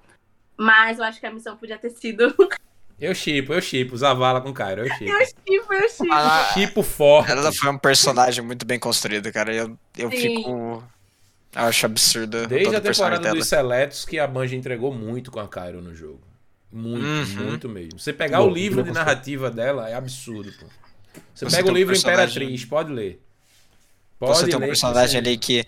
Mas 0.58 1.00
eu 1.00 1.06
acho 1.06 1.20
que 1.20 1.26
a 1.26 1.32
missão 1.32 1.56
podia 1.58 1.78
ter 1.78 1.90
sido. 1.92 2.36
Eu 3.00 3.14
chipo, 3.14 3.54
eu 3.54 3.62
chipo. 3.62 3.96
Zavala 3.98 4.40
com 4.42 4.54
Cairo, 4.54 4.86
eu 4.86 4.94
chipo. 4.96 5.04
eu 5.12 5.26
chipo, 5.26 5.74
eu 5.74 5.90
chipo. 5.90 6.14
Ah, 6.14 6.52
Chipo 6.54 6.82
forte. 6.84 7.32
ela 7.32 7.52
foi 7.52 7.70
um 7.70 7.78
personagem 7.78 8.44
muito 8.44 8.66
bem 8.66 8.80
construído, 8.80 9.32
cara. 9.34 9.54
Eu, 9.54 9.78
eu 9.98 10.10
Sim. 10.12 10.18
fico. 10.18 10.50
Eu 11.54 11.62
acho 11.62 11.86
absurdo. 11.86 12.48
Desde 12.48 12.76
a 12.76 12.82
temporada 12.82 13.34
dos 13.34 13.48
Seletos 13.48 14.06
que 14.06 14.20
a 14.20 14.28
Bungie 14.28 14.56
entregou 14.58 14.94
muito 14.94 15.32
com 15.32 15.40
a 15.40 15.48
Cairo 15.48 15.82
no 15.82 15.94
jogo. 15.96 16.22
Muito, 16.72 17.06
Uhum. 17.40 17.46
muito 17.50 17.70
mesmo. 17.70 17.98
Você 18.00 18.12
pegar 18.12 18.40
Bom, 18.40 18.50
o 18.50 18.54
livro 18.54 18.84
de 18.84 18.92
narrativa 18.92 19.50
dela 19.50 19.90
é 19.90 19.94
absurdo, 19.94 20.52
pô. 20.60 20.66
Você, 21.34 21.46
Você 21.46 21.56
pega 21.58 21.68
o 21.70 21.72
um 21.72 21.74
livro 21.74 21.94
personagem- 21.94 22.26
Imperatriz, 22.36 22.66
pode 22.66 22.92
ler. 22.92 23.22
Pode 24.20 24.38
Você 24.38 24.46
tem 24.48 24.56
um 24.56 24.60
ler 24.60 24.66
que 24.66 24.72
personagem 24.72 25.20
ali 25.20 25.38
que 25.38 25.66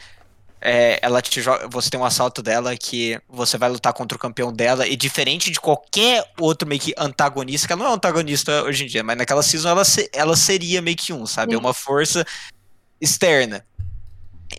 é, 0.60 1.00
ela 1.02 1.22
te 1.22 1.42
joga, 1.42 1.68
você 1.68 1.90
tem 1.90 2.00
um 2.00 2.06
assalto 2.06 2.42
dela 2.42 2.76
que 2.76 3.20
você 3.30 3.58
vai 3.58 3.70
lutar 3.70 3.94
contra 3.94 4.16
o 4.16 4.20
campeão 4.20 4.52
dela 4.52 4.88
e 4.88 4.96
diferente 4.96 5.52
de 5.52 5.60
qualquer 5.60 6.24
outro 6.40 6.68
meio 6.68 6.82
que 6.82 6.94
antagonista, 6.98 7.68
que 7.68 7.74
ela 7.74 7.84
não 7.84 7.92
é 7.92 7.96
antagonista 7.96 8.64
hoje 8.64 8.84
em 8.84 8.88
dia, 8.88 9.04
mas 9.04 9.18
naquela 9.18 9.44
season 9.44 9.70
ela, 9.70 9.86
se- 9.86 10.10
ela 10.14 10.36
seria 10.36 10.82
meio 10.82 10.98
que 10.98 11.14
um, 11.14 11.26
sabe? 11.26 11.54
É 11.54 11.58
uma 11.58 11.74
força 11.74 12.26
externa. 13.00 13.66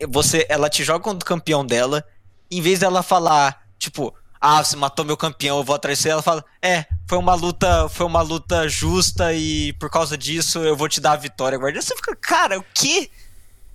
Você, 0.08 0.46
ela 0.48 0.68
te 0.70 0.84
joga 0.84 1.00
contra 1.02 1.24
o 1.24 1.28
campeão 1.28 1.64
dela, 1.66 2.04
em 2.50 2.60
vez 2.60 2.78
dela 2.78 3.02
falar, 3.02 3.62
tipo, 3.78 4.14
ah, 4.40 4.62
você 4.62 4.76
matou 4.76 5.04
meu 5.04 5.16
campeão, 5.16 5.58
eu 5.58 5.64
vou 5.64 5.74
atrás 5.74 5.98
de 5.98 6.02
você, 6.02 6.10
ela 6.10 6.22
fala, 6.22 6.44
é, 6.62 6.86
foi 7.08 7.18
uma 7.18 7.34
luta, 7.34 7.88
foi 7.88 8.06
uma 8.06 8.22
luta 8.22 8.68
justa 8.68 9.32
e 9.34 9.72
por 9.74 9.90
causa 9.90 10.16
disso 10.16 10.60
eu 10.60 10.76
vou 10.76 10.88
te 10.88 11.00
dar 11.00 11.12
a 11.12 11.16
vitória. 11.16 11.58
Guardião, 11.58 11.82
você 11.82 11.96
fica, 11.96 12.14
cara, 12.14 12.58
o 12.58 12.64
quê? 12.72 13.10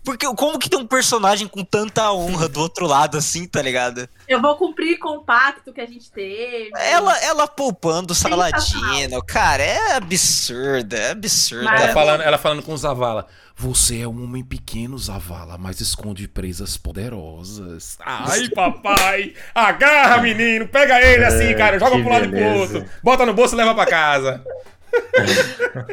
Porque 0.04 0.26
como 0.36 0.60
que 0.60 0.70
tem 0.70 0.78
um 0.80 0.86
personagem 0.86 1.48
com 1.48 1.64
tanta 1.64 2.12
honra 2.12 2.50
do 2.50 2.60
outro 2.60 2.86
lado 2.86 3.18
assim, 3.18 3.48
tá 3.48 3.62
ligado? 3.62 4.08
Eu 4.28 4.42
vou 4.42 4.56
cumprir 4.58 5.00
com 5.00 5.18
o 5.18 5.24
pacto 5.24 5.72
que 5.72 5.80
a 5.80 5.86
gente 5.86 6.12
teve. 6.12 6.72
Ela, 6.76 7.18
ela 7.24 7.48
poupando. 7.48 8.14
Saladino, 8.14 9.24
cara, 9.26 9.64
é 9.64 9.94
absurdo, 9.96 10.94
é 10.96 11.12
absurdo. 11.12 11.64
Mas- 11.66 11.82
Ela 11.84 11.94
falando, 11.94 12.22
ela 12.22 12.38
falando 12.38 12.62
com 12.64 12.74
o 12.74 12.78
Zavala. 12.78 13.28
Você 13.56 14.02
é 14.02 14.08
um 14.08 14.24
homem 14.24 14.44
pequeno, 14.44 14.98
Zavala, 14.98 15.58
mas 15.60 15.80
esconde 15.80 16.28
presas 16.28 16.76
poderosas. 16.76 17.98
Ai, 18.02 18.50
papai! 18.56 19.34
Agarra, 19.54 20.18
menino! 20.22 20.68
Pega 20.68 21.00
ele 21.02 21.24
assim, 21.24 21.46
É, 21.46 21.54
cara. 21.54 21.80
Joga 21.80 21.96
que 21.96 22.02
pro 22.02 22.12
lado 22.12 22.26
e 22.26 22.30
pro 22.30 22.46
outro. 22.60 22.86
Bota 23.02 23.26
no 23.26 23.34
bolso 23.34 23.54
e 23.56 23.58
leva 23.58 23.74
pra 23.76 23.86
casa. 23.86 24.44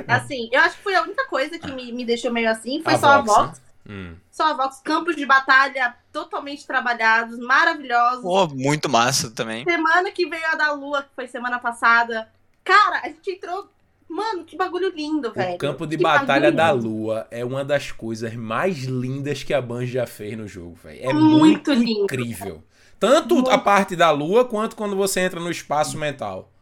Assim, 0.09 0.49
eu 0.53 0.61
acho 0.61 0.77
que 0.77 0.83
foi 0.83 0.95
a 0.95 1.03
única 1.03 1.27
coisa 1.27 1.59
que 1.59 1.71
me, 1.71 1.93
me 1.93 2.05
deixou 2.05 2.33
meio 2.33 2.51
assim. 2.51 2.83
Foi 2.83 2.95
A 2.95 2.99
só 2.99 3.23
Vox, 3.23 3.31
a 3.39 3.43
Vox. 3.43 3.61
Hum. 3.89 4.15
Só 4.31 4.57
Vox. 4.57 4.81
Campos 4.85 5.17
de 5.17 5.27
batalha 5.27 5.95
totalmente 6.13 6.67
trabalhados, 6.67 7.39
maravilhosos. 7.39 8.23
Pô, 8.23 8.47
muito 8.49 8.89
massa 8.89 9.31
também. 9.31 9.65
Semana 9.65 10.11
que 10.13 10.27
veio 10.27 10.47
a 10.47 10.55
da 10.55 10.73
Lua, 10.73 11.03
que 11.03 11.09
foi 11.15 11.27
semana 11.27 11.59
passada. 11.59 12.29
Cara, 12.65 13.01
a 13.03 13.09
gente 13.09 13.31
entrou. 13.31 13.69
Mano, 14.09 14.45
que 14.45 14.57
bagulho 14.57 14.93
lindo, 14.95 15.33
velho. 15.33 15.55
O 15.55 15.59
campo 15.59 15.87
de 15.87 15.97
Que 15.97 16.03
batalha 16.03 16.51
bagulho 16.51 16.57
da 16.57 16.73
lindo. 16.73 16.89
Lua 16.89 17.27
é 17.31 17.45
uma 17.45 17.65
das 17.65 17.93
coisas 17.93 18.35
mais 18.35 18.79
lindas 18.85 19.43
que 19.45 19.55
a 19.55 19.63
Bungie 19.63 19.93
já 19.93 20.07
fez 20.07 20.37
no 20.37 20.49
jogo, 20.49 20.75
velho. 20.83 21.01
É 21.01 21.13
Muito 21.13 21.39
muito, 21.39 21.73
lindo. 21.73 22.03
incrível. 22.05 22.63
Tanto 22.99 23.37
Muito. 23.37 23.51
a 23.51 23.57
parte 23.57 23.97
da 23.97 24.11
Lua 24.11 24.45
quanto 24.45 24.77
quando 24.77 24.95
você 24.97 25.21
entra 25.21 25.41
no 25.41 25.51
espaço 25.51 25.97
mental. 25.97 26.53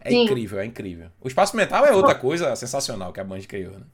É 0.00 0.10
Sim. 0.10 0.24
incrível, 0.24 0.58
é 0.60 0.64
incrível. 0.66 1.08
O 1.20 1.28
espaço 1.28 1.56
mental 1.56 1.84
é 1.86 1.92
outra 1.92 2.14
coisa 2.14 2.54
sensacional 2.56 3.12
que 3.12 3.20
a 3.20 3.24
Bungie 3.24 3.46
criou, 3.48 3.72
né? 3.78 3.86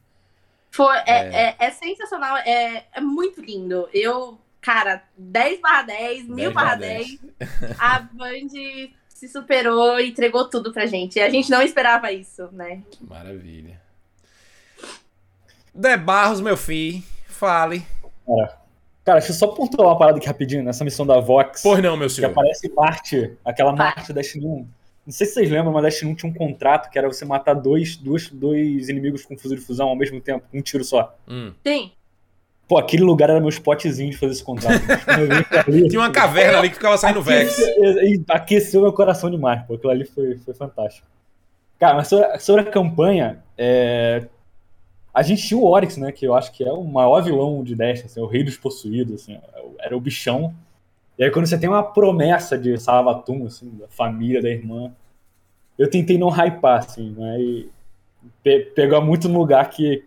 Foi, 0.75 0.97
é, 1.07 1.51
é. 1.51 1.57
é 1.57 1.71
sensacional, 1.71 2.37
é, 2.39 2.87
é 2.93 3.01
muito 3.01 3.41
lindo. 3.41 3.89
Eu, 3.95 4.37
cara, 4.61 5.05
10 5.17 5.61
barra 5.61 5.83
10, 5.83 6.29
1000 6.29 6.53
barra 6.53 6.75
10, 6.75 7.21
a 7.79 8.01
Band 8.01 8.49
se 9.09 9.29
superou 9.29 10.01
e 10.01 10.09
entregou 10.09 10.51
tudo 10.51 10.73
pra 10.73 10.87
gente. 10.87 11.17
E 11.17 11.23
a 11.23 11.31
gente 11.31 11.49
não 11.49 11.63
esperava 11.63 12.11
isso, 12.11 12.49
né? 12.51 12.83
Maravilha. 13.01 13.81
De 15.73 15.97
Barros, 15.97 16.41
meu 16.41 16.57
filho, 16.57 17.05
fale. 17.29 17.87
Cara, 19.05 19.21
deixa 19.21 19.31
eu 19.31 19.37
só 19.37 19.47
pontuar 19.47 19.91
uma 19.91 19.99
parada 19.99 20.19
aqui 20.19 20.27
rapidinho 20.27 20.65
nessa 20.65 20.83
missão 20.83 21.07
da 21.07 21.21
Vox. 21.21 21.63
Pois 21.63 21.81
não, 21.81 21.97
meu 21.97 22.09
que 22.09 22.15
senhor. 22.15 22.33
aparece 22.33 22.69
Marte, 22.75 23.39
aquela 23.45 23.71
Vai. 23.77 23.95
Marte 23.95 24.13
da 24.13 24.23
1. 24.23 24.67
Não 25.07 25.13
sei 25.13 25.27
se 25.27 25.35
vocês 25.35 25.51
lembram, 25.51 25.73
mas 25.73 25.85
a 25.85 26.07
1 26.07 26.15
tinha 26.15 26.31
um 26.31 26.35
contrato 26.35 26.91
que 26.91 26.99
era 26.99 27.07
você 27.07 27.25
matar 27.25 27.55
dois, 27.55 27.97
dois, 27.97 28.31
dois 28.31 28.89
inimigos 28.89 29.25
com 29.25 29.37
fuzil 29.37 29.59
de 29.59 29.65
fusão 29.65 29.89
ao 29.89 29.97
mesmo 29.97 30.21
tempo, 30.21 30.47
com 30.51 30.59
um 30.59 30.63
tiro 30.63 30.83
só. 30.83 31.15
Hum. 31.29 31.53
Sim. 31.67 31.93
Pô, 32.67 32.79
aquele 32.79 33.03
lugar 33.03 33.29
era 33.29 33.41
meu 33.41 33.51
spotzinho 33.51 34.11
de 34.11 34.17
fazer 34.17 34.33
esse 34.33 34.43
contrato. 34.43 34.81
Tinha 35.91 36.01
uma 36.01 36.11
caverna 36.11 36.59
ali 36.59 36.71
que 36.71 36.77
ficava 36.77 36.97
saindo 36.97 37.21
Vex. 37.21 37.59
E 37.59 38.25
aqueceu 38.29 38.81
meu 38.81 38.93
coração 38.93 39.31
demais, 39.31 39.63
pô. 39.67 39.75
Aquilo 39.75 39.93
ali 39.93 40.07
foi, 40.07 40.39
foi 40.39 40.55
fantástico. 40.55 41.07
Cara, 41.79 41.97
mas 41.97 42.09
sobre, 42.09 42.39
sobre 42.39 42.63
a 42.63 42.71
campanha, 42.71 43.45
é, 43.59 44.27
a 45.13 45.23
gente 45.23 45.47
tinha 45.47 45.59
o 45.59 45.67
Oryx, 45.67 45.99
né? 45.99 46.11
Que 46.11 46.27
eu 46.27 46.35
acho 46.35 46.53
que 46.53 46.65
é 46.65 46.73
o 46.73 46.83
maior 46.83 47.21
vilão 47.23 47.63
de 47.63 47.75
Destiny, 47.75 48.07
assim, 48.07 48.21
o 48.21 48.27
rei 48.27 48.43
dos 48.43 48.57
possuídos, 48.57 49.23
assim, 49.23 49.39
era 49.79 49.95
o 49.95 50.01
bichão. 50.01 50.55
E 51.19 51.25
aí 51.25 51.31
quando 51.31 51.47
você 51.47 51.59
tem 51.59 51.69
uma 51.69 51.83
promessa 51.83 52.59
de 52.59 52.79
Salavatum, 52.79 53.47
assim, 53.47 53.71
da 53.71 53.89
família, 53.89 54.43
da 54.43 54.49
irmã, 54.49 54.93
eu 55.79 55.89
tentei 55.89 56.19
não 56.19 56.29
hypar, 56.29 56.79
assim, 56.81 57.15
mas 57.17 57.67
pe 58.43 58.61
pegou 58.75 59.03
muito 59.03 59.29
no 59.29 59.39
lugar 59.39 59.69
que, 59.71 60.05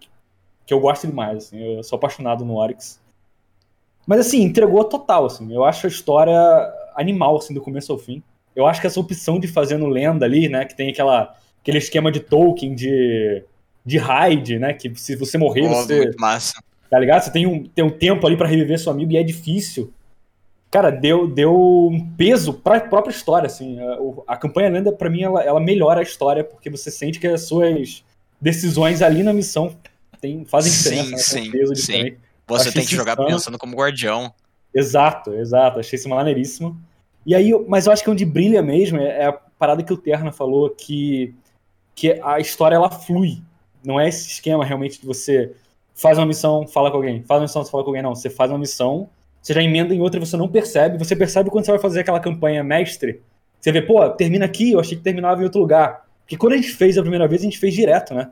que 0.66 0.74
eu 0.74 0.80
gosto 0.80 1.08
demais, 1.08 1.38
assim, 1.38 1.78
eu 1.78 1.84
sou 1.84 1.98
apaixonado 1.98 2.44
no 2.44 2.56
Oryx. 2.56 3.00
Mas 4.06 4.22
assim, 4.22 4.42
entregou 4.42 4.86
total, 4.86 5.26
assim. 5.26 5.54
Eu 5.54 5.66
acho 5.66 5.86
a 5.86 5.90
história 5.90 6.40
animal, 6.96 7.36
assim, 7.36 7.54
do 7.54 7.62
começo 7.62 7.92
ao 7.92 7.98
fim. 7.98 8.24
Eu 8.56 8.66
acho 8.66 8.80
que 8.80 8.88
essa 8.88 9.00
opção 9.00 9.38
de 9.38 9.48
fazer 9.48 9.78
no 9.78 9.88
lenda 9.88 10.26
ali, 10.26 10.48
né, 10.48 10.66
que 10.66 10.76
tem 10.76 10.90
aquela, 10.90 11.36
aquele 11.62 11.78
esquema 11.78 12.12
de 12.12 12.22
token 12.22 12.74
de, 12.74 13.44
de 13.86 13.98
raid, 13.98 14.58
né, 14.58 14.74
que 14.74 14.96
se 14.96 15.16
você 15.16 15.38
morrer, 15.38 15.68
Pô, 15.68 15.76
você, 15.76 16.12
tá 16.90 16.98
ligado? 16.98 17.22
Você 17.22 17.32
tem 17.32 17.46
um, 17.46 17.66
tem 17.66 17.84
um 17.84 17.90
tempo 17.90 18.26
ali 18.26 18.38
pra 18.38 18.48
reviver 18.48 18.80
seu 18.80 18.92
amigo 18.92 19.12
e 19.12 19.18
é 19.18 19.24
difícil. 19.24 19.94
Cara, 20.70 20.90
deu, 20.92 21.28
deu 21.28 21.56
um 21.90 22.14
peso 22.18 22.54
pra 22.54 22.80
própria 22.82 23.12
história, 23.12 23.48
assim. 23.48 23.80
A, 23.80 24.02
o- 24.02 24.24
a 24.28 24.36
campanha 24.36 24.70
lenda, 24.70 24.92
pra 24.92 25.10
mim, 25.10 25.24
ela, 25.24 25.42
ela 25.44 25.60
melhora 25.60 26.02
a 26.02 26.04
história, 26.04 26.44
porque 26.44 26.70
você 26.70 26.92
sente 26.92 27.20
que 27.20 27.28
as 27.28 27.44
suas 27.44 28.04
decisões 28.40 29.02
ali 29.02 29.24
na 29.24 29.34
missão 29.34 29.76
tem, 30.20 30.44
fazem 30.46 30.72
Sim, 30.72 30.80
diferença, 31.06 31.36
né? 31.36 31.42
Sim, 31.44 31.52
peso 31.52 31.76
sim. 31.76 31.82
diferente. 31.94 32.18
Você 32.48 32.72
tem 32.72 32.86
que 32.86 32.96
jogar 32.96 33.14
insano. 33.14 33.28
pensando 33.30 33.58
como 33.58 33.76
guardião. 33.76 34.34
Exato, 34.74 35.34
exato. 35.34 35.80
Achei 35.80 35.98
isso 35.98 36.10
maneiríssimo. 36.10 36.80
E 37.26 37.36
aí, 37.36 37.52
mas 37.68 37.86
eu 37.86 37.92
acho 37.94 38.04
que 38.04 38.10
onde 38.10 38.26
brilha 38.26 38.62
mesmo 38.62 39.00
é, 39.00 39.26
é 39.28 39.32
parada 39.58 39.84
que 39.84 39.92
o 39.94 39.98
Terna 39.98 40.32
falou, 40.32 40.70
que, 40.70 41.34
que 41.96 42.20
a 42.24 42.40
história 42.40 42.76
ela 42.76 42.90
flui. 42.90 43.42
Não 43.84 44.00
é 44.00 44.08
esse 44.10 44.28
esquema 44.30 44.66
realmente 44.66 45.00
de 45.00 45.06
você 45.08 45.54
faz 45.96 46.18
uma 46.18 46.26
missão, 46.26 46.68
fala 46.68 46.92
com 46.92 46.98
alguém, 46.98 47.24
faz 47.24 47.40
uma 47.40 47.46
missão, 47.46 47.64
você 47.64 47.72
fala 47.72 47.84
com 47.84 47.90
alguém, 47.90 48.04
não. 48.04 48.16
Você 48.16 48.30
faz 48.30 48.52
uma 48.52 48.60
missão, 48.60 49.10
você 49.42 49.54
já 49.54 49.62
emenda 49.62 49.94
em 49.94 50.02
outra 50.02 50.20
e 50.20 50.26
você 50.26 50.36
não 50.36 50.48
percebe. 50.48 50.98
Você 50.98 51.16
percebe 51.16 51.50
quando 51.50 51.66
você 51.66 51.72
vai 51.72 51.80
fazer 51.80 52.02
aquela 52.02 52.20
campanha 52.20 52.64
mestre. 52.64 53.22
Você 53.60 53.72
vê, 53.72 53.82
pô, 53.82 54.08
termina 54.10 54.46
aqui, 54.46 54.72
eu 54.72 54.80
achei 54.80 54.98
que 54.98 55.04
terminava 55.04 55.42
em 55.42 55.46
outro 55.46 55.60
lugar. 55.60 56.06
Porque 56.22 56.38
quando 56.38 56.54
a 56.54 56.58
gente 56.58 56.72
fez 56.72 56.98
a 56.98 57.02
primeira 57.02 57.28
vez, 57.28 57.42
a 57.42 57.46
gente 57.46 57.60
fez 57.60 57.74
direto, 57.74 58.14
né? 58.14 58.30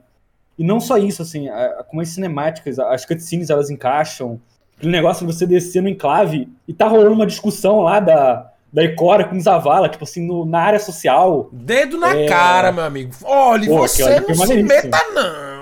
E 0.58 0.64
não 0.64 0.80
só 0.80 0.98
isso, 0.98 1.22
assim, 1.22 1.50
a, 1.50 1.84
como 1.88 2.02
as 2.02 2.10
cinemáticas, 2.10 2.80
as 2.80 3.06
cutscenes, 3.06 3.50
elas 3.50 3.70
encaixam. 3.70 4.40
Aquele 4.78 4.92
negócio 4.92 5.26
de 5.26 5.34
você 5.34 5.46
descer 5.46 5.82
no 5.82 5.90
enclave 5.90 6.50
e 6.68 6.74
tá 6.74 6.88
rolando 6.88 7.14
uma 7.14 7.26
discussão 7.26 7.82
lá 7.82 8.00
da, 8.00 8.52
da 8.72 8.84
Ikora 8.84 9.24
com 9.24 9.40
Zavala, 9.40 9.88
tipo 9.88 10.04
assim, 10.04 10.26
no, 10.26 10.46
na 10.46 10.60
área 10.60 10.80
social. 10.80 11.50
Dedo 11.52 11.98
na 11.98 12.14
É. 12.14 12.28
cara, 12.28 12.72
meu 12.74 12.84
amigo. 12.84 13.14
Olha, 13.24 13.68
Pô, 13.68 13.80
você 13.80 14.04
aquilo 14.04 14.18
ali 14.18 14.38
não 14.38 14.46
se 14.46 14.64
meta, 14.64 15.04
não. 15.14 15.56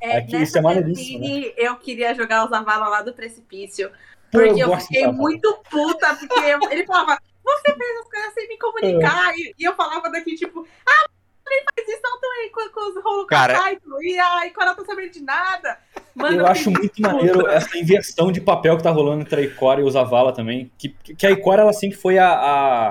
É, 0.00 0.18
Aqui, 0.18 0.32
nessa 0.32 0.58
isso 0.58 0.68
é 0.68 0.82
cutscene, 0.82 1.52
eu 1.56 1.76
queria 1.76 2.14
jogar 2.14 2.44
o 2.44 2.48
Zavala 2.48 2.88
lá 2.88 3.02
do 3.02 3.12
precipício. 3.12 3.90
Porque 4.30 4.62
eu, 4.62 4.68
gosto 4.68 4.86
fiquei 4.88 5.06
muito 5.06 5.58
puta, 5.70 6.14
porque 6.14 6.38
eu- 6.40 6.70
ele 6.70 6.86
falava, 6.86 7.18
você 7.44 7.72
fez 7.74 7.98
as 8.00 8.08
coisas 8.10 8.34
sem 8.34 8.48
me 8.48 8.58
comunicar. 8.58 9.32
E, 9.36 9.54
e 9.58 9.64
eu 9.64 9.74
falava 9.74 10.10
daqui, 10.10 10.34
tipo, 10.34 10.66
ah, 10.86 11.08
nem 11.48 11.62
faz 11.64 11.88
isso, 11.88 12.00
eu 12.04 12.20
tô 12.20 12.26
aí 12.30 12.50
com, 12.50 12.70
com 12.70 12.88
os 12.98 13.02
rolo 13.04 13.26
Cara- 13.26 13.58
e 14.02 14.18
a 14.18 14.46
Ikora 14.46 14.66
não 14.66 14.76
tá 14.76 14.84
sabendo 14.84 15.10
de 15.10 15.22
nada. 15.22 15.78
Mano, 16.14 16.40
eu 16.40 16.46
acho 16.46 16.70
muito 16.70 17.00
maneiro 17.00 17.38
puta. 17.40 17.52
essa 17.52 17.78
inversão 17.78 18.30
de 18.30 18.40
papel 18.40 18.76
que 18.76 18.82
tá 18.82 18.90
rolando 18.90 19.22
entre 19.22 19.40
a 19.40 19.44
Ikora 19.44 19.80
e 19.80 19.84
o 19.84 19.90
Zavala 19.90 20.32
também. 20.32 20.70
Que, 20.76 20.88
que 20.90 21.26
a 21.26 21.30
Ikora, 21.30 21.62
ela 21.62 21.72
sempre 21.72 21.96
foi 21.96 22.18
a, 22.18 22.28
a, 22.28 22.90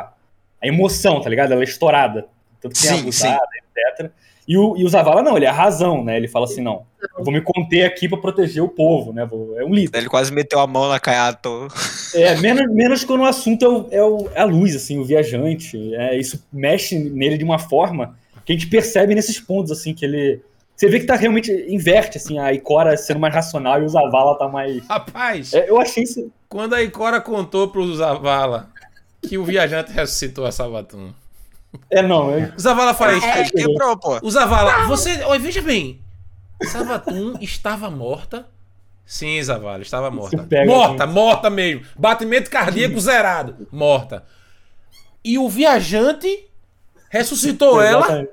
a 0.62 0.68
emoção, 0.68 1.22
tá 1.22 1.30
ligado? 1.30 1.52
Ela 1.52 1.62
é 1.62 1.66
estourada. 1.66 2.28
Tanto 2.60 2.74
que 2.74 2.80
Sim, 2.80 3.00
abusada, 3.02 3.48
etc. 3.76 4.12
E 4.48 4.57
o, 4.57 4.78
e 4.78 4.86
o 4.86 4.90
Zavala 4.90 5.22
não, 5.22 5.36
ele 5.36 5.45
é 5.45 5.49
a 5.49 5.53
razão, 5.53 6.03
né? 6.06 6.15
Ele 6.15 6.28
fala 6.28 6.45
assim, 6.45 6.61
não, 6.61 6.84
eu 7.18 7.24
vou 7.24 7.34
me 7.34 7.41
conter 7.41 7.84
aqui 7.84 8.07
pra 8.07 8.18
proteger 8.18 8.64
o 8.64 8.69
povo, 8.69 9.11
né? 9.11 9.26
Vou- 9.26 9.60
é 9.60 9.65
um 9.65 9.74
líder. 9.74 9.98
Ele 9.98 10.07
quase 10.07 10.32
meteu 10.32 10.60
a 10.61 10.65
mão 10.68 10.88
na 10.88 10.99
Kayato. 11.02 11.68
É, 12.15 12.34
menos, 12.38 12.74
menos 12.74 13.03
quando 13.03 13.22
o 13.22 13.26
assunto 13.26 13.65
é, 13.65 13.68
o, 13.68 13.88
é, 13.91 14.03
o- 14.03 14.30
é 14.36 14.40
a 14.41 14.45
luz, 14.45 14.74
assim, 14.76 14.98
o 14.99 15.03
viajante. 15.03 15.78
É, 15.95 16.18
isso 16.18 16.41
mexe 16.53 16.98
nele 16.98 17.38
de 17.38 17.44
uma 17.44 17.60
forma 17.60 18.18
que 18.45 18.53
a 18.53 18.56
gente 18.56 18.68
percebe 18.68 19.14
nesses 19.14 19.38
pontos, 19.40 19.69
assim, 19.72 19.94
que 19.94 20.06
ele. 20.06 20.40
Você 20.74 20.88
vê 20.88 20.99
que 21.02 21.06
tá 21.06 21.15
realmente. 21.15 21.52
inverte, 21.68 22.18
assim, 22.18 22.40
a 22.40 22.53
Ikora 22.53 22.95
sendo 22.95 23.19
mais 23.19 23.34
racional 23.34 23.82
e 23.82 23.86
o 23.86 23.90
Zavala 23.90 24.38
tá 24.38 24.48
mais. 24.48 24.86
Rapaz, 24.88 25.53
É, 25.53 25.69
eu 25.69 25.82
achei 25.82 26.03
isso. 26.03 26.32
quando 26.48 26.74
a 26.74 26.82
Ikora 26.82 27.19
contou 27.19 27.68
pro 27.68 27.94
Zavala 27.95 28.69
que 29.28 29.38
o 29.38 29.44
viajante 29.44 29.91
ressuscitou 29.91 30.45
a 30.45 30.52
Sabatum, 30.53 31.11
É, 31.90 32.02
não. 32.02 32.32
É, 32.32 32.54
o 32.56 32.60
Zavala 32.60 32.94
faz. 32.94 33.24
É. 33.24 33.41
Ele 33.41 33.49
quebrou, 33.49 33.98
pô. 33.98 34.20
O 34.22 34.32
Zavala, 34.32 34.86
você. 34.88 35.24
Olha, 35.24 35.40
veja 35.40 35.62
bem. 35.62 36.02
Sabatum 36.64 37.36
estava 37.40 37.90
morta. 37.90 38.48
Sim, 39.06 39.41
Zavala, 39.41 39.82
estava 39.82 40.12
morta. 40.12 40.45
morta, 40.66 41.08
morta 41.08 41.49
mesmo. 41.49 41.86
Batimento 41.98 42.49
cardíaco 42.49 42.99
zerado. 42.99 43.68
Morta. 43.72 44.26
E 45.24 45.38
o 45.38 45.48
viajante 45.48 46.45
ressuscitou 47.10 47.82
ela. 47.82 48.28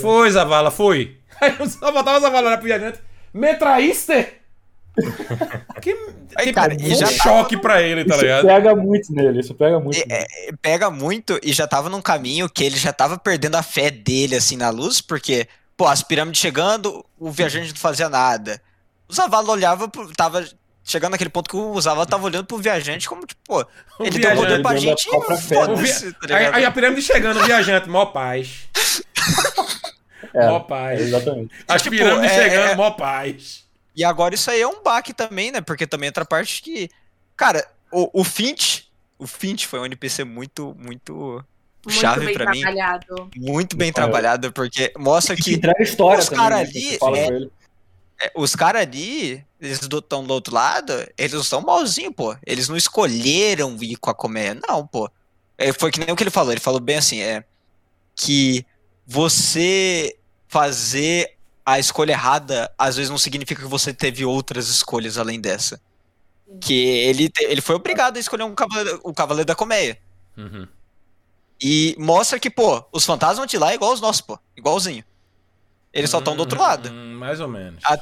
Foi, 0.00 0.30
Zavala, 0.30 0.70
foi. 0.70 1.18
Aí 1.40 1.56
eu 1.58 1.66
só 1.68 1.90
botava 1.90 2.20
Zavala 2.20 2.48
olhar 2.48 2.58
pro 2.58 2.66
viajante. 2.66 3.00
Me 3.32 3.54
traíste? 3.54 4.43
Que, 5.82 5.90
Aí, 6.36 6.46
tipo, 6.46 6.54
cara, 6.54 6.74
um 6.74 6.94
já 6.94 7.06
choque 7.08 7.56
pra 7.56 7.82
ele, 7.82 8.04
tá 8.04 8.14
Isso 8.14 8.22
ligado? 8.24 8.46
pega 8.46 8.76
muito 8.76 9.12
nele, 9.12 9.40
isso 9.40 9.54
pega 9.54 9.78
muito. 9.80 9.96
E- 9.98 10.06
nele. 10.06 10.24
é, 10.48 10.50
pega 10.62 10.90
muito 10.90 11.38
e 11.42 11.52
já 11.52 11.66
tava 11.66 11.88
num 11.88 12.00
caminho 12.00 12.48
que 12.48 12.62
ele 12.64 12.76
já 12.76 12.92
tava 12.92 13.18
perdendo 13.18 13.56
a 13.56 13.62
fé 13.62 13.90
dele, 13.90 14.36
assim, 14.36 14.56
na 14.56 14.70
luz, 14.70 15.00
porque, 15.00 15.46
pô, 15.76 15.86
as 15.86 16.02
pirâmides 16.02 16.40
chegando, 16.40 17.04
o 17.18 17.30
viajante 17.30 17.70
não 17.70 17.76
fazia 17.76 18.08
nada. 18.08 18.60
O 19.08 19.12
Zavala 19.14 19.50
olhava, 19.50 19.88
pro- 19.88 20.12
tava 20.12 20.44
chegando 20.84 21.12
naquele 21.12 21.30
ponto 21.30 21.48
que 21.50 21.56
o 21.56 21.80
Zavala 21.80 22.06
tava 22.06 22.24
olhando 22.24 22.44
pro 22.46 22.58
viajante 22.58 23.08
como, 23.08 23.26
tipo, 23.26 23.40
pô, 23.44 23.66
O 23.98 24.04
ele 24.04 24.10
deu 24.18 24.20
viajante- 24.20 24.36
poder 24.46 24.62
pra 24.62 24.70
deu 24.72 24.80
gente 24.80 25.06
e 25.08 25.10
foda-se, 25.42 26.12
tá 26.12 26.26
ligado? 26.26 26.54
aí 26.54 26.64
a 26.64 26.70
pirâmide 26.70 27.02
chegando, 27.02 27.40
o 27.40 27.44
viajante, 27.44 27.88
mó 27.88 28.06
paz. 28.06 28.68
É, 30.34 30.48
Mó 30.48 30.60
paz. 30.60 31.00
exatamente. 31.00 31.50
As 31.68 31.82
Tipo, 31.82 31.96
pirâmides 31.96 32.32
é- 32.32 32.42
chegando, 32.42 32.70
é- 32.70 32.74
mó 32.74 32.90
paz. 32.90 33.63
E 33.96 34.02
agora 34.04 34.34
isso 34.34 34.50
aí 34.50 34.60
é 34.60 34.66
um 34.66 34.82
baque 34.82 35.12
também, 35.14 35.52
né? 35.52 35.60
Porque 35.60 35.86
também 35.86 36.08
entra 36.08 36.22
a 36.24 36.26
parte 36.26 36.62
que. 36.62 36.88
Cara, 37.36 37.66
o, 37.92 38.20
o 38.20 38.24
Finch. 38.24 38.90
O 39.18 39.26
Finch 39.26 39.66
foi 39.66 39.78
um 39.80 39.86
NPC 39.86 40.24
muito, 40.24 40.74
muito 40.78 41.44
Muito 41.86 41.98
chave 42.00 42.26
bem 42.26 42.34
pra 42.34 42.50
mim. 42.50 42.60
trabalhado. 42.60 43.30
Muito 43.36 43.76
bem 43.76 43.90
É. 43.90 43.92
trabalhado, 43.92 44.52
porque 44.52 44.92
mostra 44.98 45.36
Que 45.36 45.42
que 45.42 45.54
entrega 45.54 45.78
a 45.80 45.82
história 45.84 46.18
os 46.20 46.26
também. 46.28 46.42
cara 46.42 46.56
né, 46.56 46.62
ali, 46.62 46.98
fala 46.98 47.18
é- 47.18 47.48
é, 48.22 48.32
os 48.34 48.54
caras 48.56 48.82
ali, 48.82 49.44
eles 49.60 49.80
estão 49.80 50.24
do 50.24 50.32
outro 50.34 50.52
lado, 50.54 50.92
eles 51.16 51.32
não 51.32 51.42
são 51.44 51.60
malzinho, 51.60 52.12
pô. 52.12 52.36
Eles 52.46 52.68
não 52.68 52.76
escolheram 52.76 53.76
ir 53.80 53.96
com 53.96 54.10
a 54.10 54.14
colmeia, 54.14 54.54
não, 54.68 54.86
pô. 54.86 55.08
É, 55.56 55.72
foi 55.72 55.90
que 55.92 56.00
nem 56.00 56.10
o 56.10 56.16
que 56.16 56.22
ele 56.24 56.30
falou. 56.30 56.52
Ele 56.52 56.60
falou 56.60 56.80
bem 56.80 56.96
assim, 56.96 57.20
é. 57.20 57.44
Que 58.16 58.64
você 59.06 60.16
fazer 60.48 61.33
a 61.64 61.78
escolha 61.78 62.12
errada, 62.12 62.70
às 62.78 62.96
vezes 62.96 63.10
não 63.10 63.18
significa 63.18 63.62
que 63.62 63.68
você 63.68 63.92
teve 63.92 64.24
outras 64.24 64.68
escolhas 64.68 65.16
além 65.18 65.40
dessa. 65.40 65.80
Que 66.60 66.74
ele, 66.74 67.30
ele 67.40 67.60
foi 67.60 67.74
obrigado 67.74 68.16
a 68.16 68.20
escolher 68.20 68.42
um 68.44 68.54
cavaleiro, 68.54 69.00
o 69.02 69.14
Cavaleiro 69.14 69.46
da 69.46 69.54
Colmeia. 69.54 69.98
Uhum. 70.36 70.68
E 71.60 71.96
mostra 71.98 72.38
que, 72.38 72.50
pô, 72.50 72.84
os 72.92 73.04
fantasmas 73.04 73.48
de 73.48 73.56
lá 73.56 73.72
é 73.72 73.74
igual 73.74 73.92
os 73.92 74.00
nossos, 74.00 74.20
pô. 74.20 74.38
Igualzinho. 74.56 75.02
Eles 75.92 76.10
só 76.10 76.18
estão 76.18 76.36
do 76.36 76.40
outro 76.40 76.60
lado. 76.60 76.90
Hum, 76.90 77.14
mais 77.16 77.40
ou 77.40 77.48
menos. 77.48 77.82
Ah, 77.84 77.98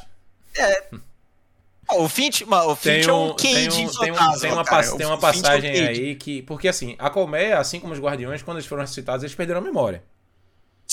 Pô, 1.86 2.04
o 2.04 2.08
Finch, 2.08 2.44
mano, 2.44 2.70
o 2.70 2.76
Tem, 2.76 2.96
Finch 2.96 3.08
é 3.08 3.12
um, 3.12 3.30
um 3.30 3.34
tem, 3.34 3.68
um, 3.68 3.70
tem, 3.70 3.84
um- 3.84 4.14
fantasma, 4.14 4.40
tem 4.40 4.52
uma, 4.52 4.64
cara. 4.64 4.82
tem 4.82 4.90
uma 4.92 4.96
Finch 4.96 5.02
é 5.02 5.14
um 5.14 5.18
passagem 5.18 5.70
aí 5.70 6.14
que. 6.16 6.42
Porque 6.42 6.68
assim, 6.68 6.96
a 6.98 7.10
colmeia, 7.10 7.58
assim 7.58 7.80
como 7.80 7.92
os 7.92 7.98
guardiões, 8.00 8.42
quando 8.42 8.58
eles 8.58 8.66
foram 8.66 8.82
ressuscitados, 8.82 9.22
eles 9.22 9.34
perderam 9.34 9.60
a 9.60 9.62
memória. 9.62 10.02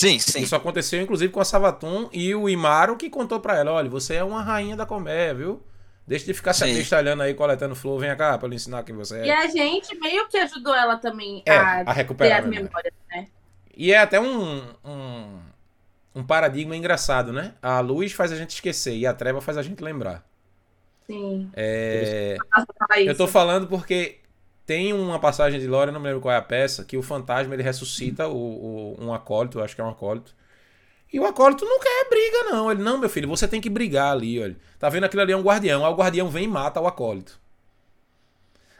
Sim, 0.00 0.18
sim. 0.18 0.40
Isso 0.40 0.56
aconteceu, 0.56 1.00
inclusive, 1.02 1.32
com 1.32 1.40
a 1.40 1.44
Sabatum 1.44 2.08
e 2.12 2.34
o 2.34 2.48
Imaro 2.48 2.96
que 2.96 3.10
contou 3.10 3.38
pra 3.40 3.58
ela: 3.58 3.72
olha, 3.72 3.88
você 3.90 4.14
é 4.14 4.24
uma 4.24 4.42
rainha 4.42 4.74
da 4.76 4.86
colmeia, 4.86 5.34
viu? 5.34 5.62
Deixa 6.06 6.24
de 6.24 6.34
ficar 6.34 6.52
se 6.54 6.64
Sim. 6.64 6.72
abestalhando 6.72 7.22
aí, 7.22 7.34
coletando 7.34 7.74
flor, 7.76 8.00
vem 8.00 8.16
cá 8.16 8.36
pra 8.38 8.48
eu 8.48 8.52
ensinar 8.52 8.82
quem 8.82 8.94
você 8.96 9.18
é. 9.18 9.26
E 9.26 9.30
a 9.30 9.46
gente 9.46 9.94
meio 10.00 10.26
que 10.28 10.38
ajudou 10.38 10.74
ela 10.74 10.96
também 10.96 11.42
É, 11.46 11.56
a 11.56 11.84
a 11.84 11.84
ter 11.84 11.92
recuperar 11.92 12.38
as 12.40 12.44
a 12.46 12.48
memória. 12.48 12.68
memórias, 12.68 12.94
né? 13.10 13.28
E 13.76 13.92
é 13.92 13.98
até 13.98 14.20
um, 14.20 14.62
um, 14.84 15.38
um 16.14 16.24
paradigma 16.24 16.74
engraçado, 16.76 17.32
né? 17.32 17.54
A 17.62 17.80
luz 17.80 18.12
faz 18.12 18.32
a 18.32 18.36
gente 18.36 18.50
esquecer 18.50 18.96
e 18.96 19.06
a 19.06 19.14
treva 19.14 19.40
faz 19.40 19.56
a 19.58 19.62
gente 19.62 19.82
lembrar. 19.84 20.24
Sim. 21.06 21.50
É, 21.54 22.36
eu 23.04 23.16
tô 23.16 23.26
falando 23.26 23.66
porque 23.66 24.19
tem 24.70 24.92
uma 24.92 25.18
passagem 25.18 25.58
de 25.58 25.66
Lore, 25.66 25.90
não 25.90 25.98
me 26.00 26.06
lembro 26.06 26.20
qual 26.20 26.32
é 26.32 26.36
a 26.38 26.42
peça, 26.42 26.84
que 26.84 26.96
o 26.96 27.02
fantasma 27.02 27.52
ele 27.54 27.62
ressuscita 27.62 28.28
o, 28.28 28.36
o- 28.36 28.96
um 29.04 29.12
acólito, 29.12 29.60
acho 29.60 29.74
que 29.74 29.80
é 29.80 29.84
um 29.84 29.88
acólito. 29.90 30.32
E 31.12 31.18
o 31.20 31.26
acólito 31.26 31.64
não 31.64 31.80
quer 31.80 32.08
briga, 32.08 32.44
não. 32.52 32.70
Ele, 32.70 32.82
não, 32.82 32.98
meu 32.98 33.08
filho, 33.10 33.28
você 33.28 33.48
tem 33.48 33.60
que 33.60 33.70
brigar 33.70 34.12
ali, 34.12 34.40
olha. 34.40 34.56
Tá 34.78 34.88
vendo 34.88 35.04
aquilo 35.04 35.22
ali 35.22 35.32
é 35.32 35.36
um 35.36 35.42
guardião. 35.42 35.84
Aí 35.84 35.92
o 35.92 35.96
guardião 35.96 36.28
vem 36.30 36.44
e 36.44 36.48
mata 36.48 36.80
o 36.80 36.86
acólito. 36.86 37.40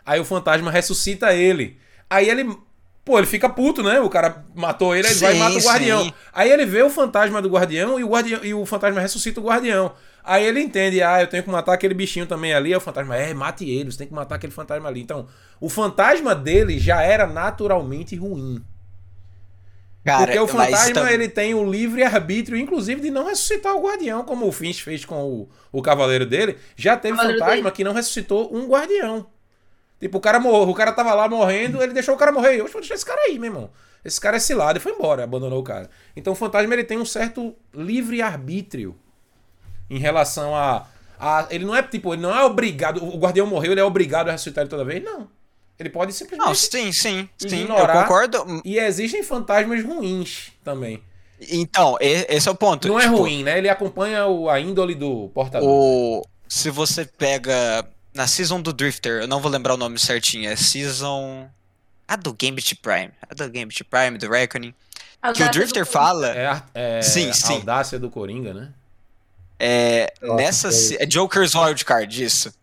Aí 0.05 0.19
o 0.21 0.25
fantasma 0.25 0.71
ressuscita 0.71 1.35
ele. 1.35 1.79
Aí 2.09 2.29
ele. 2.29 2.57
Pô, 3.05 3.19
ele 3.19 3.27
fica 3.27 3.49
puto, 3.49 3.83
né? 3.83 4.01
O 4.01 4.09
cara 4.11 4.45
matou 4.55 4.95
ele, 4.95 5.07
aí 5.09 5.13
ele 5.15 5.21
vai 5.21 5.33
e 5.33 5.35
Sim, 5.35 5.39
mata 5.39 5.59
o 5.59 5.63
guardião. 5.63 6.05
sim. 6.05 6.13
Aí 6.33 6.51
ele 6.51 6.67
vê 6.67 6.83
o 6.83 6.91
fantasma 6.91 7.41
do 7.43 7.49
guardião 7.49 7.99
e 7.99 8.05
o, 8.05 8.09
guardião, 8.09 8.45
e 8.45 8.55
o 8.55 8.65
fantasma 8.67 9.01
ressuscita 9.01 9.41
o 9.41 9.45
guardião. 9.45 9.93
Aí 10.25 10.45
ele 10.45 10.61
entende, 10.61 11.03
ah, 11.03 11.21
eu 11.21 11.27
tenho 11.27 11.43
que 11.43 11.51
matar 11.51 11.73
aquele 11.75 11.95
bichinho 11.95 12.27
também 12.27 12.53
ali. 12.55 12.71
Aí 12.73 12.77
o 12.77 12.81
fantasma, 12.81 13.17
é, 13.17 13.33
mate 13.35 13.69
ele, 13.69 13.91
você 13.91 13.99
tem 13.99 14.07
que 14.07 14.15
matar 14.15 14.37
aquele 14.37 14.53
fantasma 14.53 14.89
ali. 14.89 15.01
Então, 15.01 15.27
o 15.61 15.69
fantasma 15.69 16.35
dele 16.35 16.79
já 16.79 17.03
era 17.03 17.27
naturalmente 17.27 18.17
ruim. 18.17 18.63
Cara, 20.05 20.25
Porque 20.25 20.39
o 20.39 20.49
fantasma, 20.49 20.95
tam- 20.95 21.09
ele 21.09 21.29
tem 21.29 21.55
o 21.55 21.71
livre 21.71 22.03
arbítrio, 22.03 22.57
inclusive, 22.57 23.01
de 23.03 23.11
não 23.11 23.27
ressuscitar 23.27 23.75
o 23.77 23.83
guardião, 23.83 24.25
como 24.25 24.47
o 24.47 24.53
Finch 24.53 24.83
fez 24.83 25.05
com 25.05 25.23
o, 25.23 25.49
o 25.71 25.83
cavaleiro 25.83 26.25
dele. 26.25 26.57
Já 26.75 26.97
teve 26.97 27.17
Cavaleiro 27.17 27.39
fantasma 27.41 27.63
dele. 27.65 27.77
que 27.77 27.85
não 27.85 27.93
ressuscitou 27.93 28.55
um 28.55 28.67
guardião. 28.67 29.27
Tipo, 30.01 30.19
o 30.19 30.21
cara 30.21 30.41
morreu, 30.41 30.71
o 30.71 30.75
cara 30.75 30.93
tava 30.93 31.15
lá 31.15 31.29
morrendo, 31.29 31.83
ele 31.83 31.93
deixou 31.93 32.15
o 32.15 32.19
cara 32.19 32.33
morrer. 32.33 32.57
Eu 32.61 32.67
vou 32.69 32.81
deixar 32.81 32.95
esse 32.95 33.05
cara 33.07 33.21
aí, 33.23 33.39
meu 33.39 33.51
irmão. 33.53 33.71
Esse 34.05 34.21
cara 34.21 34.37
é 34.39 34.41
cilado 34.41 34.79
e 34.79 34.83
foi 34.83 34.93
embora, 34.93 35.25
abandonou 35.25 35.61
o 35.61 35.65
cara. 35.65 35.91
Então 36.17 36.33
o 36.33 36.37
fantasma, 36.37 36.73
ele 36.75 36.85
tem 36.85 36.99
um 36.99 37.05
certo 37.05 37.55
livre 37.75 38.23
arbítrio 38.23 38.97
em 39.91 39.99
relação 39.99 40.55
a, 40.57 40.87
a... 41.19 41.47
Ele 41.51 41.65
não 41.65 41.75
é, 41.75 41.83
tipo, 41.83 42.15
ele 42.15 42.23
não 42.23 42.35
é 42.35 42.45
obrigado... 42.45 43.05
O 43.05 43.19
guardião 43.19 43.47
morreu, 43.47 43.73
ele 43.73 43.81
é 43.81 43.85
obrigado 43.85 44.29
a 44.29 44.33
ressuscitar 44.33 44.63
ele 44.63 44.71
toda 44.71 44.85
vez? 44.85 45.03
Não. 45.03 45.29
Ele 45.79 45.91
pode 45.91 46.13
simplesmente... 46.13 46.47
Não, 46.47 46.55
sim, 46.55 46.93
sim, 46.93 47.29
sim, 47.39 47.63
eu 47.69 47.87
concordo. 47.89 48.63
E 48.65 48.79
existem 48.79 49.23
fantasmas 49.23 49.83
ruins 49.85 50.53
também. 50.63 51.03
Então, 51.51 51.97
esse 52.01 52.47
é 52.49 52.53
o 52.53 52.55
ponto. 52.55 52.87
Não 52.87 53.01
é 53.01 53.05
Tipo, 53.05 53.17
ruim, 53.17 53.43
né? 53.43 53.57
Ele 53.57 53.69
acompanha 53.69 54.27
o- 54.27 54.49
a 54.51 54.61
índole 54.61 54.95
do 54.95 55.31
portador. 55.35 55.67
O... 55.69 56.23
Se 56.47 56.69
você 56.69 57.07
pega 57.07 57.87
na 58.13 58.27
season 58.27 58.61
do 58.61 58.73
Drifter, 58.75 59.23
eu 59.23 59.27
não 59.29 59.41
vou 59.41 59.51
lembrar 59.51 59.73
o 59.73 59.77
nome 59.79 59.99
certinho, 59.99 60.51
é 60.51 60.57
season. 60.57 61.49
A 62.07 62.17
do 62.17 62.33
Gambit 62.35 62.75
Prime. 62.77 63.13
A 63.31 63.35
do 63.35 63.49
Gambit 63.51 63.83
Prime, 63.85 64.19
do 64.19 64.29
Reckoning. 64.29 64.75
que 65.35 65.43
o 65.43 65.51
Drifter 65.51 65.87
fala. 65.87 66.29
É, 66.37 66.47
a- 66.47 66.63
é 66.75 67.01
Sim, 67.03 67.31
a 67.31 67.33
sim. 67.33 67.55
audácia 67.55 67.99
do 67.99 68.11
Coringa, 68.11 68.53
né? 68.53 68.69
É, 69.63 70.11
Nossa, 70.23 70.37
nessa 70.37 70.95
é 70.95 71.03
é 71.03 71.07
Joker's 71.07 71.55
Wildcard, 71.55 72.25
isso. 72.25 72.55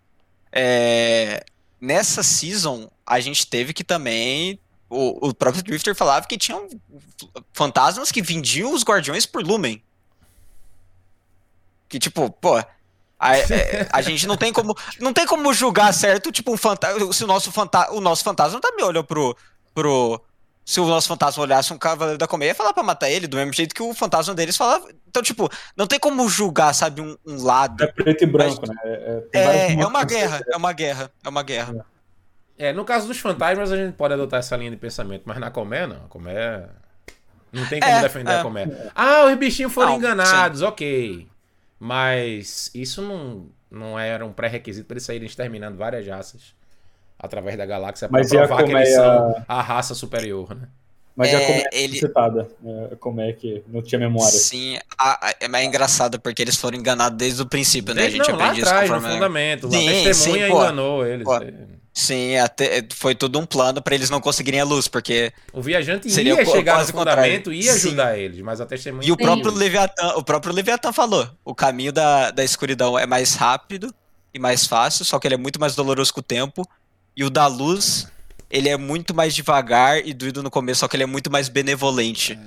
É, 0.52 1.46
nessa 1.80 2.24
season, 2.24 2.90
a 3.06 3.20
gente 3.20 3.46
teve 3.46 3.72
que 3.72 3.84
também. 3.84 4.60
O, 4.90 5.28
o 5.28 5.34
próprio 5.34 5.62
Drifter 5.62 5.94
falava 5.94 6.26
que 6.26 6.38
tinham 6.38 6.68
fantasmas 7.54 8.12
que 8.12 8.22
vendiam 8.22 8.74
os 8.74 8.84
guardiões 8.84 9.26
por 9.28 9.44
Lumen. 9.44 9.84
Que 11.88 12.00
tipo, 12.00 12.32
pô. 12.32 12.58
A, 13.20 13.38
é, 13.38 13.88
a 13.92 14.02
gente 14.02 14.26
não 14.28 14.38
tem 14.38 14.54
como 14.54 14.76
não 15.00 15.12
tem 15.12 15.26
como 15.26 15.52
julgar 15.52 15.92
certo 15.92 16.32
tipo 16.32 16.54
um 16.54 16.58
fantasma 16.58 17.12
se 17.12 17.24
o 17.24 17.28
nosso 17.28 17.52
fanta 17.52 17.92
o 17.92 18.00
nosso 18.00 18.24
fantasma 18.24 18.62
também 18.62 18.86
olhou 18.86 19.04
pro 19.04 19.36
pro 19.74 20.22
se 20.68 20.82
o 20.82 20.86
nosso 20.86 21.08
fantasma 21.08 21.42
olhasse 21.44 21.72
um 21.74 21.78
cavaleiro 21.78 22.18
da 22.18 22.28
colmeia 22.28 22.50
ia 22.50 22.56
falar 22.56 22.74
pra 22.74 22.84
matar 22.84 23.10
ele 23.10 23.26
do 23.26 23.38
mesmo 23.38 23.54
jeito 23.54 23.74
que 23.74 23.82
o 23.82 23.94
fantasma 23.94 24.36
deles 24.36 24.58
falava 24.58 24.86
então 25.08 25.24
tipo 25.24 25.50
não 25.78 25.88
tem 25.88 25.98
como 25.98 26.28
julgar 26.28 26.74
sabe 26.74 27.00
um, 27.02 27.16
um 27.26 27.42
lado 27.42 27.84
É 27.84 27.88
preto 27.88 28.24
e 28.24 28.28
branco, 28.28 28.68
né? 28.68 28.76
É, 28.84 29.24
vários 29.44 29.64
é, 29.64 29.74
é 29.82 29.88
uma 29.88 30.02
motivos. 30.02 30.06
guerra, 30.06 30.42
é 30.52 30.58
uma 30.58 30.74
guerra, 30.74 31.12
é 31.24 31.30
uma 31.30 31.44
guerra. 31.44 31.86
É, 32.58 32.74
no 32.74 32.84
caso 32.84 33.08
dos 33.08 33.20
fantasmas, 33.20 33.72
a 33.72 33.78
gente 33.78 33.96
pode 33.96 34.14
adotar 34.16 34.40
essa 34.40 34.58
linha 34.58 34.72
de 34.72 34.78
pensamento, 34.78 35.24
mas 35.26 35.40
na 35.40 35.52
Comé, 35.52 35.86
não. 35.88 36.06
A 36.06 36.10
Comé. 36.10 36.68
Não 37.54 37.66
tem 37.68 37.84
como 37.84 37.98
É, 37.98 38.02
defender 38.02 38.32
é. 38.32 38.40
a 38.40 38.44
Comé. 38.44 38.68
Ah, 38.96 39.26
os 39.26 39.36
bichinhos 39.38 39.74
foram 39.74 39.92
Não, 39.92 39.98
enganados, 39.98 40.62
ok. 40.62 41.28
Mas 41.80 42.72
isso 42.74 43.02
não, 43.02 43.50
não 43.70 43.98
era 44.00 44.26
um 44.26 44.34
pré-requisito 44.34 44.88
para 44.88 44.96
eles 44.96 45.04
saírem 45.06 45.28
exterminando 45.28 45.78
várias 45.78 46.08
raças 46.08 46.56
através 47.20 47.58
da 47.58 47.66
galáxia 47.66 48.08
para 48.08 48.20
Mas 48.20 48.32
e 48.32 48.38
a 48.38 48.46
provar 48.48 48.64
que 48.64 48.72
eles 48.72 48.94
são 48.94 49.44
a 49.48 49.62
raça 49.62 49.94
superior, 49.96 50.56
né? 50.56 50.68
Mas 51.16 51.30
É, 51.30 51.32
já 51.32 51.40
como 51.48 51.60
é 51.60 51.64
ele- 51.72 51.98
citada. 52.00 52.48
É, 52.64 52.96
como 53.00 53.22
é 53.22 53.34
que 53.34 53.64
não 53.68 53.82
tinha 53.82 53.98
memória. 53.98 54.30
Sim, 54.38 54.78
a- 55.00 55.28
a- 55.30 55.36
é 55.40 55.48
mais 55.48 55.66
engraçado 55.66 56.20
porque 56.20 56.44
eles 56.44 56.56
foram 56.58 56.78
enganados 56.78 57.18
desde 57.18 57.42
o 57.42 57.46
princípio, 57.48 57.96
né? 57.96 58.06
A 58.06 58.10
gente 58.10 58.30
não, 58.30 58.38
lá 58.38 58.46
aprende 58.46 58.60
isso 58.62 58.70
atrás, 58.70 58.88
no 58.90 58.96
conforme- 58.98 59.16
fundamento. 59.16 59.66
Lá, 59.66 59.72
Sim, 59.72 59.90
a 59.90 60.04
testemunha 60.04 60.46
sim, 60.46 60.52
pô. 60.52 60.60
enganou 60.62 61.06
eles. 61.08 61.24
Pô. 61.24 61.36
é. 61.38 61.54
Sim, 61.92 62.38
até, 62.38 62.86
foi 62.94 63.16
tudo 63.16 63.40
um 63.40 63.46
plano 63.48 63.82
pra 63.82 63.96
eles 63.96 64.12
não 64.12 64.22
conseguirem 64.22 64.60
a 64.60 64.64
luz, 64.64 64.88
porque 64.88 65.34
O 65.52 65.60
viajante 65.64 66.08
Seria 66.12 66.36
ia 66.36 66.46
chegar 66.46 66.78
no 66.86 66.86
fundamento, 66.86 67.52
ia 67.52 67.74
Sim. 67.74 67.88
ajudar 67.88 68.16
eles, 68.20 68.40
mas 68.42 68.62
a 68.62 68.68
testemunha 68.68 69.04
e 69.08 69.12
o 69.12 69.16
não 69.16 69.26
próprio 69.26 69.52
ia. 69.52 69.58
Leviatã, 69.58 70.08
o 70.16 70.24
próprio 70.24 70.54
Leviatã 70.54 70.94
falou, 70.94 71.28
o 71.44 71.56
caminho 71.56 71.92
da, 71.92 72.30
da 72.30 72.44
escuridão 72.44 73.00
é 73.00 73.08
mais 73.08 73.34
rápido 73.34 73.92
e 74.32 74.38
mais 74.38 74.68
fácil, 74.68 75.04
só 75.04 75.18
que 75.18 75.28
ele 75.28 75.34
é 75.34 75.38
muito 75.40 75.60
mais 75.60 75.74
doloroso 75.74 76.14
com 76.14 76.20
o 76.20 76.24
tempo, 76.24 76.62
e 77.18 77.24
o 77.26 77.30
da 77.30 77.48
luz, 77.48 78.08
ele 78.50 78.70
é 78.70 78.78
muito 78.78 79.14
mais 79.14 79.36
devagar 79.36 80.06
e 80.08 80.14
doído 80.14 80.42
no 80.44 80.50
começo, 80.52 80.82
só 80.82 80.88
que 80.88 80.96
ele 80.96 81.04
é 81.04 81.08
muito 81.08 81.30
mais 81.32 81.50
benevolente. 81.50 82.38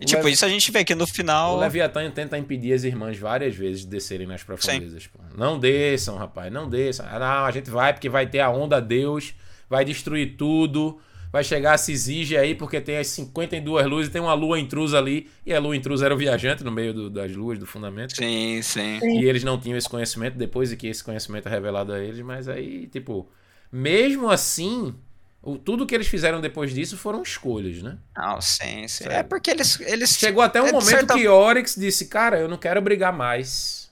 E 0.00 0.04
O 0.04 0.06
tipo, 0.06 0.18
Levi- 0.22 0.32
isso 0.34 0.44
a 0.44 0.48
gente 0.48 0.70
vê 0.70 0.84
que 0.84 0.94
no 0.94 1.02
O 1.04 1.06
final 1.08 1.58
Leviatã 1.58 2.08
tenta 2.10 2.38
impedir 2.38 2.72
as 2.72 2.84
irmãs 2.84 3.18
várias 3.18 3.56
vezes 3.56 3.80
de 3.80 3.88
descerem 3.88 4.28
nas 4.28 4.44
profundezas. 4.44 5.08
pô. 5.08 5.18
Não 5.36 5.58
desçam, 5.58 6.16
rapaz, 6.16 6.52
não 6.52 6.68
desçam. 6.68 7.04
Ah, 7.10 7.18
não, 7.18 7.44
a 7.46 7.50
gente 7.50 7.68
vai 7.70 7.92
porque 7.92 8.08
vai 8.08 8.24
ter 8.28 8.38
a 8.38 8.48
onda 8.50 8.80
Deus, 8.80 9.34
vai 9.68 9.84
destruir 9.84 10.36
tudo, 10.36 11.00
vai 11.32 11.42
chegar 11.42 11.72
a 11.74 11.78
se 11.78 11.90
exige 11.90 12.36
aí 12.36 12.54
porque 12.54 12.80
tem 12.80 12.96
as 12.98 13.08
52 13.08 13.86
luzes, 13.88 14.12
tem 14.12 14.20
uma 14.20 14.34
lua 14.34 14.60
intrusa 14.60 14.96
ali, 14.98 15.28
e 15.44 15.52
a 15.52 15.58
lua 15.58 15.74
intrusa 15.76 16.04
era 16.04 16.14
o 16.14 16.18
viajante 16.18 16.62
no 16.62 16.70
meio 16.70 16.94
do- 16.94 17.10
das 17.10 17.34
luas 17.34 17.58
do 17.58 17.66
fundamento. 17.66 18.14
Sim, 18.14 18.60
sim. 18.62 19.00
E 19.02 19.24
eles 19.24 19.42
não 19.42 19.58
tinham 19.58 19.76
esse 19.76 19.88
conhecimento 19.88 20.38
depois 20.38 20.70
de 20.70 20.76
que 20.76 20.86
esse 20.86 21.02
conhecimento 21.02 21.48
é 21.48 21.50
revelado 21.50 21.92
a 21.92 21.98
eles, 21.98 22.20
mas 22.20 22.48
aí, 22.48 22.86
tipo, 22.86 23.28
mesmo 23.70 24.30
assim, 24.30 24.94
o, 25.42 25.56
tudo 25.58 25.86
que 25.86 25.94
eles 25.94 26.08
fizeram 26.08 26.40
depois 26.40 26.72
disso 26.72 26.96
foram 26.96 27.22
escolhas, 27.22 27.82
né? 27.82 27.98
Não, 28.16 28.40
sim, 28.40 28.86
sim. 28.88 29.04
É 29.08 29.22
porque 29.22 29.50
eles. 29.50 29.78
eles 29.80 30.10
Chegou 30.10 30.42
até 30.42 30.60
um 30.60 30.66
é, 30.66 30.72
momento 30.72 30.84
certa- 30.88 31.14
que 31.14 31.28
Oryx 31.28 31.74
disse, 31.76 32.06
cara, 32.06 32.38
eu 32.38 32.48
não 32.48 32.56
quero 32.56 32.80
brigar 32.82 33.12
mais. 33.12 33.90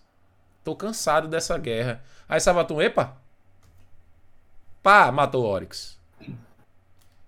Tô 0.65 0.75
cansado 0.75 1.29
dessa 1.29 1.57
guerra. 1.57 2.03
Aí 2.29 2.41
Sabatum, 2.41 2.81
epa! 2.81 3.17
Pá, 4.83 5.11
matou 5.13 5.45
Oryx. 5.45 5.97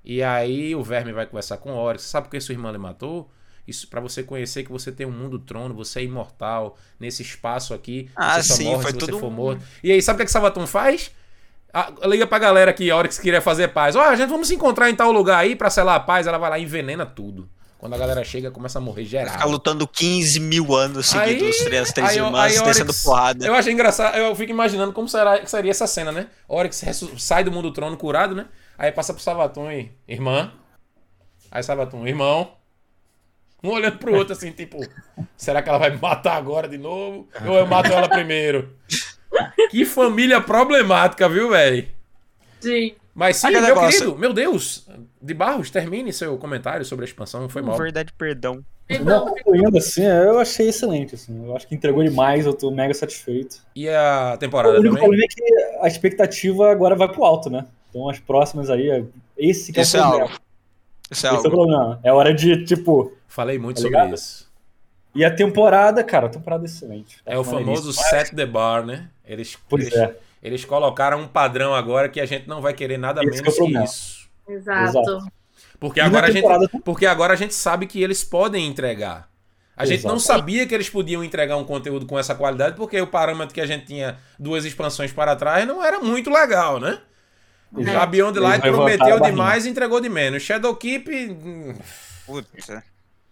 E 0.05 0.23
aí 0.23 0.75
o 0.75 0.83
Verme 0.83 1.13
vai 1.13 1.27
conversar 1.27 1.59
com 1.59 1.73
Oryx. 1.73 2.05
Sabe 2.05 2.27
por 2.27 2.31
que 2.33 2.41
sua 2.41 2.53
irmã 2.53 2.71
lhe 2.71 2.79
matou? 2.79 3.31
Isso 3.67 3.87
para 3.89 4.01
você 4.01 4.23
conhecer 4.23 4.65
que 4.65 4.73
você 4.73 4.91
tem 4.91 5.07
um 5.07 5.11
mundo 5.13 5.39
trono, 5.39 5.75
você 5.75 6.01
é 6.01 6.05
imortal 6.05 6.79
nesse 6.99 7.21
espaço 7.23 7.75
aqui. 7.75 8.11
Ah, 8.17 8.43
você 8.43 8.49
só 8.49 8.55
sim, 8.55 8.65
morre 8.65 8.83
foi 8.83 8.93
se 8.93 8.99
você 8.99 9.07
tudo 9.07 9.19
for 9.19 9.31
morto. 9.31 9.63
E 9.83 9.93
aí, 9.93 10.01
sabe 10.01 10.17
o 10.17 10.19
que, 10.21 10.25
que 10.25 10.31
Sabatum 10.33 10.67
faz? 10.67 11.11
Liga 12.05 12.27
pra 12.27 12.39
galera 12.39 12.73
que 12.73 12.91
Oryx 12.93 13.19
queria 13.19 13.41
fazer 13.41 13.69
paz. 13.69 13.95
Ó, 13.97 14.03
a 14.03 14.17
gente 14.17 14.29
vamos 14.29 14.49
se 14.49 14.55
encontrar 14.55 14.89
em 14.91 14.95
tal 14.95 15.11
lugar 15.13 15.39
aí 15.39 15.55
pra 15.57 15.71
selar 15.71 15.97
a 15.97 16.01
paz. 16.01 16.27
Ela 16.27 16.39
vai 16.39 16.51
lá 16.51 16.59
e 16.59 16.63
envenena 16.63 17.05
tudo. 17.07 17.49
Quando 17.79 17.95
a 17.95 17.99
galera 17.99 18.25
chega, 18.25 18.51
começa 18.51 18.79
a 18.79 18.83
morrer 18.83 19.05
geral. 19.05 19.33
Ficar 19.33 19.45
lutando 19.45 19.87
15 19.87 20.41
mil 20.41 20.75
anos 20.75 21.07
seguidos, 21.11 21.57
os 21.59 21.65
três, 21.65 21.93
três 21.93 22.11
aí 22.11 22.21
o- 22.21 22.27
irmãs 22.27 22.59
aí 22.59 22.65
descendo 22.65 22.91
Oryx- 22.91 23.05
porrada. 23.05 23.47
Eu 23.47 23.55
achei 23.55 23.73
engraçado, 23.73 24.17
eu 24.17 24.35
fico 24.35 24.51
imaginando 24.51 24.93
como 24.93 25.09
será, 25.09 25.47
seria 25.47 25.71
essa 25.71 25.87
cena, 25.87 26.11
né? 26.11 26.27
Oryx 26.49 26.83
sai 27.19 27.45
do 27.45 27.53
mundo 27.53 27.73
trono 27.73 27.97
curado, 27.97 28.35
né? 28.35 28.47
Aí 28.77 28.91
passa 28.91 29.15
pro 29.15 29.23
Sabaton 29.23 29.71
e 29.71 29.93
irmã. 30.09 30.51
Aí 31.53 31.63
Sabaton, 31.63 32.05
irmão. 32.05 32.53
Um 33.63 33.71
olhando 33.71 33.99
pro 33.99 34.15
outro 34.15 34.33
assim, 34.33 34.51
tipo, 34.53 34.79
será 35.37 35.63
que 35.63 35.69
ela 35.69 35.79
vai 35.79 35.91
me 35.91 35.99
matar 36.01 36.37
agora 36.37 36.69
de 36.69 36.79
novo? 36.79 37.29
Ou 37.47 37.55
eu 37.55 37.67
mato 37.67 37.93
ela 37.93 38.09
primeiro? 38.09 38.73
Que 39.71 39.85
família 39.85 40.41
problemática, 40.41 41.29
viu, 41.29 41.51
velho? 41.51 41.87
Sim. 42.61 42.95
Mas 43.15 43.37
sim, 43.37 43.49
Aquele 43.49 43.67
meu 43.67 43.75
negócio- 43.75 43.99
querido, 44.01 44.19
meu 44.19 44.33
Deus, 44.33 44.87
de 45.21 45.35
Barros, 45.35 45.71
termine 45.71 46.13
seu 46.13 46.37
comentário 46.39 46.85
sobre 46.85 47.05
a 47.05 47.09
expansão, 47.09 47.49
foi 47.49 47.63
mal. 47.63 47.77
Verdade, 47.77 48.13
perdão. 48.17 48.65
Não, 49.05 49.27
concluindo 49.27 49.77
assim, 49.77 50.03
eu 50.05 50.39
achei 50.39 50.69
excelente. 50.69 51.15
Assim, 51.15 51.45
eu 51.45 51.55
acho 51.55 51.67
que 51.69 51.75
entregou 51.75 52.03
demais, 52.03 52.47
eu 52.47 52.55
tô 52.55 52.71
mega 52.71 52.95
satisfeito. 52.95 53.59
E 53.77 53.89
a 53.89 54.33
O 54.35 54.39
temporada 54.39 54.79
único 54.79 54.95
também? 54.95 55.01
problema 55.03 55.25
é 55.25 55.29
que 55.29 55.79
a 55.85 55.89
expectativa 55.89 56.71
agora 56.71 56.95
vai 56.95 57.09
pro 57.09 57.25
alto, 57.25 57.51
né? 57.51 57.67
Então 57.91 58.09
as 58.09 58.19
próximas 58.19 58.71
aí, 58.71 59.05
esse 59.37 59.73
que 59.73 59.81
é 59.81 59.83
o 59.83 59.85
é 59.85 59.91
problema. 59.91 60.23
algo. 60.23 60.35
Isso 61.11 61.27
é 61.27 61.31
Esse 61.35 61.45
é 61.47 61.49
o 61.49 61.51
problema. 61.51 62.01
É 62.05 62.13
hora 62.13 62.33
de, 62.33 62.65
tipo. 62.65 63.13
Falei 63.27 63.59
muito 63.59 63.77
Tá 63.77 63.83
sobre 63.83 63.97
ligado? 63.99 64.15
isso. 64.15 64.49
E 65.15 65.25
a 65.25 65.35
temporada, 65.35 66.05
cara, 66.05 66.27
a 66.27 66.31
temporada 66.31 66.65
é 66.65 66.67
excelente. 66.67 67.17
Tá 67.25 67.33
É 67.33 67.39
o 67.39 67.45
maneiríssimo. 67.45 67.77
famoso 67.77 67.93
set 67.93 68.35
the 68.35 68.47
bar, 68.47 68.85
né? 68.87 69.09
Eles, 69.29 69.57
Pois 69.69 69.87
eles, 69.87 69.99
é. 69.99 70.17
eles 70.43 70.65
colocaram 70.65 71.21
um 71.21 71.29
padrão 71.29 71.75
agora 71.75 72.09
que 72.09 72.21
a 72.21 72.27
gente 72.27 72.49
não 72.49 72.61
vai 72.63 72.73
querer 72.73 72.99
nada 72.99 73.21
Esse 73.23 73.31
que 73.31 73.39
é 73.39 73.43
menos 73.43 73.55
que, 73.55 73.61
problema. 73.61 73.85
isso. 73.85 74.29
Exato. 74.49 74.99
Exato. 74.99 75.33
Porque 75.79 76.01
E 76.01 76.03
agora, 76.03 76.27
a 76.27 76.31
gente, 76.31 76.47
porque 76.85 77.07
agora 77.07 77.33
a 77.35 77.37
gente 77.37 77.55
sabe 77.55 77.87
que 77.87 78.03
eles 78.03 78.25
podem 78.25 78.67
entregar. 78.67 79.29
A 79.77 79.85
gente 79.87 80.05
não 80.05 80.17
Exato. 80.17 80.39
sabia 80.41 80.67
que 80.67 80.75
eles 80.75 80.91
podiam 80.91 81.23
entregar 81.23 81.57
um 81.57 81.65
conteúdo 81.65 82.05
com 82.05 82.19
essa 82.19 82.35
qualidade, 82.35 82.75
porque 82.75 83.01
o 83.01 83.07
parâmetro 83.07 83.55
que 83.55 83.61
a 83.61 83.67
gente 83.67 83.87
tinha 83.87 84.19
duas 84.37 84.65
expansões 84.65 85.13
para 85.13 85.37
trás 85.37 85.65
não 85.69 85.85
era 85.85 86.01
muito 86.01 86.31
legal, 86.31 86.81
né? 86.81 86.99
Exato. 87.77 87.99
A 87.99 88.07
Beyond 88.07 88.39
Light 88.41 88.61
prometeu 88.63 89.21
demais 89.21 89.67
e 89.67 89.69
entregou 89.69 90.01
de 90.01 90.09
menos. 90.09 90.43
Shadowkeep. 90.43 91.31
hum, 91.31 91.75
Puta. 92.27 92.83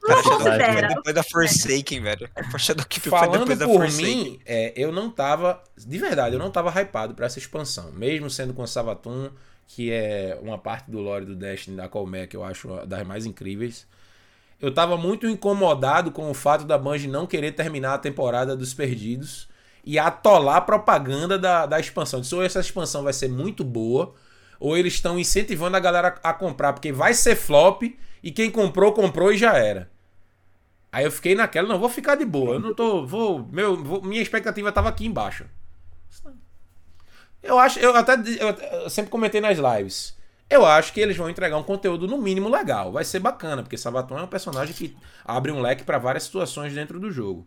Não 0.08 0.22
Cara, 0.56 0.74
Shadow 0.74 0.88
depois 0.88 1.14
da 1.14 1.22
Forsaken, 1.22 2.00
velho. 2.02 2.30
Shadow 2.58 2.86
Keep 2.86 3.08
foi 3.08 3.18
Falando 3.18 3.40
depois 3.40 3.58
da 3.58 3.66
por 3.66 3.80
Forsaken. 3.82 4.24
mim, 4.24 4.40
é, 4.46 4.72
eu 4.76 4.92
não 4.92 5.10
tava. 5.10 5.62
De 5.76 5.98
verdade, 5.98 6.34
eu 6.34 6.38
não 6.38 6.50
tava 6.50 6.70
hypado 6.80 7.14
pra 7.14 7.26
essa 7.26 7.38
expansão. 7.38 7.92
Mesmo 7.92 8.30
sendo 8.30 8.54
com 8.54 8.66
Savatun, 8.66 9.30
que 9.66 9.90
é 9.90 10.38
uma 10.40 10.58
parte 10.58 10.90
do 10.90 10.98
lore 11.00 11.24
do 11.24 11.34
Destiny 11.34 11.76
da 11.76 11.88
Colmec 11.88 12.28
que 12.28 12.36
eu 12.36 12.44
acho 12.44 12.68
das 12.86 13.06
mais 13.06 13.26
incríveis. 13.26 13.86
Eu 14.60 14.72
tava 14.72 14.96
muito 14.96 15.26
incomodado 15.26 16.10
com 16.10 16.30
o 16.30 16.34
fato 16.34 16.64
da 16.64 16.78
Bungie 16.78 17.08
não 17.08 17.26
querer 17.26 17.52
terminar 17.52 17.94
a 17.94 17.98
temporada 17.98 18.56
dos 18.56 18.72
Perdidos 18.72 19.48
e 19.84 19.98
atolar 19.98 20.56
a 20.56 20.60
propaganda 20.60 21.38
da, 21.38 21.66
da 21.66 21.78
expansão. 21.78 22.20
Disse, 22.20 22.34
ou 22.34 22.42
essa 22.42 22.60
expansão 22.60 23.02
vai 23.02 23.12
ser 23.12 23.28
muito 23.28 23.62
boa, 23.62 24.14
ou 24.58 24.76
eles 24.76 24.94
estão 24.94 25.18
incentivando 25.18 25.76
a 25.76 25.80
galera 25.80 26.18
a 26.22 26.32
comprar, 26.32 26.72
porque 26.72 26.90
vai 26.90 27.12
ser 27.12 27.36
flop 27.36 27.82
e 28.22 28.30
quem 28.32 28.50
comprou, 28.50 28.92
comprou 28.92 29.30
e 29.30 29.36
já 29.36 29.56
era. 29.56 29.90
Aí 30.97 31.05
eu 31.05 31.10
fiquei 31.10 31.35
naquela, 31.35 31.68
não, 31.68 31.78
vou 31.78 31.90
ficar 31.90 32.14
de 32.14 32.24
boa. 32.24 32.55
Eu 32.55 32.60
não 32.60 32.73
tô. 32.74 33.05
Vou. 33.05 33.47
Meu, 33.52 33.77
vou- 33.85 34.01
minha 34.02 34.23
expectativa 34.23 34.73
tava 34.73 34.89
aqui 34.89 35.05
embaixo. 35.05 35.44
Eu 37.43 37.59
acho. 37.59 37.78
Eu 37.78 37.94
até. 37.94 38.14
Eu, 38.14 38.89
sempre 38.89 39.10
comentei 39.10 39.39
nas 39.43 39.59
lives. 39.59 40.16
Eu 40.48 40.64
acho 40.64 40.94
que 40.94 41.01
eles 41.01 41.14
vão 41.14 41.28
entregar 41.28 41.59
um 41.59 41.62
conteúdo 41.62 42.06
no 42.06 42.16
mínimo 42.16 42.48
legal. 42.48 42.93
Vai 42.93 43.05
ser 43.05 43.18
bacana, 43.18 43.62
porque 43.62 43.77
Sabaton 43.77 44.18
é 44.18 44.23
um 44.23 44.27
personagem 44.27 44.74
que 44.74 44.97
abre 45.23 45.52
um 45.52 45.60
leque 45.60 45.85
pra 45.85 45.98
várias 45.98 46.23
situações 46.23 46.73
dentro 46.73 46.98
do 46.98 47.10
jogo. 47.10 47.47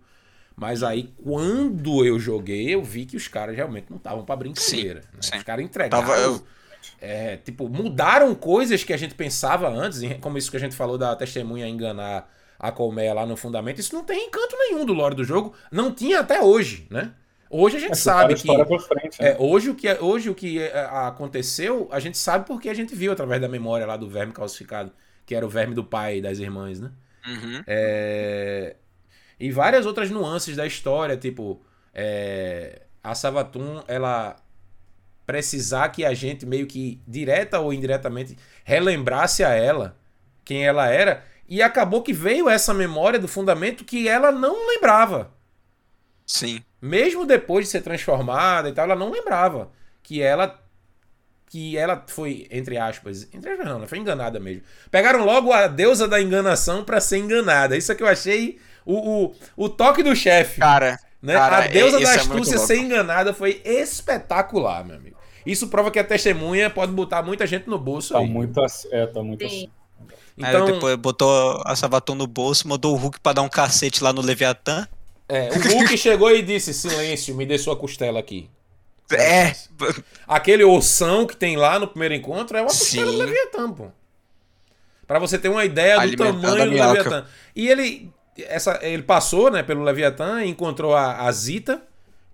Mas 0.56 0.84
aí, 0.84 1.12
quando 1.24 2.06
eu 2.06 2.20
joguei, 2.20 2.76
eu 2.76 2.84
vi 2.84 3.06
que 3.08 3.18
os 3.18 3.28
caras 3.28 3.56
realmente 3.56 3.88
não 3.90 3.98
estavam 3.98 4.24
pra 4.24 4.36
brincadeira. 4.36 5.00
né? 5.14 5.20
sim. 5.22 5.38
Os 5.38 5.44
caras 5.44 5.66
entregaram. 5.66 6.06
Tava- 6.06 6.20
eu- 6.20 6.46
é, 7.02 7.38
tipo, 7.38 7.68
mudaram 7.68 8.36
coisas 8.36 8.84
que 8.84 8.94
a 8.94 8.98
gente 8.98 9.16
pensava 9.16 9.68
antes, 9.70 10.04
em- 10.04 10.20
como 10.20 10.38
isso 10.38 10.52
que 10.52 10.58
a 10.58 10.60
gente 10.60 10.76
falou 10.76 11.00
da 11.00 11.16
testemunha 11.16 11.68
enganar 11.68 12.30
a 12.60 12.72
colmeia 12.72 13.14
lá 13.14 13.26
no 13.26 13.38
fundamento. 13.38 13.80
Isso 13.80 13.96
não 13.96 14.04
tem 14.04 14.28
encanto 14.28 14.56
nenhum 14.58 14.86
do 14.86 14.94
lore 14.94 15.16
do 15.16 15.24
jogo. 15.24 15.56
Não 15.72 15.94
tinha 15.94 16.20
até 16.22 16.42
hoje, 16.42 16.88
né? 16.90 17.14
Hoje 17.50 17.78
a 17.78 17.80
gente 17.80 17.94
Essa 17.94 18.04
sabe 18.04 18.36
que. 18.36 18.48
frente, 18.80 19.22
né? 19.24 19.32
É, 19.32 19.38
hoje 19.40 19.70
o 19.72 19.76
que, 19.76 19.92
hoje 19.96 20.30
o 20.30 20.36
que 20.36 20.60
é, 20.62 20.80
aconteceu, 21.08 21.88
a 21.92 22.00
gente 22.00 22.18
sabe 22.18 22.46
porque 22.46 22.70
a 22.70 22.74
gente 22.74 22.96
viu 22.96 23.12
através 23.12 23.42
da 23.42 23.48
memória 23.50 23.86
lá 23.88 23.98
do 23.98 24.10
verme 24.10 24.34
calcificado, 24.34 24.92
que 25.26 25.36
era 25.36 25.46
o 25.46 25.50
verme 25.50 25.74
do 25.76 25.84
pai 25.84 26.18
e 26.18 26.22
das 26.22 26.40
irmãs, 26.40 26.80
né? 26.80 26.92
Uhum. 27.26 27.64
É, 27.68 28.76
E 29.40 29.52
várias 29.52 29.86
outras 29.86 30.10
nuances 30.12 30.56
da 30.56 30.68
história, 30.68 31.18
tipo, 31.18 31.62
é, 31.94 32.84
a 33.04 33.16
Savatun, 33.16 33.84
ela 33.88 34.36
precisar 35.26 35.90
que 35.90 36.06
a 36.06 36.14
gente 36.14 36.46
meio 36.46 36.68
que 36.68 37.02
direta 37.08 37.60
ou 37.60 37.74
indiretamente 37.74 38.38
relembrasse 38.64 39.44
a 39.44 39.50
ela 39.54 39.98
quem 40.44 40.66
ela 40.66 40.88
era 40.90 41.24
e 41.50 41.62
acabou 41.62 42.02
que 42.04 42.14
veio 42.14 42.48
essa 42.50 42.74
memória 42.74 43.20
do 43.20 43.28
fundamento 43.28 43.84
que 43.84 44.08
ela 44.08 44.32
não 44.32 44.68
lembrava. 44.70 45.32
Sim. 46.26 46.62
Mesmo 46.82 47.26
depois 47.26 47.66
de 47.66 47.72
ser 47.72 47.82
transformada 47.82 48.70
e 48.70 48.74
tal, 48.74 48.86
ela 48.86 48.96
não 48.96 49.12
lembrava 49.12 49.72
que 50.04 50.22
ela 50.22 50.60
que 51.48 51.76
ela 51.76 52.06
foi 52.08 52.48
entre 52.52 52.78
aspas, 52.78 53.28
entre 53.34 53.50
aspas 53.52 53.66
não, 53.66 53.78
ela 53.78 53.88
foi 53.88 53.98
enganada 53.98 54.40
mesmo. 54.40 54.62
Pegaram 54.92 55.26
logo 55.26 55.52
a 55.52 55.68
deusa 55.68 56.08
da 56.08 56.22
enganação 56.22 56.84
pra 56.84 57.02
ser 57.02 57.18
enganada. 57.18 57.76
Isso 57.76 57.92
é 57.92 57.96
que 57.96 58.04
eu 58.04 58.08
achei 58.08 58.60
o, 58.86 59.26
o, 59.26 59.36
o 59.58 59.68
toque 59.70 60.04
do 60.04 60.16
chefe. 60.16 60.60
Cara, 60.60 61.00
Né? 61.22 61.34
Cara, 61.34 61.58
a 61.66 61.68
deusa 61.68 61.98
é- 62.00 62.04
da 62.04 62.12
é 62.14 62.16
astúcia 62.18 62.54
louco. 62.58 62.68
ser 62.68 62.78
enganada 62.78 63.34
foi 63.34 63.62
espetacular, 63.66 64.86
meu 64.86 64.96
amigo. 64.98 65.18
Isso 65.46 65.68
prova 65.70 65.90
que 65.90 65.98
a 65.98 66.04
testemunha 66.04 66.70
pode 66.70 66.92
botar 66.92 67.24
muita 67.24 67.48
gente 67.48 67.68
no 67.68 67.80
bolso 67.80 68.14
Tá 68.14 68.20
aí. 68.20 68.28
muito 68.30 68.62
assim. 68.64 68.88
É, 68.92 69.08
tá 69.08 69.24
muito 69.24 69.42
Sim. 69.42 69.48
assim. 69.48 69.70
Então, 70.40 70.66
Aí 70.66 70.74
depois 70.74 70.96
botou 70.96 71.62
a 71.66 71.76
Sabaton 71.76 72.16
no 72.16 72.26
bolso, 72.26 72.68
mandou 72.68 72.94
o 72.96 72.98
Hulk 72.98 73.20
pra 73.20 73.34
dar 73.34 73.42
um 73.42 73.50
cacete 73.50 74.02
lá 74.02 74.14
no 74.14 74.22
Leviatã. 74.22 74.88
é, 75.28 75.50
o 75.52 75.60
Hulk 75.60 75.96
chegou 76.00 76.32
e 76.32 76.42
disse: 76.42 76.74
Silêncio, 76.74 77.36
me 77.36 77.46
dê 77.46 77.58
sua 77.58 77.76
costela 77.76 78.20
aqui. 78.20 78.50
É, 79.12 79.56
Aquele 80.28 80.64
ossão 80.64 81.26
que 81.26 81.36
tem 81.36 81.58
lá 81.58 81.80
no 81.80 81.88
primeiro 81.88 82.14
encontro 82.14 82.56
é 82.58 82.62
uma 82.62 82.68
costela 82.68 83.08
do 83.08 83.12
Sim. 83.12 83.18
Leviatã, 83.18 83.72
pô. 83.72 83.88
Pra 85.08 85.18
você 85.20 85.38
ter 85.40 85.50
uma 85.50 85.66
ideia 85.66 86.00
do 86.00 86.16
tamanho 86.16 86.70
do. 86.70 86.72
Leviatã. 86.72 87.26
E 87.56 87.68
ele, 87.68 88.12
essa, 88.38 88.80
ele 88.84 89.02
passou 89.04 89.50
né, 89.50 89.64
pelo 89.64 89.82
Leviatã 89.84 90.44
e 90.44 90.50
encontrou 90.50 90.94
a, 90.96 91.26
a 91.28 91.32
Zita, 91.32 91.82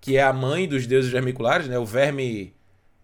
que 0.00 0.16
é 0.18 0.22
a 0.22 0.32
mãe 0.32 0.68
dos 0.68 0.86
deuses 0.86 1.10
vermiculares, 1.10 1.66
né? 1.66 1.78
O 1.78 1.84
verme. 1.86 2.54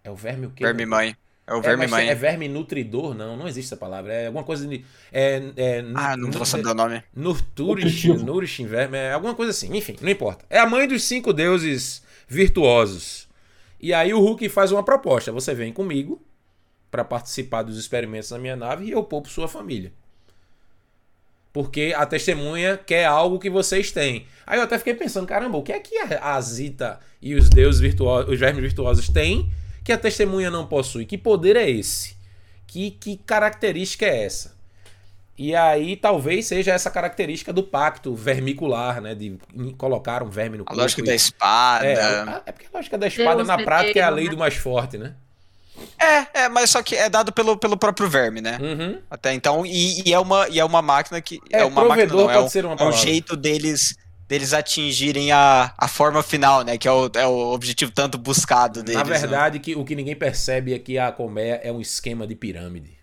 É 0.03 0.11
o 0.11 0.15
verme 0.15 0.45
o 0.45 0.51
quê? 0.51 0.63
verme 0.63 0.85
mãe. 0.85 1.15
É 1.45 1.53
o 1.53 1.57
É, 1.57 1.61
verme 1.61 1.83
mas 1.83 1.91
mãe. 1.91 2.07
É 2.07 2.15
verme 2.15 2.47
nutridor? 2.47 3.13
Não, 3.13 3.35
não 3.35 3.47
existe 3.47 3.67
essa 3.67 3.77
palavra. 3.77 4.13
É 4.13 4.27
alguma 4.27 4.43
coisa 4.43 4.65
de. 4.67 4.83
É, 5.11 5.41
é, 5.57 5.83
Ah, 5.93 6.15
não 6.15 6.31
vou 6.31 6.45
saber 6.45 6.67
o 6.67 6.73
nome. 6.73 7.03
Nurturish. 7.15 8.07
Nourishing 8.07 8.65
Verme, 8.65 8.97
é 8.97 9.11
alguma 9.13 9.35
coisa 9.35 9.51
assim. 9.51 9.75
Enfim, 9.75 9.95
não 10.01 10.09
importa. 10.09 10.45
É 10.49 10.59
a 10.59 10.65
mãe 10.65 10.87
dos 10.87 11.03
cinco 11.03 11.33
deuses 11.33 12.01
virtuosos. 12.27 13.27
E 13.79 13.93
aí 13.93 14.13
o 14.13 14.19
Hulk 14.19 14.47
faz 14.47 14.71
uma 14.71 14.83
proposta. 14.83 15.31
Você 15.31 15.53
vem 15.53 15.73
comigo 15.73 16.21
para 16.89 17.03
participar 17.03 17.63
dos 17.63 17.77
experimentos 17.77 18.31
na 18.31 18.37
minha 18.37 18.55
nave 18.55 18.85
e 18.85 18.91
eu 18.91 19.03
poupo 19.03 19.27
sua 19.27 19.47
família. 19.47 19.91
Porque 21.51 21.93
a 21.95 22.05
testemunha 22.05 22.77
quer 22.77 23.05
algo 23.05 23.37
que 23.37 23.49
vocês 23.49 23.91
têm. 23.91 24.25
Aí 24.47 24.57
eu 24.57 24.63
até 24.63 24.77
fiquei 24.77 24.93
pensando, 24.93 25.27
caramba, 25.27 25.57
o 25.57 25.61
que 25.61 25.71
é 25.71 25.79
que 25.79 25.97
a 25.97 26.35
a 26.35 26.41
Zita 26.41 26.99
e 27.21 27.35
os 27.35 27.49
deuses 27.49 27.81
virtuosos, 27.81 28.31
os 28.31 28.39
vermes 28.39 28.61
virtuosos 28.63 29.09
têm 29.09 29.51
que 29.83 29.91
a 29.91 29.97
testemunha 29.97 30.49
não 30.49 30.65
possui? 30.65 31.05
Que 31.05 31.17
poder 31.17 31.55
é 31.55 31.69
esse? 31.69 32.15
Que, 32.67 32.91
que 32.91 33.17
característica 33.17 34.05
é 34.05 34.25
essa? 34.25 34.53
E 35.37 35.55
aí 35.55 35.95
talvez 35.97 36.45
seja 36.45 36.73
essa 36.73 36.91
característica 36.91 37.51
do 37.51 37.63
pacto 37.63 38.13
vermicular, 38.15 39.01
né? 39.01 39.15
De 39.15 39.37
colocar 39.77 40.21
um 40.21 40.29
verme 40.29 40.57
no 40.57 40.63
A 40.63 40.67
corpo. 40.67 40.81
lógica 40.81 41.01
e- 41.01 41.05
da 41.05 41.15
espada. 41.15 41.85
é, 41.85 41.95
a- 42.01 42.41
é 42.45 42.51
porque 42.51 42.67
a 42.71 42.77
lógica 42.77 42.97
da 42.97 43.07
espada 43.07 43.37
Deus 43.37 43.47
na 43.47 43.57
prática 43.57 43.99
é 43.99 44.03
a 44.03 44.09
lei 44.09 44.25
né? 44.25 44.31
do 44.31 44.37
mais 44.37 44.53
forte, 44.55 44.97
né? 44.97 45.13
É, 45.99 46.43
é, 46.43 46.49
mas 46.49 46.69
só 46.69 46.83
que 46.83 46.95
é 46.95 47.09
dado 47.09 47.31
pelo, 47.33 47.57
pelo 47.57 47.75
próprio 47.75 48.07
verme, 48.07 48.41
né? 48.41 48.59
Uhum. 48.61 49.01
Até 49.09 49.33
então, 49.33 49.65
e, 49.65 50.03
e 50.07 50.13
é, 50.13 50.19
uma, 50.19 50.47
e 50.47 50.59
é 50.59 50.63
uma 50.65 50.83
máquina 50.83 51.19
que. 51.19 51.39
É, 51.51 51.61
É, 51.61 51.65
uma 51.65 51.83
máquina, 51.83 52.13
não, 52.13 52.29
é 52.29 52.33
pode 52.35 52.45
um, 52.45 52.49
ser 52.49 52.65
uma 52.65 52.75
é 52.75 52.83
um 52.83 52.91
jeito 52.91 53.35
deles 53.35 53.97
deles 54.27 54.53
atingirem 54.53 55.31
a, 55.31 55.73
a 55.77 55.87
forma 55.87 56.23
final, 56.23 56.63
né? 56.63 56.77
Que 56.77 56.87
é 56.87 56.91
o, 56.91 57.09
é 57.15 57.27
o 57.27 57.53
objetivo 57.53 57.91
tanto 57.91 58.17
buscado 58.17 58.81
deles. 58.81 59.01
Na 59.01 59.03
né? 59.03 59.19
verdade, 59.19 59.59
que, 59.59 59.75
o 59.75 59.83
que 59.83 59.95
ninguém 59.95 60.15
percebe 60.15 60.73
é 60.73 60.79
que 60.79 60.97
a 60.97 61.11
colmeia 61.11 61.59
é 61.63 61.71
um 61.71 61.81
esquema 61.81 62.25
de 62.25 62.35
pirâmide. 62.35 62.97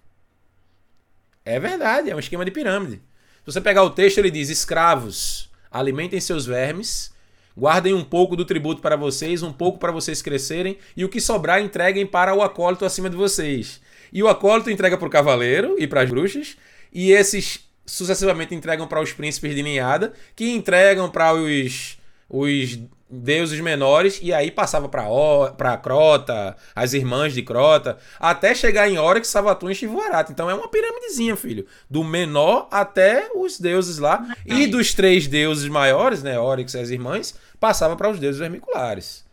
É 1.44 1.58
verdade, 1.58 2.10
é 2.10 2.16
um 2.16 2.18
esquema 2.18 2.44
de 2.44 2.50
pirâmide. 2.50 2.96
Se 2.96 3.46
você 3.46 3.60
pegar 3.60 3.82
o 3.82 3.90
texto, 3.90 4.18
ele 4.18 4.30
diz: 4.30 4.48
escravos, 4.48 5.50
alimentem 5.70 6.20
seus 6.20 6.46
vermes, 6.46 7.12
guardem 7.56 7.94
um 7.94 8.04
pouco 8.04 8.36
do 8.36 8.44
tributo 8.44 8.80
para 8.80 8.96
vocês, 8.96 9.42
um 9.42 9.52
pouco 9.52 9.78
para 9.78 9.92
vocês 9.92 10.20
crescerem, 10.22 10.78
e 10.96 11.04
o 11.04 11.08
que 11.08 11.20
sobrar 11.20 11.62
entreguem 11.62 12.06
para 12.06 12.34
o 12.34 12.42
acólito 12.42 12.84
acima 12.84 13.08
de 13.08 13.16
vocês. 13.16 13.80
E 14.12 14.22
o 14.22 14.28
acólito 14.28 14.70
entrega 14.70 14.98
para 14.98 15.06
o 15.06 15.10
cavaleiro 15.10 15.76
e 15.78 15.86
para 15.86 16.02
as 16.02 16.10
bruxas, 16.10 16.56
e 16.92 17.12
esses 17.12 17.69
sucessivamente 17.90 18.54
entregam 18.54 18.86
para 18.86 19.00
os 19.00 19.12
príncipes 19.12 19.54
de 19.54 19.62
ninhada, 19.62 20.12
que 20.36 20.50
entregam 20.50 21.10
para 21.10 21.34
os, 21.34 21.98
os 22.28 22.78
deuses 23.10 23.58
menores, 23.60 24.20
e 24.22 24.32
aí 24.32 24.50
passava 24.50 24.88
para 24.88 25.76
Crota, 25.78 26.56
as 26.74 26.92
irmãs 26.92 27.32
de 27.32 27.42
Crota, 27.42 27.98
até 28.18 28.54
chegar 28.54 28.88
em 28.88 28.98
Oryx, 28.98 29.28
Savatun 29.28 29.70
e 29.70 29.74
Shivuarat. 29.74 30.30
Então 30.30 30.48
é 30.48 30.54
uma 30.54 30.68
piramidezinha, 30.68 31.34
filho. 31.34 31.66
Do 31.88 32.04
menor 32.04 32.68
até 32.70 33.28
os 33.34 33.58
deuses 33.58 33.98
lá. 33.98 34.34
E 34.46 34.66
dos 34.68 34.94
três 34.94 35.26
deuses 35.26 35.68
maiores, 35.68 36.22
né, 36.22 36.38
Oryx 36.38 36.74
e 36.74 36.78
as 36.78 36.90
irmãs, 36.90 37.34
passava 37.58 37.96
para 37.96 38.10
os 38.10 38.20
deuses 38.20 38.38
vermiculares. 38.38 39.24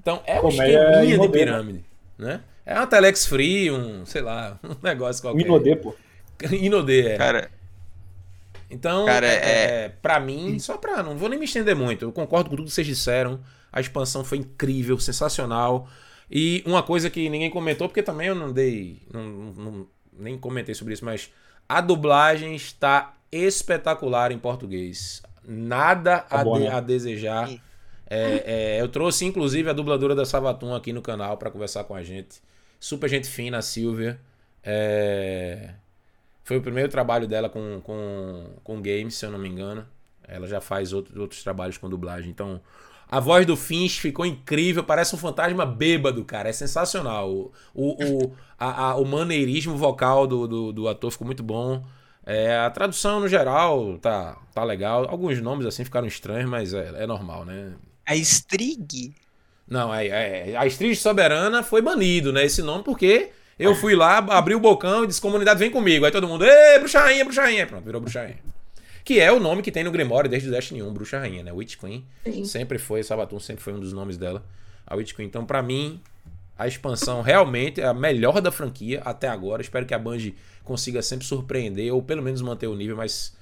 Então 0.00 0.22
é 0.24 0.38
um 0.38 0.42
Como 0.42 0.62
é 0.62 0.70
esqueminha 0.70 1.18
de 1.18 1.28
pirâmide, 1.28 1.84
né? 2.16 2.40
É 2.64 2.74
uma 2.74 2.86
Telex 2.86 3.26
Free, 3.26 3.70
um, 3.70 4.04
sei 4.06 4.22
lá, 4.22 4.58
um 4.64 4.74
negócio 4.82 5.22
qualquer. 5.22 5.42
Inodê, 5.42 5.76
pô. 5.76 5.94
Inodê, 6.50 7.08
é. 7.08 7.16
Cara, 7.16 7.50
Então, 8.70 9.06
Cara, 9.06 9.26
é, 9.26 9.30
é- 9.34 9.84
é, 9.84 9.88
pra 9.88 10.18
mim, 10.18 10.58
só 10.58 10.76
pra. 10.76 11.02
Não 11.02 11.16
vou 11.16 11.28
nem 11.28 11.38
me 11.38 11.44
estender 11.44 11.76
muito. 11.76 12.04
Eu 12.04 12.12
concordo 12.12 12.50
com 12.50 12.56
tudo 12.56 12.66
que 12.66 12.72
vocês 12.72 12.86
disseram. 12.86 13.40
A 13.72 13.80
expansão 13.80 14.24
foi 14.24 14.38
incrível, 14.38 14.98
sensacional. 14.98 15.88
E 16.30 16.62
uma 16.66 16.82
coisa 16.82 17.08
que 17.08 17.28
ninguém 17.28 17.50
comentou, 17.50 17.88
porque 17.88 18.02
também 18.02 18.26
eu 18.28 18.34
não 18.34 18.52
dei. 18.52 19.02
Não, 19.12 19.22
não- 19.24 19.86
nem 20.18 20.36
comentei 20.38 20.74
sobre 20.74 20.94
isso, 20.94 21.04
mas 21.04 21.30
a 21.68 21.80
dublagem 21.80 22.54
está 22.56 23.14
espetacular 23.30 24.32
em 24.32 24.38
português. 24.38 25.22
Nada 25.46 26.18
Tá 26.20 26.40
a, 26.40 26.44
bom, 26.44 26.58
de- 26.58 26.64
né? 26.64 26.70
a 26.70 26.80
desejar. 26.80 27.48
É, 28.08 28.76
é, 28.76 28.80
eu 28.80 28.88
trouxe, 28.88 29.24
inclusive, 29.24 29.68
a 29.68 29.72
dubladora 29.72 30.14
da 30.14 30.24
Savatun 30.24 30.74
aqui 30.74 30.92
no 30.92 31.02
canal 31.02 31.36
pra 31.36 31.50
conversar 31.50 31.84
com 31.84 31.94
a 31.94 32.02
gente. 32.02 32.40
Super 32.80 33.08
gente 33.10 33.28
fina, 33.28 33.58
a 33.58 33.62
Silvia. 33.62 34.18
É, 34.62 35.70
Foi 36.46 36.56
o 36.58 36.62
primeiro 36.62 36.88
trabalho 36.90 37.26
dela 37.28 37.48
com, 37.50 37.80
com, 37.82 38.50
com 38.64 38.80
games, 38.82 39.16
se 39.16 39.26
eu 39.26 39.32
não 39.32 39.38
me 39.38 39.48
engano. 39.48 39.86
Ela 40.26 40.46
já 40.46 40.60
faz 40.60 40.92
outro, 40.92 41.20
outros 41.20 41.42
trabalhos 41.42 41.76
com 41.78 41.90
dublagem. 41.90 42.30
Então, 42.30 42.60
a 43.08 43.20
voz 43.20 43.44
do 43.46 43.56
Finch 43.56 44.00
ficou 44.00 44.24
incrível. 44.26 44.84
Parece 44.84 45.14
um 45.14 45.18
fantasma 45.18 45.66
bêbado, 45.66 46.24
cara. 46.24 46.48
É 46.48 46.52
sensacional. 46.52 47.30
O, 47.32 47.52
o, 47.74 48.24
o, 48.26 48.36
a- 48.58 48.90
a- 48.90 48.96
o 48.96 49.04
maneirismo 49.04 49.76
vocal 49.76 50.26
do, 50.26 50.46
do, 50.48 50.72
do 50.72 50.88
ator 50.88 51.10
ficou 51.10 51.26
muito 51.26 51.42
bom. 51.42 51.84
É, 52.24 52.56
a 52.58 52.70
tradução, 52.70 53.20
no 53.20 53.28
geral, 53.28 53.98
tá, 53.98 54.36
tá 54.54 54.64
legal. 54.64 55.06
Alguns 55.08 55.40
nomes, 55.40 55.66
assim, 55.66 55.84
ficaram 55.84 56.06
estranhos, 56.08 56.50
mas 56.50 56.74
é, 56.74 57.04
é 57.04 57.06
normal, 57.06 57.44
né? 57.44 57.74
a 58.04 58.14
Strig. 58.16 59.14
Não, 59.68 59.92
é, 59.92 60.06
é, 60.52 60.56
a 60.56 60.66
Estrige 60.66 61.00
Soberana 61.00 61.62
foi 61.62 61.82
banido, 61.82 62.32
né? 62.32 62.44
Esse 62.44 62.62
nome, 62.62 62.84
porque 62.84 63.30
eu 63.58 63.74
fui 63.74 63.94
lá, 63.94 64.18
abri 64.18 64.54
o 64.54 64.60
bocão 64.60 65.04
e 65.04 65.06
disse: 65.06 65.20
comunidade, 65.20 65.58
vem 65.58 65.70
comigo. 65.70 66.04
Aí 66.04 66.12
todo 66.12 66.28
mundo, 66.28 66.44
ê, 66.44 66.78
bruxa 66.78 67.00
rainha, 67.00 67.24
bruxa 67.24 67.42
rainha. 67.42 67.66
Pronto, 67.66 67.84
virou 67.84 68.00
bruxa 68.00 68.20
rainha. 68.20 68.38
Que 69.04 69.20
é 69.20 69.30
o 69.30 69.38
nome 69.38 69.62
que 69.62 69.70
tem 69.70 69.84
no 69.84 69.90
Grimório 69.90 70.28
desde 70.28 70.48
o 70.48 70.52
Destiny 70.52 70.82
1, 70.82 70.92
bruxa 70.92 71.18
rainha, 71.18 71.42
né? 71.44 71.52
Witch 71.52 71.76
Queen. 71.76 72.04
Sim. 72.24 72.44
Sempre 72.44 72.76
foi, 72.76 73.02
Sabaton 73.04 73.38
sempre 73.38 73.62
foi 73.62 73.72
um 73.72 73.78
dos 73.78 73.92
nomes 73.92 74.16
dela, 74.16 74.44
a 74.84 74.96
Witch 74.96 75.14
Queen. 75.14 75.28
Então, 75.28 75.46
pra 75.46 75.62
mim, 75.62 76.00
a 76.58 76.66
expansão 76.66 77.22
realmente 77.22 77.80
é 77.80 77.86
a 77.86 77.94
melhor 77.94 78.40
da 78.40 78.50
franquia 78.50 79.00
até 79.04 79.28
agora. 79.28 79.62
Espero 79.62 79.86
que 79.86 79.94
a 79.94 79.98
Bungie 79.98 80.34
consiga 80.64 81.00
sempre 81.02 81.24
surpreender, 81.24 81.94
ou 81.94 82.02
pelo 82.02 82.20
menos 82.20 82.42
manter 82.42 82.66
o 82.66 82.74
nível 82.74 82.96
mais 82.96 83.35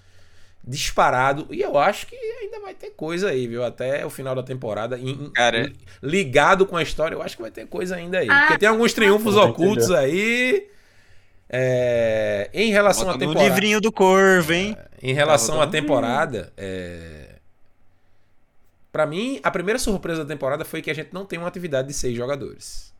disparado. 0.66 1.46
E 1.50 1.60
eu 1.60 1.76
acho 1.78 2.06
que 2.06 2.16
ainda 2.16 2.58
vai 2.60 2.74
ter 2.74 2.90
coisa 2.90 3.28
aí, 3.30 3.46
viu? 3.46 3.62
Até 3.64 4.04
o 4.06 4.10
final 4.10 4.34
da 4.34 4.42
temporada. 4.42 4.98
em- 4.98 5.10
em- 5.10 5.30
Cara. 5.30 5.70
ligado 6.02 6.64
com 6.66 6.76
a 6.76 6.82
história, 6.82 7.14
eu 7.14 7.22
acho 7.22 7.36
que 7.36 7.42
vai 7.42 7.50
ter 7.50 7.66
coisa 7.66 7.96
ainda 7.96 8.18
aí. 8.18 8.28
Ah, 8.30 8.40
Porque 8.46 8.58
tem 8.58 8.68
alguns 8.68 8.92
triunfos 8.94 9.34
vou 9.34 9.44
ocultos 9.48 9.90
aí. 9.90 10.68
É, 11.48 12.48
em 12.54 12.72
relação 12.72 13.10
à 13.10 13.12
no 13.12 13.18
temporada. 13.18 13.44
livrinho 13.48 13.80
do 13.80 13.92
Corvo, 13.92 14.52
hein? 14.52 14.76
Em 15.02 15.12
relação 15.12 15.60
à 15.60 15.66
temporada, 15.66 16.52
é... 16.56 17.36
para 18.90 19.06
mim, 19.06 19.38
a 19.42 19.50
primeira 19.50 19.78
surpresa 19.78 20.24
da 20.24 20.28
temporada 20.34 20.64
foi 20.64 20.80
que 20.80 20.90
a 20.90 20.94
gente 20.94 21.10
não 21.12 21.24
tem 21.26 21.38
uma 21.38 21.46
atividade 21.46 21.86
de 21.88 21.94
seis 21.94 22.16
jogadores. 22.16 22.92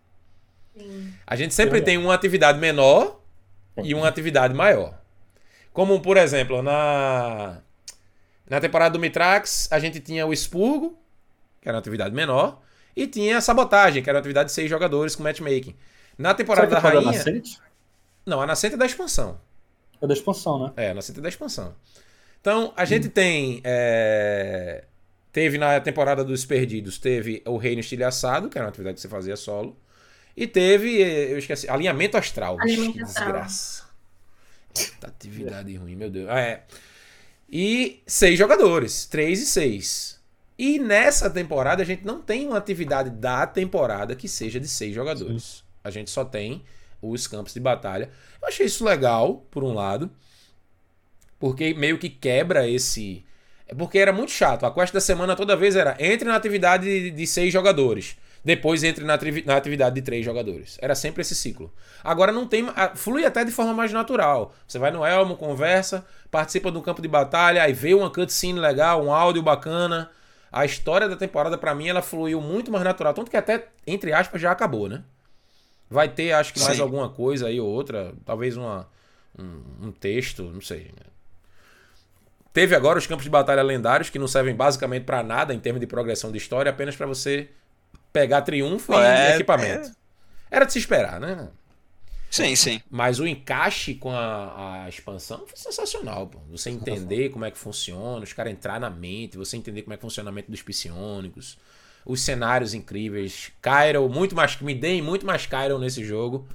Sim. 0.77 1.12
A 1.27 1.35
gente 1.36 1.55
sempre 1.55 1.81
tem 1.81 1.97
uma 1.97 2.15
atividade 2.15 2.59
menor 2.59 3.19
e 3.82 3.95
uma 3.95 4.07
atividade 4.07 4.53
maior. 4.55 4.95
Como, 5.75 6.01
por 6.01 6.17
exemplo, 6.17 6.63
na, 6.63 7.59
na 8.49 8.61
temporada 8.61 8.95
do 8.95 8.99
Mitrax, 8.99 9.69
a 9.71 9.79
gente 9.79 10.01
tinha 10.01 10.27
o 10.27 10.33
expurgo, 10.33 10.97
que 11.61 11.69
era 11.69 11.77
uma 11.77 11.81
atividade 11.81 12.15
menor, 12.15 12.63
e 12.97 13.07
tinha 13.07 13.37
a 13.37 13.41
sabotagem, 13.43 14.03
que 14.03 14.09
era 14.09 14.17
uma 14.17 14.21
atividade 14.21 14.49
de 14.49 14.55
seis 14.55 14.71
jogadores 14.71 15.15
com 15.15 15.23
matchmaking. 15.23 15.77
Na 16.17 16.31
Será 16.31 16.35
temporada 16.35 16.67
que 16.69 16.73
da 16.73 16.79
é 16.79 16.83
da 16.83 16.89
rainha... 16.89 17.13
Nascente? 17.13 17.61
Não, 18.25 18.41
a 18.41 18.47
nascente 18.47 18.75
é 18.75 18.79
da 18.79 18.87
expansão. 18.87 19.39
É 20.01 20.07
da 20.07 20.15
expansão, 20.15 20.65
né? 20.65 20.73
É, 20.77 20.95
na 20.95 21.03
CT 21.03 21.21
da 21.21 21.29
expansão. 21.29 21.75
Então, 22.41 22.73
a 22.77 22.85
gente 22.85 23.09
tem. 23.09 23.61
é, 23.65 24.85
Teve 25.35 25.59
na 25.59 25.81
temporada 25.81 26.23
dos 26.23 26.45
Perdidos, 26.45 26.97
teve 26.97 27.43
o 27.45 27.57
Reino 27.57 27.81
Estilhaçado, 27.81 28.49
que 28.49 28.57
era 28.57 28.67
uma 28.67 28.69
atividade 28.69 28.95
que 28.95 29.01
você 29.01 29.09
fazia 29.09 29.35
solo. 29.35 29.77
E 30.37 30.47
teve, 30.47 31.01
eu 31.01 31.37
esqueci, 31.39 31.69
Alinhamento 31.69 32.17
Astral. 32.17 32.57
Alinhamento 32.61 32.93
que 32.93 33.03
Astral. 33.03 33.47
Atividade 35.03 35.75
ruim, 35.77 35.97
meu 35.97 36.11
Deus. 36.11 36.29
Ah, 36.29 36.41
é. 36.41 36.65
E 37.49 38.03
seis 38.07 38.39
jogadores, 38.39 39.07
três 39.07 39.41
e 39.43 39.47
seis. 39.47 40.21
E 40.59 40.79
nessa 40.79 41.29
temporada 41.29 41.83
a 41.83 41.87
gente 41.87 42.05
não 42.05 42.21
tem 42.21 42.47
uma 42.47 42.59
atividade 42.59 43.11
da 43.11 43.47
temporada 43.47 44.15
que 44.15 44.29
seja 44.29 44.61
de 44.61 44.69
seis 44.69 44.95
jogadores. 44.95 45.65
A 45.83 45.91
gente 45.91 46.11
só 46.11 46.25
tem 46.25 46.63
os 47.03 47.27
campos 47.27 47.53
de 47.53 47.61
batalha. 47.61 48.11
Eu 48.41 48.49
achei 48.49 48.67
isso 48.67 48.85
legal, 48.85 49.47
por 49.51 49.63
um 49.65 49.73
lado, 49.73 50.11
porque 51.39 51.75
meio 51.75 51.99
que 51.99 52.09
quebra 52.09 52.69
esse. 52.69 53.25
É 53.67 53.75
porque 53.75 53.99
era 53.99 54.13
muito 54.13 54.33
chato. 54.33 54.65
A 54.65 54.73
quest 54.73 54.93
da 54.93 55.01
semana 55.01 55.37
toda 55.37 55.57
vez 55.57 55.75
era 55.77 55.97
entre 55.99 56.29
na 56.29 56.37
atividade 56.37 56.85
de, 56.85 57.11
de 57.11 57.27
seis 57.27 57.53
jogadores. 57.53 58.17
Depois 58.45 58.85
entre 58.85 59.05
na, 59.05 59.15
atividade 59.15 59.95
de 59.95 60.03
três 60.03 60.23
jogadores. 60.23 60.77
Era 60.83 60.95
sempre 60.95 61.23
esse 61.23 61.35
ciclo. 61.35 61.73
Agora 62.03 62.31
não 62.31 62.47
tem. 62.47 62.66
Flui 62.95 63.25
até 63.25 63.43
de 63.43 63.51
forma 63.51 63.73
mais 63.73 63.91
natural. 63.91 64.53
Você 64.69 64.79
vai 64.79 64.91
no 64.91 65.05
Elmo, 65.05 65.35
conversa, 65.37 66.05
participa 66.31 66.71
do 66.71 66.83
campo 66.83 67.01
de 67.01 67.09
batalha, 67.09 67.62
aí 67.62 67.73
vê 67.73 67.95
uma 67.95 68.11
cutscene 68.11 68.61
legal, 68.61 69.03
um 69.03 69.12
áudio 69.12 69.43
bacana. 69.43 70.11
A 70.53 70.65
história 70.65 71.09
da 71.09 71.16
temporada, 71.16 71.57
pra 71.57 71.75
mim, 71.75 71.89
ela 71.89 72.03
fluiu 72.03 72.41
muito 72.41 72.71
mais 72.71 72.85
natural. 72.85 73.15
Tanto 73.15 73.31
que 73.31 73.37
até, 73.37 73.69
entre 73.87 74.12
aspas, 74.12 74.41
já 74.41 74.53
acabou, 74.53 74.89
né? 74.89 75.03
Vai 75.89 76.09
ter, 76.09 76.33
acho 76.33 76.53
que 76.53 76.61
mais 76.61 76.77
Sim. 76.77 76.83
alguma 76.83 77.09
coisa 77.09 77.47
aí 77.47 77.59
ou 77.59 77.69
outra. 77.69 78.12
Talvez 78.27 78.59
uma, 78.59 78.87
um, 79.39 79.87
um 79.87 79.91
texto, 79.91 80.43
não 80.45 80.61
sei. 80.61 80.85
né? 80.85 81.07
Teve 82.53 82.77
agora 82.77 82.99
os 82.99 83.07
campos 83.07 83.25
de 83.25 83.31
batalha 83.31 83.62
lendários, 83.62 84.11
que 84.11 84.19
não 84.19 84.29
servem 84.29 84.55
basicamente 84.55 85.05
pra 85.05 85.23
nada 85.23 85.53
em 85.55 85.59
termos 85.59 85.81
de 85.81 85.87
progressão 85.87 86.31
de 86.31 86.39
história, 86.39 86.71
apenas 86.71 86.95
pra 86.95 87.07
você 87.07 87.49
pegar 88.15 88.43
triunfo 88.43 88.95
e 88.95 88.97
É, 88.97 89.35
equipamento. 89.35 89.91
Era 90.51 90.65
de 90.65 90.73
se 90.73 90.78
esperar, 90.78 91.20
né? 91.20 91.51
Sim, 92.31 92.57
sim. 92.57 92.81
Mas 92.91 93.20
o 93.20 93.27
encaixe 93.27 93.95
com 93.95 94.11
a, 94.11 94.85
a 94.85 94.89
expansão 94.89 95.47
foi 95.47 95.57
sensacional, 95.57 96.27
pô. 96.27 96.39
Você 96.51 96.70
entender 96.70 97.28
como 97.31 97.45
é 97.45 97.51
que 97.51 97.59
funciona, 97.59 98.24
os 98.24 98.32
caras 98.32 98.53
entrar 98.53 98.81
na 98.81 98.91
mente, 98.91 99.36
você 99.39 99.57
entender 99.57 99.82
como 99.82 99.95
é 99.95 99.97
que 99.97 100.03
funciona 100.03 100.31
a 100.31 100.32
mente 100.32 100.51
dos 100.51 100.62
psionicos, 100.62 101.59
os 102.05 102.20
cenários 102.20 102.74
incríveis. 102.74 103.53
Cairo, 103.62 104.09
muito 104.09 104.35
mais. 104.35 104.61
Me 104.61 104.74
deem 104.74 105.01
muito 105.01 105.24
mais 105.24 105.47
Cairo 105.47 105.78
nesse 105.78 106.05
jogo. 106.05 106.49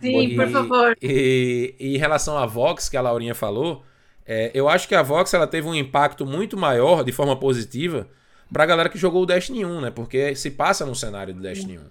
Sim, 0.00 0.34
por 0.34 0.48
E- 0.48 0.52
favor. 0.52 0.98
E, 1.00 1.74
e 1.78 1.94
em 1.96 1.98
relação 1.98 2.36
à 2.38 2.46
Vox, 2.46 2.88
que 2.88 2.96
a 2.96 3.00
Laurinha 3.00 3.34
falou, 3.34 3.84
é, 4.26 4.50
eu 4.54 4.68
acho 4.68 4.88
que 4.88 4.94
a 4.94 5.02
Vox 5.02 5.32
ela 5.34 5.46
teve 5.46 5.66
um 5.68 5.74
impacto 5.74 6.26
muito 6.26 6.56
maior, 6.56 7.04
de 7.04 7.12
forma 7.12 7.38
positiva, 7.38 8.08
pra 8.52 8.66
galera 8.66 8.88
que 8.88 8.98
jogou 8.98 9.22
o 9.22 9.26
Destiny 9.26 9.64
1, 9.64 9.80
né? 9.80 9.90
Porque 9.90 10.34
se 10.34 10.50
passa 10.50 10.84
no 10.86 10.94
cenário 10.94 11.32
do 11.34 11.40
Destiny 11.40 11.78
1. 11.78 11.82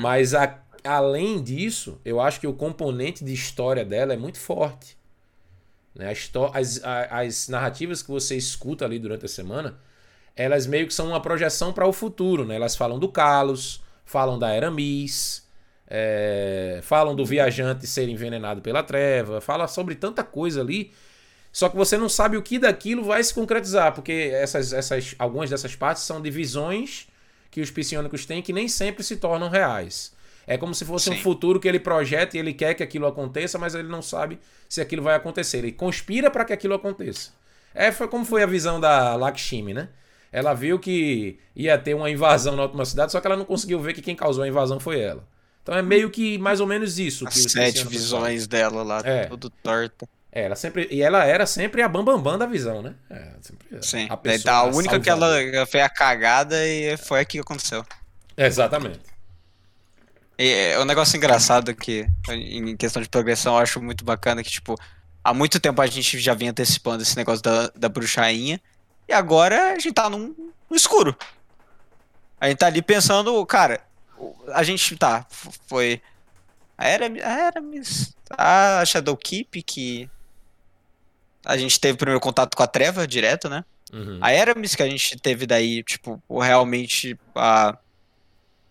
Mas 0.00 0.34
a- 0.34 0.58
além 0.84 1.42
disso, 1.42 2.00
eu 2.04 2.20
acho 2.20 2.40
que 2.40 2.46
o 2.46 2.52
componente 2.52 3.24
de 3.24 3.32
história 3.32 3.84
dela 3.84 4.12
é 4.12 4.16
muito 4.16 4.38
forte. 4.38 4.96
Né? 5.94 6.12
As, 6.54 6.84
a- 6.84 7.20
as 7.20 7.48
narrativas 7.48 8.02
que 8.02 8.10
você 8.10 8.36
escuta 8.36 8.84
ali 8.84 8.98
durante 8.98 9.24
a 9.24 9.28
semana, 9.28 9.78
elas 10.36 10.66
meio 10.66 10.86
que 10.86 10.94
são 10.94 11.08
uma 11.08 11.20
projeção 11.20 11.72
para 11.72 11.86
o 11.86 11.92
futuro, 11.92 12.44
né? 12.44 12.54
Elas 12.56 12.76
falam 12.76 12.98
do 12.98 13.08
Kalos, 13.08 13.82
falam 14.04 14.38
da 14.38 14.54
Eramis, 14.54 15.46
é, 15.88 16.80
falam 16.82 17.16
do 17.16 17.24
viajante 17.24 17.86
ser 17.86 18.08
envenenado 18.08 18.60
pela 18.60 18.82
treva, 18.82 19.40
fala 19.40 19.66
sobre 19.66 19.94
tanta 19.94 20.22
coisa 20.22 20.60
ali. 20.60 20.92
Só 21.52 21.68
que 21.68 21.76
você 21.76 21.96
não 21.96 22.08
sabe 22.08 22.36
o 22.36 22.42
que 22.42 22.58
daquilo 22.58 23.04
vai 23.04 23.22
se 23.22 23.32
concretizar, 23.34 23.92
porque 23.94 24.30
essas, 24.32 24.72
essas, 24.72 25.14
algumas 25.18 25.50
dessas 25.50 25.74
partes 25.74 26.02
são 26.02 26.20
de 26.20 26.30
visões 26.30 27.08
que 27.50 27.60
os 27.60 27.70
psionicos 27.70 28.26
têm 28.26 28.42
que 28.42 28.52
nem 28.52 28.68
sempre 28.68 29.02
se 29.02 29.16
tornam 29.16 29.48
reais. 29.48 30.12
É 30.46 30.56
como 30.56 30.74
se 30.74 30.84
fosse 30.84 31.10
um 31.10 31.14
Sim. 31.14 31.20
futuro 31.22 31.60
que 31.60 31.68
ele 31.68 31.78
projeta 31.80 32.36
e 32.36 32.40
ele 32.40 32.54
quer 32.54 32.74
que 32.74 32.82
aquilo 32.82 33.06
aconteça, 33.06 33.58
mas 33.58 33.74
ele 33.74 33.88
não 33.88 34.00
sabe 34.00 34.38
se 34.68 34.80
aquilo 34.80 35.02
vai 35.02 35.14
acontecer. 35.14 35.58
Ele 35.58 35.72
conspira 35.72 36.30
para 36.30 36.44
que 36.44 36.52
aquilo 36.52 36.74
aconteça. 36.74 37.30
É, 37.74 37.92
foi 37.92 38.08
como 38.08 38.24
foi 38.24 38.42
a 38.42 38.46
visão 38.46 38.80
da 38.80 39.14
Lakshmi, 39.14 39.74
né? 39.74 39.88
Ela 40.32 40.54
viu 40.54 40.78
que 40.78 41.38
ia 41.54 41.76
ter 41.78 41.94
uma 41.94 42.10
invasão 42.10 42.56
na 42.56 42.62
última 42.62 42.84
cidade, 42.84 43.12
só 43.12 43.20
que 43.20 43.26
ela 43.26 43.36
não 43.36 43.44
conseguiu 43.44 43.80
ver 43.80 43.92
que 43.94 44.02
quem 44.02 44.14
causou 44.16 44.44
a 44.44 44.48
invasão 44.48 44.78
foi 44.80 45.00
ela. 45.00 45.26
Então 45.62 45.74
é 45.74 45.82
meio 45.82 46.08
que 46.10 46.38
mais 46.38 46.60
ou 46.60 46.66
menos 46.66 46.98
isso. 46.98 47.26
As 47.26 47.34
sete 47.34 47.86
visões 47.86 48.46
dela 48.46 48.82
lá, 48.82 49.02
É. 49.04 49.26
tudo 49.26 49.50
torta. 49.50 50.08
É, 50.30 50.42
ela 50.42 50.56
sempre, 50.56 50.86
e 50.90 51.02
ela 51.02 51.24
era 51.24 51.46
sempre 51.46 51.82
a 51.82 51.88
bambambam 51.88 52.22
bam, 52.22 52.32
bam 52.32 52.38
da 52.38 52.46
visão, 52.46 52.82
né? 52.82 52.94
É, 53.08 53.32
sempre 53.40 53.82
Sim. 53.82 54.06
a 54.10 54.14
A, 54.14 54.16
pessoa 54.16 54.54
a 54.54 54.64
única 54.64 55.00
que 55.00 55.08
ela 55.08 55.36
fez 55.66 55.82
a 55.82 55.88
cagada 55.88 56.66
e 56.66 56.96
foi 56.98 57.20
a 57.20 57.24
que 57.24 57.38
aconteceu. 57.38 57.84
Exatamente. 58.36 59.00
E 60.38 60.48
é 60.48 60.78
um 60.78 60.84
negócio 60.84 61.16
engraçado 61.16 61.74
que, 61.74 62.06
em 62.28 62.76
questão 62.76 63.02
de 63.02 63.08
progressão, 63.08 63.54
eu 63.54 63.60
acho 63.60 63.82
muito 63.82 64.04
bacana 64.04 64.42
que, 64.42 64.50
tipo, 64.50 64.76
há 65.24 65.34
muito 65.34 65.58
tempo 65.58 65.80
a 65.80 65.86
gente 65.86 66.18
já 66.20 66.34
vinha 66.34 66.52
antecipando 66.52 67.02
esse 67.02 67.16
negócio 67.16 67.42
da, 67.42 67.68
da 67.74 67.88
bruxainha, 67.88 68.60
e 69.08 69.12
agora 69.12 69.72
a 69.72 69.78
gente 69.78 69.92
tá 69.92 70.08
num, 70.08 70.52
no 70.70 70.76
escuro. 70.76 71.16
A 72.40 72.48
gente 72.48 72.58
tá 72.58 72.66
ali 72.66 72.82
pensando, 72.82 73.44
cara, 73.46 73.80
a 74.52 74.62
gente 74.62 74.96
tá, 74.96 75.26
foi 75.66 76.00
a 76.76 76.88
Eramis, 76.88 78.14
a, 78.30 78.80
a 78.80 78.84
Shadowkeep, 78.84 79.62
que 79.62 80.08
a 81.48 81.56
gente 81.56 81.80
teve 81.80 81.94
o 81.94 81.96
primeiro 81.96 82.20
contato 82.20 82.54
com 82.54 82.62
a 82.62 82.66
Treva 82.66 83.06
direto, 83.06 83.48
né? 83.48 83.64
Uhum. 83.90 84.18
A 84.20 84.30
Eramis 84.30 84.74
que 84.74 84.82
a 84.82 84.88
gente 84.88 85.18
teve 85.18 85.46
daí, 85.46 85.82
tipo, 85.82 86.22
realmente 86.28 87.18
a, 87.34 87.74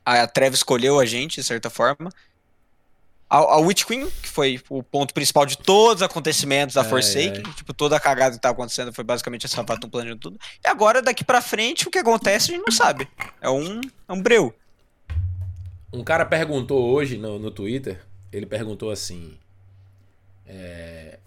a 0.05 0.27
Treva 0.27 0.53
escolheu 0.53 0.99
a 0.99 1.05
gente, 1.05 1.41
de 1.41 1.43
certa 1.43 1.71
forma. 1.71 2.11
A, 3.27 3.37
a 3.37 3.57
Witch 3.57 3.83
Queen, 3.83 4.07
que 4.21 4.29
foi 4.29 4.61
o 4.69 4.83
ponto 4.83 5.11
principal 5.11 5.43
de 5.43 5.57
todos 5.57 6.01
os 6.01 6.01
acontecimentos 6.03 6.75
da 6.75 6.83
Ai, 6.83 6.89
Forsaken, 6.89 7.41
tipo, 7.55 7.73
toda 7.73 7.97
a 7.97 7.99
cagada 7.99 8.35
que 8.35 8.41
tá 8.41 8.49
acontecendo 8.49 8.93
foi 8.93 9.03
basicamente 9.03 9.47
essa 9.47 9.63
Vatum 9.63 9.89
planejando 9.89 10.19
tudo. 10.19 10.39
E 10.63 10.67
agora, 10.67 11.01
daqui 11.01 11.25
pra 11.25 11.41
frente, 11.41 11.87
o 11.87 11.91
que 11.91 11.97
acontece 11.97 12.51
a 12.51 12.55
gente 12.55 12.65
não 12.67 12.71
sabe. 12.71 13.07
É 13.41 13.49
um, 13.49 13.81
é 14.07 14.13
um 14.13 14.21
breu. 14.21 14.53
Um 15.91 16.03
cara 16.03 16.27
perguntou 16.27 16.93
hoje 16.93 17.17
no, 17.17 17.39
no 17.39 17.49
Twitter, 17.49 18.05
ele 18.31 18.45
perguntou 18.45 18.91
assim: 18.91 19.35
é, 20.45 21.17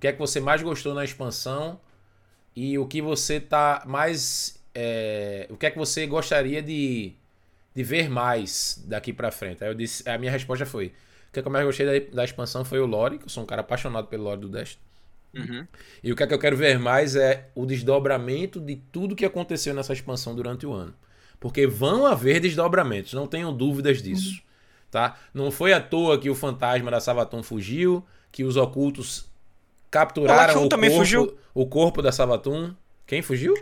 que 0.00 0.08
é 0.08 0.12
que 0.12 0.18
você 0.18 0.40
mais 0.40 0.62
gostou 0.62 0.94
na 0.94 1.04
expansão 1.04 1.78
e 2.56 2.78
o 2.78 2.86
que 2.86 3.02
você 3.02 3.38
tá 3.38 3.82
mais, 3.86 4.58
é, 4.74 5.46
o 5.50 5.56
que 5.56 5.66
é 5.66 5.70
que 5.70 5.78
você 5.78 6.06
gostaria 6.06 6.62
de, 6.62 7.12
de 7.74 7.82
ver 7.84 8.08
mais 8.08 8.82
daqui 8.86 9.12
pra 9.12 9.30
frente? 9.30 9.62
Aí 9.62 9.70
eu 9.70 9.74
disse, 9.74 10.08
a 10.08 10.16
minha 10.16 10.32
resposta 10.32 10.64
foi: 10.64 10.86
o 10.86 11.32
que, 11.32 11.38
é 11.38 11.42
que 11.42 11.46
eu 11.48 11.52
mais 11.52 11.66
gostei 11.66 11.86
da, 11.86 12.16
da 12.16 12.24
expansão 12.24 12.64
foi 12.64 12.80
o 12.80 12.86
lore, 12.86 13.18
que 13.18 13.26
eu 13.26 13.28
sou 13.28 13.42
um 13.42 13.46
cara 13.46 13.60
apaixonado 13.60 14.08
pelo 14.08 14.24
lore 14.24 14.40
do 14.40 14.48
Destiny. 14.48 14.82
Uhum. 15.32 15.66
E 16.02 16.10
o 16.10 16.16
que 16.16 16.22
é 16.22 16.26
que 16.26 16.34
eu 16.34 16.38
quero 16.38 16.56
ver 16.56 16.78
mais 16.78 17.14
é 17.14 17.48
o 17.54 17.64
desdobramento 17.64 18.58
de 18.58 18.76
tudo 18.76 19.14
que 19.14 19.24
aconteceu 19.24 19.72
nessa 19.74 19.92
expansão 19.92 20.34
durante 20.34 20.66
o 20.66 20.72
ano. 20.72 20.94
Porque 21.38 21.66
vão 21.66 22.04
haver 22.04 22.40
desdobramentos, 22.40 23.12
não 23.12 23.26
tenham 23.26 23.56
dúvidas 23.56 24.02
disso. 24.02 24.42
Tá? 24.90 25.16
Não 25.32 25.52
foi 25.52 25.72
à 25.72 25.80
toa 25.80 26.18
que 26.18 26.28
o 26.28 26.34
fantasma 26.34 26.90
da 26.90 26.98
Sabaton 26.98 27.44
fugiu, 27.44 28.04
que 28.32 28.42
os 28.42 28.56
ocultos 28.56 29.29
capturaram 29.90 30.42
Alakiu 30.44 30.62
o 30.62 30.68
também 30.68 30.90
corpo, 30.90 31.04
fugiu. 31.04 31.36
o 31.54 31.66
corpo 31.66 32.02
da 32.02 32.12
Sabaton. 32.12 32.70
Quem 33.06 33.22
fugiu? 33.22 33.54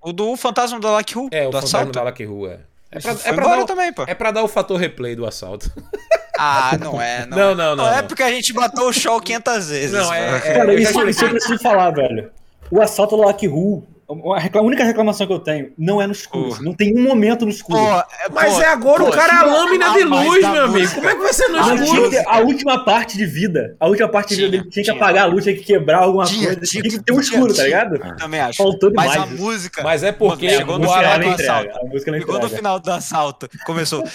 O 0.00 0.12
do 0.12 0.36
fantasma 0.36 0.78
da 0.80 0.90
Lakhu, 0.90 1.28
É, 1.30 1.42
o 1.42 1.52
fantasma 1.52 1.78
assalto. 1.80 1.92
da 1.92 2.02
Lakiru, 2.02 2.46
é. 2.46 2.58
É 2.90 3.00
pra, 3.00 3.12
é 3.24 3.32
pra 3.32 3.48
dar, 3.48 3.58
o- 3.60 3.66
também, 3.66 3.92
pô. 3.92 4.04
é 4.06 4.14
pra 4.14 4.30
dar 4.30 4.42
o 4.44 4.48
fator 4.48 4.78
replay 4.78 5.14
do 5.16 5.26
assalto. 5.26 5.70
Ah, 6.36 6.76
não 6.80 7.00
é, 7.00 7.24
não, 7.26 7.36
Não, 7.36 7.50
é. 7.50 7.54
não, 7.54 7.76
não, 7.76 7.88
é 7.92 8.00
não. 8.02 8.08
porque 8.08 8.22
a 8.24 8.28
gente 8.28 8.52
bateu 8.52 8.88
o 8.88 8.92
show 8.92 9.20
500 9.20 9.68
vezes. 9.68 9.92
Não, 9.92 10.12
é- 10.12 10.36
é- 10.36 10.40
Cara, 10.40 10.74
isso, 10.74 10.82
isso 10.90 10.98
expliquei. 10.98 11.24
eu 11.28 11.30
preciso 11.30 11.58
falar, 11.62 11.90
velho. 11.92 12.28
O 12.72 12.82
assalto 12.82 13.16
do 13.16 13.22
Lucky 13.22 13.46
Who, 13.46 13.86
a 14.34 14.38
recla- 14.38 14.60
a 14.60 14.64
única 14.64 14.84
reclamação 14.84 15.26
que 15.26 15.32
eu 15.32 15.38
tenho, 15.38 15.72
não 15.78 16.00
é 16.00 16.06
no 16.06 16.12
escuro. 16.12 16.62
Não 16.62 16.74
tem 16.74 16.96
um 16.96 17.02
momento 17.02 17.44
no 17.44 17.50
escuro. 17.50 17.78
É- 17.78 18.04
Mas 18.32 18.58
é 18.60 18.66
agora 18.66 19.02
o 19.04 19.10
cara 19.10 19.32
é 19.32 19.36
a 19.36 19.38
tira 19.40 19.52
lâmina 19.52 19.90
a 19.90 19.94
de 19.96 20.04
luz, 20.04 20.42
da 20.42 20.50
meu 20.52 20.64
amigo. 20.64 20.94
Como 20.94 21.08
é 21.08 21.14
que 21.14 21.22
vai 21.22 21.32
ser 21.32 21.48
no 21.48 21.58
Ah, 21.58 21.62
tinha 21.64 21.74
escuro? 21.84 22.02
que 22.04 22.10
ter 22.10 22.24
a 22.28 22.38
última 22.40 22.84
parte 22.84 23.16
de 23.16 23.26
vida. 23.26 23.76
A 23.80 23.86
última 23.86 24.08
parte 24.08 24.28
de 24.30 24.36
vida 24.36 24.48
Tinha, 24.50 24.60
dele 24.62 24.70
tinha 24.70 24.84
que 24.84 24.90
apagar 24.90 25.24
a 25.24 25.26
luz, 25.26 25.44
tinha 25.44 25.56
que 25.56 25.62
quebrar 25.64 25.98
alguma 26.02 26.24
Tinha, 26.24 26.46
coisa. 26.46 26.60
tinha, 26.62 26.82
Tinha 26.82 26.98
que 26.98 27.04
ter 27.04 27.12
um 27.12 27.20
tinha, 27.20 27.34
escuro, 27.34 27.54
tá 27.54 27.62
ligado? 27.64 27.98
Também 28.18 28.40
acho. 28.40 28.56
Faltou 28.62 28.92
Mas 28.94 29.10
demais. 29.12 29.32
a 29.32 29.34
música. 29.34 29.82
Mas 29.82 30.02
é 30.02 30.12
porque 30.12 30.48
chegou 30.50 30.74
a 30.76 30.78
no 30.78 30.84
música 30.86 31.00
final 31.00 31.20
do 31.20 31.30
assalto. 31.42 31.78
A 31.78 31.84
música 31.86 32.10
não 32.12 32.18
Chegou 32.18 32.38
no 32.40 32.48
final 32.50 32.80
do 32.80 32.90
assalto. 32.92 33.48
Começou. 33.64 34.04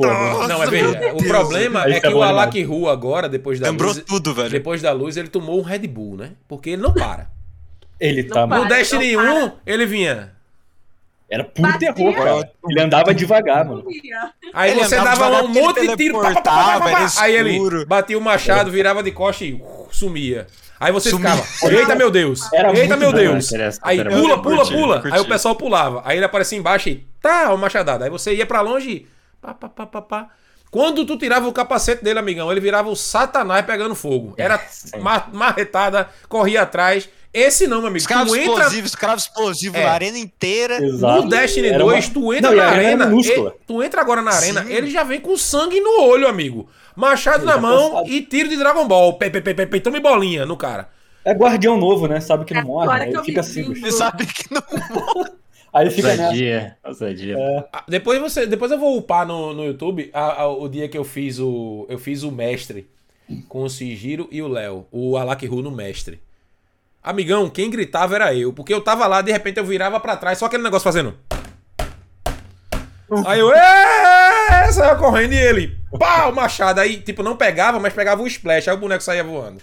Não, 0.00 0.62
é 0.62 0.66
veja, 0.66 0.98
meu 0.98 1.16
o 1.16 1.24
problema 1.24 1.84
é 1.88 2.00
tá 2.00 2.08
que 2.08 2.14
o. 2.14 2.22
Alak 2.22 2.62
Ru 2.62 2.88
agora, 2.88 3.28
depois 3.28 3.58
da 3.60 3.68
Lembrou 3.68 3.92
luz, 3.92 4.02
tudo, 4.06 4.34
velho. 4.34 4.50
depois 4.50 4.80
da 4.82 4.92
luz, 4.92 5.16
ele 5.16 5.28
tomou 5.28 5.58
um 5.58 5.62
Red 5.62 5.86
Bull, 5.86 6.16
né? 6.16 6.32
Porque 6.48 6.70
ele 6.70 6.82
não 6.82 6.92
para. 6.92 7.28
Ele 8.00 8.22
Não 8.24 8.30
tá. 8.34 8.48
para. 8.48 8.58
No 8.62 8.68
Destiny 8.68 9.12
não 9.16 9.24
para. 9.24 9.44
1, 9.46 9.52
ele 9.66 9.86
vinha. 9.86 10.32
Era 11.28 11.44
puro 11.44 11.70
Batia. 11.70 11.92
terror, 11.92 12.12
cara. 12.14 12.50
Ele 12.68 12.80
andava 12.80 13.14
devagar, 13.14 13.64
mano. 13.64 13.84
Aí 14.52 14.72
Ele 14.72 14.82
você 14.82 14.96
dava 14.96 15.42
um 15.44 15.48
monte 15.48 15.78
ele 15.78 15.88
de 15.88 15.96
tiro. 15.96 16.20
pá, 16.20 16.34
pá, 16.34 16.40
pá, 16.42 16.80
pá, 16.80 17.06
Aí 17.18 17.36
ele 17.36 17.84
batia 17.84 18.18
o 18.18 18.20
machado, 18.20 18.68
virava 18.70 19.00
de 19.00 19.12
costa 19.12 19.44
e 19.44 19.52
uh, 19.52 19.86
sumia. 19.92 20.48
Aí 20.80 20.90
você 20.90 21.10
Sumiu. 21.10 21.30
ficava, 21.30 21.72
eita 21.76 21.94
meu 21.94 22.10
Deus, 22.10 22.50
Era 22.52 22.76
eita 22.76 22.96
meu 22.96 23.12
Deus. 23.12 23.52
Essa, 23.52 23.78
Aí 23.82 24.02
pula, 24.02 24.42
pula, 24.42 24.56
curti, 24.56 24.72
pula. 24.72 25.00
curti. 25.02 25.14
Aí 25.14 25.20
o 25.20 25.28
pessoal 25.28 25.54
pulava. 25.54 26.02
Aí 26.06 26.16
ele 26.16 26.24
aparecia 26.24 26.58
embaixo 26.58 26.88
e 26.88 27.06
tá, 27.20 27.52
o 27.52 27.58
machadada. 27.58 28.06
Aí 28.06 28.10
você 28.10 28.34
ia 28.34 28.46
pra 28.46 28.60
longe 28.62 28.90
e 28.90 29.06
pá, 29.40 29.52
pá, 29.54 29.68
pá, 29.68 29.86
pá, 29.86 30.02
pá. 30.02 30.28
Quando 30.70 31.04
tu 31.04 31.16
tirava 31.18 31.46
o 31.46 31.52
capacete 31.52 32.02
dele, 32.02 32.18
amigão, 32.18 32.50
ele 32.50 32.60
virava 32.60 32.88
o 32.88 32.96
satanás 32.96 33.64
pegando 33.66 33.94
fogo. 33.94 34.34
Era 34.38 34.58
Sim. 34.70 34.98
marretada, 35.32 36.08
corria 36.28 36.62
atrás. 36.62 37.08
Esse 37.32 37.66
não, 37.68 37.78
meu 37.78 37.86
amigo. 37.86 37.98
Escravo 37.98 38.30
Tu 38.30 38.36
entra 38.36 38.52
explosivo, 38.54 38.86
escravo 38.86 39.16
explosivo 39.18 39.76
É. 39.76 39.84
na 39.84 39.90
arena 39.92 40.18
inteira. 40.18 40.84
Exato. 40.84 41.22
no 41.22 41.28
Destiny 41.28 41.68
Era 41.68 41.78
2, 41.78 42.06
uma- 42.06 42.12
tu 42.14 42.34
entra 42.34 42.50
Não, 42.50 42.56
na 42.56 42.64
arena 42.64 42.80
era 42.82 42.88
arena, 42.88 43.06
minúscula. 43.06 43.54
e- 43.56 43.66
tu 43.66 43.82
entra 43.82 44.00
agora 44.00 44.20
na 44.22 44.32
arena, 44.32 44.64
Sim. 44.64 44.72
ele 44.72 44.90
já 44.90 45.04
vem 45.04 45.20
com 45.20 45.36
sangue 45.36 45.80
no 45.80 46.02
olho, 46.02 46.26
amigo. 46.26 46.68
Machado 46.96 47.44
Ele 47.44 47.52
na 47.52 47.56
mão 47.58 47.90
cansado. 47.90 48.08
e 48.10 48.22
tiro 48.22 48.48
de 48.48 48.56
Dragon 48.56 48.86
Ball. 48.88 49.12
Pe, 49.14 49.30
pe, 49.30 49.40
pe, 49.40 49.54
pe, 49.54 49.66
pe, 49.66 49.80
tome 49.80 50.00
bolinha 50.00 50.44
no 50.44 50.56
cara. 50.56 50.88
É 51.24 51.32
guardião 51.32 51.76
novo, 51.78 52.08
né? 52.08 52.20
Sabe 52.20 52.44
que 52.44 52.52
não 52.54 52.64
morre. 52.64 52.84
Agora 52.88 53.04
Aí 53.04 53.24
fica 53.24 53.40
assim. 53.40 53.62
Você 53.74 53.92
sabe 53.92 54.26
que 54.26 54.46
não. 54.52 54.60
Aí 55.72 55.88
fica 55.90 56.08
nessa. 56.08 56.22
Ousadia. 56.24 56.76
Ousadia. 56.84 57.36
Ah, 57.72 57.84
Depois 57.86 58.20
você, 58.20 58.44
depois 58.44 58.72
eu 58.72 58.78
vou 58.78 58.96
upar 58.98 59.24
no, 59.24 59.54
no 59.54 59.64
YouTube 59.66 60.10
a- 60.12 60.42
a- 60.42 60.48
o 60.48 60.68
dia 60.68 60.88
que 60.88 60.98
eu 60.98 61.04
fiz 61.04 61.38
o 61.38 61.86
eu 61.88 61.96
fiz 61.96 62.24
o 62.24 62.32
mestre 62.32 62.88
com 63.48 63.62
o 63.62 63.70
Sigiro 63.70 64.26
e 64.32 64.42
o 64.42 64.48
Léo, 64.48 64.84
o 64.90 65.16
Alakiru 65.16 65.62
no 65.62 65.70
mestre. 65.70 66.20
Amigão, 67.02 67.48
quem 67.48 67.70
gritava 67.70 68.14
era 68.14 68.34
eu, 68.34 68.52
porque 68.52 68.74
eu 68.74 68.80
tava 68.82 69.06
lá, 69.06 69.22
de 69.22 69.32
repente 69.32 69.58
eu 69.58 69.64
virava 69.64 69.98
pra 69.98 70.16
trás, 70.16 70.38
só 70.38 70.46
aquele 70.46 70.62
negócio 70.62 70.84
fazendo. 70.84 71.16
Aí 73.26 73.40
eu, 73.40 73.50
"Ê!" 73.52 74.72
saia 74.72 74.94
correndo 74.94 75.32
e 75.32 75.36
ele, 75.38 75.76
pau, 75.98 76.32
machado. 76.32 76.78
Aí, 76.80 76.98
tipo, 76.98 77.22
não 77.22 77.36
pegava, 77.36 77.80
mas 77.80 77.92
pegava 77.92 78.22
o 78.22 78.26
splash, 78.26 78.68
aí 78.68 78.74
o 78.74 78.78
boneco 78.78 79.02
saía 79.02 79.24
voando. 79.24 79.60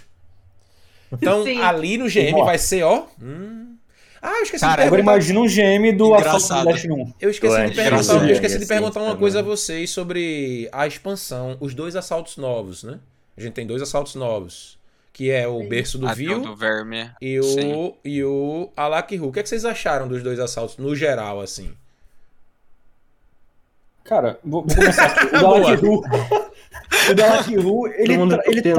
Então, 1.10 1.42
Sim. 1.44 1.62
ali 1.62 1.96
no 1.96 2.06
GM 2.06 2.44
vai 2.44 2.58
ser, 2.58 2.82
ó. 2.82 3.06
hum. 3.20 3.76
Ah, 4.20 4.38
eu 4.38 4.42
esqueci 4.42 4.64
Cara, 4.64 4.82
de 4.82 4.88
Agora 4.88 5.02
perguntar. 5.02 5.12
imagina 5.12 5.40
um 5.40 5.46
GM 5.46 5.92
do 5.96 6.08
do 6.08 6.64
Destiny 6.64 6.92
1. 6.92 7.14
Eu 7.20 7.30
esqueci, 7.30 7.54
Eu 7.56 7.70
de 7.70 7.74
perguntar, 7.76 8.14
eu 8.14 8.32
esqueci 8.32 8.56
de 8.58 8.64
assim, 8.64 8.66
perguntar 8.66 8.98
uma 9.00 9.06
também. 9.06 9.20
coisa 9.20 9.38
a 9.38 9.42
vocês 9.42 9.90
sobre 9.90 10.68
a 10.72 10.86
expansão, 10.88 11.56
os 11.60 11.72
dois 11.72 11.94
assaltos 11.94 12.36
novos, 12.36 12.82
né? 12.82 12.98
A 13.36 13.40
gente 13.40 13.52
tem 13.54 13.64
dois 13.66 13.80
assaltos 13.80 14.16
novos, 14.16 14.76
que 15.18 15.32
é 15.32 15.48
o 15.48 15.68
Berço 15.68 15.98
do 15.98 16.06
Vil 16.14 16.40
do 16.40 16.54
verme. 16.54 17.10
e 17.20 17.42
Sim. 17.42 17.72
o, 17.74 17.96
e 18.04 18.22
o 18.22 18.70
Alakiru. 18.76 19.26
O 19.26 19.32
que, 19.32 19.40
é 19.40 19.42
que 19.42 19.48
vocês 19.48 19.64
acharam 19.64 20.06
dos 20.06 20.22
dois 20.22 20.38
assaltos, 20.38 20.76
no 20.76 20.94
geral, 20.94 21.40
assim? 21.40 21.72
Cara, 24.04 24.38
vou, 24.44 24.64
vou 24.64 24.76
começar 24.76 25.06
aqui. 25.06 25.26
O. 27.10 27.14
Dalakiru. 27.14 27.74
o 27.80 27.86
ele, 27.88 28.16
tra- 28.28 28.42
ele 28.46 28.62
pensando. 28.62 28.74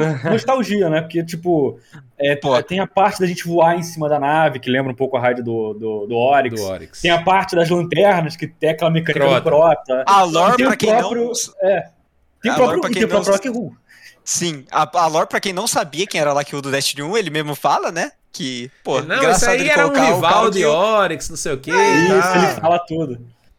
traz 0.00 0.24
nostalgia, 0.24 0.88
né? 0.88 1.00
Porque, 1.02 1.22
tipo, 1.24 1.78
é, 2.16 2.36
Pô. 2.36 2.62
tem 2.62 2.78
a 2.78 2.86
parte 2.86 3.20
da 3.20 3.26
gente 3.26 3.46
voar 3.46 3.76
em 3.76 3.82
cima 3.82 4.08
da 4.08 4.18
nave, 4.20 4.60
que 4.60 4.70
lembra 4.70 4.92
um 4.92 4.94
pouco 4.94 5.16
a 5.16 5.20
rádio 5.20 5.42
do, 5.44 5.74
do, 5.74 6.06
do 6.06 6.14
Oryx. 6.16 6.60
Do 6.60 6.66
Oryx. 6.68 7.00
Tem 7.02 7.10
a 7.10 7.20
parte 7.22 7.56
das 7.56 7.68
lanternas, 7.68 8.36
que 8.36 8.46
tem 8.46 8.70
aquela 8.70 8.90
mecânica 8.90 9.24
Crota. 9.26 9.40
do 9.40 9.44
Crota. 9.44 10.04
A 10.06 10.22
lore, 10.22 10.56
tem 10.56 10.66
pra 10.66 10.74
o 10.74 10.78
quem 10.78 10.96
próprio- 10.96 11.24
não. 11.24 11.32
Tem 12.40 12.50
o 12.50 12.54
A 12.54 12.56
próprio, 12.56 12.66
lore, 12.66 12.80
pra 12.80 12.90
e 12.90 12.92
quem 12.92 13.00
tem 13.00 13.04
o 13.04 13.08
próprio 13.08 13.26
não- 13.26 13.34
Alakiru. 13.34 13.76
Sim, 14.24 14.64
a, 14.70 14.88
a 15.00 15.06
lore, 15.06 15.28
pra 15.28 15.40
quem 15.40 15.52
não 15.52 15.66
sabia 15.66 16.06
quem 16.06 16.20
era 16.20 16.32
lá 16.32 16.44
que 16.44 16.54
o 16.54 16.62
do 16.62 16.70
Destiny 16.70 17.02
1, 17.02 17.16
ele 17.16 17.30
mesmo 17.30 17.54
fala, 17.54 17.90
né? 17.90 18.12
Que, 18.32 18.70
pô, 18.84 19.00
não, 19.02 19.16
engraçado 19.16 19.50
aí 19.50 19.60
ele 19.60 19.70
era 19.70 19.86
um 19.88 19.92
rival 19.92 20.20
cara 20.20 20.50
de 20.50 20.64
Oryx, 20.64 21.28
não 21.30 21.36
sei 21.36 21.52
o 21.54 21.58
quê. 21.58 21.72
Isso, 21.72 22.20
tá. 22.22 22.36
ele 22.52 22.60
fala 22.60 22.78
tudo. 22.78 23.18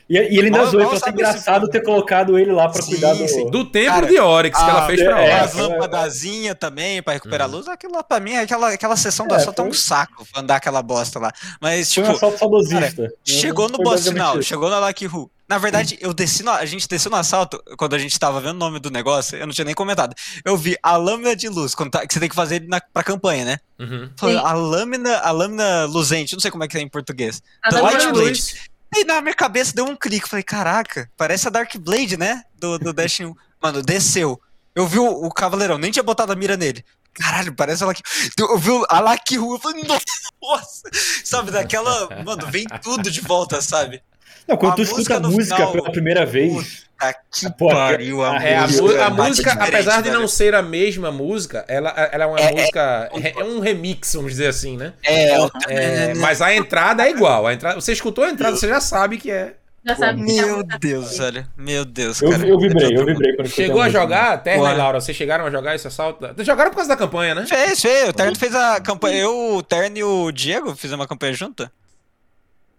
E, 0.10 0.14
e 0.18 0.38
ele 0.38 0.48
ainda 0.48 0.66
zoou, 0.66 0.84
falou 0.84 0.96
assim, 0.98 1.10
engraçado 1.10 1.70
ter 1.70 1.82
colocado 1.84 2.38
ele 2.38 2.52
lá 2.52 2.68
pra 2.68 2.82
Sim, 2.82 2.92
cuidar 2.92 3.14
do... 3.14 3.28
sim. 3.30 3.50
Do 3.50 3.64
templo 3.64 3.94
Cara, 3.94 4.08
de 4.08 4.20
Oryx 4.20 4.58
que 4.62 4.70
ela 4.70 4.86
fez 4.86 5.02
pra 5.02 5.22
é, 5.22 5.24
Oryx. 5.24 5.44
As 5.46 5.54
lâmpadazinhas 5.56 6.56
também, 6.60 7.02
pra 7.02 7.14
recuperar 7.14 7.48
Uhum. 7.48 7.54
a 7.54 7.58
luz, 7.58 7.68
aquilo 7.70 7.94
lá 7.94 8.04
pra 8.04 8.20
mim, 8.20 8.36
aquela, 8.36 8.74
aquela 8.74 8.98
sessão 8.98 9.26
da 9.26 9.36
É, 9.36 9.38
assalto 9.40 9.62
é 9.62 9.66
um 9.66 9.74
saco 9.74 10.26
andar 10.36 10.58
aquela 10.58 10.82
bosta 10.82 11.18
lá. 11.18 11.32
Mas, 11.62 11.94
Foi 11.94 12.04
um 12.04 12.06
tipo, 12.08 12.18
assalto 12.18 12.40
saudosista. 12.40 13.08
chegou 13.26 13.70
no 13.70 13.78
boss 13.78 14.06
final, 14.06 14.38
isso. 14.40 14.50
chegou 14.50 14.70
na 14.70 14.80
Lucky 14.86 15.08
Who. 15.08 15.32
Na 15.52 15.58
verdade, 15.58 15.98
eu 16.00 16.14
desci 16.14 16.44
no, 16.44 16.52
a 16.52 16.66
gente 16.66 16.88
desceu 16.88 17.12
no 17.12 17.18
assalto, 17.18 17.62
quando 17.78 17.94
a 17.94 18.00
gente 18.00 18.18
tava 18.18 18.40
vendo 18.40 18.52
o 18.56 18.60
nome 18.60 18.80
do 18.80 18.90
negócio, 18.90 19.38
eu 19.38 19.46
não 19.46 19.54
tinha 19.54 19.66
nem 19.66 19.76
comentado. 19.76 20.16
Eu 20.46 20.56
vi 20.56 20.78
a 20.82 20.96
lâmina 20.96 21.36
de 21.36 21.50
luz, 21.50 21.76
quando 21.76 21.92
tá- 21.92 22.08
que 22.08 22.14
você 22.14 22.22
tem 22.22 22.30
que 22.30 22.36
fazer 22.36 22.66
na, 22.70 22.80
pra 22.80 23.04
campanha, 23.04 23.44
né? 23.44 23.58
Uhum. 23.78 24.10
A 24.46 24.54
lâmina, 24.54 25.18
a 25.18 25.30
lâmina 25.32 25.84
luzente, 25.88 26.32
não 26.36 26.40
sei 26.40 26.52
como 26.52 26.64
é 26.64 26.70
que 26.70 26.78
é 26.78 26.80
em 26.80 26.88
português. 26.88 27.44
A 27.62 27.70
lâmina 27.70 27.92
Light 27.92 28.06
de 28.06 28.14
Blade. 28.14 28.62
E 28.96 29.04
na 29.04 29.20
minha 29.20 29.36
cabeça 29.36 29.74
deu 29.76 29.84
um 29.84 29.94
clique. 29.94 30.30
Falei, 30.30 30.42
caraca, 30.42 31.12
parece 31.18 31.50
a 31.50 31.52
Dark 31.52 31.76
Blade, 31.76 32.16
né? 32.16 32.44
Do, 32.58 32.80
do 32.80 32.94
Dash 32.96 33.20
1. 33.20 33.36
Mano, 33.62 33.82
desceu. 33.82 34.40
Eu 34.74 34.88
vi 34.88 35.00
o, 35.00 35.06
o 35.06 35.30
Cavaleirão, 35.30 35.78
nem 35.78 35.92
tinha 35.92 36.02
botado 36.02 36.32
a 36.32 36.36
mira 36.36 36.56
nele. 36.56 36.82
Caralho, 37.14 37.54
parece 37.54 37.84
a 37.84 37.88
Lucky 37.88 38.02
Eu 38.40 38.58
vi 38.58 38.70
a 38.90 39.02
Lucky 39.02 39.36
Rua, 39.36 39.56
eu 39.56 39.60
falei, 39.60 39.84
nossa! 39.84 40.90
Sabe, 41.26 41.52
daquela. 41.52 42.24
Mano, 42.24 42.48
vem 42.50 42.66
tudo 42.82 43.12
de 43.12 43.20
volta, 43.20 43.62
sabe? 43.62 44.02
Não, 44.48 44.58
quando 44.58 44.74
a 44.74 44.76
tu 44.76 44.82
escuta 44.82 45.00
música 45.02 45.16
a 45.18 45.20
música 45.30 45.56
final- 45.56 45.72
pela 45.72 45.92
primeira 45.92 46.26
vez, 46.26 46.90
Tá 47.02 47.14
que 47.14 47.52
Pô, 47.58 47.68
pariu, 47.70 48.24
a 48.24 48.36
É, 48.44 48.58
a, 48.58 48.68
Música, 48.68 49.06
a 49.06 49.10
música, 49.10 49.52
apesar 49.54 50.04
de 50.04 50.12
não 50.12 50.28
ser 50.28 50.54
a 50.54 50.62
mesma 50.62 51.12
música, 51.12 51.66
ela, 51.68 51.90
ela 52.12 52.24
é 52.26 52.28
uma 52.28 52.40
É, 52.40 52.44
é- 52.44 52.52
música. 52.52 53.10
É, 53.24 53.42
é 53.42 53.44
um 53.44 53.60
remix, 53.60 54.14
vamos 54.14 54.34
dizer 54.34 54.48
assim, 54.50 54.78
né? 54.78 54.94
É, 55.04 55.34
É, 55.68 56.14
mas 56.14 56.44
a 56.44 56.54
entrada 56.54 57.04
é 57.04 57.10
igual. 57.10 57.48
A 57.48 57.54
entrada, 57.56 57.82
você 57.82 57.92
escutou 57.92 58.24
a 58.24 58.30
entrada, 58.30 58.56
você 58.56 58.68
já 58.68 58.80
sabe 58.80 59.18
que 59.18 59.32
é. 59.32 59.56
Já 59.84 59.96
sabe 59.96 60.24
que 60.24 60.40
é 60.40 60.46
Meu 60.46 60.64
Deus, 60.80 61.18
velho. 61.18 61.48
Meu 61.58 61.86
Deus, 61.86 62.22
eu, 62.22 62.30
cara. 62.30 62.48
eu 62.48 62.60
vibrei, 62.60 62.96
eu 62.96 63.04
vibrei 63.04 63.36
quando 63.36 63.48
Chegou 63.48 63.82
a 63.82 63.90
jogar, 63.90 64.44
Ué. 64.46 64.56
e 64.56 64.60
Laura, 64.60 65.02
vocês 65.02 65.18
chegaram 65.18 65.48
a 65.48 65.50
jogar 65.50 65.74
esse 65.74 65.88
assalto? 65.88 66.20
Vocês 66.36 66.46
jogaram 66.46 66.70
por 66.70 66.76
causa 66.76 66.90
da 66.90 66.96
campanha, 66.96 67.34
né? 67.34 67.48
Fez, 67.48 67.82
fez. 67.82 68.10
O 68.10 68.14
Terno 68.14 68.38
fez 68.38 68.54
a 68.54 68.80
campanha. 68.80 69.18
Eu, 69.24 69.56
o 69.56 69.64
Terno 69.64 69.98
e 69.98 70.04
o 70.04 70.32
Diego 70.32 70.76
fizemos 70.76 71.02
uma 71.02 71.08
campanha 71.08 71.34
junto. 71.34 71.68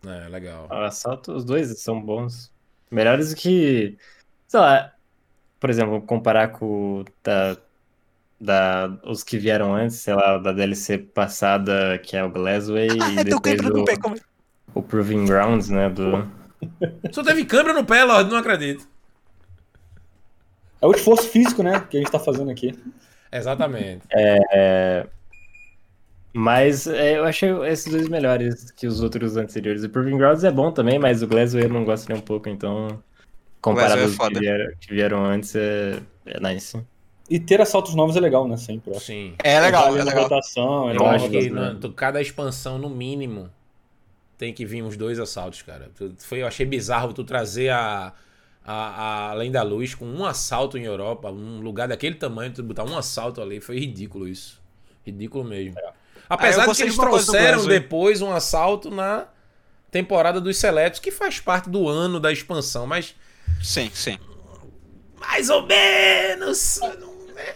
É, 0.07 0.29
legal. 0.29 0.67
Assalto, 0.71 1.33
os 1.33 1.45
dois 1.45 1.81
são 1.81 2.01
bons. 2.01 2.53
Melhores 2.91 3.31
do 3.31 3.37
que. 3.37 3.97
Sei 4.49 4.61
lá. 4.61 4.93
Por 5.59 5.71
exemplo, 5.71 6.03
comparar 6.03 6.49
com 6.49 7.05
da, 7.23 7.57
da, 8.41 8.99
os 9.05 9.23
que 9.23 9.39
vieram 9.39 9.75
antes, 9.75 9.97
sei 9.97 10.15
lá, 10.15 10.39
da 10.39 10.53
DLC 10.53 10.99
passada, 10.99 11.99
que 11.99 12.17
é 12.17 12.25
o 12.25 12.31
Glassway, 12.31 12.89
e 12.89 13.01
Ai, 13.01 13.17
tô 13.17 13.25
depois 13.25 13.41
quebrando 13.43 13.77
o, 13.79 13.83
o 13.83 13.85
pé. 13.85 13.97
Como... 13.97 14.17
o 14.75 14.83
Proving 14.83 15.25
Grounds, 15.25 15.69
né? 15.69 15.89
Do, 15.89 16.29
Só 17.13 17.23
teve 17.23 17.45
câmera 17.45 17.75
no 17.75 17.87
pé, 17.87 18.03
Lorde, 18.03 18.31
não 18.31 18.39
acredito. 18.39 18.89
É 20.81 20.87
o 20.87 20.91
esforço 20.91 21.29
físico, 21.29 21.63
né, 21.63 21.79
que 21.89 21.97
a 21.97 22.01
gente 22.01 22.11
tá 22.11 22.19
fazendo 22.19 22.51
aqui. 22.51 22.77
Exatamente. 23.31 24.03
Mas 26.35 26.87
é, 26.87 27.19
eu 27.19 27.25
achei 27.25 27.51
esses 27.67 27.93
dois 27.93 28.09
melhores 28.09 28.71
que 28.71 28.87
os 28.87 29.01
outros 29.03 29.37
anteriores. 29.37 29.85
O 29.85 29.91
Proving 29.91 30.17
Grounds 30.17 30.45
é 30.45 30.51
bom 30.51 30.73
também, 30.73 30.99
mas 30.99 31.23
o 31.23 31.27
Glassway 31.27 31.65
eu 31.65 31.69
não 31.69 31.85
gosto 31.85 32.09
nem 32.09 32.19
um 32.19 32.23
pouco, 32.23 32.49
então. 32.49 33.03
Comparado 33.61 34.01
é 34.01 34.05
aos 34.05 34.17
foda. 34.17 34.35
que 34.35 34.41
vieram, 34.41 34.73
que 34.81 34.95
vieram 34.95 35.25
antes, 35.25 35.55
é, 35.55 36.01
é 36.27 36.41
nice. 36.41 36.81
E 37.31 37.39
ter 37.39 37.61
assaltos 37.61 37.95
novos 37.95 38.17
é 38.17 38.21
legal, 38.21 38.49
né, 38.49 38.57
sempre. 38.57 38.93
Sim. 38.99 39.35
É 39.43 39.61
legal, 39.61 39.97
é 39.97 40.03
legal. 40.03 40.25
rotação, 40.25 40.91
é 40.91 40.97
Eu 40.97 41.07
acho 41.07 41.31
que 41.31 41.51
né? 41.51 41.79
cada 41.95 42.21
expansão, 42.21 42.79
no 42.79 42.91
mínimo, 42.91 43.49
tem 44.37 44.53
que 44.53 44.67
vir 44.67 44.83
uns 44.83 44.97
dois 44.97 45.19
assaltos, 45.19 45.63
cara. 45.63 45.91
Tu- 45.97 46.15
Foi, 46.19 46.43
eu 46.43 46.47
achei 46.47 46.67
bizarro 46.67 47.13
tu 47.13 47.25
trazer 47.25 47.71
a, 47.71 48.13
a, 48.65 48.73
a 48.75 49.31
Além 49.31 49.51
da 49.51 49.63
Luz 49.63 49.95
com 49.95 50.07
um 50.07 50.25
assalto 50.25 50.77
em 50.77 50.85
Europa, 50.85 51.31
um 51.31 51.61
lugar 51.61 51.89
daquele 51.89 52.17
tamanho, 52.17 52.53
tu 52.53 52.63
botar 52.63 52.85
um 52.85 52.97
assalto 52.97 53.41
ali, 53.41 53.61
foi 53.61 53.79
ridículo 53.79 54.27
isso. 54.29 54.61
Ridículo 55.07 55.45
mesmo. 55.45 55.75
Apesar 56.35 56.67
de 56.67 56.75
que 56.75 56.83
eles 56.83 56.97
trouxeram 56.97 57.67
depois 57.67 58.23
um 58.23 58.33
assalto 58.33 58.91
na 58.91 59.27
temporada 59.91 60.41
dos 60.41 60.57
Seletos, 60.57 60.99
que 61.01 61.11
faz 61.11 61.39
parte 61.41 61.69
do 61.69 61.89
ano 61.89 62.19
da 62.19 62.33
expansão, 62.33 62.87
mas 62.87 63.15
Sim, 63.63 63.91
sim. 63.93 64.19
mais 65.21 65.51
ou 65.51 65.67
menos. 65.67 66.81
não 66.99 67.13
é. 67.39 67.55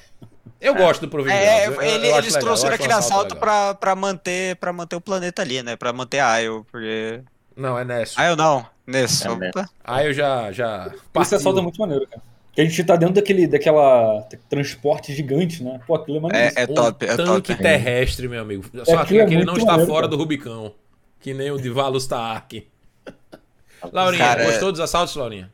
Eu 0.61 0.75
gosto 0.75 1.01
do 1.03 1.09
Providence. 1.09 1.43
É, 1.43 1.67
eu- 1.67 1.73
eu- 1.75 1.83
ele- 1.83 2.09
eu 2.09 2.15
acho 2.15 2.25
eles 2.25 2.35
legal, 2.35 2.41
trouxeram 2.43 2.71
eu 2.71 2.75
acho 2.75 2.83
um 2.83 2.85
aquele 2.87 2.93
assalto 2.93 3.35
legal. 3.35 3.41
pra, 3.41 3.75
pra, 3.75 3.95
manter, 3.97 4.57
pra 4.57 4.73
manter 4.73 4.97
o 4.97 5.01
planeta 5.01 5.43
ali, 5.43 5.63
né? 5.63 5.77
Pra 5.77 5.93
manter 5.93 6.19
a 6.21 6.43
Isle, 6.43 6.65
porque... 6.71 7.23
Não, 7.57 7.79
é 7.79 7.85
Nessio. 7.85 8.17
Ah, 8.19 8.27
eu 8.29 8.37
não. 8.37 8.67
Nesse. 8.87 9.27
É, 9.27 9.31
Opa. 9.31 9.69
Aí 9.83 10.07
eu 10.07 10.13
já. 10.13 10.53
já 10.53 10.93
Esse 11.21 11.35
assalto 11.35 11.59
é 11.59 11.63
muito 11.63 11.81
maneiro, 11.81 12.07
cara. 12.07 12.23
Porque 12.57 12.63
a 12.63 12.71
gente 12.71 12.85
tá 12.85 12.97
dentro 12.97 13.17
daquele, 13.17 13.47
daquela 13.47 14.27
transporte 14.49 15.13
gigante, 15.13 15.63
né? 15.63 15.79
Pô, 15.87 15.95
aquilo 15.95 16.17
é 16.17 16.21
maneiro. 16.21 16.55
É, 16.57 16.63
é 16.63 16.65
um 16.65 16.75
top, 16.75 17.05
é 17.05 17.15
tanque 17.15 17.53
top. 17.53 17.63
terrestre, 17.63 18.27
meu 18.29 18.41
amigo. 18.41 18.65
Só 18.83 18.97
aquilo 19.01 19.21
é 19.21 19.27
que 19.27 19.35
ele 19.35 19.45
muito 19.45 19.49
não 19.49 19.57
está 19.59 19.73
maneiro, 19.73 19.93
fora 19.93 20.07
cara. 20.07 20.09
do 20.09 20.17
Rubicão. 20.17 20.75
Que 21.21 21.35
nem 21.35 21.51
o 21.51 21.61
de 21.61 21.69
Valus 21.69 22.07
Tark. 22.07 22.67
Laurinha, 23.93 24.25
Cara, 24.25 24.43
é- 24.43 24.47
gostou 24.47 24.73
dos 24.73 24.81
assaltos, 24.81 25.15
Laurinha? 25.17 25.53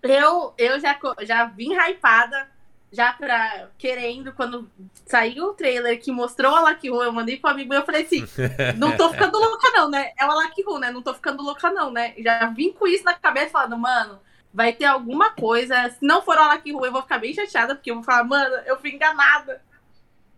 Eu, 0.00 0.54
eu 0.56 0.78
já, 0.78 0.96
já 1.22 1.46
vim 1.46 1.72
hypada, 1.74 2.46
já 2.92 3.12
pra 3.14 3.68
querendo, 3.76 4.32
quando 4.34 4.70
saiu 5.04 5.46
o 5.46 5.54
trailer 5.54 6.00
que 6.00 6.12
mostrou 6.12 6.54
a 6.54 6.60
Lucky 6.70 6.90
Ru, 6.90 7.02
eu 7.02 7.12
mandei 7.12 7.38
pro 7.38 7.50
amigo 7.50 7.70
meu, 7.70 7.80
eu 7.80 7.84
falei 7.84 8.04
assim, 8.04 8.24
não 8.78 8.96
tô 8.96 9.10
ficando 9.10 9.36
louca 9.36 9.68
não, 9.72 9.90
né? 9.90 10.12
É 10.16 10.24
o 10.24 10.32
Lucky 10.32 10.62
Ru, 10.62 10.78
né? 10.78 10.92
Não 10.92 11.02
tô 11.02 11.12
ficando 11.12 11.42
louca 11.42 11.72
não, 11.72 11.90
né? 11.90 12.14
Já 12.18 12.46
vim 12.50 12.70
com 12.70 12.86
isso 12.86 13.02
na 13.02 13.14
cabeça, 13.14 13.50
falando, 13.50 13.76
mano, 13.76 14.20
vai 14.56 14.72
ter 14.72 14.86
alguma 14.86 15.30
coisa, 15.34 15.90
se 15.90 15.98
não 16.00 16.22
for 16.22 16.38
a 16.38 16.54
Lucky 16.54 16.72
Ru, 16.72 16.86
eu 16.86 16.90
vou 16.90 17.02
ficar 17.02 17.18
bem 17.18 17.34
chateada, 17.34 17.74
porque 17.74 17.90
eu 17.90 17.96
vou 17.96 18.02
falar, 18.02 18.24
mano, 18.24 18.54
eu 18.64 18.80
fui 18.80 18.90
enganada. 18.90 19.62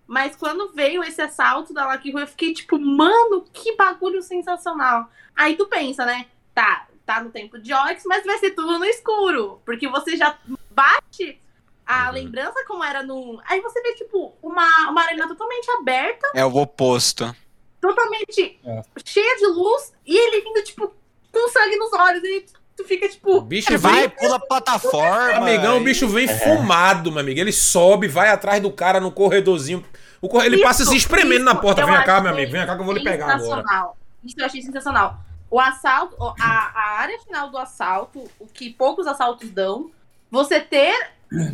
Mas 0.09 0.35
quando 0.35 0.73
veio 0.73 1.05
esse 1.05 1.23
assalto 1.23 1.73
da 1.73 1.93
Lucky 1.93 2.11
Rua, 2.11 2.23
eu 2.23 2.27
fiquei 2.27 2.53
tipo, 2.53 2.79
mano, 2.81 3.45
que 3.53 3.77
bagulho 3.77 4.21
sensacional. 4.21 5.09
Aí 5.37 5.55
tu 5.57 5.67
pensa, 5.67 6.05
né? 6.05 6.27
Tá, 6.53 6.89
tá 7.07 7.23
no 7.23 7.31
tempo 7.31 7.59
de 7.61 7.73
Ox, 7.73 8.03
mas 8.07 8.25
vai 8.25 8.39
ser 8.39 8.51
tudo 8.53 8.77
no 8.79 8.85
escuro. 8.87 9.63
Porque 9.65 9.87
você 9.87 10.17
já 10.17 10.37
bate 10.73 11.41
a 11.87 12.07
Uhum. 12.09 12.13
lembrança 12.15 12.65
como 12.67 12.83
era 12.83 13.03
no. 13.05 13.41
Aí 13.45 13.61
você 13.61 13.81
vê, 13.83 13.95
tipo, 13.95 14.35
uma, 14.43 14.67
uma 14.91 15.03
arena 15.03 15.29
totalmente 15.29 15.71
aberta, 15.71 16.27
É 16.35 16.45
o 16.45 16.57
oposto. 16.57 17.33
totalmente 17.81 18.59
É. 18.65 18.83
cheia 19.05 19.37
de 19.37 19.47
luz, 19.47 19.93
e 20.05 20.17
ele 20.17 20.41
vindo, 20.41 20.65
tipo, 20.65 20.93
com 21.31 21.49
sangue 21.51 21.77
nos 21.77 21.93
olhos. 21.93 22.25
E 22.25 22.47
tu 22.79 22.85
fica, 22.89 23.07
O 23.07 23.09
tipo, 23.11 23.41
bicho 23.43 23.71
Ele 23.71 23.79
vem, 23.79 23.91
vai, 23.93 24.09
pula 24.09 24.37
a 24.37 24.41
plataforma. 24.41 25.37
amigão, 25.37 25.79
o 25.79 25.85
bicho 25.85 26.09
vem 26.09 26.27
fumado, 26.29 27.11
meu 27.13 27.21
amigo. 27.21 27.39
Ele 27.39 27.53
sobe, 27.53 28.09
vai 28.09 28.31
atrás 28.31 28.63
do 28.63 28.71
cara 28.73 29.01
no 29.01 29.11
corredorzinho. 29.13 29.85
O 30.21 30.29
corre- 30.29 30.47
Ele 30.47 30.57
Isso, 30.57 30.65
passa 30.65 30.85
se 30.85 30.97
espremendo 30.97 31.45
na 31.45 31.53
isso 31.53 31.61
porta. 31.61 31.83
eu 31.83 31.87
Vem 31.87 31.97
cá, 32.05 32.21
meu 32.21 32.31
achei 32.31 32.43
amigo, 32.45 32.53
vem 32.53 32.67
cá 32.67 32.75
que 32.75 32.81
eu 32.81 32.85
vou 32.87 32.95
lhe 32.95 33.05
pegar 33.05 33.25
agora. 33.27 33.39
sensacional. 33.41 33.97
Isso 34.25 34.35
eu 34.39 34.47
achei 34.47 34.63
sensacional. 34.63 35.19
O 35.51 35.61
assalto, 35.61 36.17
a, 36.41 36.73
a 36.75 36.99
área 37.01 37.19
final 37.21 37.51
do 37.51 37.59
assalto, 37.59 38.25
o 38.39 38.47
que 38.47 38.71
poucos 38.71 39.07
assaltos 39.07 39.49
dão, 39.51 39.91
você 40.31 40.61
ter 40.61 40.95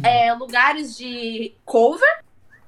é, 0.03 0.33
lugares 0.35 0.97
de 0.97 1.55
cover, 1.65 2.09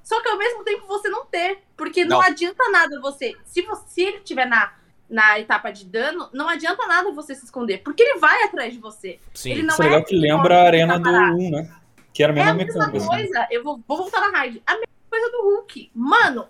só 0.04 0.20
que 0.22 0.28
ao 0.28 0.38
mesmo 0.38 0.62
tempo 0.64 0.86
você 0.86 1.08
não 1.08 1.24
ter. 1.26 1.58
Porque 1.76 2.04
não, 2.04 2.18
Não. 2.18 2.24
adianta 2.26 2.68
nada 2.70 3.00
você. 3.00 3.34
Se, 3.44 3.62
você, 3.62 3.82
se 3.88 4.02
ele 4.02 4.16
estiver 4.18 4.46
na, 4.46 4.72
na 5.08 5.38
etapa 5.38 5.70
de 5.70 5.84
dano, 5.84 6.28
não 6.32 6.48
adianta 6.48 6.86
nada 6.86 7.12
você 7.12 7.34
se 7.34 7.44
esconder. 7.44 7.78
Porque 7.78 8.02
ele 8.02 8.18
vai 8.18 8.42
atrás 8.44 8.72
de 8.72 8.78
você. 8.80 9.18
Sim. 9.34 9.52
Ele 9.52 9.62
não 9.62 9.74
Isso 9.74 9.82
é 9.82 9.86
legal 9.86 10.04
que 10.04 10.16
lembra 10.16 10.58
a 10.62 10.64
arena 10.66 10.98
do 10.98 11.08
1, 11.10 11.50
né? 11.50 11.74
Que 12.12 12.22
era 12.22 12.32
a 12.32 12.34
É 12.34 12.36
mesma 12.36 12.50
a 12.50 12.54
mesma 12.54 12.86
mecânica. 12.86 12.96
assim. 12.98 13.06
coisa. 13.08 13.46
Eu 13.50 13.62
vou, 13.62 13.80
vou 13.86 13.96
voltar 13.98 14.20
na 14.20 14.38
raid. 14.38 14.62
A 14.66 14.72
mesma 14.72 14.86
coisa 15.08 15.30
do 15.30 15.42
Hulk. 15.42 15.90
Mano, 15.94 16.48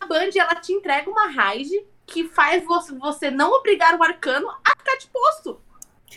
a 0.00 0.06
Band 0.06 0.30
ela 0.36 0.54
te 0.56 0.72
entrega 0.72 1.08
uma 1.10 1.28
raid 1.30 1.70
que 2.06 2.24
faz 2.28 2.62
você, 2.64 2.94
você 2.94 3.30
não 3.30 3.50
obrigar 3.52 3.98
o 3.98 4.02
arcano 4.02 4.48
a 4.50 4.76
ficar 4.76 4.96
de 4.98 5.06
posto. 5.06 5.60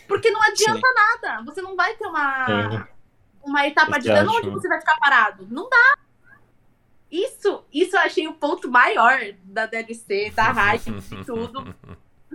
Porque 0.08 0.30
não 0.30 0.42
adianta 0.44 0.88
nada. 0.94 1.44
Você 1.46 1.62
não 1.62 1.76
vai 1.76 1.94
ter 1.96 2.06
uma, 2.06 2.88
uma 3.44 3.66
etapa 3.68 3.98
de 4.00 4.08
dano 4.08 4.30
acho. 4.32 4.40
onde 4.40 4.50
você 4.50 4.68
vai 4.68 4.80
ficar 4.80 4.98
parado. 4.98 5.48
Não 5.50 5.70
dá. 5.70 5.98
Isso, 7.12 7.64
isso 7.74 7.96
eu 7.96 8.02
achei 8.02 8.28
o 8.28 8.34
ponto 8.34 8.70
maior 8.70 9.20
da 9.44 9.66
DLC, 9.66 10.32
da 10.32 10.52
raid, 10.52 10.84
de 10.84 11.24
tudo. 11.26 11.76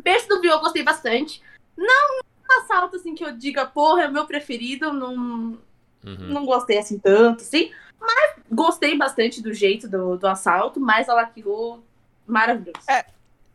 Peixe 0.02 0.26
do 0.28 0.40
Viu 0.40 0.52
eu 0.52 0.60
gostei 0.60 0.82
bastante. 0.82 1.42
Não 1.76 2.18
um 2.20 2.60
assalto 2.62 2.96
assim 2.96 3.14
que 3.14 3.24
eu 3.24 3.36
diga, 3.36 3.66
porra, 3.66 4.02
é 4.04 4.08
o 4.08 4.12
meu 4.12 4.26
preferido. 4.26 4.92
Não, 4.92 5.58
Uhum. 6.04 6.16
não 6.32 6.44
gostei 6.44 6.78
assim 6.78 6.98
tanto, 6.98 7.42
assim. 7.42 7.70
Mas 8.00 8.34
gostei 8.50 8.96
bastante 8.96 9.40
do 9.40 9.54
jeito 9.54 9.88
do, 9.88 10.16
do 10.16 10.26
assalto, 10.26 10.80
mas 10.80 11.08
a 11.08 11.30
Roll, 11.44 11.82
maravilhoso. 12.26 12.84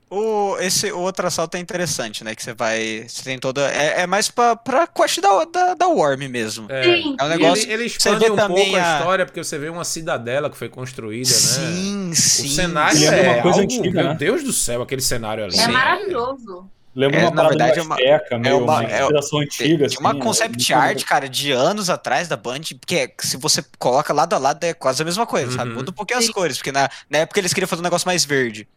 O, 0.09 0.55
esse 0.59 0.89
o 0.91 0.99
outro 0.99 1.27
assalto 1.27 1.57
é 1.57 1.59
interessante, 1.59 2.23
né? 2.23 2.34
Que 2.34 2.41
você 2.41 2.53
vai. 2.53 3.05
Você 3.07 3.23
tem 3.23 3.38
toda. 3.38 3.69
É, 3.71 4.01
é 4.03 4.07
mais 4.07 4.29
pra, 4.29 4.55
pra 4.55 4.88
quest 4.88 5.19
da, 5.19 5.43
da, 5.43 5.73
da 5.73 5.88
Worm 5.88 6.29
mesmo. 6.29 6.65
É. 6.69 6.81
Sim. 6.84 7.15
É 7.19 7.23
um 7.25 7.27
negócio. 7.27 7.63
ele, 7.65 7.73
ele 7.73 7.89
você 7.89 7.97
expande 7.97 8.23
vê 8.25 8.31
um 8.31 8.35
também 8.38 8.63
pouco 8.71 8.77
a... 8.77 8.95
a- 8.95 8.99
história, 8.99 9.25
porque 9.25 9.43
você 9.43 9.57
vê 9.57 9.67
uma 9.67 9.84
cidadela 9.84 10.49
que 10.49 10.55
foi 10.57 10.69
construída, 10.69 11.29
né? 11.29 11.35
Sim, 11.35 12.09
O 12.11 12.15
sim. 12.15 12.47
cenário 12.47 12.97
Lembra 12.99 13.17
é 13.17 13.34
uma 13.34 13.41
coisa 13.41 13.59
algo, 13.61 13.73
antiga, 13.73 14.01
meu 14.01 14.09
né? 14.11 14.15
Deus 14.17 14.43
do 14.43 14.53
céu, 14.53 14.81
aquele 14.81 15.01
cenário 15.01 15.43
ali. 15.43 15.59
É 15.59 15.65
Sim. 15.65 15.71
maravilhoso. 15.71 16.69
Lembra 16.95 17.19
É, 17.19 17.23
uma 17.23 17.29
na 17.29 17.35
parada 17.35 17.49
verdade, 17.57 17.79
é 17.79 17.81
uma- 17.84 17.95
azteca, 17.95 18.39
meio 18.39 18.57
uma- 18.57 18.79
uma 18.79 18.84
é- 18.89 19.01
inspiração 19.01 19.39
antiga. 19.39 19.88
Tinha 19.88 19.99
uma 19.99 20.11
assim, 20.11 20.19
concept 20.19 20.71
é, 20.73 20.75
art, 20.75 21.03
cara, 21.03 21.27
de 21.29 21.51
anos 21.51 21.89
atrás 21.91 22.27
da 22.29 22.35
Band, 22.38 22.61
porque 22.79 22.95
é- 22.95 23.13
se 23.19 23.35
você 23.38 23.63
coloca 23.77 24.11
lado 24.13 24.34
a 24.34 24.38
lado 24.39 24.63
é 24.63 24.73
quase 24.73 25.01
a 25.01 25.05
mesma 25.05 25.27
coisa, 25.27 25.51
sabe? 25.51 25.71
Uhum. 25.71 25.75
Muda 25.75 25.91
um 25.91 25.93
pouquinho 25.93 26.17
as 26.17 26.25
Sim. 26.25 26.31
cores, 26.31 26.57
porque 26.57 26.71
na, 26.71 26.89
na 27.09 27.19
época 27.19 27.39
eles 27.39 27.53
queriam 27.53 27.67
fazer 27.67 27.81
um 27.81 27.84
negócio 27.84 28.07
mais 28.07 28.23
verde. 28.25 28.67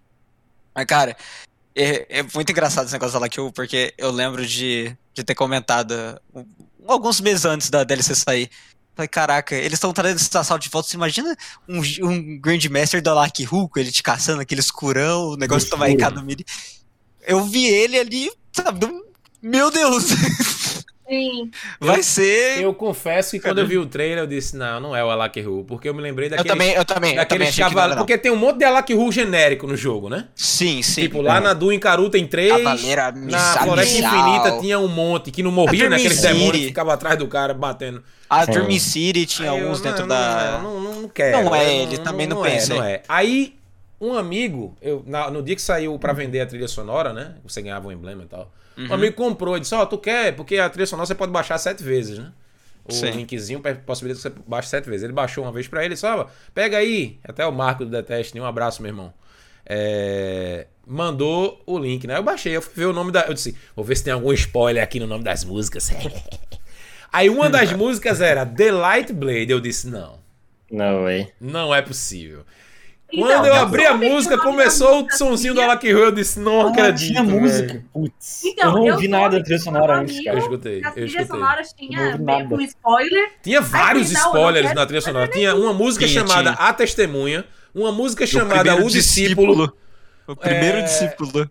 Mas, 0.75 0.87
cara, 0.87 1.17
é, 1.75 2.19
é 2.21 2.23
muito 2.35 2.51
engraçado 2.51 2.85
esse 2.85 2.93
negócio 2.93 3.13
da 3.19 3.25
Lucky 3.25 3.41
Roll, 3.41 3.53
porque 3.53 3.95
eu 3.99 4.11
lembro 4.11 4.45
de, 4.47 4.97
de 5.15 5.23
ter 5.25 5.35
comentado 5.35 5.93
um- 6.35 6.45
alguns 6.87 7.21
meses 7.21 7.45
antes 7.45 7.71
da 7.71 7.85
DLC 7.85 8.15
sair. 8.15 8.51
Falei, 8.95 9.09
caraca, 9.09 9.55
eles 9.55 9.75
estão 9.75 9.93
trazendo 9.93 10.17
esse 10.19 10.37
assalto 10.37 10.63
de 10.65 10.71
volta. 10.71 10.89
Você 10.89 10.97
imagina 10.97 11.35
um, 11.69 11.81
um 12.03 12.39
Grandmaster 12.41 13.01
da 13.01 13.15
Lucky 13.15 13.47
com 13.47 13.71
ele 13.77 13.91
te 13.93 14.03
caçando, 14.03 14.41
aquele 14.41 14.61
escurão, 14.61 15.29
o 15.31 15.37
negócio 15.37 15.71
tava 15.71 15.89
escuro. 15.89 16.05
cada 16.05 16.23
mini. 16.23 16.45
Eu 17.27 17.45
vi 17.45 17.67
ele 17.67 17.99
ali, 17.99 18.31
sabe? 18.53 18.87
Meu 19.43 19.71
Deus! 19.71 20.05
Sim. 21.11 21.51
Vai 21.81 22.03
ser. 22.05 22.63
Eu 22.63 22.73
confesso 22.73 23.33
que 23.33 23.41
quando 23.41 23.59
eu 23.59 23.67
vi 23.67 23.77
o 23.79 23.85
trailer, 23.87 24.19
eu 24.19 24.27
disse, 24.29 24.57
não, 24.57 24.79
não 24.79 24.95
é 24.97 25.05
o 25.05 25.11
Alak 25.11 25.41
Ru, 25.41 25.65
porque 25.65 25.89
eu 25.89 25.95
me 25.95 26.01
lembrei 26.01 26.27
Eu 26.29 26.31
daqueles, 26.31 26.53
também, 26.53 26.73
eu 26.75 26.85
também, 26.85 27.17
eu 27.17 27.27
também 27.27 27.49
não 27.49 27.57
cavalos. 27.57 27.83
era, 27.85 27.89
não. 27.97 27.97
Porque 28.07 28.17
tem 28.17 28.31
um 28.31 28.37
monte 28.37 28.59
de 28.59 28.65
Alak 28.65 28.95
Ru 28.95 29.11
genérico 29.11 29.67
no 29.67 29.77
jogo, 29.77 30.09
né? 30.09 30.29
Sim, 30.37 30.83
sim. 30.83 31.03
tipo, 31.03 31.21
lá 31.21 31.41
na 31.41 31.53
Du 31.53 31.73
Incaru 31.73 32.09
tem 32.09 32.27
três. 32.27 32.53
Cavaleira 32.53 33.11
Na 33.11 33.13
Missal. 33.13 33.63
Floresta 33.65 33.99
Infinita 33.99 34.59
tinha 34.61 34.79
um 34.79 34.87
monte 34.89 35.31
que 35.33 35.43
não 35.43 35.51
morria, 35.51 35.89
né? 35.91 35.97
Aqueles 35.97 36.21
demônios 36.23 36.47
City. 36.53 36.59
que 36.61 36.67
ficavam 36.69 36.93
atrás 36.93 37.19
do 37.19 37.27
cara 37.27 37.53
batendo. 37.53 38.03
A 38.29 38.45
Sim. 38.47 38.53
Dream 38.53 38.79
City 38.79 39.27
tinha 39.27 39.51
Aí 39.51 39.59
eu, 39.59 39.65
alguns 39.65 39.81
dentro 39.81 40.03
não, 40.03 40.09
da. 40.09 40.61
Não, 40.63 40.81
não, 40.81 41.03
não 41.03 41.09
quero. 41.09 41.45
Não 41.45 41.55
é 41.55 41.65
Eu 41.77 41.83
ele, 41.83 41.99
também 41.99 42.29
não 42.29 42.47
é, 42.47 42.51
pensei. 42.53 42.77
não 42.77 42.85
é. 42.85 43.03
Aí, 43.09 43.57
um 44.01 44.15
amigo, 44.15 44.77
eu, 44.81 45.03
na- 45.07 45.29
no 45.31 45.43
dia 45.43 45.57
que 45.57 45.63
saiu 45.63 45.99
pra 45.99 46.13
vender 46.13 46.41
a 46.41 46.47
trilha 46.47 46.69
sonora, 46.69 47.13
né? 47.13 47.35
Você 47.43 47.61
ganhava 47.61 47.89
um 47.89 47.93
emblema 47.93 48.23
e 48.23 48.27
tal. 48.27 48.49
Um 48.79 48.85
Uhum. 48.87 48.93
amigo 48.95 49.17
comprou 49.17 49.57
e 49.57 49.61
disse: 49.61 49.75
Ó, 49.75 49.85
tu 49.87 49.99
quer? 49.99 50.35
Porque 50.37 50.57
a 50.59 50.69
trilha 50.71 50.87
sonora 50.87 51.07
você 51.07 51.15
pode 51.15 51.33
baixar 51.33 51.59
sete 51.59 51.83
vezes, 51.83 52.19
né? 52.19 52.33
O 52.85 52.93
Sim. 52.93 53.11
linkzinho 53.11 53.61
possibilita 53.85 54.17
que 54.21 54.23
você 54.37 54.43
baixe 54.47 54.69
sete 54.69 54.89
vezes. 54.89 55.05
Ele 55.05 55.13
baixou 55.13 55.45
uma 55.45 55.53
vez 55.53 55.69
pra 55.69 55.85
ele 55.85 55.93
e 55.93 55.95
disse: 55.95 56.07
Ó, 56.07 56.27
pega 56.55 56.79
aí. 56.79 57.19
Até 57.23 57.45
o 57.47 57.53
Marco 57.53 57.85
do 57.85 57.91
Deteste, 57.91 58.39
um 58.41 58.45
abraço, 58.45 58.81
meu 58.83 58.91
irmão. 58.91 59.13
É, 59.67 60.67
mandou 60.87 61.63
o 61.67 61.79
link, 61.79 62.07
né? 62.07 62.17
Eu 62.17 62.23
baixei, 62.23 62.57
eu 62.57 62.63
fui 62.63 62.73
ver 62.75 62.87
o 62.87 62.93
nome 62.93 63.13
da. 63.13 63.23
Eu 63.27 63.35
disse: 63.35 63.57
vou 63.77 63.85
ver 63.85 63.97
se 63.97 64.05
tem 64.05 64.13
algum 64.13 64.33
spoiler 64.33 64.83
aqui 64.83 64.99
no 64.99 65.07
nome 65.07 65.23
das 65.23 65.45
músicas. 65.45 65.91
Aí 67.13 67.29
uma 67.29 67.51
das 67.51 67.73
músicas 67.73 68.21
era 68.21 68.47
The 68.47 68.71
Light 68.73 69.13
Blade. 69.13 69.51
Eu 69.51 69.61
disse: 69.61 69.89
não, 69.89 70.19
Não, 70.71 71.03
way. 71.05 71.29
não 71.41 71.75
é 71.75 71.83
possível. 71.83 72.45
Então, 73.13 73.27
Quando 73.29 73.47
eu 73.47 73.55
eu 73.55 73.61
abri 73.63 73.87
a 73.87 73.99
que 73.99 74.09
música, 74.09 74.35
o 74.37 74.39
começou 74.39 75.05
o 75.07 75.11
sonzinho 75.13 75.55
do 75.55 75.61
Alak 75.61 75.91
Ru. 75.93 75.99
Eu 75.99 76.13
disse: 76.13 76.39
não 76.39 76.61
Ah, 76.67 76.71
acredito. 76.71 77.09
tinha 77.09 77.23
velho." 77.25 77.41
música. 77.41 77.85
Putz. 77.93 78.45
Então, 78.45 78.67
eu 78.69 78.73
não 78.73 78.95
ouvi 78.95 79.09
nada 79.09 79.31
da 79.31 79.37
que 79.39 79.45
trilha 79.45 79.59
sonora 79.61 79.93
o 79.93 79.97
antes, 80.01 80.15
nome- 80.17 80.27
Eu 80.27 80.33
cara. 80.33 80.45
escutei, 80.45 80.81
Na 80.81 80.89
eu 80.89 80.93
trilha 80.93 81.07
escutei. 81.09 81.27
sonora 81.27 81.63
tinha 81.77 82.19
com 82.49 82.61
spoiler. 82.61 83.31
Tinha 83.43 83.61
vários 83.61 84.11
spoilers 84.13 84.67
quero 84.69 84.79
na 84.81 84.87
trilha 84.87 85.01
sonora. 85.01 85.29
Tinha 85.29 85.55
uma 85.55 85.73
música 85.73 86.07
Tinha, 86.07 86.21
chamada 86.27 86.53
tinha. 86.55 86.69
A 86.69 86.73
Testemunha, 86.73 87.45
uma 87.75 87.93
música 87.93 88.25
O 88.25 88.27
chamada 88.27 88.77
O 88.77 88.89
Discípulo. 88.89 89.73
O 90.27 90.37
primeiro 90.37 90.79
É, 90.79 90.83
discípulo. 90.83 91.51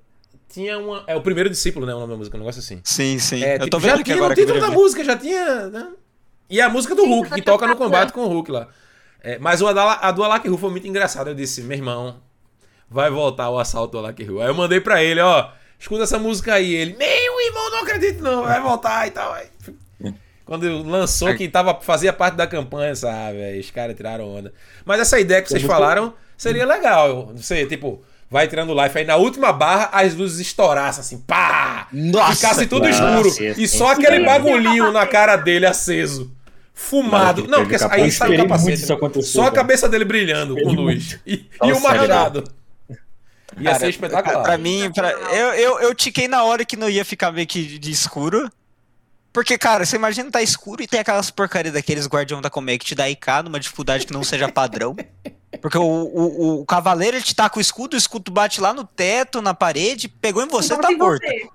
Tinha 0.51 0.79
uma. 0.79 1.03
É 1.05 1.15
o 1.15 1.21
primeiro 1.21 1.49
discípulo, 1.49 1.85
né? 1.85 1.93
O 1.93 1.99
nome 1.99 2.11
da 2.13 2.17
música, 2.17 2.35
um 2.35 2.39
negócio 2.39 2.59
assim. 2.59 2.79
Sim, 2.83 3.19
sim. 3.19 3.43
É, 3.43 3.55
eu 3.55 3.59
tipo, 3.59 3.69
tô 3.71 3.79
já 3.79 3.87
vendo 3.87 3.95
aqui 3.95 4.03
tinha 4.05 4.15
agora 4.15 4.33
que 4.33 4.41
eu 4.41 4.45
título 4.47 4.61
da 4.61 4.71
música, 4.71 5.03
já 5.03 5.15
tinha. 5.17 5.67
Né? 5.67 5.87
E 6.49 6.59
a 6.59 6.67
música 6.69 6.95
do 6.95 7.03
Sim, 7.03 7.09
Hulk, 7.09 7.29
já 7.29 7.35
que 7.35 7.41
toca 7.43 7.67
no 7.67 7.75
combate 7.75 8.11
com 8.13 8.21
o 8.21 8.27
Hulk 8.27 8.51
lá. 8.51 8.67
É, 9.21 9.37
mas 9.39 9.61
a, 9.61 9.73
da- 9.73 9.99
a 10.01 10.11
do 10.11 10.23
Alak 10.23 10.47
Ru 10.47 10.57
foi 10.57 10.69
muito 10.71 10.87
engraçada. 10.87 11.29
Eu 11.31 11.35
disse, 11.35 11.61
meu 11.61 11.77
irmão, 11.77 12.17
vai 12.89 13.09
voltar 13.09 13.49
o 13.49 13.59
assalto 13.59 13.93
do 13.93 13.97
Alak 13.99 14.23
Ru. 14.23 14.41
Aí 14.41 14.47
eu 14.47 14.53
mandei 14.55 14.79
pra 14.79 15.03
ele, 15.03 15.19
ó, 15.19 15.49
escuta 15.79 16.03
essa 16.03 16.17
música 16.17 16.53
aí. 16.53 16.73
Ele, 16.73 16.95
meu 16.95 17.41
irmão, 17.41 17.71
não 17.71 17.79
acredito 17.83 18.23
não, 18.23 18.43
vai 18.43 18.61
voltar 18.61 19.07
e 19.07 19.11
tal. 19.11 19.33
Aí, 19.33 19.47
quando 20.45 20.83
lançou, 20.83 21.35
que 21.35 21.47
tava, 21.47 21.79
fazia 21.81 22.11
parte 22.11 22.35
da 22.35 22.47
campanha, 22.47 22.95
sabe? 22.95 23.43
Aí 23.43 23.59
os 23.59 23.69
caras 23.69 23.95
tiraram 23.95 24.25
onda. 24.27 24.51
Mas 24.85 24.99
essa 24.99 25.19
ideia 25.19 25.41
que 25.41 25.49
vocês 25.49 25.61
falaram 25.63 26.13
seria 26.37 26.65
legal. 26.65 27.31
Você, 27.35 27.65
tipo, 27.67 28.01
vai 28.31 28.47
tirando 28.47 28.73
life. 28.73 28.97
Aí 28.97 29.05
na 29.05 29.15
última 29.17 29.51
barra, 29.53 29.89
as 29.91 30.15
luzes 30.15 30.39
estourassem 30.39 31.01
assim, 31.01 31.17
pá! 31.19 31.87
Nossa! 31.93 32.35
Ficasse 32.35 32.65
tudo 32.67 32.89
cara. 32.89 32.93
escuro. 32.93 33.27
Nossa, 33.29 33.61
e 33.61 33.67
só 33.67 33.91
aquele 33.91 34.25
bagulhinho 34.25 34.91
na 34.91 35.05
cara 35.05 35.35
dele 35.35 35.65
aceso. 35.67 36.31
Fumado. 36.81 37.45
Não, 37.45 37.59
porque 37.59 37.75
aí 37.75 37.79
sai 37.79 38.01
o 38.01 38.05
esperei 38.07 38.37
muito 38.37 38.49
capacete. 38.49 39.17
né? 39.17 39.21
Só 39.21 39.43
a 39.47 39.51
cabeça 39.51 39.89
dele 39.89 40.05
brilhando 40.05 40.55
com 40.55 40.71
luz. 40.71 41.19
E, 41.27 41.45
e 41.63 41.71
o 41.73 41.77
o 41.77 41.81
machado. 41.81 42.43
Ia 43.59 43.63
Cara, 43.71 43.79
ser 43.79 43.89
espetacular. 43.89 44.43
Pra 44.43 44.57
mim, 44.57 44.89
pra, 44.93 45.11
eu, 45.11 45.47
eu, 45.55 45.79
eu 45.81 45.93
tiquei 45.95 46.27
na 46.29 46.43
hora 46.43 46.63
que 46.63 46.77
não 46.77 46.89
ia 46.89 47.03
ficar 47.03 47.31
meio 47.33 47.45
que 47.45 47.77
de 47.77 47.91
escuro. 47.91 48.49
Porque, 49.33 49.57
cara, 49.57 49.85
você 49.85 49.97
imagina 49.97 50.31
tá 50.31 50.41
escuro 50.41 50.81
e 50.81 50.87
tem 50.87 51.01
aquelas 51.01 51.29
porcaria 51.29 51.71
daqueles 51.71 52.07
guardião 52.07 52.41
da 52.41 52.49
Comec 52.49 52.79
que 52.79 52.85
te 52.85 52.95
dá 52.95 53.09
IK 53.09 53.43
numa 53.43 53.59
dificuldade 53.59 54.07
que 54.07 54.13
não 54.13 54.23
seja 54.23 54.47
padrão. 54.49 54.95
Porque 55.61 55.77
o, 55.77 55.81
o, 55.83 56.61
o 56.61 56.65
cavaleiro 56.65 57.17
ele 57.17 57.23
te 57.23 57.35
tá 57.35 57.49
com 57.49 57.59
o 57.59 57.61
escudo, 57.61 57.93
o 57.95 57.97
escudo 57.97 58.31
bate 58.31 58.61
lá 58.61 58.73
no 58.73 58.83
teto, 58.85 59.41
na 59.41 59.53
parede, 59.53 60.07
pegou 60.07 60.41
em 60.43 60.47
você 60.47 60.73
e 60.73 60.77
Então, 60.77 60.89
tá 60.89 60.97
morto. 60.97 61.21
você- 61.27 61.47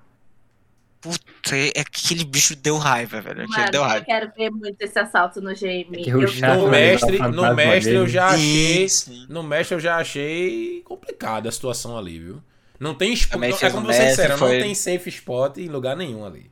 Puta, 1.05 1.55
é 1.55 1.79
aquele 1.81 2.25
bicho 2.25 2.55
deu 2.55 2.77
raiva, 2.77 3.21
velho. 3.21 3.47
Mano, 3.47 3.71
deu 3.71 3.81
eu 3.83 3.87
raiva. 3.87 4.05
quero 4.05 4.31
ver 4.35 4.49
muito 4.49 4.81
esse 4.81 4.97
assalto 4.97 5.39
no 5.39 5.53
GM. 5.53 5.95
É 5.95 6.09
Eu- 6.09 6.19
No 6.57 6.67
mestre, 6.69 7.19
no 7.19 7.55
mestre 7.55 7.93
eu 7.93 7.99
dele. 8.01 8.11
já 8.11 8.27
achei. 8.29 8.89
Sim. 8.89 9.25
No 9.29 9.43
mestre 9.43 9.75
eu 9.75 9.79
já 9.79 9.97
achei 9.97 10.81
complicada 10.83 11.47
a 11.47 11.51
situação 11.51 11.95
ali, 11.95 12.17
viu? 12.19 12.41
Não 12.79 12.95
tem 12.95 13.13
spot. 13.13 13.35
É 13.61 13.69
como 13.69 13.85
vocês 13.85 13.99
mestre, 13.99 14.07
disseram, 14.09 14.37
foi- 14.39 14.57
não 14.57 14.63
tem 14.65 14.73
safe 14.75 15.09
spot 15.09 15.57
em 15.57 15.67
lugar 15.67 15.95
nenhum 15.95 16.25
ali. 16.25 16.49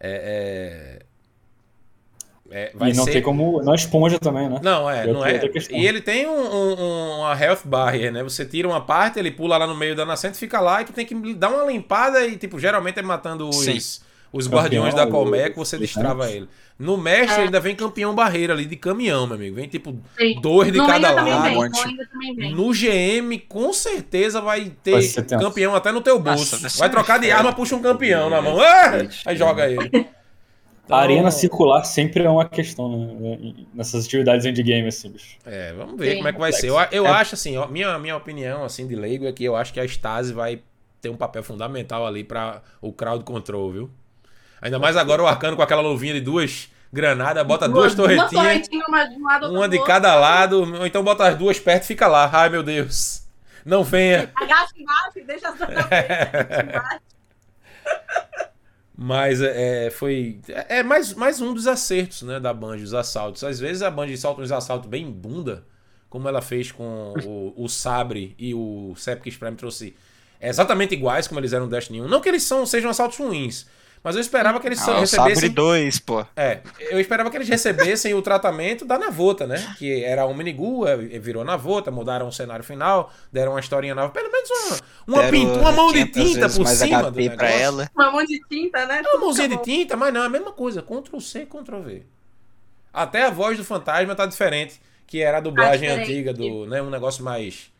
É. 0.00 1.02
é... 2.50 2.62
É, 2.64 2.72
vai 2.74 2.90
e 2.90 2.94
não 2.94 3.04
ser... 3.04 3.12
tem 3.12 3.22
como. 3.22 3.62
Não 3.62 3.74
esponja 3.74 4.18
também, 4.18 4.48
né? 4.48 4.58
Não, 4.62 4.88
é, 4.90 5.06
E 5.06 5.12
não 5.12 5.24
é. 5.24 5.40
E 5.70 5.86
ele 5.86 6.00
tem 6.00 6.26
um, 6.26 6.32
um- 6.32 7.18
uma 7.20 7.38
health 7.38 7.60
barrier, 7.64 8.10
né? 8.12 8.22
Você 8.22 8.44
tira 8.44 8.66
uma 8.66 8.80
parte, 8.80 9.18
ele 9.18 9.30
pula 9.30 9.56
lá 9.58 9.66
no 9.66 9.76
meio 9.76 9.94
da 9.94 10.06
nascente, 10.06 10.38
fica 10.38 10.60
lá 10.60 10.80
e 10.80 10.84
tu 10.86 10.92
tem 10.92 11.04
que 11.04 11.34
dar 11.34 11.50
uma 11.50 11.64
limpada 11.70 12.26
e, 12.26 12.36
tipo, 12.36 12.58
geralmente 12.58 12.98
é 12.98 13.02
matando 13.02 13.48
os, 13.48 14.00
os 14.32 14.44
Campeão, 14.46 14.60
guardiões 14.62 14.94
da 14.94 15.06
Colmeia 15.06 15.50
que 15.50 15.56
você 15.56 15.76
destrava 15.78 16.22
tanques. 16.22 16.36
ele. 16.36 16.48
No 16.78 16.96
mestre 16.96 17.40
É. 17.40 17.44
ainda 17.44 17.58
vem 17.58 17.74
campeão 17.74 18.14
barreira 18.14 18.52
ali 18.52 18.64
de 18.64 18.76
caminhão, 18.76 19.26
meu 19.26 19.34
amigo. 19.36 19.56
Vem, 19.56 19.66
tipo, 19.68 19.98
Sim. 20.16 20.40
dois 20.40 20.70
de 20.70 20.78
no 20.78 20.86
cada 20.86 21.10
lado. 21.10 21.42
vem. 21.42 22.54
No 22.54 22.70
GM, 22.72 23.36
com 23.48 23.72
certeza 23.72 24.40
vai 24.40 24.72
ter 24.82 24.92
Vai 24.92 25.40
campeão 25.40 25.74
até 25.74 25.90
no 25.90 26.00
teu 26.00 26.18
bolso. 26.20 26.60
Nossa, 26.62 26.78
vai 26.78 26.88
trocar 26.88 27.18
de 27.18 27.30
arma, 27.30 27.52
puxa 27.52 27.74
um 27.74 27.82
campeão 27.82 28.30
na 28.30 28.40
mão. 28.40 28.60
Ah! 28.60 28.92
Aí 29.26 29.36
joga 29.36 29.68
ele. 29.68 29.90
Então, 30.88 30.96
A 30.96 31.02
arena 31.02 31.30
circular 31.30 31.84
sempre 31.84 32.24
é 32.24 32.30
uma 32.30 32.48
questão, 32.48 32.88
né? 32.88 33.52
Nessas 33.74 34.06
atividades 34.06 34.46
endgame, 34.46 34.88
assim, 34.88 35.10
bicho. 35.10 35.36
É, 35.44 35.74
vamos 35.74 35.98
ver 35.98 36.12
Sim. 36.12 36.16
como 36.16 36.28
é 36.28 36.32
que 36.32 36.38
vai 36.38 36.50
ser. 36.50 36.68
Eu, 36.70 36.76
eu 36.90 37.06
É. 37.06 37.10
acho 37.10 37.34
assim, 37.34 37.58
ó, 37.58 37.66
minha, 37.66 37.98
minha 37.98 38.16
opinião 38.16 38.64
assim 38.64 38.86
de 38.86 38.96
leigo 38.96 39.26
é 39.26 39.32
que 39.32 39.44
eu 39.44 39.54
acho 39.54 39.70
que 39.70 39.78
a 39.80 39.84
Stasi 39.84 40.32
vai 40.32 40.62
ter 41.02 41.10
um 41.10 41.16
papel 41.16 41.42
fundamental 41.42 42.06
ali 42.06 42.24
para 42.24 42.62
o 42.80 42.90
crowd 42.90 43.22
control, 43.22 43.70
viu? 43.70 43.90
Ainda 44.62 44.78
mais 44.78 44.96
agora 44.96 45.22
o 45.22 45.26
Arcano 45.26 45.56
com 45.56 45.62
aquela 45.62 45.82
luvinha 45.82 46.14
de 46.14 46.22
duas 46.22 46.70
granadas, 46.90 47.46
bota 47.46 47.68
duas, 47.68 47.92
Uma 47.92 48.02
torretinhas, 48.04 48.30
torretinha, 48.30 48.84
uma 48.88 49.04
de 49.04 49.14
um 49.16 49.24
lado 49.26 49.52
uma 49.52 49.68
de 49.68 49.76
outro. 49.76 49.92
cada 49.92 50.14
lado, 50.14 50.74
ou 50.80 50.86
então 50.86 51.04
bota 51.04 51.28
as 51.28 51.36
duas 51.36 51.60
perto 51.60 51.84
e 51.84 51.86
fica 51.86 52.06
lá. 52.08 52.30
Ai, 52.32 52.48
meu 52.48 52.62
Deus. 52.62 53.24
Não 53.62 53.84
venha. 53.84 54.30
Agacha 54.34 54.72
embaixo 54.74 55.18
e 55.18 55.22
deixa 55.24 55.48
as 55.50 55.54
duas 55.58 55.68
embaixo. 55.70 57.00
Mas 59.00 59.40
é, 59.40 59.90
foi. 59.90 60.40
É 60.48 60.78
é 60.78 60.82
mais, 60.82 61.14
mais 61.14 61.40
um 61.40 61.54
dos 61.54 61.68
acertos, 61.68 62.22
né, 62.22 62.40
da 62.40 62.52
Band, 62.52 62.78
os 62.78 62.92
assaltos. 62.92 63.44
Às 63.44 63.60
vezes 63.60 63.80
a 63.80 63.92
Band 63.92 64.16
solta 64.16 64.42
uns 64.42 64.50
assaltos 64.50 64.90
bem 64.90 65.08
bunda, 65.08 65.64
como 66.10 66.26
ela 66.26 66.42
fez 66.42 66.72
com 66.72 67.14
o, 67.24 67.54
o 67.56 67.68
Sabre 67.68 68.34
e 68.36 68.52
o 68.52 68.94
Septic 68.96 69.38
Prime 69.38 69.56
trouxe 69.56 69.94
exatamente 70.40 70.94
iguais 70.94 71.28
como 71.28 71.38
eles 71.38 71.52
eram 71.52 71.66
no 71.66 71.70
Destiny 71.70 72.02
1. 72.02 72.08
Não 72.08 72.20
que 72.20 72.28
eles 72.28 72.42
são, 72.42 72.66
sejam 72.66 72.90
assaltos 72.90 73.18
ruins, 73.18 73.68
mas 74.02 74.14
eu 74.14 74.20
esperava 74.20 74.60
que 74.60 74.66
eles 74.66 74.78
Ah, 74.80 74.84
Sabre 74.84 75.00
recebessem. 75.00 75.50
2, 75.50 75.98
pô. 76.00 76.24
É, 76.36 76.60
eu 76.90 77.00
esperava 77.00 77.30
que 77.30 77.36
eles 77.36 77.48
recebessem 77.48 78.14
o 78.14 78.22
tratamento 78.22 78.84
da 78.84 78.98
Navota, 78.98 79.46
né? 79.46 79.74
Que 79.78 80.04
era 80.04 80.24
o 80.24 80.34
Minigu, 80.34 80.86
é, 80.86 80.96
virou 80.96 81.44
Navota, 81.44 81.90
mudaram 81.90 82.28
o 82.28 82.32
cenário 82.32 82.64
final, 82.64 83.12
deram 83.32 83.52
uma 83.52 83.60
historinha 83.60 83.94
nova. 83.94 84.10
Pelo 84.10 84.30
menos 84.30 84.50
uma, 85.06 85.20
uma, 85.22 85.30
pintura, 85.30 85.60
uma 85.60 85.72
mão 85.72 85.92
de 85.92 86.06
500 86.06 86.32
tinta 86.32 86.48
por 86.48 86.66
cima 86.68 87.02
do 87.02 87.12
HP 87.12 87.20
negócio. 87.22 87.36
pra 87.38 87.50
ela. 87.50 87.90
Uma 87.94 88.10
mão 88.12 88.24
de 88.24 88.40
tinta, 88.48 88.86
né? 88.86 89.02
É 89.04 89.08
uma 89.10 89.20
mãozinha 89.20 89.48
de 89.48 89.62
tinta, 89.62 89.96
mas 89.96 90.12
não, 90.14 90.22
é 90.22 90.26
a 90.26 90.30
mesma 90.30 90.52
coisa. 90.52 90.80
Ctrl 90.82 91.18
C, 91.20 91.46
Ctrl 91.46 91.80
V. 91.82 92.02
Até 92.92 93.24
a 93.24 93.30
voz 93.30 93.56
do 93.58 93.64
fantasma 93.64 94.14
tá 94.14 94.26
diferente, 94.26 94.80
que 95.06 95.20
era 95.22 95.38
a 95.38 95.40
dublagem 95.40 95.88
Tá 95.88 95.96
diferente. 95.96 96.10
antiga 96.12 96.32
do, 96.34 96.66
né, 96.66 96.80
um 96.82 96.90
negócio 96.90 97.22
mais 97.24 97.70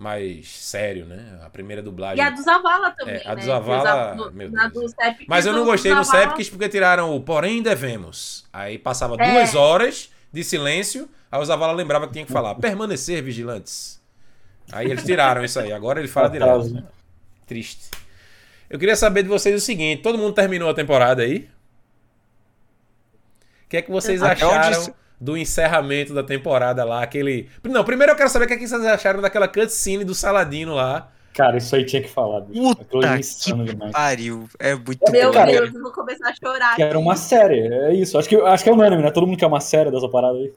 mais 0.00 0.48
sério, 0.48 1.04
né? 1.04 1.38
A 1.44 1.50
primeira 1.50 1.82
dublagem. 1.82 2.16
E 2.18 2.26
a 2.26 2.30
do 2.30 2.42
Zavala 2.42 2.90
também, 2.92 3.16
É, 3.16 3.22
a 3.28 3.34
do 3.34 3.40
né? 3.40 3.42
Zavala, 3.42 4.14
Do- 4.14 4.32
meu 4.32 4.50
na 4.50 4.68
Deus. 4.68 4.92
do 4.92 4.96
Mas 5.28 5.44
eu 5.44 5.52
não 5.52 5.60
do 5.60 5.66
gostei 5.66 5.94
no 5.94 6.02
Zavala- 6.02 6.28
Sepkis 6.28 6.48
porque 6.48 6.68
tiraram 6.68 7.14
o 7.14 7.20
porém 7.20 7.62
devemos. 7.62 8.46
Aí 8.52 8.78
passava 8.78 9.14
É. 9.18 9.30
duas 9.32 9.54
horas 9.54 10.10
de 10.32 10.42
silêncio, 10.42 11.08
aí 11.30 11.40
o 11.40 11.44
Zavala 11.44 11.72
lembrava 11.74 12.06
que 12.06 12.14
tinha 12.14 12.24
que 12.24 12.32
falar 12.32 12.54
permanecer 12.54 13.22
vigilantes. 13.22 14.00
Aí 14.72 14.90
eles 14.90 15.04
tiraram 15.04 15.44
isso 15.44 15.60
aí, 15.60 15.72
agora 15.72 15.98
ele 16.00 16.08
fala 16.08 16.30
direto. 16.30 16.82
Triste. 17.46 17.90
Eu 18.70 18.78
queria 18.78 18.96
saber 18.96 19.22
de 19.24 19.28
vocês 19.28 19.54
o 19.54 19.64
seguinte: 19.64 20.00
todo 20.02 20.16
mundo 20.16 20.32
terminou 20.32 20.70
a 20.70 20.74
temporada 20.74 21.22
aí? 21.22 21.48
O 23.66 23.68
que 23.70 23.76
é 23.76 23.82
que 23.82 23.90
vocês 23.90 24.22
Até 24.22 24.46
onde 24.46 24.56
acharam 24.56 24.80
se- 24.82 24.94
do 25.20 25.36
encerramento 25.36 26.14
da 26.14 26.22
temporada 26.22 26.84
lá? 26.84 27.02
Aquele. 27.02 27.48
Não, 27.64 27.84
primeiro 27.84 28.12
eu 28.12 28.16
quero 28.16 28.30
saber 28.30 28.46
o 28.46 28.48
que, 28.48 28.54
é 28.54 28.56
que 28.56 28.66
vocês 28.66 28.84
acharam 28.84 29.20
daquela 29.20 29.46
cutscene 29.46 30.04
do 30.04 30.14
Saladino 30.14 30.74
lá. 30.74 31.10
Cara, 31.32 31.56
isso 31.58 31.74
aí 31.76 31.84
tinha 31.84 32.02
que 32.02 32.08
falar, 32.08 32.40
bicho. 32.40 32.74
Puta 32.76 33.06
é 33.06 33.20
que 33.20 33.92
pariu. 33.92 34.48
É 34.58 34.74
muito 34.74 35.12
Meu 35.12 35.28
bom. 35.28 35.32
Cara, 35.32 35.52
Deus, 35.52 35.72
eu 35.72 35.80
vou 35.80 35.92
começar 35.92 36.28
a 36.28 36.34
chorar. 36.34 36.74
Que 36.74 36.82
era 36.82 36.98
uma 36.98 37.14
série, 37.14 37.60
é 37.60 37.94
isso. 37.94 38.18
Acho 38.18 38.28
que, 38.28 38.36
acho 38.36 38.64
que 38.64 38.68
é 38.68 38.72
unânime, 38.72 39.02
né? 39.02 39.10
Todo 39.12 39.26
mundo 39.26 39.38
quer 39.38 39.46
uma 39.46 39.60
série 39.60 39.90
dessa 39.90 40.08
parada 40.08 40.36
aí. 40.36 40.52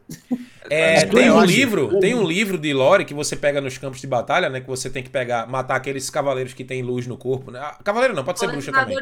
É, 0.69 1.05
que 1.05 1.15
tem 1.15 1.29
um 1.29 1.43
livro, 1.43 1.99
tem 1.99 2.15
um 2.15 2.23
livro 2.23 2.57
de 2.57 2.73
lore 2.73 3.05
que 3.05 3.13
você 3.13 3.35
pega 3.35 3.61
nos 3.61 3.77
campos 3.77 4.01
de 4.01 4.07
batalha, 4.07 4.49
né? 4.49 4.61
Que 4.61 4.67
você 4.67 4.89
tem 4.89 5.03
que 5.03 5.09
pegar, 5.09 5.47
matar 5.47 5.75
aqueles 5.75 6.09
cavaleiros 6.09 6.53
que 6.53 6.63
têm 6.63 6.81
luz 6.81 7.05
no 7.05 7.17
corpo, 7.17 7.51
né? 7.51 7.59
Ah, 7.61 7.77
Cavaleiro 7.83 8.15
não, 8.15 8.23
pode 8.23 8.39
ser 8.39 8.47
bruxa 8.47 8.71
também. 8.71 8.97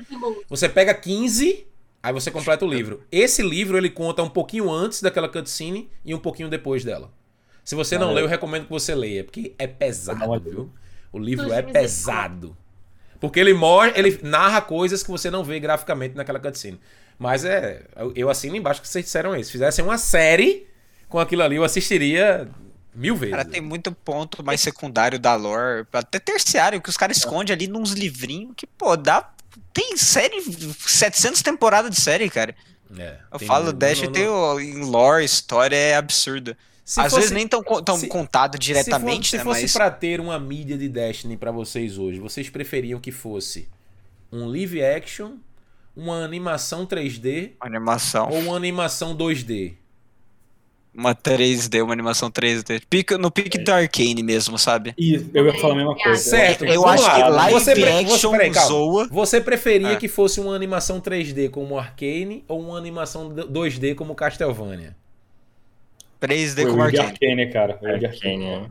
Você 0.49 0.67
pega 0.67 0.93
15, 0.93 1.65
aí 2.03 2.13
você 2.13 2.29
completa 2.31 2.65
o 2.65 2.67
livro. 2.69 3.03
Esse 3.11 3.41
livro 3.41 3.77
ele 3.77 3.89
conta 3.89 4.21
um 4.23 4.29
pouquinho 4.29 4.69
antes 4.71 5.01
daquela 5.01 5.29
cutscene 5.29 5.89
e 6.03 6.13
um 6.15 6.19
pouquinho 6.19 6.49
depois 6.49 6.83
dela. 6.83 7.11
Se 7.63 7.75
você 7.75 7.97
não 7.97 8.11
lê, 8.13 8.21
eu 8.21 8.27
recomendo 8.27 8.63
que 8.65 8.69
você 8.71 8.95
leia, 8.95 9.23
porque 9.23 9.53
é 9.59 9.67
pesado, 9.67 10.39
viu? 10.39 10.69
O 11.11 11.19
livro 11.19 11.51
é 11.53 11.61
pesado. 11.61 12.57
Porque 13.19 13.39
ele 13.39 13.53
mostra, 13.53 13.99
ele 13.99 14.19
narra 14.23 14.61
coisas 14.61 15.03
que 15.03 15.11
você 15.11 15.29
não 15.29 15.43
vê 15.43 15.59
graficamente 15.59 16.15
naquela 16.15 16.39
cutscene. 16.39 16.79
Mas 17.19 17.45
é, 17.45 17.85
eu- 17.95 18.11
eu 18.15 18.29
assino 18.31 18.55
embaixo 18.55 18.81
que 18.81 18.87
vocês 18.87 19.05
disseram 19.05 19.35
isso. 19.35 19.45
Se 19.47 19.51
fizessem 19.51 19.85
uma 19.85 19.97
série 19.99 20.67
com 21.07 21.19
aquilo 21.19 21.43
ali, 21.43 21.57
eu 21.57 21.63
assistiria 21.63 22.49
mil 22.95 23.15
vezes. 23.15 23.35
Cara, 23.35 23.45
tem 23.47 23.61
muito 23.61 23.91
ponto 23.91 24.43
mais 24.43 24.59
secundário 24.59 25.19
da 25.19 25.35
lore, 25.35 25.85
até 25.93 26.19
terciário, 26.19 26.81
que 26.81 26.89
os 26.89 26.97
caras 26.97 27.17
É. 27.17 27.19
escondem 27.19 27.53
ali 27.53 27.67
nos 27.67 27.91
livrinhos 27.91 28.53
que, 28.57 28.65
pô, 28.65 28.97
dá. 28.97 29.31
Tem 29.73 29.95
série, 29.97 30.41
700 30.41 31.41
temporadas 31.41 31.91
de 31.91 31.99
série, 32.01 32.29
cara. 32.29 32.55
É, 32.97 33.17
Eu 33.31 33.39
falo, 33.39 33.67
não- 33.67 33.73
Dash 33.73 34.01
tem 34.09 34.27
o, 34.27 34.59
em 34.59 34.83
lore, 34.83 35.23
história 35.23 35.75
é 35.75 35.95
absurda. 35.95 36.57
Se 36.83 36.99
Às 36.99 37.05
fosse- 37.05 37.15
vezes 37.21 37.31
nem 37.31 37.47
tão, 37.47 37.63
tão 37.63 37.97
se- 37.97 38.07
contado 38.07 38.55
se 38.55 38.59
diretamente, 38.59 39.29
for- 39.29 39.31
se 39.31 39.37
né? 39.37 39.43
fosse 39.43 39.61
Mas. 39.61 39.73
pra 39.73 39.89
ter 39.91 40.19
uma 40.19 40.37
mídia 40.39 40.77
de 40.77 40.89
Destiny 40.89 41.37
pra 41.37 41.51
vocês 41.51 41.97
hoje, 41.97 42.19
vocês 42.19 42.49
preferiam 42.49 42.99
que 42.99 43.11
fosse 43.11 43.69
um 44.31 44.45
live 44.47 44.83
action, 44.83 45.37
uma 45.95 46.23
animação 46.23 46.85
3D 46.85 47.53
Uma 47.61 47.67
animação. 47.67 48.29
ou 48.29 48.39
uma 48.39 48.57
animação 48.57 49.15
2D? 49.15 49.75
Uma 50.93 51.15
3D, 51.15 51.81
uma 51.81 51.93
animação 51.93 52.29
3D. 52.29 52.81
Pica, 52.89 53.17
no 53.17 53.31
pique 53.31 53.57
do 53.57 53.71
Arcane 53.71 54.21
mesmo, 54.21 54.57
sabe? 54.57 54.93
E 54.97 55.25
eu 55.33 55.45
ia 55.45 55.53
falar 55.53 55.73
a 55.73 55.77
mesma 55.77 55.95
coisa. 55.95 56.21
Certo, 56.21 56.65
Eu 56.65 56.85
acho 56.85 57.03
que 57.09 57.21
lá. 57.21 57.27
live 57.29 57.53
Você 57.59 57.73
pre- 57.73 57.81
você- 57.85 58.13
action 58.13 58.31
peraí, 58.31 58.53
zoa. 58.53 59.07
Você 59.09 59.39
preferia 59.41 59.91
Ah. 59.93 59.95
que 59.95 60.09
fosse 60.09 60.41
uma 60.41 60.53
animação 60.53 60.99
3D 60.99 61.47
como 61.47 61.79
Arcane 61.79 62.43
ou 62.45 62.59
uma 62.59 62.77
animação 62.77 63.29
2D 63.29 63.95
como 63.95 64.13
Castlevania? 64.13 64.93
3D 66.19 66.63
Foi 66.63 66.71
como 66.71 66.83
Arcane. 66.83 67.07
Arcane, 67.07 67.49
cara. 67.51 67.73
Arcane, 67.73 68.05
Arcane. 68.05 68.37
né? 68.45 68.69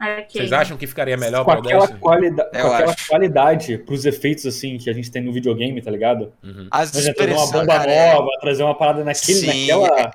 Ok. 0.00 0.26
Vocês 0.30 0.52
acham 0.52 0.76
que 0.76 0.86
ficaria 0.86 1.16
melhor 1.16 1.44
Com 1.44 1.50
aquela, 1.50 1.88
qualida 1.88 2.44
com 2.44 2.56
Eu 2.58 2.72
aquela 2.72 2.92
acho. 2.92 3.08
qualidade 3.08 3.78
pros 3.78 4.04
efeitos, 4.04 4.44
assim, 4.46 4.76
que 4.78 4.88
a 4.88 4.92
gente 4.92 5.10
tem 5.10 5.22
no 5.22 5.32
videogame, 5.32 5.80
tá 5.82 5.90
ligado? 5.90 6.32
Uhum. 6.44 6.68
As 6.70 6.90
trazer 6.90 7.14
uma 7.32 7.46
bomba 7.46 7.66
cara, 7.66 7.90
é- 7.90 8.12
nova, 8.14 8.28
trazer 8.40 8.62
uma 8.62 8.74
parada 8.74 9.02
naquele, 9.02 9.38
Sim, 9.38 9.66
naquela... 9.66 10.12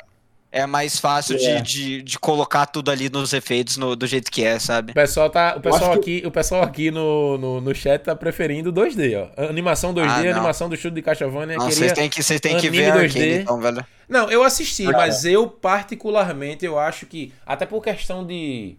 é 0.52 0.66
mais 0.66 1.00
fácil 1.00 1.36
É. 1.38 1.62
de, 1.62 1.62
de, 1.62 2.02
de 2.02 2.20
colocar 2.20 2.66
tudo 2.66 2.92
ali 2.92 3.10
nos 3.10 3.32
efeitos 3.32 3.78
no- 3.78 3.96
do 3.96 4.06
jeito 4.06 4.30
que 4.30 4.44
é, 4.44 4.60
sabe? 4.60 4.92
O 4.92 4.96
pessoal, 4.96 5.30
tá, 5.30 5.56
o 5.58 5.62
pessoal 5.62 5.94
aqui, 5.94 6.22
o 6.26 6.32
pessoal 6.32 6.62
aqui 6.64 6.92
no, 6.92 7.38
no, 7.38 7.62
no 7.62 7.74
chat 7.74 8.02
tá 8.04 8.16
preferindo 8.16 8.72
2D, 8.74 9.16
ó. 9.38 9.44
Animação 9.50 9.94
2D, 9.94 10.08
Ah, 10.28 10.32
animação 10.32 10.68
do 10.68 10.76
estúdio 10.76 10.96
de 10.96 11.02
Castlevania. 11.02 11.58
Não, 11.58 11.70
vocês 11.72 11.94
têm 11.94 12.10
que, 12.10 12.22
vocês 12.22 12.40
têm 12.42 12.58
que 12.58 12.70
ver 12.70 12.92
2D. 12.94 13.04
Arcane, 13.06 13.34
então, 13.44 13.60
velho. 13.62 13.86
Não, 14.10 14.30
eu 14.30 14.44
assisti, 14.44 14.86
Ah, 14.88 14.92
mas 14.92 15.24
eu 15.24 15.48
particularmente 15.48 16.66
eu 16.66 16.78
acho 16.78 17.06
que 17.06 17.34
até 17.46 17.66
por 17.66 17.82
questão 17.82 18.26
de, 18.26 18.76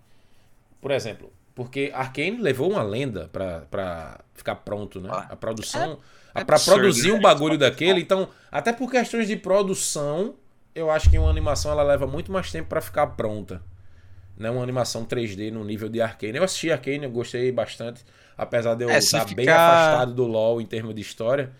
por 0.81 0.91
exemplo, 0.91 1.33
porque 1.55 1.91
Arkane 1.95 2.37
levou 2.41 2.71
uma 2.71 2.83
lenda 2.83 3.31
pra, 3.33 3.63
pra 3.71 4.21
ficar 4.35 4.57
pronto, 4.57 5.01
né? 5.01 5.09
Ah, 5.11 5.27
A 5.31 5.37
produção, 5.37 5.99
é 6.35 6.41
a- 6.41 6.45
pra 6.45 6.57
absurdo, 6.57 6.81
produzir 6.81 7.13
um 7.13 7.21
bagulho 7.21 7.57
daquele, 7.57 8.01
então 8.01 8.29
até 8.51 8.73
por 8.75 8.91
questões 8.91 9.27
de 9.27 9.37
produção, 9.37 10.35
eu 10.75 10.91
acho 10.91 11.11
que 11.11 11.19
uma 11.19 11.31
animação 11.31 11.71
ela 11.73 11.83
leva 11.83 12.07
muito 12.07 12.33
mais 12.33 12.51
tempo 12.51 12.69
pra 12.69 12.81
ficar 12.81 13.09
pronta. 13.09 13.63
Né, 14.37 14.51
uma 14.51 14.63
animação 14.63 15.05
3D 15.05 15.51
no 15.51 15.65
nível 15.65 15.89
de 15.89 16.01
Arkane. 16.01 16.39
Eu 16.39 16.45
assisti 16.45 16.71
Arkane, 16.73 17.05
eu 17.05 17.11
gostei 17.11 17.53
bastante, 17.53 18.05
apesar 18.37 18.75
de 18.75 18.85
eu 18.85 18.91
É, 18.91 18.99
estar 18.99 19.25
bem 19.27 19.47
ficar- 19.47 19.57
afastado 19.57 20.15
do 20.15 20.25
LoL 20.27 20.61
em 20.61 20.67
termos 20.67 20.95
de 20.95 21.03
história. 21.03 21.53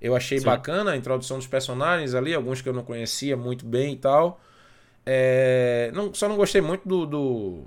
Eu 0.00 0.16
achei 0.16 0.38
Sim. 0.38 0.46
bacana 0.46 0.92
a 0.92 0.96
introdução 0.96 1.38
dos 1.38 1.46
personagens 1.48 2.14
ali, 2.14 2.32
alguns 2.34 2.62
que 2.62 2.68
eu 2.68 2.72
não 2.72 2.84
conhecia 2.84 3.36
muito 3.36 3.66
bem 3.66 3.94
e 3.94 3.96
tal. 3.96 4.40
É, 5.06 5.90
não, 5.94 6.14
só 6.14 6.28
não 6.28 6.36
gostei 6.36 6.60
muito 6.60 6.86
do, 6.88 7.06
do 7.06 7.64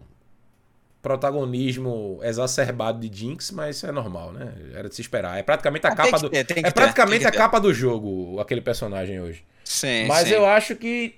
protagonismo 1.02 2.20
exacerbado 2.24 3.00
de 3.08 3.16
Jinx, 3.16 3.52
mas 3.52 3.76
isso 3.78 3.86
é 3.88 3.92
normal, 3.92 4.32
né? 4.32 4.54
Era 4.74 4.88
de 4.88 4.96
se 4.96 5.02
esperar. 5.02 5.38
É 5.38 5.44
praticamente 5.44 5.86
a 5.86 5.90
Ah, 5.90 5.96
capa 5.96 6.18
do. 6.20 6.30
ter, 6.30 6.46
É 6.66 6.72
praticamente 6.72 7.28
a 7.28 7.32
capa 7.32 7.60
do 7.60 7.74
jogo, 7.74 8.40
aquele 8.40 8.62
personagem 8.62 9.20
hoje. 9.20 9.44
Sim, 9.64 10.08
Mas 10.08 10.28
sim. 10.28 10.34
eu 10.34 10.46
acho 10.46 10.76
que 10.76 11.16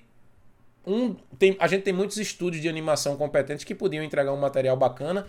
um, 0.86 1.14
tem, 1.38 1.56
a 1.58 1.66
gente 1.66 1.82
tem 1.82 1.92
muitos 1.92 2.16
estúdios 2.16 2.62
de 2.62 2.68
animação 2.68 3.16
competentes 3.16 3.64
que 3.64 3.74
podiam 3.74 4.04
entregar 4.04 4.32
um 4.32 4.36
material 4.36 4.76
bacana, 4.76 5.26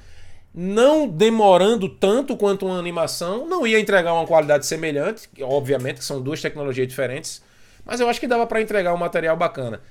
não 0.54 1.08
demorando 1.08 1.90
tanto 1.90 2.38
quanto 2.38 2.66
uma 2.66 2.78
animação, 2.78 3.48
não 3.48 3.66
ia 3.66 3.80
entregar 3.80 4.14
uma 4.14 4.26
qualidade 4.28 4.66
semelhante, 4.66 5.28
obviamente 5.42 5.98
que 5.98 6.06
são 6.06 6.22
duas 6.22 6.42
tecnologias 6.42 6.88
diferentes, 6.88 7.42
mas 7.84 8.00
eu 8.00 8.08
acho 8.08 8.20
que 8.20 8.28
dava 8.28 8.46
para 8.46 8.62
entregar 8.62 8.94
um 8.94 8.98
material 8.98 9.36
bacana. 9.36 9.82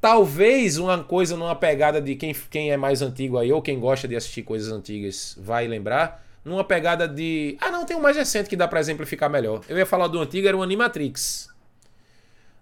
Talvez 0.00 0.76
uma 0.76 1.02
coisa 1.02 1.36
numa 1.36 1.54
pegada 1.54 2.00
de 2.00 2.14
quem, 2.14 2.34
quem 2.50 2.70
é 2.70 2.76
mais 2.76 3.00
antigo 3.02 3.38
aí, 3.38 3.52
ou 3.52 3.62
quem 3.62 3.78
gosta 3.80 4.06
de 4.06 4.14
assistir 4.14 4.42
coisas 4.42 4.72
antigas, 4.72 5.36
vai 5.40 5.66
lembrar. 5.66 6.24
Numa 6.44 6.62
pegada 6.62 7.08
de. 7.08 7.56
Ah, 7.60 7.70
não, 7.70 7.84
tem 7.84 7.96
um 7.96 8.00
mais 8.00 8.16
recente 8.16 8.48
que 8.48 8.54
dá 8.54 8.68
pra 8.68 8.78
exemplificar 8.78 9.28
melhor. 9.28 9.62
Eu 9.68 9.76
ia 9.76 9.86
falar 9.86 10.06
do 10.06 10.20
antigo, 10.20 10.46
era 10.46 10.56
o 10.56 10.62
Animatrix. 10.62 11.48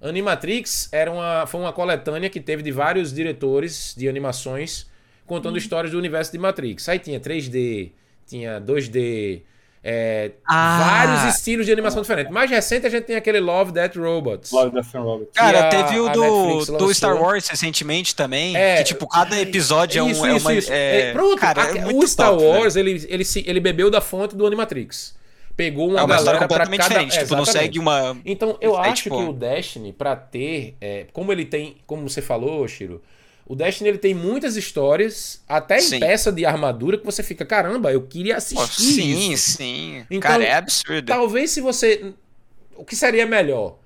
Animatrix 0.09 0.89
era 0.93 1.11
uma, 1.11 1.47
foi 1.47 1.61
uma 1.61 1.73
coletânea 1.73 2.29
que 2.31 2.41
teve 2.41 2.63
de 2.63 2.71
vários 2.71 3.13
diretores 3.13 3.95
de 3.97 4.09
animações 4.09 4.87
contando 5.27 5.57
histórias 5.59 5.93
do 5.93 5.99
universo 5.99 6.31
de 6.33 6.39
Matrix. 6.39 6.89
Aí 6.89 6.99
tinha 6.99 7.19
3D, 7.19 7.91
tinha 8.27 8.61
2D, 8.61 9.41
é, 9.83 10.33
Ah. 10.47 11.05
vários 11.07 11.35
estilos 11.37 11.65
de 11.67 11.73
animação 11.73 12.03
diferentes. 12.03 12.33
Mais 12.33 12.51
recente 12.51 12.87
a 12.87 12.91
gente 12.91 13.05
tem 13.05 13.17
aquele 13.17 13.41
Love, 13.41 13.73
Death 13.73 13.97
Robots. 13.97 14.51
Love 14.53 14.71
Death 14.73 14.95
and 14.95 15.01
Robots. 15.01 15.31
Cara, 15.35 15.61
a- 15.67 15.69
teve 15.69 15.99
o 16.01 16.09
do, 16.11 16.65
do. 16.79 16.95
Star 16.95 17.17
Wars 17.21 17.49
recentemente 17.49 18.15
também. 18.15 18.57
É, 18.57 18.77
que, 18.79 18.85
tipo, 18.85 19.07
cada 19.07 19.39
episódio 19.41 19.99
é, 20.01 20.03
um, 20.03 20.11
Isso, 20.11 20.25
é 20.27 20.37
isso, 20.37 20.47
uma. 20.47 20.55
isso. 20.55 20.73
É, 20.73 21.01
É, 21.11 21.13
pronto, 21.13 21.37
cara, 21.41 21.63
a- 21.65 21.77
é 21.77 21.81
muito 21.85 22.05
o 22.05 22.09
Star 22.09 22.31
top. 22.31 22.43
Wars, 22.45 22.77
ele, 22.77 23.05
ele, 23.09 23.25
se- 23.25 23.45
ele 23.47 23.61
bebeu 23.61 23.91
da 23.91 24.01
fonte 24.01 24.35
do 24.37 24.47
Animatrix. 24.47 25.15
Pegou 25.57 25.89
uma, 25.91 26.01
É 26.01 26.03
uma 26.03 26.17
galera 26.17 26.39
completamente 26.39 26.79
cada... 26.81 26.89
diferente. 26.95 27.19
Tipo, 27.21 27.37
não 27.37 27.45
segue 27.45 27.79
uma. 27.79 28.17
Então, 28.25 28.59
eu 28.61 28.75
É, 28.77 28.89
acho 28.89 29.05
tipo- 29.05 29.17
que 29.19 29.23
o 29.25 29.33
Destiny, 29.33 29.93
pra 29.93 30.17
ter. 30.17 30.75
é, 30.81 31.07
como 31.13 31.31
ele 31.31 31.45
tem. 31.45 31.77
Como 31.87 32.09
você 32.09 32.21
falou, 32.21 32.67
Shiro. 32.67 33.01
O 33.47 33.55
Destiny 33.55 33.91
ele 33.91 33.99
tem 33.99 34.15
muitas 34.15 34.57
histórias, 34.57 35.43
até 35.47 35.77
em 35.77 35.83
Sim. 35.83 36.01
peça 36.01 36.33
de 36.33 36.47
armadura, 36.47 36.97
que 36.97 37.05
você 37.05 37.23
fica, 37.23 37.45
caramba, 37.45 37.93
eu 37.93 38.01
queria 38.03 38.37
assistir. 38.39 38.83
Sim, 38.95 39.33
isso. 39.33 39.59
sim. 39.59 39.99
Então, 40.11 40.21
cara, 40.21 40.43
é 40.43 40.55
absurdo. 40.55 41.07
Talvez 41.07 41.51
se 41.51 41.61
você. 41.61 42.13
O 42.75 42.85
que 42.85 42.97
seria 42.97 43.27
melhor? 43.27 43.77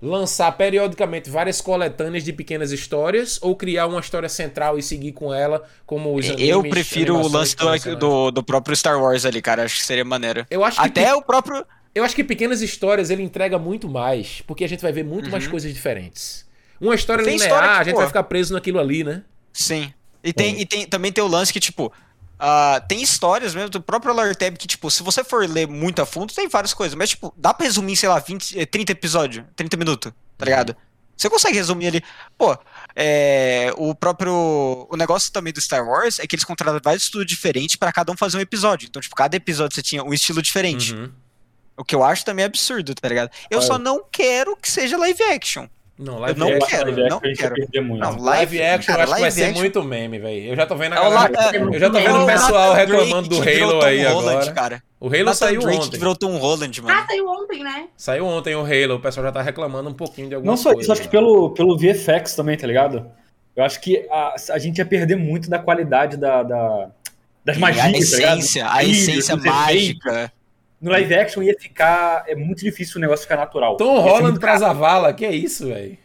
Lançar 0.00 0.52
periodicamente 0.52 1.30
várias 1.30 1.60
coletâneas 1.60 2.22
de 2.22 2.32
pequenas 2.32 2.70
histórias 2.70 3.38
ou 3.40 3.56
criar 3.56 3.86
uma 3.86 3.98
história 4.00 4.28
central 4.28 4.78
e 4.78 4.82
seguir 4.82 5.12
com 5.12 5.32
ela, 5.32 5.64
como 5.86 6.14
os 6.14 6.28
animes, 6.28 6.48
Eu 6.48 6.62
prefiro 6.62 7.16
o 7.16 7.28
lance 7.28 7.56
do, 7.56 7.96
do, 7.96 8.30
do 8.30 8.42
próprio 8.42 8.76
Star 8.76 9.00
Wars 9.00 9.24
ali, 9.24 9.40
cara. 9.40 9.64
Acho 9.64 9.76
que 9.76 9.84
seria 9.84 10.04
maneiro. 10.04 10.46
Eu 10.50 10.62
acho 10.62 10.78
que 10.80 10.86
Até 10.86 11.14
o 11.14 11.22
próprio. 11.22 11.64
Eu 11.94 12.04
acho 12.04 12.14
que 12.14 12.22
pequenas 12.22 12.60
histórias 12.60 13.08
ele 13.08 13.22
entrega 13.22 13.58
muito 13.58 13.88
mais, 13.88 14.42
porque 14.46 14.64
a 14.64 14.68
gente 14.68 14.82
vai 14.82 14.92
ver 14.92 15.02
muito 15.02 15.30
mais 15.30 15.44
Uhum. 15.44 15.50
coisas 15.52 15.72
diferentes. 15.72 16.44
Uma 16.78 16.94
história 16.94 17.24
Tem 17.24 17.32
linear, 17.38 17.48
história 17.48 17.68
que, 17.68 17.80
a 17.80 17.84
gente 17.84 17.94
pô, 17.94 17.98
vai 18.00 18.06
ficar 18.08 18.22
preso 18.24 18.52
naquilo 18.52 18.78
ali, 18.78 19.02
né? 19.02 19.22
Sim. 19.50 19.90
E, 20.22 20.30
tem, 20.30 20.54
Bom. 20.56 20.60
e 20.60 20.66
tem, 20.66 20.86
também 20.86 21.10
tem 21.10 21.24
o 21.24 21.26
lance 21.26 21.50
que, 21.50 21.58
tipo, 21.60 21.90
ah, 22.38 22.82
tem 22.86 23.02
histórias 23.02 23.54
mesmo 23.54 23.70
do 23.70 23.80
próprio 23.80 24.14
Lore 24.14 24.34
Tab 24.34 24.56
que, 24.56 24.66
tipo, 24.66 24.90
se 24.90 25.02
você 25.02 25.24
for 25.24 25.48
ler 25.48 25.66
muito 25.66 26.02
a 26.02 26.06
fundo, 26.06 26.34
tem 26.34 26.48
várias 26.48 26.74
coisas. 26.74 26.94
Mas, 26.94 27.10
tipo, 27.10 27.32
dá 27.36 27.54
pra 27.54 27.66
resumir, 27.66 27.96
sei 27.96 28.08
lá, 28.08 28.18
20, 28.18 28.58
eh, 28.58 28.66
30 28.66 28.92
episódios, 28.92 29.44
30 29.54 29.76
minutos, 29.76 30.12
tá 30.36 30.44
ligado? 30.44 30.76
Você 31.16 31.30
consegue 31.30 31.56
resumir 31.56 31.86
ali. 31.86 32.04
Pô, 32.36 32.56
é, 32.94 33.72
o 33.76 33.94
próprio. 33.94 34.86
O 34.90 34.96
negócio 34.96 35.32
também 35.32 35.50
do 35.50 35.60
Star 35.60 35.82
Wars 35.86 36.18
é 36.18 36.26
que 36.26 36.36
eles 36.36 36.44
contrataram 36.44 36.80
vários 36.82 37.04
estúdios 37.04 37.30
diferentes 37.30 37.76
pra 37.76 37.90
cada 37.90 38.12
um 38.12 38.16
fazer 38.16 38.36
um 38.36 38.40
episódio. 38.40 38.86
Então, 38.86 39.00
tipo, 39.00 39.16
cada 39.16 39.34
episódio 39.34 39.74
você 39.74 39.82
tinha 39.82 40.04
um 40.04 40.12
estilo 40.12 40.42
diferente. 40.42 40.94
Uhum. 40.94 41.10
O 41.78 41.84
que 41.84 41.94
eu 41.94 42.04
acho 42.04 42.24
também 42.24 42.42
é 42.42 42.46
absurdo, 42.46 42.94
tá 42.94 43.08
ligado? 43.08 43.30
Eu 43.50 43.58
Olha. 43.58 43.66
só 43.66 43.78
não 43.78 44.04
quero 44.10 44.56
que 44.56 44.70
seja 44.70 44.98
live 44.98 45.22
action. 45.24 45.66
Não, 45.98 46.18
live 46.18 46.38
não 46.38 46.48
action. 46.48 46.66
quero, 46.68 46.84
Live 46.90 47.00
action 47.02 47.08
não 47.08 47.16
a 47.16 47.20
quero. 47.20 47.42
ia 47.42 47.50
perder 47.66 47.80
muito. 47.80 48.00
Não, 48.02 48.18
Live 48.22 48.62
action 48.62 48.86
cara, 48.94 48.98
eu 48.98 49.02
acho 49.04 49.14
que 49.14 49.20
vai 49.20 49.20
live 49.22 49.34
ser 49.34 49.44
action- 49.44 49.60
muito 49.60 49.82
meme, 49.82 50.18
velho. 50.18 50.44
Eu 50.50 50.56
já 50.56 50.66
tô 50.66 50.76
vendo 50.76 50.92
a 50.92 50.96
É 50.96 51.00
o 51.00 51.10
galera. 51.10 51.56
Eu 51.74 51.78
já 51.80 51.90
tô 51.90 51.98
vendo 51.98 52.08
É 52.16 52.22
o 52.22 52.26
pessoal 52.26 52.68
Nathan 52.74 52.74
reclamando 52.74 53.28
do 53.30 53.36
Halo 53.36 53.82
aí 53.84 54.04
Holland, 54.04 54.36
agora. 54.38 54.52
cara. 54.52 54.82
O 55.00 55.06
Halo 55.06 55.18
Nathan 55.24 55.34
saiu 55.34 55.60
Drake 55.62 55.78
ontem. 55.78 55.98
virou 55.98 56.14
Tom 56.16 56.36
Holland, 56.36 56.82
mano. 56.82 56.98
Ah, 56.98 57.06
saiu 57.06 57.26
ontem, 57.28 57.64
né? 57.64 57.84
Saiu 57.96 58.26
ontem 58.26 58.54
o 58.54 58.60
Halo, 58.60 58.96
o 58.96 59.00
pessoal 59.00 59.24
já 59.26 59.32
tá 59.32 59.40
reclamando 59.40 59.88
um 59.88 59.94
pouquinho 59.94 60.28
de 60.28 60.34
alguma 60.34 60.52
Não 60.52 60.56
só 60.58 60.70
coisa. 60.74 60.82
isso, 60.82 60.92
acho 60.92 61.00
que 61.00 61.06
lá. 61.06 61.12
pelo, 61.12 61.50
pelo 61.54 61.78
VFX 61.78 62.34
também, 62.34 62.56
tá 62.58 62.66
ligado? 62.66 63.06
Eu 63.56 63.64
acho 63.64 63.80
que 63.80 64.06
a, 64.10 64.34
a 64.50 64.58
gente 64.58 64.76
ia 64.78 64.84
perder 64.84 65.16
muito 65.16 65.48
da 65.48 65.58
qualidade 65.58 66.18
da, 66.18 66.42
da- 66.42 66.90
das 67.42 67.56
magias, 67.56 67.84
a 67.86 67.90
tá 67.90 68.16
ligado? 68.18 68.38
essência, 68.38 68.70
a 68.70 68.84
essência 68.84 69.36
mágica. 69.36 70.32
No 70.80 70.90
live 70.90 71.14
action 71.14 71.42
ia 71.42 71.54
ficar. 71.58 72.24
É 72.26 72.34
muito 72.34 72.60
difícil 72.60 72.98
o 72.98 73.00
negócio 73.00 73.22
ficar 73.24 73.36
natural. 73.36 73.76
Tom 73.76 73.94
Ia 73.96 74.00
Holland 74.02 74.22
muito 74.24 74.40
pra 74.40 74.56
Zavala, 74.58 75.12
que 75.14 75.24
é 75.24 75.32
isso, 75.34 75.66
velho? 75.68 75.96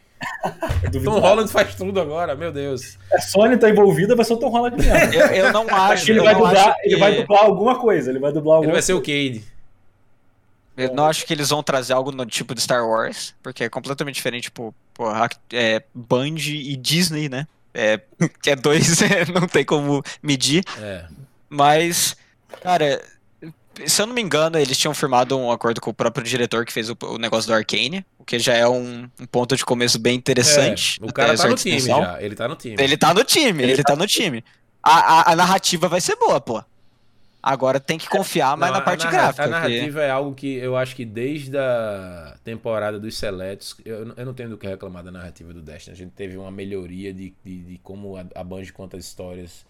duvidoso. 0.90 1.04
Tom 1.04 1.20
Holland 1.20 1.50
faz 1.52 1.74
tudo 1.74 2.00
agora, 2.00 2.34
meu 2.34 2.52
Deus. 2.52 2.96
A 3.12 3.20
Sony 3.20 3.56
tá 3.58 3.68
envolvida, 3.68 4.14
vai 4.16 4.24
ser 4.24 4.32
o 4.34 4.36
Tom 4.38 4.48
Holland 4.50 4.76
mesmo. 4.76 4.92
Eu, 5.12 5.26
eu 5.26 5.52
não 5.52 5.66
acho. 5.68 6.04
Que 6.06 6.12
ele 6.12 6.20
eu 6.20 6.24
vai 6.24 6.32
não 6.34 6.40
dublar, 6.42 6.68
acho 6.70 6.76
ele 6.84 6.94
que- 6.94 7.00
vai 7.00 7.14
dublar 7.16 7.44
alguma 7.44 7.78
coisa. 7.78 8.10
Ele 8.10 8.18
vai 8.18 8.32
dublar 8.32 8.62
Ele 8.62 8.72
vai 8.72 8.82
ser 8.82 8.94
o. 8.94 9.00
Cade. 9.00 9.44
Eu 10.76 10.94
não 10.94 11.04
acho 11.06 11.26
que 11.26 11.32
eles 11.34 11.50
vão 11.50 11.62
trazer 11.62 11.92
algo 11.92 12.10
no 12.12 12.24
tipo 12.24 12.54
de 12.54 12.60
Star 12.62 12.88
Wars, 12.88 13.34
porque 13.42 13.64
é 13.64 13.68
completamente 13.68 14.14
diferente, 14.14 14.44
tipo, 14.44 14.74
pô, 14.94 15.06
a- 15.06 15.28
é, 15.52 15.82
Band 15.94 16.36
e 16.48 16.74
Disney, 16.76 17.28
né? 17.28 17.46
É, 17.74 18.00
que 18.42 18.48
é 18.50 18.56
dois, 18.56 19.02
é, 19.02 19.26
não 19.30 19.46
tem 19.46 19.64
como 19.66 20.02
medir. 20.22 20.64
É. 20.80 21.04
Mas, 21.50 22.16
cara, 22.62 23.02
se 23.86 24.00
eu 24.02 24.06
não 24.06 24.14
me 24.14 24.20
engano, 24.20 24.58
eles 24.58 24.76
tinham 24.78 24.94
firmado 24.94 25.38
um 25.38 25.50
acordo 25.50 25.80
com 25.80 25.90
o 25.90 25.94
próprio 25.94 26.24
diretor 26.24 26.64
que 26.64 26.72
fez 26.72 26.90
o, 26.90 26.96
o 27.02 27.18
negócio 27.18 27.48
do 27.50 27.54
Arcane, 27.54 28.04
o 28.18 28.24
que 28.24 28.38
já 28.38 28.54
é 28.54 28.66
um, 28.68 29.08
um 29.20 29.26
ponto 29.26 29.56
de 29.56 29.64
começo 29.64 29.98
bem 29.98 30.14
interessante. 30.16 30.98
É, 31.02 31.04
o 31.04 31.12
cara 31.12 31.36
tá 31.36 31.48
no 31.48 31.54
time 31.54 31.80
já. 31.80 32.22
Ele 32.22 32.34
tá 32.34 32.48
no 32.48 32.56
time. 32.56 32.76
Ele 32.78 32.96
tá 32.96 33.14
no 33.14 33.24
time, 33.24 33.62
ele 33.62 33.82
tá 33.82 33.96
no 33.96 34.06
time. 34.06 34.44
A, 34.82 35.30
a, 35.30 35.32
a 35.32 35.36
narrativa 35.36 35.88
vai 35.88 36.00
ser 36.00 36.16
boa, 36.16 36.40
pô. 36.40 36.62
Agora 37.42 37.80
tem 37.80 37.98
que 37.98 38.08
confiar 38.08 38.56
mais 38.56 38.70
Não, 38.72 38.78
na 38.78 38.84
parte 38.84 39.06
gráfica. 39.08 39.44
A 39.44 39.48
porque- 39.48 39.60
narrativa 39.68 40.00
é 40.02 40.10
algo 40.10 40.32
que 40.32 40.54
eu 40.58 40.76
acho 40.76 40.94
que 40.94 41.04
desde 41.04 41.56
a 41.58 42.36
temporada 42.44 43.00
dos 43.00 43.16
Selects, 43.18 43.74
eu, 43.84 44.12
eu 44.16 44.24
não 44.26 44.32
tenho 44.32 44.48
do 44.50 44.56
que 44.56 44.66
reclamar 44.66 45.02
da 45.02 45.10
narrativa 45.10 45.52
do 45.52 45.60
Destiny. 45.60 45.92
A 45.94 45.96
gente 45.98 46.12
teve 46.12 46.36
uma 46.36 46.52
melhoria 46.52 47.12
de, 47.12 47.34
de, 47.44 47.58
de 47.62 47.80
como 47.82 48.16
a, 48.16 48.24
a 48.36 48.44
Bungie 48.44 48.72
conta 48.72 48.96
as 48.96 49.04
histórias 49.04 49.66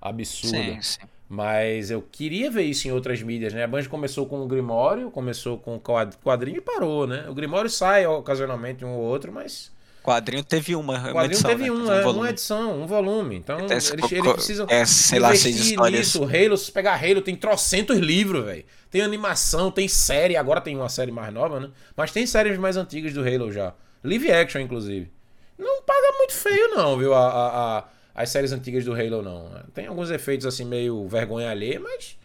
absurda. 0.00 0.56
Sim, 0.56 0.82
sim. 0.82 1.00
Mas 1.28 1.90
eu 1.90 2.00
queria 2.02 2.50
ver 2.50 2.62
isso 2.62 2.86
em 2.86 2.92
outras 2.92 3.20
mídias, 3.20 3.52
né? 3.52 3.64
A 3.64 3.66
Bungie 3.66 3.88
começou 3.88 4.26
com 4.26 4.40
o 4.42 4.46
Grimório, 4.46 5.10
começou 5.10 5.58
com 5.58 5.74
o 5.74 5.80
quad- 5.80 6.14
quadrinho 6.22 6.58
e 6.58 6.60
parou, 6.60 7.06
né? 7.06 7.26
O 7.28 7.34
Grimório 7.34 7.68
sai 7.68 8.06
ocasionalmente 8.06 8.84
um 8.84 8.92
ou 8.92 9.00
outro, 9.02 9.32
mas 9.32 9.74
Quadrinho 10.04 10.44
teve 10.44 10.76
uma, 10.76 10.98
uma 11.00 11.12
quadrinho 11.12 11.32
edição, 11.32 11.50
teve 11.50 11.64
né? 11.64 11.70
um, 11.72 11.92
é, 11.92 12.00
volume. 12.00 12.20
uma 12.20 12.30
edição, 12.30 12.80
um 12.80 12.86
volume. 12.86 13.34
Então 13.38 13.56
Então, 13.58 13.72
eles, 13.76 13.92
eles 13.92 14.32
precisam 14.34 14.64
É, 14.70 14.86
sei 14.86 15.18
lá, 15.18 15.34
seis 15.34 15.56
histórias. 15.58 15.98
nisso. 15.98 16.22
Halo, 16.22 16.56
se 16.56 16.70
pegar 16.70 16.94
Halo, 16.94 17.20
tem 17.20 17.34
trocentos 17.34 17.98
livros, 17.98 18.44
velho. 18.44 18.64
Tem 18.88 19.00
animação, 19.02 19.68
tem 19.72 19.88
série, 19.88 20.36
agora 20.36 20.60
tem 20.60 20.76
uma 20.76 20.88
série 20.88 21.10
mais 21.10 21.34
nova, 21.34 21.58
né? 21.58 21.70
Mas 21.96 22.12
tem 22.12 22.24
séries 22.24 22.56
mais 22.56 22.76
antigas 22.76 23.12
do 23.12 23.20
Halo 23.20 23.50
já. 23.50 23.74
Live 24.04 24.30
action, 24.30 24.60
inclusive. 24.60 25.10
Não 25.58 25.82
paga 25.82 26.12
muito 26.18 26.34
feio, 26.34 26.68
não, 26.76 26.96
viu? 26.96 27.12
A, 27.12 27.26
a- 27.26 27.78
a- 27.78 27.84
as 28.16 28.30
séries 28.30 28.50
antigas 28.52 28.84
do 28.84 28.92
Halo, 28.94 29.22
não. 29.22 29.50
Tem 29.74 29.86
alguns 29.86 30.10
efeitos 30.10 30.46
assim, 30.46 30.64
meio 30.64 31.06
vergonha 31.06 31.50
alheia, 31.50 31.78
mas 31.78 32.18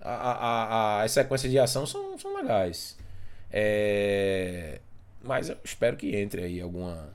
a, 0.00 0.10
a- 0.12 0.64
a- 0.98 1.02
as 1.04 1.12
sequências 1.12 1.50
de 1.50 1.58
ação 1.58 1.86
são, 1.86 2.18
são 2.18 2.36
legais. 2.36 2.98
É... 3.50 4.80
Mas 5.22 5.48
eu 5.48 5.56
espero 5.64 5.96
que 5.96 6.14
entre 6.16 6.42
aí 6.44 6.60
alguma 6.60 7.08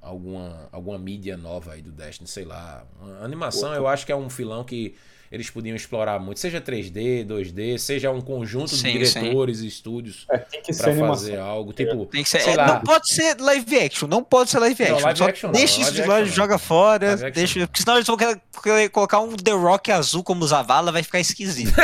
alguma, 0.00 0.68
alguma 0.70 0.98
mídia 0.98 1.36
nova 1.36 1.72
aí 1.72 1.82
do 1.82 1.90
Destiny, 1.90 2.28
sei 2.28 2.44
lá. 2.44 2.84
Animação 3.22 3.74
eu 3.74 3.86
acho 3.88 4.06
que 4.06 4.12
é 4.12 4.16
um 4.16 4.30
filão 4.30 4.62
que 4.64 4.94
eles 5.30 5.50
podiam 5.50 5.74
explorar 5.76 6.18
muito, 6.20 6.38
seja 6.40 6.60
3D, 6.60 7.26
2D, 7.26 7.78
seja 7.78 8.10
um 8.10 8.20
conjunto 8.20 8.74
Sim, 8.74 8.92
de 8.92 8.92
diretores 9.10 9.60
e 9.60 9.66
estúdios 9.66 10.24
É, 10.30 10.38
tem 10.38 10.62
que 10.62 10.72
ser 10.72 10.82
pra 10.82 10.92
animação. 10.92 11.16
fazer 11.26 11.38
algo, 11.38 11.72
tipo, 11.72 12.06
Tem 12.06 12.22
que 12.22 12.28
ser, 12.28 12.40
sei 12.40 12.52
é, 12.52 12.56
lá. 12.56 12.66
não 12.74 12.80
pode 12.82 13.12
ser 13.12 13.36
live 13.40 13.78
action, 13.78 14.08
não 14.08 14.22
pode 14.22 14.50
ser 14.50 14.58
live 14.60 14.84
Não, 14.84 14.94
action. 14.96 15.04
live 15.04 15.18
só 15.18 15.24
action 15.28 15.48
não, 15.48 15.52
deixa 15.58 15.74
live 15.74 15.82
isso 15.84 15.92
de 15.94 16.00
action 16.00 16.12
lado, 16.14 16.26
não. 16.26 16.32
joga 16.32 16.58
fora, 16.58 17.08
Live 17.16 17.30
deixa, 17.32 17.58
não. 17.60 17.66
porque 17.66 17.82
senão 17.82 17.94
eles 17.96 18.06
vão 18.06 18.16
querer, 18.16 18.88
colocar 18.90 19.20
um 19.20 19.34
The 19.36 19.52
Rock 19.52 19.90
azul 19.92 20.22
como 20.22 20.46
Zavala, 20.46 20.92
vai 20.92 21.02
ficar 21.02 21.20
esquisito. 21.20 21.74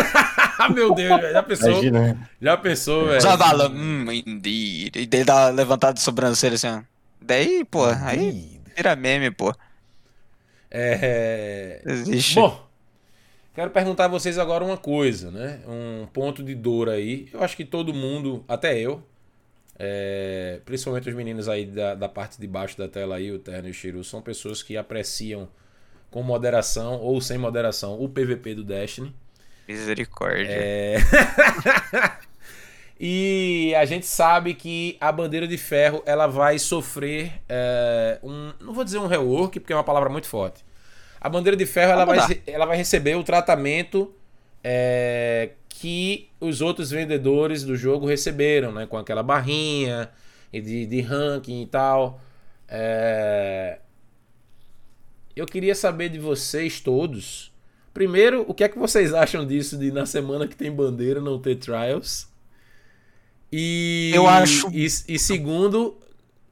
ah, 0.58 0.68
meu 0.72 0.94
Deus, 0.94 1.20
já 1.20 1.42
pensou? 1.42 1.70
Imagina. 1.70 2.30
Já 2.40 2.56
pensou, 2.56 3.06
velho? 3.06 3.20
Zavala, 3.20 3.68
hum, 3.68 4.06
indeed. 4.12 4.96
E 4.96 5.06
daí 5.06 5.24
dá 5.24 5.34
uma 5.46 5.48
levantada 5.50 5.94
de 5.94 6.00
sobrancelha 6.00 6.54
assim, 6.54 6.68
ó. 6.68 6.80
Daí, 7.20 7.64
pô, 7.64 7.84
aí 7.86 8.60
vira 8.76 8.96
meme, 8.96 9.30
pô. 9.30 9.54
É... 10.70 11.82
Existe. 11.84 12.34
Bom, 12.36 12.66
quero 13.54 13.70
perguntar 13.70 14.06
a 14.06 14.08
vocês 14.08 14.38
agora 14.38 14.64
uma 14.64 14.76
coisa, 14.76 15.30
né? 15.30 15.60
Um 15.66 16.06
ponto 16.06 16.42
de 16.42 16.54
dor 16.54 16.88
aí. 16.88 17.28
Eu 17.32 17.42
acho 17.42 17.56
que 17.56 17.64
todo 17.64 17.92
mundo, 17.92 18.44
até 18.48 18.78
eu, 18.78 19.02
é, 19.78 20.60
principalmente 20.64 21.08
os 21.08 21.14
meninos 21.14 21.48
aí 21.48 21.66
da, 21.66 21.94
da 21.94 22.08
parte 22.08 22.40
de 22.40 22.46
baixo 22.46 22.76
da 22.78 22.88
tela 22.88 23.16
aí, 23.16 23.32
o 23.32 23.38
Terno 23.38 23.68
e 23.68 23.70
o 23.70 23.74
Shiru, 23.74 24.04
são 24.04 24.22
pessoas 24.22 24.62
que 24.62 24.76
apreciam 24.76 25.48
com 26.10 26.22
moderação 26.22 27.00
ou 27.00 27.20
sem 27.20 27.38
moderação 27.38 28.00
o 28.00 28.08
PVP 28.08 28.54
do 28.54 28.62
Destiny. 28.62 29.14
Misericórdia. 29.66 30.46
É... 30.48 30.96
e 33.00 33.74
a 33.76 33.84
gente 33.84 34.06
sabe 34.06 34.54
que 34.54 34.96
a 35.00 35.10
bandeira 35.10 35.48
de 35.48 35.56
ferro 35.56 36.02
ela 36.04 36.26
vai 36.26 36.58
sofrer 36.58 37.40
é, 37.48 38.18
um, 38.22 38.52
não 38.60 38.74
vou 38.74 38.84
dizer 38.84 38.98
um 38.98 39.06
rework 39.06 39.58
porque 39.58 39.72
é 39.72 39.76
uma 39.76 39.84
palavra 39.84 40.08
muito 40.10 40.28
forte. 40.28 40.64
A 41.24 41.28
bandeira 41.28 41.56
de 41.56 41.64
ferro 41.64 41.92
ela 41.92 42.04
Vai 42.04 42.42
ela 42.48 42.66
vai 42.66 42.76
receber 42.76 43.14
o 43.14 43.22
tratamento 43.22 44.12
é, 44.64 45.50
que 45.68 46.28
os 46.40 46.60
outros 46.60 46.90
vendedores 46.90 47.62
do 47.62 47.76
jogo 47.76 48.06
receberam, 48.06 48.72
né, 48.72 48.86
com 48.86 48.96
aquela 48.98 49.22
barrinha 49.22 50.10
e 50.52 50.60
de, 50.60 50.84
de 50.84 51.00
ranking 51.00 51.62
e 51.62 51.66
tal. 51.66 52.20
É, 52.68 53.78
eu 55.36 55.46
queria 55.46 55.74
saber 55.76 56.08
de 56.08 56.18
vocês 56.18 56.80
todos. 56.80 57.52
Primeiro, 57.94 58.44
o 58.48 58.54
que 58.54 58.64
é 58.64 58.68
que 58.68 58.78
vocês 58.78 59.14
acham 59.14 59.46
disso 59.46 59.78
de 59.78 59.92
na 59.92 60.06
semana 60.06 60.48
que 60.48 60.56
tem 60.56 60.72
bandeira 60.72 61.20
não 61.20 61.38
ter 61.38 61.56
trials? 61.56 62.28
E 63.52 64.10
Eu 64.14 64.26
acho- 64.26 64.68
E, 64.72 64.84
e 64.86 65.18
segundo, 65.18 65.98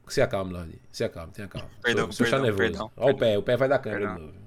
se 0.07 0.21
acalme, 0.21 0.53
Lorde. 0.53 0.79
Se 0.91 1.03
acalme, 1.03 1.33
tenha 1.33 1.47
calma. 1.47 1.69
Perdão, 1.81 2.09
está 2.09 2.23
perdão, 2.23 2.41
nervoso. 2.43 2.61
perdão, 2.63 2.91
Olha 2.95 3.13
o 3.13 3.17
pé, 3.17 3.37
o 3.37 3.41
pé 3.43 3.57
vai 3.57 3.67
dar 3.67 3.79
câmera 3.79 4.01
Perdão. 4.01 4.15
de 4.27 4.33
novo. 4.33 4.40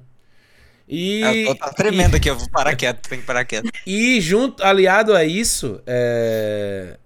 E 0.86 1.20
Eu 1.20 1.54
tô 1.54 1.64
tá 1.64 1.72
tremendo 1.72 2.14
aqui, 2.14 2.28
eu 2.28 2.36
vou 2.36 2.48
parar 2.50 2.76
quieto, 2.76 3.08
tem 3.08 3.20
que 3.20 3.26
parar 3.26 3.44
quieto. 3.44 3.70
e 3.86 4.20
junto, 4.20 4.62
aliado 4.62 5.14
a 5.14 5.24
isso, 5.24 5.80
é, 5.86 6.98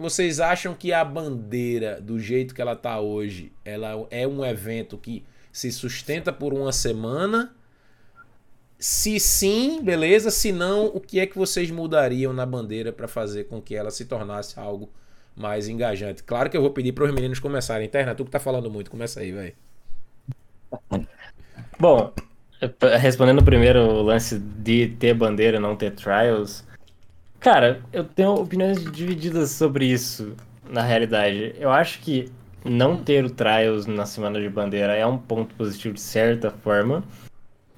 vocês 0.00 0.40
acham 0.40 0.74
que 0.74 0.94
a 0.94 1.04
bandeira, 1.04 2.00
do 2.00 2.18
jeito 2.18 2.54
que 2.54 2.62
ela 2.62 2.74
tá 2.74 2.98
hoje, 2.98 3.52
ela 3.62 4.06
é 4.10 4.26
um 4.26 4.42
evento 4.42 4.96
que 4.96 5.22
se 5.52 5.70
sustenta 5.70 6.32
por 6.32 6.54
uma 6.54 6.72
semana? 6.72 7.54
Se 8.78 9.20
sim, 9.20 9.82
beleza. 9.82 10.30
Se 10.30 10.52
não, 10.52 10.86
o 10.86 11.00
que 11.00 11.20
é 11.20 11.26
que 11.26 11.36
vocês 11.36 11.70
mudariam 11.70 12.32
na 12.32 12.46
bandeira 12.46 12.90
para 12.90 13.06
fazer 13.06 13.44
com 13.44 13.60
que 13.60 13.74
ela 13.74 13.90
se 13.90 14.06
tornasse 14.06 14.58
algo 14.58 14.90
mais 15.36 15.68
engajante? 15.68 16.22
Claro 16.22 16.48
que 16.48 16.56
eu 16.56 16.62
vou 16.62 16.70
pedir 16.70 16.92
para 16.92 17.04
os 17.04 17.12
meninos 17.12 17.38
começarem. 17.38 17.86
Interna, 17.86 18.14
tu 18.14 18.24
que 18.24 18.30
tá 18.30 18.40
falando 18.40 18.70
muito, 18.70 18.90
começa 18.90 19.20
aí, 19.20 19.32
velho. 19.32 19.54
Bom, 21.80 22.12
respondendo 23.00 23.42
primeiro 23.42 23.80
o 23.80 24.02
lance 24.02 24.38
de 24.38 24.88
ter 24.98 25.14
bandeira 25.14 25.56
e 25.56 25.60
não 25.60 25.74
ter 25.74 25.92
trials, 25.92 26.62
cara, 27.38 27.80
eu 27.90 28.04
tenho 28.04 28.34
opiniões 28.34 28.84
divididas 28.92 29.52
sobre 29.52 29.86
isso, 29.86 30.34
na 30.68 30.82
realidade. 30.82 31.54
Eu 31.58 31.70
acho 31.70 32.00
que 32.00 32.30
não 32.64 32.98
ter 32.98 33.24
o 33.24 33.30
trials 33.30 33.86
na 33.86 34.04
semana 34.04 34.38
de 34.38 34.48
bandeira 34.50 34.94
é 34.94 35.06
um 35.06 35.16
ponto 35.16 35.54
positivo 35.54 35.94
de 35.94 36.00
certa 36.02 36.50
forma, 36.50 37.02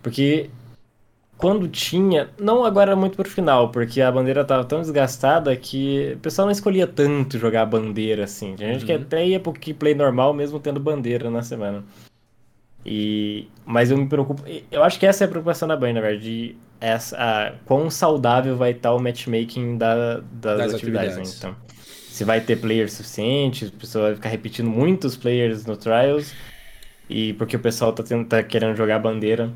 porque 0.02 0.50
quando 1.38 1.68
tinha, 1.68 2.28
não 2.38 2.64
agora 2.64 2.96
muito 2.96 3.16
pro 3.16 3.28
final, 3.28 3.70
porque 3.70 4.00
a 4.00 4.10
bandeira 4.10 4.44
tava 4.44 4.64
tão 4.64 4.80
desgastada 4.80 5.56
que 5.56 6.14
o 6.16 6.18
pessoal 6.18 6.46
não 6.46 6.52
escolhia 6.52 6.86
tanto 6.88 7.38
jogar 7.38 7.66
bandeira 7.66 8.24
assim. 8.24 8.56
Tinha 8.56 8.72
gente 8.72 8.84
que 8.84 8.92
Uhum. 8.92 9.02
até 9.02 9.26
ia 9.26 9.38
pro 9.40 9.52
play 9.52 9.94
normal 9.94 10.34
mesmo 10.34 10.58
tendo 10.58 10.80
bandeira 10.80 11.30
na 11.30 11.42
semana. 11.42 11.84
E, 12.84 13.48
mas 13.64 13.90
eu 13.90 13.96
me 13.96 14.06
preocupo. 14.06 14.42
Eu 14.70 14.82
acho 14.82 14.98
que 14.98 15.06
essa 15.06 15.24
é 15.24 15.26
a 15.26 15.28
preocupação 15.28 15.68
da 15.68 15.76
Band, 15.76 15.92
na 15.92 16.00
verdade. 16.00 16.22
de 16.22 16.56
Essa, 16.80 17.16
a, 17.16 17.52
quão 17.64 17.88
saudável 17.90 18.56
vai 18.56 18.72
estar 18.72 18.92
o 18.92 18.98
matchmaking 19.00 19.78
da, 19.78 20.16
das, 20.32 20.58
Das 20.58 20.74
atividades. 20.74 21.16
né? 21.16 21.22
atividades. 21.22 21.38
Então, 21.38 21.56
se 22.08 22.24
vai 22.24 22.40
ter 22.40 22.56
players 22.56 22.92
suficientes, 22.92 23.72
a 23.74 23.78
pessoa 23.80 24.04
vai 24.06 24.14
ficar 24.16 24.28
repetindo 24.30 24.68
muitos 24.68 25.16
players 25.16 25.64
no 25.64 25.76
Trials. 25.76 26.32
E 27.08 27.32
porque 27.34 27.56
o 27.56 27.60
pessoal 27.60 27.92
tá, 27.92 28.02
tendo, 28.02 28.26
tá 28.26 28.42
querendo 28.42 28.76
jogar 28.76 28.98
bandeira 28.98 29.50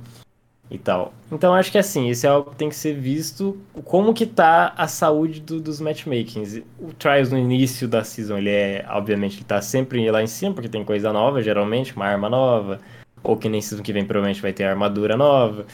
e 0.70 0.76
tal. 0.78 1.14
Então 1.30 1.54
acho 1.54 1.70
que 1.70 1.78
assim, 1.78 2.08
isso 2.08 2.26
é 2.26 2.28
algo 2.28 2.50
que 2.50 2.56
tem 2.56 2.68
que 2.68 2.74
ser 2.74 2.92
visto 2.94 3.56
como 3.84 4.12
que 4.12 4.26
tá 4.26 4.74
a 4.76 4.88
saúde 4.88 5.40
do- 5.40 5.60
dos 5.60 5.80
matchmakings. 5.80 6.60
O 6.78 6.92
Trials 6.92 7.30
no 7.30 7.38
início 7.38 7.86
da 7.88 8.02
season, 8.04 8.38
ele 8.38 8.50
é, 8.50 8.84
obviamente, 8.90 9.36
ele 9.38 9.44
tá 9.44 9.62
sempre 9.62 10.10
lá 10.10 10.22
em 10.22 10.26
cima, 10.26 10.54
porque 10.54 10.68
tem 10.68 10.84
coisa 10.84 11.12
nova, 11.12 11.40
geralmente, 11.42 11.94
uma 11.94 12.04
arma 12.06 12.28
nova, 12.28 12.80
ou 13.26 13.36
que 13.36 13.48
nem 13.48 13.60
season 13.60 13.82
que 13.82 13.92
vem 13.92 14.04
provavelmente 14.06 14.40
vai 14.42 14.52
ter 14.52 14.64
armadura 14.64 15.16
nova. 15.16 15.66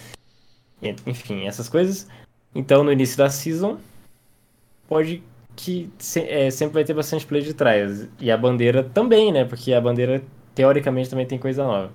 Enfim, 1.06 1.46
essas 1.46 1.68
coisas. 1.68 2.08
Então 2.54 2.82
no 2.82 2.92
início 2.92 3.16
da 3.16 3.28
season, 3.30 3.78
pode 4.88 5.22
que 5.54 5.90
se- 5.98 6.20
é, 6.28 6.50
sempre 6.50 6.74
vai 6.74 6.84
ter 6.84 6.94
bastante 6.94 7.26
play 7.26 7.42
de 7.42 7.54
Trials. 7.54 8.08
E 8.18 8.30
a 8.30 8.36
bandeira 8.36 8.82
também, 8.82 9.30
né? 9.32 9.44
Porque 9.44 9.72
a 9.72 9.80
bandeira, 9.80 10.22
teoricamente, 10.54 11.10
também 11.10 11.26
tem 11.26 11.38
coisa 11.38 11.62
nova. 11.64 11.92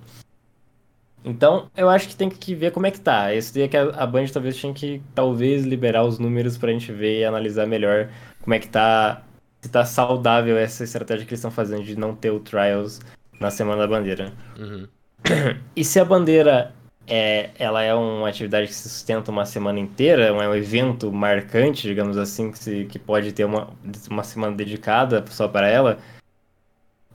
Então, 1.24 1.68
eu 1.76 1.88
acho 1.88 2.08
que 2.08 2.14
tem 2.16 2.30
que 2.30 2.54
ver 2.54 2.70
como 2.70 2.86
é 2.86 2.90
que 2.90 3.00
tá. 3.00 3.34
Esse 3.34 3.52
dia 3.52 3.68
que 3.68 3.76
a, 3.76 3.88
a 3.90 4.06
Band 4.06 4.26
talvez 4.32 4.56
tinha 4.56 4.72
que 4.72 5.02
talvez 5.14 5.64
liberar 5.64 6.04
os 6.04 6.18
números 6.18 6.56
pra 6.56 6.70
gente 6.72 6.92
ver 6.92 7.20
e 7.20 7.24
analisar 7.24 7.66
melhor 7.66 8.08
como 8.40 8.54
é 8.54 8.58
que 8.58 8.68
tá, 8.68 9.22
se 9.60 9.68
tá 9.68 9.84
saudável 9.84 10.56
essa 10.56 10.84
estratégia 10.84 11.26
que 11.26 11.30
eles 11.32 11.40
estão 11.40 11.50
fazendo 11.50 11.82
de 11.82 11.96
não 11.98 12.14
ter 12.14 12.30
o 12.30 12.38
Trials 12.40 13.00
na 13.40 13.50
Semana 13.50 13.82
da 13.82 13.88
Bandeira. 13.88 14.32
Uhum. 14.58 14.86
E 15.76 15.84
se 15.84 16.00
a 16.00 16.04
bandeira 16.04 16.74
é, 17.06 17.50
ela 17.58 17.82
é 17.82 17.94
uma 17.94 18.28
atividade 18.28 18.66
que 18.68 18.74
se 18.74 18.88
sustenta 18.88 19.30
uma 19.30 19.46
semana 19.46 19.78
inteira, 19.78 20.24
é 20.26 20.32
um 20.32 20.54
evento 20.54 21.10
marcante, 21.12 21.82
digamos 21.82 22.16
assim, 22.18 22.50
que, 22.50 22.58
se- 22.58 22.84
que 22.86 22.98
pode 22.98 23.32
ter 23.32 23.44
uma, 23.44 23.68
uma 24.10 24.22
semana 24.24 24.54
dedicada 24.54 25.24
só 25.28 25.48
para 25.48 25.68
ela, 25.68 25.98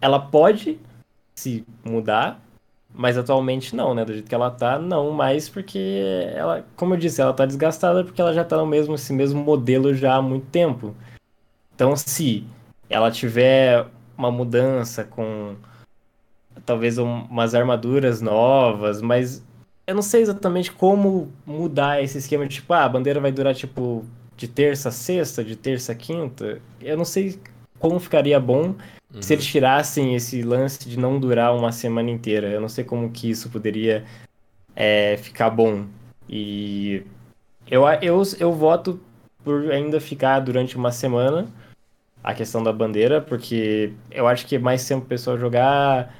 ela 0.01 0.19
pode 0.19 0.80
se 1.35 1.65
mudar, 1.84 2.39
mas 2.93 3.17
atualmente 3.17 3.75
não, 3.75 3.93
né? 3.93 4.05
Do 4.05 4.13
jeito 4.13 4.27
que 4.27 4.35
ela 4.35 4.51
tá, 4.51 4.77
não 4.77 5.11
mais, 5.11 5.49
porque 5.49 6.01
ela, 6.35 6.65
como 6.75 6.93
eu 6.93 6.97
disse, 6.97 7.21
ela 7.21 7.34
tá 7.34 7.45
desgastada 7.45 8.03
porque 8.03 8.21
ela 8.21 8.34
já 8.34 8.43
tá 8.43 8.57
no 8.57 8.65
mesmo, 8.65 8.95
esse 8.95 9.13
mesmo 9.13 9.43
modelo 9.43 9.93
já 9.93 10.15
há 10.15 10.21
muito 10.21 10.45
tempo. 10.47 10.95
Então, 11.75 11.95
se 11.95 12.45
ela 12.89 13.09
tiver 13.11 13.85
uma 14.17 14.31
mudança 14.31 15.03
com 15.03 15.55
talvez 16.65 16.98
um- 16.98 17.23
umas 17.23 17.53
armaduras 17.56 18.22
novas, 18.22 19.02
mas 19.02 19.44
eu 19.85 19.95
não 19.95 20.02
sei 20.02 20.22
exatamente 20.22 20.72
como 20.72 21.31
mudar 21.45 22.02
esse 22.02 22.18
esquema 22.18 22.48
de 22.48 22.56
tipo, 22.56 22.73
ah, 22.73 22.85
a 22.85 22.90
bandeira 22.90 23.19
vai 23.19 23.31
durar 23.31 23.53
tipo 23.53 24.06
de 24.38 24.48
terça 24.48 24.90
a 24.90 24.91
sexta, 24.91 25.44
de 25.44 25.56
terça 25.56 25.91
a 25.91 25.95
quinta. 25.95 26.61
Eu 26.81 26.98
não 26.98 27.06
sei 27.06 27.40
como 27.80 27.99
ficaria 27.99 28.40
bom 28.40 28.76
se 29.22 29.34
eles 29.34 29.45
tirassem 29.45 30.15
esse 30.15 30.41
lance 30.41 30.88
de 30.90 30.98
não 30.98 31.19
durar 31.19 31.56
uma 31.56 31.72
semana 31.72 32.10
inteira. 32.10 32.48
Eu 32.48 32.61
não 32.61 32.69
sei 32.69 32.84
como 32.84 33.11
que 33.11 33.30
isso 33.30 33.49
poderia 33.49 34.06
é, 34.76 35.18
ficar 35.18 35.49
bom. 35.49 35.85
E 36.27 37.03
eu, 37.69 37.84
eu, 38.02 38.22
eu 38.40 38.53
voto 38.53 38.99
por 39.44 39.69
ainda 39.72 39.99
ficar 39.99 40.40
durante 40.40 40.77
uma 40.77 40.91
semana 40.91 41.48
a 42.23 42.34
questão 42.34 42.64
da 42.64 42.72
bandeira, 42.72 43.19
porque 43.22 43.91
eu 44.10 44.26
acho 44.27 44.48
que 44.48 44.56
é 44.56 44.60
mais 44.60 44.88
tempo 44.88 45.03
o 45.03 45.07
pessoal 45.07 45.38
jogar. 45.38 46.15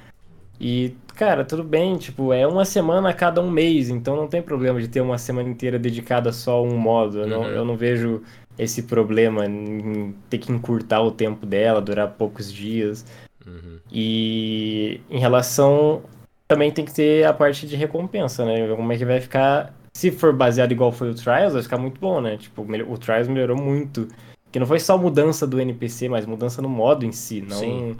E, 0.60 0.94
cara, 1.16 1.44
tudo 1.44 1.64
bem, 1.64 1.96
tipo, 1.96 2.32
é 2.32 2.46
uma 2.46 2.64
semana 2.64 3.08
a 3.10 3.12
cada 3.12 3.40
um 3.40 3.50
mês, 3.50 3.88
então 3.88 4.16
não 4.16 4.28
tem 4.28 4.40
problema 4.40 4.80
de 4.80 4.88
ter 4.88 5.00
uma 5.00 5.18
semana 5.18 5.48
inteira 5.48 5.78
dedicada 5.78 6.32
só 6.32 6.58
a 6.58 6.62
um 6.62 6.76
modo. 6.76 7.20
Eu, 7.20 7.26
não, 7.26 7.40
Uhum. 7.42 7.48
eu 7.48 7.64
não 7.64 7.76
vejo 7.76 8.22
esse 8.58 8.84
problema 8.84 9.44
em 9.46 10.14
ter 10.30 10.38
que 10.38 10.52
encurtar 10.52 11.02
o 11.02 11.10
tempo 11.10 11.44
dela, 11.44 11.80
durar 11.80 12.08
poucos 12.12 12.52
dias. 12.52 13.04
Uhum. 13.46 13.78
E 13.92 15.00
em 15.10 15.18
relação. 15.18 16.02
Também 16.46 16.70
tem 16.70 16.84
que 16.84 16.92
ter 16.92 17.24
a 17.24 17.32
parte 17.32 17.66
de 17.66 17.74
recompensa, 17.74 18.44
né? 18.44 18.68
Como 18.74 18.92
é 18.92 18.96
que 18.96 19.04
vai 19.04 19.20
ficar. 19.20 19.74
Se 19.92 20.10
for 20.10 20.32
baseado 20.32 20.72
igual 20.72 20.92
foi 20.92 21.10
o 21.10 21.14
Trials, 21.14 21.54
vai 21.54 21.62
ficar 21.62 21.78
muito 21.78 22.00
bom, 22.00 22.20
né? 22.20 22.36
Tipo, 22.36 22.62
o 22.62 22.98
Trials 22.98 23.28
melhorou 23.28 23.56
muito. 23.56 24.08
Que 24.52 24.58
não 24.58 24.66
foi 24.66 24.78
só 24.78 24.96
mudança 24.96 25.46
do 25.46 25.60
NPC, 25.60 26.08
mas 26.08 26.26
mudança 26.26 26.60
no 26.62 26.68
modo 26.68 27.04
em 27.04 27.12
si. 27.12 27.40
Não... 27.40 27.56
Sim. 27.56 27.96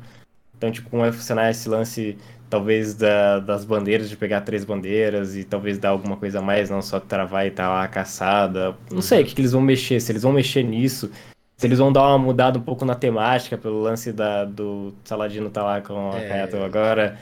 Então, 0.56 0.70
tipo, 0.70 0.88
como 0.88 1.02
vai 1.02 1.10
funcionar 1.12 1.50
esse 1.50 1.68
lance, 1.68 2.16
talvez, 2.54 2.94
da- 2.94 3.40
das 3.40 3.64
bandeiras, 3.64 4.08
de 4.08 4.16
pegar 4.16 4.40
três 4.42 4.64
bandeiras 4.64 5.34
e 5.34 5.42
talvez 5.42 5.76
dar 5.76 5.88
alguma 5.88 6.16
coisa 6.16 6.38
a 6.38 6.42
mais, 6.42 6.70
não 6.70 6.80
só 6.80 7.00
travar 7.00 7.44
e 7.48 7.50
tá 7.50 7.68
lá 7.68 7.82
a 7.82 7.88
caçada. 7.88 8.76
Não 8.92 9.02
sei 9.02 9.22
o 9.22 9.26
que, 9.26 9.34
que 9.34 9.40
eles 9.40 9.50
vão 9.50 9.60
mexer, 9.60 9.98
se 10.00 10.12
eles 10.12 10.22
vão 10.22 10.32
mexer 10.32 10.62
nisso. 10.62 11.10
Se 11.56 11.66
eles 11.66 11.78
vão 11.80 11.92
dar 11.92 12.02
uma 12.02 12.18
mudada 12.18 12.56
um 12.56 12.62
pouco 12.62 12.84
na 12.84 12.94
temática, 12.94 13.58
pelo 13.58 13.80
lance 13.82 14.12
da, 14.12 14.44
do 14.44 14.94
Saladino 15.04 15.50
tá 15.50 15.64
lá 15.64 15.80
com 15.80 16.12
a 16.12 16.18
É. 16.20 16.48
Agora. 16.64 17.18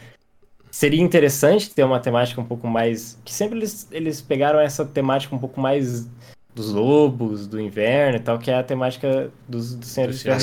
Seria 0.70 1.00
interessante 1.02 1.70
ter 1.70 1.82
uma 1.84 2.00
temática 2.00 2.38
um 2.40 2.44
pouco 2.44 2.66
mais. 2.66 3.18
Que 3.24 3.32
sempre 3.32 3.58
eles, 3.58 3.88
eles 3.90 4.20
pegaram 4.20 4.58
essa 4.60 4.84
temática 4.84 5.34
um 5.34 5.38
pouco 5.38 5.58
mais 5.60 6.06
dos 6.54 6.70
lobos, 6.72 7.46
do 7.46 7.58
inverno 7.58 8.16
e 8.16 8.20
tal, 8.20 8.38
que 8.38 8.50
é 8.50 8.54
a 8.58 8.62
temática 8.62 9.30
dos, 9.48 9.74
dos 9.74 9.88
Senhores 9.88 10.16
de 10.18 10.24
Ferro. 10.24 10.36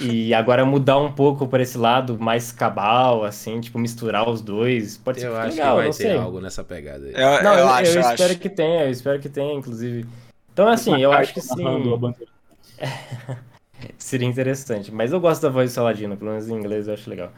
E 0.00 0.34
agora 0.34 0.64
mudar 0.64 0.98
um 0.98 1.12
pouco 1.12 1.46
para 1.48 1.62
esse 1.62 1.78
lado 1.78 2.18
mais 2.18 2.52
cabal, 2.52 3.24
assim, 3.24 3.60
tipo, 3.60 3.78
misturar 3.78 4.28
os 4.28 4.40
dois. 4.42 4.96
Pode 4.98 5.20
ser 5.20 5.26
Eu 5.28 5.32
que 5.32 5.38
acho 5.38 5.50
legal, 5.56 5.70
que 5.70 5.76
vai 5.76 5.84
não 5.86 5.92
ter 5.92 6.02
sei. 6.02 6.16
algo 6.16 6.40
nessa 6.40 6.64
pegada 6.64 7.06
aí. 7.06 7.12
Eu, 7.14 7.42
Não, 7.42 7.52
eu, 7.54 7.58
eu, 7.60 7.68
acho, 7.68 7.90
eu 7.90 7.94
eu 7.94 8.00
espero 8.00 8.30
acho. 8.30 8.38
que 8.40 8.48
tenha, 8.50 8.84
eu 8.84 8.90
espero 8.90 9.20
que 9.20 9.28
tenha, 9.28 9.54
inclusive. 9.54 10.06
Então, 10.52 10.68
assim, 10.68 11.00
eu 11.00 11.12
acho 11.12 11.34
que 11.34 11.40
sim, 11.40 11.54
seria 13.98 14.28
interessante. 14.28 14.92
Mas 14.92 15.12
eu 15.12 15.20
gosto 15.20 15.42
da 15.42 15.48
voz 15.48 15.70
do 15.70 15.74
Saladino, 15.74 16.16
pelo 16.16 16.30
menos 16.30 16.48
em 16.48 16.54
inglês 16.54 16.88
eu 16.88 16.94
acho 16.94 17.08
legal. 17.10 17.30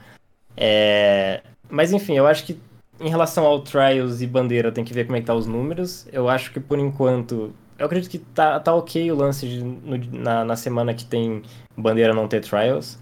É... 0.57 1.43
Mas 1.69 1.93
enfim, 1.93 2.15
eu 2.17 2.27
acho 2.27 2.45
que 2.45 2.59
em 3.01 3.09
relação 3.09 3.45
ao 3.47 3.61
Trials 3.61 4.21
e 4.21 4.27
Bandeira, 4.27 4.73
tem 4.73 4.85
que 4.85 4.93
ver 4.93 5.05
como 5.05 5.17
é 5.17 5.21
que 5.21 5.27
tá 5.27 5.35
os 5.35 5.47
números. 5.47 6.07
Eu 6.13 6.29
acho 6.29 6.53
que 6.53 6.61
por 6.61 6.79
enquanto. 6.79 7.53
Eu 7.79 7.87
acredito 7.87 8.11
que 8.11 8.19
tá, 8.19 8.59
tá 8.61 8.75
ok 8.75 9.11
o 9.13 9.17
lance 9.17 9.47
de, 9.49 9.63
no- 9.63 9.99
na, 10.21 10.45
na 10.45 10.57
semana 10.57 10.93
que 10.95 11.05
tem 11.05 11.43
Bandeira 11.77 12.13
não 12.13 12.27
ter 12.29 12.41
Trials. 12.41 12.99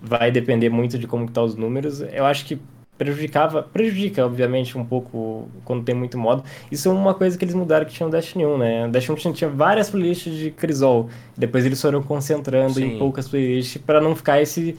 Vai 0.00 0.30
depender 0.30 0.70
muito 0.70 0.98
de 0.98 1.06
como 1.06 1.26
que 1.26 1.32
tá 1.32 1.42
os 1.42 1.54
números. 1.56 2.00
Eu 2.00 2.24
acho 2.26 2.44
que 2.46 2.60
prejudicava. 2.98 3.62
Prejudica, 3.62 4.24
obviamente, 4.24 4.76
um 4.76 4.84
pouco 4.84 5.48
quando 5.64 5.84
tem 5.84 5.94
muito 5.94 6.18
modo. 6.18 6.42
Isso 6.70 6.88
é 6.88 6.92
uma 6.92 7.14
coisa 7.14 7.36
que 7.38 7.44
eles 7.44 7.54
mudaram 7.54 7.86
que 7.86 7.92
tinha 7.92 8.06
no 8.06 8.12
Destiny 8.12 8.46
1, 8.46 8.58
né? 8.58 8.86
O 8.86 8.90
Destiny 8.90 9.16
1 9.16 9.20
tinha, 9.20 9.34
tinha 9.34 9.50
várias 9.50 9.90
playlists 9.90 10.34
de 10.34 10.50
Crisol. 10.50 11.08
Depois 11.36 11.64
eles 11.66 11.80
foram 11.80 12.02
concentrando 12.02 12.74
Sim. 12.74 12.96
em 12.96 12.98
poucas 12.98 13.28
playlists 13.28 13.80
para 13.82 14.00
não 14.00 14.16
ficar 14.16 14.40
esse 14.40 14.76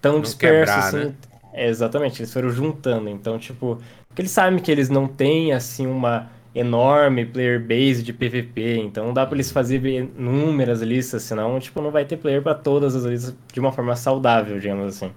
tão 0.00 0.14
Não 0.14 0.20
disperso, 0.20 0.72
quebrar, 0.72 0.88
assim. 0.88 0.96
né? 0.98 1.14
É, 1.52 1.68
exatamente, 1.68 2.20
eles 2.22 2.32
foram 2.32 2.50
juntando. 2.50 3.08
Então, 3.08 3.38
tipo, 3.38 3.78
porque 4.08 4.22
eles 4.22 4.30
sabem 4.30 4.58
que 4.60 4.70
eles 4.70 4.88
não 4.88 5.08
têm, 5.08 5.52
assim, 5.52 5.86
uma 5.86 6.30
enorme 6.54 7.26
player 7.26 7.60
base 7.60 8.02
de 8.02 8.12
PVP, 8.12 8.78
então 8.78 9.12
dá 9.12 9.24
pra 9.26 9.36
eles 9.36 9.50
fazerem 9.50 10.10
inúmeras 10.18 10.80
listas, 10.82 11.22
senão, 11.22 11.58
tipo, 11.60 11.80
não 11.80 11.90
vai 11.90 12.04
ter 12.04 12.16
player 12.16 12.42
para 12.42 12.54
todas 12.54 12.96
as 12.96 13.04
listas 13.04 13.36
de 13.52 13.60
uma 13.60 13.72
forma 13.72 13.94
saudável, 13.94 14.58
digamos 14.58 14.96
assim. 14.96 15.12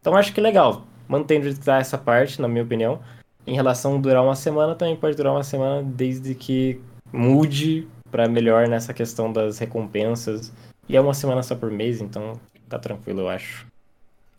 Então 0.00 0.16
acho 0.16 0.32
que 0.32 0.40
legal, 0.40 0.86
mantendo 1.06 1.48
essa 1.70 1.98
parte, 1.98 2.40
na 2.40 2.48
minha 2.48 2.64
opinião. 2.64 3.00
Em 3.46 3.54
relação 3.54 3.96
a 3.96 3.98
durar 3.98 4.22
uma 4.22 4.36
semana, 4.36 4.74
também 4.74 4.96
pode 4.96 5.16
durar 5.16 5.32
uma 5.32 5.44
semana 5.44 5.82
desde 5.82 6.34
que 6.34 6.80
mude 7.12 7.88
para 8.10 8.28
melhor 8.28 8.68
nessa 8.68 8.92
questão 8.92 9.32
das 9.32 9.58
recompensas. 9.58 10.52
E 10.88 10.96
é 10.96 11.00
uma 11.00 11.14
semana 11.14 11.42
só 11.42 11.54
por 11.54 11.70
mês, 11.70 12.00
então 12.00 12.38
tá 12.68 12.78
tranquilo, 12.78 13.20
eu 13.20 13.28
acho. 13.28 13.66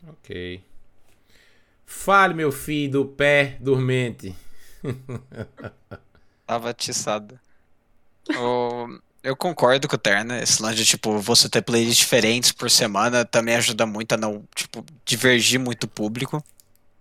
Ok. 0.07 0.61
Fale, 1.85 2.33
meu 2.35 2.51
filho 2.51 2.91
do 2.91 3.05
pé 3.05 3.57
dormente. 3.59 4.35
Tava 6.49 6.71
atiçado. 6.71 7.39
O... 8.27 8.99
Eu 9.21 9.35
concordo 9.35 9.88
com 9.88 9.95
o 9.95 9.99
Terna. 9.99 10.41
Esse 10.41 10.63
lance 10.63 10.77
de, 10.77 10.85
tipo, 10.85 11.19
você 11.19 11.47
ter 11.47 11.61
playlists 11.61 11.99
diferentes 11.99 12.51
por 12.51 12.71
semana 12.71 13.23
também 13.23 13.55
ajuda 13.55 13.85
muito 13.85 14.13
a 14.13 14.17
não, 14.17 14.43
tipo, 14.55 14.84
divergir 15.05 15.59
muito 15.59 15.84
o 15.84 15.88
público. 15.88 16.43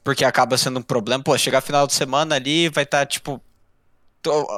Porque 0.04 0.22
acaba 0.22 0.58
sendo 0.58 0.80
um 0.80 0.82
problema. 0.82 1.24
Pô, 1.24 1.38
chegar 1.38 1.62
final 1.62 1.86
de 1.86 1.94
semana 1.94 2.34
ali, 2.34 2.68
vai 2.68 2.84
estar, 2.84 2.98
tá, 2.98 3.06
tipo. 3.06 3.40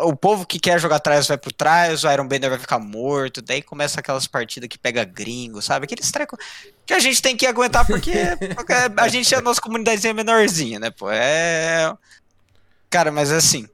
O 0.03 0.17
povo 0.17 0.45
que 0.45 0.59
quer 0.59 0.81
jogar 0.81 0.97
atrás 0.97 1.29
vai 1.29 1.39
pro 1.39 1.53
trás, 1.53 2.03
o 2.03 2.11
Iron 2.11 2.27
Banner 2.27 2.51
vai 2.51 2.59
ficar 2.59 2.81
morto, 2.81 3.41
daí 3.41 3.63
começa 3.63 4.01
aquelas 4.01 4.27
partidas 4.27 4.69
que 4.69 4.79
pega 4.79 5.05
gringo, 5.05 5.63
sabe? 5.63 5.85
Aqueles 5.85 6.11
trecos 6.11 6.37
que 6.85 6.95
a 6.95 6.99
gente 6.99 7.23
tem 7.23 7.37
que 7.37 7.47
aguentar 7.47 7.87
porque, 7.87 8.11
a 8.97 9.07
gente 9.07 9.33
é 9.33 9.39
a 9.39 9.43
nossa 9.43 9.61
comunidadezinha 9.61 10.15
menorzinha, 10.15 10.81
né, 10.81 10.91
pô? 10.91 11.09
É. 11.13 11.95
Cara, 12.89 13.13
mas 13.13 13.31
assim. 13.31 13.69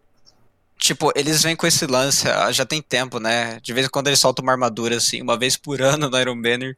Tipo, 0.79 1.11
eles 1.17 1.43
vêm 1.43 1.57
com 1.57 1.67
esse 1.67 1.87
lance, 1.87 2.27
já 2.53 2.65
tem 2.67 2.83
tempo, 2.83 3.19
né? 3.19 3.59
De 3.61 3.73
vez 3.73 3.87
em 3.87 3.91
quando 3.91 4.09
eles 4.09 4.21
soltam 4.21 4.43
uma 4.43 4.53
armadura, 4.53 4.97
assim, 4.97 5.23
uma 5.23 5.37
vez 5.39 5.57
por 5.57 5.81
ano 5.83 6.11
no 6.11 6.19
Iron 6.19 6.41
Banner. 6.41 6.77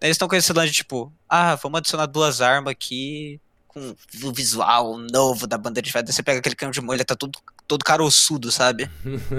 Eles 0.00 0.14
estão 0.14 0.28
com 0.28 0.36
esse 0.36 0.52
lance, 0.52 0.72
tipo, 0.72 1.12
ah, 1.28 1.54
vamos 1.56 1.78
adicionar 1.78 2.06
duas 2.06 2.40
armas 2.40 2.72
aqui 2.72 3.40
com 3.68 3.94
o 4.24 4.32
visual 4.32 4.98
novo 4.98 5.46
da 5.46 5.56
bandeira 5.56 5.84
de 5.84 5.92
ferro. 5.92 6.06
Você 6.06 6.22
pega 6.22 6.38
aquele 6.38 6.54
canhão 6.54 6.72
de 6.72 6.80
molho, 6.80 7.04
tá 7.04 7.16
todo, 7.16 7.38
todo 7.66 7.84
caroçudo, 7.84 8.50
sabe? 8.52 8.90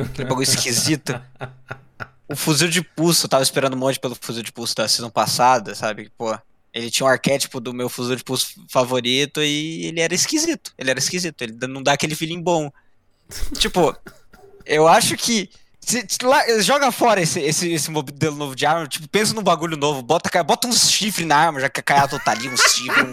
Aquele 0.09 0.27
bagulho 0.27 0.43
esquisito. 0.43 1.19
O 2.25 2.37
fuzil 2.37 2.69
de 2.69 2.81
pulso, 2.81 3.25
eu 3.25 3.29
tava 3.29 3.43
esperando 3.43 3.75
um 3.75 3.77
monte 3.77 3.99
pelo 3.99 4.15
fuzil 4.19 4.41
de 4.41 4.51
pulso 4.51 4.73
da 4.73 4.87
season 4.87 5.09
passada, 5.09 5.75
sabe? 5.75 6.09
Pô, 6.17 6.35
ele 6.73 6.89
tinha 6.89 7.05
um 7.05 7.09
arquétipo 7.09 7.59
do 7.59 7.73
meu 7.73 7.89
fuzil 7.89 8.15
de 8.15 8.23
pulso 8.23 8.55
favorito 8.69 9.43
e 9.43 9.85
ele 9.87 9.99
era 9.99 10.15
esquisito. 10.15 10.73
Ele 10.77 10.89
era 10.89 10.97
esquisito, 10.97 11.41
ele 11.41 11.55
não 11.67 11.83
dá 11.83 11.93
aquele 11.93 12.15
feeling 12.15 12.41
bom 12.41 12.71
tipo, 13.57 13.95
eu 14.65 14.87
acho 14.87 15.15
que. 15.17 15.49
Se, 15.79 16.05
lá, 16.23 16.41
joga 16.61 16.93
fora 16.93 17.19
esse, 17.19 17.41
esse, 17.41 17.73
esse 17.73 17.91
modelo 17.91 18.37
novo 18.37 18.55
de 18.55 18.65
arma, 18.65 18.87
tipo, 18.87 19.05
pensa 19.09 19.33
num 19.33 19.43
bagulho 19.43 19.75
novo, 19.75 20.01
bota, 20.01 20.41
bota 20.41 20.65
uns 20.65 20.89
chifres 20.89 21.27
na 21.27 21.35
arma, 21.35 21.59
já 21.59 21.67
que 21.67 21.81
a 21.81 21.83
Kayato 21.83 22.17
tá 22.19 22.31
ali, 22.31 22.47
uns 22.47 22.61
chifres. 22.61 23.05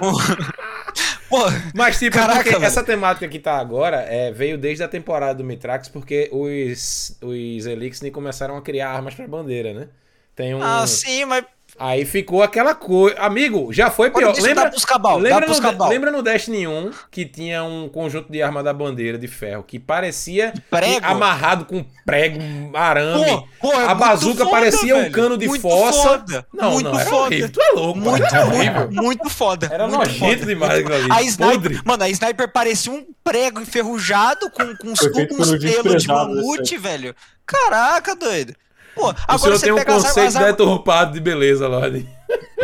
Um, 0.00 0.08
um... 0.08 0.16
Pô, 1.28 1.38
Mas, 1.74 1.98
tipo, 1.98 2.16
caraca, 2.16 2.64
essa 2.64 2.84
temática 2.84 3.26
que 3.26 3.40
tá 3.40 3.58
agora 3.58 4.02
é, 4.02 4.30
veio 4.30 4.56
desde 4.56 4.84
a 4.84 4.88
temporada 4.88 5.34
do 5.34 5.44
Mitrax, 5.44 5.88
porque 5.88 6.30
os, 6.32 7.18
os 7.20 7.66
Elixir 7.66 8.12
começaram 8.12 8.56
a 8.56 8.62
criar 8.62 8.92
armas 8.92 9.14
pra 9.14 9.26
bandeira, 9.26 9.74
né? 9.74 9.88
Tem 10.36 10.54
um. 10.54 10.62
Ah, 10.62 10.86
sim, 10.86 11.24
mas 11.24 11.44
Aí 11.78 12.06
ficou 12.06 12.42
aquela 12.42 12.74
coisa. 12.74 13.18
Amigo, 13.18 13.72
já 13.72 13.90
foi 13.90 14.10
pior. 14.10 14.34
Lembra, 14.40 14.70
cabal, 14.86 15.18
lembra, 15.18 15.46
no, 15.46 15.88
lembra 15.88 16.10
no 16.10 16.22
Destiny 16.22 16.66
1 16.66 16.90
que 17.10 17.26
tinha 17.26 17.62
um 17.64 17.88
conjunto 17.88 18.32
de 18.32 18.42
arma 18.42 18.62
da 18.62 18.72
bandeira 18.72 19.18
de 19.18 19.28
ferro 19.28 19.62
que 19.62 19.78
parecia 19.78 20.54
amarrado 21.02 21.66
com 21.66 21.84
prego, 22.04 22.38
arame. 22.74 23.24
Pô, 23.26 23.48
pô, 23.60 23.72
é 23.72 23.86
a 23.86 23.94
bazuca 23.94 24.44
foda, 24.44 24.50
parecia 24.50 24.94
velho. 24.94 25.08
um 25.08 25.12
cano 25.12 25.36
de 25.36 25.48
muito 25.48 25.60
fossa. 25.60 26.08
Foda. 26.08 26.46
Não, 26.52 26.70
muito 26.72 26.90
não, 26.90 26.98
era 26.98 27.10
foda. 27.10 27.26
Horrível. 27.26 27.48
Tu 27.50 27.60
é 27.60 27.70
louco, 27.72 27.98
muito, 27.98 28.24
era 28.24 28.46
horrível. 28.46 28.90
Muito 28.90 29.28
foda. 29.28 29.68
Era 29.70 29.86
muito 29.86 29.98
nojento 29.98 30.38
foda. 30.38 30.46
demais 30.46 30.78
aquilo 30.78 30.94
ali. 30.94 31.08
A 31.10 31.22
sniper, 31.22 31.82
mano, 31.84 32.04
a 32.04 32.08
sniper 32.08 32.52
parecia 32.52 32.92
um 32.92 33.06
prego 33.22 33.60
enferrujado 33.60 34.50
com, 34.50 34.64
com, 34.76 34.94
com, 34.94 35.26
com 35.26 35.42
uns 35.42 35.58
pelos 35.58 36.02
de 36.02 36.08
mamute, 36.08 36.78
velho. 36.78 37.14
Caraca, 37.44 38.16
doido. 38.16 38.54
Pô, 38.96 39.14
agora 39.28 39.34
o 39.34 39.38
senhor 39.38 39.58
você 39.58 39.64
tem 39.66 39.72
um 39.74 39.84
conceito 39.84 40.38
as... 40.38 40.44
deturpado 40.46 41.12
de 41.12 41.20
beleza, 41.20 41.68
Lorde. 41.68 42.08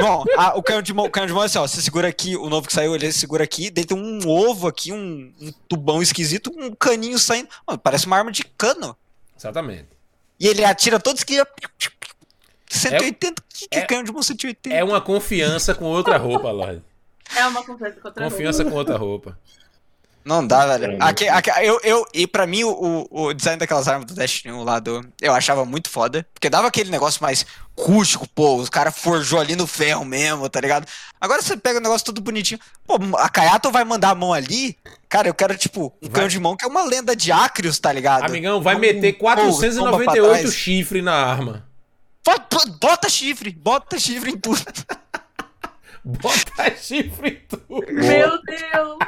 Bom, 0.01 0.25
a, 0.35 0.57
o 0.57 0.63
canhão 0.63 0.81
de 0.81 0.95
mão, 0.95 1.05
o 1.05 1.11
canhão 1.11 1.27
de 1.27 1.33
mão 1.35 1.43
é 1.43 1.47
assim, 1.47 1.59
ó. 1.59 1.67
Você 1.67 1.83
segura 1.83 2.09
aqui, 2.09 2.35
o 2.35 2.49
novo 2.49 2.67
que 2.67 2.73
saiu, 2.73 2.95
ele 2.95 3.13
segura 3.13 3.45
aqui, 3.45 3.71
tem 3.71 3.85
um 3.97 4.27
ovo 4.27 4.67
aqui, 4.67 4.91
um, 4.91 5.31
um 5.39 5.53
tubão 5.69 6.03
esquisito, 6.03 6.51
um 6.57 6.75
caninho 6.75 7.19
saindo. 7.19 7.51
Mano, 7.67 7.79
parece 7.79 8.07
uma 8.07 8.17
arma 8.17 8.33
de 8.33 8.45
cano. 8.45 8.97
Exatamente. 9.39 9.89
E 10.41 10.49
ele 10.49 10.65
atira 10.65 10.99
todos 10.99 11.23
que. 11.23 11.37
180, 12.71 13.43
é, 13.43 13.45
que, 13.55 13.69
que 13.69 13.79
é, 13.79 13.83
canhão 13.83 14.03
de 14.03 14.11
mão 14.11 14.23
180? 14.23 14.75
É 14.75 14.83
uma 14.83 15.03
confiança 15.03 15.75
com 15.75 15.85
outra 15.85 16.17
roupa, 16.17 16.51
Lorde. 16.51 16.83
É 17.37 17.47
uma 17.47 17.63
confiança 17.63 18.01
com 18.01 18.09
outra 18.09 18.25
confiança 18.25 18.25
roupa. 18.25 18.31
Confiança 18.31 18.65
com 18.65 18.75
outra 18.75 18.97
roupa. 18.97 19.39
Não 20.25 20.47
dá, 20.47 20.79
velho. 20.79 20.97
Aqui, 21.01 21.29
aqui, 21.29 21.51
eu, 21.63 21.81
eu, 21.83 22.07
e 22.15 22.27
pra 22.27 22.47
mim, 22.47 22.63
o, 22.65 23.07
o 23.11 23.33
design 23.33 23.59
daquelas 23.59 23.89
armas 23.89 24.07
do 24.07 24.15
Destiny 24.15 24.55
1 24.55 24.63
lá 24.63 24.79
do, 24.79 25.05
eu 25.21 25.33
achava 25.35 25.65
muito 25.65 25.91
foda. 25.91 26.27
Porque 26.33 26.49
dava 26.49 26.69
aquele 26.69 26.91
negócio 26.91 27.23
mais 27.23 27.45
rústico, 27.77 28.29
pô. 28.29 28.57
Os 28.57 28.69
caras 28.69 28.97
forjou 28.97 29.41
ali 29.41 29.57
no 29.57 29.67
ferro 29.67 30.05
mesmo, 30.05 30.49
tá 30.49 30.61
ligado? 30.61 30.87
Agora 31.21 31.43
você 31.43 31.57
pega 31.57 31.79
o 31.79 31.83
negócio 31.83 32.07
todo 32.07 32.21
bonitinho. 32.21 32.61
Pô, 32.87 32.99
a 33.17 33.29
Kayato 33.29 33.71
vai 33.71 33.85
mandar 33.85 34.11
a 34.11 34.15
mão 34.15 34.33
ali. 34.33 34.77
Cara, 35.09 35.29
eu 35.29 35.35
quero, 35.35 35.57
tipo, 35.57 35.93
um 36.01 36.09
canhão 36.09 36.29
de 36.29 36.39
mão 36.39 36.57
que 36.57 36.65
é 36.65 36.69
uma 36.69 36.85
lenda 36.85 37.17
de 37.17 37.33
Acrios, 37.33 37.79
tá 37.79 37.93
ligado? 37.93 38.25
Amigão, 38.25 38.63
vai 38.63 38.77
um, 38.77 38.79
meter 38.79 39.15
498 39.15 40.51
chifre 40.53 41.03
na 41.03 41.15
arma. 41.15 41.67
Bota 42.81 43.09
chifre, 43.09 43.51
bota 43.51 43.99
chifre 43.99 44.31
em 44.31 44.39
tudo. 44.39 44.63
bota 46.05 46.77
chifre 46.77 47.31
em 47.31 47.49
tudo. 47.49 47.93
Meu 47.93 48.41
Deus. 48.43 48.99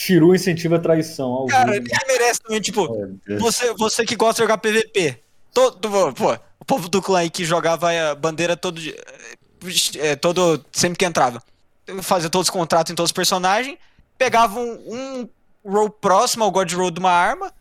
Shiru 0.00 0.32
incentiva 0.32 0.76
a 0.76 0.78
traição. 0.78 1.28
Ao 1.28 1.46
Cara, 1.48 1.72
vivo. 1.72 1.82
ninguém 1.82 1.98
merece 2.06 2.40
também, 2.40 2.60
tipo, 2.60 2.86
você, 3.40 3.74
você 3.74 4.04
que 4.04 4.14
gosta 4.14 4.34
de 4.34 4.44
jogar 4.44 4.56
PVP. 4.58 5.20
Todo, 5.52 6.12
pô, 6.14 6.34
o 6.60 6.64
povo 6.64 6.88
do 6.88 7.02
clã 7.02 7.18
aí 7.18 7.28
que 7.28 7.44
jogava 7.44 7.90
a 7.90 8.14
bandeira 8.14 8.56
todo, 8.56 8.80
é, 9.98 10.14
todo 10.14 10.64
sempre 10.70 10.96
que 10.96 11.04
entrava. 11.04 11.42
Fazia 12.00 12.30
todos 12.30 12.46
os 12.46 12.50
contratos 12.50 12.92
em 12.92 12.94
todos 12.94 13.08
os 13.08 13.12
personagens, 13.12 13.76
pegava 14.16 14.60
um, 14.60 14.72
um 14.86 15.28
roll 15.68 15.90
próximo 15.90 16.44
ao 16.44 16.52
God 16.52 16.72
Roll 16.74 16.92
de 16.92 17.00
uma 17.00 17.10
arma 17.10 17.52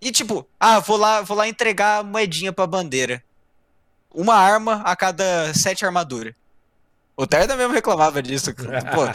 e 0.00 0.10
tipo, 0.10 0.48
ah, 0.58 0.78
vou 0.78 0.96
lá, 0.96 1.20
vou 1.20 1.36
lá 1.36 1.46
entregar 1.46 2.02
moedinha 2.02 2.54
pra 2.54 2.66
bandeira. 2.66 3.22
Uma 4.14 4.36
arma 4.36 4.80
a 4.82 4.96
cada 4.96 5.52
sete 5.52 5.84
armaduras. 5.84 6.32
O 7.18 7.26
Terda 7.26 7.56
mesmo 7.56 7.72
reclamava 7.72 8.22
disso. 8.22 8.52
Pô, 8.94 9.06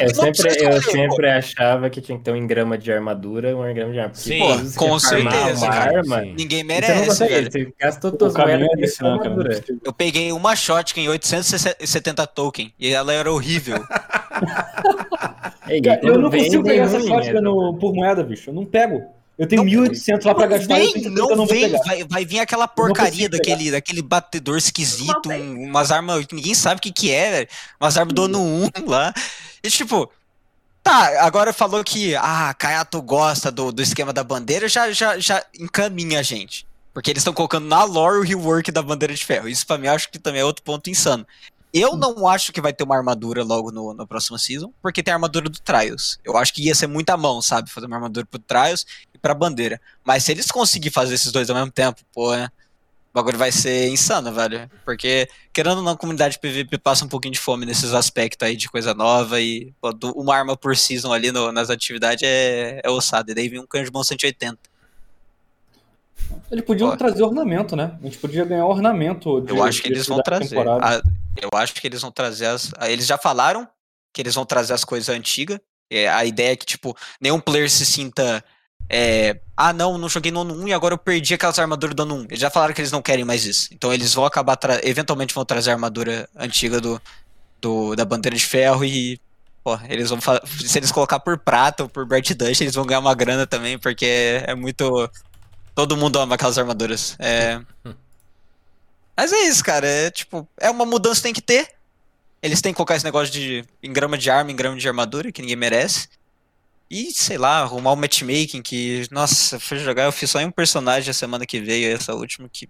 eu 0.00 0.14
sempre, 0.14 0.64
eu 0.64 0.82
sempre 0.82 1.28
achava 1.28 1.90
que 1.90 2.00
tinha 2.00 2.16
que 2.16 2.24
ter 2.24 2.32
um 2.32 2.36
engrama 2.36 2.78
de 2.78 2.90
armadura 2.90 3.50
e 3.50 3.54
um 3.54 3.68
engrama 3.68 3.92
de 3.92 4.00
arma. 4.00 4.14
Sim, 4.14 4.38
pô, 4.38 4.86
com 4.86 4.98
certeza. 4.98 5.68
Arma, 5.68 6.22
ninguém 6.22 6.64
merece. 6.64 7.04
Você, 7.04 7.28
velho. 7.28 7.52
você 7.52 7.72
gasta 7.78 8.10
todas 8.10 8.34
as 8.34 8.42
moedas 8.42 9.00
é 9.00 9.06
armadura. 9.06 9.64
Eu 9.84 9.92
peguei 9.92 10.32
uma 10.32 10.56
shotgun 10.56 11.00
em 11.00 11.08
870 11.10 12.26
token 12.28 12.72
e 12.78 12.88
ela 12.88 13.12
era 13.12 13.30
horrível. 13.30 13.76
Ei, 15.68 15.80
eu 16.02 16.18
não 16.18 16.30
consigo 16.30 16.64
pegar 16.64 16.84
essa 16.84 17.00
shotgun 17.00 17.78
por 17.78 17.94
moeda, 17.94 18.24
bicho. 18.24 18.48
Eu 18.48 18.54
não 18.54 18.64
pego. 18.64 19.02
Eu 19.38 19.48
tenho 19.48 19.64
não, 19.64 19.84
1.800 19.84 20.24
lá 20.24 20.34
pra 20.34 20.46
gastar. 20.46 20.74
Vem, 20.76 20.94
não, 21.10 21.28
não 21.28 21.46
vem, 21.46 21.70
vai, 21.70 22.04
vai, 22.04 22.24
vir 22.24 22.40
aquela 22.40 22.68
porcaria 22.68 23.28
daquele, 23.28 23.70
daquele 23.70 24.02
batedor 24.02 24.58
esquisito, 24.58 25.30
um, 25.30 25.64
umas 25.64 25.90
armas 25.90 26.26
que 26.26 26.34
ninguém 26.34 26.54
sabe 26.54 26.78
o 26.78 26.82
que 26.82 26.92
que 26.92 27.10
é, 27.10 27.30
velho. 27.30 27.48
Umas 27.80 27.96
armas 27.96 28.14
do 28.14 28.24
ano 28.24 28.40
1 28.40 28.70
lá. 28.86 29.12
E 29.62 29.70
tipo, 29.70 30.10
tá, 30.82 31.24
agora 31.24 31.52
falou 31.52 31.82
que, 31.82 32.14
ah, 32.16 32.54
Kayato 32.58 33.00
gosta 33.00 33.50
do, 33.50 33.72
do 33.72 33.82
esquema 33.82 34.12
da 34.12 34.22
bandeira, 34.22 34.68
já, 34.68 34.92
já, 34.92 35.18
já 35.18 35.42
encaminha 35.58 36.20
a 36.20 36.22
gente. 36.22 36.66
Porque 36.92 37.10
eles 37.10 37.22
estão 37.22 37.32
colocando 37.32 37.66
na 37.66 37.84
lore 37.84 38.18
o 38.18 38.22
rework 38.22 38.70
da 38.70 38.82
bandeira 38.82 39.14
de 39.14 39.24
ferro. 39.24 39.48
Isso 39.48 39.66
pra 39.66 39.78
mim 39.78 39.88
acho 39.88 40.10
que 40.10 40.18
também 40.18 40.42
é 40.42 40.44
outro 40.44 40.62
ponto 40.62 40.90
insano. 40.90 41.26
Eu 41.72 41.96
não 41.96 42.28
acho 42.28 42.52
que 42.52 42.60
vai 42.60 42.70
ter 42.70 42.84
uma 42.84 42.94
armadura 42.94 43.42
logo 43.42 43.72
no, 43.72 43.94
no 43.94 44.06
próximo 44.06 44.38
season, 44.38 44.70
porque 44.82 45.02
tem 45.02 45.10
a 45.10 45.16
armadura 45.16 45.48
do 45.48 45.58
Trials. 45.58 46.20
Eu 46.22 46.36
acho 46.36 46.52
que 46.52 46.62
ia 46.66 46.74
ser 46.74 46.86
muita 46.86 47.16
mão, 47.16 47.40
sabe? 47.40 47.70
Fazer 47.70 47.86
uma 47.86 47.96
armadura 47.96 48.26
pro 48.26 48.38
Trials 48.38 48.84
pra 49.22 49.32
bandeira. 49.32 49.80
Mas 50.04 50.24
se 50.24 50.32
eles 50.32 50.50
conseguirem 50.50 50.92
fazer 50.92 51.14
esses 51.14 51.32
dois 51.32 51.48
ao 51.48 51.56
mesmo 51.56 51.70
tempo, 51.70 52.02
pô, 52.12 52.34
né? 52.34 52.50
O 53.12 53.14
bagulho 53.14 53.38
vai 53.38 53.52
ser 53.52 53.88
insano, 53.90 54.32
velho. 54.32 54.70
Porque, 54.84 55.28
querendo 55.52 55.78
ou 55.78 55.82
não, 55.82 55.92
a 55.92 55.96
comunidade 55.96 56.38
PVP 56.38 56.78
passa 56.78 57.04
um 57.04 57.08
pouquinho 57.08 57.34
de 57.34 57.38
fome 57.38 57.66
nesses 57.66 57.92
aspectos 57.92 58.46
aí 58.46 58.56
de 58.56 58.70
coisa 58.70 58.94
nova 58.94 59.38
e 59.38 59.72
pô, 59.80 59.90
uma 60.16 60.34
arma 60.34 60.56
por 60.56 60.74
season 60.76 61.12
ali 61.12 61.30
no, 61.30 61.52
nas 61.52 61.68
atividades 61.68 62.22
é, 62.26 62.80
é 62.82 62.90
ossado. 62.90 63.30
E 63.30 63.34
daí 63.34 63.48
vem 63.48 63.60
um 63.60 63.66
mão 63.92 64.02
180. 64.02 64.58
Eles 66.50 66.64
podiam 66.64 66.90
pô. 66.90 66.96
trazer 66.96 67.22
ornamento, 67.22 67.76
né? 67.76 67.96
A 68.00 68.04
gente 68.04 68.16
podia 68.16 68.46
ganhar 68.46 68.66
ornamento. 68.66 69.42
De, 69.42 69.50
eu 69.50 69.62
acho 69.62 69.82
que 69.82 69.88
eles 69.88 70.06
vão 70.06 70.22
trazer. 70.22 70.58
A, 70.58 71.02
eu 71.36 71.50
acho 71.54 71.74
que 71.74 71.86
eles 71.86 72.00
vão 72.00 72.10
trazer 72.10 72.46
as. 72.46 72.72
Eles 72.82 73.06
já 73.06 73.18
falaram 73.18 73.68
que 74.12 74.22
eles 74.22 74.34
vão 74.34 74.46
trazer 74.46 74.72
as 74.72 74.84
coisas 74.84 75.08
antigas. 75.14 75.58
É, 75.90 76.08
a 76.08 76.24
ideia 76.24 76.52
é 76.52 76.56
que, 76.56 76.64
tipo, 76.64 76.96
nenhum 77.20 77.40
player 77.40 77.70
se 77.70 77.84
sinta. 77.84 78.42
É, 78.92 79.40
ah, 79.56 79.72
não, 79.72 79.96
não 79.96 80.08
joguei 80.08 80.30
no 80.30 80.42
ano 80.42 80.54
1 80.54 80.68
e 80.68 80.72
agora 80.74 80.92
eu 80.94 80.98
perdi 80.98 81.32
aquelas 81.32 81.58
armaduras 81.58 81.96
do 81.96 82.02
ano 82.02 82.14
1. 82.16 82.24
Eles 82.24 82.40
já 82.40 82.50
falaram 82.50 82.74
que 82.74 82.80
eles 82.82 82.92
não 82.92 83.00
querem 83.00 83.24
mais 83.24 83.46
isso. 83.46 83.68
Então 83.72 83.92
eles 83.92 84.12
vão 84.12 84.26
acabar. 84.26 84.58
Eventualmente 84.84 85.34
vão 85.34 85.44
trazer 85.46 85.70
a 85.70 85.74
armadura 85.74 86.28
antiga 86.36 86.78
do, 86.78 87.00
do- 87.60 87.96
da 87.96 88.04
bandeira 88.04 88.36
de 88.36 88.44
ferro 88.44 88.84
e. 88.84 89.18
Pô, 89.64 89.78
eles 89.88 90.10
vão 90.10 90.18
Se 90.66 90.78
eles 90.78 90.90
colocar 90.92 91.20
por 91.20 91.38
prata 91.38 91.84
ou 91.84 91.88
por 91.88 92.04
Bright 92.04 92.34
Dust, 92.34 92.60
eles 92.60 92.74
vão 92.74 92.84
ganhar 92.84 92.98
uma 93.00 93.14
grana 93.14 93.46
também, 93.46 93.78
porque 93.78 94.42
é 94.46 94.54
muito. 94.54 95.08
Todo 95.74 95.96
mundo 95.96 96.18
ama 96.18 96.34
aquelas 96.34 96.58
armaduras. 96.58 97.16
É. 97.18 97.60
Mas 99.16 99.32
é 99.32 99.40
isso, 99.44 99.64
cara. 99.64 99.86
É 99.86 100.10
tipo, 100.10 100.46
é 100.58 100.68
uma 100.70 100.84
mudança 100.84 101.16
que 101.16 101.22
tem 101.22 101.32
que 101.32 101.40
ter. 101.42 101.68
Eles 102.42 102.60
têm 102.60 102.72
que 102.72 102.76
colocar 102.76 102.96
esse 102.96 103.04
negócio 103.04 103.32
de 103.32 103.64
engrama 103.82 104.18
de 104.18 104.28
arma, 104.28 104.50
engrama 104.50 104.76
de 104.76 104.88
armadura, 104.88 105.30
que 105.30 105.40
ninguém 105.40 105.56
merece. 105.56 106.08
E, 106.92 107.10
sei 107.10 107.38
lá, 107.38 107.60
arrumar 107.60 107.92
o 107.92 107.96
matchmaking 107.96 108.60
que. 108.60 109.06
Nossa, 109.10 109.58
fui 109.58 109.78
jogar, 109.78 110.04
eu 110.04 110.12
fiz 110.12 110.30
só 110.30 110.38
em 110.40 110.44
um 110.46 110.50
personagem 110.50 111.10
a 111.10 111.14
semana 111.14 111.46
que 111.46 111.58
veio, 111.58 111.90
essa 111.90 112.14
última 112.14 112.48
que. 112.52 112.68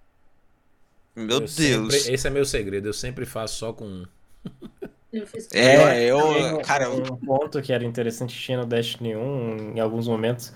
Meu 1.13 1.27
Eu 1.27 1.39
Deus. 1.41 1.49
sempre- 1.93 2.13
esse 2.13 2.27
é 2.27 2.29
meu 2.29 2.45
segredo, 2.45 2.87
eu 2.87 2.93
sempre 2.93 3.25
faço 3.25 3.55
só 3.59 3.73
com 3.73 3.85
um. 3.85 4.05
Eu 5.13 5.27
fiz 5.27 5.47
É, 5.53 6.05
eu. 6.09 6.17
um- 6.57 6.61
Cara, 6.63 6.85
eu- 6.85 7.03
um 7.13 7.15
ponto 7.17 7.61
que 7.61 7.71
era 7.71 7.85
interessante 7.85 8.33
tinha 8.35 8.57
no 8.57 8.65
Destiny 8.65 9.15
1 9.15 9.73
em 9.75 9.79
alguns 9.79 10.07
momentos. 10.07 10.51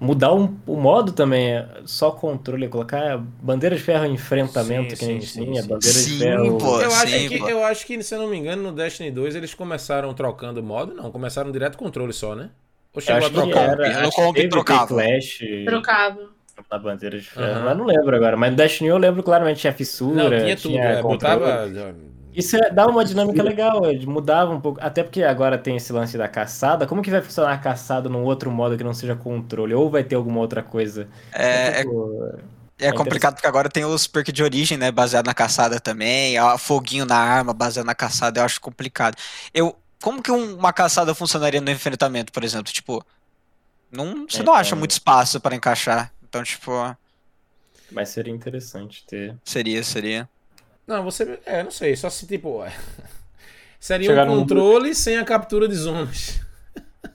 Mudar 0.00 0.32
um- 0.32 0.56
o 0.66 0.76
modo 0.78 1.12
também, 1.12 1.56
é 1.56 1.82
só 1.84 2.10
controle, 2.10 2.68
colocar 2.70 3.18
bandeira 3.18 3.76
de 3.76 3.82
ferro 3.82 4.06
em 4.06 4.14
enfrentamento 4.14 4.92
Sim, 4.92 4.96
que 4.96 5.04
a 5.04 5.08
gente 5.08 5.26
sim, 5.26 5.40
sim, 5.40 5.44
tinha, 5.44 5.60
sim. 5.62 5.68
bandeira 5.68 5.98
Sim, 5.98 6.10
de 6.10 6.18
ferro. 6.18 6.58
pô. 6.58 6.80
Eu 6.80 6.90
acho, 6.94 7.06
sim, 7.12 7.28
que, 7.28 7.38
pô. 7.38 7.48
eu 7.50 7.62
acho 7.64 7.86
que, 7.86 8.02
se 8.02 8.14
eu 8.14 8.18
não 8.20 8.28
me 8.28 8.38
engano, 8.38 8.62
no 8.62 8.72
Destiny 8.72 9.10
2 9.10 9.34
eles 9.36 9.52
começaram 9.52 10.14
trocando 10.14 10.62
modo. 10.62 10.94
Não, 10.94 11.12
começaram 11.12 11.52
direto 11.52 11.76
controle 11.76 12.14
só, 12.14 12.34
né? 12.34 12.48
Ou 12.94 13.00
Eu 13.00 13.02
chegou 13.02 13.26
a 13.26 13.30
trocar? 13.30 13.68
era, 13.70 14.02
No 14.02 14.10
que 14.10 14.16
comp 14.16 14.36
trocava. 14.50 14.86
Clash 14.88 15.38
Trocava. 15.64 16.28
na 16.70 16.78
bandeira 16.78 17.18
de 17.18 17.24
ferro, 17.28 17.46
Aham. 17.46 17.64
mas 17.64 17.76
não 17.78 17.84
lembro 17.86 18.14
agora. 18.16 18.36
Mas 18.36 18.50
no 18.50 18.56
Destiny 18.56 18.88
eu 18.90 18.98
lembro 18.98 19.22
claramente 19.22 19.60
tinha 19.60 19.72
fissura, 19.72 20.28
Não, 20.30 20.38
tinha 20.44 20.56
tudo. 20.56 20.76
é, 20.76 21.02
controle. 21.02 21.38
botava. 21.40 21.94
Isso 22.34 22.56
é- 22.56 22.70
dá 22.70 22.86
uma 22.86 23.04
dinâmica 23.04 23.42
legal, 23.42 23.84
é, 23.84 23.94
mudava 24.06 24.52
um 24.54 24.60
pouco. 24.60 24.78
Até 24.82 25.02
porque 25.02 25.22
agora 25.22 25.58
tem 25.58 25.76
esse 25.76 25.92
lance 25.92 26.16
da 26.16 26.28
caçada. 26.28 26.86
Como 26.86 27.02
que 27.02 27.10
vai 27.10 27.20
funcionar 27.20 27.52
a 27.52 27.58
caçada 27.58 28.08
num 28.08 28.22
outro 28.24 28.50
modo 28.50 28.76
que 28.76 28.84
não 28.84 28.94
seja 28.94 29.14
controle? 29.14 29.74
Ou 29.74 29.90
vai 29.90 30.02
ter 30.04 30.14
alguma 30.14 30.40
outra 30.40 30.62
coisa? 30.62 31.08
é, 31.32 31.66
é, 31.80 31.82
tipo, 31.82 32.34
é 32.78 32.90
complicado 32.92 33.34
porque 33.34 33.46
agora 33.46 33.68
tem 33.68 33.84
os 33.84 34.06
perks 34.06 34.32
de 34.32 34.42
origem, 34.42 34.78
né? 34.78 34.90
Baseado 34.90 35.26
na 35.26 35.34
caçada 35.34 35.78
também. 35.78 36.38
ó, 36.40 36.56
Foguinho 36.56 37.04
na 37.04 37.16
arma, 37.16 37.52
baseado 37.52 37.86
na 37.86 37.94
caçada, 37.94 38.40
eu 38.40 38.44
acho 38.44 38.60
complicado. 38.60 39.14
Eu. 39.52 39.76
Como 40.02 40.22
que 40.22 40.30
um- 40.30 40.56
uma 40.56 40.72
caçada 40.72 41.14
funcionaria 41.14 41.60
no 41.60 41.70
enfrentamento, 41.70 42.32
por 42.32 42.44
exemplo? 42.44 42.72
Tipo. 42.72 43.04
Não, 43.90 44.26
você 44.28 44.40
É, 44.40 44.42
não 44.42 44.52
acha 44.54 44.68
então- 44.70 44.78
muito 44.78 44.90
espaço 44.90 45.40
pra 45.40 45.54
encaixar. 45.54 46.12
Então, 46.28 46.42
tipo, 46.42 46.72
Mas 47.90 48.08
seria 48.08 48.32
interessante 48.32 49.04
ter. 49.06 49.36
seria, 49.44 49.82
seria. 49.84 50.28
Não, 50.86 51.02
você. 51.04 51.38
É, 51.46 51.62
não 51.62 51.70
sei. 51.70 51.94
Só 51.96 52.10
se 52.10 52.26
tipo. 52.26 52.64
é. 52.64 52.72
Seria 53.78 54.08
Chegar 54.10 54.28
um 54.28 54.34
num- 54.36 54.40
controle 54.42 54.94
sem 54.94 55.16
a 55.18 55.24
captura 55.24 55.66
de 55.66 55.74
zonas. 55.74 56.40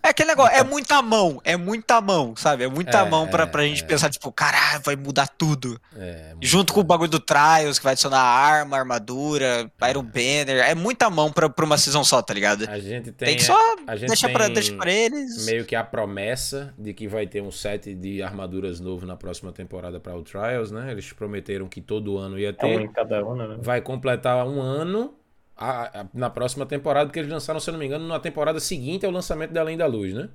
É 0.04 0.10
aquele 0.10 0.30
negócio, 0.30 0.54
é 0.56 0.64
muita 0.64 1.02
mão, 1.02 1.42
é 1.46 1.56
muita 1.56 2.02
mão, 2.02 2.36
sabe? 2.36 2.64
É 2.64 2.68
muita 2.68 3.00
É, 3.00 3.10
mão 3.10 3.26
pra, 3.28 3.44
é, 3.44 3.46
pra 3.46 3.64
gente 3.64 3.84
é. 3.84 3.86
pensar, 3.88 4.10
tipo, 4.10 4.32
caralho, 4.32 4.82
vai 4.84 4.96
mudar 4.98 5.28
tudo. 5.28 5.80
É, 5.96 6.34
Junto 6.42 6.74
com 6.74 6.82
o 6.82 6.84
bagulho 6.84 7.10
do 7.10 7.20
Trials, 7.20 7.78
que 7.80 7.84
vai 7.86 7.94
adicionar 7.94 8.20
arma, 8.20 8.78
armadura, 8.78 9.72
Iron 9.90 10.04
Banner. 10.04 10.60
É 10.70 10.76
muita 10.76 11.10
mão 11.10 11.32
pra, 11.32 11.50
pra 11.50 11.66
uma 11.66 11.78
season 11.78 12.04
só, 12.04 12.22
tá 12.22 12.34
ligado? 12.34 12.66
A 12.70 12.80
gente 12.80 13.12
tem. 13.14 13.28
Tem 13.30 13.38
que 13.38 13.44
só 13.44 13.58
a 13.88 13.96
gente 13.96 14.10
deixar 14.10 14.30
pra, 14.30 14.46
tem 14.46 14.54
deixa 14.56 14.76
pra 14.76 14.92
eles. 14.92 15.46
meio 15.46 15.64
que 15.66 15.76
a 15.76 15.84
promessa 15.84 16.74
de 16.78 16.94
que 16.94 17.08
vai 17.08 17.26
ter 17.26 17.42
um 17.42 17.52
set 17.52 17.94
de 17.96 18.22
armaduras 18.22 18.80
novo 18.80 19.06
na 19.06 19.16
próxima 19.16 19.52
temporada 19.54 20.00
para 20.00 20.16
o 20.18 20.22
Trials, 20.24 20.70
né? 20.72 20.92
Eles 20.92 21.12
prometeram 21.14 21.68
que 21.68 21.80
todo 21.82 22.18
ano 22.18 22.38
ia 22.38 22.50
É 22.50 22.52
um 22.52 22.56
ter. 22.56 22.82
em 22.82 22.92
cada 22.92 23.24
uma, 23.26 23.48
né? 23.48 23.58
Vai 23.62 23.80
completar 23.82 24.46
um 24.46 24.62
ano 24.62 25.14
a- 25.58 26.02
a- 26.02 26.06
na 26.14 26.30
próxima 26.30 26.66
temporada, 26.66 27.08
porque 27.08 27.20
eles 27.20 27.32
lançaram, 27.32 27.60
se 27.60 27.70
eu 27.70 27.74
não 27.74 27.80
me 27.80 27.86
engano, 27.86 28.08
na 28.08 28.20
temporada 28.20 28.60
seguinte 28.60 29.06
ao 29.06 29.12
lançamento 29.12 29.52
da 29.52 29.62
Além 29.62 29.76
da 29.78 29.86
Luz, 29.88 30.14
né? 30.14 30.30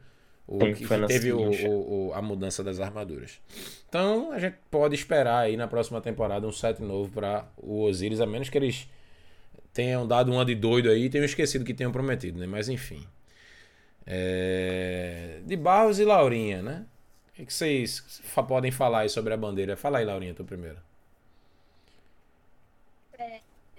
O 0.47 0.59
Sim, 0.59 0.75
que 0.75 0.97
na 0.97 1.07
teve 1.07 1.33
o- 1.33 1.39
o- 1.51 2.09
o- 2.09 2.15
a 2.15 2.21
mudança 2.21 2.65
das 2.65 2.81
armaduras. 2.81 3.41
Então 3.89 4.33
a 4.33 4.39
gente 4.39 4.57
pode 4.71 4.95
esperar 4.95 5.39
aí 5.39 5.57
na 5.57 5.69
próxima 5.69 6.01
temporada 6.01 6.47
um 6.47 6.53
set 6.53 6.83
novo 6.83 7.11
para 7.13 7.47
o 7.57 7.83
Osiris, 7.85 8.21
a 8.21 8.27
menos 8.27 8.49
que 8.49 8.59
eles 8.59 8.89
tenham 9.73 10.07
dado 10.07 10.33
uma 10.33 10.45
de 10.45 10.55
doido 10.57 10.91
aí 10.91 11.05
e 11.05 11.09
tenham 11.11 11.25
esquecido 11.25 11.65
que 11.65 11.73
tenham 11.73 11.93
prometido, 11.93 12.39
né? 12.41 12.47
Mas 12.47 12.69
enfim. 12.69 13.07
É, 14.05 15.39
De 15.47 15.57
Barros 15.57 15.99
e 15.99 16.05
Laurinha, 16.05 16.61
né? 16.61 16.85
O 17.33 17.37
que 17.37 17.47
que 17.47 17.55
vocês 17.55 18.21
podem 18.47 18.71
falar 18.71 19.01
aí 19.01 19.09
sobre 19.09 19.33
a 19.33 19.37
bandeira? 19.37 19.77
Fala 19.77 19.99
aí, 19.99 20.05
Laurinha, 20.05 20.35
tu 20.35 20.45
primeiro. 20.45 20.77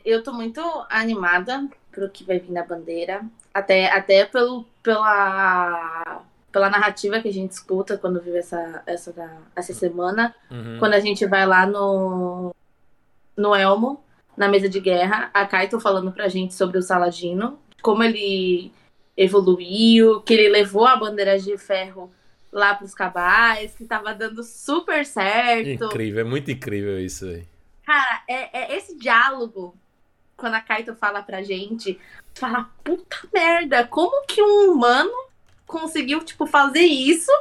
Eu 0.06 0.24
tô 0.24 0.34
muito 0.34 0.62
animada 0.90 1.68
pro 1.92 2.10
que 2.10 2.24
vai 2.24 2.40
vir 2.40 2.52
na 2.52 2.64
bandeira. 2.64 3.24
Até, 3.54 3.90
até 3.92 4.26
pelo, 4.26 4.66
pela, 4.82 6.24
pela 6.52 6.70
narrativa 6.70 7.20
que 7.20 7.28
a 7.28 7.34
gente 7.34 7.52
escuta 7.52 7.98
quando 7.98 8.22
vive 8.22 8.38
essa, 8.38 8.84
essa, 8.86 9.14
essa 9.56 9.74
semana. 9.74 10.36
Uhum. 10.50 10.78
Quando 10.80 10.94
a 10.94 11.00
gente 11.00 11.26
vai 11.26 11.46
lá 11.46 11.66
no, 11.66 12.54
no 13.38 13.56
Elmo, 13.56 14.04
na 14.36 14.48
mesa 14.48 14.68
de 14.68 14.80
guerra, 14.80 15.30
a 15.34 15.46
Kaito 15.46 15.80
falando 15.80 16.12
pra 16.12 16.28
gente 16.28 16.54
sobre 16.54 16.78
o 16.78 16.82
Saladino, 16.82 17.60
como 17.82 18.04
ele 18.04 18.72
evoluiu, 19.16 20.22
que 20.22 20.34
ele 20.34 20.50
levou 20.50 20.86
a 20.86 20.96
bandeira 20.96 21.38
de 21.40 21.58
ferro 21.58 22.12
lá 22.52 22.76
pros 22.76 22.94
cabais, 22.94 23.76
que 23.76 23.86
tava 23.86 24.14
dando 24.14 24.44
super 24.44 25.06
certo. 25.06 25.86
Incrível, 25.86 26.22
é 26.22 26.24
muito 26.24 26.52
incrível 26.52 27.00
isso 27.00 27.26
aí. 27.26 27.44
Cara, 27.86 28.24
é, 28.28 28.74
é 28.74 28.78
esse 28.78 28.98
diálogo, 28.98 29.76
quando 30.44 30.56
a 30.56 30.60
Kaito 30.60 30.94
fala 30.94 31.24
pra 31.24 31.41
gente, 31.41 31.98
fala, 32.36 32.70
puta 32.84 33.15
merda, 33.34 33.88
como 33.88 34.26
que 34.28 34.41
um 34.44 34.74
humano 34.74 35.10
conseguiu, 35.65 36.22
tipo, 36.22 36.45
fazer 36.45 36.82
isso 36.82 37.32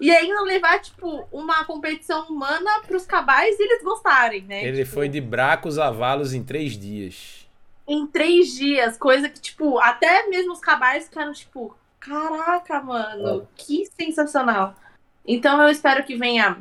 e 0.00 0.08
ainda 0.08 0.40
levar, 0.42 0.80
tipo, 0.80 1.26
uma 1.32 1.64
competição 1.64 2.28
humana 2.28 2.80
pros 2.86 3.04
cabais 3.04 3.58
e 3.58 3.62
eles 3.64 3.82
gostarem, 3.82 4.42
né? 4.42 4.64
Ele 4.64 4.84
Tipo, 4.84 4.94
foi 4.94 5.08
de 5.08 5.20
Bracos 5.20 5.80
a 5.80 5.90
Valos 5.90 6.32
em 6.32 6.44
três 6.44 6.78
dias. 6.78 7.44
Em 7.88 8.06
três 8.06 8.54
dias, 8.54 8.96
coisa 8.96 9.28
que, 9.28 9.40
tipo, 9.40 9.80
até 9.80 10.28
mesmo 10.28 10.52
os 10.52 10.60
cabais 10.60 11.06
ficaram, 11.06 11.32
tipo, 11.32 11.76
caraca, 11.98 12.80
mano, 12.80 13.48
que 13.56 13.84
sensacional. 14.00 14.76
Então 15.26 15.60
eu 15.60 15.70
espero 15.70 16.04
que 16.04 16.14
venha, 16.14 16.58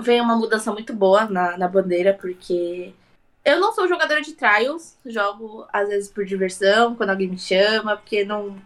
venha 0.00 0.22
uma 0.22 0.36
mudança 0.36 0.72
muito 0.72 0.94
boa 0.94 1.24
na, 1.24 1.58
na 1.58 1.66
bandeira, 1.66 2.14
porque 2.14 2.94
eu 3.44 3.58
não 3.60 3.72
sou 3.72 3.88
jogadora 3.88 4.22
de 4.22 4.34
trials, 4.34 4.96
jogo 5.04 5.66
às 5.72 5.88
vezes 5.88 6.10
por 6.10 6.24
diversão, 6.24 6.94
quando 6.94 7.10
alguém 7.10 7.28
me 7.28 7.38
chama, 7.38 7.96
porque 7.96 8.24
não, 8.24 8.56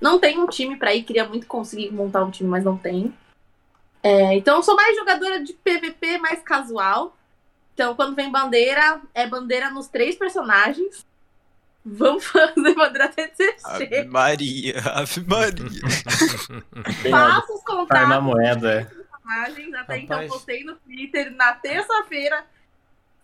não 0.00 0.18
tem 0.18 0.38
um 0.38 0.46
time 0.46 0.76
pra 0.76 0.94
ir, 0.94 1.04
queria 1.04 1.26
muito 1.28 1.46
conseguir 1.46 1.92
montar 1.92 2.24
um 2.24 2.30
time, 2.30 2.48
mas 2.48 2.64
não 2.64 2.76
tem. 2.76 3.14
É, 4.02 4.34
então 4.34 4.56
eu 4.56 4.62
sou 4.62 4.76
mais 4.76 4.96
jogadora 4.96 5.42
de 5.42 5.52
PVP, 5.54 6.18
mais 6.18 6.42
casual. 6.42 7.16
Então 7.72 7.94
quando 7.94 8.14
vem 8.14 8.30
bandeira, 8.30 9.00
é 9.14 9.26
bandeira 9.26 9.70
nos 9.70 9.88
três 9.88 10.16
personagens. 10.16 11.06
Vamos 11.84 12.24
fazer 12.26 12.74
bandeira 12.74 13.04
até 13.06 13.28
ser 13.34 13.56
Ave. 13.62 14.04
Maria, 14.04 14.80
Ave 14.94 15.20
Maria. 15.26 15.80
Faço 17.10 17.54
os 17.54 17.62
Farmar 17.62 18.18
contratos 18.18 18.22
moeda. 18.24 18.92
personagens. 19.24 19.74
Até 19.74 19.98
então 19.98 20.16
Rapaz. 20.16 20.32
postei 20.32 20.64
no 20.64 20.74
Twitter 20.76 21.30
na 21.34 21.52
terça-feira. 21.52 22.44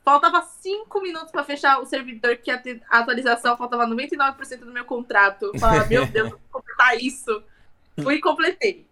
Faltava 0.04 0.42
cinco 0.42 1.00
minutos 1.00 1.30
pra 1.30 1.44
fechar 1.44 1.78
o 1.80 1.86
servidor, 1.86 2.36
que 2.36 2.50
a 2.50 2.60
atualização, 2.90 3.56
faltava 3.56 3.86
99% 3.86 4.60
do 4.60 4.72
meu 4.72 4.84
contrato. 4.84 5.50
Eu 5.52 5.58
falava, 5.60 5.86
meu 5.86 6.06
Deus, 6.06 6.30
vou 6.30 6.40
completar 6.50 6.96
isso. 6.96 7.42
Fui 8.02 8.14
e 8.14 8.20
completei. 8.20 8.86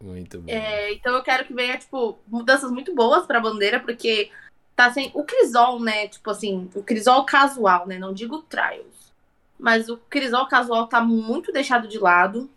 Muito 0.00 0.40
bom. 0.40 0.50
É, 0.50 0.92
então 0.92 1.14
eu 1.14 1.22
quero 1.22 1.44
que 1.44 1.54
venha, 1.54 1.78
tipo, 1.78 2.18
mudanças 2.26 2.70
muito 2.70 2.94
boas 2.94 3.26
pra 3.26 3.40
bandeira, 3.40 3.78
porque 3.78 4.30
tá 4.74 4.92
sem. 4.92 5.10
O 5.14 5.22
Crisol, 5.22 5.78
né? 5.78 6.08
Tipo 6.08 6.30
assim, 6.30 6.68
o 6.74 6.82
Crisol 6.82 7.24
casual, 7.24 7.86
né? 7.86 7.98
Não 7.98 8.12
digo 8.12 8.42
Trials. 8.42 9.12
Mas 9.58 9.88
o 9.88 9.96
Crisol 9.96 10.46
casual 10.48 10.88
tá 10.88 11.00
muito 11.00 11.52
deixado 11.52 11.86
de 11.86 11.98
lado 11.98 12.50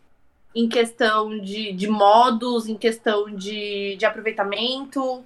em 0.56 0.68
questão 0.68 1.38
de, 1.38 1.74
de 1.74 1.88
modos, 1.88 2.68
em 2.68 2.78
questão 2.78 3.30
de, 3.30 3.96
de 3.98 4.06
aproveitamento. 4.06 5.24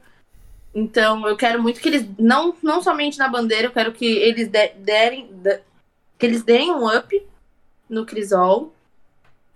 Então 0.74 1.28
eu 1.28 1.36
quero 1.36 1.62
muito 1.62 1.80
que 1.82 1.90
eles, 1.90 2.06
não, 2.18 2.56
não 2.62 2.82
somente 2.82 3.18
na 3.18 3.28
bandeira, 3.28 3.68
eu 3.68 3.72
quero 3.72 3.92
que 3.92 4.06
eles 4.06 4.48
de- 4.48 4.70
derem. 4.80 5.28
de- 5.32 5.60
que 6.18 6.26
eles 6.26 6.44
deem 6.44 6.72
um 6.72 6.86
up 6.86 7.24
no 7.90 8.06
Crisol. 8.06 8.74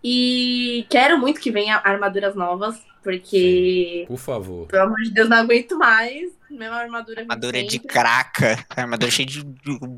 E 0.03 0.85
quero 0.89 1.17
muito 1.17 1.39
que 1.39 1.51
venha 1.51 1.77
armaduras 1.83 2.35
novas. 2.35 2.81
Porque, 3.03 4.05
Por 4.07 4.17
favor. 4.17 4.65
pelo 4.67 4.83
amor 4.83 5.01
de 5.01 5.11
Deus, 5.11 5.27
não 5.27 5.37
aguento 5.37 5.77
mais. 5.77 6.31
Mesma 6.53 6.75
armadura. 6.77 7.21
Armadura 7.21 7.63
de 7.63 7.79
craca. 7.79 8.63
Armadura 8.75 9.11
cheia 9.11 9.25
de 9.25 9.43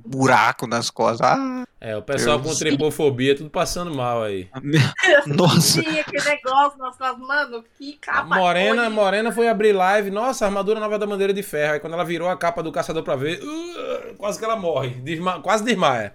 buraco 0.06 0.65
nas 0.68 0.90
costas. 0.90 1.22
Ah, 1.27 1.65
É, 1.82 1.95
o 1.98 2.02
pessoal 2.02 2.40
com 2.40 2.53
tripofobia, 2.56 3.36
tudo 3.36 3.49
passando 3.49 3.94
mal 3.94 4.23
aí. 4.23 4.49
nossa. 5.27 5.80
Aquele 5.82 6.23
negócio 6.23 6.80
nas 6.80 6.98
costas. 6.98 7.18
Mano, 7.19 7.64
que 7.77 7.98
A 8.02 8.06
capa. 8.06 8.36
Morena, 8.36 8.84
horrível. 8.84 8.91
Morena 8.91 9.32
foi 9.32 9.48
abrir 9.48 9.73
live, 9.73 10.10
nossa, 10.11 10.45
armadura 10.45 10.80
nova 10.80 10.98
da 10.98 11.06
bandeira 11.06 11.34
de 11.34 11.44
ferro. 11.44 11.73
Aí 11.73 11.80
quando 11.80 11.94
ela 11.94 12.06
virou 12.06 12.30
a 12.30 12.38
capa 12.38 12.64
do 12.64 12.72
caçador 12.72 13.03
pra 13.03 13.15
ver, 13.15 13.40
uh, 13.44 14.15
quase 14.15 14.40
que 14.40 14.45
ela 14.45 14.56
morre, 14.56 14.90
desma- 14.90 15.41
quase 15.41 15.64
desmaia. 15.64 16.14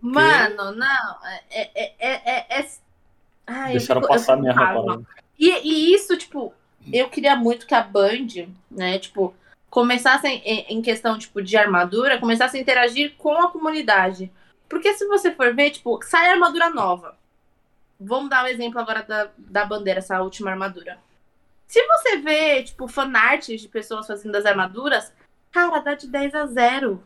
Mano, 0.00 0.72
não. 0.74 1.16
É. 1.50 1.70
é, 1.74 1.92
é, 1.98 2.30
é, 2.30 2.60
é... 2.60 2.68
Ai, 3.46 3.70
eu 3.72 3.78
Deixaram 3.78 4.00
fico- 4.00 4.12
passar 4.12 4.36
minha 4.36 4.52
rapaz. 4.52 5.00
E, 5.38 5.50
e 5.50 5.94
isso, 5.94 6.16
tipo, 6.16 6.52
eu 6.92 7.08
queria 7.08 7.34
muito 7.36 7.66
que 7.66 7.74
a 7.74 7.82
Band, 7.82 8.26
né, 8.70 8.98
tipo, 8.98 9.34
começasse 9.72 10.26
em, 10.28 10.82
questão, 10.82 11.16
tipo, 11.16 11.40
de 11.40 11.56
armadura, 11.56 12.18
começasse 12.20 12.58
a 12.58 12.60
interagir 12.60 13.14
com 13.16 13.32
a 13.40 13.50
comunidade. 13.50 14.30
Porque 14.68 14.92
se 14.92 15.06
você 15.06 15.32
for 15.32 15.54
ver, 15.54 15.70
tipo, 15.70 15.98
sai 16.04 16.28
armadura 16.28 16.68
nova. 16.68 17.16
Vamos 17.98 18.28
dar 18.28 18.44
o 18.44 18.48
exemplo 18.48 18.78
agora 18.78 19.02
da, 19.02 19.30
da 19.38 19.64
bandeira, 19.64 20.00
essa 20.00 20.20
última 20.20 20.50
armadura. 20.50 20.98
Se 21.66 21.82
você 21.86 22.18
vê, 22.18 22.62
tipo, 22.62 22.86
fanarts 22.86 23.62
de 23.62 23.66
pessoas 23.66 24.06
fazendo 24.06 24.36
as 24.36 24.44
armaduras, 24.44 25.10
cara, 25.50 25.78
dá 25.80 25.94
de 25.94 26.06
10 26.06 26.34
a 26.34 26.44
0 26.44 27.02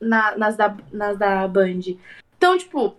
na- 0.00 0.36
nas, 0.38 0.56
da, 0.56 0.72
nas 0.92 1.18
da 1.18 1.48
Band. 1.48 1.80
Então, 2.36 2.56
tipo, 2.56 2.96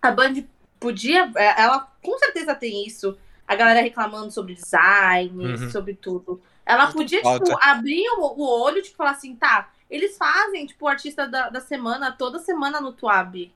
a 0.00 0.12
Band 0.12 0.44
podia. 0.78 1.28
é, 1.34 1.60
Ela 1.60 1.88
com 2.00 2.16
certeza 2.20 2.54
tem 2.54 2.86
isso. 2.86 3.18
A 3.46 3.54
galera 3.54 3.80
reclamando 3.82 4.30
sobre 4.30 4.54
design, 4.54 5.30
Uhum. 5.54 5.70
sobre 5.70 5.94
tudo. 5.94 6.40
Ela 6.64 6.86
Não 6.86 6.92
podia, 6.92 7.20
falta. 7.22 7.44
tipo, 7.44 7.58
abrir 7.62 8.08
o, 8.18 8.22
o 8.40 8.62
olho, 8.62 8.80
tipo, 8.82 8.96
falar 8.96 9.10
assim, 9.10 9.34
tá, 9.34 9.68
eles 9.90 10.16
fazem, 10.16 10.64
tipo, 10.66 10.84
o 10.84 10.88
artista 10.88 11.26
da, 11.28 11.50
da 11.50 11.60
semana, 11.60 12.12
toda 12.12 12.38
semana 12.38 12.80
no 12.80 12.92
Tuab. 12.92 13.52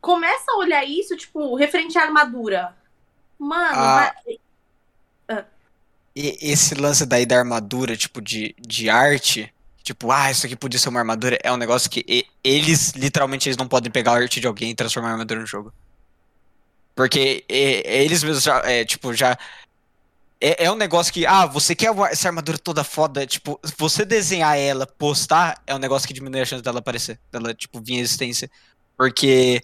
Começa 0.00 0.50
a 0.52 0.56
olhar 0.58 0.84
isso, 0.84 1.16
tipo, 1.16 1.54
referente 1.54 1.96
à 1.98 2.02
armadura. 2.02 2.74
Mano, 3.38 3.78
Ah. 3.78 4.12
vai- 4.26 4.38
E 6.14 6.36
esse 6.50 6.74
lance 6.74 7.06
daí 7.06 7.24
da 7.24 7.38
armadura, 7.38 7.96
tipo, 7.96 8.20
de, 8.20 8.54
de 8.58 8.90
arte, 8.90 9.52
tipo, 9.82 10.10
ah, 10.10 10.28
isso 10.30 10.44
aqui 10.44 10.56
podia 10.56 10.78
ser 10.78 10.88
uma 10.88 10.98
armadura, 10.98 11.38
é 11.42 11.52
um 11.52 11.56
negócio 11.56 11.88
que 11.88 12.26
eles, 12.42 12.90
literalmente, 12.92 13.48
eles 13.48 13.56
não 13.56 13.68
podem 13.68 13.92
pegar 13.92 14.12
a 14.12 14.16
arte 14.16 14.40
de 14.40 14.46
alguém 14.48 14.70
e 14.70 14.74
transformar 14.74 15.10
a 15.10 15.12
armadura 15.12 15.40
no 15.40 15.46
jogo. 15.46 15.72
Porque 17.00 17.46
e- 17.48 17.82
eles 17.86 18.22
mesmos 18.22 18.42
já, 18.42 18.58
é, 18.58 18.84
tipo, 18.84 19.14
já... 19.14 19.34
É, 20.38 20.66
é 20.66 20.70
um 20.70 20.74
negócio 20.74 21.10
que, 21.10 21.24
ah, 21.24 21.46
você 21.46 21.74
quer 21.74 21.90
essa 22.10 22.28
armadura 22.28 22.58
toda 22.58 22.84
foda, 22.84 23.26
tipo, 23.26 23.58
você 23.78 24.04
desenhar 24.04 24.58
ela, 24.58 24.86
postar, 24.86 25.62
é 25.66 25.74
um 25.74 25.78
negócio 25.78 26.06
que 26.06 26.12
diminui 26.12 26.42
a 26.42 26.44
chance 26.44 26.62
dela 26.62 26.80
aparecer, 26.80 27.18
dela, 27.32 27.54
tipo, 27.54 27.80
vir 27.80 27.94
em 27.94 28.00
existência. 28.00 28.50
Porque, 28.98 29.62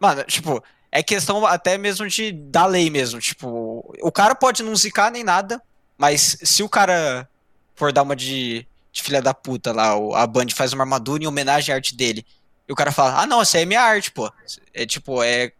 mano, 0.00 0.24
tipo, 0.24 0.60
é 0.90 1.00
questão 1.00 1.46
até 1.46 1.78
mesmo 1.78 2.08
de 2.08 2.32
da 2.32 2.66
lei 2.66 2.90
mesmo, 2.90 3.20
tipo, 3.20 3.94
o 4.02 4.10
cara 4.10 4.34
pode 4.34 4.64
não 4.64 4.74
zicar 4.74 5.12
nem 5.12 5.22
nada, 5.22 5.62
mas 5.96 6.38
se 6.42 6.64
o 6.64 6.68
cara 6.68 7.28
for 7.76 7.92
dar 7.92 8.02
uma 8.02 8.16
de, 8.16 8.66
de 8.90 9.00
filha 9.00 9.22
da 9.22 9.32
puta 9.32 9.70
lá, 9.70 9.92
a 10.20 10.26
Band 10.26 10.48
faz 10.52 10.72
uma 10.72 10.82
armadura 10.82 11.22
em 11.22 11.28
homenagem 11.28 11.72
à 11.72 11.76
arte 11.76 11.94
dele, 11.94 12.26
e 12.68 12.72
o 12.72 12.76
cara 12.76 12.90
fala, 12.90 13.20
ah 13.22 13.26
não, 13.28 13.42
essa 13.42 13.60
é 13.60 13.64
minha 13.64 13.80
arte, 13.80 14.10
pô. 14.10 14.28
É 14.72 14.84
tipo, 14.84 15.22
é. 15.22 15.52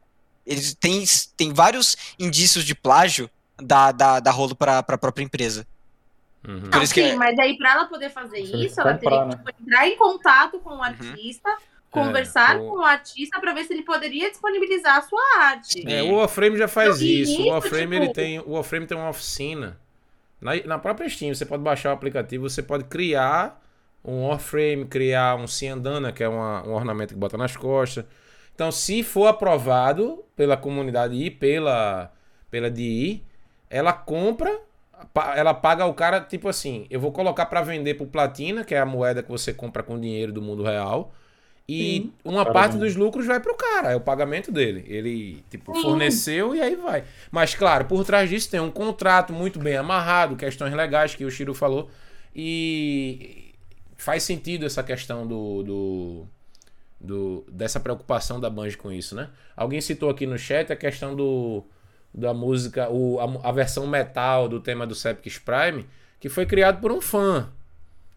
Eles 0.46 0.74
têm, 0.74 1.04
tem 1.36 1.52
vários 1.52 1.96
indícios 2.18 2.64
de 2.64 2.74
plágio 2.74 3.30
da, 3.56 3.92
da, 3.92 4.20
da 4.20 4.30
rolo 4.30 4.54
pra, 4.54 4.82
pra 4.82 4.98
própria 4.98 5.24
empresa. 5.24 5.66
Uhum. 6.46 6.60
Por 6.62 6.70
Não, 6.70 6.82
isso 6.82 6.92
que 6.92 7.02
sim, 7.02 7.10
é- 7.12 7.16
mas 7.16 7.38
aí 7.38 7.56
pra 7.56 7.72
ela 7.72 7.86
poder 7.86 8.10
fazer 8.10 8.44
Você 8.46 8.56
isso, 8.66 8.80
ela 8.80 8.94
teria 8.94 9.24
que 9.24 9.36
tipo, 9.36 9.50
entrar 9.62 9.88
em 9.88 9.96
contato 9.96 10.58
com 10.58 10.76
o 10.76 10.82
artista, 10.82 11.56
conversar 11.90 12.56
É, 12.56 12.58
o- 12.58 12.68
com 12.68 12.78
o 12.78 12.82
artista 12.82 13.40
pra 13.40 13.54
ver 13.54 13.64
se 13.64 13.72
ele 13.72 13.82
poderia 13.82 14.28
disponibilizar 14.30 14.96
a 14.98 15.02
sua 15.02 15.22
arte. 15.38 15.82
É, 15.90 16.02
o 16.02 16.16
Warframe 16.16 16.58
já 16.58 16.68
faz 16.68 17.00
E 17.00 17.22
isso. 17.22 17.32
O 17.38 17.40
isso, 17.42 17.48
Warframe, 17.50 17.82
tipo- 17.92 17.94
ele 17.94 18.12
tem, 18.12 18.40
o 18.40 18.50
Warframe 18.52 18.86
tem 18.86 18.98
uma 18.98 19.08
oficina. 19.08 19.78
Na, 20.40 20.54
na 20.66 20.78
própria 20.78 21.08
Steam, 21.08 21.34
você 21.34 21.46
pode 21.46 21.62
baixar 21.62 21.90
o 21.90 21.92
aplicativo, 21.94 22.50
você 22.50 22.62
pode 22.62 22.84
criar 22.84 23.58
um 24.04 24.26
Warframe, 24.28 24.84
criar 24.84 25.36
um 25.36 25.46
Ciandana, 25.46 26.12
que 26.12 26.22
é 26.22 26.28
uma- 26.28 26.62
um 26.66 26.74
ornamento 26.74 27.14
que 27.14 27.18
bota 27.18 27.38
nas 27.38 27.56
costas. 27.56 28.04
Então, 28.54 28.70
se 28.70 29.02
for 29.02 29.26
aprovado 29.26 30.24
pela 30.36 30.56
comunidade 30.56 31.14
e 31.14 31.30
pela, 31.30 32.12
pela 32.50 32.70
DI, 32.70 33.22
ela 33.68 33.92
compra, 33.92 34.60
ela 35.34 35.52
paga 35.52 35.84
o 35.86 35.94
cara, 35.94 36.20
tipo 36.20 36.48
assim, 36.48 36.86
eu 36.88 37.00
vou 37.00 37.10
colocar 37.10 37.46
para 37.46 37.62
vender 37.62 37.94
pro 37.94 38.06
Platina, 38.06 38.64
que 38.64 38.74
é 38.74 38.78
a 38.78 38.86
moeda 38.86 39.22
que 39.22 39.30
você 39.30 39.52
compra 39.52 39.82
com 39.82 39.98
dinheiro 39.98 40.32
do 40.32 40.40
mundo 40.40 40.62
real. 40.62 41.12
E 41.66 42.12
uma 42.22 42.42
Cara, 42.42 42.52
parte 42.52 42.76
dos 42.76 42.94
lucros 42.94 43.26
vai 43.26 43.40
pro 43.40 43.56
cara, 43.56 43.92
é 43.92 43.96
o 43.96 44.00
pagamento 44.00 44.52
dele. 44.52 44.84
Ele, 44.86 45.42
tipo, 45.48 45.74
Sim. 45.74 45.82
forneceu 45.82 46.54
e 46.54 46.60
aí 46.60 46.76
vai. 46.76 47.04
Mas, 47.30 47.54
claro, 47.54 47.86
por 47.86 48.04
trás 48.04 48.28
disso 48.28 48.50
tem 48.50 48.60
um 48.60 48.70
contrato 48.70 49.32
muito 49.32 49.58
bem 49.58 49.74
amarrado, 49.74 50.36
questões 50.36 50.74
legais 50.74 51.14
que 51.14 51.24
o 51.24 51.30
Shiro 51.30 51.54
falou. 51.54 51.88
E 52.36 53.54
faz 53.96 54.22
sentido 54.22 54.66
essa 54.66 54.82
questão 54.82 55.26
do, 55.26 55.62
do, 55.62 56.26
do- 57.00 57.44
dessa 57.50 57.80
preocupação 57.80 58.40
da 58.40 58.50
Bungie 58.50 58.76
com 58.76 58.90
isso, 58.92 59.14
né? 59.14 59.30
Alguém 59.56 59.80
citou 59.80 60.10
aqui 60.10 60.26
no 60.26 60.38
chat 60.38 60.72
a 60.72 60.76
questão 60.76 61.14
do 61.14 61.64
da 62.16 62.32
música, 62.32 62.88
o, 62.90 63.18
a, 63.18 63.48
a 63.48 63.52
versão 63.52 63.86
metal 63.88 64.48
do 64.48 64.60
tema 64.60 64.86
do 64.86 64.94
Sepix 64.94 65.36
Prime, 65.38 65.84
que 66.20 66.28
foi 66.28 66.46
criado 66.46 66.80
por 66.80 66.92
um 66.92 67.00
fã. 67.00 67.48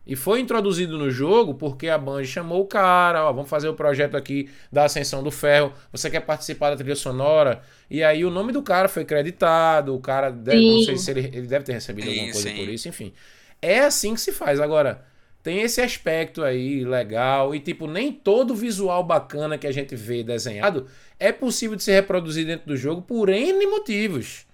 E 0.06 0.16
foi 0.16 0.40
introduzido 0.40 0.98
no 0.98 1.12
jogo 1.12 1.54
porque 1.56 1.90
a 1.90 1.98
Bungie 1.98 2.28
chamou 2.28 2.62
o 2.62 2.66
cara, 2.66 3.26
ó, 3.26 3.34
vamos 3.34 3.50
fazer 3.50 3.68
o 3.68 3.74
projeto 3.74 4.16
aqui 4.16 4.50
da 4.72 4.86
Ascensão 4.86 5.22
do 5.22 5.30
Ferro, 5.30 5.74
você 5.92 6.10
quer 6.10 6.22
participar 6.22 6.70
da 6.70 6.78
trilha 6.78 6.96
sonora? 6.96 7.62
E 7.90 8.02
aí 8.02 8.24
o 8.24 8.30
nome 8.32 8.54
do 8.54 8.64
cara 8.64 8.88
foi 8.88 9.04
creditado, 9.04 9.94
o 9.94 10.00
cara, 10.00 10.30
deve, 10.32 10.70
não 10.70 10.80
sei 10.80 10.98
se 10.98 11.12
ele, 11.12 11.22
ele 11.28 11.48
deve 11.48 11.66
ter 11.66 11.74
recebido 11.74 12.10
Sim, 12.10 12.10
alguma 12.10 12.30
coisa 12.30 12.50
sim. 12.50 12.56
por 12.56 12.70
isso, 12.70 12.88
enfim. 12.88 13.14
É 13.62 13.80
assim 13.80 14.14
que 14.14 14.22
se 14.22 14.32
faz. 14.32 14.62
Agora, 14.62 15.04
tem 15.48 15.62
esse 15.62 15.80
aspecto 15.80 16.44
aí 16.44 16.84
legal 16.84 17.56
e 17.56 17.60
tipo, 17.62 17.88
nem 17.88 18.12
todo 18.12 18.54
visual 18.54 19.02
bacana 19.02 19.58
que 19.58 19.66
a 19.66 19.72
gente 19.72 19.96
vê 19.96 20.22
desenhado 20.22 20.88
é 21.18 21.32
possível 21.32 21.78
de 21.78 21.84
ser 21.84 21.94
reproduzido 21.94 22.48
dentro 22.48 22.68
do 22.68 22.76
jogo 22.76 23.02
por 23.02 23.30
N 23.30 23.66
motivos. 23.66 24.46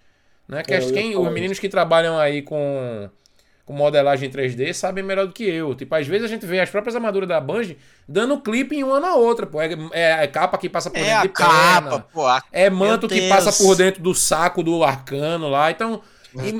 Né? 0.48 0.61
Que 0.61 0.76
É, 0.76 0.80
ia 0.80 0.91
quem, 0.91 1.18
os 1.18 1.32
meninos 1.32 1.57
que 1.57 1.68
trabalham 1.68 2.20
aí 2.20 2.44
com, 2.44 3.10
com 3.65 3.74
modelagem 3.74 4.30
3D 4.30 4.72
sabem 4.72 5.03
melhor 5.03 5.26
do 5.26 5.34
que 5.34 5.44
eu. 5.44 5.74
Tipo, 5.74 5.95
às 5.95 6.06
vezes 6.06 6.26
a 6.26 6.28
gente 6.28 6.45
vê 6.45 6.60
as 6.60 6.70
próprias 6.70 6.95
armaduras 6.95 7.28
da 7.28 7.41
Bungie 7.41 7.76
dando 8.07 8.40
clipe 8.40 8.76
em 8.76 8.84
uma 8.84 8.99
na 8.99 9.15
outra. 9.15 9.48
Pô. 9.48 9.60
É, 9.60 9.70
é, 9.94 10.24
é 10.24 10.28
capa 10.28 10.60
que 10.60 10.70
passa 10.70 10.91
por 10.91 11.02
É 11.02 11.06
dentro 11.06 11.22
a 11.22 11.22
de 11.24 11.30
capa, 11.30 11.82
perna. 11.90 12.06
pô. 12.14 12.24
É 12.52 12.70
manto 12.70 13.10
que 13.10 13.28
passa 13.28 13.52
por 13.52 13.76
dentro 13.76 14.03
do 14.03 14.14
saco 14.14 14.61
do 14.61 14.84
arcano 14.84 15.49
lá. 15.49 15.72
Então. 15.72 16.02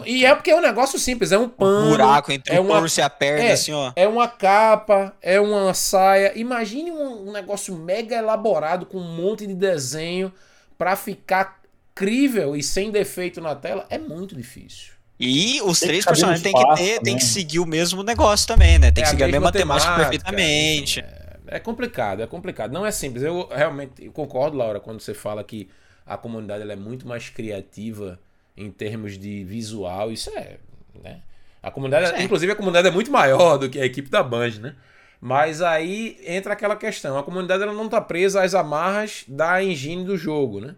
E, 0.06 0.18
e 0.20 0.26
é 0.26 0.36
porque 0.36 0.52
é 0.52 0.56
um 0.56 0.62
negócio 0.62 1.00
simples, 1.00 1.32
é 1.32 1.38
um 1.38 1.50
pano. 1.50 1.90
buraco 1.90 2.32
entre 2.32 2.54
é 2.54 2.60
o 2.60 2.64
uma- 2.64 2.86
e 2.86 3.02
a 3.02 3.10
perna, 3.10 3.44
é. 3.44 3.52
assim, 3.54 3.72
ó. 3.72 3.92
É 3.96 4.08
uma 4.08 4.28
capa, 4.28 5.16
é 5.22 5.40
uma 5.40 5.74
saia. 5.74 6.38
Imagine 6.38 6.92
um, 6.92 7.30
um 7.30 7.32
negócio 7.32 7.76
mega 7.76 8.16
elaborado 8.16 8.86
com 8.86 8.98
um 9.00 9.16
monte 9.16 9.48
de 9.48 9.54
desenho 9.54 10.32
pra 10.78 10.96
ficar 10.96 11.62
crível 11.96 12.56
e 12.56 12.62
sem 12.64 12.92
defeito 12.92 13.40
na 13.42 13.56
tela. 13.56 13.86
É 13.90 13.98
muito 13.98 14.36
difícil. 14.36 14.94
E 15.20 15.62
os 15.62 15.80
Tem 15.80 15.90
três 15.90 16.06
personagens 16.06 16.42
têm 16.42 16.54
que, 16.54 16.76
ter, 16.76 17.00
tem 17.00 17.18
que 17.18 17.24
seguir 17.24 17.60
o 17.60 17.66
mesmo 17.66 18.04
negócio 18.04 18.48
também, 18.48 18.78
né? 18.80 18.92
Tem 18.92 19.04
É 19.04 19.06
que 19.06 19.12
seguir 19.12 19.24
a 19.24 19.28
mesma 19.28 19.52
temática 19.52 19.92
temática, 19.92 20.10
perfeitamente. 20.10 21.00
É, 21.00 21.58
é 21.58 21.60
complicado, 21.60 22.22
é 22.22 22.28
complicado. 22.28 22.72
Não 22.72 22.86
é 22.86 22.92
simples. 22.92 23.24
Eu 23.24 23.48
realmente 23.48 24.04
eu 24.06 24.12
concordo, 24.12 24.58
Laura, 24.58 24.80
quando 24.80 25.00
você 25.00 25.14
fala 25.14 25.44
que 25.44 25.70
a 26.06 26.18
comunidade 26.18 26.64
ela 26.64 26.74
é 26.74 26.76
muito 26.76 27.08
mais 27.08 27.30
criativa 27.30 28.20
em 28.56 28.72
termos 28.72 29.18
de 29.18 29.44
visual. 29.44 30.12
Isso 30.12 30.30
é. 30.32 30.58
Né? 31.02 31.22
A 31.62 31.72
comunidade, 31.72 32.20
é. 32.20 32.24
inclusive, 32.24 32.52
a 32.52 32.56
comunidade 32.56 32.88
é 32.88 32.92
muito 32.92 33.12
maior 33.12 33.58
do 33.58 33.70
que 33.70 33.80
a 33.80 33.86
equipe 33.86 34.10
da 34.10 34.22
Band, 34.22 34.60
né? 34.60 34.76
Mas 35.20 35.62
aí 35.62 36.20
entra 36.26 36.52
aquela 36.52 36.76
questão. 36.76 37.18
A 37.18 37.24
comunidade 37.24 37.64
ela 37.64 37.74
não 37.74 37.86
está 37.86 38.02
presa 38.02 38.44
às 38.44 38.54
amarras 38.54 39.24
da 39.28 39.64
engine 39.64 40.04
do 40.04 40.18
jogo, 40.18 40.60
né? 40.60 40.76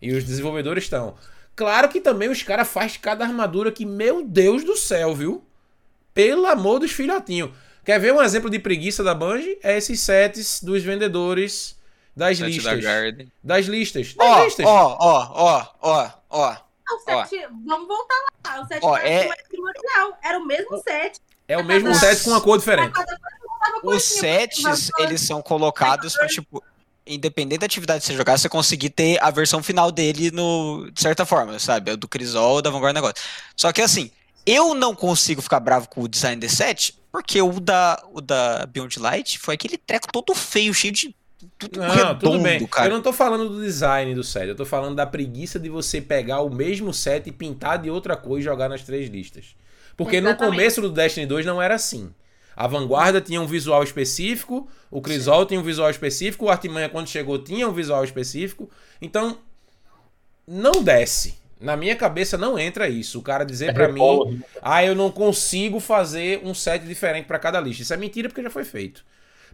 E 0.00 0.12
os 0.12 0.24
desenvolvedores 0.24 0.84
estão. 0.84 1.14
Claro 1.54 1.88
que 1.90 2.00
também 2.00 2.30
os 2.30 2.42
caras 2.42 2.68
fazem 2.68 2.98
cada 3.00 3.24
armadura 3.24 3.70
que, 3.70 3.84
meu 3.84 4.24
Deus 4.24 4.64
do 4.64 4.74
céu, 4.76 5.14
viu? 5.14 5.44
Pelo 6.14 6.46
amor 6.46 6.78
dos 6.78 6.92
filhotinhos. 6.92 7.50
Quer 7.84 8.00
ver 8.00 8.14
um 8.14 8.22
exemplo 8.22 8.48
de 8.48 8.58
preguiça 8.58 9.04
da 9.04 9.14
Bungie? 9.14 9.58
É 9.62 9.76
esses 9.76 10.00
sets 10.00 10.62
dos 10.62 10.82
vendedores 10.82 11.76
das 12.16 12.38
da 12.38 12.46
listas. 12.46 12.82
Garden. 12.82 13.30
Das 13.42 13.66
listas. 13.66 14.14
Das 14.14 14.44
listas. 14.44 14.66
ó, 14.66 14.96
ó, 14.98 15.32
ó, 15.34 15.66
ó, 15.82 16.10
ó. 16.30 16.56
O 16.90 16.98
set, 17.00 17.46
vamos 17.66 17.88
voltar 17.88 18.14
lá. 18.46 18.60
O 18.62 18.66
set 18.66 18.80
Ó, 18.82 18.96
é- 18.96 19.28
mais 19.28 19.42
primordial. 19.48 20.18
Era 20.22 20.38
o 20.38 20.44
mesmo 20.46 20.82
set. 20.82 21.18
É 21.48 21.56
o 21.58 21.64
mesmo 21.64 21.90
Os- 21.90 21.98
set 21.98 22.22
com 22.24 22.30
uma 22.30 22.40
cor 22.40 22.58
diferente. 22.58 22.92
Cada 22.92 23.16
Os 23.76 23.80
coisinha, 23.82 24.20
sets, 24.20 24.90
eles 24.98 25.20
são 25.26 25.40
colocados 25.42 26.14
pra, 26.14 26.26
tipo... 26.26 26.62
independente 27.06 27.60
da 27.60 27.66
atividade 27.66 28.00
que 28.00 28.06
você 28.06 28.14
jogar, 28.14 28.38
você 28.38 28.48
conseguir 28.48 28.90
ter 28.90 29.22
a 29.22 29.30
versão 29.30 29.62
final 29.62 29.90
dele 29.90 30.30
no, 30.30 30.90
de 30.92 31.00
certa 31.00 31.24
forma, 31.26 31.58
sabe? 31.58 31.90
O 31.90 31.96
do 31.96 32.08
Crisol, 32.08 32.60
da 32.62 32.70
Vanguard 32.70 32.94
negócio. 32.94 33.16
Só 33.56 33.72
que 33.72 33.82
assim, 33.82 34.10
eu 34.46 34.74
não 34.74 34.94
consigo 34.94 35.40
ficar 35.42 35.60
bravo 35.60 35.88
com 35.88 36.02
o 36.02 36.08
design 36.08 36.40
de 36.40 36.48
set, 36.48 36.98
porque 37.12 37.40
o 37.40 37.60
da, 37.60 38.02
o 38.12 38.20
da 38.20 38.66
Beyond 38.66 38.98
Light 38.98 39.38
foi 39.38 39.54
aquele 39.54 39.76
treco 39.78 40.08
todo 40.12 40.34
feio, 40.34 40.72
cheio 40.74 40.92
de. 40.92 41.14
Tudo 41.58 41.80
Não, 41.80 41.88
redondo, 41.88 42.18
tudo 42.20 42.38
bem. 42.40 42.66
cara. 42.66 42.88
Eu 42.88 42.94
não 42.94 43.02
tô 43.02 43.12
falando 43.12 43.48
do 43.48 43.62
design 43.62 44.14
do 44.14 44.22
set, 44.22 44.48
eu 44.48 44.54
tô 44.56 44.64
falando 44.64 44.94
da 44.96 45.06
preguiça 45.06 45.58
de 45.58 45.68
você 45.68 46.00
pegar 46.00 46.40
o 46.40 46.50
mesmo 46.50 46.92
set 46.92 47.26
e 47.28 47.32
pintar 47.32 47.78
de 47.78 47.90
outra 47.90 48.16
cor 48.16 48.38
e 48.38 48.42
jogar 48.42 48.68
nas 48.68 48.82
três 48.82 49.08
listas. 49.08 49.56
Porque 49.96 50.20
no 50.20 50.28
Exatamente. 50.28 50.56
começo 50.56 50.80
do 50.80 50.90
Destiny 50.90 51.26
2 51.26 51.46
não 51.46 51.60
era 51.62 51.74
assim. 51.74 52.12
A 52.56 52.66
Vanguarda 52.66 53.20
tinha 53.20 53.40
um 53.40 53.46
visual 53.46 53.82
específico, 53.82 54.68
o 54.90 55.00
Crisol 55.00 55.44
tinha 55.46 55.58
um 55.58 55.62
visual 55.62 55.90
específico, 55.90 56.46
o 56.46 56.50
Artimanha 56.50 56.88
quando 56.88 57.08
chegou 57.08 57.38
tinha 57.38 57.68
um 57.68 57.72
visual 57.72 58.04
específico. 58.04 58.70
Então, 59.00 59.38
não 60.46 60.82
desce. 60.82 61.34
Na 61.60 61.76
minha 61.76 61.96
cabeça 61.96 62.36
não 62.36 62.58
entra 62.58 62.88
isso. 62.88 63.18
O 63.18 63.22
cara 63.22 63.44
dizer 63.44 63.72
pra 63.72 63.86
mim, 63.88 63.94
Repolo, 63.94 64.38
ah, 64.60 64.84
eu 64.84 64.94
não 64.94 65.10
consigo 65.10 65.80
fazer 65.80 66.40
um 66.44 66.52
set 66.52 66.84
diferente 66.84 67.26
pra 67.26 67.38
cada 67.38 67.58
lista. 67.60 67.82
Isso 67.82 67.94
é 67.94 67.96
mentira 67.96 68.28
porque 68.28 68.42
já 68.42 68.50
foi 68.50 68.64
feito. 68.64 69.04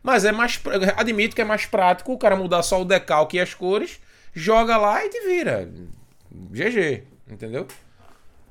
Mas 0.02 0.24
é 0.24 0.32
mais. 0.32 0.58
Admito 0.96 1.34
que 1.34 1.42
é 1.42 1.44
mais 1.44 1.66
prático 1.66 2.12
o 2.12 2.18
cara 2.18 2.34
mudar 2.36 2.62
só 2.62 2.80
o 2.80 2.84
decalque 2.84 3.36
e 3.36 3.40
as 3.40 3.52
cores, 3.54 4.00
joga 4.34 4.76
lá 4.76 5.04
e 5.04 5.08
te 5.10 5.20
vira. 5.26 5.68
GG, 6.50 7.04
entendeu? 7.30 7.66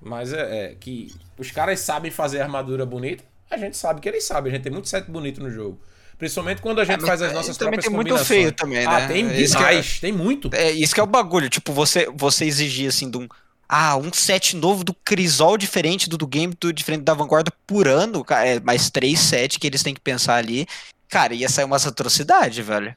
Mas 0.02 0.32
é, 0.34 0.66
é 0.72 0.76
que 0.80 1.14
os 1.38 1.52
caras 1.52 1.80
sabem 1.80 2.12
fazer 2.12 2.42
armadura 2.42 2.86
bonita, 2.86 3.24
a 3.50 3.58
gente 3.58 3.76
sabe 3.78 4.00
que 4.02 4.08
eles 4.08 4.24
sabem. 4.24 4.52
A 4.52 4.56
gente 4.56 4.64
tem 4.64 4.72
muito 4.72 4.88
set 4.88 5.10
bonito 5.10 5.42
no 5.42 5.50
jogo. 5.50 5.80
Principalmente 6.18 6.62
quando 6.62 6.80
a 6.82 6.86
gente 6.86 7.02
É, 7.04 7.08
faz 7.08 7.22
as 7.22 7.34
nossas 7.34 7.58
também 7.58 7.80
próprias 7.80 7.86
tem 7.86 7.94
muito 7.96 8.08
combinações. 8.10 8.28
feio 8.28 8.52
também, 8.52 8.86
Ah, 8.86 9.00
né? 9.02 9.08
tem 9.08 9.42
Isso 9.42 9.56
que 9.58 9.64
é- 9.64 9.68
demais, 9.70 10.00
tem 10.02 10.12
muito. 10.12 10.50
É 10.54 10.70
isso 10.72 10.94
que 10.94 11.00
é 11.00 11.04
o 11.04 11.08
bagulho, 11.08 11.50
tipo, 11.50 11.72
você, 11.72 12.08
você 12.14 12.46
exigir 12.46 12.90
assim 12.90 13.10
de 13.10 13.18
um. 13.18 13.28
Ah, 13.68 13.96
um 13.96 14.12
set 14.12 14.56
novo 14.56 14.84
do 14.84 14.94
Crisol 14.94 15.58
diferente 15.58 16.10
do 16.10 16.18
do 16.18 16.28
game, 16.28 16.54
do 16.60 16.74
diferente 16.74 17.04
da 17.04 17.14
Vanguarda 17.14 17.52
por 17.66 17.88
ano, 17.88 18.26
é 18.32 18.60
mais 18.60 18.90
três 18.90 19.20
sets 19.20 19.58
que 19.58 19.68
eles 19.68 19.82
têm 19.84 19.94
que 19.94 20.02
pensar 20.02 20.36
ali. 20.36 20.68
Cara, 21.10 21.34
ia 21.34 21.50
sair 21.50 21.66
umas 21.66 21.86
atrocidades, 21.88 22.64
velho. 22.66 22.96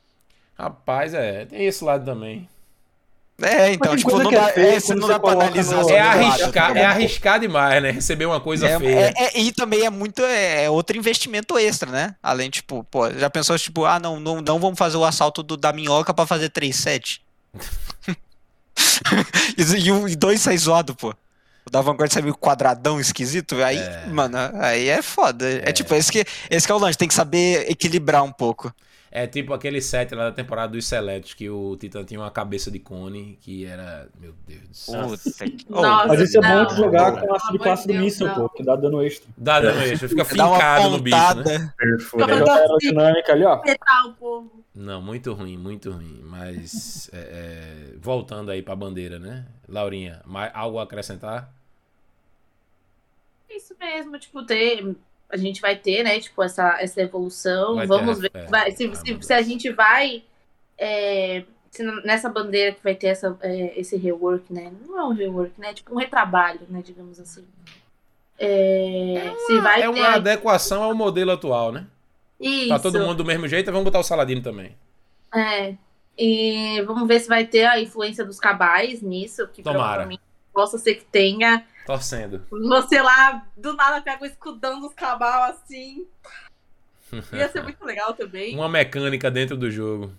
Rapaz, 0.59 1.15
é, 1.15 1.47
tem 1.47 1.65
esse 1.67 1.83
lado 1.83 2.05
também. 2.05 2.49
É, 3.41 3.73
então, 3.73 3.97
tipo, 3.97 4.17
não 4.17 4.29
que 4.29 4.37
é 4.37 4.41
dá, 4.41 4.49
feia 4.49 4.77
é, 4.77 4.81
quando 4.81 5.01
não 5.01 5.09
dá 5.09 5.19
pra 5.19 5.33
analisar 5.33 5.83
no- 5.83 5.91
É 5.91 6.01
lado, 6.05 6.19
arriscar, 6.21 6.73
tá 6.73 6.79
é 6.79 6.85
arriscar 6.85 7.41
demais, 7.41 7.83
né? 7.83 7.91
Receber 7.91 8.27
uma 8.27 8.41
coisa 8.41 8.69
É, 8.69 8.79
feia. 8.79 9.13
é- 9.17 9.25
é- 9.25 9.41
e 9.41 9.51
também 9.51 9.85
é 9.85 9.91
muito 9.91 10.23
é, 10.23 10.71
outro 10.71 10.97
investimento 10.97 11.59
extra, 11.59 11.91
né? 11.91 12.15
Além, 12.23 12.51
tipo, 12.51 12.85
pô, 12.85 13.11
já 13.11 13.29
pensou, 13.31 13.59
tipo, 13.59 13.85
ah, 13.85 13.99
não, 13.99 14.21
não, 14.21 14.41
não 14.41 14.61
vamos 14.61 14.79
fazer 14.79 14.97
o 14.99 15.05
assalto 15.05 15.43
do, 15.43 15.57
da 15.57 15.73
minhoca 15.73 16.15
pra 16.15 16.27
fazer 16.27 16.51
3 16.51 16.77
set. 16.77 17.21
e, 19.57 19.63
e 19.63 20.13
e 20.13 20.17
dois 20.17 20.41
sai 20.41 20.57
zoado, 20.59 20.95
pô. 20.95 21.13
O 21.67 21.71
da 21.71 21.81
Vanguard 21.81 22.13
sai 22.13 22.23
meio 22.23 22.37
quadradão 22.37 22.99
esquisito, 23.01 23.63
aí, 23.63 23.79
É. 23.79 24.07
mano, 24.09 24.37
aí 24.55 24.89
é 24.89 25.01
foda. 25.01 25.49
É, 25.49 25.69
É. 25.71 25.73
tipo, 25.73 25.95
esse 25.95 26.11
que, 26.11 26.25
esse 26.51 26.67
que 26.67 26.73
é 26.73 26.75
o 26.75 26.79
lance, 26.79 26.99
tem 26.99 27.07
que 27.09 27.15
saber 27.15 27.71
equilibrar 27.71 28.23
um 28.25 28.33
pouco. 28.33 28.73
É 29.15 29.27
tipo 29.27 29.53
aquele 29.53 29.83
set 29.83 30.15
lá 30.15 30.31
da 30.31 30.33
temporada 30.33 30.73
dos 30.73 30.87
Seletos, 30.87 31.35
que 31.35 31.51
o 31.51 31.77
Titã 31.77 32.03
tinha 32.03 32.19
uma 32.19 32.31
cabeça 32.31 32.71
de 32.71 32.79
cone, 32.79 33.39
que 33.43 33.67
era. 33.67 34.09
Meu 34.19 34.33
Deus 34.47 34.63
do 34.63 34.75
céu. 34.75 35.01
Oh, 35.69 35.83
Nossa, 35.83 36.07
Mas 36.07 36.21
isso 36.21 36.39
é 36.39 36.41
bom 36.41 36.65
de 36.65 36.77
jogar 36.77 37.13
não, 37.13 37.21
com 37.21 37.35
a 37.35 37.39
subclasse 37.39 37.87
do 37.87 37.93
míssil, 37.93 38.31
pô, 38.31 38.49
que 38.49 38.65
dá 38.65 38.75
dano 38.75 39.03
extra. 39.03 39.29
Dá 39.37 39.61
dano 39.61 39.83
extra, 39.83 40.09
fica 40.09 40.25
fincado 40.25 40.89
no 40.89 40.99
bicho, 40.99 41.17
né? 41.17 41.35
pontada. 41.35 41.75
Perfura. 41.77 42.39
Joga 42.39 42.53
a 42.53 42.57
aerodinâmica 42.57 43.33
ali, 43.33 43.45
ó. 43.45 43.61
Não, 44.75 45.03
muito 45.03 45.35
ruim, 45.35 45.59
muito 45.59 45.91
ruim. 45.91 46.21
Mas 46.25 47.11
é, 47.13 47.19
é, 47.19 47.95
voltando 47.99 48.51
aí 48.51 48.63
pra 48.63 48.75
bandeira, 48.75 49.19
né? 49.19 49.45
Laurinha, 49.69 50.23
mais, 50.25 50.51
algo 50.55 50.79
a 50.79 50.85
acrescentar? 50.85 51.53
Isso 53.51 53.77
mesmo, 53.79 54.19
tipo, 54.19 54.43
ter. 54.43 54.97
A 55.33 55.37
gente 55.37 55.61
vai 55.61 55.75
ter, 55.75 56.05
né, 56.05 56.21
tipo, 56.21 56.43
essa, 56.43 56.77
essa 56.81 57.01
evolução. 57.01 57.75
Vai 57.77 57.87
ter, 57.87 57.89
Vamos 57.89 58.21
ver 58.21 58.31
é, 58.35 58.47
vai- 58.47 58.71
se, 58.73 58.95
se, 58.95 59.19
se 59.21 59.33
a 59.33 59.43
gente 59.43 59.71
vai. 59.71 60.23
é, 60.79 61.43
nessa 62.05 62.29
bandeira 62.29 62.73
que 62.73 62.83
vai 62.85 62.95
ter 62.95 63.07
essa, 63.07 63.37
é, 63.41 63.81
esse 63.81 63.97
rework, 63.97 64.53
né? 64.53 64.71
Não 64.87 64.99
é 64.99 65.05
um 65.05 65.13
rework, 65.15 65.59
né? 65.59 65.73
Tipo 65.73 65.95
um 65.95 65.99
retrabalho, 65.99 66.61
né? 66.69 66.83
Digamos 66.85 67.19
assim. 67.19 67.45
É, 68.39 69.33
se 69.47 69.59
vai 69.61 69.81
é 69.81 69.83
ter. 69.83 69.89
uma 69.89 70.15
adequação 70.17 70.83
ao 70.83 70.95
modelo 70.95 71.31
atual, 71.31 71.73
né? 71.73 71.87
Isso. 72.41 72.69
Tá 72.69 72.79
todo 72.79 72.99
mundo 73.01 73.15
do 73.15 73.25
mesmo 73.25 73.47
jeito, 73.49 73.71
vamos 73.71 73.85
botar 73.85 74.01
o 74.01 74.03
Saladino 74.05 74.43
também. 74.43 74.77
É. 75.35 75.75
E 76.19 76.83
vamos 76.83 77.07
ver 77.09 77.21
se 77.21 77.29
vai 77.29 77.47
ter 77.47 77.65
a 77.65 77.81
influência 77.81 78.25
dos 78.25 78.39
cabais 78.39 79.01
nisso, 79.01 79.49
que 79.49 79.63
Tomara. 79.63 79.81
provavelmente 79.81 80.23
possa 80.53 80.77
ser 80.77 80.97
que 80.97 81.05
tenha. 81.05 81.65
Torcendo. 81.87 82.47
Você 82.51 83.01
lá, 83.03 83.45
do 83.57 83.75
nada, 83.75 84.01
pega 84.01 84.23
o 84.23 84.27
escudão 84.27 84.81
dos 84.81 84.95
cabal 84.95 85.51
assim. 85.51 86.07
Ia 87.33 87.49
ser 87.51 87.63
muito 87.63 87.85
legal 87.85 88.15
também. 88.15 88.55
Uma 88.55 88.69
mecânica 88.69 89.31
dentro 89.31 89.57
do 89.57 89.71
jogo. 89.71 90.13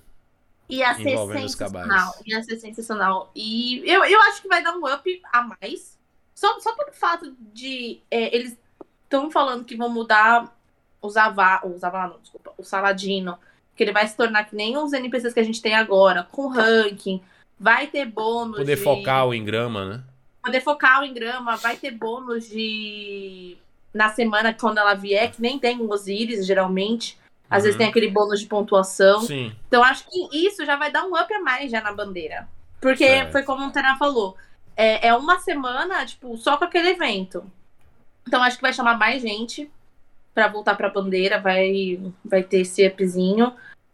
Ia 0.69 0.94
ser 0.95 1.10
envolvendo 1.10 1.45
os 1.45 1.52
sensacional. 1.53 2.14
Ia 2.26 2.44
ser 2.44 2.57
sensacional. 2.57 3.31
E 3.35 3.81
eu, 3.90 4.03
eu 4.06 4.22
acho 4.23 4.41
que 4.41 4.48
vai 4.48 4.64
dar 4.64 4.76
um 4.76 4.85
up 4.85 5.22
a 5.31 5.41
mais. 5.41 5.98
Só, 6.35 6.60
só 6.60 6.76
pelo 6.76 6.91
fato 6.94 7.35
de. 7.53 7.99
é, 8.11 8.35
eles 8.35 8.57
estão 9.03 9.30
falando 9.31 9.65
que 9.65 9.76
vão 9.76 9.90
mudar 9.90 10.56
o 11.02 11.10
Zavá. 11.10 11.61
O 11.64 11.77
Zavá, 11.77 12.07
não, 12.07 12.19
desculpa. 12.19 12.53
O 12.57 12.64
Saladino. 12.64 13.38
Que 13.76 13.84
ele 13.84 13.91
vai 13.91 14.07
se 14.07 14.15
tornar 14.15 14.44
que 14.44 14.56
nem 14.56 14.77
os 14.77 14.94
NPCs 14.94 15.34
que 15.34 15.40
a 15.40 15.44
gente 15.44 15.61
tem 15.61 15.73
agora, 15.73 16.27
com 16.31 16.48
ranking. 16.48 17.22
Vai 17.60 17.88
ter 17.88 18.06
bônus. 18.06 18.57
Poder 18.57 18.76
de- 18.76 18.84
focar 18.84 19.26
o 19.27 19.34
engrama, 19.34 19.85
né? 19.85 20.03
Poder 20.44 20.61
focar 20.61 21.02
o 21.02 21.06
engrama. 21.06 21.56
Vai 21.56 21.78
ter 21.78 21.91
bônus 21.91 22.49
de. 22.49 23.57
Na 23.94 24.10
semana 24.10 24.53
quando 24.53 24.80
ela 24.80 24.94
vier, 24.95 25.32
que 25.32 25.41
nem 25.41 25.57
tem 25.60 25.78
o 25.80 25.90
Osiris, 25.90 26.45
geralmente. 26.45 27.18
Às 27.49 27.64
vezes 27.64 27.76
Uhum. 27.76 27.80
tem 27.80 27.88
aquele 27.90 28.10
bônus 28.10 28.40
de 28.40 28.48
pontuação. 28.48 29.22
Sim. 29.22 29.56
Então 29.68 29.84
acho 29.84 30.06
que 30.10 30.28
isso 30.48 30.65
já 30.65 30.76
vai 30.76 30.91
dar 30.91 31.06
um 31.06 31.15
up 31.15 31.32
a 31.34 31.40
mais 31.41 31.72
já 31.72 31.80
na 31.82 31.94
bandeira. 31.94 32.48
Porque 32.82 33.28
foi 33.32 33.44
como 33.44 33.68
o 33.68 33.72
Tana 33.72 33.95
falou. 33.98 34.36
É, 34.76 35.07
é 35.10 35.15
uma 35.15 35.40
semana, 35.40 36.03
tipo, 36.06 36.36
só 36.38 36.57
com 36.57 36.65
aquele 36.65 36.90
evento. 36.90 37.44
Então 38.28 38.41
acho 38.41 38.56
que 38.57 38.61
vai 38.64 38.74
chamar 38.74 38.98
mais 38.98 39.22
gente 39.22 39.70
pra 40.34 40.48
voltar 40.48 40.76
pra 40.76 40.90
bandeira, 40.90 41.40
vai, 41.40 41.99
vai 42.26 42.41
ter 42.41 42.61
esse 42.61 42.86
upzinho. 42.88 43.53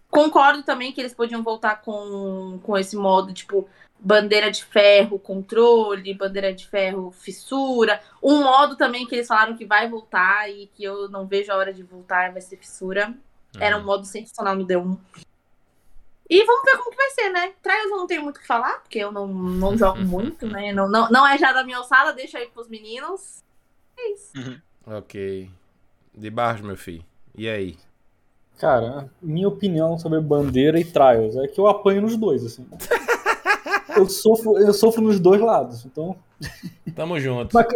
Concordo 0.10 0.64
também 0.64 0.94
que 0.94 1.02
eles 1.02 1.14
podiam 1.14 1.44
voltar 1.44 1.82
com, 1.82 2.60
com 2.64 2.78
esse 2.78 2.96
modo, 2.96 3.34
tipo, 3.34 3.68
bandeira 4.00 4.50
de 4.50 4.64
ferro, 4.64 5.20
controle, 5.20 6.14
bandeira 6.14 6.54
de 6.54 6.66
ferro, 6.68 7.12
fissura. 7.12 8.02
Um 8.24 8.44
modo 8.44 8.76
também 8.78 9.06
que 9.06 9.16
eles 9.16 9.28
falaram 9.28 9.58
que 9.58 9.66
vai 9.66 9.90
voltar 9.90 10.50
e 10.50 10.68
que 10.68 10.84
eu 10.84 11.10
não 11.10 11.28
vejo 11.28 11.52
a 11.52 11.56
hora 11.58 11.74
de 11.74 11.84
voltar, 11.84 12.32
vai 12.32 12.42
ser 12.42 12.58
fissura. 12.58 13.14
Era 13.60 13.76
um 13.76 13.80
Uhum. 13.80 13.86
modo 13.86 14.06
sensacional 14.06 14.56
no 14.56 14.66
D1. 14.66 14.98
E 16.30 16.46
vamos 16.46 16.64
ver 16.64 16.78
como 16.78 16.92
que 16.92 16.96
vai 16.98 17.10
ser, 17.10 17.30
né? 17.32 17.54
Trials 17.62 17.90
eu 17.92 17.98
não 17.98 18.06
tenho 18.08 18.22
muito 18.24 18.38
o 18.38 18.40
que 18.40 18.46
falar, 18.48 18.80
porque 18.82 19.00
eu 19.00 19.12
não, 19.12 19.28
não 19.28 19.76
jogo 19.78 20.00
muito, 20.06 20.46
né? 20.48 20.72
Não, 20.72 20.88
não, 20.88 21.10
não 21.10 21.28
é 21.28 21.38
já 21.38 21.52
da 21.52 21.64
minha 21.64 21.78
alçada, 21.78 22.14
deixa 22.14 22.38
aí 22.38 22.48
pros 22.48 22.68
meninos. 22.70 23.44
É 23.98 24.12
isso. 24.14 24.62
Ok. 24.86 25.50
De 26.14 26.30
baixo, 26.30 26.64
meu 26.64 26.78
filho. 26.78 27.04
E 27.36 27.50
aí? 27.50 27.78
Cara, 28.60 29.10
minha 29.22 29.48
opinião 29.48 29.98
sobre 29.98 30.20
bandeira 30.20 30.80
e 30.80 30.86
trials 30.86 31.36
é 31.38 31.48
que 31.48 31.60
eu 31.60 31.68
apanho 31.68 32.02
nos 32.02 32.16
dois, 32.16 32.46
assim. 32.46 32.68
eu, 34.00 34.10
sofro, 34.10 34.58
eu 34.58 34.74
sofro 34.74 35.02
nos 35.02 35.20
dois 35.20 35.40
lados, 35.42 35.86
então. 35.86 36.16
Tamo 36.96 37.20
junto. 37.20 37.54
Mas, 37.54 37.68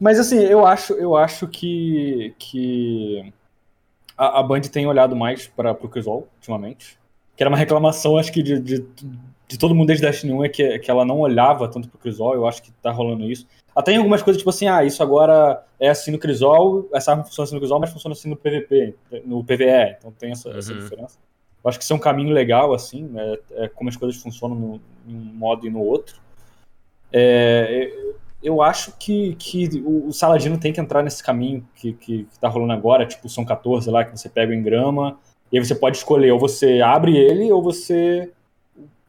mas, 0.00 0.18
assim, 0.20 0.38
eu 0.38 0.66
acho, 0.66 0.92
eu 0.94 1.16
acho 1.16 1.46
que, 1.48 2.34
que 2.38 3.32
a, 4.16 4.40
a 4.40 4.42
Band 4.42 4.62
tem 4.62 4.86
olhado 4.86 5.16
mais 5.16 5.46
para 5.46 5.72
o 5.72 5.88
Crisol 5.88 6.28
ultimamente. 6.36 6.98
Que 7.36 7.42
era 7.42 7.48
uma 7.50 7.56
reclamação, 7.58 8.16
acho 8.16 8.32
que, 8.32 8.42
de, 8.42 8.58
de, 8.58 8.84
de 9.46 9.58
todo 9.58 9.74
mundo 9.74 9.86
desde 9.88 10.04
Destiny 10.04 10.32
1 10.32 10.44
é 10.44 10.48
que, 10.48 10.78
que 10.80 10.90
ela 10.90 11.04
não 11.04 11.20
olhava 11.20 11.68
tanto 11.68 11.88
pro 11.88 11.98
Crisol. 11.98 12.34
Eu 12.34 12.46
acho 12.46 12.62
que 12.62 12.72
tá 12.82 12.90
rolando 12.90 13.30
isso. 13.30 13.46
Até 13.76 13.92
em 13.92 13.96
algumas 13.98 14.22
coisas, 14.22 14.38
tipo 14.40 14.50
assim, 14.50 14.66
ah, 14.66 14.82
isso 14.82 15.00
agora 15.04 15.64
é 15.78 15.88
assim 15.88 16.10
no 16.10 16.18
Crisol, 16.18 16.88
essa 16.92 17.12
arma 17.12 17.22
funciona 17.22 17.44
assim 17.44 17.54
no 17.54 17.60
Crisol, 17.60 17.78
mas 17.78 17.92
funciona 17.92 18.12
assim 18.12 18.28
no 18.28 18.36
PVP, 18.36 18.94
no 19.24 19.44
PVE. 19.44 19.96
Então 19.98 20.12
tem 20.18 20.32
essa, 20.32 20.50
essa 20.50 20.72
Uhum. 20.72 20.78
diferença. 20.80 21.16
Eu 21.62 21.68
acho 21.68 21.78
que 21.78 21.84
isso 21.84 21.92
é 21.92 21.96
um 21.96 22.00
caminho 22.00 22.32
legal, 22.32 22.72
assim, 22.72 23.04
né? 23.04 23.36
é 23.52 23.68
como 23.68 23.90
as 23.90 23.96
coisas 23.96 24.20
funcionam 24.20 24.56
no, 24.56 24.80
em 25.06 25.14
um 25.14 25.34
modo 25.34 25.66
e 25.66 25.70
no 25.70 25.80
outro. 25.80 26.20
É, 27.12 27.90
eu 28.42 28.62
acho 28.62 28.92
que, 28.98 29.34
que 29.34 29.68
o 29.84 30.08
o 30.08 30.12
Saladino 30.12 30.58
tem 30.58 30.72
que 30.72 30.80
entrar 30.80 31.02
nesse 31.02 31.22
caminho 31.22 31.66
que, 31.74 31.92
que, 31.92 32.24
que 32.24 32.38
tá 32.38 32.48
rolando 32.48 32.72
agora, 32.72 33.06
tipo 33.06 33.28
São 33.28 33.44
14 33.44 33.90
lá, 33.90 34.04
que 34.04 34.16
você 34.16 34.28
pega 34.28 34.52
o 34.52 34.54
engrama, 34.54 35.18
e 35.50 35.58
aí 35.58 35.64
você 35.64 35.74
pode 35.74 35.96
escolher, 35.96 36.30
ou 36.32 36.38
você 36.38 36.80
abre 36.80 37.16
ele, 37.16 37.50
ou 37.50 37.62
você 37.62 38.32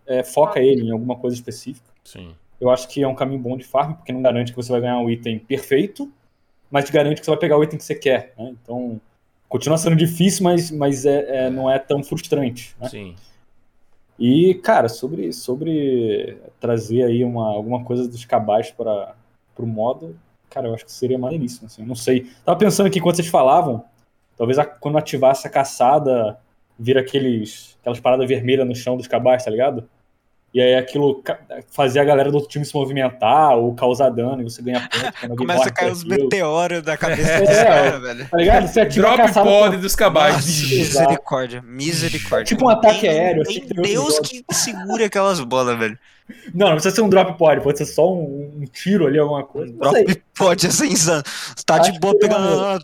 é, 0.07 0.23
foca 0.23 0.59
ele 0.59 0.87
em 0.87 0.91
alguma 0.91 1.15
coisa 1.15 1.35
específica. 1.35 1.87
Sim. 2.03 2.33
Eu 2.59 2.69
acho 2.69 2.87
que 2.87 3.03
é 3.03 3.07
um 3.07 3.15
caminho 3.15 3.39
bom 3.39 3.55
de 3.55 3.63
farm, 3.63 3.93
porque 3.93 4.11
não 4.11 4.21
garante 4.21 4.51
que 4.51 4.57
você 4.57 4.71
vai 4.71 4.81
ganhar 4.81 4.97
um 4.97 5.09
item 5.09 5.39
perfeito, 5.39 6.11
mas 6.69 6.85
te 6.85 6.91
garante 6.91 7.19
que 7.21 7.25
você 7.25 7.31
vai 7.31 7.39
pegar 7.39 7.57
o 7.57 7.63
item 7.63 7.77
que 7.77 7.85
você 7.85 7.95
quer. 7.95 8.33
Né? 8.37 8.53
Então, 8.61 8.99
continua 9.49 9.77
sendo 9.77 9.95
difícil, 9.95 10.43
mas, 10.43 10.71
mas 10.71 11.05
é, 11.05 11.47
é- 11.47 11.49
não 11.49 11.69
é 11.69 11.77
tão 11.79 12.03
frustrante. 12.03 12.75
Né? 12.79 12.87
Sim. 12.87 13.15
E, 14.17 14.53
cara, 14.55 14.87
sobre, 14.87 15.33
sobre 15.33 16.37
trazer 16.59 17.03
aí 17.03 17.23
uma, 17.23 17.47
alguma 17.47 17.83
coisa 17.83 18.07
dos 18.07 18.23
cabais 18.25 18.69
para 18.69 19.15
o 19.57 19.65
modo, 19.65 20.15
cara, 20.49 20.67
eu 20.67 20.73
acho 20.73 20.85
que 20.85 20.91
seria 20.91 21.17
maneiríssimo, 21.17 21.67
assim, 21.67 21.83
não 21.85 21.95
sei. 21.95 22.29
Tava 22.45 22.57
pensando 22.59 22.87
aqui, 22.87 22.99
enquanto 22.99 23.15
vocês 23.15 23.27
falavam, 23.27 23.83
talvez 24.37 24.59
a, 24.59 24.65
quando 24.65 24.97
ativasse 24.97 25.47
a 25.47 25.49
caçada, 25.49 26.37
vira 26.77 26.99
aqueles, 26.99 27.77
aquelas 27.79 27.99
paradas 27.99 28.27
vermelhas 28.27 28.67
no 28.67 28.75
chão 28.75 28.97
dos 28.97 29.07
cabais, 29.07 29.43
tá 29.43 29.51
ligado? 29.51 29.89
E 30.51 30.59
aí 30.59 30.75
aquilo 30.75 31.23
fazia 31.69 32.01
a 32.01 32.05
galera 32.05 32.31
do 32.31 32.35
outro 32.35 32.49
time 32.49 32.65
se 32.65 32.73
movimentar 32.73 33.55
ou 33.55 33.73
causar 33.75 34.09
dano 34.09 34.41
e 34.41 34.43
você 34.43 34.61
ganha 34.63 34.89
ponto. 34.89 35.35
Começa 35.35 35.69
a 35.69 35.71
cair 35.71 35.91
os 35.91 36.03
meteoros 36.03 36.81
da 36.81 36.97
cabeça 36.97 37.29
é, 37.29 37.39
dos 37.41 37.49
caras, 37.49 38.01
velho. 38.01 38.29
Tá 38.29 38.37
ligado? 38.37 38.67
Você 38.67 38.81
ativa 38.81 39.15
Drop 39.15 39.33
pod 39.33 39.77
dos 39.77 39.95
cabais. 39.95 40.47
Misericórdia, 40.47 41.61
misericórdia. 41.61 42.45
Tipo 42.45 42.65
um 42.65 42.69
ataque 42.69 43.07
aéreo. 43.07 43.43
Assim, 43.43 43.61
Deus 43.75 44.19
que 44.19 44.43
segure 44.51 45.03
aquelas 45.03 45.39
bolas, 45.41 45.77
velho. 45.77 45.99
Não, 46.53 46.67
não 46.67 46.73
precisa 46.73 46.95
ser 46.95 47.01
um 47.01 47.09
drop 47.09 47.37
pod, 47.37 47.61
pode 47.61 47.77
ser 47.77 47.85
só 47.85 48.11
um, 48.11 48.51
um 48.57 48.65
tiro 48.65 49.07
ali, 49.07 49.17
alguma 49.19 49.43
coisa. 49.43 49.71
Um 49.71 49.77
drop 49.77 50.23
pod 50.35 50.65
é 50.65 50.69
insano. 50.85 51.23
Você 51.25 51.63
tá 51.63 51.75
Acho 51.75 51.91
de 51.91 51.99
boa 51.99 52.17
pegando. 52.17 52.83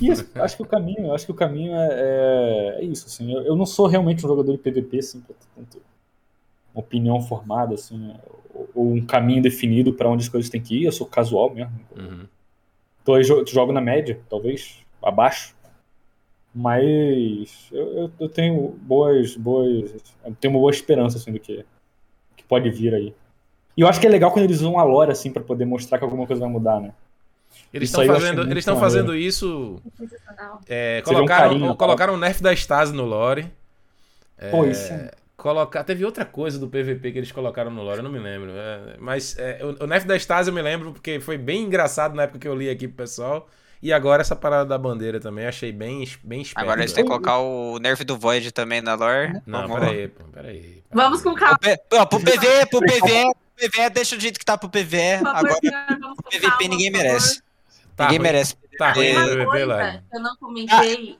Isso, 0.00 0.28
acho 0.34 0.56
que 0.56 0.62
o 0.62 0.66
caminho, 0.66 1.12
acho 1.12 1.26
que 1.26 1.32
o 1.32 1.34
caminho 1.34 1.74
é, 1.74 1.88
é, 1.90 2.76
é 2.80 2.84
isso, 2.84 3.06
assim. 3.06 3.32
Eu, 3.32 3.42
eu, 3.42 3.56
não 3.56 3.66
sou 3.66 3.86
realmente 3.86 4.24
um 4.24 4.28
jogador 4.28 4.52
de 4.52 4.58
PVP, 4.58 4.98
assim, 4.98 5.20
pra 5.20 5.34
ter 5.36 5.80
uma 6.74 6.80
opinião 6.80 7.20
formada, 7.20 7.74
assim, 7.74 8.14
ou, 8.54 8.70
ou 8.74 8.92
um 8.92 9.04
caminho 9.04 9.42
definido 9.42 9.92
para 9.92 10.08
onde 10.08 10.22
as 10.22 10.28
coisas 10.28 10.50
têm 10.50 10.60
que 10.60 10.82
ir. 10.82 10.84
Eu 10.84 10.92
sou 10.92 11.06
casual 11.06 11.52
mesmo. 11.52 11.72
Uhum. 11.96 12.26
Então 13.02 13.16
eu 13.16 13.46
jogo 13.46 13.72
na 13.72 13.80
média, 13.80 14.20
talvez 14.28 14.78
abaixo. 15.02 15.54
Mas 16.54 17.68
eu, 17.72 17.92
eu, 17.94 18.12
eu, 18.20 18.28
tenho 18.28 18.68
boas, 18.82 19.36
boas, 19.36 19.94
eu 20.24 20.34
tenho 20.38 20.52
uma 20.52 20.60
boa 20.60 20.70
esperança 20.70 21.16
assim 21.16 21.32
do 21.32 21.40
que, 21.40 21.64
que 22.36 22.44
pode 22.44 22.70
vir 22.70 22.94
aí. 22.94 23.14
E 23.74 23.80
eu 23.80 23.88
acho 23.88 23.98
que 23.98 24.06
é 24.06 24.10
legal 24.10 24.30
quando 24.30 24.44
eles 24.44 24.60
usam 24.60 24.78
a 24.78 24.84
lore 24.84 25.10
assim 25.10 25.32
para 25.32 25.42
poder 25.42 25.64
mostrar 25.64 25.96
que 25.96 26.04
alguma 26.04 26.26
coisa 26.26 26.40
vai 26.40 26.50
mudar, 26.50 26.78
né? 26.78 26.92
Eles 27.72 27.88
estão 27.88 28.04
fazendo, 28.06 28.42
eles 28.42 28.58
estão 28.58 28.78
fazendo 28.78 29.16
isso. 29.16 29.80
É, 30.68 31.00
colocaram, 31.02 31.56
um 31.56 31.74
colocaram 31.74 32.14
o 32.14 32.16
nerf 32.18 32.42
da 32.42 32.52
Stasi 32.52 32.92
no 32.92 33.04
lore. 33.04 33.50
É, 34.36 34.50
pois. 34.50 34.92
Colocar, 35.36 35.82
teve 35.82 36.04
outra 36.04 36.24
coisa 36.24 36.58
do 36.58 36.68
PVP 36.68 37.10
que 37.10 37.18
eles 37.18 37.32
colocaram 37.32 37.70
no 37.70 37.82
lore, 37.82 37.98
eu 37.98 38.04
não 38.04 38.12
me 38.12 38.18
lembro. 38.18 38.52
É, 38.54 38.96
mas 38.98 39.36
é, 39.38 39.60
o, 39.64 39.84
o 39.84 39.86
nerf 39.86 40.06
da 40.06 40.16
Stasi 40.16 40.50
eu 40.50 40.54
me 40.54 40.62
lembro 40.62 40.92
porque 40.92 41.18
foi 41.18 41.38
bem 41.38 41.62
engraçado 41.62 42.14
na 42.14 42.24
época 42.24 42.38
que 42.38 42.46
eu 42.46 42.54
li 42.54 42.68
aqui 42.68 42.86
pro 42.86 42.98
pessoal. 42.98 43.48
E 43.82 43.92
agora 43.92 44.22
essa 44.22 44.36
parada 44.36 44.64
da 44.64 44.78
bandeira 44.78 45.18
também, 45.18 45.44
achei 45.44 45.72
bem, 45.72 46.08
bem 46.22 46.42
esperto. 46.42 46.62
Agora 46.62 46.80
eles 46.80 46.92
têm 46.92 47.02
que 47.02 47.10
colocar 47.10 47.38
o 47.38 47.80
nerf 47.80 48.04
do 48.04 48.16
Void 48.16 48.52
também 48.52 48.80
na 48.80 48.94
lore. 48.94 49.40
Não, 49.44 49.62
Vamos 49.62 49.80
peraí, 49.80 50.08
pô, 50.08 50.24
peraí. 50.24 50.82
Vamos 50.92 51.20
com 51.22 51.34
calma. 51.34 51.58
Pro, 51.88 52.06
pro 52.06 52.20
PV, 52.20 52.66
pro 52.70 52.80
PV, 52.80 53.32
PV, 53.56 53.90
deixa 53.90 54.14
o 54.14 54.20
jeito 54.20 54.38
que 54.38 54.44
tá 54.44 54.56
pro 54.56 54.68
PV. 54.68 55.14
Agora, 55.24 55.58
pro 55.60 56.30
PVP 56.30 56.68
ninguém 56.68 56.92
merece. 56.92 57.42
Tá 57.96 58.04
Ninguém 58.04 58.18
ruim. 58.18 58.26
merece. 58.28 58.56
Tá 58.78 58.92
ruim 58.92 59.12
Uma 59.12 59.46
coisa 59.46 60.04
que 60.10 60.16
eu 60.16 60.20
não 60.20 60.36
comentei, 60.36 61.18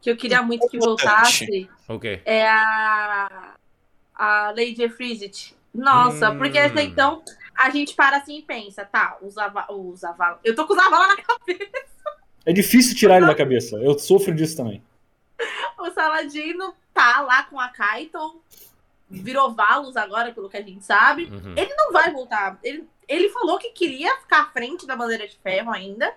que 0.00 0.10
eu 0.10 0.16
queria 0.16 0.42
muito 0.42 0.68
que 0.68 0.78
voltasse, 0.78 1.68
okay. 1.88 2.22
é 2.24 2.48
a, 2.48 3.54
a 4.14 4.50
Lady 4.50 4.88
Freezit. 4.88 5.54
Nossa, 5.74 6.30
hum. 6.30 6.38
porque 6.38 6.58
até 6.58 6.82
então 6.82 7.22
a 7.56 7.70
gente 7.70 7.94
para 7.94 8.18
assim 8.18 8.38
e 8.38 8.42
pensa, 8.42 8.84
tá, 8.84 9.16
os 9.22 9.34
Zavala. 9.34 10.40
Eu 10.44 10.54
tô 10.54 10.66
com 10.66 10.74
os 10.74 10.82
Zavala 10.82 11.08
na 11.08 11.16
cabeça. 11.22 11.92
É 12.44 12.52
difícil 12.52 12.96
tirar 12.96 13.18
ele 13.18 13.26
da 13.26 13.34
cabeça. 13.34 13.76
Eu 13.76 13.98
sofro 13.98 14.34
disso 14.34 14.56
também. 14.56 14.82
O 15.78 15.90
Saladino 15.90 16.74
tá 16.92 17.20
lá 17.20 17.44
com 17.44 17.58
a 17.58 17.68
Kaito, 17.68 18.42
virou 19.10 19.54
Valos 19.54 19.96
agora, 19.96 20.32
pelo 20.32 20.48
que 20.48 20.56
a 20.56 20.62
gente 20.62 20.84
sabe. 20.84 21.24
Uhum. 21.24 21.54
Ele 21.56 21.74
não 21.74 21.92
vai 21.92 22.10
voltar. 22.10 22.58
Ele, 22.62 22.88
ele 23.08 23.28
falou 23.30 23.58
que 23.58 23.70
queria 23.70 24.16
ficar 24.18 24.42
à 24.42 24.46
frente 24.46 24.86
da 24.86 24.96
bandeira 24.96 25.26
de 25.26 25.36
ferro 25.36 25.72
ainda. 25.72 26.12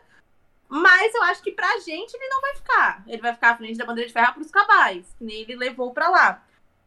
Mas 0.68 1.14
eu 1.14 1.24
acho 1.24 1.44
que 1.44 1.52
pra 1.52 1.80
gente 1.80 2.14
ele 2.16 2.28
não 2.28 2.42
vai 2.42 2.56
ficar. 2.56 3.04
Ele 3.08 3.22
vai 3.22 3.34
ficar 3.34 3.52
à 3.52 3.58
frente 3.58 3.78
da 3.78 3.86
bandeira 3.86 4.08
de 4.08 4.14
ferro 4.14 4.34
pros 4.34 4.50
cabais, 4.50 5.06
que 5.18 5.24
nem 5.24 5.42
ele 5.42 5.56
levou 5.56 5.92
pra 5.92 6.10
lá. 6.10 6.44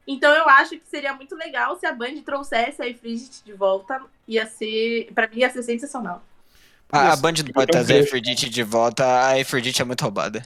Então 0.07 0.35
eu 0.35 0.49
acho 0.49 0.71
que 0.71 0.89
seria 0.89 1.13
muito 1.13 1.37
legal 1.37 1.79
se 1.79 1.87
a 1.87 1.93
Band 1.93 2.23
trouxesse 2.25 2.83
a 2.83 2.89
Efrigit 2.89 3.45
de 3.45 3.53
volta. 3.53 4.03
Ia 4.27 4.47
ser. 4.47 5.11
Pra 5.15 5.29
mim 5.29 5.39
ia 5.39 5.51
ser 5.51 5.63
sensacional. 5.63 6.23
A, 6.91 7.13
a 7.13 7.17
Band 7.17 7.35
não 7.45 7.53
pode 7.53 7.71
trazer 7.71 7.95
a 7.95 7.99
Efrigit 7.99 8.49
de 8.49 8.63
volta, 8.63 9.29
a 9.29 9.39
Efrigit 9.39 9.81
é 9.81 9.85
muito 9.85 10.01
roubada. 10.01 10.43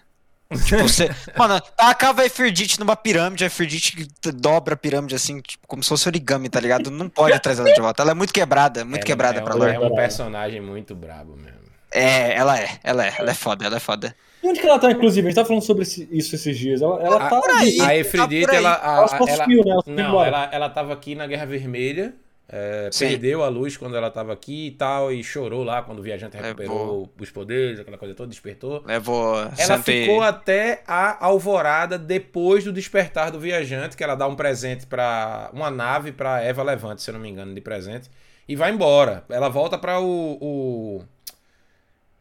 Tipo, 0.58 0.82
você. 0.82 1.10
Mano, 1.36 1.60
tacava 1.76 2.22
a 2.22 2.26
Eferdite 2.26 2.78
numa 2.78 2.96
pirâmide, 2.96 3.44
a 3.44 3.46
Eferdite 3.46 4.08
dobra 4.34 4.74
a 4.74 4.76
pirâmide 4.76 5.14
assim, 5.14 5.40
tipo, 5.40 5.66
como 5.66 5.82
se 5.82 5.88
fosse 5.88 6.08
origami, 6.08 6.48
tá 6.48 6.60
ligado? 6.60 6.90
Não 6.90 7.08
pode 7.08 7.38
trazer 7.40 7.62
ela 7.62 7.72
de 7.72 7.80
volta. 7.80 8.02
Ela 8.02 8.12
é 8.12 8.14
muito 8.14 8.32
quebrada, 8.32 8.84
muito 8.84 9.02
é, 9.02 9.06
quebrada 9.06 9.38
é 9.38 9.42
pra 9.42 9.54
lore. 9.54 9.74
É 9.74 9.80
um 9.80 9.94
personagem 9.94 10.60
muito 10.60 10.94
brabo 10.94 11.36
mesmo. 11.36 11.62
É, 11.92 12.34
ela 12.34 12.58
é, 12.58 12.70
ela 12.82 13.06
é, 13.06 13.14
ela 13.18 13.30
é 13.30 13.34
foda, 13.34 13.66
ela 13.66 13.76
é 13.76 13.80
foda. 13.80 14.14
E 14.42 14.48
onde 14.48 14.60
que 14.60 14.66
ela 14.66 14.78
tá, 14.78 14.90
inclusive? 14.90 15.26
A 15.26 15.30
gente 15.30 15.38
tá 15.38 15.44
falando 15.44 15.62
sobre 15.62 15.84
isso 15.84 16.34
esses 16.34 16.58
dias. 16.58 16.82
Ela, 16.82 17.00
ela 17.00 17.26
a, 17.26 17.28
tá. 17.28 17.40
Aí, 17.58 17.80
a 17.80 17.96
Efredite, 17.96 18.46
tá 18.46 18.56
ela. 18.56 18.72
A, 18.72 18.96
ela, 18.96 19.30
ela, 19.30 19.46
né? 19.46 19.56
ela, 19.66 19.82
não, 19.86 20.24
ela, 20.24 20.50
ela 20.50 20.70
tava 20.70 20.92
aqui 20.92 21.14
na 21.14 21.26
Guerra 21.26 21.44
Vermelha. 21.44 22.14
É, 22.54 22.90
perdeu 22.98 23.42
a 23.42 23.48
luz 23.48 23.78
quando 23.78 23.96
ela 23.96 24.08
estava 24.08 24.30
aqui 24.30 24.66
e 24.66 24.70
tal, 24.72 25.10
e 25.10 25.24
chorou 25.24 25.64
lá 25.64 25.80
quando 25.80 26.00
o 26.00 26.02
viajante 26.02 26.36
recuperou 26.36 26.78
Levou. 26.78 27.12
os 27.18 27.30
poderes, 27.30 27.80
aquela 27.80 27.96
coisa 27.96 28.14
toda, 28.14 28.28
despertou. 28.28 28.82
Levou. 28.84 29.36
Ela 29.56 29.82
ficou 29.82 30.20
até 30.20 30.82
a 30.86 31.24
alvorada 31.24 31.98
depois 31.98 32.62
do 32.62 32.70
despertar 32.70 33.30
do 33.30 33.40
viajante, 33.40 33.96
que 33.96 34.04
ela 34.04 34.14
dá 34.14 34.26
um 34.26 34.36
presente 34.36 34.86
para 34.86 35.48
uma 35.54 35.70
nave 35.70 36.12
para 36.12 36.42
Eva 36.42 36.62
Levante, 36.62 37.00
se 37.00 37.08
eu 37.08 37.14
não 37.14 37.20
me 37.20 37.30
engano, 37.30 37.54
de 37.54 37.60
presente, 37.62 38.10
e 38.46 38.54
vai 38.54 38.70
embora. 38.70 39.24
Ela 39.30 39.48
volta 39.48 39.78
para 39.78 39.98
o, 39.98 40.36
o, 40.38 41.04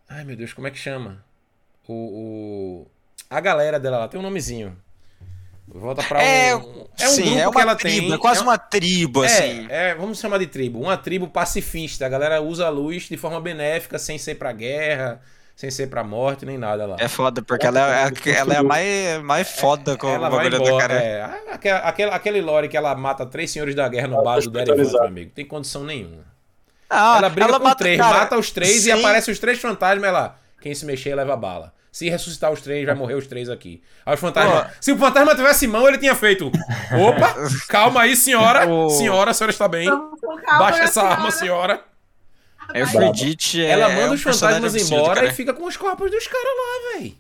Ai 0.07 0.23
meu 0.23 0.37
Deus, 0.37 0.53
como 0.53 0.67
é 0.67 0.71
que 0.71 0.77
chama? 0.77 1.23
O, 1.85 1.93
o... 1.93 2.87
A 3.29 3.41
galera 3.41 3.77
dela 3.77 3.97
lá 3.97 4.07
tem 4.07 4.19
um 4.19 4.23
nomezinho. 4.23 4.77
Volta 5.73 6.03
pra 6.03 6.21
é, 6.21 6.55
um. 6.55 6.85
É 6.99 7.07
um 7.07 7.11
sim, 7.11 7.23
grupo 7.23 7.39
é 7.39 7.47
uma 7.47 7.51
que 7.53 7.61
ela 7.61 7.75
tribo, 7.75 8.07
tem. 8.07 8.13
É 8.13 8.17
quase 8.17 8.39
é 8.39 8.43
uma 8.43 8.57
tribo, 8.57 9.23
é, 9.23 9.27
assim. 9.27 9.67
É, 9.69 9.95
vamos 9.95 10.19
chamar 10.19 10.37
de 10.37 10.47
tribo. 10.47 10.79
Uma 10.79 10.97
tribo 10.97 11.27
pacifista. 11.27 12.05
A 12.05 12.09
galera 12.09 12.41
usa 12.41 12.67
a 12.67 12.69
luz 12.69 13.03
de 13.03 13.15
forma 13.15 13.39
benéfica, 13.39 13.97
sem 13.97 14.17
ser 14.17 14.35
pra 14.35 14.51
guerra, 14.51 15.21
sem 15.55 15.71
ser 15.71 15.87
pra 15.87 16.03
morte, 16.03 16.45
nem 16.45 16.57
nada 16.57 16.85
lá. 16.85 16.97
É 16.99 17.07
foda, 17.07 17.41
porque 17.41 17.65
ela 17.65 17.79
é, 17.79 18.11
ela 18.31 18.53
é 18.53 18.57
a 18.57 18.63
mais, 18.63 19.23
mais 19.23 19.49
foda 19.49 19.95
com 19.95 20.09
ela 20.09 20.27
o 20.27 20.31
bagulho 20.31 20.55
embora, 20.55 20.71
da 20.71 20.77
cara. 20.79 20.93
É, 20.95 21.79
aquele, 21.83 22.11
aquele 22.11 22.41
lore 22.41 22.67
que 22.67 22.75
ela 22.75 22.93
mata 22.93 23.25
três 23.25 23.49
senhores 23.49 23.73
da 23.73 23.87
guerra 23.87 24.09
no 24.09 24.21
bar 24.21 24.41
do 24.41 24.49
Derivan, 24.49 24.91
meu 24.91 25.03
amigo. 25.03 25.31
Tem 25.33 25.45
condição 25.45 25.85
nenhuma. 25.85 26.25
Ah, 26.89 27.17
ela 27.19 27.29
briga 27.29 27.47
ela 27.47 27.59
com 27.59 27.63
mata, 27.63 27.77
três, 27.77 27.97
cara, 27.97 28.17
mata 28.17 28.37
os 28.37 28.51
três 28.51 28.81
sim. 28.81 28.89
e 28.89 28.91
aparece 28.91 29.31
os 29.31 29.39
três 29.39 29.57
fantasmas 29.57 30.11
lá. 30.11 30.35
Quem 30.59 30.75
se 30.75 30.85
mexer 30.85 31.15
leva 31.15 31.37
bala. 31.37 31.73
Se 31.91 32.09
ressuscitar 32.09 32.51
os 32.51 32.61
três, 32.61 32.85
vai 32.85 32.95
morrer 32.95 33.15
os 33.15 33.27
três 33.27 33.49
aqui. 33.49 33.83
Aí 34.05 34.13
os 34.13 34.19
fantasmas. 34.19 34.71
Se 34.79 34.93
o 34.93 34.97
fantasma 34.97 35.35
tivesse 35.35 35.67
mão, 35.67 35.87
ele 35.87 35.97
tinha 35.97 36.15
feito. 36.15 36.47
Opa! 36.47 37.35
Calma 37.67 38.03
aí, 38.03 38.15
senhora. 38.15 38.65
Senhora, 38.91 39.31
a 39.31 39.33
senhora 39.33 39.51
está 39.51 39.67
bem. 39.67 39.89
Baixa 40.57 40.83
essa 40.83 41.01
arma, 41.01 41.29
senhora. 41.31 41.83
É 42.73 42.83
Afrodite 42.83 43.61
é. 43.61 43.71
Ela 43.71 43.89
manda 43.89 44.13
os 44.13 44.21
fantasmas 44.21 44.75
embora 44.75 45.25
e 45.25 45.33
fica 45.33 45.53
com 45.53 45.65
os 45.65 45.75
corpos 45.75 46.09
dos 46.09 46.27
caras 46.27 46.45
lá, 46.45 46.93
velho. 46.93 47.15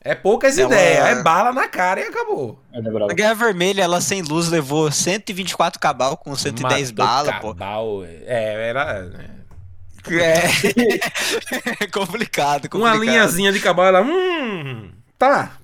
É 0.00 0.14
poucas 0.14 0.56
ela... 0.56 0.72
ideias, 0.72 1.18
é 1.18 1.22
bala 1.22 1.52
na 1.52 1.68
cara 1.68 2.00
e 2.00 2.04
acabou. 2.04 2.60
É 2.72 2.80
Na 2.80 3.14
Guerra 3.14 3.34
Vermelha, 3.34 3.82
ela 3.82 4.00
sem 4.00 4.22
luz 4.22 4.48
levou 4.48 4.90
124 4.90 5.80
cabal 5.80 6.16
com 6.16 6.34
110 6.34 6.92
balas, 6.92 7.36
pô. 7.40 7.48
Cabal, 7.48 8.04
é, 8.04 8.68
era. 8.68 9.10
É. 10.14 11.86
complicado, 11.88 12.68
complicado. 12.68 12.74
Uma 12.74 12.94
linhazinha 12.94 13.52
de 13.52 13.60
cabal, 13.60 13.86
ela. 13.86 14.02
Hum. 14.02 14.90
Tá. 15.18 15.58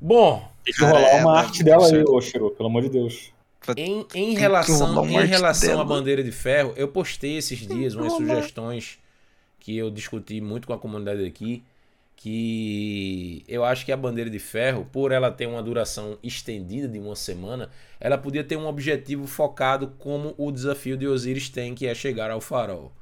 Bom. 0.00 0.50
Tem 0.64 0.74
que 0.74 0.84
rolar 0.84 1.20
uma 1.20 1.38
arte 1.38 1.64
dela 1.64 1.86
aí, 1.86 2.04
ô 2.06 2.20
Shiro, 2.20 2.50
pelo 2.50 2.68
amor 2.68 2.82
de 2.82 2.88
Deus. 2.88 3.32
Em, 3.76 4.06
em 4.14 4.34
relação, 4.34 5.04
em 5.08 5.26
relação 5.26 5.80
à 5.80 5.84
bandeira 5.84 6.22
de 6.22 6.32
ferro, 6.32 6.72
eu 6.76 6.88
postei 6.88 7.36
esses 7.36 7.58
dias 7.66 7.94
umas 7.94 8.12
sugestões 8.12 8.98
que 9.60 9.76
eu 9.76 9.90
discuti 9.90 10.40
muito 10.40 10.66
com 10.66 10.72
a 10.72 10.78
comunidade 10.78 11.24
aqui. 11.24 11.62
Que 12.16 13.44
eu 13.48 13.64
acho 13.64 13.84
que 13.84 13.90
a 13.90 13.96
bandeira 13.96 14.30
de 14.30 14.38
ferro, 14.38 14.86
por 14.92 15.10
ela 15.10 15.30
ter 15.30 15.46
uma 15.46 15.62
duração 15.62 16.16
estendida 16.22 16.86
de 16.86 16.98
uma 16.98 17.16
semana, 17.16 17.68
ela 17.98 18.16
podia 18.16 18.44
ter 18.44 18.56
um 18.56 18.66
objetivo 18.66 19.26
focado 19.26 19.88
como 19.98 20.32
o 20.38 20.52
desafio 20.52 20.96
de 20.96 21.06
Osiris 21.06 21.48
tem, 21.48 21.74
que 21.74 21.86
é 21.86 21.94
chegar 21.94 22.30
ao 22.30 22.40
farol. 22.40 22.92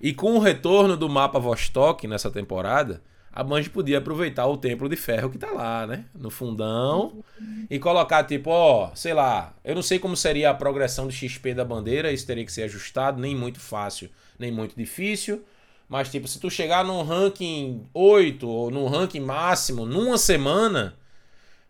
E 0.00 0.14
com 0.14 0.34
o 0.34 0.38
retorno 0.38 0.96
do 0.96 1.08
mapa 1.08 1.38
Vostok 1.38 2.06
nessa 2.06 2.30
temporada, 2.30 3.02
a 3.32 3.44
Bungie 3.44 3.68
podia 3.70 3.98
aproveitar 3.98 4.46
o 4.46 4.56
templo 4.56 4.88
de 4.88 4.96
ferro 4.96 5.30
que 5.30 5.38
tá 5.38 5.50
lá, 5.50 5.86
né? 5.86 6.06
No 6.14 6.30
fundão. 6.30 7.22
E 7.68 7.78
colocar, 7.78 8.24
tipo, 8.24 8.50
ó, 8.50 8.90
sei 8.94 9.14
lá, 9.14 9.54
eu 9.64 9.74
não 9.74 9.82
sei 9.82 9.98
como 9.98 10.16
seria 10.16 10.50
a 10.50 10.54
progressão 10.54 11.06
de 11.06 11.14
XP 11.14 11.54
da 11.54 11.64
bandeira, 11.64 12.10
isso 12.10 12.26
teria 12.26 12.44
que 12.44 12.52
ser 12.52 12.62
ajustado, 12.64 13.20
nem 13.20 13.36
muito 13.36 13.60
fácil, 13.60 14.10
nem 14.38 14.50
muito 14.50 14.74
difícil. 14.76 15.44
Mas, 15.88 16.10
tipo, 16.10 16.26
se 16.26 16.40
tu 16.40 16.50
chegar 16.50 16.84
num 16.84 17.02
ranking 17.02 17.86
8 17.92 18.48
ou 18.48 18.70
num 18.70 18.86
ranking 18.86 19.20
máximo 19.20 19.84
numa 19.84 20.18
semana, 20.18 20.94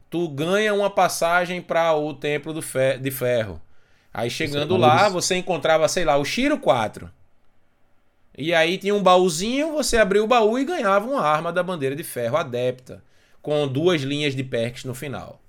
tu 0.09 0.29
ganha 0.29 0.73
uma 0.73 0.91
passagem 0.91 1.61
para 1.61 1.95
o 1.95 2.15
Templo 2.15 2.55
de 3.01 3.11
Ferro. 3.11 3.61
Aí 4.13 4.31
chegando 4.31 4.75
Isso, 4.75 4.81
lá, 4.81 5.09
você 5.09 5.37
encontrava, 5.37 5.87
sei 5.89 6.05
lá, 6.05 6.17
o 6.17 6.25
Shiro 6.25 6.59
4. 6.59 7.11
E 8.41 8.55
aí 8.55 8.79
tinha 8.79 8.95
um 8.95 9.03
baúzinho, 9.03 9.73
você 9.73 9.97
abria 9.99 10.23
o 10.25 10.27
baú 10.27 10.59
e 10.59 10.65
ganhava 10.65 11.07
uma 11.09 11.21
arma 11.23 11.53
da 11.53 11.63
bandeira 11.63 11.95
de 11.95 12.03
ferro 12.03 12.37
adepta, 12.37 13.03
com 13.43 13.69
duas 13.69 14.03
linhas 14.03 14.35
de 14.35 14.43
perks 14.45 14.85
no 14.85 14.95
final. 14.95 15.41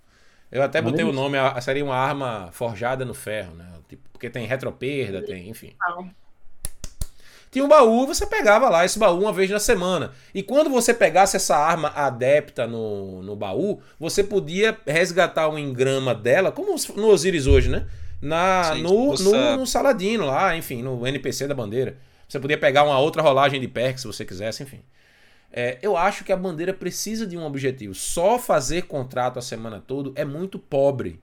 Eu 0.52 0.61
até 0.61 0.82
botei 0.82 1.06
o 1.06 1.14
nome, 1.14 1.38
a- 1.38 1.60
seria 1.61 1.84
uma 1.86 1.95
arma 1.95 2.50
forjada 2.52 3.06
no 3.06 3.14
ferro, 3.14 3.56
né? 3.56 3.66
Tipo, 3.88 4.03
porque 4.11 4.30
tem 4.30 4.45
retroperda, 4.45 5.22
tem, 5.22 5.50
enfim. 5.50 5.74
Tinha 7.50 7.66
um 7.66 7.68
baú, 7.68 8.08
você 8.08 8.26
pegava 8.26 8.70
lá 8.70 8.86
esse 8.86 8.98
baú 8.98 9.20
uma 9.22 9.34
vez 9.34 9.50
na 9.50 9.60
semana. 9.60 10.11
E 10.34 10.42
quando 10.42 10.70
você 10.70 10.94
pegasse 10.94 11.36
essa 11.36 11.58
arma 11.58 11.90
adepta 11.90 12.66
no, 12.66 13.22
no 13.22 13.36
baú, 13.36 13.82
você 14.00 14.24
podia 14.24 14.78
resgatar 14.88 15.50
um 15.50 15.60
engrama 15.60 16.16
dela, 16.16 16.52
como 16.52 16.74
no 16.95 17.08
Osiris 17.08 17.48
hoje, 17.48 17.70
né? 17.70 17.88
Na, 18.22 18.72
Sim, 18.76 18.84
no, 18.84 19.14
no, 19.16 19.58
no 19.58 19.68
Saladino 19.68 20.26
lá, 20.28 20.56
enfim, 20.56 20.82
no 20.82 21.06
NPC 21.06 21.48
da 21.48 21.53
bandeira. 21.53 21.98
Você 22.32 22.40
podia 22.40 22.58
pegar 22.58 22.85
uma 22.85 22.98
outra 22.98 23.22
rolagem 23.22 23.60
de 23.60 23.68
perks 23.68 24.03
se 24.03 24.08
você 24.08 24.24
quisesse, 24.24 24.64
enfim. 24.64 24.80
É, 25.51 25.77
eu 25.82 25.98
acho 25.98 26.24
que 26.24 26.32
a 26.32 26.38
bandeira 26.38 26.74
precisa 26.74 27.27
de 27.27 27.35
um 27.38 27.43
objetivo. 27.43 27.93
Só 27.93 28.40
fazer 28.40 28.84
contrato 28.84 29.38
a 29.38 29.42
semana 29.42 29.84
toda 29.85 30.14
é 30.16 30.24
muito 30.24 30.58
pobre. 30.58 31.19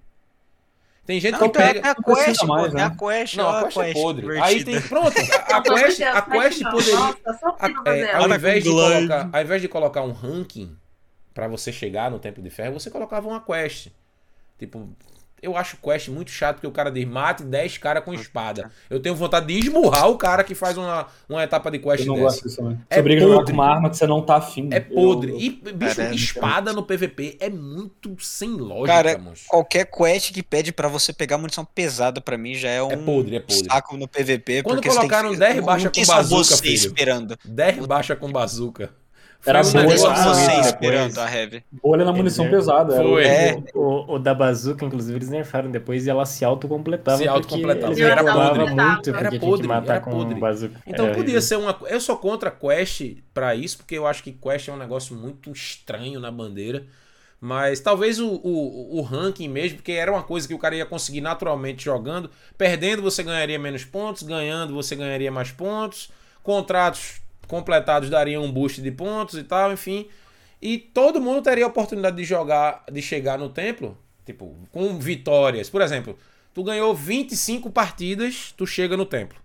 Tem 1.06 1.18
gente 1.18 1.36
que 1.36 1.40
Não, 1.40 1.48
pega. 1.48 1.80
é 1.80 1.90
a 1.92 1.94
não 1.94 2.14
quest, 2.14 2.40
pô, 2.40 2.46
mais, 2.48 2.74
é 2.74 2.76
né? 2.76 2.82
a 2.82 2.90
quest, 2.90 3.36
Não, 3.36 3.44
ó, 3.46 3.56
a 3.56 3.62
quest 3.62 3.78
é 3.78 3.92
podre. 3.94 4.20
divertida. 4.26 4.46
Aí 4.46 4.64
tem. 4.64 4.82
Pronto, 4.82 5.08
a, 5.18 5.62
quest, 5.64 6.02
a 6.02 6.20
quest 6.20 6.62
poderia. 6.64 6.98
A- 6.98 7.90
é, 7.90 8.14
ao, 8.14 8.28
invés 8.30 8.62
de 8.62 8.68
colocar, 8.68 9.30
ao 9.32 9.40
invés 9.42 9.62
de 9.62 9.68
colocar 9.68 10.02
um 10.02 10.12
ranking 10.12 10.76
pra 11.32 11.48
você 11.48 11.72
chegar 11.72 12.10
no 12.10 12.18
Tempo 12.18 12.42
de 12.42 12.50
Ferro, 12.50 12.78
você 12.78 12.90
colocava 12.90 13.26
uma 13.26 13.40
quest. 13.40 13.88
Tipo, 14.58 14.86
eu 15.42 15.56
acho 15.56 15.76
quest 15.76 16.08
muito 16.08 16.30
chato 16.30 16.56
porque 16.56 16.66
o 16.66 16.70
cara 16.70 16.90
diz 16.90 17.04
mate 17.06 17.42
10 17.42 17.78
caras 17.78 18.04
com 18.04 18.12
espada. 18.14 18.70
Eu 18.90 19.00
tenho 19.00 19.14
vontade 19.14 19.46
de 19.46 19.58
esmurrar 19.58 20.08
o 20.08 20.16
cara 20.16 20.42
que 20.44 20.54
faz 20.54 20.76
uma, 20.76 21.06
uma 21.28 21.42
etapa 21.42 21.70
de 21.70 21.78
quest 21.78 22.00
Eu 22.00 22.06
não 22.06 22.14
dessa. 22.14 22.24
gosto 22.26 22.42
disso 22.44 22.56
também. 22.56 22.80
É 22.90 22.94
Você 22.94 23.00
obriga 23.00 23.20
a 23.20 23.24
jogar 23.24 23.36
podre. 23.38 23.52
com 23.54 23.60
uma 23.60 23.70
arma 23.70 23.90
que 23.90 23.96
você 23.96 24.06
não 24.06 24.22
tá 24.22 24.36
afim. 24.36 24.68
É 24.72 24.80
podre. 24.80 25.32
Eu- 25.32 25.38
E, 25.40 25.50
bicho, 25.50 25.96
Cara, 25.96 26.08
é 26.10 26.14
espada 26.14 26.72
no 26.72 26.82
PVP 26.82 27.36
é 27.40 27.48
muito 27.50 28.16
sem 28.20 28.50
lógica, 28.50 28.86
Cara, 28.86 29.18
moço. 29.18 29.44
Qualquer 29.48 29.84
quest 29.86 30.32
que 30.32 30.42
pede 30.42 30.72
pra 30.72 30.88
você 30.88 31.12
pegar 31.12 31.38
munição 31.38 31.64
pesada 31.64 32.20
pra 32.20 32.36
mim 32.38 32.54
já 32.54 32.68
é 32.70 32.82
um 32.82 32.90
É 32.92 32.96
podre, 32.96 33.36
é 33.36 33.40
podre. 33.40 33.64
saco 33.64 33.96
no 33.96 34.08
PVP. 34.08 34.62
Quando 34.62 34.82
colocaram 34.82 35.30
que... 35.30 35.36
10 35.38 35.64
baixa 35.64 35.90
com 35.90 36.04
bazuca, 36.06 36.56
filho. 36.56 36.74
esperando. 36.74 37.38
10 37.44 37.86
baixa 37.86 38.16
com 38.16 38.30
bazuca. 38.32 38.90
Era 39.46 39.62
Foi 39.64 39.80
essa 39.84 40.08
negócio- 40.10 40.24
você 40.34 40.50
Ah, 40.50 40.60
esperando 40.60 41.18
a 41.20 41.32
Heavy. 41.34 41.64
Bolha 41.82 42.04
na 42.04 42.12
munição 42.12 42.50
pesada. 42.50 42.94
era 42.94 43.02
Foi. 43.04 43.22
o- 43.22 43.26
É. 43.26 43.56
O, 43.72 44.14
o 44.14 44.18
da 44.18 44.34
Bazooka, 44.34 44.84
inclusive, 44.84 45.16
eles 45.16 45.28
nerfaram 45.30 45.70
depois 45.70 46.06
e 46.06 46.10
ela 46.10 46.26
se 46.26 46.44
autocompletava. 46.44 47.18
Se 47.18 47.28
autocompletava. 47.28 47.92
Eles 47.92 48.00
Era 48.04 48.22
podre. 48.24 48.64
muito 48.66 49.10
Era 49.10 49.22
porque 49.22 49.38
podre, 49.38 49.62
que 49.62 49.68
matar 49.68 49.94
era 49.94 50.00
com 50.02 50.10
podre. 50.10 50.34
Bazooka. 50.38 50.80
Então 50.86 51.06
Era 51.06 51.14
podia 51.14 51.34
horrível. 51.38 51.42
ser 51.42 51.56
uma. 51.56 51.76
Eu 51.88 52.00
sou 52.00 52.16
contra 52.16 52.50
quest 52.50 53.16
pra 53.32 53.54
isso, 53.54 53.78
porque 53.78 53.94
eu 53.96 54.06
acho 54.06 54.22
que 54.24 54.32
quest 54.32 54.68
é 54.68 54.72
um 54.72 54.76
negócio 54.76 55.14
muito 55.16 55.50
estranho 55.52 56.18
na 56.20 56.30
bandeira. 56.30 56.84
Mas 57.40 57.78
talvez 57.78 58.18
o, 58.18 58.28
o, 58.28 58.98
o 58.98 59.02
ranking 59.02 59.48
mesmo, 59.48 59.76
porque 59.76 59.92
era 59.92 60.10
uma 60.10 60.24
coisa 60.24 60.48
que 60.48 60.52
o 60.54 60.58
cara 60.58 60.74
ia 60.74 60.84
conseguir 60.84 61.20
naturalmente 61.20 61.84
jogando. 61.84 62.28
Perdendo 62.58 63.00
você 63.00 63.22
ganharia 63.22 63.58
menos 63.60 63.84
pontos, 63.84 64.24
ganhando 64.24 64.74
você 64.74 64.96
ganharia 64.96 65.30
mais 65.30 65.52
pontos. 65.52 66.10
Contratos 66.42 67.20
completados 67.48 68.08
dariam 68.08 68.44
um 68.44 68.52
boost 68.52 68.80
de 68.80 68.92
pontos 68.92 69.36
e 69.36 69.42
tal, 69.42 69.72
enfim. 69.72 70.06
E 70.60 70.78
todo 70.78 71.20
mundo 71.20 71.42
teria 71.42 71.64
a 71.64 71.68
oportunidade 71.68 72.16
de 72.16 72.24
jogar, 72.24 72.84
de 72.92 73.00
chegar 73.02 73.38
no 73.38 73.48
templo, 73.48 73.96
tipo, 74.24 74.56
com 74.70 74.98
vitórias. 74.98 75.70
Por 75.70 75.80
exemplo, 75.80 76.16
tu 76.54 76.62
ganhou 76.62 76.94
25 76.94 77.70
partidas, 77.70 78.52
tu 78.56 78.66
chega 78.66 78.96
no 78.96 79.06
templo. 79.06 79.38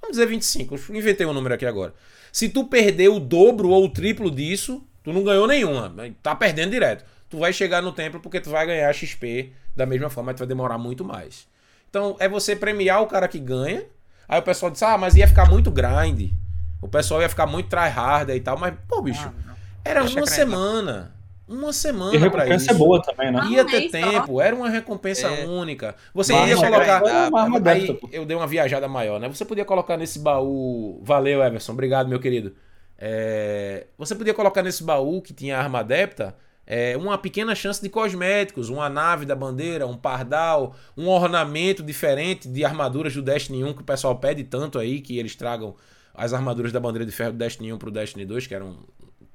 Vamos 0.00 0.16
dizer 0.16 0.26
25, 0.26 0.74
eu 0.74 0.96
inventei 0.96 1.26
um 1.26 1.32
número 1.32 1.54
aqui 1.54 1.66
agora. 1.66 1.92
Se 2.32 2.48
tu 2.48 2.64
perder 2.64 3.08
o 3.08 3.20
dobro 3.20 3.68
ou 3.68 3.84
o 3.84 3.88
triplo 3.88 4.30
disso, 4.30 4.82
tu 5.02 5.12
não 5.12 5.22
ganhou 5.22 5.46
nenhuma, 5.46 5.94
tá 6.22 6.34
perdendo 6.34 6.70
direto. 6.70 7.04
Tu 7.28 7.38
vai 7.38 7.52
chegar 7.52 7.82
no 7.82 7.92
templo 7.92 8.18
porque 8.20 8.40
tu 8.40 8.50
vai 8.50 8.66
ganhar 8.66 8.92
XP 8.92 9.52
da 9.76 9.84
mesma 9.86 10.10
forma, 10.10 10.30
mas 10.30 10.36
tu 10.36 10.40
vai 10.40 10.48
demorar 10.48 10.78
muito 10.78 11.04
mais. 11.04 11.46
Então 11.88 12.16
é 12.18 12.28
você 12.28 12.56
premiar 12.56 13.02
o 13.02 13.06
cara 13.06 13.28
que 13.28 13.38
ganha. 13.38 13.84
Aí 14.28 14.38
o 14.38 14.42
pessoal 14.42 14.70
diz: 14.70 14.82
"Ah, 14.82 14.96
mas 14.96 15.16
ia 15.16 15.28
ficar 15.28 15.48
muito 15.48 15.70
grind". 15.70 16.32
O 16.80 16.88
pessoal 16.88 17.20
ia 17.22 17.28
ficar 17.28 17.46
muito 17.46 17.68
tryhard 17.68 18.30
e 18.32 18.40
tal, 18.40 18.58
mas 18.58 18.74
pô, 18.88 19.02
bicho, 19.02 19.30
Ah, 19.46 19.54
era 19.84 20.00
deixa 20.00 20.18
uma 20.18 20.26
semana. 20.26 21.14
Uma 21.46 21.72
semana 21.72 22.16
a 22.16 22.30
pra 22.30 22.44
recompensa 22.44 22.64
isso. 22.66 22.70
é 22.74 22.74
boa 22.74 23.02
também, 23.02 23.32
né? 23.32 23.40
Ia 23.50 23.62
Um 23.62 23.66
ter 23.66 23.90
tempo, 23.90 24.40
era 24.40 24.54
uma 24.54 24.68
recompensa 24.68 25.26
É. 25.26 25.44
única. 25.46 25.96
Você 26.14 26.32
Uma 26.32 26.46
ia 26.46 26.56
colocar. 26.56 27.02
é 27.04 27.28
uma 27.28 27.42
arma 27.42 27.60
Aí 27.70 27.98
eu 28.12 28.24
dei 28.24 28.36
uma 28.36 28.46
viajada 28.46 28.86
maior, 28.86 29.18
né? 29.18 29.28
Você 29.28 29.44
podia 29.44 29.64
colocar 29.64 29.96
nesse 29.96 30.20
baú. 30.20 31.00
Valeu, 31.02 31.42
Everson. 31.42 31.72
Obrigado, 31.72 32.08
meu 32.08 32.20
querido. 32.20 32.54
É, 32.96 33.86
Você 33.98 34.14
podia 34.14 34.32
colocar 34.34 34.62
nesse 34.62 34.84
baú 34.84 35.20
que 35.20 35.32
tinha 35.32 35.58
arma 35.58 35.80
adepta 35.80 36.36
é, 36.66 36.96
uma 36.96 37.18
pequena 37.18 37.52
chance 37.54 37.82
de 37.82 37.88
cosméticos, 37.88 38.68
uma 38.68 38.88
nave 38.88 39.26
da 39.26 39.34
bandeira, 39.34 39.86
um 39.88 39.96
pardal, 39.96 40.76
um 40.96 41.08
ornamento 41.08 41.82
diferente 41.82 42.46
de 42.46 42.64
armaduras 42.64 43.12
do 43.12 43.22
Destiny 43.22 43.64
1 43.64 43.72
que 43.72 43.80
o 43.80 43.84
pessoal 43.84 44.14
pede 44.16 44.44
tanto 44.44 44.78
aí 44.78 45.00
que 45.00 45.18
eles 45.18 45.34
tragam 45.34 45.74
as 46.20 46.34
armaduras 46.34 46.70
da 46.70 46.78
bandeira 46.78 47.06
de 47.06 47.12
ferro 47.12 47.32
do 47.32 47.38
Destiny 47.38 47.72
1 47.72 47.78
pro 47.78 47.90
Destiny 47.90 48.26
2, 48.26 48.46
que 48.46 48.54
eram 48.54 48.76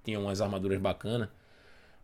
tinham 0.04 0.22
umas 0.22 0.40
armaduras 0.40 0.80
bacanas. 0.80 1.30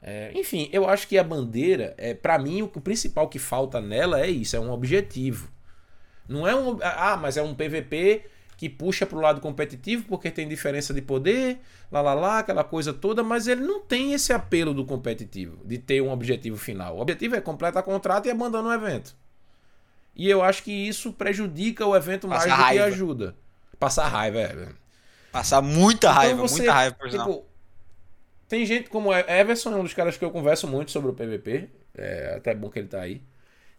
É, 0.02 0.32
enfim, 0.34 0.68
eu 0.74 0.90
acho 0.90 1.08
que 1.08 1.20
a 1.20 1.24
bandeira, 1.24 1.94
é, 1.98 2.16
para 2.16 2.40
mim, 2.40 2.64
o, 2.64 2.66
o 2.66 2.82
principal 2.82 3.30
que 3.30 3.38
falta 3.38 3.80
nela 3.80 4.20
é 4.20 4.28
isso, 4.28 4.56
é 4.56 4.60
um 4.60 4.72
objetivo. 4.72 5.52
Não 6.28 6.48
é 6.48 6.56
um. 6.56 6.80
Ah, 6.82 7.16
mas 7.22 7.38
é 7.38 7.44
um 7.44 7.54
PVP 7.54 8.26
que 8.58 8.68
puxa 8.70 9.06
pro 9.06 9.20
lado 9.20 9.40
competitivo 9.40 10.06
porque 10.08 10.32
tem 10.32 10.48
diferença 10.48 10.94
de 10.94 11.02
poder, 11.02 11.60
lá 11.92 12.02
lá 12.02 12.14
lá, 12.14 12.40
aquela 12.40 12.64
coisa 12.64 12.92
toda, 12.92 13.24
mas 13.24 13.48
ele 13.48 13.62
não 13.62 13.82
tem 13.82 14.14
esse 14.14 14.34
apelo 14.34 14.74
do 14.74 14.86
competitivo, 14.86 15.64
de 15.64 15.78
ter 15.78 16.02
um 16.02 16.12
objetivo 16.12 16.58
final. 16.58 16.98
O 16.98 17.02
objetivo 17.02 17.36
é 17.36 17.42
completar 17.42 17.84
contrato 17.84 18.28
e 18.28 18.32
abandonar 18.32 18.72
o 18.72 18.86
evento. 18.86 19.16
E 20.16 20.30
eu 20.30 20.42
acho 20.44 20.64
que 20.64 20.72
isso 20.72 21.14
prejudica 21.14 21.86
o 21.86 21.96
evento 21.96 22.28
mais 22.28 22.44
Passar 22.44 22.56
do 22.56 22.58
que 22.58 22.64
raiva. 22.64 22.86
ajuda. 22.86 23.36
Passar 23.82 24.08
raiva, 24.08 24.40
é. 24.40 24.68
Passar 25.32 25.62
muita 25.62 26.08
Então 26.08 26.14
raiva, 26.14 26.42
você, 26.42 26.58
muita 26.58 26.72
raiva, 26.74 26.96
por 26.96 27.10
sinal. 27.10 27.28
Tipo, 27.28 27.46
tem 28.48 28.64
gente 28.66 28.90
como 28.92 29.12
é- 29.12 29.26
Everson, 29.40 29.72
é 29.72 29.76
um 29.76 29.84
dos 29.84 29.94
caras 29.96 30.16
que 30.18 30.24
eu 30.24 30.30
converso 30.30 30.68
muito 30.68 30.92
sobre 30.92 31.10
o 31.10 31.14
PVP. 31.14 31.68
É 31.98 32.36
até 32.38 32.54
bom 32.54 32.70
que 32.70 32.78
ele 32.78 32.88
tá 32.88 33.02
aí. 33.02 33.22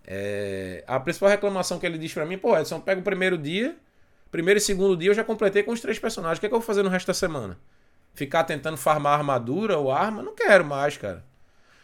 É, 0.05 0.83
a 0.89 0.99
principal 0.99 1.29
reclamação 1.29 1.79
que 1.79 1.87
ele 1.87 1.97
diz 1.99 2.13
pra 2.13 2.27
mim, 2.27 2.37
pô, 2.37 2.59
Edson, 2.59 2.81
pega 2.81 3.01
o 3.01 3.05
primeiro 3.05 3.39
dia, 3.39 3.77
primeiro 4.31 4.59
e 4.59 4.61
segundo 4.61 4.97
dia 4.97 5.11
eu 5.11 5.15
já 5.15 5.23
completei 5.23 5.63
com 5.63 5.71
os 5.71 5.81
três 5.81 5.99
personagens. 6.01 6.39
O 6.39 6.41
que, 6.41 6.47
é 6.47 6.49
que 6.49 6.55
eu 6.55 6.59
vou 6.59 6.67
fazer 6.67 6.83
no 6.83 6.89
resto 6.89 7.07
da 7.07 7.15
semana? 7.15 7.57
Ficar 8.13 8.43
tentando 8.45 8.77
farmar 8.77 9.17
armadura 9.19 9.79
ou 9.79 9.93
arma? 9.93 10.21
Não 10.23 10.35
quero 10.35 10.65
mais, 10.65 10.97
cara. 10.97 11.25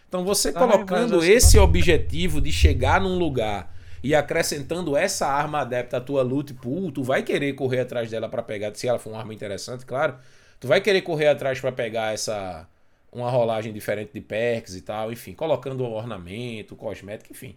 Então 0.08 0.24
você 0.24 0.48
Ai, 0.48 0.55
colocando 0.55 1.18
assim- 1.18 1.30
esse 1.30 1.58
objetivo 1.58 2.40
de 2.40 2.50
chegar 2.50 3.00
num 3.00 3.16
lugar 3.16 3.72
e 4.02 4.15
acrescentando 4.15 4.97
essa 4.97 5.27
arma 5.27 5.60
adepta 5.60 5.97
à 5.97 6.01
tua 6.01 6.23
loot 6.23 6.55
pool, 6.55 6.93
tu 6.93 7.02
vai 7.02 7.23
querer 7.23 7.52
correr 7.55 7.81
atrás 7.81 8.10
dela 8.10 8.28
pra 8.28 8.43
pegar, 8.43 8.75
se 8.75 8.89
ela 8.89 8.99
for 8.99 9.10
uma 9.10 9.18
arma 9.18 9.35
interessante, 9.35 9.85
claro. 9.85 10.17
Tu 10.60 10.67
vai 10.67 10.81
querer 10.81 11.02
correr 11.02 11.28
atrás 11.28 11.60
pra 11.60 11.70
pegar 11.70 12.12
essa 12.12 12.68
uma 13.10 13.31
rolagem 13.31 13.73
diferente 13.73 14.12
de 14.12 14.20
perks 14.20 14.75
e 14.77 14.83
tal, 14.83 15.10
enfim, 15.10 15.33
colocando 15.33 15.85
ornamento, 15.85 16.77
cosmético, 16.77 17.33
enfim. 17.33 17.57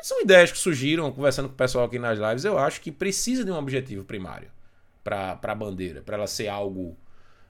São 0.00 0.20
ideias 0.20 0.50
que 0.52 0.58
surgiram 0.58 1.10
conversando 1.12 1.48
com 1.48 1.54
o 1.54 1.56
pessoal 1.56 1.84
aqui 1.84 1.98
nas 1.98 2.18
lives. 2.18 2.44
Eu 2.44 2.58
acho 2.58 2.80
que 2.80 2.90
precisa 2.90 3.44
de 3.44 3.50
um 3.50 3.56
objetivo 3.56 4.04
primário 4.04 4.48
para 5.02 5.38
a 5.42 5.54
bandeira, 5.54 6.02
para 6.02 6.16
ela 6.16 6.26
ser 6.26 6.48
algo 6.48 6.96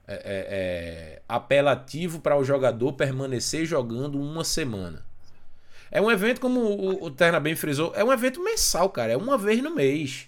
é, 0.07 0.13
é, 0.13 0.19
é, 0.25 1.21
apelativo 1.27 2.19
para 2.19 2.35
o 2.35 2.43
jogador 2.43 2.93
permanecer 2.93 3.65
jogando 3.65 4.19
uma 4.19 4.43
semana. 4.43 5.05
É 5.91 6.01
um 6.01 6.11
evento, 6.11 6.39
como 6.39 6.59
o, 6.59 7.05
o 7.05 7.11
Terna 7.11 7.39
bem 7.39 7.55
frisou, 7.55 7.91
é 7.95 8.03
um 8.03 8.11
evento 8.13 8.43
mensal, 8.43 8.89
cara. 8.89 9.13
É 9.13 9.17
uma 9.17 9.37
vez 9.37 9.61
no 9.61 9.73
mês. 9.73 10.27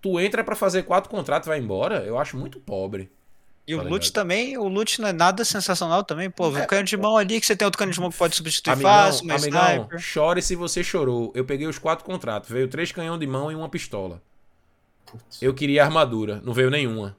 Tu 0.00 0.18
entra 0.18 0.42
para 0.42 0.56
fazer 0.56 0.82
quatro 0.84 1.10
contratos 1.10 1.46
e 1.46 1.50
vai 1.50 1.58
embora. 1.58 1.98
Eu 2.04 2.18
acho 2.18 2.36
muito 2.36 2.58
pobre. 2.58 3.10
E 3.66 3.74
o 3.74 3.78
Tá 3.78 3.84
loot 3.84 4.06
ligado? 4.06 4.12
também, 4.14 4.58
o 4.58 4.66
loot 4.66 5.00
não 5.00 5.08
é 5.08 5.12
nada 5.12 5.44
sensacional 5.44 6.02
também, 6.02 6.28
pô. 6.28 6.46
É, 6.56 6.62
um 6.62 6.66
canhão 6.66 6.82
de 6.82 6.96
mão 6.96 7.16
ali 7.16 7.38
que 7.38 7.46
você 7.46 7.54
tem 7.54 7.64
outro 7.64 7.78
canhão 7.78 7.92
de 7.92 8.00
mão 8.00 8.10
que 8.10 8.18
pode 8.18 8.34
substituir 8.34 8.72
Amigão, 8.72 8.90
fácil, 8.90 9.24
uma 9.24 9.34
amigão, 9.36 9.72
sniper. 9.74 9.98
chore 10.00 10.42
se 10.42 10.56
você 10.56 10.82
chorou. 10.82 11.30
Eu 11.36 11.44
peguei 11.44 11.68
os 11.68 11.78
quatro 11.78 12.04
contratos. 12.04 12.50
Veio 12.50 12.66
três 12.66 12.90
canhão 12.90 13.16
de 13.16 13.26
mão 13.26 13.52
e 13.52 13.54
uma 13.54 13.68
pistola. 13.68 14.20
Eu 15.40 15.54
queria 15.54 15.84
armadura. 15.84 16.40
Não 16.42 16.52
veio 16.52 16.70
nenhuma. 16.70 17.16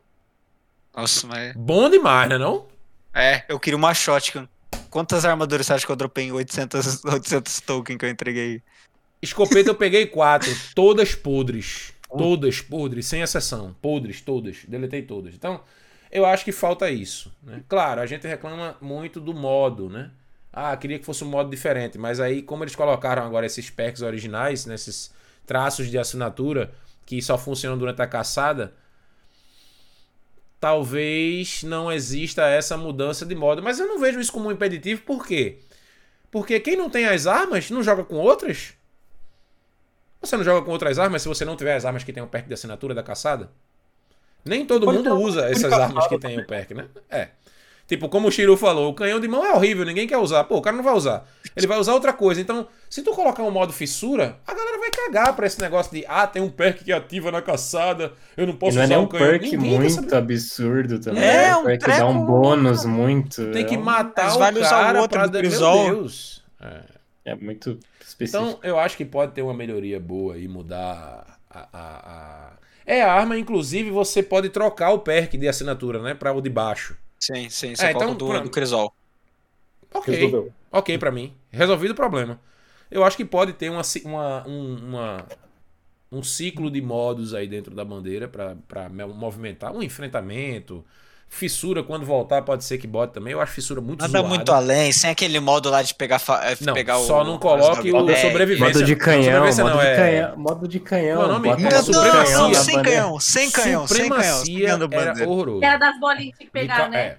Nossa, 0.94 1.26
mas. 1.28 1.56
Bom 1.56 1.90
demais, 1.90 2.28
né 2.28 2.38
não? 2.38 2.68
É, 3.14 3.46
eu 3.48 3.60
queria 3.60 3.78
uma 3.78 3.94
shotgun. 3.94 4.46
Quantas 4.90 5.26
armaduras 5.26 5.66
você 5.66 5.74
acha 5.74 5.86
que 5.86 5.92
eu 5.92 5.96
dropei 5.96 6.26
em 6.26 6.32
800, 6.32 7.04
800 7.06 7.62
token 7.66 7.98
que 7.98 8.06
eu 8.06 8.10
entreguei? 8.10 8.62
Escopeta 9.22 9.70
eu 9.70 9.76
peguei 9.76 10.06
quatro. 10.06 10.52
Todas 10.76 11.16
podres. 11.16 11.94
Todas 12.16 12.62
podres, 12.62 13.08
sem 13.08 13.22
exceção. 13.22 13.76
Podres, 13.82 14.22
todas. 14.22 14.66
Deletei 14.68 15.02
todas. 15.02 15.34
Então, 15.34 15.62
eu 16.12 16.28
acho 16.28 16.46
que 16.46 16.52
falta 16.52 16.92
isso. 16.92 17.34
Né? 17.42 17.64
Claro, 17.68 18.02
a 18.02 18.06
gente 18.06 18.28
reclama 18.28 18.78
muito 18.80 19.20
do 19.20 19.34
modo, 19.34 19.90
né? 19.90 20.12
Ah, 20.52 20.78
queria 20.78 21.00
que 21.00 21.06
fosse 21.06 21.24
um 21.24 21.28
modo 21.28 21.50
diferente. 21.50 21.98
Mas 21.98 22.20
aí, 22.20 22.44
como 22.44 22.64
eles 22.64 22.76
colocaram 22.76 23.26
agora 23.26 23.48
esses 23.48 23.72
perks 23.72 24.04
originais, 24.04 24.68
nesses 24.68 25.12
traços 25.48 25.90
de 25.90 25.98
assinatura 25.98 26.72
que 27.04 27.20
só 27.20 27.36
funcionam 27.36 27.78
durante 27.80 28.02
a 28.02 28.08
caçada, 28.08 28.74
talvez 30.64 31.62
não 31.64 31.92
exista 31.92 32.48
essa 32.48 32.78
mudança 32.78 33.26
de 33.26 33.36
modo. 33.36 33.62
Mas 33.62 33.82
eu 33.82 33.86
não 33.86 34.00
vejo 34.00 34.22
isso 34.22 34.32
como 34.32 34.48
um 34.48 34.52
impeditivo, 34.54 35.02
por 35.02 35.28
quê? 35.28 35.60
Porque 36.32 36.58
quem 36.58 36.78
não 36.78 36.90
tem 36.90 37.06
as 37.06 37.28
armas 37.28 37.70
não 37.70 37.84
joga 37.84 38.06
com 38.06 38.16
outras? 38.16 38.74
Você 40.22 40.38
não 40.38 40.44
joga 40.46 40.66
com 40.66 40.72
outras 40.72 40.98
armas 40.98 41.22
se 41.22 41.28
você 41.28 41.44
não 41.44 41.58
tiver 41.58 41.76
as 41.76 41.84
armas 41.84 42.06
que 42.06 42.14
tem 42.14 42.24
o 42.24 42.28
perk 42.28 42.48
de 42.48 42.54
assinatura 42.54 42.96
da 42.96 43.04
caçada? 43.04 43.52
Nem 44.46 44.66
todo 44.66 44.86
Pode 44.86 45.00
mundo 45.00 45.08
uma 45.08 45.20
usa 45.20 45.50
essas 45.50 45.74
armas 45.74 46.08
que 46.08 46.18
tem 46.18 46.40
o 46.40 46.48
perk, 46.48 46.74
né? 46.74 46.88
É. 47.10 47.28
Tipo, 47.86 48.08
como 48.08 48.30
o 48.30 48.32
Shiro 48.32 48.56
falou, 48.56 48.90
o 48.90 48.94
canhão 48.94 49.20
de 49.20 49.28
mão 49.28 49.46
é 49.46 49.54
horrível, 49.54 49.86
ninguém 49.86 50.08
quer 50.08 50.18
usar. 50.18 50.46
Pô, 50.46 50.58
o 50.58 50.62
cara 50.62 50.76
não 50.76 50.84
vai 50.84 50.94
usar. 50.96 51.28
Ele 51.56 51.68
vai 51.68 51.78
usar 51.78 51.94
outra 51.94 52.14
coisa. 52.14 52.40
Então, 52.40 52.66
se 52.90 53.02
tu 53.04 53.12
colocar 53.12 53.44
um 53.44 53.52
modo 53.52 53.74
fissura, 53.74 54.38
a 54.48 54.54
galera 54.54 54.80
vai 54.80 54.90
cagar 54.90 55.36
pra 55.36 55.46
esse 55.46 55.60
negócio 55.60 55.92
de, 55.92 56.06
ah, 56.08 56.26
tem 56.26 56.42
um 56.42 56.50
perk 56.50 56.84
que 56.84 56.94
ativa 56.94 57.30
na 57.30 57.42
caçada, 57.42 58.14
eu 58.38 58.48
não 58.48 58.54
E 58.54 58.58
posso 58.58 58.76
não 58.78 58.84
é 58.84 58.86
usar 58.86 58.96
nem 58.96 59.04
um 59.04 59.06
o 59.06 59.10
canhão. 59.10 59.28
perk 59.28 59.58
Ninguém 59.58 59.80
muito 59.80 60.16
absurdo 60.16 60.98
também. 61.00 61.22
É, 61.24 61.50
É, 61.50 61.56
um 61.58 61.64
perk 61.66 61.84
que 61.84 61.92
dá 61.92 62.08
um 62.08 62.14
treco- 62.14 62.26
bônus 62.26 62.86
muito. 62.86 63.52
Tem 63.52 63.66
que 63.66 63.76
é 63.76 63.78
um- 63.78 63.82
matar 63.84 64.24
Eles 64.24 64.36
o 64.36 64.40
vão 64.40 64.50
usar 64.54 64.66
o 64.66 64.70
cara 64.86 65.02
outro 65.02 65.18
pra... 65.20 65.28
do 65.28 65.42
Meu. 65.42 65.50
Deus. 65.86 66.44
É. 66.62 66.82
É 67.26 67.36
muito 67.36 67.78
específico. 68.06 68.44
Então, 68.46 68.60
eu 68.64 68.80
acho 68.80 68.96
que 68.98 69.06
pode 69.06 69.34
ter 69.34 69.42
uma 69.42 69.54
melhoria 69.54 70.00
boa 70.00 70.38
e 70.38 70.48
mudar 70.48 71.38
a, 71.50 71.60
a, 71.60 71.68
a- 71.74 72.52
É 72.86 73.02
a 73.02 73.14
arma, 73.14 73.38
inclusive, 73.38 73.90
você 73.92 74.24
pode 74.24 74.50
trocar 74.50 74.92
o 74.92 75.00
perk 75.00 75.38
de 75.38 75.48
assinatura, 75.48 76.02
né? 76.02 76.14
Pra 76.14 76.32
o 76.34 76.42
de 76.42 76.50
baixo. 76.50 76.98
Sim, 77.26 77.50
sim, 77.50 77.76
você 77.76 77.88
É, 77.88 77.90
coloca 77.90 78.12
então, 78.12 78.14
o 78.14 78.16
do, 78.16 78.26
pronto. 78.26 78.44
do 78.44 78.50
Crisol. 78.52 78.94
Ok. 79.94 80.10
Resolveu. 80.12 80.54
Ok 80.72 80.98
pra 80.98 81.12
mim. 81.12 81.34
Resolvido 81.52 81.92
o 81.92 81.96
problema. 81.96 82.40
Eu 82.90 83.04
acho 83.04 83.18
que 83.18 83.26
pode 83.26 83.54
ter 83.54 83.70
uma, 83.70 83.82
uma, 84.06 84.48
um, 84.48 84.76
uma- 84.90 85.28
um 86.12 86.24
ciclo 86.24 86.72
de 86.72 86.82
modos 86.82 87.34
aí 87.34 87.48
dentro 87.48 87.76
da 87.76 87.86
bandeira 87.86 88.28
me- 88.90 89.06
movimentar. 89.06 89.74
Um 89.74 89.84
enfrentamento. 89.84 90.86
Fissura, 91.34 91.82
quando 91.82 92.06
voltar, 92.06 92.42
pode 92.44 92.64
ser 92.64 92.78
que 92.78 92.86
bote 92.86 93.12
também. 93.14 93.34
Eu 93.34 93.42
acho 93.42 93.54
fissura 93.54 93.82
muito 93.82 94.02
Nada 94.02 94.12
zoada. 94.20 94.28
muito 94.28 94.52
além, 94.52 94.92
sem 94.92 95.10
aquele 95.10 95.40
modo 95.40 95.68
lá 95.70 95.82
de 95.82 95.94
pegar, 95.96 96.20
fa- 96.20 96.42
eh, 96.46 96.56
Não, 96.62 96.74
pegar 96.76 97.00
só 97.00 97.22
o. 97.22 97.24
não 97.24 97.40
coloque 97.40 97.92
o 97.92 98.10
É, 98.10 98.16
sobrevivência. 98.18 98.66
Modo 98.68 98.84
de 98.86 98.92
Não, 98.92 99.00
canhão, 99.00 99.24
sobrevivência 99.24 99.64
modo 99.64 99.76
não, 99.76 99.82
de 99.82 99.88
é- 99.88 99.96
canhão, 99.96 100.38
modo 100.38 100.68
de 100.68 100.80
canhão. 100.80 101.16
Qual 101.18 101.26
é 101.26 101.30
o 101.30 101.34
nome? 101.34 101.48
É 101.50 101.52
modo 101.52 101.68
de 101.70 101.86
supremacia. 101.86 102.38
Não, 102.38 102.54
sem 102.54 102.82
canhão, 102.84 103.20
sem 103.20 103.52
canhão, 103.52 103.88
sem 103.88 103.98
canhão. 104.10 104.18
Supremacia 104.18 104.70
era 104.70 104.88
bandeira. 104.88 105.30
horroroso. 105.30 105.64
Era 105.64 105.78
das 105.78 106.00
bolinhas 106.00 106.38
que 106.38 106.38
tinha 106.38 106.38
que 106.38 106.46
De 106.46 106.52
pegar, 106.52 106.90
né? 106.90 106.98
é. 107.00 107.18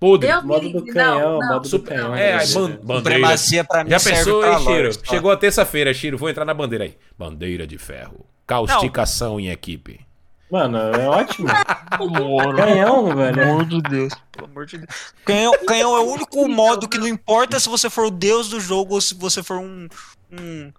Podre. 0.00 0.28
Deus 0.28 0.44
Modo 0.44 0.68
do 0.72 0.84
canhão, 0.84 1.20
não, 1.20 1.38
não. 1.38 1.48
modo 1.48 1.60
do 1.62 1.68
Super- 1.68 1.94
canhão. 1.96 2.14
é, 2.16 2.32
aí, 2.34 2.46
né? 2.48 2.52
ban- 2.52 2.68
bandeira. 2.82 2.98
Supremacia 2.98 3.64
pra 3.64 3.84
mim 3.84 3.90
Já 3.90 3.98
serve 3.98 4.18
pensou, 4.18 4.40
pra 4.40 4.52
hein, 4.52 4.58
Chiro? 4.66 4.90
Chegou 5.04 5.30
a 5.30 5.36
terça-feira, 5.36 5.94
Chiro. 5.94 6.18
Vou 6.18 6.28
entrar 6.28 6.44
na 6.44 6.52
bandeira 6.52 6.84
aí. 6.84 6.96
Bandeira 7.16 7.66
de 7.66 7.78
ferro. 7.78 8.26
Causticação 8.46 9.40
em 9.40 9.48
equipe. 9.48 10.00
Mano, 10.50 10.78
é 10.78 11.08
ótimo. 11.08 11.48
Amor, 11.90 12.54
canhão, 12.56 13.14
velho. 13.16 13.34
pelo 13.34 13.50
amor 13.50 13.64
de 13.66 13.82
Deus. 13.82 14.12
Pelo 14.32 14.46
amor 14.46 14.66
de 14.66 14.78
Deus. 14.78 14.90
Canhão, 15.24 15.52
canhão 15.66 15.96
é 15.96 16.00
o 16.00 16.12
único 16.12 16.48
modo 16.48 16.88
que 16.88 16.98
não 16.98 17.08
importa 17.08 17.58
se 17.58 17.68
você 17.68 17.90
for 17.90 18.06
o 18.06 18.10
deus 18.10 18.48
do 18.48 18.60
jogo 18.60 18.94
ou 18.94 19.00
se 19.00 19.14
você 19.14 19.42
for 19.42 19.58
um. 19.58 19.88
um 20.32 20.72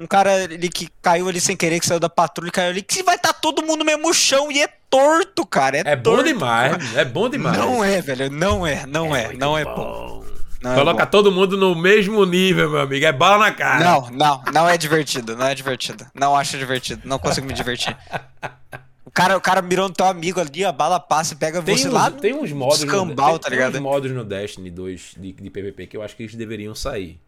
um 0.00 0.06
cara 0.06 0.32
ali 0.44 0.68
que 0.68 0.88
caiu 1.00 1.28
ali 1.28 1.40
sem 1.40 1.56
querer, 1.56 1.78
que 1.78 1.86
saiu 1.86 2.00
da 2.00 2.08
patrulha 2.08 2.48
e 2.48 2.52
caiu 2.52 2.70
ali, 2.70 2.82
que 2.82 3.04
vai 3.04 3.14
estar 3.14 3.32
todo 3.34 3.62
mundo 3.62 3.80
no 3.80 3.84
mesmo 3.84 4.12
chão 4.12 4.50
e 4.50 4.60
é 4.60 4.66
torto, 4.90 5.46
cara. 5.46 5.76
É, 5.76 5.82
É 5.84 5.94
bom 5.94 6.02
torto. 6.02 6.24
demais. 6.24 6.96
É 6.96 7.04
bom 7.04 7.28
demais. 7.28 7.56
Não 7.56 7.84
é, 7.84 8.00
velho. 8.00 8.28
Não 8.28 8.66
é, 8.66 8.84
não 8.84 9.14
é, 9.14 9.26
muito 9.26 9.38
não 9.38 9.56
é 9.56 9.64
bom. 9.64 10.24
Não 10.60 10.72
é 10.72 10.74
Coloca 10.74 11.04
bom. 11.04 11.10
todo 11.10 11.30
mundo 11.30 11.56
no 11.56 11.76
mesmo 11.76 12.24
nível, 12.24 12.68
meu 12.70 12.80
amigo. 12.80 13.04
É 13.06 13.12
bala 13.12 13.38
na 13.38 13.52
cara. 13.52 13.84
Não, 13.84 14.10
não, 14.10 14.42
não 14.52 14.68
é 14.68 14.76
divertido, 14.76 15.36
não 15.36 15.46
é 15.46 15.54
divertido. 15.54 16.04
Não 16.12 16.34
acho 16.34 16.58
divertido, 16.58 17.02
não 17.04 17.18
consigo 17.20 17.46
me 17.46 17.52
divertir. 17.52 17.96
O 19.12 19.14
cara, 19.14 19.36
o 19.36 19.40
cara 19.42 19.60
mirou 19.60 19.88
no 19.88 19.94
teu 19.94 20.06
amigo 20.06 20.40
ali, 20.40 20.64
a 20.64 20.72
bala 20.72 20.98
passa 20.98 21.34
e 21.34 21.36
pega 21.36 21.60
Tem 21.62 21.76
você 21.76 21.86
uns, 21.88 21.92
lá. 21.92 22.10
tem 22.10 22.32
uns 22.34 22.50
modos 22.50 22.78
escambau, 22.82 23.34
no, 23.34 23.38
tá 23.38 23.50
tem, 23.50 23.58
ligado? 23.58 23.72
tem 23.72 23.80
uns 23.80 23.84
modos 23.84 24.10
no 24.10 24.24
Destiny 24.24 24.70
2 24.70 25.14
de, 25.18 25.32
de 25.32 25.50
PVP 25.50 25.86
que 25.86 25.96
eu 25.98 26.02
acho 26.02 26.16
que 26.16 26.22
eles 26.22 26.34
deveriam 26.34 26.74
sair. 26.74 27.20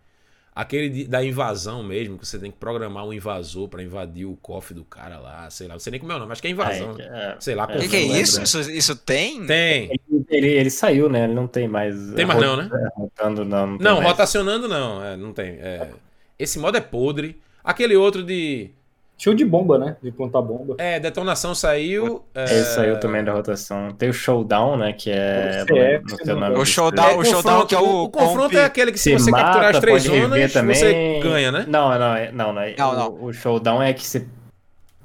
Aquele 0.56 0.88
de- 0.88 1.04
da 1.06 1.22
invasão 1.22 1.82
mesmo, 1.82 2.16
que 2.16 2.24
você 2.26 2.38
tem 2.38 2.50
que 2.50 2.56
programar 2.56 3.04
um 3.04 3.12
invasor 3.12 3.68
pra 3.68 3.82
invadir 3.82 4.24
o 4.24 4.34
cofre 4.36 4.72
do 4.72 4.84
cara 4.84 5.18
lá, 5.18 5.50
sei 5.50 5.66
lá. 5.66 5.74
Não 5.74 5.80
sei 5.80 5.90
nem 5.90 6.00
como 6.00 6.12
é 6.12 6.16
o 6.16 6.18
nome, 6.20 6.32
acho 6.32 6.40
que 6.40 6.46
é 6.48 6.50
invasão. 6.52 6.96
Ai, 6.98 7.04
é. 7.06 7.36
Sei 7.40 7.54
lá. 7.54 7.66
É, 7.68 7.76
O 7.76 7.80
que, 7.80 7.88
que 7.88 7.96
é 7.96 8.00
isso? 8.02 8.40
isso? 8.40 8.60
Isso 8.70 8.96
tem? 8.96 9.44
Tem. 9.46 9.90
Ele, 10.30 10.46
ele 10.46 10.70
saiu, 10.70 11.08
né? 11.10 11.24
Ele 11.24 11.34
não 11.34 11.46
tem 11.48 11.68
mais. 11.68 12.12
Tem 12.12 12.24
mais 12.24 12.40
não, 12.40 12.56
né? 12.56 12.70
Rotando, 12.96 13.44
não. 13.44 13.66
Não, 13.66 13.78
Não, 13.78 14.02
rotacionando 14.02 14.68
não. 14.68 15.04
É, 15.04 15.16
não 15.18 15.32
tem. 15.34 15.50
É. 15.58 15.90
Esse 16.38 16.58
modo 16.58 16.78
é 16.78 16.80
podre. 16.80 17.38
Aquele 17.62 17.96
outro 17.96 18.22
de. 18.22 18.70
Show 19.16 19.32
de 19.32 19.44
bomba, 19.44 19.78
né? 19.78 19.96
De 20.02 20.10
plantar 20.10 20.42
bomba. 20.42 20.74
É, 20.78 20.98
detonação 20.98 21.54
saiu. 21.54 22.24
É, 22.34 22.44
Esse 22.44 22.74
saiu 22.74 22.98
também 22.98 23.22
da 23.24 23.32
rotação. 23.32 23.92
Tem 23.92 24.08
o 24.08 24.12
Showdown, 24.12 24.76
né? 24.76 24.92
Que 24.92 25.10
é. 25.10 25.64
É, 25.70 26.00
no 26.00 26.16
teu 26.16 26.34
não- 26.34 26.40
nome 26.40 26.54
O 26.56 26.58
do 26.58 26.66
showdown- 26.66 27.06
stream. 27.06 27.20
o 27.20 27.24
showdown 27.24 27.66
que 27.66 27.74
é 27.74 27.78
o 27.78 28.02
o 28.04 28.08
confronto 28.10 28.50
comp- 28.50 28.54
é 28.54 28.64
aquele 28.64 28.90
que 28.92 28.98
se 28.98 29.12
Você 29.12 29.24
você 29.24 29.30
capturar 29.30 29.58
as 29.68 29.74
mata, 29.76 29.80
três 29.80 30.02
zonas, 30.02 30.52
também. 30.52 30.74
você 30.76 31.20
ganha, 31.22 31.52
né? 31.52 31.64
Não, 31.68 31.96
não, 31.98 32.16
é- 32.16 32.32
não, 32.32 32.52
não. 32.52 32.60
é- 32.62 32.74
Não, 32.76 32.90
o, 32.90 32.96
não. 32.96 33.24
o 33.26 33.32
showdown 33.32 33.80
é 33.82 33.92
que 33.92 34.04
você. 34.04 34.26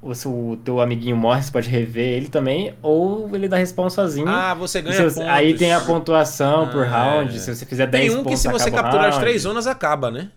O, 0.02 0.56
teu 0.56 0.80
amiguinho 0.80 1.14
morre, 1.14 1.42
você 1.42 1.52
pode 1.52 1.68
rever 1.68 2.16
ele 2.16 2.28
também, 2.28 2.74
ou 2.82 3.28
ele 3.34 3.46
dá 3.46 3.58
respawn 3.58 3.90
sozinho. 3.90 4.26
Ah, 4.28 4.54
você 4.54 4.80
ganha 4.80 4.96
se 4.96 5.02
pontos. 5.02 5.14
você- 5.16 5.22
aí 5.24 5.54
tem 5.54 5.74
a 5.74 5.80
pontuação 5.80 6.68
por 6.68 6.84
Ah, 6.84 6.88
round. 6.88 7.36
é. 7.36 7.38
Se 7.38 7.54
você 7.54 7.66
fizer 7.66 7.86
10 7.86 8.06
Tem 8.08 8.14
um 8.14 8.18
que 8.22 8.24
pontos, 8.24 8.40
se 8.40 8.48
você 8.48 8.70
capturar 8.70 9.04
as 9.08 9.14
round. 9.16 9.20
três 9.20 9.42
zonas, 9.42 9.66
acaba, 9.66 10.10
né? 10.10 10.30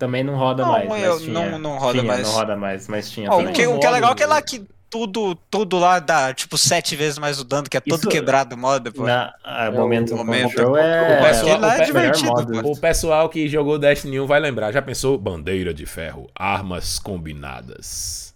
Também 0.00 0.24
não 0.24 0.34
roda 0.34 0.64
Não, 0.64 0.72
mais. 0.72 0.88
Mas 0.88 1.04
eu- 1.04 1.18
tinha. 1.20 1.32
não- 1.50 1.58
não 1.58 1.78
roda 1.78 2.00
Tinha, 2.00 2.04
mais. 2.12 2.26
Não 2.26 2.32
roda 2.34 2.56
mais, 2.56 2.88
mas 2.88 3.10
tinha 3.10 3.28
também. 3.30 3.46
o, 3.48 3.52
que, 3.52 3.66
o 3.66 3.78
que 3.78 3.86
é 3.86 3.90
legal 3.90 4.12
é 4.12 4.14
que 4.16 4.22
é 4.22 4.26
lá 4.26 4.40
que 4.42 4.64
tudo, 4.88 5.36
tudo 5.48 5.78
lá 5.78 6.00
dá, 6.00 6.32
tipo, 6.34 6.58
sete 6.58 6.96
vezes 6.96 7.16
mais 7.18 7.38
o 7.38 7.44
dano, 7.44 7.68
que 7.68 7.76
é 7.76 7.80
todo 7.80 8.00
Isso- 8.00 8.08
quebrado 8.08 8.56
o 8.56 8.58
modo, 8.58 8.90
pô. 8.92 9.04
Na, 9.04 9.32
É, 9.46 9.70
momento, 9.70 10.14
o 10.14 10.16
momento- 10.16 10.50
show 10.52 10.76
é. 10.76 11.20
o 11.20 11.22
pessoal- 11.22 11.64
é 11.64 11.74
o 11.74 11.78
pe- 11.78 11.84
divertido. 11.84 12.68
O 12.68 12.76
pessoal 12.80 13.28
que 13.28 13.46
jogou 13.46 13.78
Destiny 13.78 14.18
1 14.18 14.26
vai 14.26 14.40
lembrar. 14.40 14.72
Já 14.72 14.80
pensou? 14.82 15.16
Bandeira 15.18 15.72
de 15.74 15.84
ferro, 15.86 16.28
armas 16.34 16.98
combinadas. 16.98 18.29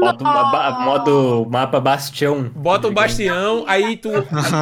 Modo, 0.00 0.24
ba- 0.24 0.78
modo 0.80 1.46
mapa 1.50 1.78
Bastião. 1.80 2.44
Bota 2.54 2.88
o 2.88 2.92
bastião, 2.92 3.64
aí 3.68 3.96
tu 3.96 4.10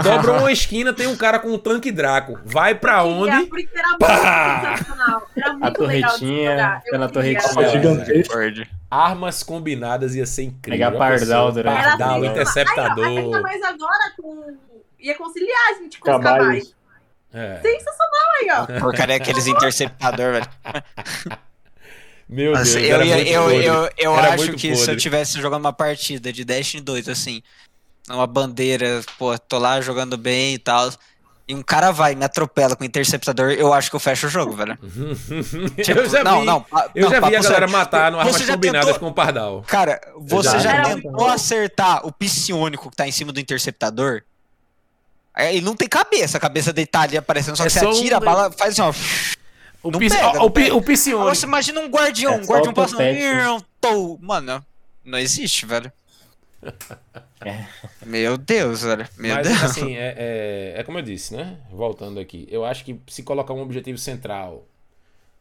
dobra 0.02 0.32
uma 0.40 0.50
esquina, 0.50 0.92
tem 0.92 1.06
um 1.06 1.16
cara 1.16 1.38
com 1.38 1.48
um 1.48 1.58
tanque 1.58 1.92
Draco. 1.92 2.40
Vai 2.44 2.74
pra 2.74 3.04
onde? 3.04 3.30
Era 3.30 3.98
Pá! 3.98 4.76
Era 5.36 5.56
A 5.60 5.70
torretinha, 5.70 6.82
pela 6.90 7.08
torretinha. 7.08 8.68
Armas 8.90 9.42
combinadas 9.42 10.14
ia 10.14 10.26
ser 10.26 10.42
incrível. 10.44 10.90
Pegar 10.90 10.98
pardal 10.98 11.52
durante 11.52 11.78
Era 11.78 11.86
o 11.94 11.98
Pardal, 11.98 12.08
dia. 12.08 12.16
Ainda 12.16 12.26
interceptador. 12.40 13.42
mais 13.42 13.62
agora 13.62 14.12
com. 14.20 14.56
Ia 15.00 15.14
conciliar 15.16 15.70
a 15.70 15.74
gente 15.82 15.98
com 15.98 16.10
os 16.10 16.16
Cabalhos. 16.16 16.38
cabalhos. 16.44 16.74
É. 17.34 17.60
Sensacional 17.62 18.28
aí, 18.40 18.76
ó. 18.76 18.80
Porcaria 18.80 19.16
aqueles 19.16 19.46
interceptador, 19.46 20.32
velho. 20.32 20.46
Meu 22.32 22.54
Deus, 22.54 22.58
Nossa, 22.58 22.80
eu, 22.80 23.02
eu, 23.02 23.50
eu, 23.60 23.90
eu 23.98 24.14
acho 24.16 24.52
que 24.52 24.74
se 24.74 24.78
podre. 24.80 24.92
eu 24.94 24.96
tivesse 24.96 25.40
jogando 25.40 25.60
uma 25.60 25.72
partida 25.72 26.32
de 26.32 26.44
Destiny 26.44 26.82
2, 26.82 27.08
assim, 27.08 27.42
uma 28.08 28.26
bandeira, 28.26 29.02
pô, 29.18 29.38
tô 29.38 29.58
lá 29.58 29.80
jogando 29.82 30.16
bem 30.16 30.54
e 30.54 30.58
tal, 30.58 30.90
e 31.46 31.54
um 31.54 31.62
cara 31.62 31.90
vai 31.90 32.12
e 32.12 32.16
me 32.16 32.24
atropela 32.24 32.74
com 32.74 32.84
interceptador, 32.84 33.50
eu 33.50 33.72
acho 33.74 33.90
que 33.90 33.96
eu 33.96 34.00
fecho 34.00 34.28
o 34.28 34.30
jogo, 34.30 34.52
velho. 34.56 34.78
Tipo, 35.84 36.00
eu 36.00 36.08
já 36.08 36.24
não, 36.24 36.40
vi, 36.40 36.46
não, 36.46 36.64
eu 36.94 37.02
não, 37.02 37.10
já 37.10 37.20
vi 37.20 37.26
a 37.26 37.30
galera 37.30 37.42
sério. 37.42 37.70
matar 37.70 38.10
no 38.10 38.18
armas 38.18 38.38
já 38.38 38.54
combinadas 38.54 38.86
tentou- 38.92 39.00
com 39.00 39.08
o 39.08 39.12
pardal. 39.14 39.62
Cara, 39.68 40.00
você 40.16 40.58
já- 40.58 40.58
já, 40.58 40.82
tentou 40.84 41.26
acertar 41.28 42.06
o 42.06 42.10
psionico 42.12 42.88
que 42.90 42.96
tá 42.96 43.06
em 43.06 43.12
cima 43.12 43.30
do 43.30 43.40
interceptador? 43.40 44.22
Aí 45.34 45.56
Ele 45.56 45.64
não 45.66 45.74
tem 45.76 45.88
cabeça, 45.88 46.38
a 46.38 46.40
cabeça 46.40 46.72
dele 46.72 46.86
tá 46.86 47.02
ali 47.02 47.16
aparecendo, 47.18 47.56
só 47.56 47.64
É 47.64 47.66
que 47.66 47.72
você 47.72 47.80
só 47.80 47.88
um- 47.88 47.90
atira, 47.90 48.16
a 48.16 48.20
bala 48.20 48.50
faz 48.52 48.78
assim, 48.78 48.82
ó. 48.82 48.92
O, 49.82 49.90
Não 49.90 49.98
pega, 49.98 50.32
não 50.34 50.44
o, 50.44 50.50
pi- 50.50 50.62
pega. 50.64 50.76
o 50.76 50.80
você 51.24 51.46
imagina 51.46 51.80
um 51.80 51.88
guardião, 51.88 52.34
É 52.34 52.36
um 52.36 52.44
guardião 52.44 52.72
passando. 52.72 53.02
Mano, 54.20 54.64
não 55.04 55.18
existe, 55.18 55.66
velho. 55.66 55.92
É. 57.44 57.66
Meu 58.06 58.38
Deus, 58.38 58.82
velho. 58.82 59.04
Meu 59.18 59.34
Mas 59.34 59.48
Deus. 59.48 59.62
assim, 59.64 59.96
é, 59.96 60.14
é, 60.16 60.74
é 60.80 60.82
como 60.84 60.98
eu 60.98 61.02
disse, 61.02 61.34
né? 61.34 61.58
Voltando 61.72 62.20
aqui. 62.20 62.46
Eu 62.48 62.64
acho 62.64 62.84
que 62.84 63.00
se 63.08 63.24
colocar 63.24 63.52
um 63.52 63.60
objetivo 63.60 63.98
central, 63.98 64.64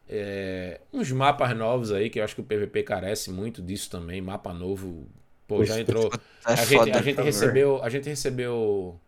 é, 0.10 0.82
uns 0.92 1.12
mapas 1.12 1.56
novos 1.56 1.92
aí, 1.92 2.10
que 2.10 2.20
eu 2.20 2.24
acho 2.24 2.34
que 2.34 2.42
o 2.42 2.44
PVP 2.44 2.82
carece 2.82 3.30
muito 3.30 3.62
disso 3.62 3.88
também. 3.90 4.20
Mapa 4.20 4.52
novo. 4.52 5.06
Pô, 5.48 5.64
já 5.64 5.80
entrou. 5.80 6.10
É 6.48 6.54
a, 6.54 6.56
gente, 6.56 6.92
a 6.92 7.02
gente 7.04 7.22
recebeu. 7.22 7.84
A 7.84 7.90
gente 7.90 8.10
recebeu. 8.10 9.00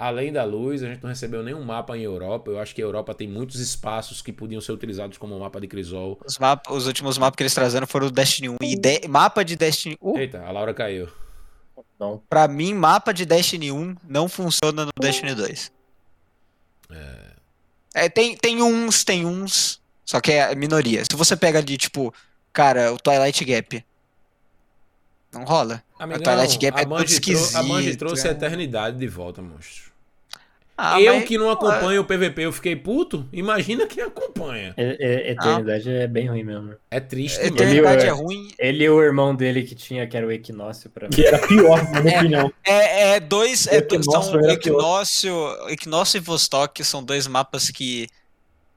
Além 0.00 0.32
da 0.32 0.44
luz, 0.44 0.80
a 0.82 0.86
gente 0.86 1.02
não 1.02 1.08
recebeu 1.10 1.42
nenhum 1.42 1.60
mapa 1.64 1.98
em 1.98 2.02
Europa. 2.02 2.48
Eu 2.52 2.60
acho 2.60 2.72
que 2.72 2.80
a 2.80 2.84
Europa 2.84 3.12
tem 3.14 3.26
muitos 3.26 3.58
espaços 3.58 4.22
que 4.22 4.32
podiam 4.32 4.60
ser 4.60 4.70
utilizados 4.70 5.18
como 5.18 5.36
mapa 5.40 5.60
de 5.60 5.66
Crisol. 5.66 6.20
Os, 6.24 6.38
mapa- 6.38 6.72
os 6.72 6.86
últimos 6.86 7.18
mapas 7.18 7.36
que 7.36 7.42
eles 7.42 7.52
trazeram 7.54 7.84
foram 7.84 8.06
o 8.06 8.10
Destiny 8.10 8.48
1. 8.48 8.56
E 8.62 8.76
de- 8.76 9.08
mapa 9.08 9.44
de 9.44 9.56
Destiny 9.56 9.98
1. 10.00 10.16
Eita, 10.18 10.40
a 10.44 10.52
Laura 10.52 10.72
caiu. 10.72 11.08
Não. 11.98 12.22
Pra 12.30 12.46
mim, 12.46 12.74
mapa 12.74 13.12
de 13.12 13.26
Destiny 13.26 13.72
1 13.72 13.96
não 14.08 14.28
funciona 14.28 14.84
no 14.84 14.92
Destiny 15.00 15.34
2. 15.34 15.72
É, 17.94 18.08
tem, 18.08 18.36
tem 18.36 18.62
uns, 18.62 19.02
tem 19.02 19.26
uns, 19.26 19.80
só 20.04 20.20
que 20.20 20.30
é 20.30 20.54
minoria. 20.54 21.02
Se 21.10 21.16
você 21.16 21.36
pega 21.36 21.58
ali, 21.58 21.76
tipo, 21.76 22.14
cara, 22.52 22.92
o 22.92 22.98
Twilight 22.98 23.44
Gap. 23.44 23.84
Não 25.32 25.44
rola. 25.44 25.82
Amigão, 25.98 26.22
Twilight 26.22 26.58
Gap 26.58 26.78
a 26.78 26.82
é 26.82 26.86
Bungie 26.86 27.20
trou- 27.20 27.40
A 27.42 27.42
esquisito, 27.42 27.98
trouxe 27.98 28.28
a 28.28 28.30
é. 28.30 28.34
eternidade 28.34 28.96
de 28.96 29.08
volta, 29.08 29.42
monstro. 29.42 29.87
Ah, 30.80 31.00
eu 31.00 31.16
mas- 31.16 31.24
que 31.24 31.36
não 31.36 31.50
acompanho 31.50 32.02
o 32.02 32.04
PVP, 32.04 32.42
eu 32.46 32.52
fiquei 32.52 32.76
puto. 32.76 33.28
Imagina 33.32 33.84
quem 33.84 34.04
acompanha. 34.04 34.74
É- 34.76 34.96
é- 35.28 35.30
Eternidade 35.32 35.90
é 35.90 36.06
bem 36.06 36.28
ruim 36.28 36.44
mesmo. 36.44 36.72
É 36.88 37.00
triste, 37.00 37.40
A 37.40 37.44
mano. 37.44 37.56
Eternidade 37.56 38.02
Ele- 38.02 38.08
é 38.08 38.12
ruim. 38.12 38.48
Ele 38.56 38.84
e 38.84 38.88
o 38.88 39.02
irmão 39.02 39.34
dele 39.34 39.64
que 39.64 39.74
tinha, 39.74 40.06
que 40.06 40.16
era 40.16 40.24
o 40.24 40.30
Equinócio 40.30 40.88
pra 40.88 41.08
mim. 41.08 41.14
Que 41.16 41.26
era 41.26 41.38
pior, 41.48 41.82
na 41.90 42.00
minha 42.00 42.18
opinião. 42.20 42.52
É, 42.64 43.16
é 43.16 43.20
dois. 43.20 43.66
É, 43.66 43.80
dois- 43.80 44.00
Equinócio 44.06 44.30
são 44.40 44.50
Equinócio, 44.50 45.68
Equinócio 45.68 46.16
e 46.16 46.20
Vostok 46.20 46.84
são 46.84 47.02
dois 47.02 47.26
mapas 47.26 47.70
que. 47.70 48.06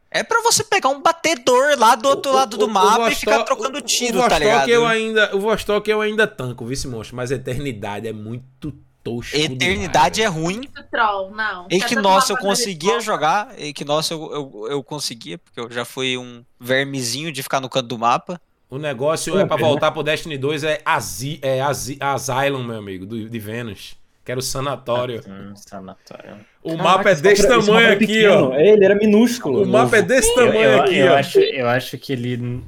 É 0.10 0.24
pra 0.24 0.42
você 0.42 0.64
pegar 0.64 0.90
um 0.90 1.02
batedor 1.02 1.78
lá 1.78 1.96
do 1.96 2.10
outro 2.10 2.32
O- 2.32 2.36
lado 2.36 2.56
o- 2.56 2.58
do 2.58 2.66
o 2.66 2.70
mapa 2.70 2.96
e 2.96 2.98
Vostok- 3.12 3.16
ficar 3.20 3.44
trocando 3.44 3.78
o- 3.78 3.82
tiro, 3.82 4.18
o 4.18 4.22
tá 4.24 4.30
Vostok 4.30 4.44
ligado? 4.44 4.70
Eu 4.70 4.86
ainda, 4.88 5.36
o 5.36 5.40
Vostok 5.40 5.90
eu 5.90 6.02
ainda 6.02 6.26
tanco, 6.28 6.66
vice 6.66 6.88
monstro, 6.88 7.16
mas 7.16 7.32
a 7.32 7.36
eternidade 7.36 8.08
é 8.08 8.12
muito 8.12 8.74
tosco. 9.04 9.36
Eternidade 9.36 10.16
demais, 10.16 10.36
é 10.36 10.40
ruim. 10.40 10.62
Troll, 10.92 11.32
não. 11.32 11.68
Equinócio 11.70 12.34
eu 12.34 12.36
Cada 12.38 12.48
mapa 12.48 12.56
conseguia 12.56 13.00
jogar. 13.00 13.54
Equinócio 13.60 14.14
eu, 14.16 14.32
eu, 14.64 14.68
eu 14.72 14.84
conseguia, 14.84 15.38
porque 15.38 15.60
eu 15.60 15.72
já 15.72 15.86
fui 15.86 16.18
um 16.18 16.44
vermezinho 16.60 17.32
de 17.32 17.42
ficar 17.44 17.60
no 17.60 17.70
canto 17.70 17.88
do 17.88 17.98
mapa. 17.98 18.40
O 18.70 18.78
negócio 18.78 19.34
Pô, 19.34 19.40
é 19.40 19.46
pra 19.46 19.58
voltar 19.58 19.92
pro 19.92 20.02
Destiny 20.02 20.38
2 20.38 20.64
é, 20.64 20.82
Asi, 20.86 21.40
é 21.42 21.60
Asi, 21.62 21.98
Asylum, 22.00 22.64
meu 22.64 22.78
amigo, 22.78 23.06
do, 23.06 23.30
de 23.30 23.40
Vênus. 23.40 24.00
Que 24.24 24.32
era 24.32 24.40
o 24.40 24.44
sanatório. 24.44 25.22
Hum, 25.28 25.54
sanatório. 25.56 26.38
O 26.64 26.78
Caraca, 26.78 26.84
mapa 26.90 27.10
é 27.10 27.14
esse 27.14 27.22
desse 27.24 27.42
esse 27.42 27.48
tamanho 27.68 27.88
é 27.88 27.94
aqui, 27.94 28.06
pequeno. 28.06 28.50
ó. 28.50 28.54
É, 28.54 28.68
Ele 28.70 28.86
era 28.86 28.96
minúsculo. 28.96 29.64
O 29.64 29.68
mapa 29.68 29.98
é 29.98 30.02
desse 30.04 30.30
Eu, 30.30 30.36
tamanho 30.36 30.60
eu- 30.62 30.82
aqui, 30.84 30.98
eu 30.98 31.12
ó. 31.12 31.16
acho, 31.16 31.40
eu 31.40 31.68
acho 31.68 31.98
que 31.98 32.14
ele 32.14 32.64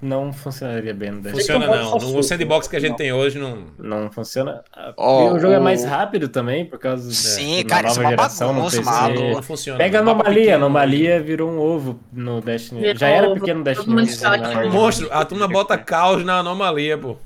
não 0.00 0.32
funcionaria 0.32 0.94
bem 0.94 1.10
no 1.10 1.20
Destiny. 1.20 1.40
Funciona 1.42 1.66
não. 1.66 1.94
No 1.94 2.00
só- 2.00 2.22
sandbox 2.22 2.68
que 2.68 2.76
a 2.76 2.80
gente 2.80 2.96
tem 2.96 3.12
hoje 3.12 3.38
não. 3.38 3.64
Não 3.78 4.10
funciona. 4.10 4.62
Ó, 4.96 5.32
o 5.32 5.38
jogo 5.38 5.52
é 5.54 5.58
o- 5.58 5.62
mais 5.62 5.84
rápido 5.84 6.28
também, 6.28 6.64
por 6.64 6.78
causa 6.78 7.10
Sim, 7.12 7.62
da 7.64 7.68
cara, 7.68 7.88
nova 7.88 7.90
isso 7.92 8.00
é 8.00 8.02
uma 8.04 8.10
geração 8.10 8.48
no 8.48 8.54
bagunça, 8.54 8.76
PC. 8.78 8.90
maluco. 8.90 9.34
Não 9.34 9.42
funciona. 9.42 9.78
Pega 9.78 9.98
a 9.98 10.00
anomalia, 10.00 10.54
anomalia 10.56 11.20
virou 11.22 11.50
um 11.50 11.58
ovo 11.58 11.98
no 12.12 12.40
Destiny. 12.40 12.80
Virou 12.80 12.96
Já 12.96 13.08
era 13.08 13.26
ovo, 13.28 13.40
pequeno 13.40 13.58
no 13.58 13.64
todo 13.64 13.74
Destiny. 13.74 13.96
mundo 13.96 14.06
mas 14.06 14.20
fala 14.22 14.36
não 14.36 14.50
que 14.50 14.58
é. 14.58 14.66
é 14.66 14.70
Monstro, 14.70 15.08
a 15.10 15.24
turma 15.24 15.48
bota 15.48 15.76
caos 15.78 16.24
na 16.24 16.38
anomalia, 16.38 16.96
pô. 16.96 17.16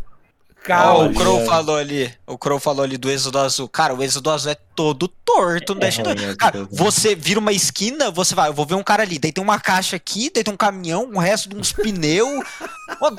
O 0.65 1.13
Crow 1.13 1.45
falou 1.45 1.77
ali. 1.77 2.13
O 2.27 2.39
Crow 2.39 2.59
falou 2.61 2.85
ali 2.85 2.97
do 2.97 3.11
êxodo 3.11 3.39
azul. 3.39 3.69
Cara, 3.69 3.95
o 3.95 4.03
êxodo 4.03 4.31
azul 4.31 4.53
é 4.53 4.55
todo 4.77 5.09
torto 5.09 5.75
no 5.75 5.83
É 5.85 5.91
ruim, 5.91 6.03
2. 6.15 6.23
é 6.23 6.35
Cara, 6.37 6.59
todo. 6.59 6.69
você 6.71 7.15
vira 7.17 7.41
uma 7.41 7.53
esquina, 7.53 8.11
você 8.13 8.35
vai, 8.35 8.49
eu 8.49 8.53
vou 8.55 8.65
ver 8.65 8.77
um 8.77 8.83
cara 8.83 9.03
ali. 9.03 9.19
Daí 9.19 9.33
tem 9.33 9.43
uma 9.43 9.59
caixa 9.59 9.97
aqui, 9.97 10.31
daí 10.33 10.45
tem 10.45 10.55
um 10.55 10.57
caminhão, 10.57 11.11
um 11.13 11.19
resto 11.19 11.49
de 11.49 11.57
uns 11.57 11.73
pneus. 11.75 12.45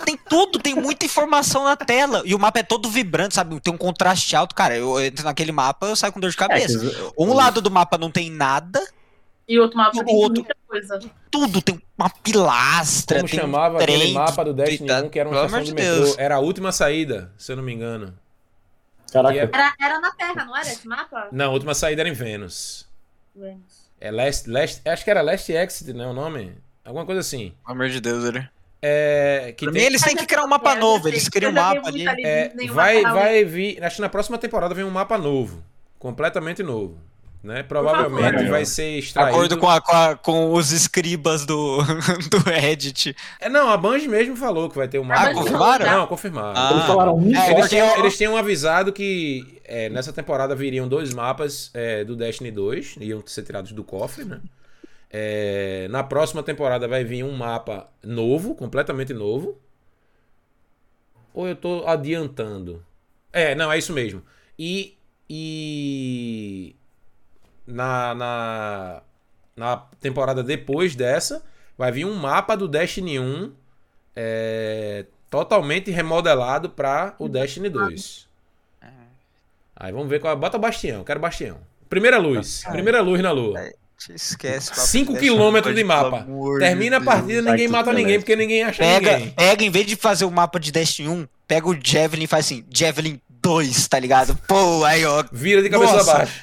Tem 0.05 0.17
tudo, 0.29 0.57
tem 0.59 0.73
muita 0.73 1.05
informação 1.05 1.65
na 1.65 1.75
tela. 1.75 2.21
E 2.25 2.33
o 2.33 2.39
mapa 2.39 2.59
é 2.59 2.63
todo 2.63 2.89
vibrante, 2.89 3.35
sabe? 3.35 3.59
Tem 3.59 3.73
um 3.73 3.77
contraste 3.77 4.35
alto. 4.35 4.55
Cara, 4.55 4.77
eu 4.77 4.99
entro 5.03 5.25
naquele 5.25 5.51
mapa, 5.51 5.87
eu 5.87 5.95
saio 5.95 6.13
com 6.13 6.19
dor 6.19 6.29
de 6.29 6.35
É, 6.37 6.39
cabeça. 6.39 6.77
os- 6.77 7.13
Um 7.17 7.33
lado 7.33 7.61
do 7.61 7.69
mapa 7.69 7.97
não 7.97 8.09
tem 8.09 8.29
nada, 8.29 8.81
E 9.47 9.59
outro 9.59 9.77
mapa 9.77 10.03
tem 10.03 10.15
outro- 10.15 10.41
muita 10.43 10.55
coisa. 10.67 10.99
tudo. 11.29 11.61
Tem 11.61 11.79
uma 11.97 12.09
pilastra, 12.09 13.17
Como 13.19 13.29
tem 13.29 13.39
chamava 13.39 13.75
um 13.75 13.79
trem. 13.81 13.95
aquele 13.97 14.13
mapa 14.13 14.45
do 14.45 14.53
Destiny 14.53 14.87
tá- 14.87 15.01
1, 15.01 15.09
que 15.09 15.19
era 15.19 15.29
uma 15.29 15.35
estação 15.35 15.59
de 15.59 15.65
de 15.67 15.73
metrô. 15.73 15.95
Deus. 16.05 16.17
Era 16.17 16.35
a 16.35 16.39
última 16.39 16.71
saída, 16.71 17.31
se 17.37 17.51
eu 17.51 17.55
não 17.57 17.63
me 17.63 17.73
engano. 17.73 18.13
Caraca. 19.11 19.37
É- 19.37 19.41
Era, 19.43 19.73
era 19.79 19.99
na 19.99 20.11
Terra, 20.11 20.45
não 20.45 20.55
era 20.57 20.67
esse 20.67 20.87
mapa? 20.87 21.27
Não, 21.31 21.45
a 21.51 21.53
última 21.53 21.73
saída 21.75 22.01
era 22.01 22.09
em 22.09 22.13
Vênus. 22.13 22.87
Vênus. 23.35 23.83
É 23.99 24.09
Last, 24.11 24.49
Last, 24.49 24.81
acho 24.87 25.03
que 25.03 25.09
era 25.11 25.21
Last 25.21 25.51
Exit, 25.51 25.93
né? 25.93 26.05
O 26.07 26.13
nome? 26.13 26.55
Alguma 26.83 27.05
coisa 27.05 27.21
assim. 27.21 27.53
Pelo 27.65 27.75
amor 27.75 27.89
de 27.89 27.99
Deus, 28.01 28.23
ele. 28.25 28.47
É. 28.81 29.53
Que 29.55 29.69
tem- 29.71 29.83
eles 29.83 30.01
têm 30.01 30.15
que 30.15 30.25
criar 30.25 30.43
um 30.43 30.47
mapa 30.47 30.75
novo. 30.75 31.07
Eles 31.07 31.29
criam 31.29 31.51
um 31.51 31.55
mapa 31.55 31.87
ali. 31.87 32.05
É, 32.25 32.51
vai, 32.71 33.01
mapa 33.01 33.15
vai 33.15 33.45
vir. 33.45 33.81
Acho 33.83 33.97
que 33.97 34.01
na 34.01 34.09
próxima 34.09 34.37
temporada 34.37 34.73
vem 34.75 34.83
um 34.83 34.89
mapa 34.89 35.17
novo. 35.17 35.63
Completamente 35.99 36.61
novo. 36.63 36.97
Né? 37.43 37.61
Provavelmente 37.61 38.45
vai 38.49 38.63
ser 38.63 38.93
De 38.93 38.99
extraído. 38.99 39.35
acordo 39.35 39.57
com, 39.57 39.67
a- 39.67 39.81
com, 39.81 39.91
a- 39.91 40.15
com 40.15 40.53
os 40.53 40.71
escribas 40.71 41.45
do, 41.45 41.79
do 42.31 42.37
Reddit. 42.37 43.13
É, 43.37 43.49
não, 43.49 43.69
a 43.69 43.75
Bungie 43.75 44.07
mesmo 44.07 44.33
falou 44.37 44.69
que 44.69 44.77
vai 44.77 44.87
ter 44.87 44.97
um 44.97 45.03
Ah, 45.03 45.07
mapa. 45.07 45.29
Ah, 45.29 45.33
confirmaram? 45.33 45.85
Não, 45.85 46.07
confirmaram. 46.07 46.53
Ah. 46.55 46.71
Eles 46.71 46.85
falaram 46.85 47.17
um 47.17 47.35
É, 47.35 47.51
Eles 47.51 47.69
tinham, 47.69 47.97
eles 47.99 48.17
tinham 48.17 48.37
avisado 48.37 48.93
que 48.93 49.59
é, 49.65 49.89
nessa 49.89 50.13
temporada 50.13 50.55
viriam 50.55 50.87
dois 50.87 51.13
mapas 51.13 51.69
é, 51.73 52.05
do 52.05 52.15
Destiny 52.15 52.49
2, 52.49 52.95
iam 53.01 53.21
ser 53.25 53.43
tirados 53.43 53.73
do 53.73 53.83
cofre, 53.83 54.23
né? 54.23 54.39
É, 55.11 55.87
na 55.89 56.01
próxima 56.01 56.41
temporada 56.43 56.87
vai 56.87 57.03
vir 57.03 57.23
um 57.25 57.33
mapa 57.35 57.89
novo, 58.01 58.55
completamente 58.55 59.13
novo. 59.13 59.57
Ou 61.33 61.45
eu 61.47 61.57
tô 61.57 61.83
adiantando? 61.85 62.81
É, 63.33 63.53
não, 63.53 63.69
é 63.69 63.77
isso 63.77 63.91
mesmo. 63.91 64.23
E. 64.57 64.95
E. 65.29 66.75
Na, 67.65 68.13
na, 68.13 69.01
na 69.55 69.77
temporada 69.99 70.43
depois 70.43 70.95
dessa, 70.95 71.43
vai 71.77 71.91
vir 71.91 72.05
um 72.05 72.13
mapa 72.15 72.55
do 72.57 72.67
Destiny 72.67 73.19
1 73.19 73.53
é, 74.15 75.05
totalmente 75.29 75.89
remodelado 75.89 76.69
para 76.69 77.15
o 77.17 77.27
Destiny 77.29 77.69
2. 77.69 78.27
Aí 79.75 79.91
vamos 79.91 80.07
ver 80.09 80.19
qual. 80.19 80.35
Bota 80.37 80.57
Bastião, 80.57 81.03
quero 81.03 81.19
Bastião. 81.19 81.57
Primeira 81.89 82.17
luz. 82.17 82.63
Primeira 82.71 83.01
luz 83.01 83.21
na 83.21 83.31
lua. 83.31 83.59
Esquece. 84.09 84.69
papo 84.69 84.81
5 84.81 85.13
dessa, 85.13 85.23
quilômetros 85.23 85.75
de 85.75 85.83
mapa. 85.83 86.27
Termina 86.59 86.97
a 86.97 86.99
Deus. 86.99 87.05
partida, 87.05 87.41
ninguém 87.41 87.67
Vai 87.67 87.79
mata 87.79 87.93
ninguém, 87.93 88.19
porque 88.19 88.35
ninguém 88.35 88.63
acha 88.63 88.83
Pega, 88.83 89.17
ninguém. 89.17 89.31
pega, 89.31 89.63
em 89.63 89.69
vez 89.69 89.85
de 89.85 89.95
fazer 89.95 90.25
o 90.25 90.31
mapa 90.31 90.59
de 90.59 90.71
Destiny 90.71 91.07
1, 91.07 91.27
pega 91.47 91.67
o 91.67 91.77
Javelin 91.81 92.23
e 92.25 92.27
faz 92.27 92.45
assim, 92.45 92.65
Javelin 92.69 93.19
2, 93.41 93.87
tá 93.87 93.99
ligado? 93.99 94.37
Pô, 94.47 94.83
aí 94.83 95.05
ó. 95.05 95.23
Vira 95.31 95.61
de 95.61 95.69
cabeça 95.69 95.93
Nossa. 95.93 96.11
abaixo. 96.11 96.41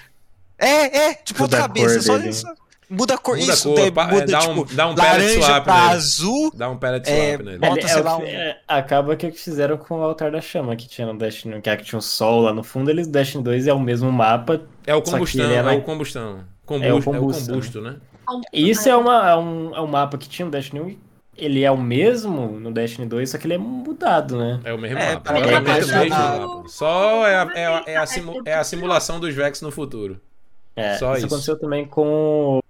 É, 0.61 0.97
é, 1.11 1.15
tipo 1.15 1.41
Muda 1.43 1.57
outra 1.57 1.69
cabeça, 1.69 2.01
só 2.03 2.17
dele. 2.19 2.29
isso. 2.31 2.47
Muda 2.93 3.15
a 3.15 3.19
cor, 3.19 3.37
Muda 3.39 3.53
a 3.53 3.55
isso, 3.55 3.69
cor, 3.69 3.77
daí 3.77 3.87
é, 3.87 3.91
muda, 4.13 4.27
dá 4.27 4.39
um- 4.41 4.55
tipo, 4.65 4.75
dá 4.75 4.87
um 4.89 4.95
laranja 4.97 5.43
swap 5.43 5.63
pra 5.65 5.75
nele. 5.81 5.93
azul, 5.95 6.53
Dá 6.53 6.69
um 6.71 6.77
pellet 6.77 7.09
É, 7.09 7.29
swap 7.37 7.45
nele. 7.47 7.59
bota, 7.59 7.87
É, 7.87 7.91
é, 7.93 7.97
lá, 8.03 8.17
um- 8.19 8.23
é, 8.25 8.59
acaba 8.67 9.15
que 9.17 9.27
o 9.29 9.33
que 9.33 9.39
fizeram 9.39 9.77
com 9.79 10.01
o 10.01 10.03
Altar 10.03 10.33
da 10.33 10.41
Chama 10.41 10.75
que 10.75 10.89
tinha 10.89 11.07
no 11.07 11.17
Destiny, 11.17 11.61
que 11.63 11.71
é 11.71 11.77
que 11.77 11.85
tinha 11.85 11.99
um 11.99 12.03
sol 12.03 12.41
lá 12.43 12.53
no 12.53 12.65
fundo, 12.65 12.91
eles 12.91 13.07
Destiny 13.07 13.45
2 13.45 13.69
é 13.69 13.73
o 13.73 13.79
mesmo 13.79 14.11
mapa. 14.11 14.61
É 14.85 14.93
o 14.95 15.01
combustão, 15.03 15.45
ele 15.45 15.55
é, 15.55 15.57
era- 15.59 15.73
o 15.73 15.83
combustão. 15.83 16.41
Combusto, 16.67 16.85
É 16.85 16.89
é 16.89 16.93
o 16.95 16.99
o 16.99 17.03
combusto, 17.35 17.81
né? 17.81 17.97
Isso 18.53 18.89
é, 18.89 18.97
uma, 18.97 19.31
é, 19.31 19.37
um, 19.37 19.75
é 19.77 19.81
um 19.81 19.87
mapa 19.87 20.19
que 20.19 20.29
tinha 20.29 20.47
no 20.47 20.51
Destiny 20.53 20.81
1, 20.81 20.89
e 20.89 20.99
ele 21.37 21.63
é 21.63 21.71
o 21.71 21.79
mesmo 21.79 22.59
no 22.61 22.73
Destiny 22.73 23.07
2, 23.07 23.31
só 23.31 23.39
que 23.39 23.47
ele 23.47 23.55
é 23.55 23.59
mudado, 23.59 24.37
né? 24.37 24.61
É 24.65 24.73
o 24.73 24.79
mesmo 24.79 24.99
É, 24.99 25.15
mapa. 25.15 25.31
É, 25.31 25.41
mim 25.41 25.47
o 25.47 25.51
é 25.55 25.61
mesmo, 25.61 26.09
mapa. 26.09 26.69
Só 26.69 27.25
é 27.27 27.37
a, 27.37 27.49
é, 27.55 27.67
a, 27.67 27.83
é, 27.87 27.97
a 27.97 28.07
simu- 28.07 28.43
é 28.45 28.55
a 28.55 28.65
simulação 28.65 29.21
dos 29.21 29.33
Vex 29.35 29.61
no 29.63 29.71
futuro. 29.71 30.21
É, 30.81 30.99
Só 30.99 31.13
isso, 31.13 31.19
isso. 31.19 31.27
aconteceu 31.27 31.59
também 31.59 31.85
com 31.87 32.61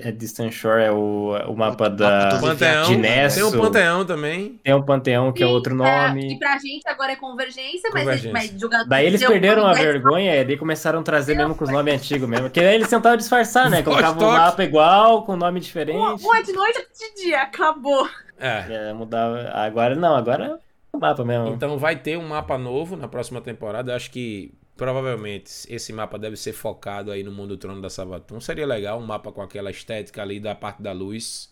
é 0.00 0.12
Distant 0.12 0.52
Shore, 0.52 0.84
é 0.84 0.92
o, 0.92 1.36
é 1.36 1.46
o 1.46 1.56
mapa 1.56 1.90
da 1.90 2.38
Panteão. 2.40 2.84
de 2.84 2.96
Nesso. 2.96 3.50
Tem 3.50 3.58
o 3.58 3.62
Panteão 3.62 4.04
também. 4.04 4.60
Tem 4.62 4.72
o 4.72 4.84
Panteão, 4.84 5.32
que 5.32 5.42
é 5.42 5.46
outro 5.46 5.72
é, 5.72 5.76
nome. 6.08 6.32
e 6.32 6.38
pra 6.38 6.56
gente 6.58 6.88
agora 6.88 7.12
é 7.12 7.16
convergência, 7.16 7.90
mas, 7.92 8.04
Convergência. 8.04 8.32
mas 8.32 8.50
jogador. 8.60 8.88
Daí 8.88 9.06
eles 9.06 9.24
perderam 9.24 9.66
a 9.66 9.72
vergonha 9.72 10.36
e 10.36 10.44
daí 10.44 10.56
começaram 10.56 11.00
a 11.00 11.02
trazer 11.02 11.34
mesmo 11.34 11.56
com 11.56 11.64
os 11.64 11.70
nomes 11.70 11.92
antigos 11.92 12.28
mesmo. 12.28 12.44
Porque 12.46 12.60
aí 12.60 12.76
eles 12.76 12.88
tentavam 12.88 13.16
disfarçar, 13.16 13.68
né? 13.68 13.82
Colocavam 13.82 14.16
o 14.16 14.20
Toque. 14.20 14.38
mapa 14.38 14.62
igual, 14.62 15.22
com 15.24 15.36
nome 15.36 15.58
Uma, 15.58 15.60
diferente. 15.60 15.96
uma 16.24 16.42
de 16.42 16.52
noite 16.52 16.78
outra 16.78 16.92
de 16.94 17.22
dia, 17.22 17.42
acabou. 17.42 18.08
É. 18.38 18.90
É, 18.90 18.92
mudava. 18.92 19.50
Agora 19.52 19.96
não, 19.96 20.14
agora 20.14 20.44
é 20.92 20.96
o 20.96 21.00
mapa 21.00 21.24
mesmo. 21.24 21.48
Então 21.48 21.76
vai 21.78 21.96
ter 21.96 22.16
um 22.16 22.28
mapa 22.28 22.56
novo 22.56 22.96
na 22.96 23.08
próxima 23.08 23.40
temporada. 23.40 23.90
Eu 23.90 23.96
acho 23.96 24.08
que 24.12 24.52
provavelmente 24.76 25.50
esse 25.68 25.92
mapa 25.92 26.18
deve 26.18 26.36
ser 26.36 26.52
focado 26.52 27.10
aí 27.10 27.22
no 27.22 27.32
mundo 27.32 27.56
trono 27.56 27.80
da 27.80 27.90
Savatun. 27.90 28.40
Seria 28.40 28.66
legal 28.66 28.98
um 28.98 29.06
mapa 29.06 29.30
com 29.32 29.42
aquela 29.42 29.70
estética 29.70 30.22
ali 30.22 30.40
da 30.40 30.54
parte 30.54 30.82
da 30.82 30.92
luz. 30.92 31.50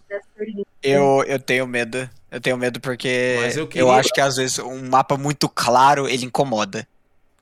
eu, 0.83 1.25
eu 1.27 1.39
tenho 1.39 1.67
medo. 1.67 2.09
Eu 2.31 2.41
tenho 2.41 2.57
medo 2.57 2.81
porque 2.81 3.37
Mas 3.41 3.57
eu 3.57 3.65
eu, 3.65 3.69
queria- 3.69 3.93
acho 3.93 4.13
que 4.13 4.21
às 4.21 4.37
vezes 4.37 4.59
um 4.59 4.89
mapa 4.89 5.17
muito 5.17 5.49
claro, 5.49 6.09
ele 6.09 6.27
incomoda. 6.27 6.87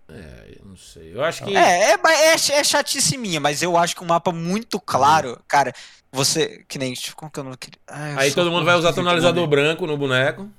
É, 0.09 0.57
eu 0.59 0.67
não 0.67 0.77
sei. 0.77 1.15
Eu 1.15 1.23
acho 1.23 1.45
que. 1.45 1.57
É, 1.57 1.93
é, 1.93 1.95
é, 1.95 2.35
é 2.35 2.65
chatice 2.65 3.17
minha, 3.17 3.39
mas 3.41 3.63
eu 3.63 3.77
acho 3.77 3.95
que 3.95 4.03
um 4.03 4.07
mapa 4.09 4.33
muito 4.33 4.81
claro, 4.81 5.39
cara, 5.47 5.73
você, 6.13 6.65
que 6.67 6.79
nem, 6.79 6.93
tipo, 6.93 7.17
como 7.17 7.31
que 7.31 7.39
eu 7.39 7.45
não 7.45 7.55
queria... 7.55 7.79
Ai, 7.87 8.15
eu 8.15 8.19
Aí 8.19 8.33
todo 8.33 8.51
mundo 8.51 8.65
vai 8.65 8.75
usar 8.77 8.93
tonalizador 8.93 9.47
branco 9.47 9.87
no 9.87 9.97
boneco. 9.97 10.51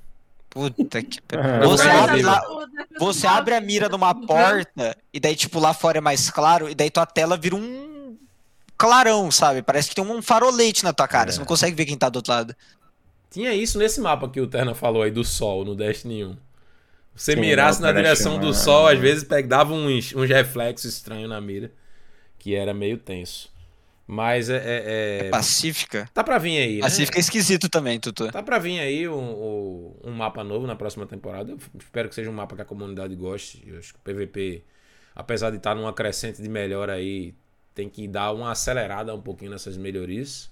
Puta 0.52 1.02
que... 1.02 1.18
Ah, 1.34 1.64
Você 1.66 1.88
abre 1.88 2.22
lá, 2.22 2.42
Você 2.98 3.26
abre 3.26 3.54
a 3.54 3.60
mira 3.60 3.88
numa 3.88 4.14
porta 4.14 4.96
e 5.12 5.18
daí, 5.18 5.34
tipo, 5.34 5.58
lá 5.58 5.72
fora 5.72 5.98
é 5.98 6.00
mais 6.00 6.28
claro 6.30 6.68
e 6.68 6.74
daí 6.74 6.90
tua 6.90 7.06
tela 7.06 7.36
vira 7.36 7.56
um 7.56 8.16
clarão, 8.76 9.30
sabe? 9.30 9.62
Parece 9.62 9.88
que 9.88 9.94
tem 9.94 10.04
um 10.04 10.20
farolete 10.20 10.84
na 10.84 10.92
tua 10.92 11.08
cara. 11.08 11.30
É. 11.30 11.32
Você 11.32 11.38
não 11.38 11.46
consegue 11.46 11.74
ver 11.76 11.86
quem 11.86 11.96
tá 11.96 12.08
do 12.08 12.16
outro 12.16 12.32
lado. 12.32 12.54
Tinha 13.30 13.54
isso 13.54 13.78
nesse 13.78 14.00
mapa 14.00 14.28
que 14.28 14.40
o 14.40 14.46
Terna 14.46 14.74
falou 14.74 15.02
aí 15.02 15.10
do 15.10 15.24
sol 15.24 15.64
no 15.64 15.74
Destiny 15.74 16.24
1. 16.24 16.36
Você 17.14 17.34
Sim, 17.34 17.40
mirasse 17.40 17.80
na 17.80 17.92
direção 17.92 18.36
1, 18.36 18.40
do 18.40 18.50
é. 18.50 18.54
sol, 18.54 18.86
às 18.88 18.98
vezes 18.98 19.22
pe- 19.24 19.42
dava 19.42 19.72
uns, 19.72 20.14
uns 20.14 20.28
reflexos 20.28 20.92
estranhos 20.94 21.28
na 21.28 21.40
mira. 21.40 21.70
Que 22.38 22.54
era 22.54 22.74
meio 22.74 22.98
tenso. 22.98 23.51
Mas 24.06 24.50
é. 24.50 24.56
é, 24.56 25.26
é... 25.26 25.30
Pacífica? 25.30 26.08
Tá 26.12 26.24
pra 26.24 26.38
vir 26.38 26.58
aí. 26.58 26.74
Né? 26.76 26.80
Pacífica 26.82 27.18
é 27.18 27.20
esquisito 27.20 27.68
também, 27.68 27.98
Tutu. 27.98 28.30
Tá 28.30 28.42
pra 28.42 28.58
vir 28.58 28.80
aí 28.80 29.08
um, 29.08 29.94
um, 30.04 30.10
mapa 30.10 30.42
novo 30.42 30.66
na 30.66 30.76
próxima 30.76 31.06
temporada. 31.06 31.52
Eu 31.52 31.58
espero 31.78 32.08
que 32.08 32.14
seja 32.14 32.28
um 32.28 32.34
mapa 32.34 32.56
que 32.56 32.62
a 32.62 32.64
comunidade 32.64 33.14
goste. 33.14 33.62
Eu 33.66 33.78
acho 33.78 33.94
que 33.94 33.98
o 33.98 34.02
PVP, 34.02 34.64
apesar 35.14 35.50
de 35.50 35.56
estar 35.56 35.70
tá 35.70 35.76
numa 35.76 35.92
crescente 35.92 36.42
de 36.42 36.48
melhora 36.48 36.94
aí, 36.94 37.34
tem 37.74 37.88
que 37.88 38.06
dar 38.08 38.32
uma 38.32 38.50
acelerada 38.50 39.14
um 39.14 39.22
pouquinho 39.22 39.50
nessas 39.50 39.76
melhorias. 39.76 40.50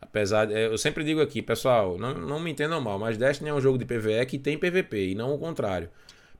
Apesar 0.00 0.46
de, 0.46 0.54
eu 0.54 0.76
sempre 0.76 1.04
digo 1.04 1.20
aqui, 1.20 1.40
pessoal, 1.40 1.96
não, 1.96 2.12
não 2.14 2.40
me 2.40 2.50
entendam 2.50 2.80
mal, 2.80 2.98
mas 2.98 3.16
Destiny 3.16 3.50
é 3.50 3.54
um 3.54 3.60
jogo 3.60 3.78
de 3.78 3.84
PvE 3.84 4.26
que 4.26 4.36
tem 4.36 4.58
PvP 4.58 5.10
e 5.10 5.14
não 5.14 5.32
o 5.32 5.38
contrário. 5.38 5.88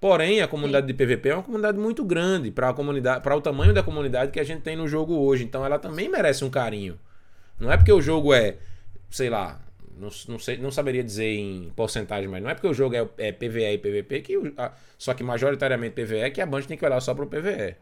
Porém, 0.03 0.43
a 0.43 0.49
comunidade 0.49 0.85
de 0.85 0.95
PVP 0.95 1.29
é 1.29 1.35
uma 1.35 1.45
comunidade 1.45 1.79
muito 1.79 2.05
grande 2.05 2.51
para 2.51 2.71
a 2.71 2.75
comunidade, 2.75 3.23
para 3.23 3.37
o 3.37 3.41
tamanho 3.41 3.73
da 3.73 3.85
comunidade 3.85 4.33
que 4.33 4.41
a 4.41 4.43
gente 4.43 4.63
tem 4.63 4.75
no 4.75 4.89
jogo 4.89 5.15
hoje. 5.15 5.45
Então, 5.45 5.65
ela 5.65 5.79
também 5.79 6.09
merece 6.09 6.45
um 6.45 6.51
carinho. 6.51 6.99
Não 7.57 7.71
é 7.71 7.77
porque 7.77 7.93
o 7.93 8.03
jogo 8.03 8.35
é, 8.35 8.57
sei 9.09 9.31
lá, 9.31 9.61
não, 9.97 10.09
não, 10.27 10.41
sei, 10.41 10.57
não 10.59 10.73
saberia 10.73 11.05
dizer 11.05 11.33
em 11.39 11.71
porcentagem, 11.77 12.29
mas 12.29 12.43
não 12.43 12.51
é 12.51 12.55
porque 12.55 12.67
o 12.67 12.75
jogo 12.75 12.97
é, 12.97 13.09
é 13.17 13.31
PVE 13.31 13.75
e 13.75 13.79
PVP 13.79 14.21
que 14.23 14.55
a, 14.59 14.73
só 14.99 15.15
que 15.15 15.23
majoritariamente 15.23 15.95
PVE 15.95 16.33
que 16.33 16.41
a 16.41 16.47
Band 16.47 16.63
tem 16.63 16.77
que 16.77 16.85
olhar 16.85 17.01
só 17.01 17.15
para 17.15 17.23
o 17.23 17.29
PVE. 17.29 17.77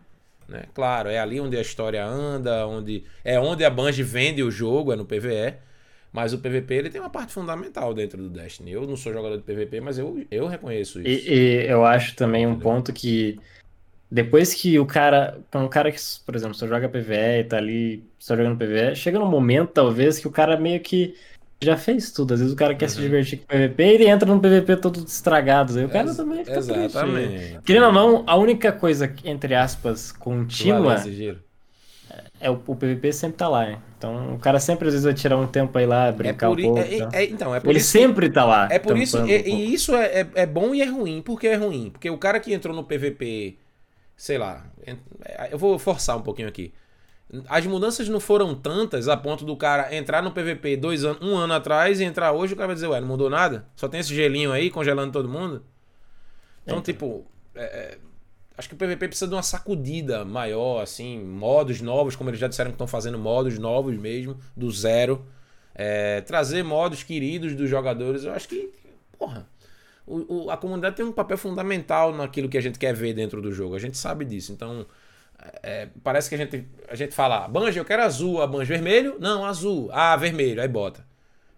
Né? 0.47 0.65
Claro, 0.75 1.09
é 1.09 1.19
ali 1.19 1.41
onde 1.41 1.57
a 1.57 1.63
história 1.63 2.05
anda, 2.05 2.67
onde 2.67 3.03
é 3.25 3.41
onde 3.41 3.65
a 3.65 3.71
Band 3.71 3.93
vende 3.93 4.43
o 4.43 4.51
jogo, 4.51 4.93
é 4.93 4.97
no 4.97 5.07
PVE. 5.07 5.55
Mas 6.13 6.33
o 6.33 6.39
PVP 6.39 6.75
ele 6.75 6.91
tem 6.91 7.01
uma 7.01 7.11
parte 7.11 7.33
fundamental 7.33 7.95
dentro 7.95 8.21
do 8.21 8.29
Destiny. 8.29 8.73
Eu 8.73 8.87
não 8.87 8.97
sou 8.97 9.13
jogador 9.13 9.37
de 9.37 9.45
PVP, 9.45 9.81
mas 9.81 9.99
eu, 9.99 10.25
eu 10.31 10.47
reconheço 10.47 11.01
isso. 11.01 11.09
E, 11.09 11.33
e 11.33 11.67
eu 11.67 11.85
acho 11.85 12.17
também 12.17 12.47
um 12.47 12.59
ponto 12.59 12.93
que 12.93 13.39
depois 14.11 14.53
que 14.53 14.79
o 14.79 14.85
cara. 14.85 15.39
Um 15.55 15.69
cara 15.69 15.93
que, 15.93 16.01
por 16.27 16.35
exemplo, 16.35 16.55
só 16.55 16.67
joga 16.67 16.89
PVE 16.89 17.41
e 17.41 17.45
tá 17.45 17.59
ali 17.59 18.05
só 18.19 18.37
jogando 18.37 18.59
PVE, 18.59 18.97
chega 18.97 19.19
num 19.19 19.31
momento, 19.31 19.71
talvez, 19.71 20.19
que 20.19 20.27
o 20.27 20.33
cara 20.33 20.59
meio 20.59 20.81
que 20.81 21.15
já 21.63 21.77
fez 21.77 22.11
tudo. 22.11 22.35
Às 22.35 22.41
vezes 22.41 22.53
o 22.53 22.57
cara 22.57 22.75
quer 22.75 22.87
uhum. 22.87 22.91
se 22.91 23.01
divertir 23.01 23.39
com 23.39 23.45
o 23.45 23.49
PVP 23.49 23.83
e 23.85 23.89
ele 23.95 24.09
entra 24.09 24.35
no 24.35 24.41
PVP 24.41 24.77
todo 24.79 25.05
estragado. 25.07 25.79
Aí 25.79 25.85
o 25.85 25.89
cara 25.89 26.09
Ex 26.09 26.17
também 26.17 26.45
fica 26.45 26.59
Exatamente. 26.59 27.37
Triste. 27.37 27.59
Querendo 27.65 27.87
ou 27.87 27.93
não, 27.93 28.25
a 28.27 28.35
única 28.37 28.73
coisa, 28.73 29.13
entre 29.25 29.55
aspas, 29.55 30.11
contínua. 30.11 30.97
É, 32.41 32.51
o, 32.51 32.55
o 32.67 32.75
PVP 32.75 33.13
sempre 33.13 33.37
tá 33.37 33.49
lá, 33.49 33.71
hein? 33.71 33.79
Então 33.99 34.35
o 34.35 34.39
cara 34.39 34.59
sempre 34.59 34.89
às 34.89 34.95
vezes 34.95 35.05
vai 35.05 35.13
tirar 35.13 35.37
um 35.37 35.47
tempo 35.47 35.77
aí 35.77 35.85
lá, 35.85 36.11
brincar 36.11 36.47
é 36.47 36.49
um 36.49 36.57
pouco. 36.57 36.79
É, 36.79 36.95
então. 36.95 37.09
É, 37.13 37.25
então, 37.25 37.55
é 37.55 37.61
por 37.61 37.69
Ele 37.69 37.79
isso 37.79 37.91
sempre 37.91 38.29
que, 38.29 38.35
tá 38.35 38.47
lá. 38.47 38.67
É 38.71 38.79
por 38.79 38.97
isso. 38.97 39.19
E, 39.27 39.53
um 39.53 39.59
isso 39.59 39.95
é, 39.95 40.23
é, 40.23 40.29
é, 40.35 40.47
bom 40.47 40.75
e 40.75 40.81
é 40.81 40.87
ruim. 40.87 41.21
Por 41.21 41.39
que 41.39 41.47
é 41.47 41.55
ruim? 41.55 41.91
Porque 41.91 42.09
o 42.09 42.17
cara 42.17 42.41
que 42.41 42.55
entrou 42.55 42.75
no 42.75 42.83
PVP, 42.83 43.59
sei 44.17 44.39
lá, 44.39 44.65
eu 45.51 45.59
vou 45.59 45.79
forçar 45.79 46.17
um 46.17 46.23
pouquinho 46.23 46.49
aqui. 46.49 46.73
As 47.49 47.65
mudanças 47.67 48.09
não 48.09 48.19
foram 48.19 48.55
tantas 48.55 49.07
a 49.07 49.17
ponto 49.17 49.45
do 49.45 49.55
cara 49.55 49.95
entrar 49.95 50.23
no 50.23 50.33
PVP 50.33 50.79
dois 50.79 51.05
anos, 51.05 51.23
um 51.23 51.37
ano 51.37 51.53
atrás 51.53 52.01
e 52.01 52.05
entrar 52.05 52.33
hoje, 52.33 52.55
o 52.55 52.57
cara 52.57 52.69
vai 52.69 52.75
dizer, 52.75 52.89
ué, 52.89 53.01
não 53.01 53.07
mudou 53.07 53.31
nada? 53.31 53.67
Só 53.77 53.87
tem 53.87 54.01
esse 54.01 54.13
gelinho 54.15 54.51
aí 54.51 54.71
congelando 54.71 55.13
todo 55.13 55.29
mundo? 55.29 55.63
Então, 56.63 56.79
então. 56.79 56.83
tipo. 56.83 57.27
É, 57.55 57.99
acho 58.61 58.69
que 58.69 58.75
o 58.75 58.79
PVP 58.79 59.09
precisa 59.09 59.27
de 59.27 59.35
uma 59.35 59.43
sacudida 59.43 60.25
maior, 60.25 60.83
assim, 60.83 61.19
modos 61.19 61.81
novos, 61.81 62.15
como 62.15 62.31
eles 62.31 62.39
já 62.39 62.47
disseram 62.47 62.71
que 62.71 62.75
estão 62.75 62.87
fazendo 62.87 63.19
modos 63.19 63.59
novos 63.59 63.97
mesmo, 63.97 64.39
do 64.57 64.71
zero. 64.71 65.27
É, 65.75 66.21
trazer 66.21 66.63
modos 66.63 67.03
queridos 67.03 67.55
dos 67.57 67.69
jogadores, 67.69 68.25
eu 68.25 68.33
acho 68.33 68.47
que, 68.47 68.71
porra, 69.19 69.49
o, 70.07 70.45
o, 70.45 70.51
a 70.51 70.57
comunidade 70.57 70.97
tem 70.97 71.05
um 71.05 71.13
papel 71.13 71.39
fundamental 71.39 72.15
naquilo 72.15 72.49
que 72.49 72.59
a 72.59 72.61
gente 72.61 72.79
quer 72.79 72.95
ver 72.95 73.15
dentro 73.15 73.41
do 73.41 73.51
jogo, 73.51 73.75
a 73.75 73.79
gente 73.79 73.97
sabe 73.97 74.25
disso, 74.25 74.53
então 74.53 74.87
é, 75.63 75.89
parece 76.03 76.29
que 76.29 76.35
a 76.35 76.39
gente, 76.39 76.67
a 76.89 76.95
gente 76.95 77.15
fala, 77.15 77.49
Banjo, 77.49 77.81
eu 77.81 77.85
quero 77.85 78.03
azul, 78.03 78.43
a 78.43 78.47
Banjo 78.47 78.69
vermelho? 78.69 79.17
Não, 79.19 79.45
azul, 79.45 79.89
ah, 79.93 80.15
vermelho, 80.17 80.61
aí 80.61 80.69
bota. 80.69 81.05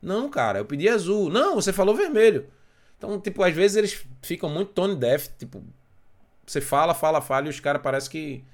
Não, 0.00 0.28
cara, 0.28 0.60
eu 0.60 0.64
pedi 0.64 0.88
azul. 0.88 1.30
Não, 1.30 1.54
você 1.54 1.72
falou 1.72 1.94
vermelho. 1.94 2.46
Então, 2.98 3.20
tipo, 3.20 3.42
às 3.42 3.54
vezes 3.54 3.76
eles 3.76 4.06
ficam 4.20 4.48
muito 4.48 4.72
tone 4.72 4.96
deaf, 4.96 5.28
tipo, 5.38 5.62
você 6.52 6.60
fala, 6.60 6.94
fala, 6.94 7.20
fala 7.20 7.46
e 7.46 7.50
os 7.50 7.60
caras 7.60 7.82
parece 7.82 8.10
que. 8.10 8.44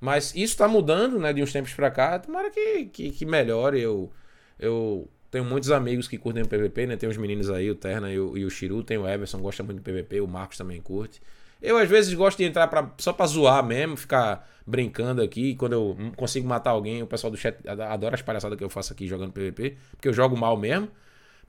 Mas 0.00 0.34
isso 0.34 0.56
tá 0.56 0.66
mudando, 0.68 1.18
né, 1.18 1.32
de 1.32 1.42
uns 1.42 1.52
tempos 1.52 1.72
pra 1.72 1.90
cá. 1.90 2.18
Tomara 2.18 2.50
que, 2.50 2.86
que, 2.86 3.10
que 3.10 3.24
melhore. 3.24 3.80
Eu, 3.80 4.12
eu 4.58 5.08
tenho 5.30 5.44
muitos 5.44 5.70
amigos 5.70 6.08
que 6.08 6.18
curtem 6.18 6.42
o 6.42 6.48
PVP, 6.48 6.86
né? 6.86 6.96
Tem 6.96 7.08
os 7.08 7.16
meninos 7.16 7.48
aí, 7.48 7.70
o 7.70 7.74
Terna 7.74 8.12
e 8.12 8.18
o, 8.18 8.36
e 8.36 8.44
o 8.44 8.50
Chiru. 8.50 8.82
Tem 8.82 8.98
o 8.98 9.08
Everson, 9.08 9.38
gosta 9.38 9.62
muito 9.62 9.80
do 9.80 9.82
PVP. 9.82 10.20
O 10.20 10.26
Marcos 10.26 10.58
também 10.58 10.80
curte. 10.80 11.22
Eu, 11.60 11.78
às 11.78 11.88
vezes, 11.88 12.12
gosto 12.14 12.38
de 12.38 12.44
entrar 12.44 12.66
pra, 12.66 12.92
só 12.98 13.12
pra 13.12 13.24
zoar 13.26 13.64
mesmo, 13.64 13.96
ficar 13.96 14.48
brincando 14.66 15.22
aqui. 15.22 15.54
Quando 15.54 15.72
eu 15.74 15.96
consigo 16.16 16.46
matar 16.48 16.70
alguém, 16.70 17.02
o 17.02 17.06
pessoal 17.06 17.30
do 17.30 17.36
chat 17.36 17.56
adora 17.66 18.16
as 18.16 18.22
palhaçadas 18.22 18.58
que 18.58 18.64
eu 18.64 18.68
faço 18.68 18.92
aqui 18.92 19.06
jogando 19.06 19.32
PVP. 19.32 19.76
Porque 19.92 20.08
eu 20.08 20.12
jogo 20.12 20.36
mal 20.36 20.56
mesmo. 20.56 20.88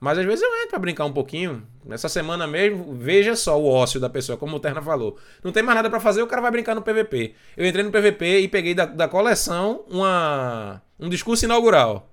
Mas 0.00 0.18
às 0.18 0.24
vezes 0.24 0.42
eu 0.42 0.56
entro 0.56 0.70
pra 0.70 0.78
brincar 0.78 1.04
um 1.04 1.12
pouquinho. 1.12 1.66
Nessa 1.84 2.08
semana 2.08 2.46
mesmo, 2.46 2.94
veja 2.94 3.36
só 3.36 3.60
o 3.60 3.66
ócio 3.66 4.00
da 4.00 4.10
pessoa, 4.10 4.38
como 4.38 4.56
o 4.56 4.60
Terna 4.60 4.82
falou. 4.82 5.18
Não 5.42 5.52
tem 5.52 5.62
mais 5.62 5.76
nada 5.76 5.90
para 5.90 6.00
fazer, 6.00 6.22
o 6.22 6.26
cara 6.26 6.42
vai 6.42 6.50
brincar 6.50 6.74
no 6.74 6.82
PVP. 6.82 7.34
Eu 7.56 7.66
entrei 7.66 7.84
no 7.84 7.90
PVP 7.90 8.40
e 8.40 8.48
peguei 8.48 8.74
da, 8.74 8.86
da 8.86 9.08
coleção 9.08 9.84
uma, 9.88 10.82
um 10.98 11.08
discurso 11.08 11.44
inaugural. 11.44 12.10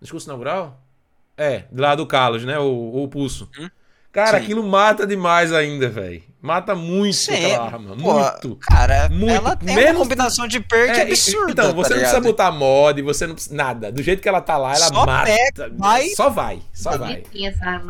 Discurso 0.00 0.26
inaugural? 0.26 0.80
É, 1.36 1.64
lá 1.72 1.94
do 1.94 2.06
Carlos, 2.06 2.44
né? 2.44 2.58
O, 2.58 3.02
o 3.02 3.08
pulso. 3.08 3.48
Hum? 3.58 3.68
Cara, 4.12 4.38
Sim. 4.38 4.44
aquilo 4.44 4.62
mata 4.62 5.06
demais 5.06 5.52
ainda, 5.54 5.88
velho. 5.88 6.22
Mata 6.40 6.74
muito 6.74 7.16
Sim, 7.16 7.32
aquela 7.32 7.64
arma. 7.64 7.96
Pô, 7.96 8.12
muito. 8.12 8.56
Cara, 8.56 9.08
muito. 9.08 9.32
ela 9.32 9.56
tem 9.56 9.74
Menos... 9.74 9.92
uma 9.92 9.98
combinação 10.00 10.46
de 10.46 10.60
perk 10.60 10.98
é, 10.98 11.02
absurda. 11.02 11.52
Então, 11.52 11.74
você 11.74 11.90
tá 11.90 11.94
não 11.94 12.00
precisa 12.02 12.20
botar 12.20 12.50
mod, 12.50 13.00
você 13.00 13.26
não 13.26 13.34
precisa. 13.34 13.54
Nada. 13.54 13.90
Do 13.90 14.02
jeito 14.02 14.20
que 14.20 14.28
ela 14.28 14.42
tá 14.42 14.58
lá, 14.58 14.74
ela 14.74 14.88
só 14.88 15.06
mata. 15.06 15.30
Pega, 15.32 15.72
vai. 15.74 16.08
Só 16.10 16.28
vai. 16.28 16.60
Só 16.74 16.98
vai. 16.98 17.22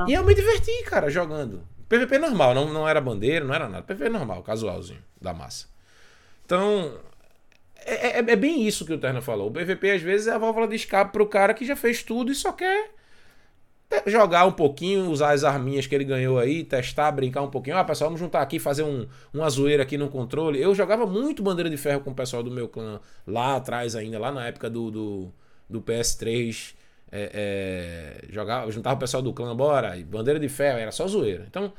E 0.07 0.13
eu 0.13 0.25
me 0.25 0.35
diverti, 0.35 0.71
cara, 0.85 1.11
jogando. 1.11 1.67
PVP 1.89 2.19
normal, 2.19 2.55
não, 2.55 2.73
não 2.73 2.89
era 2.89 3.01
bandeira, 3.01 3.45
não 3.45 3.55
era 3.55 3.69
nada. 3.69 3.83
PVP 3.83 4.09
normal, 4.09 4.43
casualzinho, 4.43 5.03
da 5.21 5.35
massa. 5.35 5.67
Então. 6.47 6.93
É, 7.85 8.19
é, 8.19 8.19
é 8.19 8.37
bem 8.37 8.65
isso 8.65 8.87
que 8.87 8.93
o 8.93 8.99
Terna 8.99 9.21
falou. 9.21 9.49
O 9.49 9.51
PVP, 9.51 9.91
às 9.91 10.03
vezes, 10.03 10.29
é 10.29 10.33
a 10.33 10.39
válvula 10.39 10.69
de 10.69 10.77
escape 10.77 11.11
pro 11.11 11.27
cara 11.27 11.53
que 11.53 11.65
já 11.65 11.75
fez 11.75 12.01
tudo 12.05 12.31
e 12.31 12.35
só 12.35 12.53
quer 12.53 12.91
jogar 14.07 14.47
um 14.47 14.53
pouquinho, 14.53 15.11
usar 15.11 15.33
as 15.33 15.45
arminhas 15.45 15.87
que 15.87 15.95
ele 15.95 16.05
ganhou 16.05 16.39
aí, 16.39 16.65
testar, 16.65 17.11
brincar 17.13 17.43
um 17.43 17.51
pouquinho. 17.51 17.77
Ah, 17.77 17.85
pessoal, 17.85 18.11
vamos 18.11 18.21
juntar 18.21 18.41
aqui, 18.41 18.59
fazer 18.59 18.83
um, 18.83 19.07
uma 19.33 19.49
zoeira 19.49 19.83
aqui 19.83 19.97
no 19.97 20.09
controle. 20.09 20.61
Eu 20.61 20.75
jogava 20.75 21.07
muito 21.07 21.43
bandeira 21.43 21.69
de 21.69 21.77
ferro 21.77 22.01
com 22.01 22.11
o 22.11 22.15
pessoal 22.15 22.43
do 22.43 22.51
meu 22.51 22.69
clã 22.69 23.01
lá 23.27 23.57
atrás 23.57 23.95
ainda, 23.95 24.19
lá 24.19 24.33
na 24.33 24.47
época 24.47 24.69
do, 24.69 24.91
do, 24.91 25.33
do 25.69 25.81
PS3. 25.81 26.75
É, 27.15 28.23
é, 28.25 28.33
jogava, 28.33 28.71
juntava 28.71 28.97
o 28.97 28.99
pessoal 28.99 29.23
do 29.23 29.33
clã, 29.35 29.55
bora, 29.55 29.99
e 29.99 30.03
bandeira 30.03 30.41
de 30.41 30.49
ferro, 30.49 30.79
era 30.79 30.91
só 30.91 31.07
zoeira. 31.07 31.45
Então, 31.47 31.73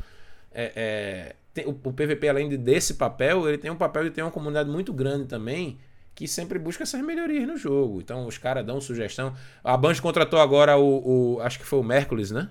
é, 0.54 0.72
é 0.76 1.36
tem, 1.54 1.66
o, 1.66 1.72
o 1.72 1.94
PVP, 1.94 2.30
além 2.30 2.50
de, 2.50 2.58
desse 2.58 2.96
papel, 2.96 3.48
ele 3.48 3.58
tem 3.58 3.72
um 3.72 3.76
papel 3.76 4.04
de 4.04 4.12
ter 4.12 4.22
uma 4.22 4.32
comunidade 4.32 4.70
muito 4.70 4.94
grande 4.94 5.26
também 5.26 5.78
que 6.16 6.28
sempre 6.28 6.60
busca 6.60 6.84
essas 6.84 7.02
melhorias 7.02 7.48
no 7.48 7.58
jogo. 7.58 8.02
Então 8.02 8.28
os 8.28 8.38
caras 8.38 8.66
dão 8.66 8.80
sugestão. 8.80 9.34
A 9.64 9.76
Band 9.76 9.96
contratou 9.96 10.40
agora 10.40 10.78
o, 10.78 11.38
o, 11.38 11.42
Acho 11.42 11.60
que 11.60 11.66
foi 11.66 11.80
o 11.80 11.84
Mercules, 11.84 12.32
né? 12.32 12.50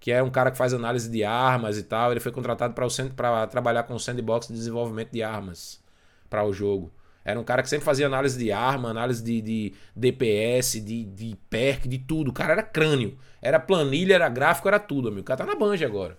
Que 0.00 0.12
é 0.12 0.22
um 0.22 0.30
cara 0.30 0.50
que 0.50 0.56
faz 0.56 0.72
análise 0.72 1.10
de 1.10 1.24
armas 1.24 1.78
e 1.78 1.82
tal. 1.82 2.10
Ele 2.10 2.20
foi 2.20 2.32
contratado 2.32 2.74
para 3.14 3.46
trabalhar 3.46 3.84
com 3.84 3.94
o 3.94 4.00
sandbox 4.00 4.48
de 4.48 4.54
desenvolvimento 4.54 5.10
de 5.10 5.22
armas 5.22 5.82
para 6.28 6.44
o 6.44 6.52
jogo. 6.52 6.92
Era 7.24 7.38
um 7.38 7.44
cara 7.44 7.62
que 7.62 7.68
sempre 7.68 7.84
fazia 7.84 8.06
análise 8.06 8.38
de 8.38 8.50
arma, 8.50 8.88
análise 8.88 9.22
de, 9.22 9.42
de 9.42 9.74
DPS, 9.94 10.80
de, 10.80 11.04
de 11.04 11.36
perk, 11.50 11.86
de 11.86 11.98
tudo. 11.98 12.30
O 12.30 12.32
cara 12.32 12.54
era 12.54 12.62
crânio. 12.62 13.18
Era 13.42 13.60
planilha, 13.60 14.14
era 14.14 14.28
gráfico, 14.28 14.66
era 14.68 14.78
tudo, 14.78 15.08
amigo. 15.08 15.20
O 15.20 15.24
cara 15.24 15.44
tá 15.44 15.46
na 15.46 15.54
Band 15.54 15.76
agora. 15.84 16.18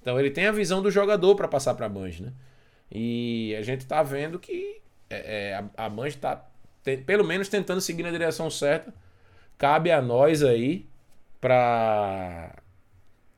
Então 0.00 0.18
ele 0.18 0.30
tem 0.30 0.46
a 0.46 0.52
visão 0.52 0.82
do 0.82 0.90
jogador 0.90 1.34
para 1.36 1.48
passar 1.48 1.74
pra 1.74 1.88
Band, 1.88 2.10
né? 2.20 2.32
E 2.90 3.56
a 3.58 3.62
gente 3.62 3.86
tá 3.86 4.02
vendo 4.02 4.38
que 4.38 4.82
é, 5.14 5.50
é, 5.50 5.54
a, 5.54 5.86
a 5.86 5.88
Band 5.88 6.08
está 6.08 6.44
pelo 7.06 7.24
menos 7.24 7.48
tentando 7.48 7.80
seguir 7.80 8.02
na 8.02 8.10
direção 8.10 8.50
certa. 8.50 8.92
Cabe 9.56 9.90
a 9.90 10.02
nós 10.02 10.42
aí 10.42 10.86
para 11.40 12.54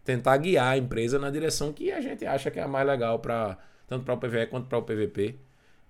tentar 0.04 0.36
guiar 0.38 0.72
a 0.72 0.78
empresa 0.78 1.18
na 1.18 1.30
direção 1.30 1.72
que 1.72 1.90
a 1.90 2.00
gente 2.00 2.24
acha 2.24 2.50
que 2.50 2.58
é 2.58 2.62
a 2.62 2.68
mais 2.68 2.86
legal 2.86 3.18
para 3.18 3.58
tanto 3.86 4.04
para 4.04 4.14
o 4.14 4.18
PVE 4.18 4.46
quanto 4.46 4.68
para 4.68 4.78
o 4.78 4.82
PVP. 4.82 5.36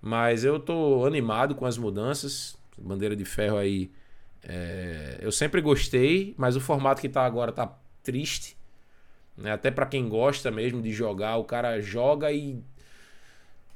Mas 0.01 0.43
eu 0.43 0.59
tô 0.59 1.05
animado 1.05 1.55
com 1.55 1.65
as 1.65 1.77
mudanças. 1.77 2.57
Bandeira 2.77 3.15
de 3.15 3.25
ferro 3.25 3.57
aí. 3.57 3.89
É, 4.43 5.17
eu 5.21 5.31
sempre 5.31 5.61
gostei, 5.61 6.35
mas 6.37 6.55
o 6.55 6.61
formato 6.61 7.01
que 7.01 7.09
tá 7.09 7.25
agora 7.25 7.51
tá 7.51 7.73
triste. 8.03 8.57
Né? 9.37 9.51
Até 9.51 9.71
para 9.71 9.85
quem 9.85 10.07
gosta 10.07 10.51
mesmo 10.51 10.81
de 10.81 10.91
jogar, 10.91 11.37
o 11.37 11.43
cara 11.43 11.79
joga 11.81 12.31
e 12.31 12.61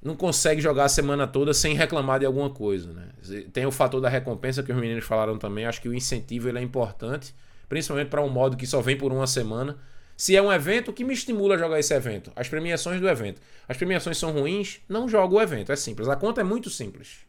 não 0.01 0.15
consegue 0.15 0.61
jogar 0.61 0.85
a 0.85 0.89
semana 0.89 1.27
toda 1.27 1.53
sem 1.53 1.75
reclamar 1.75 2.19
de 2.19 2.25
alguma 2.25 2.49
coisa. 2.49 2.93
Né? 2.93 3.09
Tem 3.51 3.65
o 3.65 3.71
fator 3.71 3.99
da 3.99 4.09
recompensa 4.09 4.63
que 4.63 4.71
os 4.71 4.77
meninos 4.77 5.03
falaram 5.03 5.37
também. 5.37 5.65
Acho 5.65 5.81
que 5.81 5.89
o 5.89 5.93
incentivo 5.93 6.47
ele 6.47 6.59
é 6.59 6.61
importante, 6.61 7.35
principalmente 7.67 8.09
para 8.09 8.21
um 8.21 8.29
modo 8.29 8.55
que 8.55 8.65
só 8.65 8.81
vem 8.81 8.97
por 8.97 9.11
uma 9.11 9.27
semana. 9.27 9.77
Se 10.15 10.35
é 10.35 10.41
um 10.41 10.51
evento, 10.51 10.91
o 10.91 10.93
que 10.93 11.03
me 11.03 11.13
estimula 11.13 11.55
a 11.55 11.57
jogar 11.57 11.79
esse 11.79 11.93
evento? 11.93 12.31
As 12.35 12.47
premiações 12.47 12.99
do 12.99 13.07
evento. 13.07 13.41
As 13.67 13.77
premiações 13.77 14.17
são 14.17 14.31
ruins, 14.31 14.79
não 14.87 15.07
jogo 15.07 15.37
o 15.37 15.41
evento. 15.41 15.71
É 15.71 15.75
simples. 15.75 16.07
A 16.07 16.15
conta 16.15 16.41
é 16.41 16.43
muito 16.43 16.69
simples. 16.69 17.19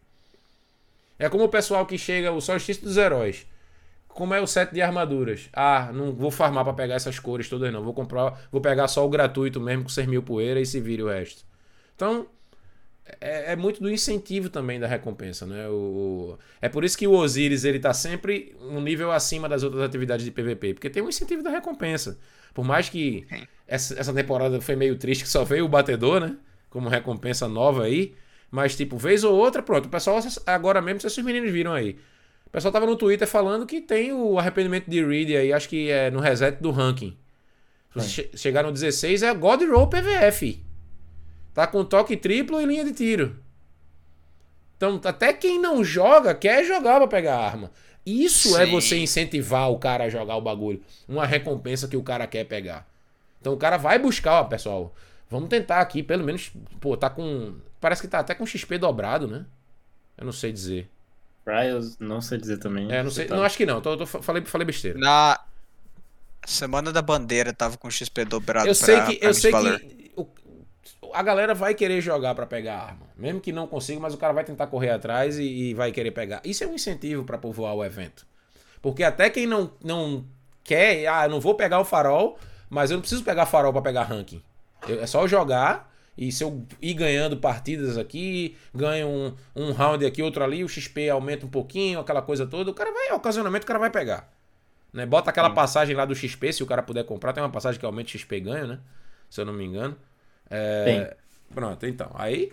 É 1.19 1.29
como 1.29 1.45
o 1.45 1.49
pessoal 1.49 1.85
que 1.87 1.99
chega, 1.99 2.33
o 2.33 2.41
solstício 2.41 2.83
dos 2.83 2.97
heróis. 2.97 3.47
Como 4.09 4.35
é 4.35 4.41
o 4.41 4.47
set 4.47 4.73
de 4.73 4.83
armaduras? 4.83 5.49
Ah, 5.53 5.91
não 5.93 6.13
vou 6.13 6.31
farmar 6.31 6.65
para 6.65 6.73
pegar 6.73 6.95
essas 6.95 7.19
cores 7.19 7.49
todas, 7.49 7.73
não. 7.73 7.83
Vou 7.83 7.95
comprar, 7.95 8.41
vou 8.51 8.61
pegar 8.61 8.89
só 8.89 9.05
o 9.07 9.09
gratuito 9.09 9.61
mesmo 9.61 9.85
com 9.85 9.89
6 9.89 10.07
mil 10.09 10.23
poeira 10.23 10.61
e 10.61 10.67
se 10.67 10.81
vire 10.81 11.03
o 11.03 11.09
resto. 11.09 11.45
Então, 11.95 12.27
é, 13.21 13.53
é, 13.53 13.57
muito 13.57 13.83
do 13.83 13.91
incentivo 13.91 14.49
também 14.49 14.79
da 14.79 14.87
recompensa, 14.87 15.47
né? 15.47 15.69
O, 15.69 16.39
é 16.61 16.69
por 16.69 16.85
isso 16.85 16.99
que 16.99 17.07
o 17.07 17.13
Osiris 17.13 17.65
ele 17.65 17.79
tá 17.79 17.93
sempre 17.93 18.57
um 18.61 18.81
nível 18.81 19.11
acima 19.11 19.49
das 19.49 19.63
outras 19.63 19.83
atividades 19.83 20.25
de 20.25 20.31
PVP, 20.31 20.75
porque 20.75 20.91
tem 20.91 21.03
um 21.03 21.09
incentivo 21.09 21.43
da 21.43 21.51
recompensa. 21.51 22.19
Por 22.53 22.65
mais 22.65 22.89
que 22.89 23.27
essa, 23.67 23.99
essa 23.99 24.13
temporada 24.13 24.61
foi 24.61 24.77
meio 24.77 24.97
triste, 24.97 25.25
que 25.25 25.31
só 25.31 25.45
veio 25.45 25.65
o 25.65 25.69
batedor, 25.69 26.21
né? 26.21 26.37
Como 26.69 26.89
recompensa 26.89 27.49
nova 27.49 27.85
aí. 27.85 28.15
Mas, 28.51 28.77
tipo, 28.77 28.99
vez 28.99 29.23
ou 29.23 29.37
outra, 29.37 29.63
pronto. 29.63 29.87
O 29.87 29.89
pessoal, 29.89 30.21
agora 30.47 30.83
mesmo, 30.83 31.01
se 31.01 31.07
os 31.07 31.19
meninos 31.19 31.53
viram 31.53 31.73
aí. 31.73 31.97
O 32.47 32.51
pessoal 32.51 32.73
tava 32.73 32.87
no 32.87 32.97
Twitter 32.97 33.29
falando 33.29 33.65
que 33.65 33.81
tem 33.81 34.13
o 34.13 34.37
arrependimento 34.39 34.91
de 34.91 35.05
Reed 35.05 35.31
aí, 35.31 35.53
acho 35.53 35.69
que 35.69 35.89
é 35.89 36.11
no 36.11 36.19
reset 36.19 36.61
do 36.61 36.73
ranking. 36.73 37.17
Se 37.97 38.01
você 38.01 38.31
chegar 38.37 38.65
no 38.65 38.73
16, 38.73 39.23
é 39.23 39.33
God 39.35 39.63
Roll 39.63 39.89
PVF. 39.89 40.61
Tá 41.53 41.67
com 41.67 41.85
toque 41.85 42.17
triplo 42.17 42.61
e 42.61 42.67
linha 42.67 42.85
de 42.85 42.93
tiro. 42.93 43.37
Então, 44.77 45.01
até 45.05 45.33
quem 45.33 45.61
não 45.61 45.85
joga 45.85 46.35
quer 46.35 46.65
jogar 46.65 46.99
pra 46.99 47.07
pegar 47.07 47.39
arma. 47.39 47.71
Isso 48.05 48.57
é 48.57 48.65
Sim. 48.65 48.71
é 48.71 48.75
você 48.75 48.99
incentivar 48.99 49.71
o 49.71 49.79
cara 49.79 50.05
a 50.05 50.09
jogar 50.09 50.37
o 50.37 50.41
bagulho. 50.41 50.83
Uma 51.07 51.27
recompensa 51.27 51.87
que 51.87 51.97
o 51.97 52.03
cara 52.03 52.27
quer 52.27 52.45
pegar. 52.45 52.87
Então 53.41 53.53
o 53.53 53.57
cara 53.57 53.77
vai 53.77 53.99
buscar, 53.99 54.41
ó, 54.41 54.45
pessoal. 54.45 54.95
Vamos 55.29 55.49
tentar 55.49 55.81
aqui, 55.81 56.03
pelo 56.03 56.25
menos. 56.25 56.51
Pô, 56.81 56.97
tá 56.97 57.11
com. 57.11 57.55
Parece 57.81 58.03
que 58.03 58.09
tá 58.09 58.21
até 58.21 58.35
com 58.35 58.47
XP 58.47 58.79
dobrado, 58.79 59.29
né? 59.29 59.45
Eu 60.17 60.25
não 60.25 60.33
sei 60.33 60.51
dizer. 60.51 60.89
Trials, 61.45 61.99
não 61.99 62.21
sei 62.21 62.39
dizer 62.39 62.59
também. 62.59 62.91
É, 62.91 63.03
não 63.03 63.11
sei. 63.11 63.27
Tá... 63.27 63.37
Não, 63.37 63.43
acho 63.43 63.57
que 63.57 63.67
não. 63.67 63.81
Tô, 63.81 63.97
tô, 63.97 64.07
falei, 64.07 64.45
falei 64.45 64.67
besteira. 64.67 64.99
Na 64.99 65.39
Semana 66.47 66.93
da 66.93 67.03
Bandeira 67.03 67.53
tava 67.53 67.77
com 67.77 67.91
XP 67.91 68.25
dobrado. 68.25 68.67
Eu 68.67 68.75
sei 68.75 69.01
que. 69.03 69.19
Eu 69.21 69.35
sei 69.35 69.53
que 69.53 70.00
a 71.15 71.23
galera 71.23 71.55
vai 71.55 71.75
querer 71.75 72.01
jogar 72.01 72.35
para 72.35 72.47
pegar 72.47 72.79
arma. 72.79 73.07
Mesmo 73.17 73.41
que 73.41 73.53
não 73.53 73.67
consiga, 73.67 74.01
mas 74.01 74.15
o 74.15 74.19
cara 74.19 74.33
vai 74.33 74.45
tentar 74.45 74.67
correr 74.67 74.91
atrás 74.91 75.39
e, 75.39 75.45
e 75.45 75.75
vai 75.75 75.93
querer 75.93 76.11
pegar. 76.11 76.41
Isso 76.45 76.65
é 76.65 76.67
um 76.67 76.75
incentivo 76.75 77.25
para 77.25 77.39
povoar 77.39 77.75
o 77.75 77.85
evento. 77.85 78.27
Porque 78.83 79.03
até 79.03 79.29
quem 79.29 79.47
não, 79.47 79.73
não 79.83 80.25
quer, 80.65 81.07
ah, 81.07 81.25
eu 81.25 81.31
não 81.31 81.41
vou 81.41 81.55
pegar 81.55 81.81
o 81.81 81.85
farol, 81.85 82.39
mas 82.69 82.91
eu 82.91 82.97
não 82.97 83.01
preciso 83.01 83.25
pegar 83.25 83.47
farol 83.47 83.73
para 83.73 83.83
pegar 83.83 84.05
ranking. 84.05 84.43
Eu, 84.89 85.03
é 85.03 85.07
só 85.07 85.27
jogar 85.27 85.91
e 86.17 86.31
se 86.31 86.45
eu 86.45 86.67
ir 86.83 86.95
ganhando 86.95 87.37
partidas 87.37 87.97
aqui, 87.97 88.57
ganho 88.75 89.09
um, 89.09 89.35
um 89.55 89.73
round 89.73 90.05
aqui, 90.05 90.23
outro 90.23 90.45
ali, 90.45 90.63
o 90.63 90.69
XP 90.69 91.09
aumenta 91.09 91.47
um 91.47 91.49
pouquinho, 91.49 92.01
aquela 92.01 92.21
coisa 92.21 92.47
toda, 92.47 92.71
o 92.71 92.75
cara 92.75 92.93
vai, 92.93 93.13
ocasionalmente 93.13 93.65
o 93.65 93.67
cara 93.67 93.79
vai 93.79 93.91
pegar. 93.91 94.31
Né? 94.93 95.07
Bota 95.07 95.31
aquela 95.31 95.49
Sim. 95.49 95.55
passagem 95.55 95.97
lá 95.97 96.05
do 96.05 96.15
XP, 96.15 96.53
se 96.53 96.63
o 96.63 96.67
cara 96.67 96.83
puder 96.83 97.05
comprar, 97.05 97.33
tem 97.33 97.43
uma 97.43 97.51
passagem 97.51 97.79
que 97.79 97.87
aumenta 97.87 98.09
o 98.09 98.11
XP 98.11 98.41
ganho, 98.41 98.67
né? 98.67 98.81
Se 99.29 99.41
eu 99.41 99.47
não 99.47 99.53
me 99.53 99.65
engano. 99.65 99.97
É... 100.51 101.17
Pronto, 101.55 101.87
então. 101.87 102.11
Aí 102.15 102.53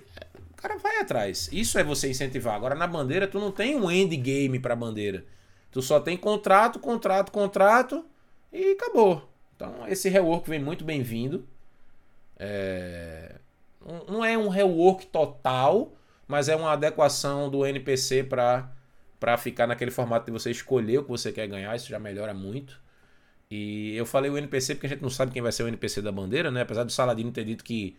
o 0.51 0.55
cara 0.55 0.77
vai 0.77 0.99
atrás. 0.99 1.49
Isso 1.51 1.77
é 1.77 1.83
você 1.83 2.09
incentivar. 2.09 2.55
Agora 2.55 2.75
na 2.75 2.87
bandeira, 2.87 3.27
tu 3.27 3.39
não 3.39 3.51
tem 3.51 3.75
um 3.75 3.89
endgame 3.89 4.59
pra 4.59 4.75
bandeira. 4.75 5.25
Tu 5.71 5.81
só 5.81 5.99
tem 5.99 6.15
contrato, 6.17 6.79
contrato, 6.79 7.31
contrato 7.31 8.05
e 8.51 8.71
acabou. 8.71 9.29
Então 9.55 9.87
esse 9.87 10.09
rework 10.09 10.49
vem 10.49 10.59
muito 10.59 10.83
bem-vindo. 10.83 11.47
É... 12.39 13.35
Não 14.07 14.23
é 14.23 14.37
um 14.37 14.49
rework 14.49 15.07
total, 15.07 15.93
mas 16.27 16.49
é 16.49 16.55
uma 16.55 16.73
adequação 16.73 17.49
do 17.49 17.65
NPC 17.65 18.23
para 18.23 19.37
ficar 19.37 19.65
naquele 19.65 19.91
formato 19.91 20.25
de 20.25 20.31
você 20.31 20.51
escolher 20.51 20.99
o 20.99 21.03
que 21.03 21.09
você 21.09 21.31
quer 21.31 21.47
ganhar, 21.47 21.75
isso 21.75 21.87
já 21.87 21.97
melhora 21.97 22.33
muito. 22.33 22.79
E 23.49 23.95
eu 23.95 24.05
falei 24.05 24.29
o 24.29 24.37
NPC 24.37 24.75
porque 24.75 24.87
a 24.87 24.89
gente 24.89 25.01
não 25.01 25.09
sabe 25.09 25.31
quem 25.31 25.41
vai 25.41 25.51
ser 25.51 25.63
o 25.63 25.67
NPC 25.67 26.01
da 26.01 26.11
bandeira, 26.11 26.51
né? 26.51 26.61
Apesar 26.61 26.83
do 26.83 26.91
Saladino 26.91 27.31
ter 27.31 27.45
dito 27.45 27.63
que 27.63 27.95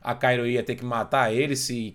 a 0.00 0.14
Cairo 0.14 0.46
ia 0.46 0.62
ter 0.62 0.74
que 0.74 0.84
matar 0.84 1.32
ele 1.32 1.56
se 1.56 1.94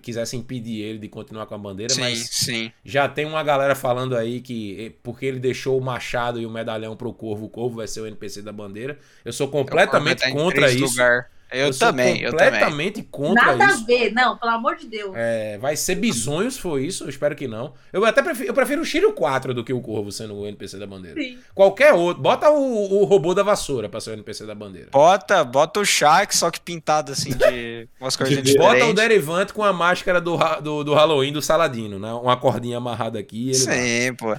quisesse 0.00 0.36
impedir 0.36 0.80
ele 0.80 0.98
de 0.98 1.08
continuar 1.08 1.46
com 1.46 1.54
a 1.56 1.58
bandeira, 1.58 1.92
sim, 1.92 2.00
mas 2.00 2.18
sim. 2.30 2.72
já 2.84 3.08
tem 3.08 3.26
uma 3.26 3.42
galera 3.42 3.74
falando 3.74 4.16
aí 4.16 4.40
que 4.40 4.86
eh, 4.86 4.92
porque 5.02 5.26
ele 5.26 5.40
deixou 5.40 5.76
o 5.76 5.80
machado 5.80 6.40
e 6.40 6.46
o 6.46 6.50
medalhão 6.50 6.96
pro 6.96 7.12
Corvo, 7.12 7.46
o 7.46 7.48
Corvo 7.48 7.76
vai 7.76 7.88
ser 7.88 8.00
o 8.00 8.06
NPC 8.06 8.42
da 8.42 8.52
bandeira. 8.52 8.98
Eu 9.24 9.32
sou 9.32 9.48
completamente 9.48 10.30
contra 10.30 10.70
isso. 10.70 10.84
Lugar. 10.84 11.30
Eu, 11.52 11.66
eu 11.66 11.78
também, 11.78 12.24
completamente 12.24 13.00
eu 13.00 13.04
também. 13.04 13.28
contra 13.28 13.56
Nada 13.56 13.64
isso. 13.64 13.80
Nada 13.80 13.82
a 13.82 13.86
ver, 13.86 14.12
não, 14.12 14.38
pelo 14.38 14.52
amor 14.52 14.76
de 14.76 14.86
Deus. 14.86 15.12
É, 15.14 15.58
vai 15.58 15.76
ser 15.76 15.96
bisonhos, 15.96 16.56
foi 16.58 16.86
isso? 16.86 17.04
Eu 17.04 17.08
espero 17.08 17.36
que 17.36 17.46
não. 17.46 17.74
Eu 17.92 18.04
até 18.04 18.22
prefiro, 18.22 18.48
eu 18.48 18.54
prefiro 18.54 18.82
o 18.82 18.84
Shiro 18.84 19.12
4 19.12 19.52
do 19.52 19.62
que 19.62 19.72
o 19.72 19.80
Corvo 19.80 20.10
sendo 20.10 20.34
o 20.34 20.46
NPC 20.46 20.78
da 20.78 20.86
bandeira. 20.86 21.20
Sim. 21.20 21.38
Qualquer 21.54 21.92
outro. 21.92 22.22
Bota 22.22 22.50
o, 22.50 23.02
o 23.02 23.04
robô 23.04 23.34
da 23.34 23.42
vassoura 23.42 23.88
pra 23.88 24.00
ser 24.00 24.10
o 24.10 24.12
NPC 24.14 24.46
da 24.46 24.54
bandeira. 24.54 24.88
Bota, 24.90 25.44
bota 25.44 25.80
o 25.80 25.84
Shaq, 25.84 26.34
só 26.34 26.50
que 26.50 26.60
pintado 26.60 27.12
assim 27.12 27.30
de 27.30 27.88
umas 28.00 28.16
coisas 28.16 28.42
diferentes. 28.42 28.80
Bota 28.80 28.90
o 28.90 28.94
Derivante 28.94 29.52
com 29.52 29.62
a 29.62 29.72
máscara 29.72 30.20
do, 30.20 30.36
do, 30.62 30.84
do 30.84 30.94
Halloween 30.94 31.32
do 31.32 31.42
Saladino, 31.42 31.98
né? 31.98 32.12
Uma 32.12 32.36
cordinha 32.36 32.78
amarrada 32.78 33.18
aqui. 33.18 33.54
Sim, 33.54 34.14
pô. 34.18 34.36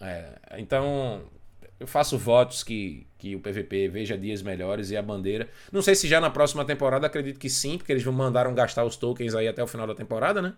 É, 0.00 0.34
então, 0.58 1.22
eu 1.80 1.86
faço 1.86 2.18
votos 2.18 2.62
que, 2.62 3.06
que 3.24 3.34
o 3.34 3.40
PVP 3.40 3.88
veja 3.88 4.18
dias 4.18 4.42
melhores 4.42 4.90
e 4.90 4.96
a 4.98 5.02
bandeira. 5.02 5.48
Não 5.72 5.80
sei 5.80 5.94
se 5.94 6.06
já 6.06 6.20
na 6.20 6.28
próxima 6.28 6.62
temporada, 6.62 7.06
acredito 7.06 7.40
que 7.40 7.48
sim, 7.48 7.78
porque 7.78 7.90
eles 7.90 8.04
mandaram 8.04 8.54
gastar 8.54 8.84
os 8.84 8.96
tokens 8.96 9.34
aí 9.34 9.48
até 9.48 9.62
o 9.62 9.66
final 9.66 9.86
da 9.86 9.94
temporada, 9.94 10.42
né? 10.42 10.52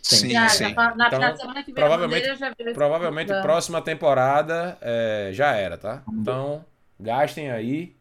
Sim, 0.00 0.30
já, 0.30 0.48
sim. 0.48 0.68
Já, 0.72 0.94
na, 0.94 1.06
então, 1.08 1.18
na 1.18 1.36
semana 1.36 1.62
que 1.64 1.72
vem 1.72 1.74
provavelmente, 1.74 2.36
já 2.36 2.54
provavelmente 2.72 3.32
próxima 3.42 3.82
temporada 3.82 4.78
é, 4.80 5.30
já 5.32 5.52
era, 5.56 5.76
tá? 5.76 6.04
Então, 6.12 6.64
gastem 7.00 7.50
aí 7.50 7.96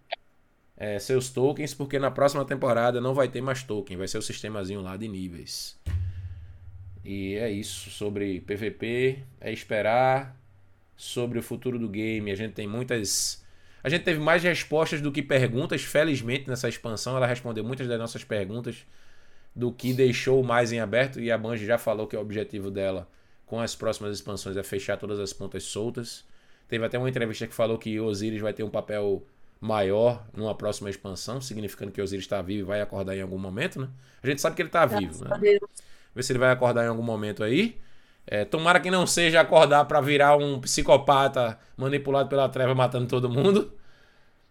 é, 0.78 1.00
seus 1.00 1.30
tokens, 1.30 1.74
porque 1.74 1.98
na 1.98 2.12
próxima 2.12 2.46
temporada 2.46 3.02
não 3.02 3.16
vai 3.16 3.28
ter 3.28 3.42
mais 3.42 3.64
token, 3.64 3.98
vai 3.98 4.08
ser 4.08 4.20
o 4.20 4.22
sistemazinho 4.22 4.82
lá 4.82 4.96
de 4.98 5.08
níveis. 5.08 5.80
E 7.04 7.34
é 7.34 7.50
isso 7.50 7.90
sobre 7.90 8.40
PVP, 8.42 9.24
é 9.42 9.52
esperar 9.52 10.36
sobre 10.96 11.40
o 11.40 11.44
futuro 11.44 11.78
do 11.78 11.90
game. 11.90 12.32
A 12.32 12.36
gente 12.36 12.54
tem 12.54 12.68
muitas. 12.68 13.44
A 13.86 13.90
gente 13.90 14.02
teve 14.02 14.20
mais 14.20 14.42
respostas 14.42 15.00
do 15.00 15.12
que 15.12 15.22
perguntas, 15.22 15.84
felizmente, 15.84 16.50
nessa 16.50 16.68
expansão. 16.68 17.16
Ela 17.16 17.28
respondeu 17.28 17.64
muitas 17.64 17.88
das 17.88 18.00
nossas 18.00 18.24
perguntas 18.24 18.84
do 19.56 19.72
que 19.72 19.94
deixou 19.94 20.42
mais 20.42 20.72
em 20.72 20.80
aberto. 20.80 21.20
E 21.20 21.32
a 21.32 21.38
Bungie 21.38 21.68
já 21.68 21.78
falou 21.78 22.08
que 22.08 22.18
o 22.18 22.20
objetivo 22.20 22.72
dela 22.72 23.08
com 23.46 23.60
as 23.60 23.76
próximas 23.76 24.16
expansões 24.16 24.58
é 24.58 24.64
fechar 24.64 24.98
todas 24.98 25.20
as 25.20 25.32
pontas 25.34 25.66
soltas. 25.66 26.26
Teve 26.68 26.84
até 26.84 26.98
uma 26.98 27.08
entrevista 27.08 27.46
que 27.46 27.54
falou 27.54 27.78
que 27.78 28.00
Osiris 28.00 28.42
vai 28.42 28.54
ter 28.54 28.64
um 28.64 28.72
papel 28.72 29.24
maior 29.62 30.26
numa 30.36 30.56
próxima 30.56 30.90
expansão, 30.90 31.40
significando 31.40 31.92
que 31.92 32.02
Osiris 32.02 32.26
está 32.26 32.42
vivo 32.42 32.62
e 32.62 32.64
vai 32.64 32.82
acordar 32.82 33.16
em 33.16 33.22
algum 33.22 33.38
momento, 33.38 33.80
né? 33.80 33.88
A 34.24 34.26
gente 34.26 34.42
sabe 34.42 34.56
que 34.56 34.64
ele 34.64 34.70
está 34.70 34.88
vivo, 34.88 35.26
né? 35.26 35.60
Ver 36.16 36.24
se 36.24 36.32
ele 36.32 36.40
vai 36.40 36.50
acordar 36.50 36.86
em 36.86 36.88
algum 36.88 37.04
momento 37.04 37.44
aí. 37.44 37.78
É, 38.28 38.44
tomara 38.44 38.80
que 38.80 38.90
não 38.90 39.06
seja 39.06 39.42
acordar 39.42 39.86
para 39.86 40.02
virar 40.02 40.36
um 40.36 40.60
psicopata 40.60 41.60
manipulado 41.78 42.28
pela 42.28 42.50
treva 42.50 42.74
matando 42.74 43.08
todo 43.08 43.30
mundo. 43.30 43.72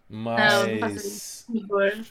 Mas. 0.09 1.45
Não, 1.49 1.61
não 1.61 2.05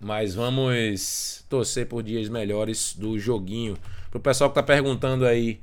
mas 0.00 0.32
vamos 0.34 1.44
torcer 1.48 1.86
por 1.86 2.04
dias 2.04 2.28
melhores 2.28 2.94
do 2.94 3.18
joguinho. 3.18 3.76
Pro 4.10 4.20
pessoal 4.20 4.48
que 4.48 4.54
tá 4.54 4.62
perguntando 4.62 5.26
aí, 5.26 5.60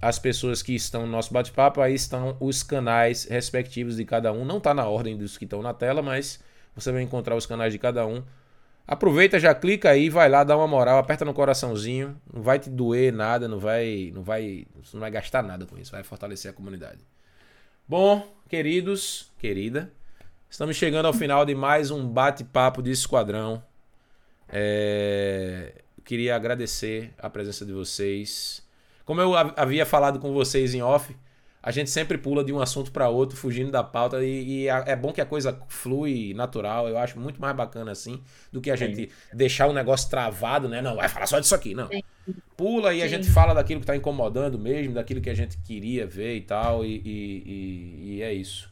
as 0.00 0.18
pessoas 0.18 0.62
que 0.62 0.74
estão 0.74 1.02
no 1.02 1.12
nosso 1.12 1.32
bate-papo, 1.32 1.80
aí 1.82 1.94
estão 1.94 2.36
os 2.40 2.62
canais 2.62 3.24
respectivos 3.24 3.96
de 3.96 4.04
cada 4.06 4.32
um. 4.32 4.44
Não 4.46 4.58
tá 4.58 4.72
na 4.72 4.88
ordem 4.88 5.16
dos 5.16 5.36
que 5.36 5.44
estão 5.44 5.60
na 5.60 5.74
tela, 5.74 6.00
mas 6.00 6.40
você 6.74 6.90
vai 6.90 7.02
encontrar 7.02 7.36
os 7.36 7.44
canais 7.44 7.72
de 7.72 7.78
cada 7.78 8.06
um. 8.06 8.22
Aproveita, 8.88 9.38
já 9.38 9.54
clica 9.54 9.90
aí, 9.90 10.08
vai 10.08 10.30
lá, 10.30 10.42
dá 10.42 10.56
uma 10.56 10.66
moral, 10.66 10.96
aperta 10.96 11.22
no 11.22 11.34
coraçãozinho. 11.34 12.18
Não 12.32 12.40
vai 12.40 12.58
te 12.58 12.70
doer 12.70 13.12
nada, 13.12 13.46
não 13.46 13.58
vai, 13.58 14.10
não 14.14 14.22
vai, 14.22 14.66
não 14.94 15.00
vai 15.00 15.10
gastar 15.10 15.42
nada 15.42 15.66
com 15.66 15.76
isso, 15.76 15.92
vai 15.92 16.02
fortalecer 16.02 16.50
a 16.50 16.54
comunidade. 16.54 17.00
Bom, 17.86 18.26
queridos, 18.48 19.30
querida, 19.38 19.92
estamos 20.48 20.74
chegando 20.74 21.04
ao 21.04 21.12
final 21.12 21.44
de 21.44 21.54
mais 21.54 21.90
um 21.90 22.08
bate-papo 22.08 22.82
de 22.82 22.90
esquadrão. 22.90 23.62
É... 24.48 25.82
Queria 26.02 26.34
agradecer 26.34 27.12
a 27.18 27.28
presença 27.28 27.66
de 27.66 27.74
vocês. 27.74 28.66
Como 29.04 29.20
eu 29.20 29.34
havia 29.36 29.84
falado 29.84 30.18
com 30.18 30.32
vocês 30.32 30.72
em 30.72 30.80
off, 30.80 31.14
a 31.62 31.70
gente 31.70 31.90
sempre 31.90 32.16
pula 32.16 32.44
de 32.44 32.52
um 32.52 32.60
assunto 32.60 32.92
para 32.92 33.08
outro, 33.08 33.36
fugindo 33.36 33.70
da 33.70 33.82
pauta, 33.82 34.22
e, 34.24 34.62
e, 34.62 34.68
é 34.68 34.94
bom 34.94 35.12
que 35.12 35.20
a 35.20 35.26
coisa 35.26 35.60
flui 35.68 36.32
natural. 36.34 36.88
Eu 36.88 36.96
acho 36.96 37.18
muito 37.18 37.40
mais 37.40 37.54
bacana 37.54 37.90
assim 37.90 38.22
do 38.52 38.60
que 38.60 38.70
a 38.70 38.76
Sim. 38.76 38.86
gente 38.86 39.10
deixar 39.32 39.66
o 39.66 39.72
negócio 39.72 40.08
travado, 40.08 40.68
né? 40.68 40.80
Não, 40.80 40.96
vai 40.96 41.08
falar 41.08 41.26
só 41.26 41.40
disso 41.40 41.54
aqui, 41.54 41.74
não. 41.74 41.88
Pula 42.56 42.94
e 42.94 42.98
Sim. 42.98 43.04
a 43.04 43.08
gente 43.08 43.30
fala 43.30 43.54
daquilo 43.54 43.80
que 43.80 43.86
tá 43.86 43.96
incomodando 43.96 44.58
mesmo, 44.58 44.94
daquilo 44.94 45.20
que 45.20 45.30
a 45.30 45.34
gente 45.34 45.58
queria 45.58 46.06
ver 46.06 46.36
e 46.36 46.40
tal, 46.42 46.84
e, 46.84 47.02
e, 47.04 48.16
e 48.16 48.22
é 48.22 48.32
isso. 48.32 48.70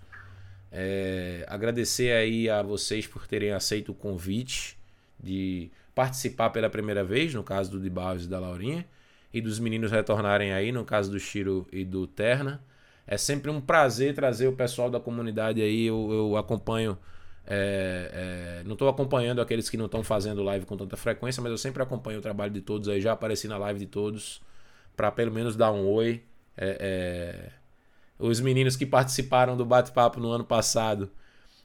É, 0.71 1.45
agradecer 1.49 2.13
aí 2.13 2.49
a 2.49 2.63
vocês 2.63 3.07
por 3.07 3.27
terem 3.27 3.51
aceito 3.51 3.93
o 3.93 3.95
convite 3.95 4.79
de 5.19 5.71
participar 5.95 6.51
pela 6.51 6.69
primeira 6.69 7.03
vez, 7.03 7.35
no 7.35 7.43
caso 7.43 7.71
do 7.71 7.81
de 7.81 7.91
Barros 7.91 8.27
e 8.27 8.29
da 8.29 8.39
Laurinha. 8.39 8.87
e 9.33 9.41
dos 9.41 9.59
meninos 9.59 9.91
retornarem 9.91 10.53
aí, 10.53 10.71
no 10.71 10.85
caso 10.85 11.11
do 11.11 11.19
Shiro 11.19 11.67
e 11.73 11.85
do 11.85 12.07
Terna. 12.07 12.63
É 13.07 13.17
sempre 13.17 13.51
um 13.51 13.61
prazer 13.61 14.15
trazer 14.15 14.49
o 14.49 14.53
pessoal 14.53 14.91
da 14.91 14.99
comunidade 14.99 15.63
aí. 15.63 15.87
Eu, 15.87 16.09
eu 16.13 16.37
acompanho. 16.37 16.99
É, 17.47 18.59
é, 18.61 18.65
não 18.65 18.73
estou 18.73 18.89
acompanhando 18.89 19.41
aqueles 19.41 19.71
que 19.71 19.77
não 19.77 19.87
estão 19.87 20.03
fazendo 20.03 20.43
live 20.43 20.67
com 20.67 20.77
tanta 20.77 20.97
frequência, 20.97 21.41
mas 21.41 21.53
eu 21.53 21.59
sempre 21.59 21.83
acompanho 21.83 22.19
o 22.19 22.23
trabalho 22.23 22.53
de 22.53 22.61
todos 22.61 22.89
aí. 22.89 23.01
Já 23.01 23.13
apareci 23.13 23.47
na 23.47 23.57
live 23.59 23.79
de 23.81 23.87
todos 23.87 24.41
para 24.97 25.13
pelo 25.13 25.31
menos 25.31 25.55
dar 25.55 25.71
um 25.71 25.87
oi. 25.87 26.23
É, 26.57 26.79
é, 26.81 27.53
os 28.19 28.41
meninos 28.41 28.77
que 28.77 28.87
participaram 28.87 29.57
do 29.57 29.65
bate-papo 29.65 30.19
no 30.19 30.31
ano 30.31 30.45
passado 30.45 31.11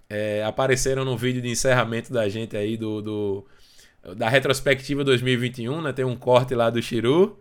é, 0.09 0.43
apareceram 0.43 1.05
no 1.05 1.17
vídeo 1.17 1.41
de 1.41 1.49
encerramento 1.49 2.11
da 2.13 2.27
gente 2.27 2.55
aí 2.57 2.77
do, 2.77 3.01
do 3.01 3.45
da 4.15 4.27
retrospectiva 4.29 5.03
2021, 5.03 5.81
né? 5.81 5.93
Tem 5.93 6.03
um 6.03 6.15
corte 6.15 6.53
lá 6.53 6.69
do 6.69 6.81
Chiru 6.81 7.39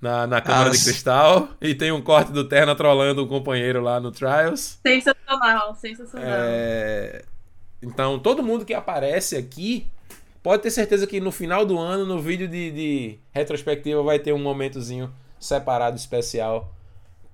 na, 0.00 0.26
na 0.26 0.40
Câmara 0.40 0.70
de 0.70 0.82
Cristal. 0.82 1.48
E 1.60 1.74
tem 1.74 1.92
um 1.92 2.00
corte 2.00 2.32
do 2.32 2.44
Terna 2.44 2.74
trolando 2.74 3.24
um 3.24 3.28
companheiro 3.28 3.80
lá 3.80 4.00
no 4.00 4.10
Trials. 4.10 4.78
Sensacional, 4.86 5.74
sensacional. 5.74 6.28
É... 6.28 7.24
Então, 7.82 8.18
todo 8.18 8.42
mundo 8.42 8.64
que 8.64 8.74
aparece 8.74 9.36
aqui 9.36 9.86
pode 10.42 10.62
ter 10.62 10.70
certeza 10.70 11.06
que 11.06 11.20
no 11.20 11.30
final 11.30 11.64
do 11.64 11.78
ano, 11.78 12.06
no 12.06 12.20
vídeo 12.20 12.48
de, 12.48 12.70
de 12.70 13.18
retrospectiva, 13.30 14.02
vai 14.02 14.18
ter 14.18 14.32
um 14.32 14.38
momentozinho 14.38 15.12
separado 15.38 15.96
especial 15.96 16.74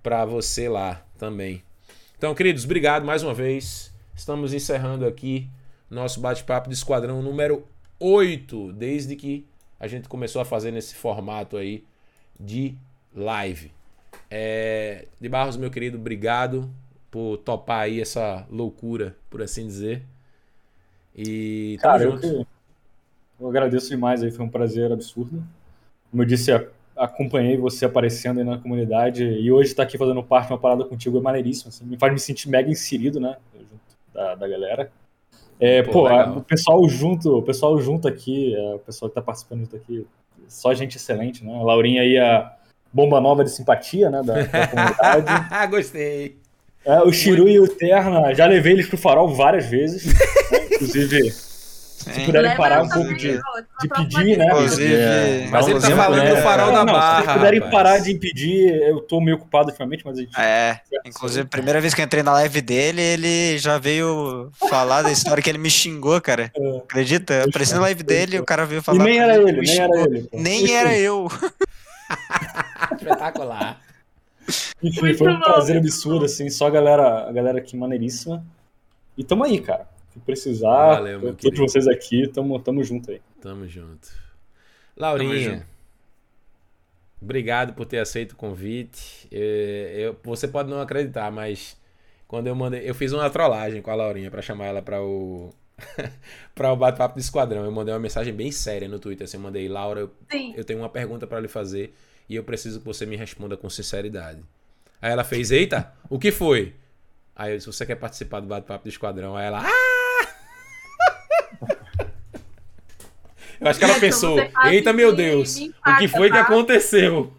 para 0.02 0.24
você 0.24 0.68
lá 0.68 1.02
também. 1.18 1.62
Então, 2.16 2.34
queridos, 2.34 2.64
obrigado 2.64 3.04
mais 3.04 3.22
uma 3.22 3.32
vez. 3.32 3.92
Estamos 4.14 4.52
encerrando 4.52 5.06
aqui 5.06 5.48
nosso 5.90 6.20
bate-papo 6.20 6.68
de 6.68 6.74
esquadrão 6.74 7.22
número 7.22 7.66
8, 7.98 8.72
desde 8.72 9.16
que 9.16 9.46
a 9.78 9.86
gente 9.86 10.08
começou 10.08 10.42
a 10.42 10.44
fazer 10.44 10.70
nesse 10.70 10.94
formato 10.94 11.56
aí 11.56 11.84
de 12.38 12.74
live. 13.14 13.70
É, 14.30 15.06
de 15.20 15.28
Barros, 15.28 15.56
meu 15.56 15.70
querido, 15.70 15.96
obrigado 15.96 16.70
por 17.10 17.38
topar 17.38 17.82
aí 17.82 18.00
essa 18.00 18.46
loucura, 18.50 19.16
por 19.30 19.40
assim 19.42 19.66
dizer. 19.66 20.02
E 21.16 21.78
Cara, 21.80 22.02
eu, 22.02 22.18
que, 22.18 22.46
eu 23.40 23.48
agradeço 23.48 23.88
demais 23.88 24.22
aí, 24.22 24.30
foi 24.30 24.44
um 24.44 24.48
prazer 24.48 24.90
absurdo. 24.90 25.42
Como 26.10 26.22
eu 26.22 26.26
disse, 26.26 26.50
acompanhei 26.96 27.56
você 27.56 27.84
aparecendo 27.84 28.38
aí 28.38 28.44
na 28.44 28.58
comunidade 28.58 29.24
e 29.24 29.50
hoje 29.50 29.70
estar 29.70 29.82
tá 29.82 29.88
aqui 29.88 29.98
fazendo 29.98 30.22
parte 30.22 30.48
de 30.48 30.52
uma 30.52 30.58
parada 30.58 30.84
contigo 30.84 31.18
é 31.18 31.20
maneiríssimo. 31.20 31.68
Assim, 31.68 31.84
me 31.84 31.96
faz 31.96 32.12
me 32.12 32.18
sentir 32.18 32.48
mega 32.48 32.70
inserido, 32.70 33.20
né? 33.20 33.36
Junto 33.54 33.96
da, 34.12 34.34
da 34.34 34.48
galera. 34.48 34.90
É, 35.60 35.82
pô, 35.82 35.92
pô 35.92 36.06
a, 36.08 36.36
o 36.36 36.42
pessoal 36.42 36.88
junto, 36.88 37.38
o 37.38 37.42
pessoal 37.42 37.78
junto 37.80 38.08
aqui, 38.08 38.54
é, 38.54 38.74
o 38.74 38.78
pessoal 38.80 39.08
que 39.08 39.14
tá 39.14 39.22
participando 39.22 39.60
junto 39.60 39.76
aqui, 39.76 40.06
só 40.48 40.74
gente 40.74 40.96
excelente, 40.96 41.44
né? 41.44 41.54
A 41.54 41.62
Laurinha 41.62 42.02
aí, 42.02 42.18
a 42.18 42.52
bomba 42.92 43.20
nova 43.20 43.44
de 43.44 43.50
simpatia, 43.50 44.10
né, 44.10 44.22
da, 44.22 44.42
da 44.42 44.66
comunidade. 44.68 45.70
Gostei. 45.70 46.36
É, 46.84 47.00
o 47.00 47.10
Chiru 47.12 47.48
e 47.48 47.58
o 47.58 47.66
Terna, 47.66 48.34
já 48.34 48.46
levei 48.46 48.72
eles 48.72 48.86
pro 48.86 48.98
farol 48.98 49.34
várias 49.34 49.66
vezes. 49.66 50.14
Né? 50.54 51.30
Se 51.94 52.26
puderem 52.26 52.56
parar 52.56 52.82
um 52.82 52.88
pouco 52.88 53.14
de, 53.14 53.40
de 53.80 53.88
pedir, 53.88 54.36
né? 54.36 54.46
Inclusive, 54.46 54.94
é, 54.94 55.48
mas 55.50 55.66
ele 55.68 55.80
tá 55.80 55.90
falando 55.90 56.22
né? 56.22 56.34
do 56.34 56.42
farol 56.42 56.72
da 56.72 56.84
barra. 56.84 57.32
Se 57.32 57.38
puderem 57.38 57.60
rapaz. 57.60 57.72
parar 57.72 57.98
de 57.98 58.12
impedir, 58.12 58.82
eu 58.82 59.00
tô 59.00 59.20
meio 59.20 59.36
ocupado 59.36 59.68
ultimamente, 59.68 60.04
mas 60.04 60.18
a 60.18 60.20
gente. 60.20 60.38
É, 60.38 60.80
inclusive, 61.06 61.46
a 61.46 61.48
primeira 61.48 61.80
vez 61.80 61.94
que 61.94 62.02
eu 62.02 62.04
entrei 62.04 62.22
na 62.22 62.32
live 62.32 62.60
dele, 62.60 63.00
ele 63.00 63.58
já 63.58 63.78
veio 63.78 64.50
falar 64.68 65.02
da 65.02 65.12
história 65.12 65.42
que 65.42 65.48
ele 65.48 65.56
me 65.56 65.70
xingou, 65.70 66.20
cara. 66.20 66.50
É. 66.54 66.76
Acredita? 66.78 67.32
Eu 67.32 67.48
apareci 67.48 67.72
na 67.72 67.80
live 67.80 68.02
dele, 68.02 68.38
o 68.38 68.44
cara 68.44 68.66
veio 68.66 68.82
falar. 68.82 68.98
E 68.98 69.04
nem 69.04 69.18
era 69.20 69.36
ele, 69.36 69.52
nem 69.52 69.78
era 69.78 70.00
ele. 70.00 70.28
Nem 70.32 70.74
era 70.74 70.98
eu. 70.98 71.28
Espetacular. 73.00 73.80
Enfim, 74.82 75.14
foi 75.14 75.32
um 75.32 75.40
prazer 75.40 75.78
absurdo, 75.78 76.26
assim, 76.26 76.50
só 76.50 76.66
a 76.66 76.70
galera, 76.70 77.28
a 77.28 77.32
galera 77.32 77.58
aqui 77.58 77.76
maneiríssima. 77.76 78.44
E 79.16 79.24
tamo 79.24 79.44
aí, 79.44 79.58
cara 79.58 79.93
que 80.14 80.20
precisar, 80.20 80.94
Valeu, 80.96 81.20
todos 81.20 81.36
querido. 81.40 81.62
vocês 81.62 81.86
aqui, 81.86 82.26
tamo, 82.28 82.58
tamo 82.60 82.82
junto 82.82 83.10
aí. 83.10 83.20
Tamo 83.40 83.66
junto. 83.68 84.08
Laurinha, 84.96 85.44
tamo 85.44 85.56
junto. 85.56 85.66
obrigado 87.20 87.74
por 87.74 87.84
ter 87.86 87.98
aceito 87.98 88.32
o 88.32 88.36
convite. 88.36 89.26
Eu, 89.30 89.42
eu, 89.42 90.16
você 90.22 90.48
pode 90.48 90.70
não 90.70 90.80
acreditar, 90.80 91.30
mas 91.30 91.76
quando 92.26 92.46
eu 92.46 92.54
mandei, 92.54 92.88
eu 92.88 92.94
fiz 92.94 93.12
uma 93.12 93.28
trollagem 93.28 93.82
com 93.82 93.90
a 93.90 93.94
Laurinha 93.94 94.30
para 94.30 94.40
chamar 94.42 94.66
ela 94.66 94.82
para 94.82 95.02
o 95.02 95.52
para 96.54 96.72
o 96.72 96.76
bate-papo 96.76 97.14
do 97.16 97.20
esquadrão. 97.20 97.64
Eu 97.64 97.72
mandei 97.72 97.92
uma 97.92 98.00
mensagem 98.00 98.32
bem 98.32 98.50
séria 98.52 98.88
no 98.88 98.98
Twitter, 98.98 99.24
assim, 99.24 99.36
eu 99.36 99.42
mandei 99.42 99.68
Laura, 99.68 100.00
eu, 100.00 100.10
eu 100.56 100.64
tenho 100.64 100.78
uma 100.78 100.88
pergunta 100.88 101.26
para 101.26 101.40
lhe 101.40 101.48
fazer 101.48 101.94
e 102.28 102.36
eu 102.36 102.44
preciso 102.44 102.78
que 102.80 102.86
você 102.86 103.04
me 103.04 103.16
responda 103.16 103.56
com 103.56 103.68
sinceridade. 103.68 104.40
Aí 105.02 105.10
ela 105.10 105.24
fez: 105.24 105.50
"Eita, 105.50 105.92
o 106.08 106.18
que 106.18 106.30
foi?" 106.30 106.72
Aí 107.36 107.52
eu 107.52 107.56
disse: 107.56 107.66
"Você 107.66 107.84
quer 107.84 107.96
participar 107.96 108.40
do 108.40 108.46
bate-papo 108.46 108.84
do 108.84 108.88
esquadrão?" 108.88 109.36
Aí 109.36 109.46
ela: 109.46 109.60
"Ah!" 109.66 110.03
Eu 113.60 113.68
acho 113.68 113.78
que 113.78 113.84
ela 113.84 114.00
pensou, 114.00 114.36
eita 114.66 114.92
meu 114.92 115.14
Deus, 115.14 115.56
o 115.56 115.96
que 115.98 116.08
foi 116.08 116.30
que 116.30 116.36
aconteceu? 116.36 117.32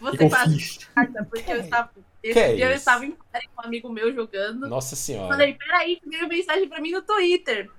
Você 0.00 0.28
faz 0.30 0.78
porque 1.30 1.52
eu 1.52 1.60
estava. 1.60 1.90
Esse 2.22 2.38
é 2.38 2.54
dia 2.54 2.64
isso? 2.66 2.72
eu 2.72 2.76
estava 2.76 3.06
em 3.06 3.12
com 3.12 3.62
um 3.62 3.64
amigo 3.64 3.88
meu 3.88 4.12
jogando. 4.12 4.68
Nossa 4.68 4.96
senhora. 4.96 5.28
Falei, 5.28 5.54
peraí, 5.54 6.00
veio 6.04 6.28
mensagem 6.28 6.68
pra 6.68 6.80
mim 6.80 6.90
no 6.90 7.02
Twitter. 7.02 7.70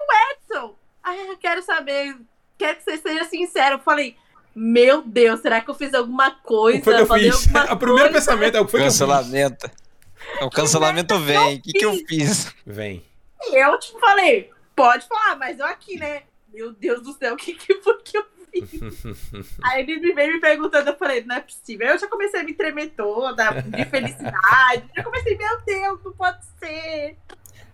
O 0.00 0.04
Edson! 0.32 0.74
Ai, 1.02 1.30
eu 1.30 1.36
quero 1.36 1.62
saber, 1.62 2.16
quero 2.56 2.76
que 2.76 2.84
você 2.84 2.96
seja 2.96 3.24
sincero. 3.24 3.76
Eu 3.76 3.78
falei, 3.80 4.16
meu 4.54 5.02
Deus, 5.02 5.40
será 5.40 5.60
que 5.60 5.70
eu 5.70 5.74
fiz 5.74 5.92
alguma 5.92 6.30
coisa? 6.30 6.78
O 6.90 6.96
que 6.96 7.06
foi 7.06 7.20
que 7.20 7.26
eu 7.26 7.32
fiz? 7.32 7.46
O 7.70 7.76
primeiro 7.76 8.12
pensamento 8.12 8.56
é 8.56 8.60
o 8.60 8.64
que 8.64 8.70
foi 8.70 8.80
cancelamento. 8.80 9.58
que 9.58 9.66
eu 9.66 9.70
fiz. 9.70 10.46
O 10.46 10.50
cancelamento 10.50 11.18
vem. 11.18 11.56
O 11.56 11.62
que, 11.62 11.72
que 11.72 11.84
eu 11.84 11.94
fiz? 12.06 12.54
Vem. 12.64 13.04
E 13.42 13.62
eu, 13.62 13.78
tipo, 13.78 14.00
falei, 14.00 14.50
pode 14.74 15.06
falar, 15.06 15.36
mas 15.36 15.58
eu 15.58 15.66
aqui, 15.66 15.98
né? 15.98 16.22
Meu 16.54 16.72
Deus 16.72 17.02
do 17.02 17.12
céu, 17.12 17.34
o 17.34 17.36
que, 17.36 17.52
que 17.54 17.74
foi 17.82 18.00
que 18.02 18.16
eu 18.16 18.24
fiz? 18.52 18.70
Aí 19.64 19.82
ele 19.82 19.98
me 19.98 20.12
veio 20.12 20.34
me 20.34 20.40
perguntando, 20.40 20.88
eu 20.88 20.96
falei, 20.96 21.24
não 21.24 21.34
é 21.34 21.40
possível. 21.40 21.88
Eu 21.88 21.98
já 21.98 22.06
comecei 22.06 22.40
a 22.40 22.44
me 22.44 22.54
tremer 22.54 22.90
toda, 22.90 23.60
de 23.60 23.84
felicidade. 23.86 24.84
Já 24.96 25.02
comecei, 25.02 25.36
meu 25.36 25.60
Deus, 25.62 26.04
não 26.04 26.12
pode 26.12 26.44
ser. 26.58 27.16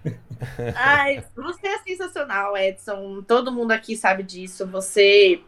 Ai, 0.75 1.23
você 1.36 1.68
é 1.68 1.78
sensacional, 1.81 2.57
Edson. 2.57 3.23
Todo 3.23 3.52
mundo 3.52 3.73
aqui 3.73 3.94
sabe 3.94 4.23
disso. 4.23 4.67
Você 4.68 5.42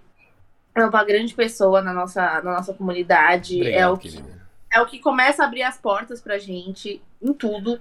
é 0.74 0.84
uma 0.84 1.04
grande 1.04 1.34
pessoa 1.34 1.80
na 1.80 1.94
nossa, 1.94 2.20
na 2.42 2.52
nossa 2.52 2.74
comunidade. 2.74 3.56
Obrigado, 3.56 3.80
é, 3.80 3.88
o 3.88 3.96
que, 3.96 4.24
é 4.70 4.80
o 4.80 4.86
que 4.86 4.98
começa 4.98 5.42
a 5.42 5.46
abrir 5.46 5.62
as 5.62 5.78
portas 5.78 6.20
pra 6.20 6.38
gente 6.38 7.02
em 7.22 7.32
tudo. 7.32 7.80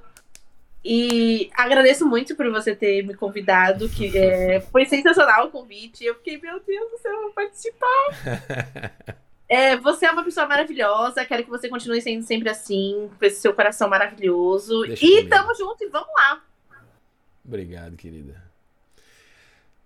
E 0.84 1.50
agradeço 1.56 2.08
muito 2.08 2.36
por 2.36 2.50
você 2.50 2.76
ter 2.76 3.06
me 3.06 3.14
convidado, 3.14 3.88
que 3.88 4.18
é, 4.18 4.60
foi 4.60 4.86
sensacional 4.86 5.48
o 5.48 5.52
convite. 5.52 6.04
Eu 6.04 6.16
fiquei, 6.16 6.40
meu 6.40 6.60
Deus 6.60 6.92
do 6.92 6.98
céu, 6.98 7.12
eu 7.12 7.22
vou 7.24 7.32
participar. 7.32 9.18
É, 9.54 9.76
você 9.76 10.06
é 10.06 10.12
uma 10.12 10.24
pessoa 10.24 10.48
maravilhosa, 10.48 11.26
quero 11.26 11.44
que 11.44 11.50
você 11.50 11.68
continue 11.68 12.02
sendo 12.02 12.24
sempre 12.24 12.48
assim, 12.48 13.10
com 13.20 13.26
esse 13.26 13.42
seu 13.42 13.54
coração 13.54 13.90
maravilhoso. 13.90 14.84
Deixa 14.84 15.06
e 15.06 15.10
comigo. 15.10 15.30
tamo 15.30 15.54
junto 15.54 15.84
e 15.84 15.90
vamos 15.90 16.08
lá. 16.16 16.42
Obrigado, 17.44 17.98
querida. 17.98 18.42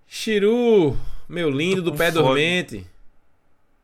Chiru, 0.06 0.96
meu 1.28 1.50
lindo 1.50 1.82
do 1.82 1.96
pé 1.96 2.12
fome. 2.12 2.24
dormente. 2.24 2.86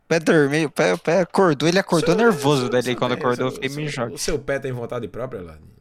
Pé 0.07 0.19
dormiu, 0.19 0.69
pé, 0.69 0.95
pé 0.97 1.21
acordou, 1.21 1.67
ele 1.67 1.79
acordou 1.79 2.15
seu, 2.15 2.25
nervoso 2.25 2.69
dele 2.69 2.95
quando 2.95 3.13
acordou, 3.13 3.47
eu 3.47 3.51
fiquei 3.51 3.69
meio 3.69 3.89
choque. 3.89 4.13
O 4.13 4.19
seu 4.19 4.37
pé 4.37 4.59
tem 4.59 4.71
vontade 4.71 5.07
própria, 5.07 5.41
Ladinho? 5.41 5.80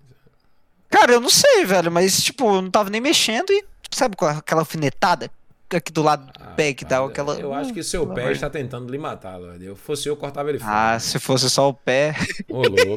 Cara, 0.90 1.12
eu 1.12 1.20
não 1.20 1.30
sei, 1.30 1.64
velho, 1.64 1.90
mas, 1.90 2.22
tipo, 2.22 2.56
eu 2.56 2.62
não 2.62 2.70
tava 2.70 2.90
nem 2.90 3.00
mexendo 3.00 3.50
e, 3.50 3.64
sabe, 3.90 4.16
com 4.16 4.26
aquela 4.26 4.62
alfinetada 4.62 5.30
aqui 5.76 5.92
do 5.92 6.02
lado 6.02 6.26
do 6.26 6.32
ah, 6.40 6.46
pé 6.56 6.74
que 6.74 6.84
dá 6.84 7.04
aquela. 7.04 7.38
Eu 7.38 7.54
acho 7.54 7.72
que 7.72 7.82
seu 7.82 8.06
pé 8.08 8.32
está 8.32 8.50
tentando 8.50 8.90
lhe 8.90 8.98
matar, 8.98 9.38
velho. 9.38 9.62
Eu 9.62 9.76
fosse 9.76 10.08
eu, 10.08 10.16
cortava 10.16 10.50
ele 10.50 10.58
fora. 10.58 10.94
Ah, 10.94 10.98
se 10.98 11.18
fosse 11.18 11.48
só 11.48 11.68
o 11.68 11.74
pé. 11.74 12.14
Ô, 12.48 12.62
louco. 12.62 12.96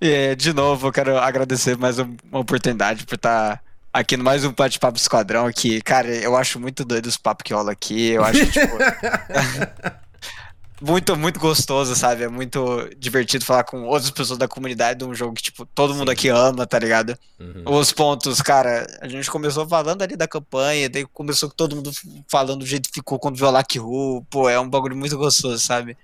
é, 0.00 0.34
de 0.36 0.52
novo, 0.54 0.88
eu 0.88 0.92
quero 0.92 1.18
agradecer 1.18 1.76
mais 1.76 1.98
uma 1.98 2.16
oportunidade 2.32 3.04
por 3.04 3.16
estar 3.16 3.62
aqui 3.92 4.16
no 4.16 4.24
mais 4.24 4.44
um 4.44 4.52
bate-papo 4.52 4.96
esquadrão 4.96 5.46
aqui. 5.46 5.82
Cara, 5.82 6.08
eu 6.08 6.34
acho 6.34 6.58
muito 6.58 6.84
doido 6.84 7.06
os 7.06 7.16
papos 7.16 7.42
que 7.44 7.52
rola 7.52 7.72
aqui. 7.72 8.10
Eu 8.10 8.24
acho 8.24 8.46
que, 8.46 8.52
tipo. 8.52 8.76
muito, 10.80 11.16
muito 11.16 11.40
gostoso, 11.40 11.94
sabe? 11.94 12.24
É 12.24 12.28
muito 12.28 12.88
divertido 12.96 13.44
falar 13.44 13.64
com 13.64 13.84
outras 13.84 14.10
pessoas 14.10 14.38
da 14.38 14.46
comunidade 14.46 15.00
de 15.00 15.04
um 15.04 15.14
jogo 15.14 15.34
que, 15.34 15.42
tipo, 15.42 15.66
todo 15.66 15.94
mundo 15.94 16.10
aqui 16.10 16.28
ama, 16.28 16.66
tá 16.66 16.78
ligado? 16.78 17.18
Uhum. 17.38 17.78
Os 17.78 17.92
pontos, 17.92 18.40
cara, 18.40 18.86
a 19.00 19.08
gente 19.08 19.30
começou 19.30 19.66
falando 19.66 20.02
ali 20.02 20.16
da 20.16 20.28
campanha, 20.28 20.88
daí 20.88 21.04
começou 21.06 21.48
com 21.48 21.56
todo 21.56 21.76
mundo 21.76 21.90
falando 22.28 22.60
do 22.60 22.66
jeito 22.66 22.88
que 22.88 22.94
ficou 22.94 23.18
quando 23.18 23.36
viu 23.36 23.48
a 23.48 23.50
Lucky 23.50 23.80
Who. 23.80 24.24
Pô, 24.30 24.48
é 24.48 24.58
um 24.58 24.68
bagulho 24.68 24.96
muito 24.96 25.16
gostoso, 25.18 25.58
sabe? 25.58 25.96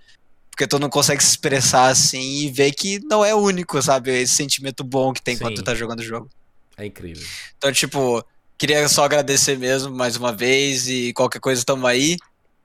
Porque 0.50 0.66
todo 0.66 0.82
mundo 0.82 0.92
consegue 0.92 1.22
se 1.22 1.30
expressar 1.30 1.88
assim 1.88 2.44
e 2.44 2.50
ver 2.50 2.72
que 2.72 3.00
não 3.04 3.24
é 3.24 3.34
único, 3.34 3.80
sabe? 3.82 4.10
Esse 4.10 4.34
sentimento 4.34 4.84
bom 4.84 5.12
que 5.12 5.22
tem 5.22 5.36
Sim. 5.36 5.42
quando 5.42 5.56
tu 5.56 5.62
tá 5.62 5.74
jogando 5.74 6.00
o 6.00 6.04
jogo. 6.04 6.28
É 6.76 6.86
incrível. 6.86 7.24
Então, 7.56 7.72
tipo, 7.72 8.24
queria 8.58 8.88
só 8.88 9.04
agradecer 9.04 9.58
mesmo 9.58 9.94
mais 9.94 10.16
uma 10.16 10.32
vez 10.32 10.88
e 10.88 11.12
qualquer 11.12 11.40
coisa 11.40 11.64
tamo 11.64 11.86
aí. 11.86 12.16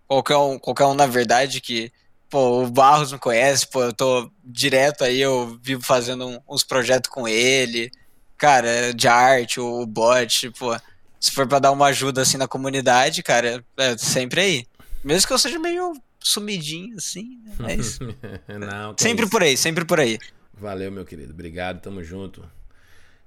Qualquer 0.09 0.37
um, 0.37 0.57
qualquer 0.57 0.85
um 0.85 0.93
na 0.95 1.05
verdade 1.05 1.61
que 1.61 1.91
pô, 2.29 2.63
o 2.63 2.69
Barros 2.69 3.11
me 3.11 3.19
conhece, 3.19 3.67
pô, 3.67 3.83
eu 3.83 3.93
tô 3.93 4.31
direto 4.43 5.03
aí, 5.03 5.21
eu 5.21 5.57
vivo 5.61 5.83
fazendo 5.83 6.27
um, 6.27 6.39
uns 6.49 6.63
projetos 6.63 7.09
com 7.11 7.27
ele, 7.27 7.91
cara, 8.37 8.93
de 8.93 9.07
arte, 9.07 9.59
o 9.59 9.85
bot, 9.85 10.49
pô, 10.51 10.75
se 11.19 11.31
for 11.31 11.47
pra 11.47 11.59
dar 11.59 11.71
uma 11.71 11.87
ajuda 11.87 12.21
assim 12.21 12.37
na 12.37 12.47
comunidade, 12.47 13.23
cara, 13.23 13.63
é 13.77 13.97
sempre 13.97 14.41
aí. 14.41 14.65
Mesmo 15.03 15.27
que 15.27 15.33
eu 15.33 15.39
seja 15.39 15.59
meio 15.59 15.93
sumidinho, 16.19 16.97
assim, 16.97 17.39
né? 17.59 17.73
é 17.73 17.75
isso. 17.75 17.99
Não, 18.47 18.95
sempre 18.97 19.23
isso. 19.23 19.31
por 19.31 19.43
aí, 19.43 19.57
sempre 19.57 19.85
por 19.85 19.99
aí. 19.99 20.19
Valeu, 20.53 20.91
meu 20.91 21.05
querido. 21.05 21.33
Obrigado, 21.33 21.81
tamo 21.81 22.03
junto. 22.03 22.43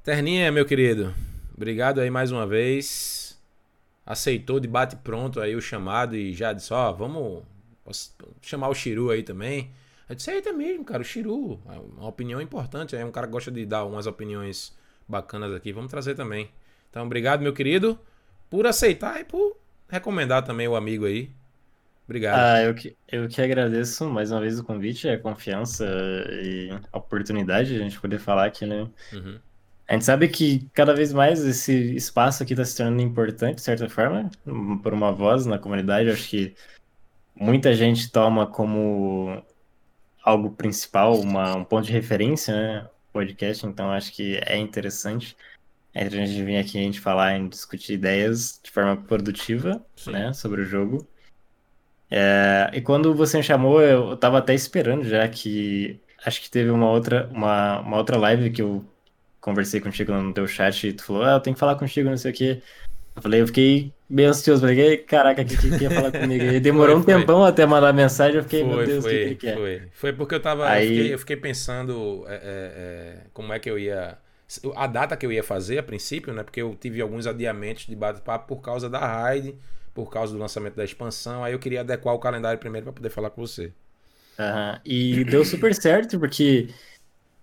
Terninha, 0.05 0.53
meu 0.53 0.67
querido. 0.67 1.15
Obrigado 1.55 2.01
aí 2.01 2.11
mais 2.11 2.31
uma 2.31 2.47
vez. 2.47 3.22
Aceitou 4.05 4.59
de 4.59 4.67
bate 4.67 4.97
pronto 4.97 5.41
aí 5.41 5.55
o 5.55 5.61
chamado 5.61 6.17
e 6.17 6.33
já 6.33 6.53
disse, 6.53 6.73
ó, 6.73 6.93
vamos 6.93 7.45
posso 7.85 8.15
chamar 8.41 8.69
o 8.69 8.75
Chiru 8.75 9.11
aí 9.11 9.23
também. 9.23 9.71
Eu 10.09 10.15
disse, 10.15 10.31
eita 10.31 10.53
mesmo, 10.53 10.85
cara, 10.85 11.03
o 11.03 11.05
Chiru. 11.05 11.61
É 11.69 11.79
uma 11.79 12.09
opinião 12.09 12.41
importante. 12.41 12.97
É 12.97 13.05
um 13.05 13.11
cara 13.11 13.27
que 13.27 13.33
gosta 13.33 13.51
de 13.51 13.65
dar 13.65 13.85
umas 13.85 14.07
opiniões 14.07 14.77
bacanas 15.09 15.53
aqui. 15.55 15.73
Vamos 15.73 15.91
trazer 15.91 16.15
também. 16.15 16.51
Então, 16.91 17.05
obrigado, 17.05 17.41
meu 17.41 17.53
querido, 17.53 17.99
por 18.51 18.67
aceitar 18.67 19.21
e 19.21 19.25
por 19.25 19.57
recomendar 19.89 20.45
também 20.45 20.69
o 20.69 20.77
amigo 20.77 21.07
aí. 21.07 21.31
Obrigado. 22.05 22.39
Ah, 22.39 22.63
eu 22.63 22.75
que, 22.75 22.97
eu 23.11 23.29
que 23.29 23.41
agradeço 23.41 24.09
mais 24.11 24.31
uma 24.31 24.41
vez 24.41 24.59
o 24.59 24.65
convite, 24.65 25.09
a 25.09 25.19
confiança 25.19 25.87
e 26.43 26.71
a 26.93 26.99
oportunidade 26.99 27.71
de 27.71 27.77
a 27.77 27.79
gente 27.79 28.01
poder 28.01 28.19
falar 28.19 28.47
aqui, 28.47 28.67
né? 28.67 28.89
Uhum. 29.13 29.39
A 29.93 29.95
gente 29.95 30.07
sabe 30.07 30.27
que 30.27 30.71
cada 30.73 30.95
vez 30.95 31.13
mais 31.13 31.45
esse 31.45 31.95
espaço 31.95 32.43
aqui 32.43 32.55
está 32.55 32.65
se 32.65 32.75
tornando 32.75 33.03
importante, 33.03 33.57
de 33.57 33.61
certa 33.61 33.91
forma, 33.91 34.31
por 34.83 34.95
uma 34.95 35.13
voz 35.13 35.45
na 35.45 35.59
comunidade. 35.59 36.09
Eu 36.09 36.15
acho 36.15 36.31
que 36.31 36.55
muita 37.37 37.75
gente 37.75 38.11
toma 38.11 38.47
como 38.47 39.43
algo 40.25 40.53
principal, 40.53 41.21
uma, 41.21 41.55
um 41.57 41.63
ponto 41.63 41.85
de 41.85 41.93
referência, 41.93 42.55
né? 42.55 42.89
Podcast, 43.13 43.67
então 43.67 43.91
acho 43.91 44.15
que 44.15 44.41
é 44.47 44.57
interessante 44.57 45.37
entre 45.95 46.23
a 46.23 46.25
gente 46.25 46.43
vir 46.43 46.57
aqui 46.57 46.79
a 46.79 46.83
gente 46.83 46.99
falar 46.99 47.39
e 47.39 47.47
discutir 47.47 47.93
ideias 47.93 48.59
de 48.65 48.71
forma 48.71 48.97
produtiva, 48.97 49.85
Sim. 49.95 50.13
né, 50.13 50.33
sobre 50.33 50.63
o 50.63 50.65
jogo. 50.65 51.07
É, 52.11 52.71
e 52.73 52.81
quando 52.81 53.15
você 53.15 53.37
me 53.37 53.43
chamou, 53.43 53.83
eu, 53.83 54.09
eu 54.13 54.17
tava 54.17 54.39
até 54.39 54.55
esperando 54.55 55.05
já 55.05 55.29
que 55.29 56.01
acho 56.25 56.41
que 56.41 56.51
teve 56.51 56.71
uma 56.71 56.89
outra 56.89 57.29
uma, 57.31 57.81
uma 57.81 57.99
outra 57.99 58.17
live 58.17 58.51
que 58.51 58.63
eu 58.63 58.83
conversei 59.43 59.81
contigo 59.83 60.13
no 60.15 60.35
teu 60.35 60.49
chat 60.49 60.89
e 60.89 60.95
tu 60.95 61.05
falou, 61.05 61.25
ah, 61.25 61.33
eu 61.35 61.41
tenho 61.43 61.57
que 61.57 61.61
falar 61.61 61.77
contigo, 61.79 62.11
não 62.11 62.19
sei 62.19 62.33
o 62.33 62.35
quê. 62.37 62.65
Eu 63.17 63.23
falei, 63.23 63.43
eu 63.43 63.49
fiquei 63.49 63.95
bem 64.09 64.27
ansioso, 64.27 64.63
falei, 64.63 64.81
"Ei, 64.81 64.99
caraca, 64.99 65.43
o 65.43 65.47
que, 65.47 65.57
que, 65.59 65.73
que 65.75 65.85
ia 65.85 65.91
falar 65.93 66.13
comigo? 66.15 66.47
E 66.47 66.61
demorou 66.61 66.97
Foi, 66.97 66.99
um 66.99 67.05
foi. 67.05 67.05
tempão 67.05 67.45
até 67.45 67.67
mandar 67.67 67.93
mensagem, 67.95 68.37
eu 68.39 68.45
fiquei, 68.45 68.65
meu 68.65 68.79
Foi, 68.79 68.85
Deus, 68.85 69.07
o 69.07 69.19
que, 69.21 69.37
que 69.37 69.49
foi, 69.49 69.53
foi. 69.53 69.91
Foi 69.93 70.13
porque 70.13 70.35
eu 70.35 70.43
tava. 70.43 70.71
Aí- 70.71 70.77
Eu, 70.77 70.83
fiquei, 70.83 71.13
eu 71.15 71.19
fiquei 71.19 71.37
pensando 71.37 72.25
é, 72.29 72.35
é, 72.35 73.23
é, 73.25 73.31
como 73.33 73.53
é 73.53 73.59
que 73.59 73.71
eu 73.71 73.79
ia. 73.79 74.19
A 74.77 74.87
data 74.87 75.17
que 75.17 75.25
eu 75.25 75.33
ia 75.33 75.43
fazer 75.43 75.79
a 75.79 75.83
princípio, 75.83 76.33
né? 76.35 76.43
Porque 76.43 76.61
eu 76.61 76.75
tive 76.77 77.01
alguns 77.01 77.27
adiamentos 77.27 77.87
de 77.87 77.97
bate-papo 77.97 78.47
por 78.55 78.61
causa 78.61 78.89
da 78.91 78.99
raid, 79.01 79.59
por 79.95 80.11
causa 80.11 80.33
do 80.35 80.39
lançamento 80.39 80.75
da 80.75 80.85
expansão. 80.85 81.43
Aí 81.43 81.53
eu 81.55 81.59
queria 81.59 81.81
adequar 81.81 82.15
o 82.15 82.19
calendário 82.19 82.59
primeiro 82.59 82.85
para 82.85 82.93
poder 82.93 83.09
falar 83.11 83.31
com 83.31 83.41
você. 83.41 83.73
Aham, 84.39 84.81
E 84.85 85.25
deu 85.27 85.45
super 85.45 85.75
certo, 85.75 86.19
porque 86.19 86.69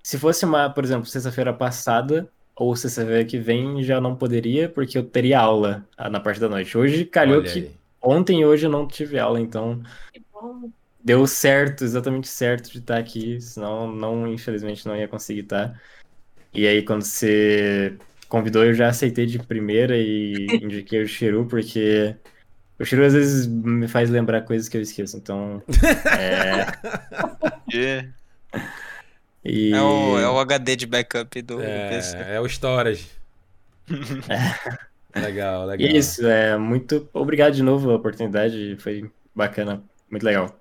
se 0.03 0.17
fosse 0.17 0.45
uma, 0.45 0.69
por 0.69 0.83
exemplo, 0.83 1.05
sexta-feira 1.05 1.53
passada 1.53 2.31
ou 2.55 2.75
sexta-feira 2.75 3.25
que 3.25 3.37
vem, 3.39 3.83
já 3.83 4.01
não 4.01 4.15
poderia, 4.15 4.69
porque 4.69 4.97
eu 4.97 5.03
teria 5.09 5.39
aula 5.39 5.87
ah, 5.97 6.09
na 6.09 6.19
parte 6.19 6.39
da 6.39 6.49
noite. 6.49 6.77
Hoje 6.77 7.05
calhou 7.05 7.41
Olha 7.41 7.43
que 7.43 7.59
aí. 7.59 7.79
ontem 8.01 8.41
e 8.41 8.45
hoje 8.45 8.65
eu 8.67 8.71
não 8.71 8.87
tive 8.87 9.17
aula, 9.19 9.39
então 9.39 9.81
Que 10.11 10.21
bom. 10.31 10.71
deu 11.03 11.25
certo, 11.27 11.83
exatamente 11.83 12.27
certo 12.27 12.71
de 12.71 12.79
estar 12.79 12.97
aqui, 12.99 13.39
senão 13.41 13.91
não, 13.91 14.27
infelizmente 14.27 14.85
não 14.87 14.95
ia 14.97 15.07
conseguir 15.07 15.41
estar. 15.41 15.81
E 16.53 16.67
aí 16.67 16.83
quando 16.83 17.03
você 17.03 17.97
convidou, 18.29 18.65
eu 18.65 18.73
já 18.73 18.89
aceitei 18.89 19.25
de 19.25 19.39
primeira 19.39 19.97
e 19.97 20.59
indiquei 20.63 21.03
o 21.03 21.07
Chiru, 21.07 21.47
porque 21.47 22.17
o 22.79 22.85
Chiru 22.85 23.05
às 23.05 23.13
vezes 23.13 23.47
me 23.47 23.87
faz 23.87 24.09
lembrar 24.09 24.41
coisas 24.43 24.69
que 24.69 24.77
eu 24.77 24.81
esqueço, 24.81 25.17
então 25.17 25.63
é, 26.11 26.65
É, 27.71 28.09
e 29.43 29.73
é 29.73 29.81
o, 29.81 30.19
é 30.19 30.29
o 30.29 30.39
HD 30.39 30.75
de 30.75 30.85
backup 30.85 31.41
do 31.41 31.57
PC. 31.57 32.17
É, 32.17 32.35
é 32.35 32.39
o 32.41 32.45
storage. 32.45 33.07
legal, 35.15 35.65
legal. 35.65 35.87
É 35.87 35.91
isso, 35.91 36.25
é 36.27 36.57
muito 36.57 37.09
obrigado 37.13 37.53
de 37.53 37.63
novo 37.63 37.89
a 37.91 37.95
oportunidade, 37.95 38.75
foi 38.79 39.09
bacana, 39.33 39.81
muito 40.09 40.23
legal. 40.23 40.59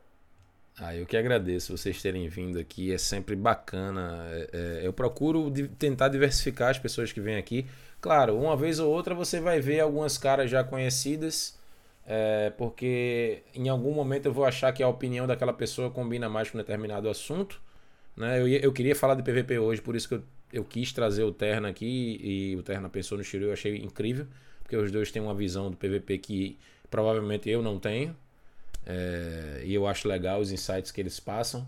Ah, 0.81 0.94
eu 0.94 1.05
que 1.07 1.16
agradeço 1.16 1.76
vocês 1.76 2.00
terem 2.00 2.28
vindo 2.28 2.58
aqui, 2.58 2.92
é 2.92 2.98
sempre 2.98 3.34
bacana. 3.34 4.24
É, 4.31 4.48
é, 4.52 4.86
eu 4.86 4.92
procuro 4.92 5.50
tentar 5.76 6.08
diversificar 6.08 6.70
as 6.70 6.78
pessoas 6.78 7.10
que 7.10 7.20
vêm 7.20 7.36
aqui. 7.36 7.66
Claro, 8.00 8.39
uma 8.39 8.57
vez 8.57 8.78
ou 8.78 8.89
outra 8.90 9.12
você 9.15 9.40
vai 9.40 9.60
ver 9.60 9.81
algumas 9.81 10.16
caras 10.16 10.48
já 10.48 10.62
conhecidas, 10.62 11.58
é, 12.07 12.50
porque 12.57 13.42
em 13.55 13.68
algum 13.68 13.92
momento 13.92 14.26
eu 14.26 14.32
vou 14.32 14.44
achar 14.44 14.73
que 14.73 14.82
a 14.82 14.89
opinião 14.89 15.26
daquela 15.26 15.52
pessoa 15.52 15.90
combina 15.90 16.28
mais 16.28 16.48
com 16.50 16.58
um 16.58 16.60
determinado 16.60 17.08
assunto. 17.08 17.60
Né? 18.19 18.41
Eu, 18.41 18.49
eu 18.49 18.73
queria 18.73 18.97
falar 18.97 19.15
de 19.15 19.23
PVP 19.23 19.59
hoje, 19.61 19.81
por 19.81 19.95
isso 19.95 20.09
que 20.09 20.15
eu, 20.17 20.23
eu 20.53 20.65
quis 20.65 20.93
trazer 20.93 21.23
o 21.23 21.33
Terna 21.33 21.69
aqui 21.69 22.19
e 22.21 22.57
o 22.57 22.63
Terna 22.65 22.89
pensou 22.89 23.17
no 23.17 23.23
Shiryu, 23.23 23.49
eu 23.49 23.53
achei 23.53 23.77
incrível, 23.77 24.27
porque 24.61 24.77
os 24.77 24.91
dois 24.91 25.13
têm 25.13 25.23
uma 25.23 25.35
visão 25.35 25.71
do 25.71 25.77
PVP 25.77 26.19
que 26.19 26.59
provavelmente 26.91 27.49
eu 27.49 27.63
não 27.63 27.79
tenho. 27.79 28.15
É, 28.85 29.63
e 29.65 29.73
eu 29.73 29.87
acho 29.87 30.09
legal 30.09 30.41
os 30.41 30.51
insights 30.51 30.91
que 30.91 31.01
eles 31.01 31.21
passam. 31.21 31.65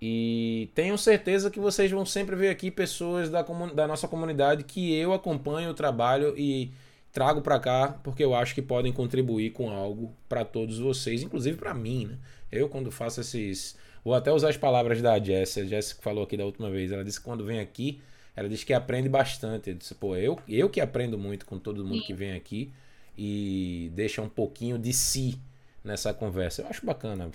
E 0.00 0.70
tenho 0.74 0.96
certeza 0.96 1.50
que 1.50 1.60
vocês 1.60 1.90
vão 1.90 2.06
sempre 2.06 2.34
ver 2.34 2.48
aqui 2.48 2.70
pessoas 2.70 3.28
da, 3.28 3.42
da 3.42 3.86
nossa 3.86 4.08
comunidade 4.08 4.64
que 4.64 4.94
eu 4.94 5.12
acompanho 5.12 5.70
o 5.70 5.74
trabalho 5.74 6.34
e 6.38 6.72
trago 7.12 7.42
para 7.42 7.58
cá 7.58 7.98
porque 8.02 8.24
eu 8.24 8.34
acho 8.34 8.54
que 8.54 8.62
podem 8.62 8.92
contribuir 8.92 9.50
com 9.50 9.68
algo 9.68 10.14
para 10.26 10.42
todos 10.42 10.78
vocês, 10.78 11.22
inclusive 11.22 11.58
para 11.58 11.74
mim, 11.74 12.06
né? 12.06 12.16
Eu 12.50 12.68
quando 12.68 12.90
faço 12.90 13.20
esses, 13.20 13.76
vou 14.04 14.14
até 14.14 14.32
usar 14.32 14.48
as 14.48 14.56
palavras 14.56 15.00
da 15.02 15.18
Jess, 15.18 15.58
a 15.58 15.64
Jess 15.64 15.92
que 15.92 16.02
falou 16.02 16.24
aqui 16.24 16.36
da 16.36 16.44
última 16.44 16.70
vez, 16.70 16.92
ela 16.92 17.04
disse 17.04 17.18
que 17.18 17.24
quando 17.24 17.44
vem 17.44 17.60
aqui, 17.60 18.00
ela 18.34 18.48
disse 18.48 18.64
que 18.64 18.72
aprende 18.72 19.08
bastante. 19.08 19.70
Eu 19.70 19.76
disse, 19.76 19.94
pô, 19.94 20.16
eu, 20.16 20.38
eu 20.48 20.70
que 20.70 20.80
aprendo 20.80 21.18
muito 21.18 21.44
com 21.44 21.58
todo 21.58 21.84
mundo 21.84 22.02
que 22.02 22.14
vem 22.14 22.32
aqui 22.32 22.72
e 23.16 23.90
deixa 23.94 24.22
um 24.22 24.28
pouquinho 24.28 24.78
de 24.78 24.92
si 24.92 25.38
nessa 25.84 26.14
conversa. 26.14 26.62
Eu 26.62 26.68
acho 26.68 26.84
bacana 26.84 27.30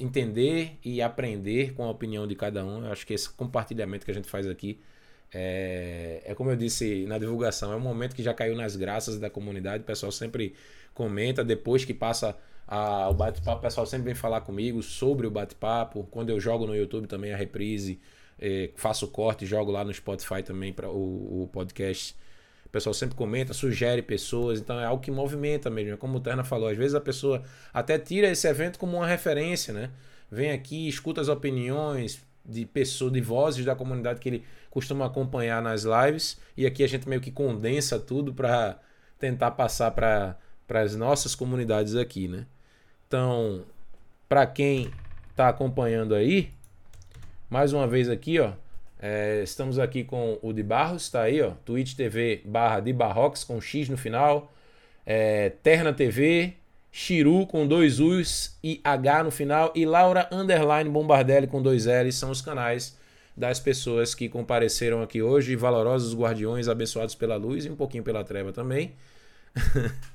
entender 0.00 0.78
e 0.84 1.02
aprender 1.02 1.74
com 1.74 1.84
a 1.84 1.90
opinião 1.90 2.26
de 2.26 2.34
cada 2.34 2.64
um. 2.64 2.84
Eu 2.84 2.92
acho 2.92 3.06
que 3.06 3.14
esse 3.14 3.28
compartilhamento 3.30 4.04
que 4.04 4.10
a 4.10 4.14
gente 4.14 4.28
faz 4.28 4.46
aqui 4.46 4.80
é, 5.32 6.22
é 6.24 6.34
como 6.34 6.50
eu 6.50 6.56
disse 6.56 7.04
na 7.06 7.18
divulgação, 7.18 7.72
é 7.72 7.76
um 7.76 7.80
momento 7.80 8.14
que 8.14 8.22
já 8.22 8.32
caiu 8.32 8.54
nas 8.54 8.76
graças 8.76 9.18
da 9.18 9.28
comunidade. 9.28 9.82
O 9.82 9.86
pessoal 9.86 10.12
sempre 10.12 10.54
comenta 10.94 11.44
depois 11.44 11.84
que 11.84 11.92
passa 11.92 12.36
a- 12.66 13.08
o 13.08 13.14
bate-papo. 13.14 13.58
O 13.58 13.62
pessoal 13.62 13.86
sempre 13.86 14.06
vem 14.06 14.14
falar 14.14 14.40
comigo 14.42 14.82
sobre 14.82 15.26
o 15.26 15.30
bate-papo. 15.30 16.06
Quando 16.10 16.30
eu 16.30 16.40
jogo 16.40 16.66
no 16.66 16.74
YouTube 16.74 17.06
também 17.06 17.32
a 17.32 17.36
reprise, 17.36 18.00
eh, 18.38 18.70
faço 18.76 19.08
corte, 19.08 19.46
jogo 19.46 19.70
lá 19.70 19.84
no 19.84 19.92
Spotify 19.92 20.42
também 20.42 20.72
para 20.72 20.88
o, 20.90 21.42
o 21.44 21.48
podcast. 21.52 22.14
O 22.66 22.68
pessoal 22.70 22.92
sempre 22.94 23.14
comenta, 23.14 23.52
sugere 23.54 24.02
pessoas, 24.02 24.58
então 24.60 24.80
é 24.80 24.84
algo 24.84 25.00
que 25.02 25.10
movimenta 25.10 25.70
mesmo. 25.70 25.92
É 25.94 25.96
Como 25.96 26.18
o 26.18 26.20
Terna 26.20 26.42
falou, 26.42 26.68
às 26.68 26.76
vezes 26.76 26.94
a 26.94 27.00
pessoa 27.00 27.42
até 27.72 27.98
tira 27.98 28.28
esse 28.28 28.48
evento 28.48 28.78
como 28.78 28.96
uma 28.96 29.06
referência, 29.06 29.72
né? 29.72 29.90
Vem 30.30 30.50
aqui, 30.50 30.88
escuta 30.88 31.20
as 31.20 31.28
opiniões 31.28 32.20
de 32.44 32.66
pessoas, 32.66 33.12
de 33.12 33.20
vozes 33.20 33.64
da 33.64 33.76
comunidade 33.76 34.20
que 34.20 34.28
ele 34.28 34.44
costuma 34.70 35.06
acompanhar 35.06 35.62
nas 35.62 35.84
lives, 35.84 36.38
e 36.56 36.66
aqui 36.66 36.82
a 36.82 36.88
gente 36.88 37.08
meio 37.08 37.20
que 37.20 37.30
condensa 37.30 37.98
tudo 37.98 38.34
para 38.34 38.78
tentar 39.18 39.52
passar 39.52 39.92
para 39.92 40.36
as 40.68 40.96
nossas 40.96 41.34
comunidades 41.36 41.94
aqui, 41.94 42.26
né? 42.26 42.44
Então, 43.14 43.62
para 44.28 44.44
quem 44.44 44.90
está 45.30 45.48
acompanhando 45.48 46.16
aí, 46.16 46.50
mais 47.48 47.72
uma 47.72 47.86
vez 47.86 48.10
aqui, 48.10 48.40
ó, 48.40 48.50
é, 48.98 49.40
estamos 49.44 49.78
aqui 49.78 50.02
com 50.02 50.36
o 50.42 50.52
de 50.52 50.64
Barros, 50.64 51.08
tá 51.08 51.22
aí, 51.22 51.40
ó, 51.40 51.52
Twitch 51.64 51.94
TV 51.94 52.42
barra 52.44 52.80
de 52.80 52.92
Barrox 52.92 53.44
com 53.44 53.60
X 53.60 53.88
no 53.88 53.96
final, 53.96 54.52
é, 55.06 55.50
Terna 55.62 55.92
TV, 55.92 56.54
Chiru 56.90 57.46
com 57.46 57.68
dois 57.68 58.00
U's 58.00 58.58
e 58.64 58.80
H 58.82 59.22
no 59.22 59.30
final 59.30 59.70
e 59.76 59.86
Laura 59.86 60.28
Underline 60.32 60.90
Bombardelli 60.90 61.46
com 61.46 61.62
dois 61.62 61.86
L's 61.86 62.16
são 62.16 62.32
os 62.32 62.40
canais 62.40 62.98
das 63.36 63.60
pessoas 63.60 64.12
que 64.12 64.28
compareceram 64.28 65.04
aqui 65.04 65.22
hoje, 65.22 65.54
valorosos 65.54 66.16
guardiões 66.16 66.66
abençoados 66.66 67.14
pela 67.14 67.36
luz 67.36 67.64
e 67.64 67.70
um 67.70 67.76
pouquinho 67.76 68.02
pela 68.02 68.24
treva 68.24 68.52
também. 68.52 68.92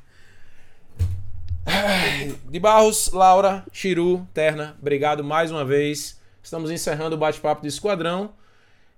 De 2.49 2.59
Barros, 2.59 3.11
Laura, 3.11 3.63
Chiru, 3.71 4.27
Terna, 4.33 4.75
obrigado 4.81 5.23
mais 5.23 5.51
uma 5.51 5.63
vez. 5.63 6.19
Estamos 6.41 6.71
encerrando 6.71 7.15
o 7.15 7.19
bate-papo 7.19 7.61
de 7.61 7.67
esquadrão. 7.67 8.33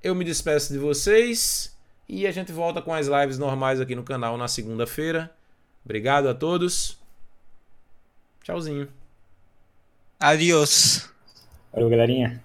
Eu 0.02 0.16
me 0.16 0.24
despeço 0.24 0.72
de 0.72 0.80
vocês 0.80 1.76
e 2.08 2.26
a 2.26 2.32
gente 2.32 2.52
volta 2.52 2.82
com 2.82 2.94
as 2.94 3.08
lives 3.08 3.38
normais 3.38 3.82
aqui 3.82 3.96
no 3.96 4.04
canal 4.04 4.38
na 4.38 4.48
segunda-feira. 4.48 5.30
Obrigado 5.84 6.30
a 6.30 6.34
todos. 6.34 6.98
Tchauzinho. 8.44 8.88
Adiós. 10.20 11.10
Valeu, 11.74 11.90
galerinha. 11.90 12.42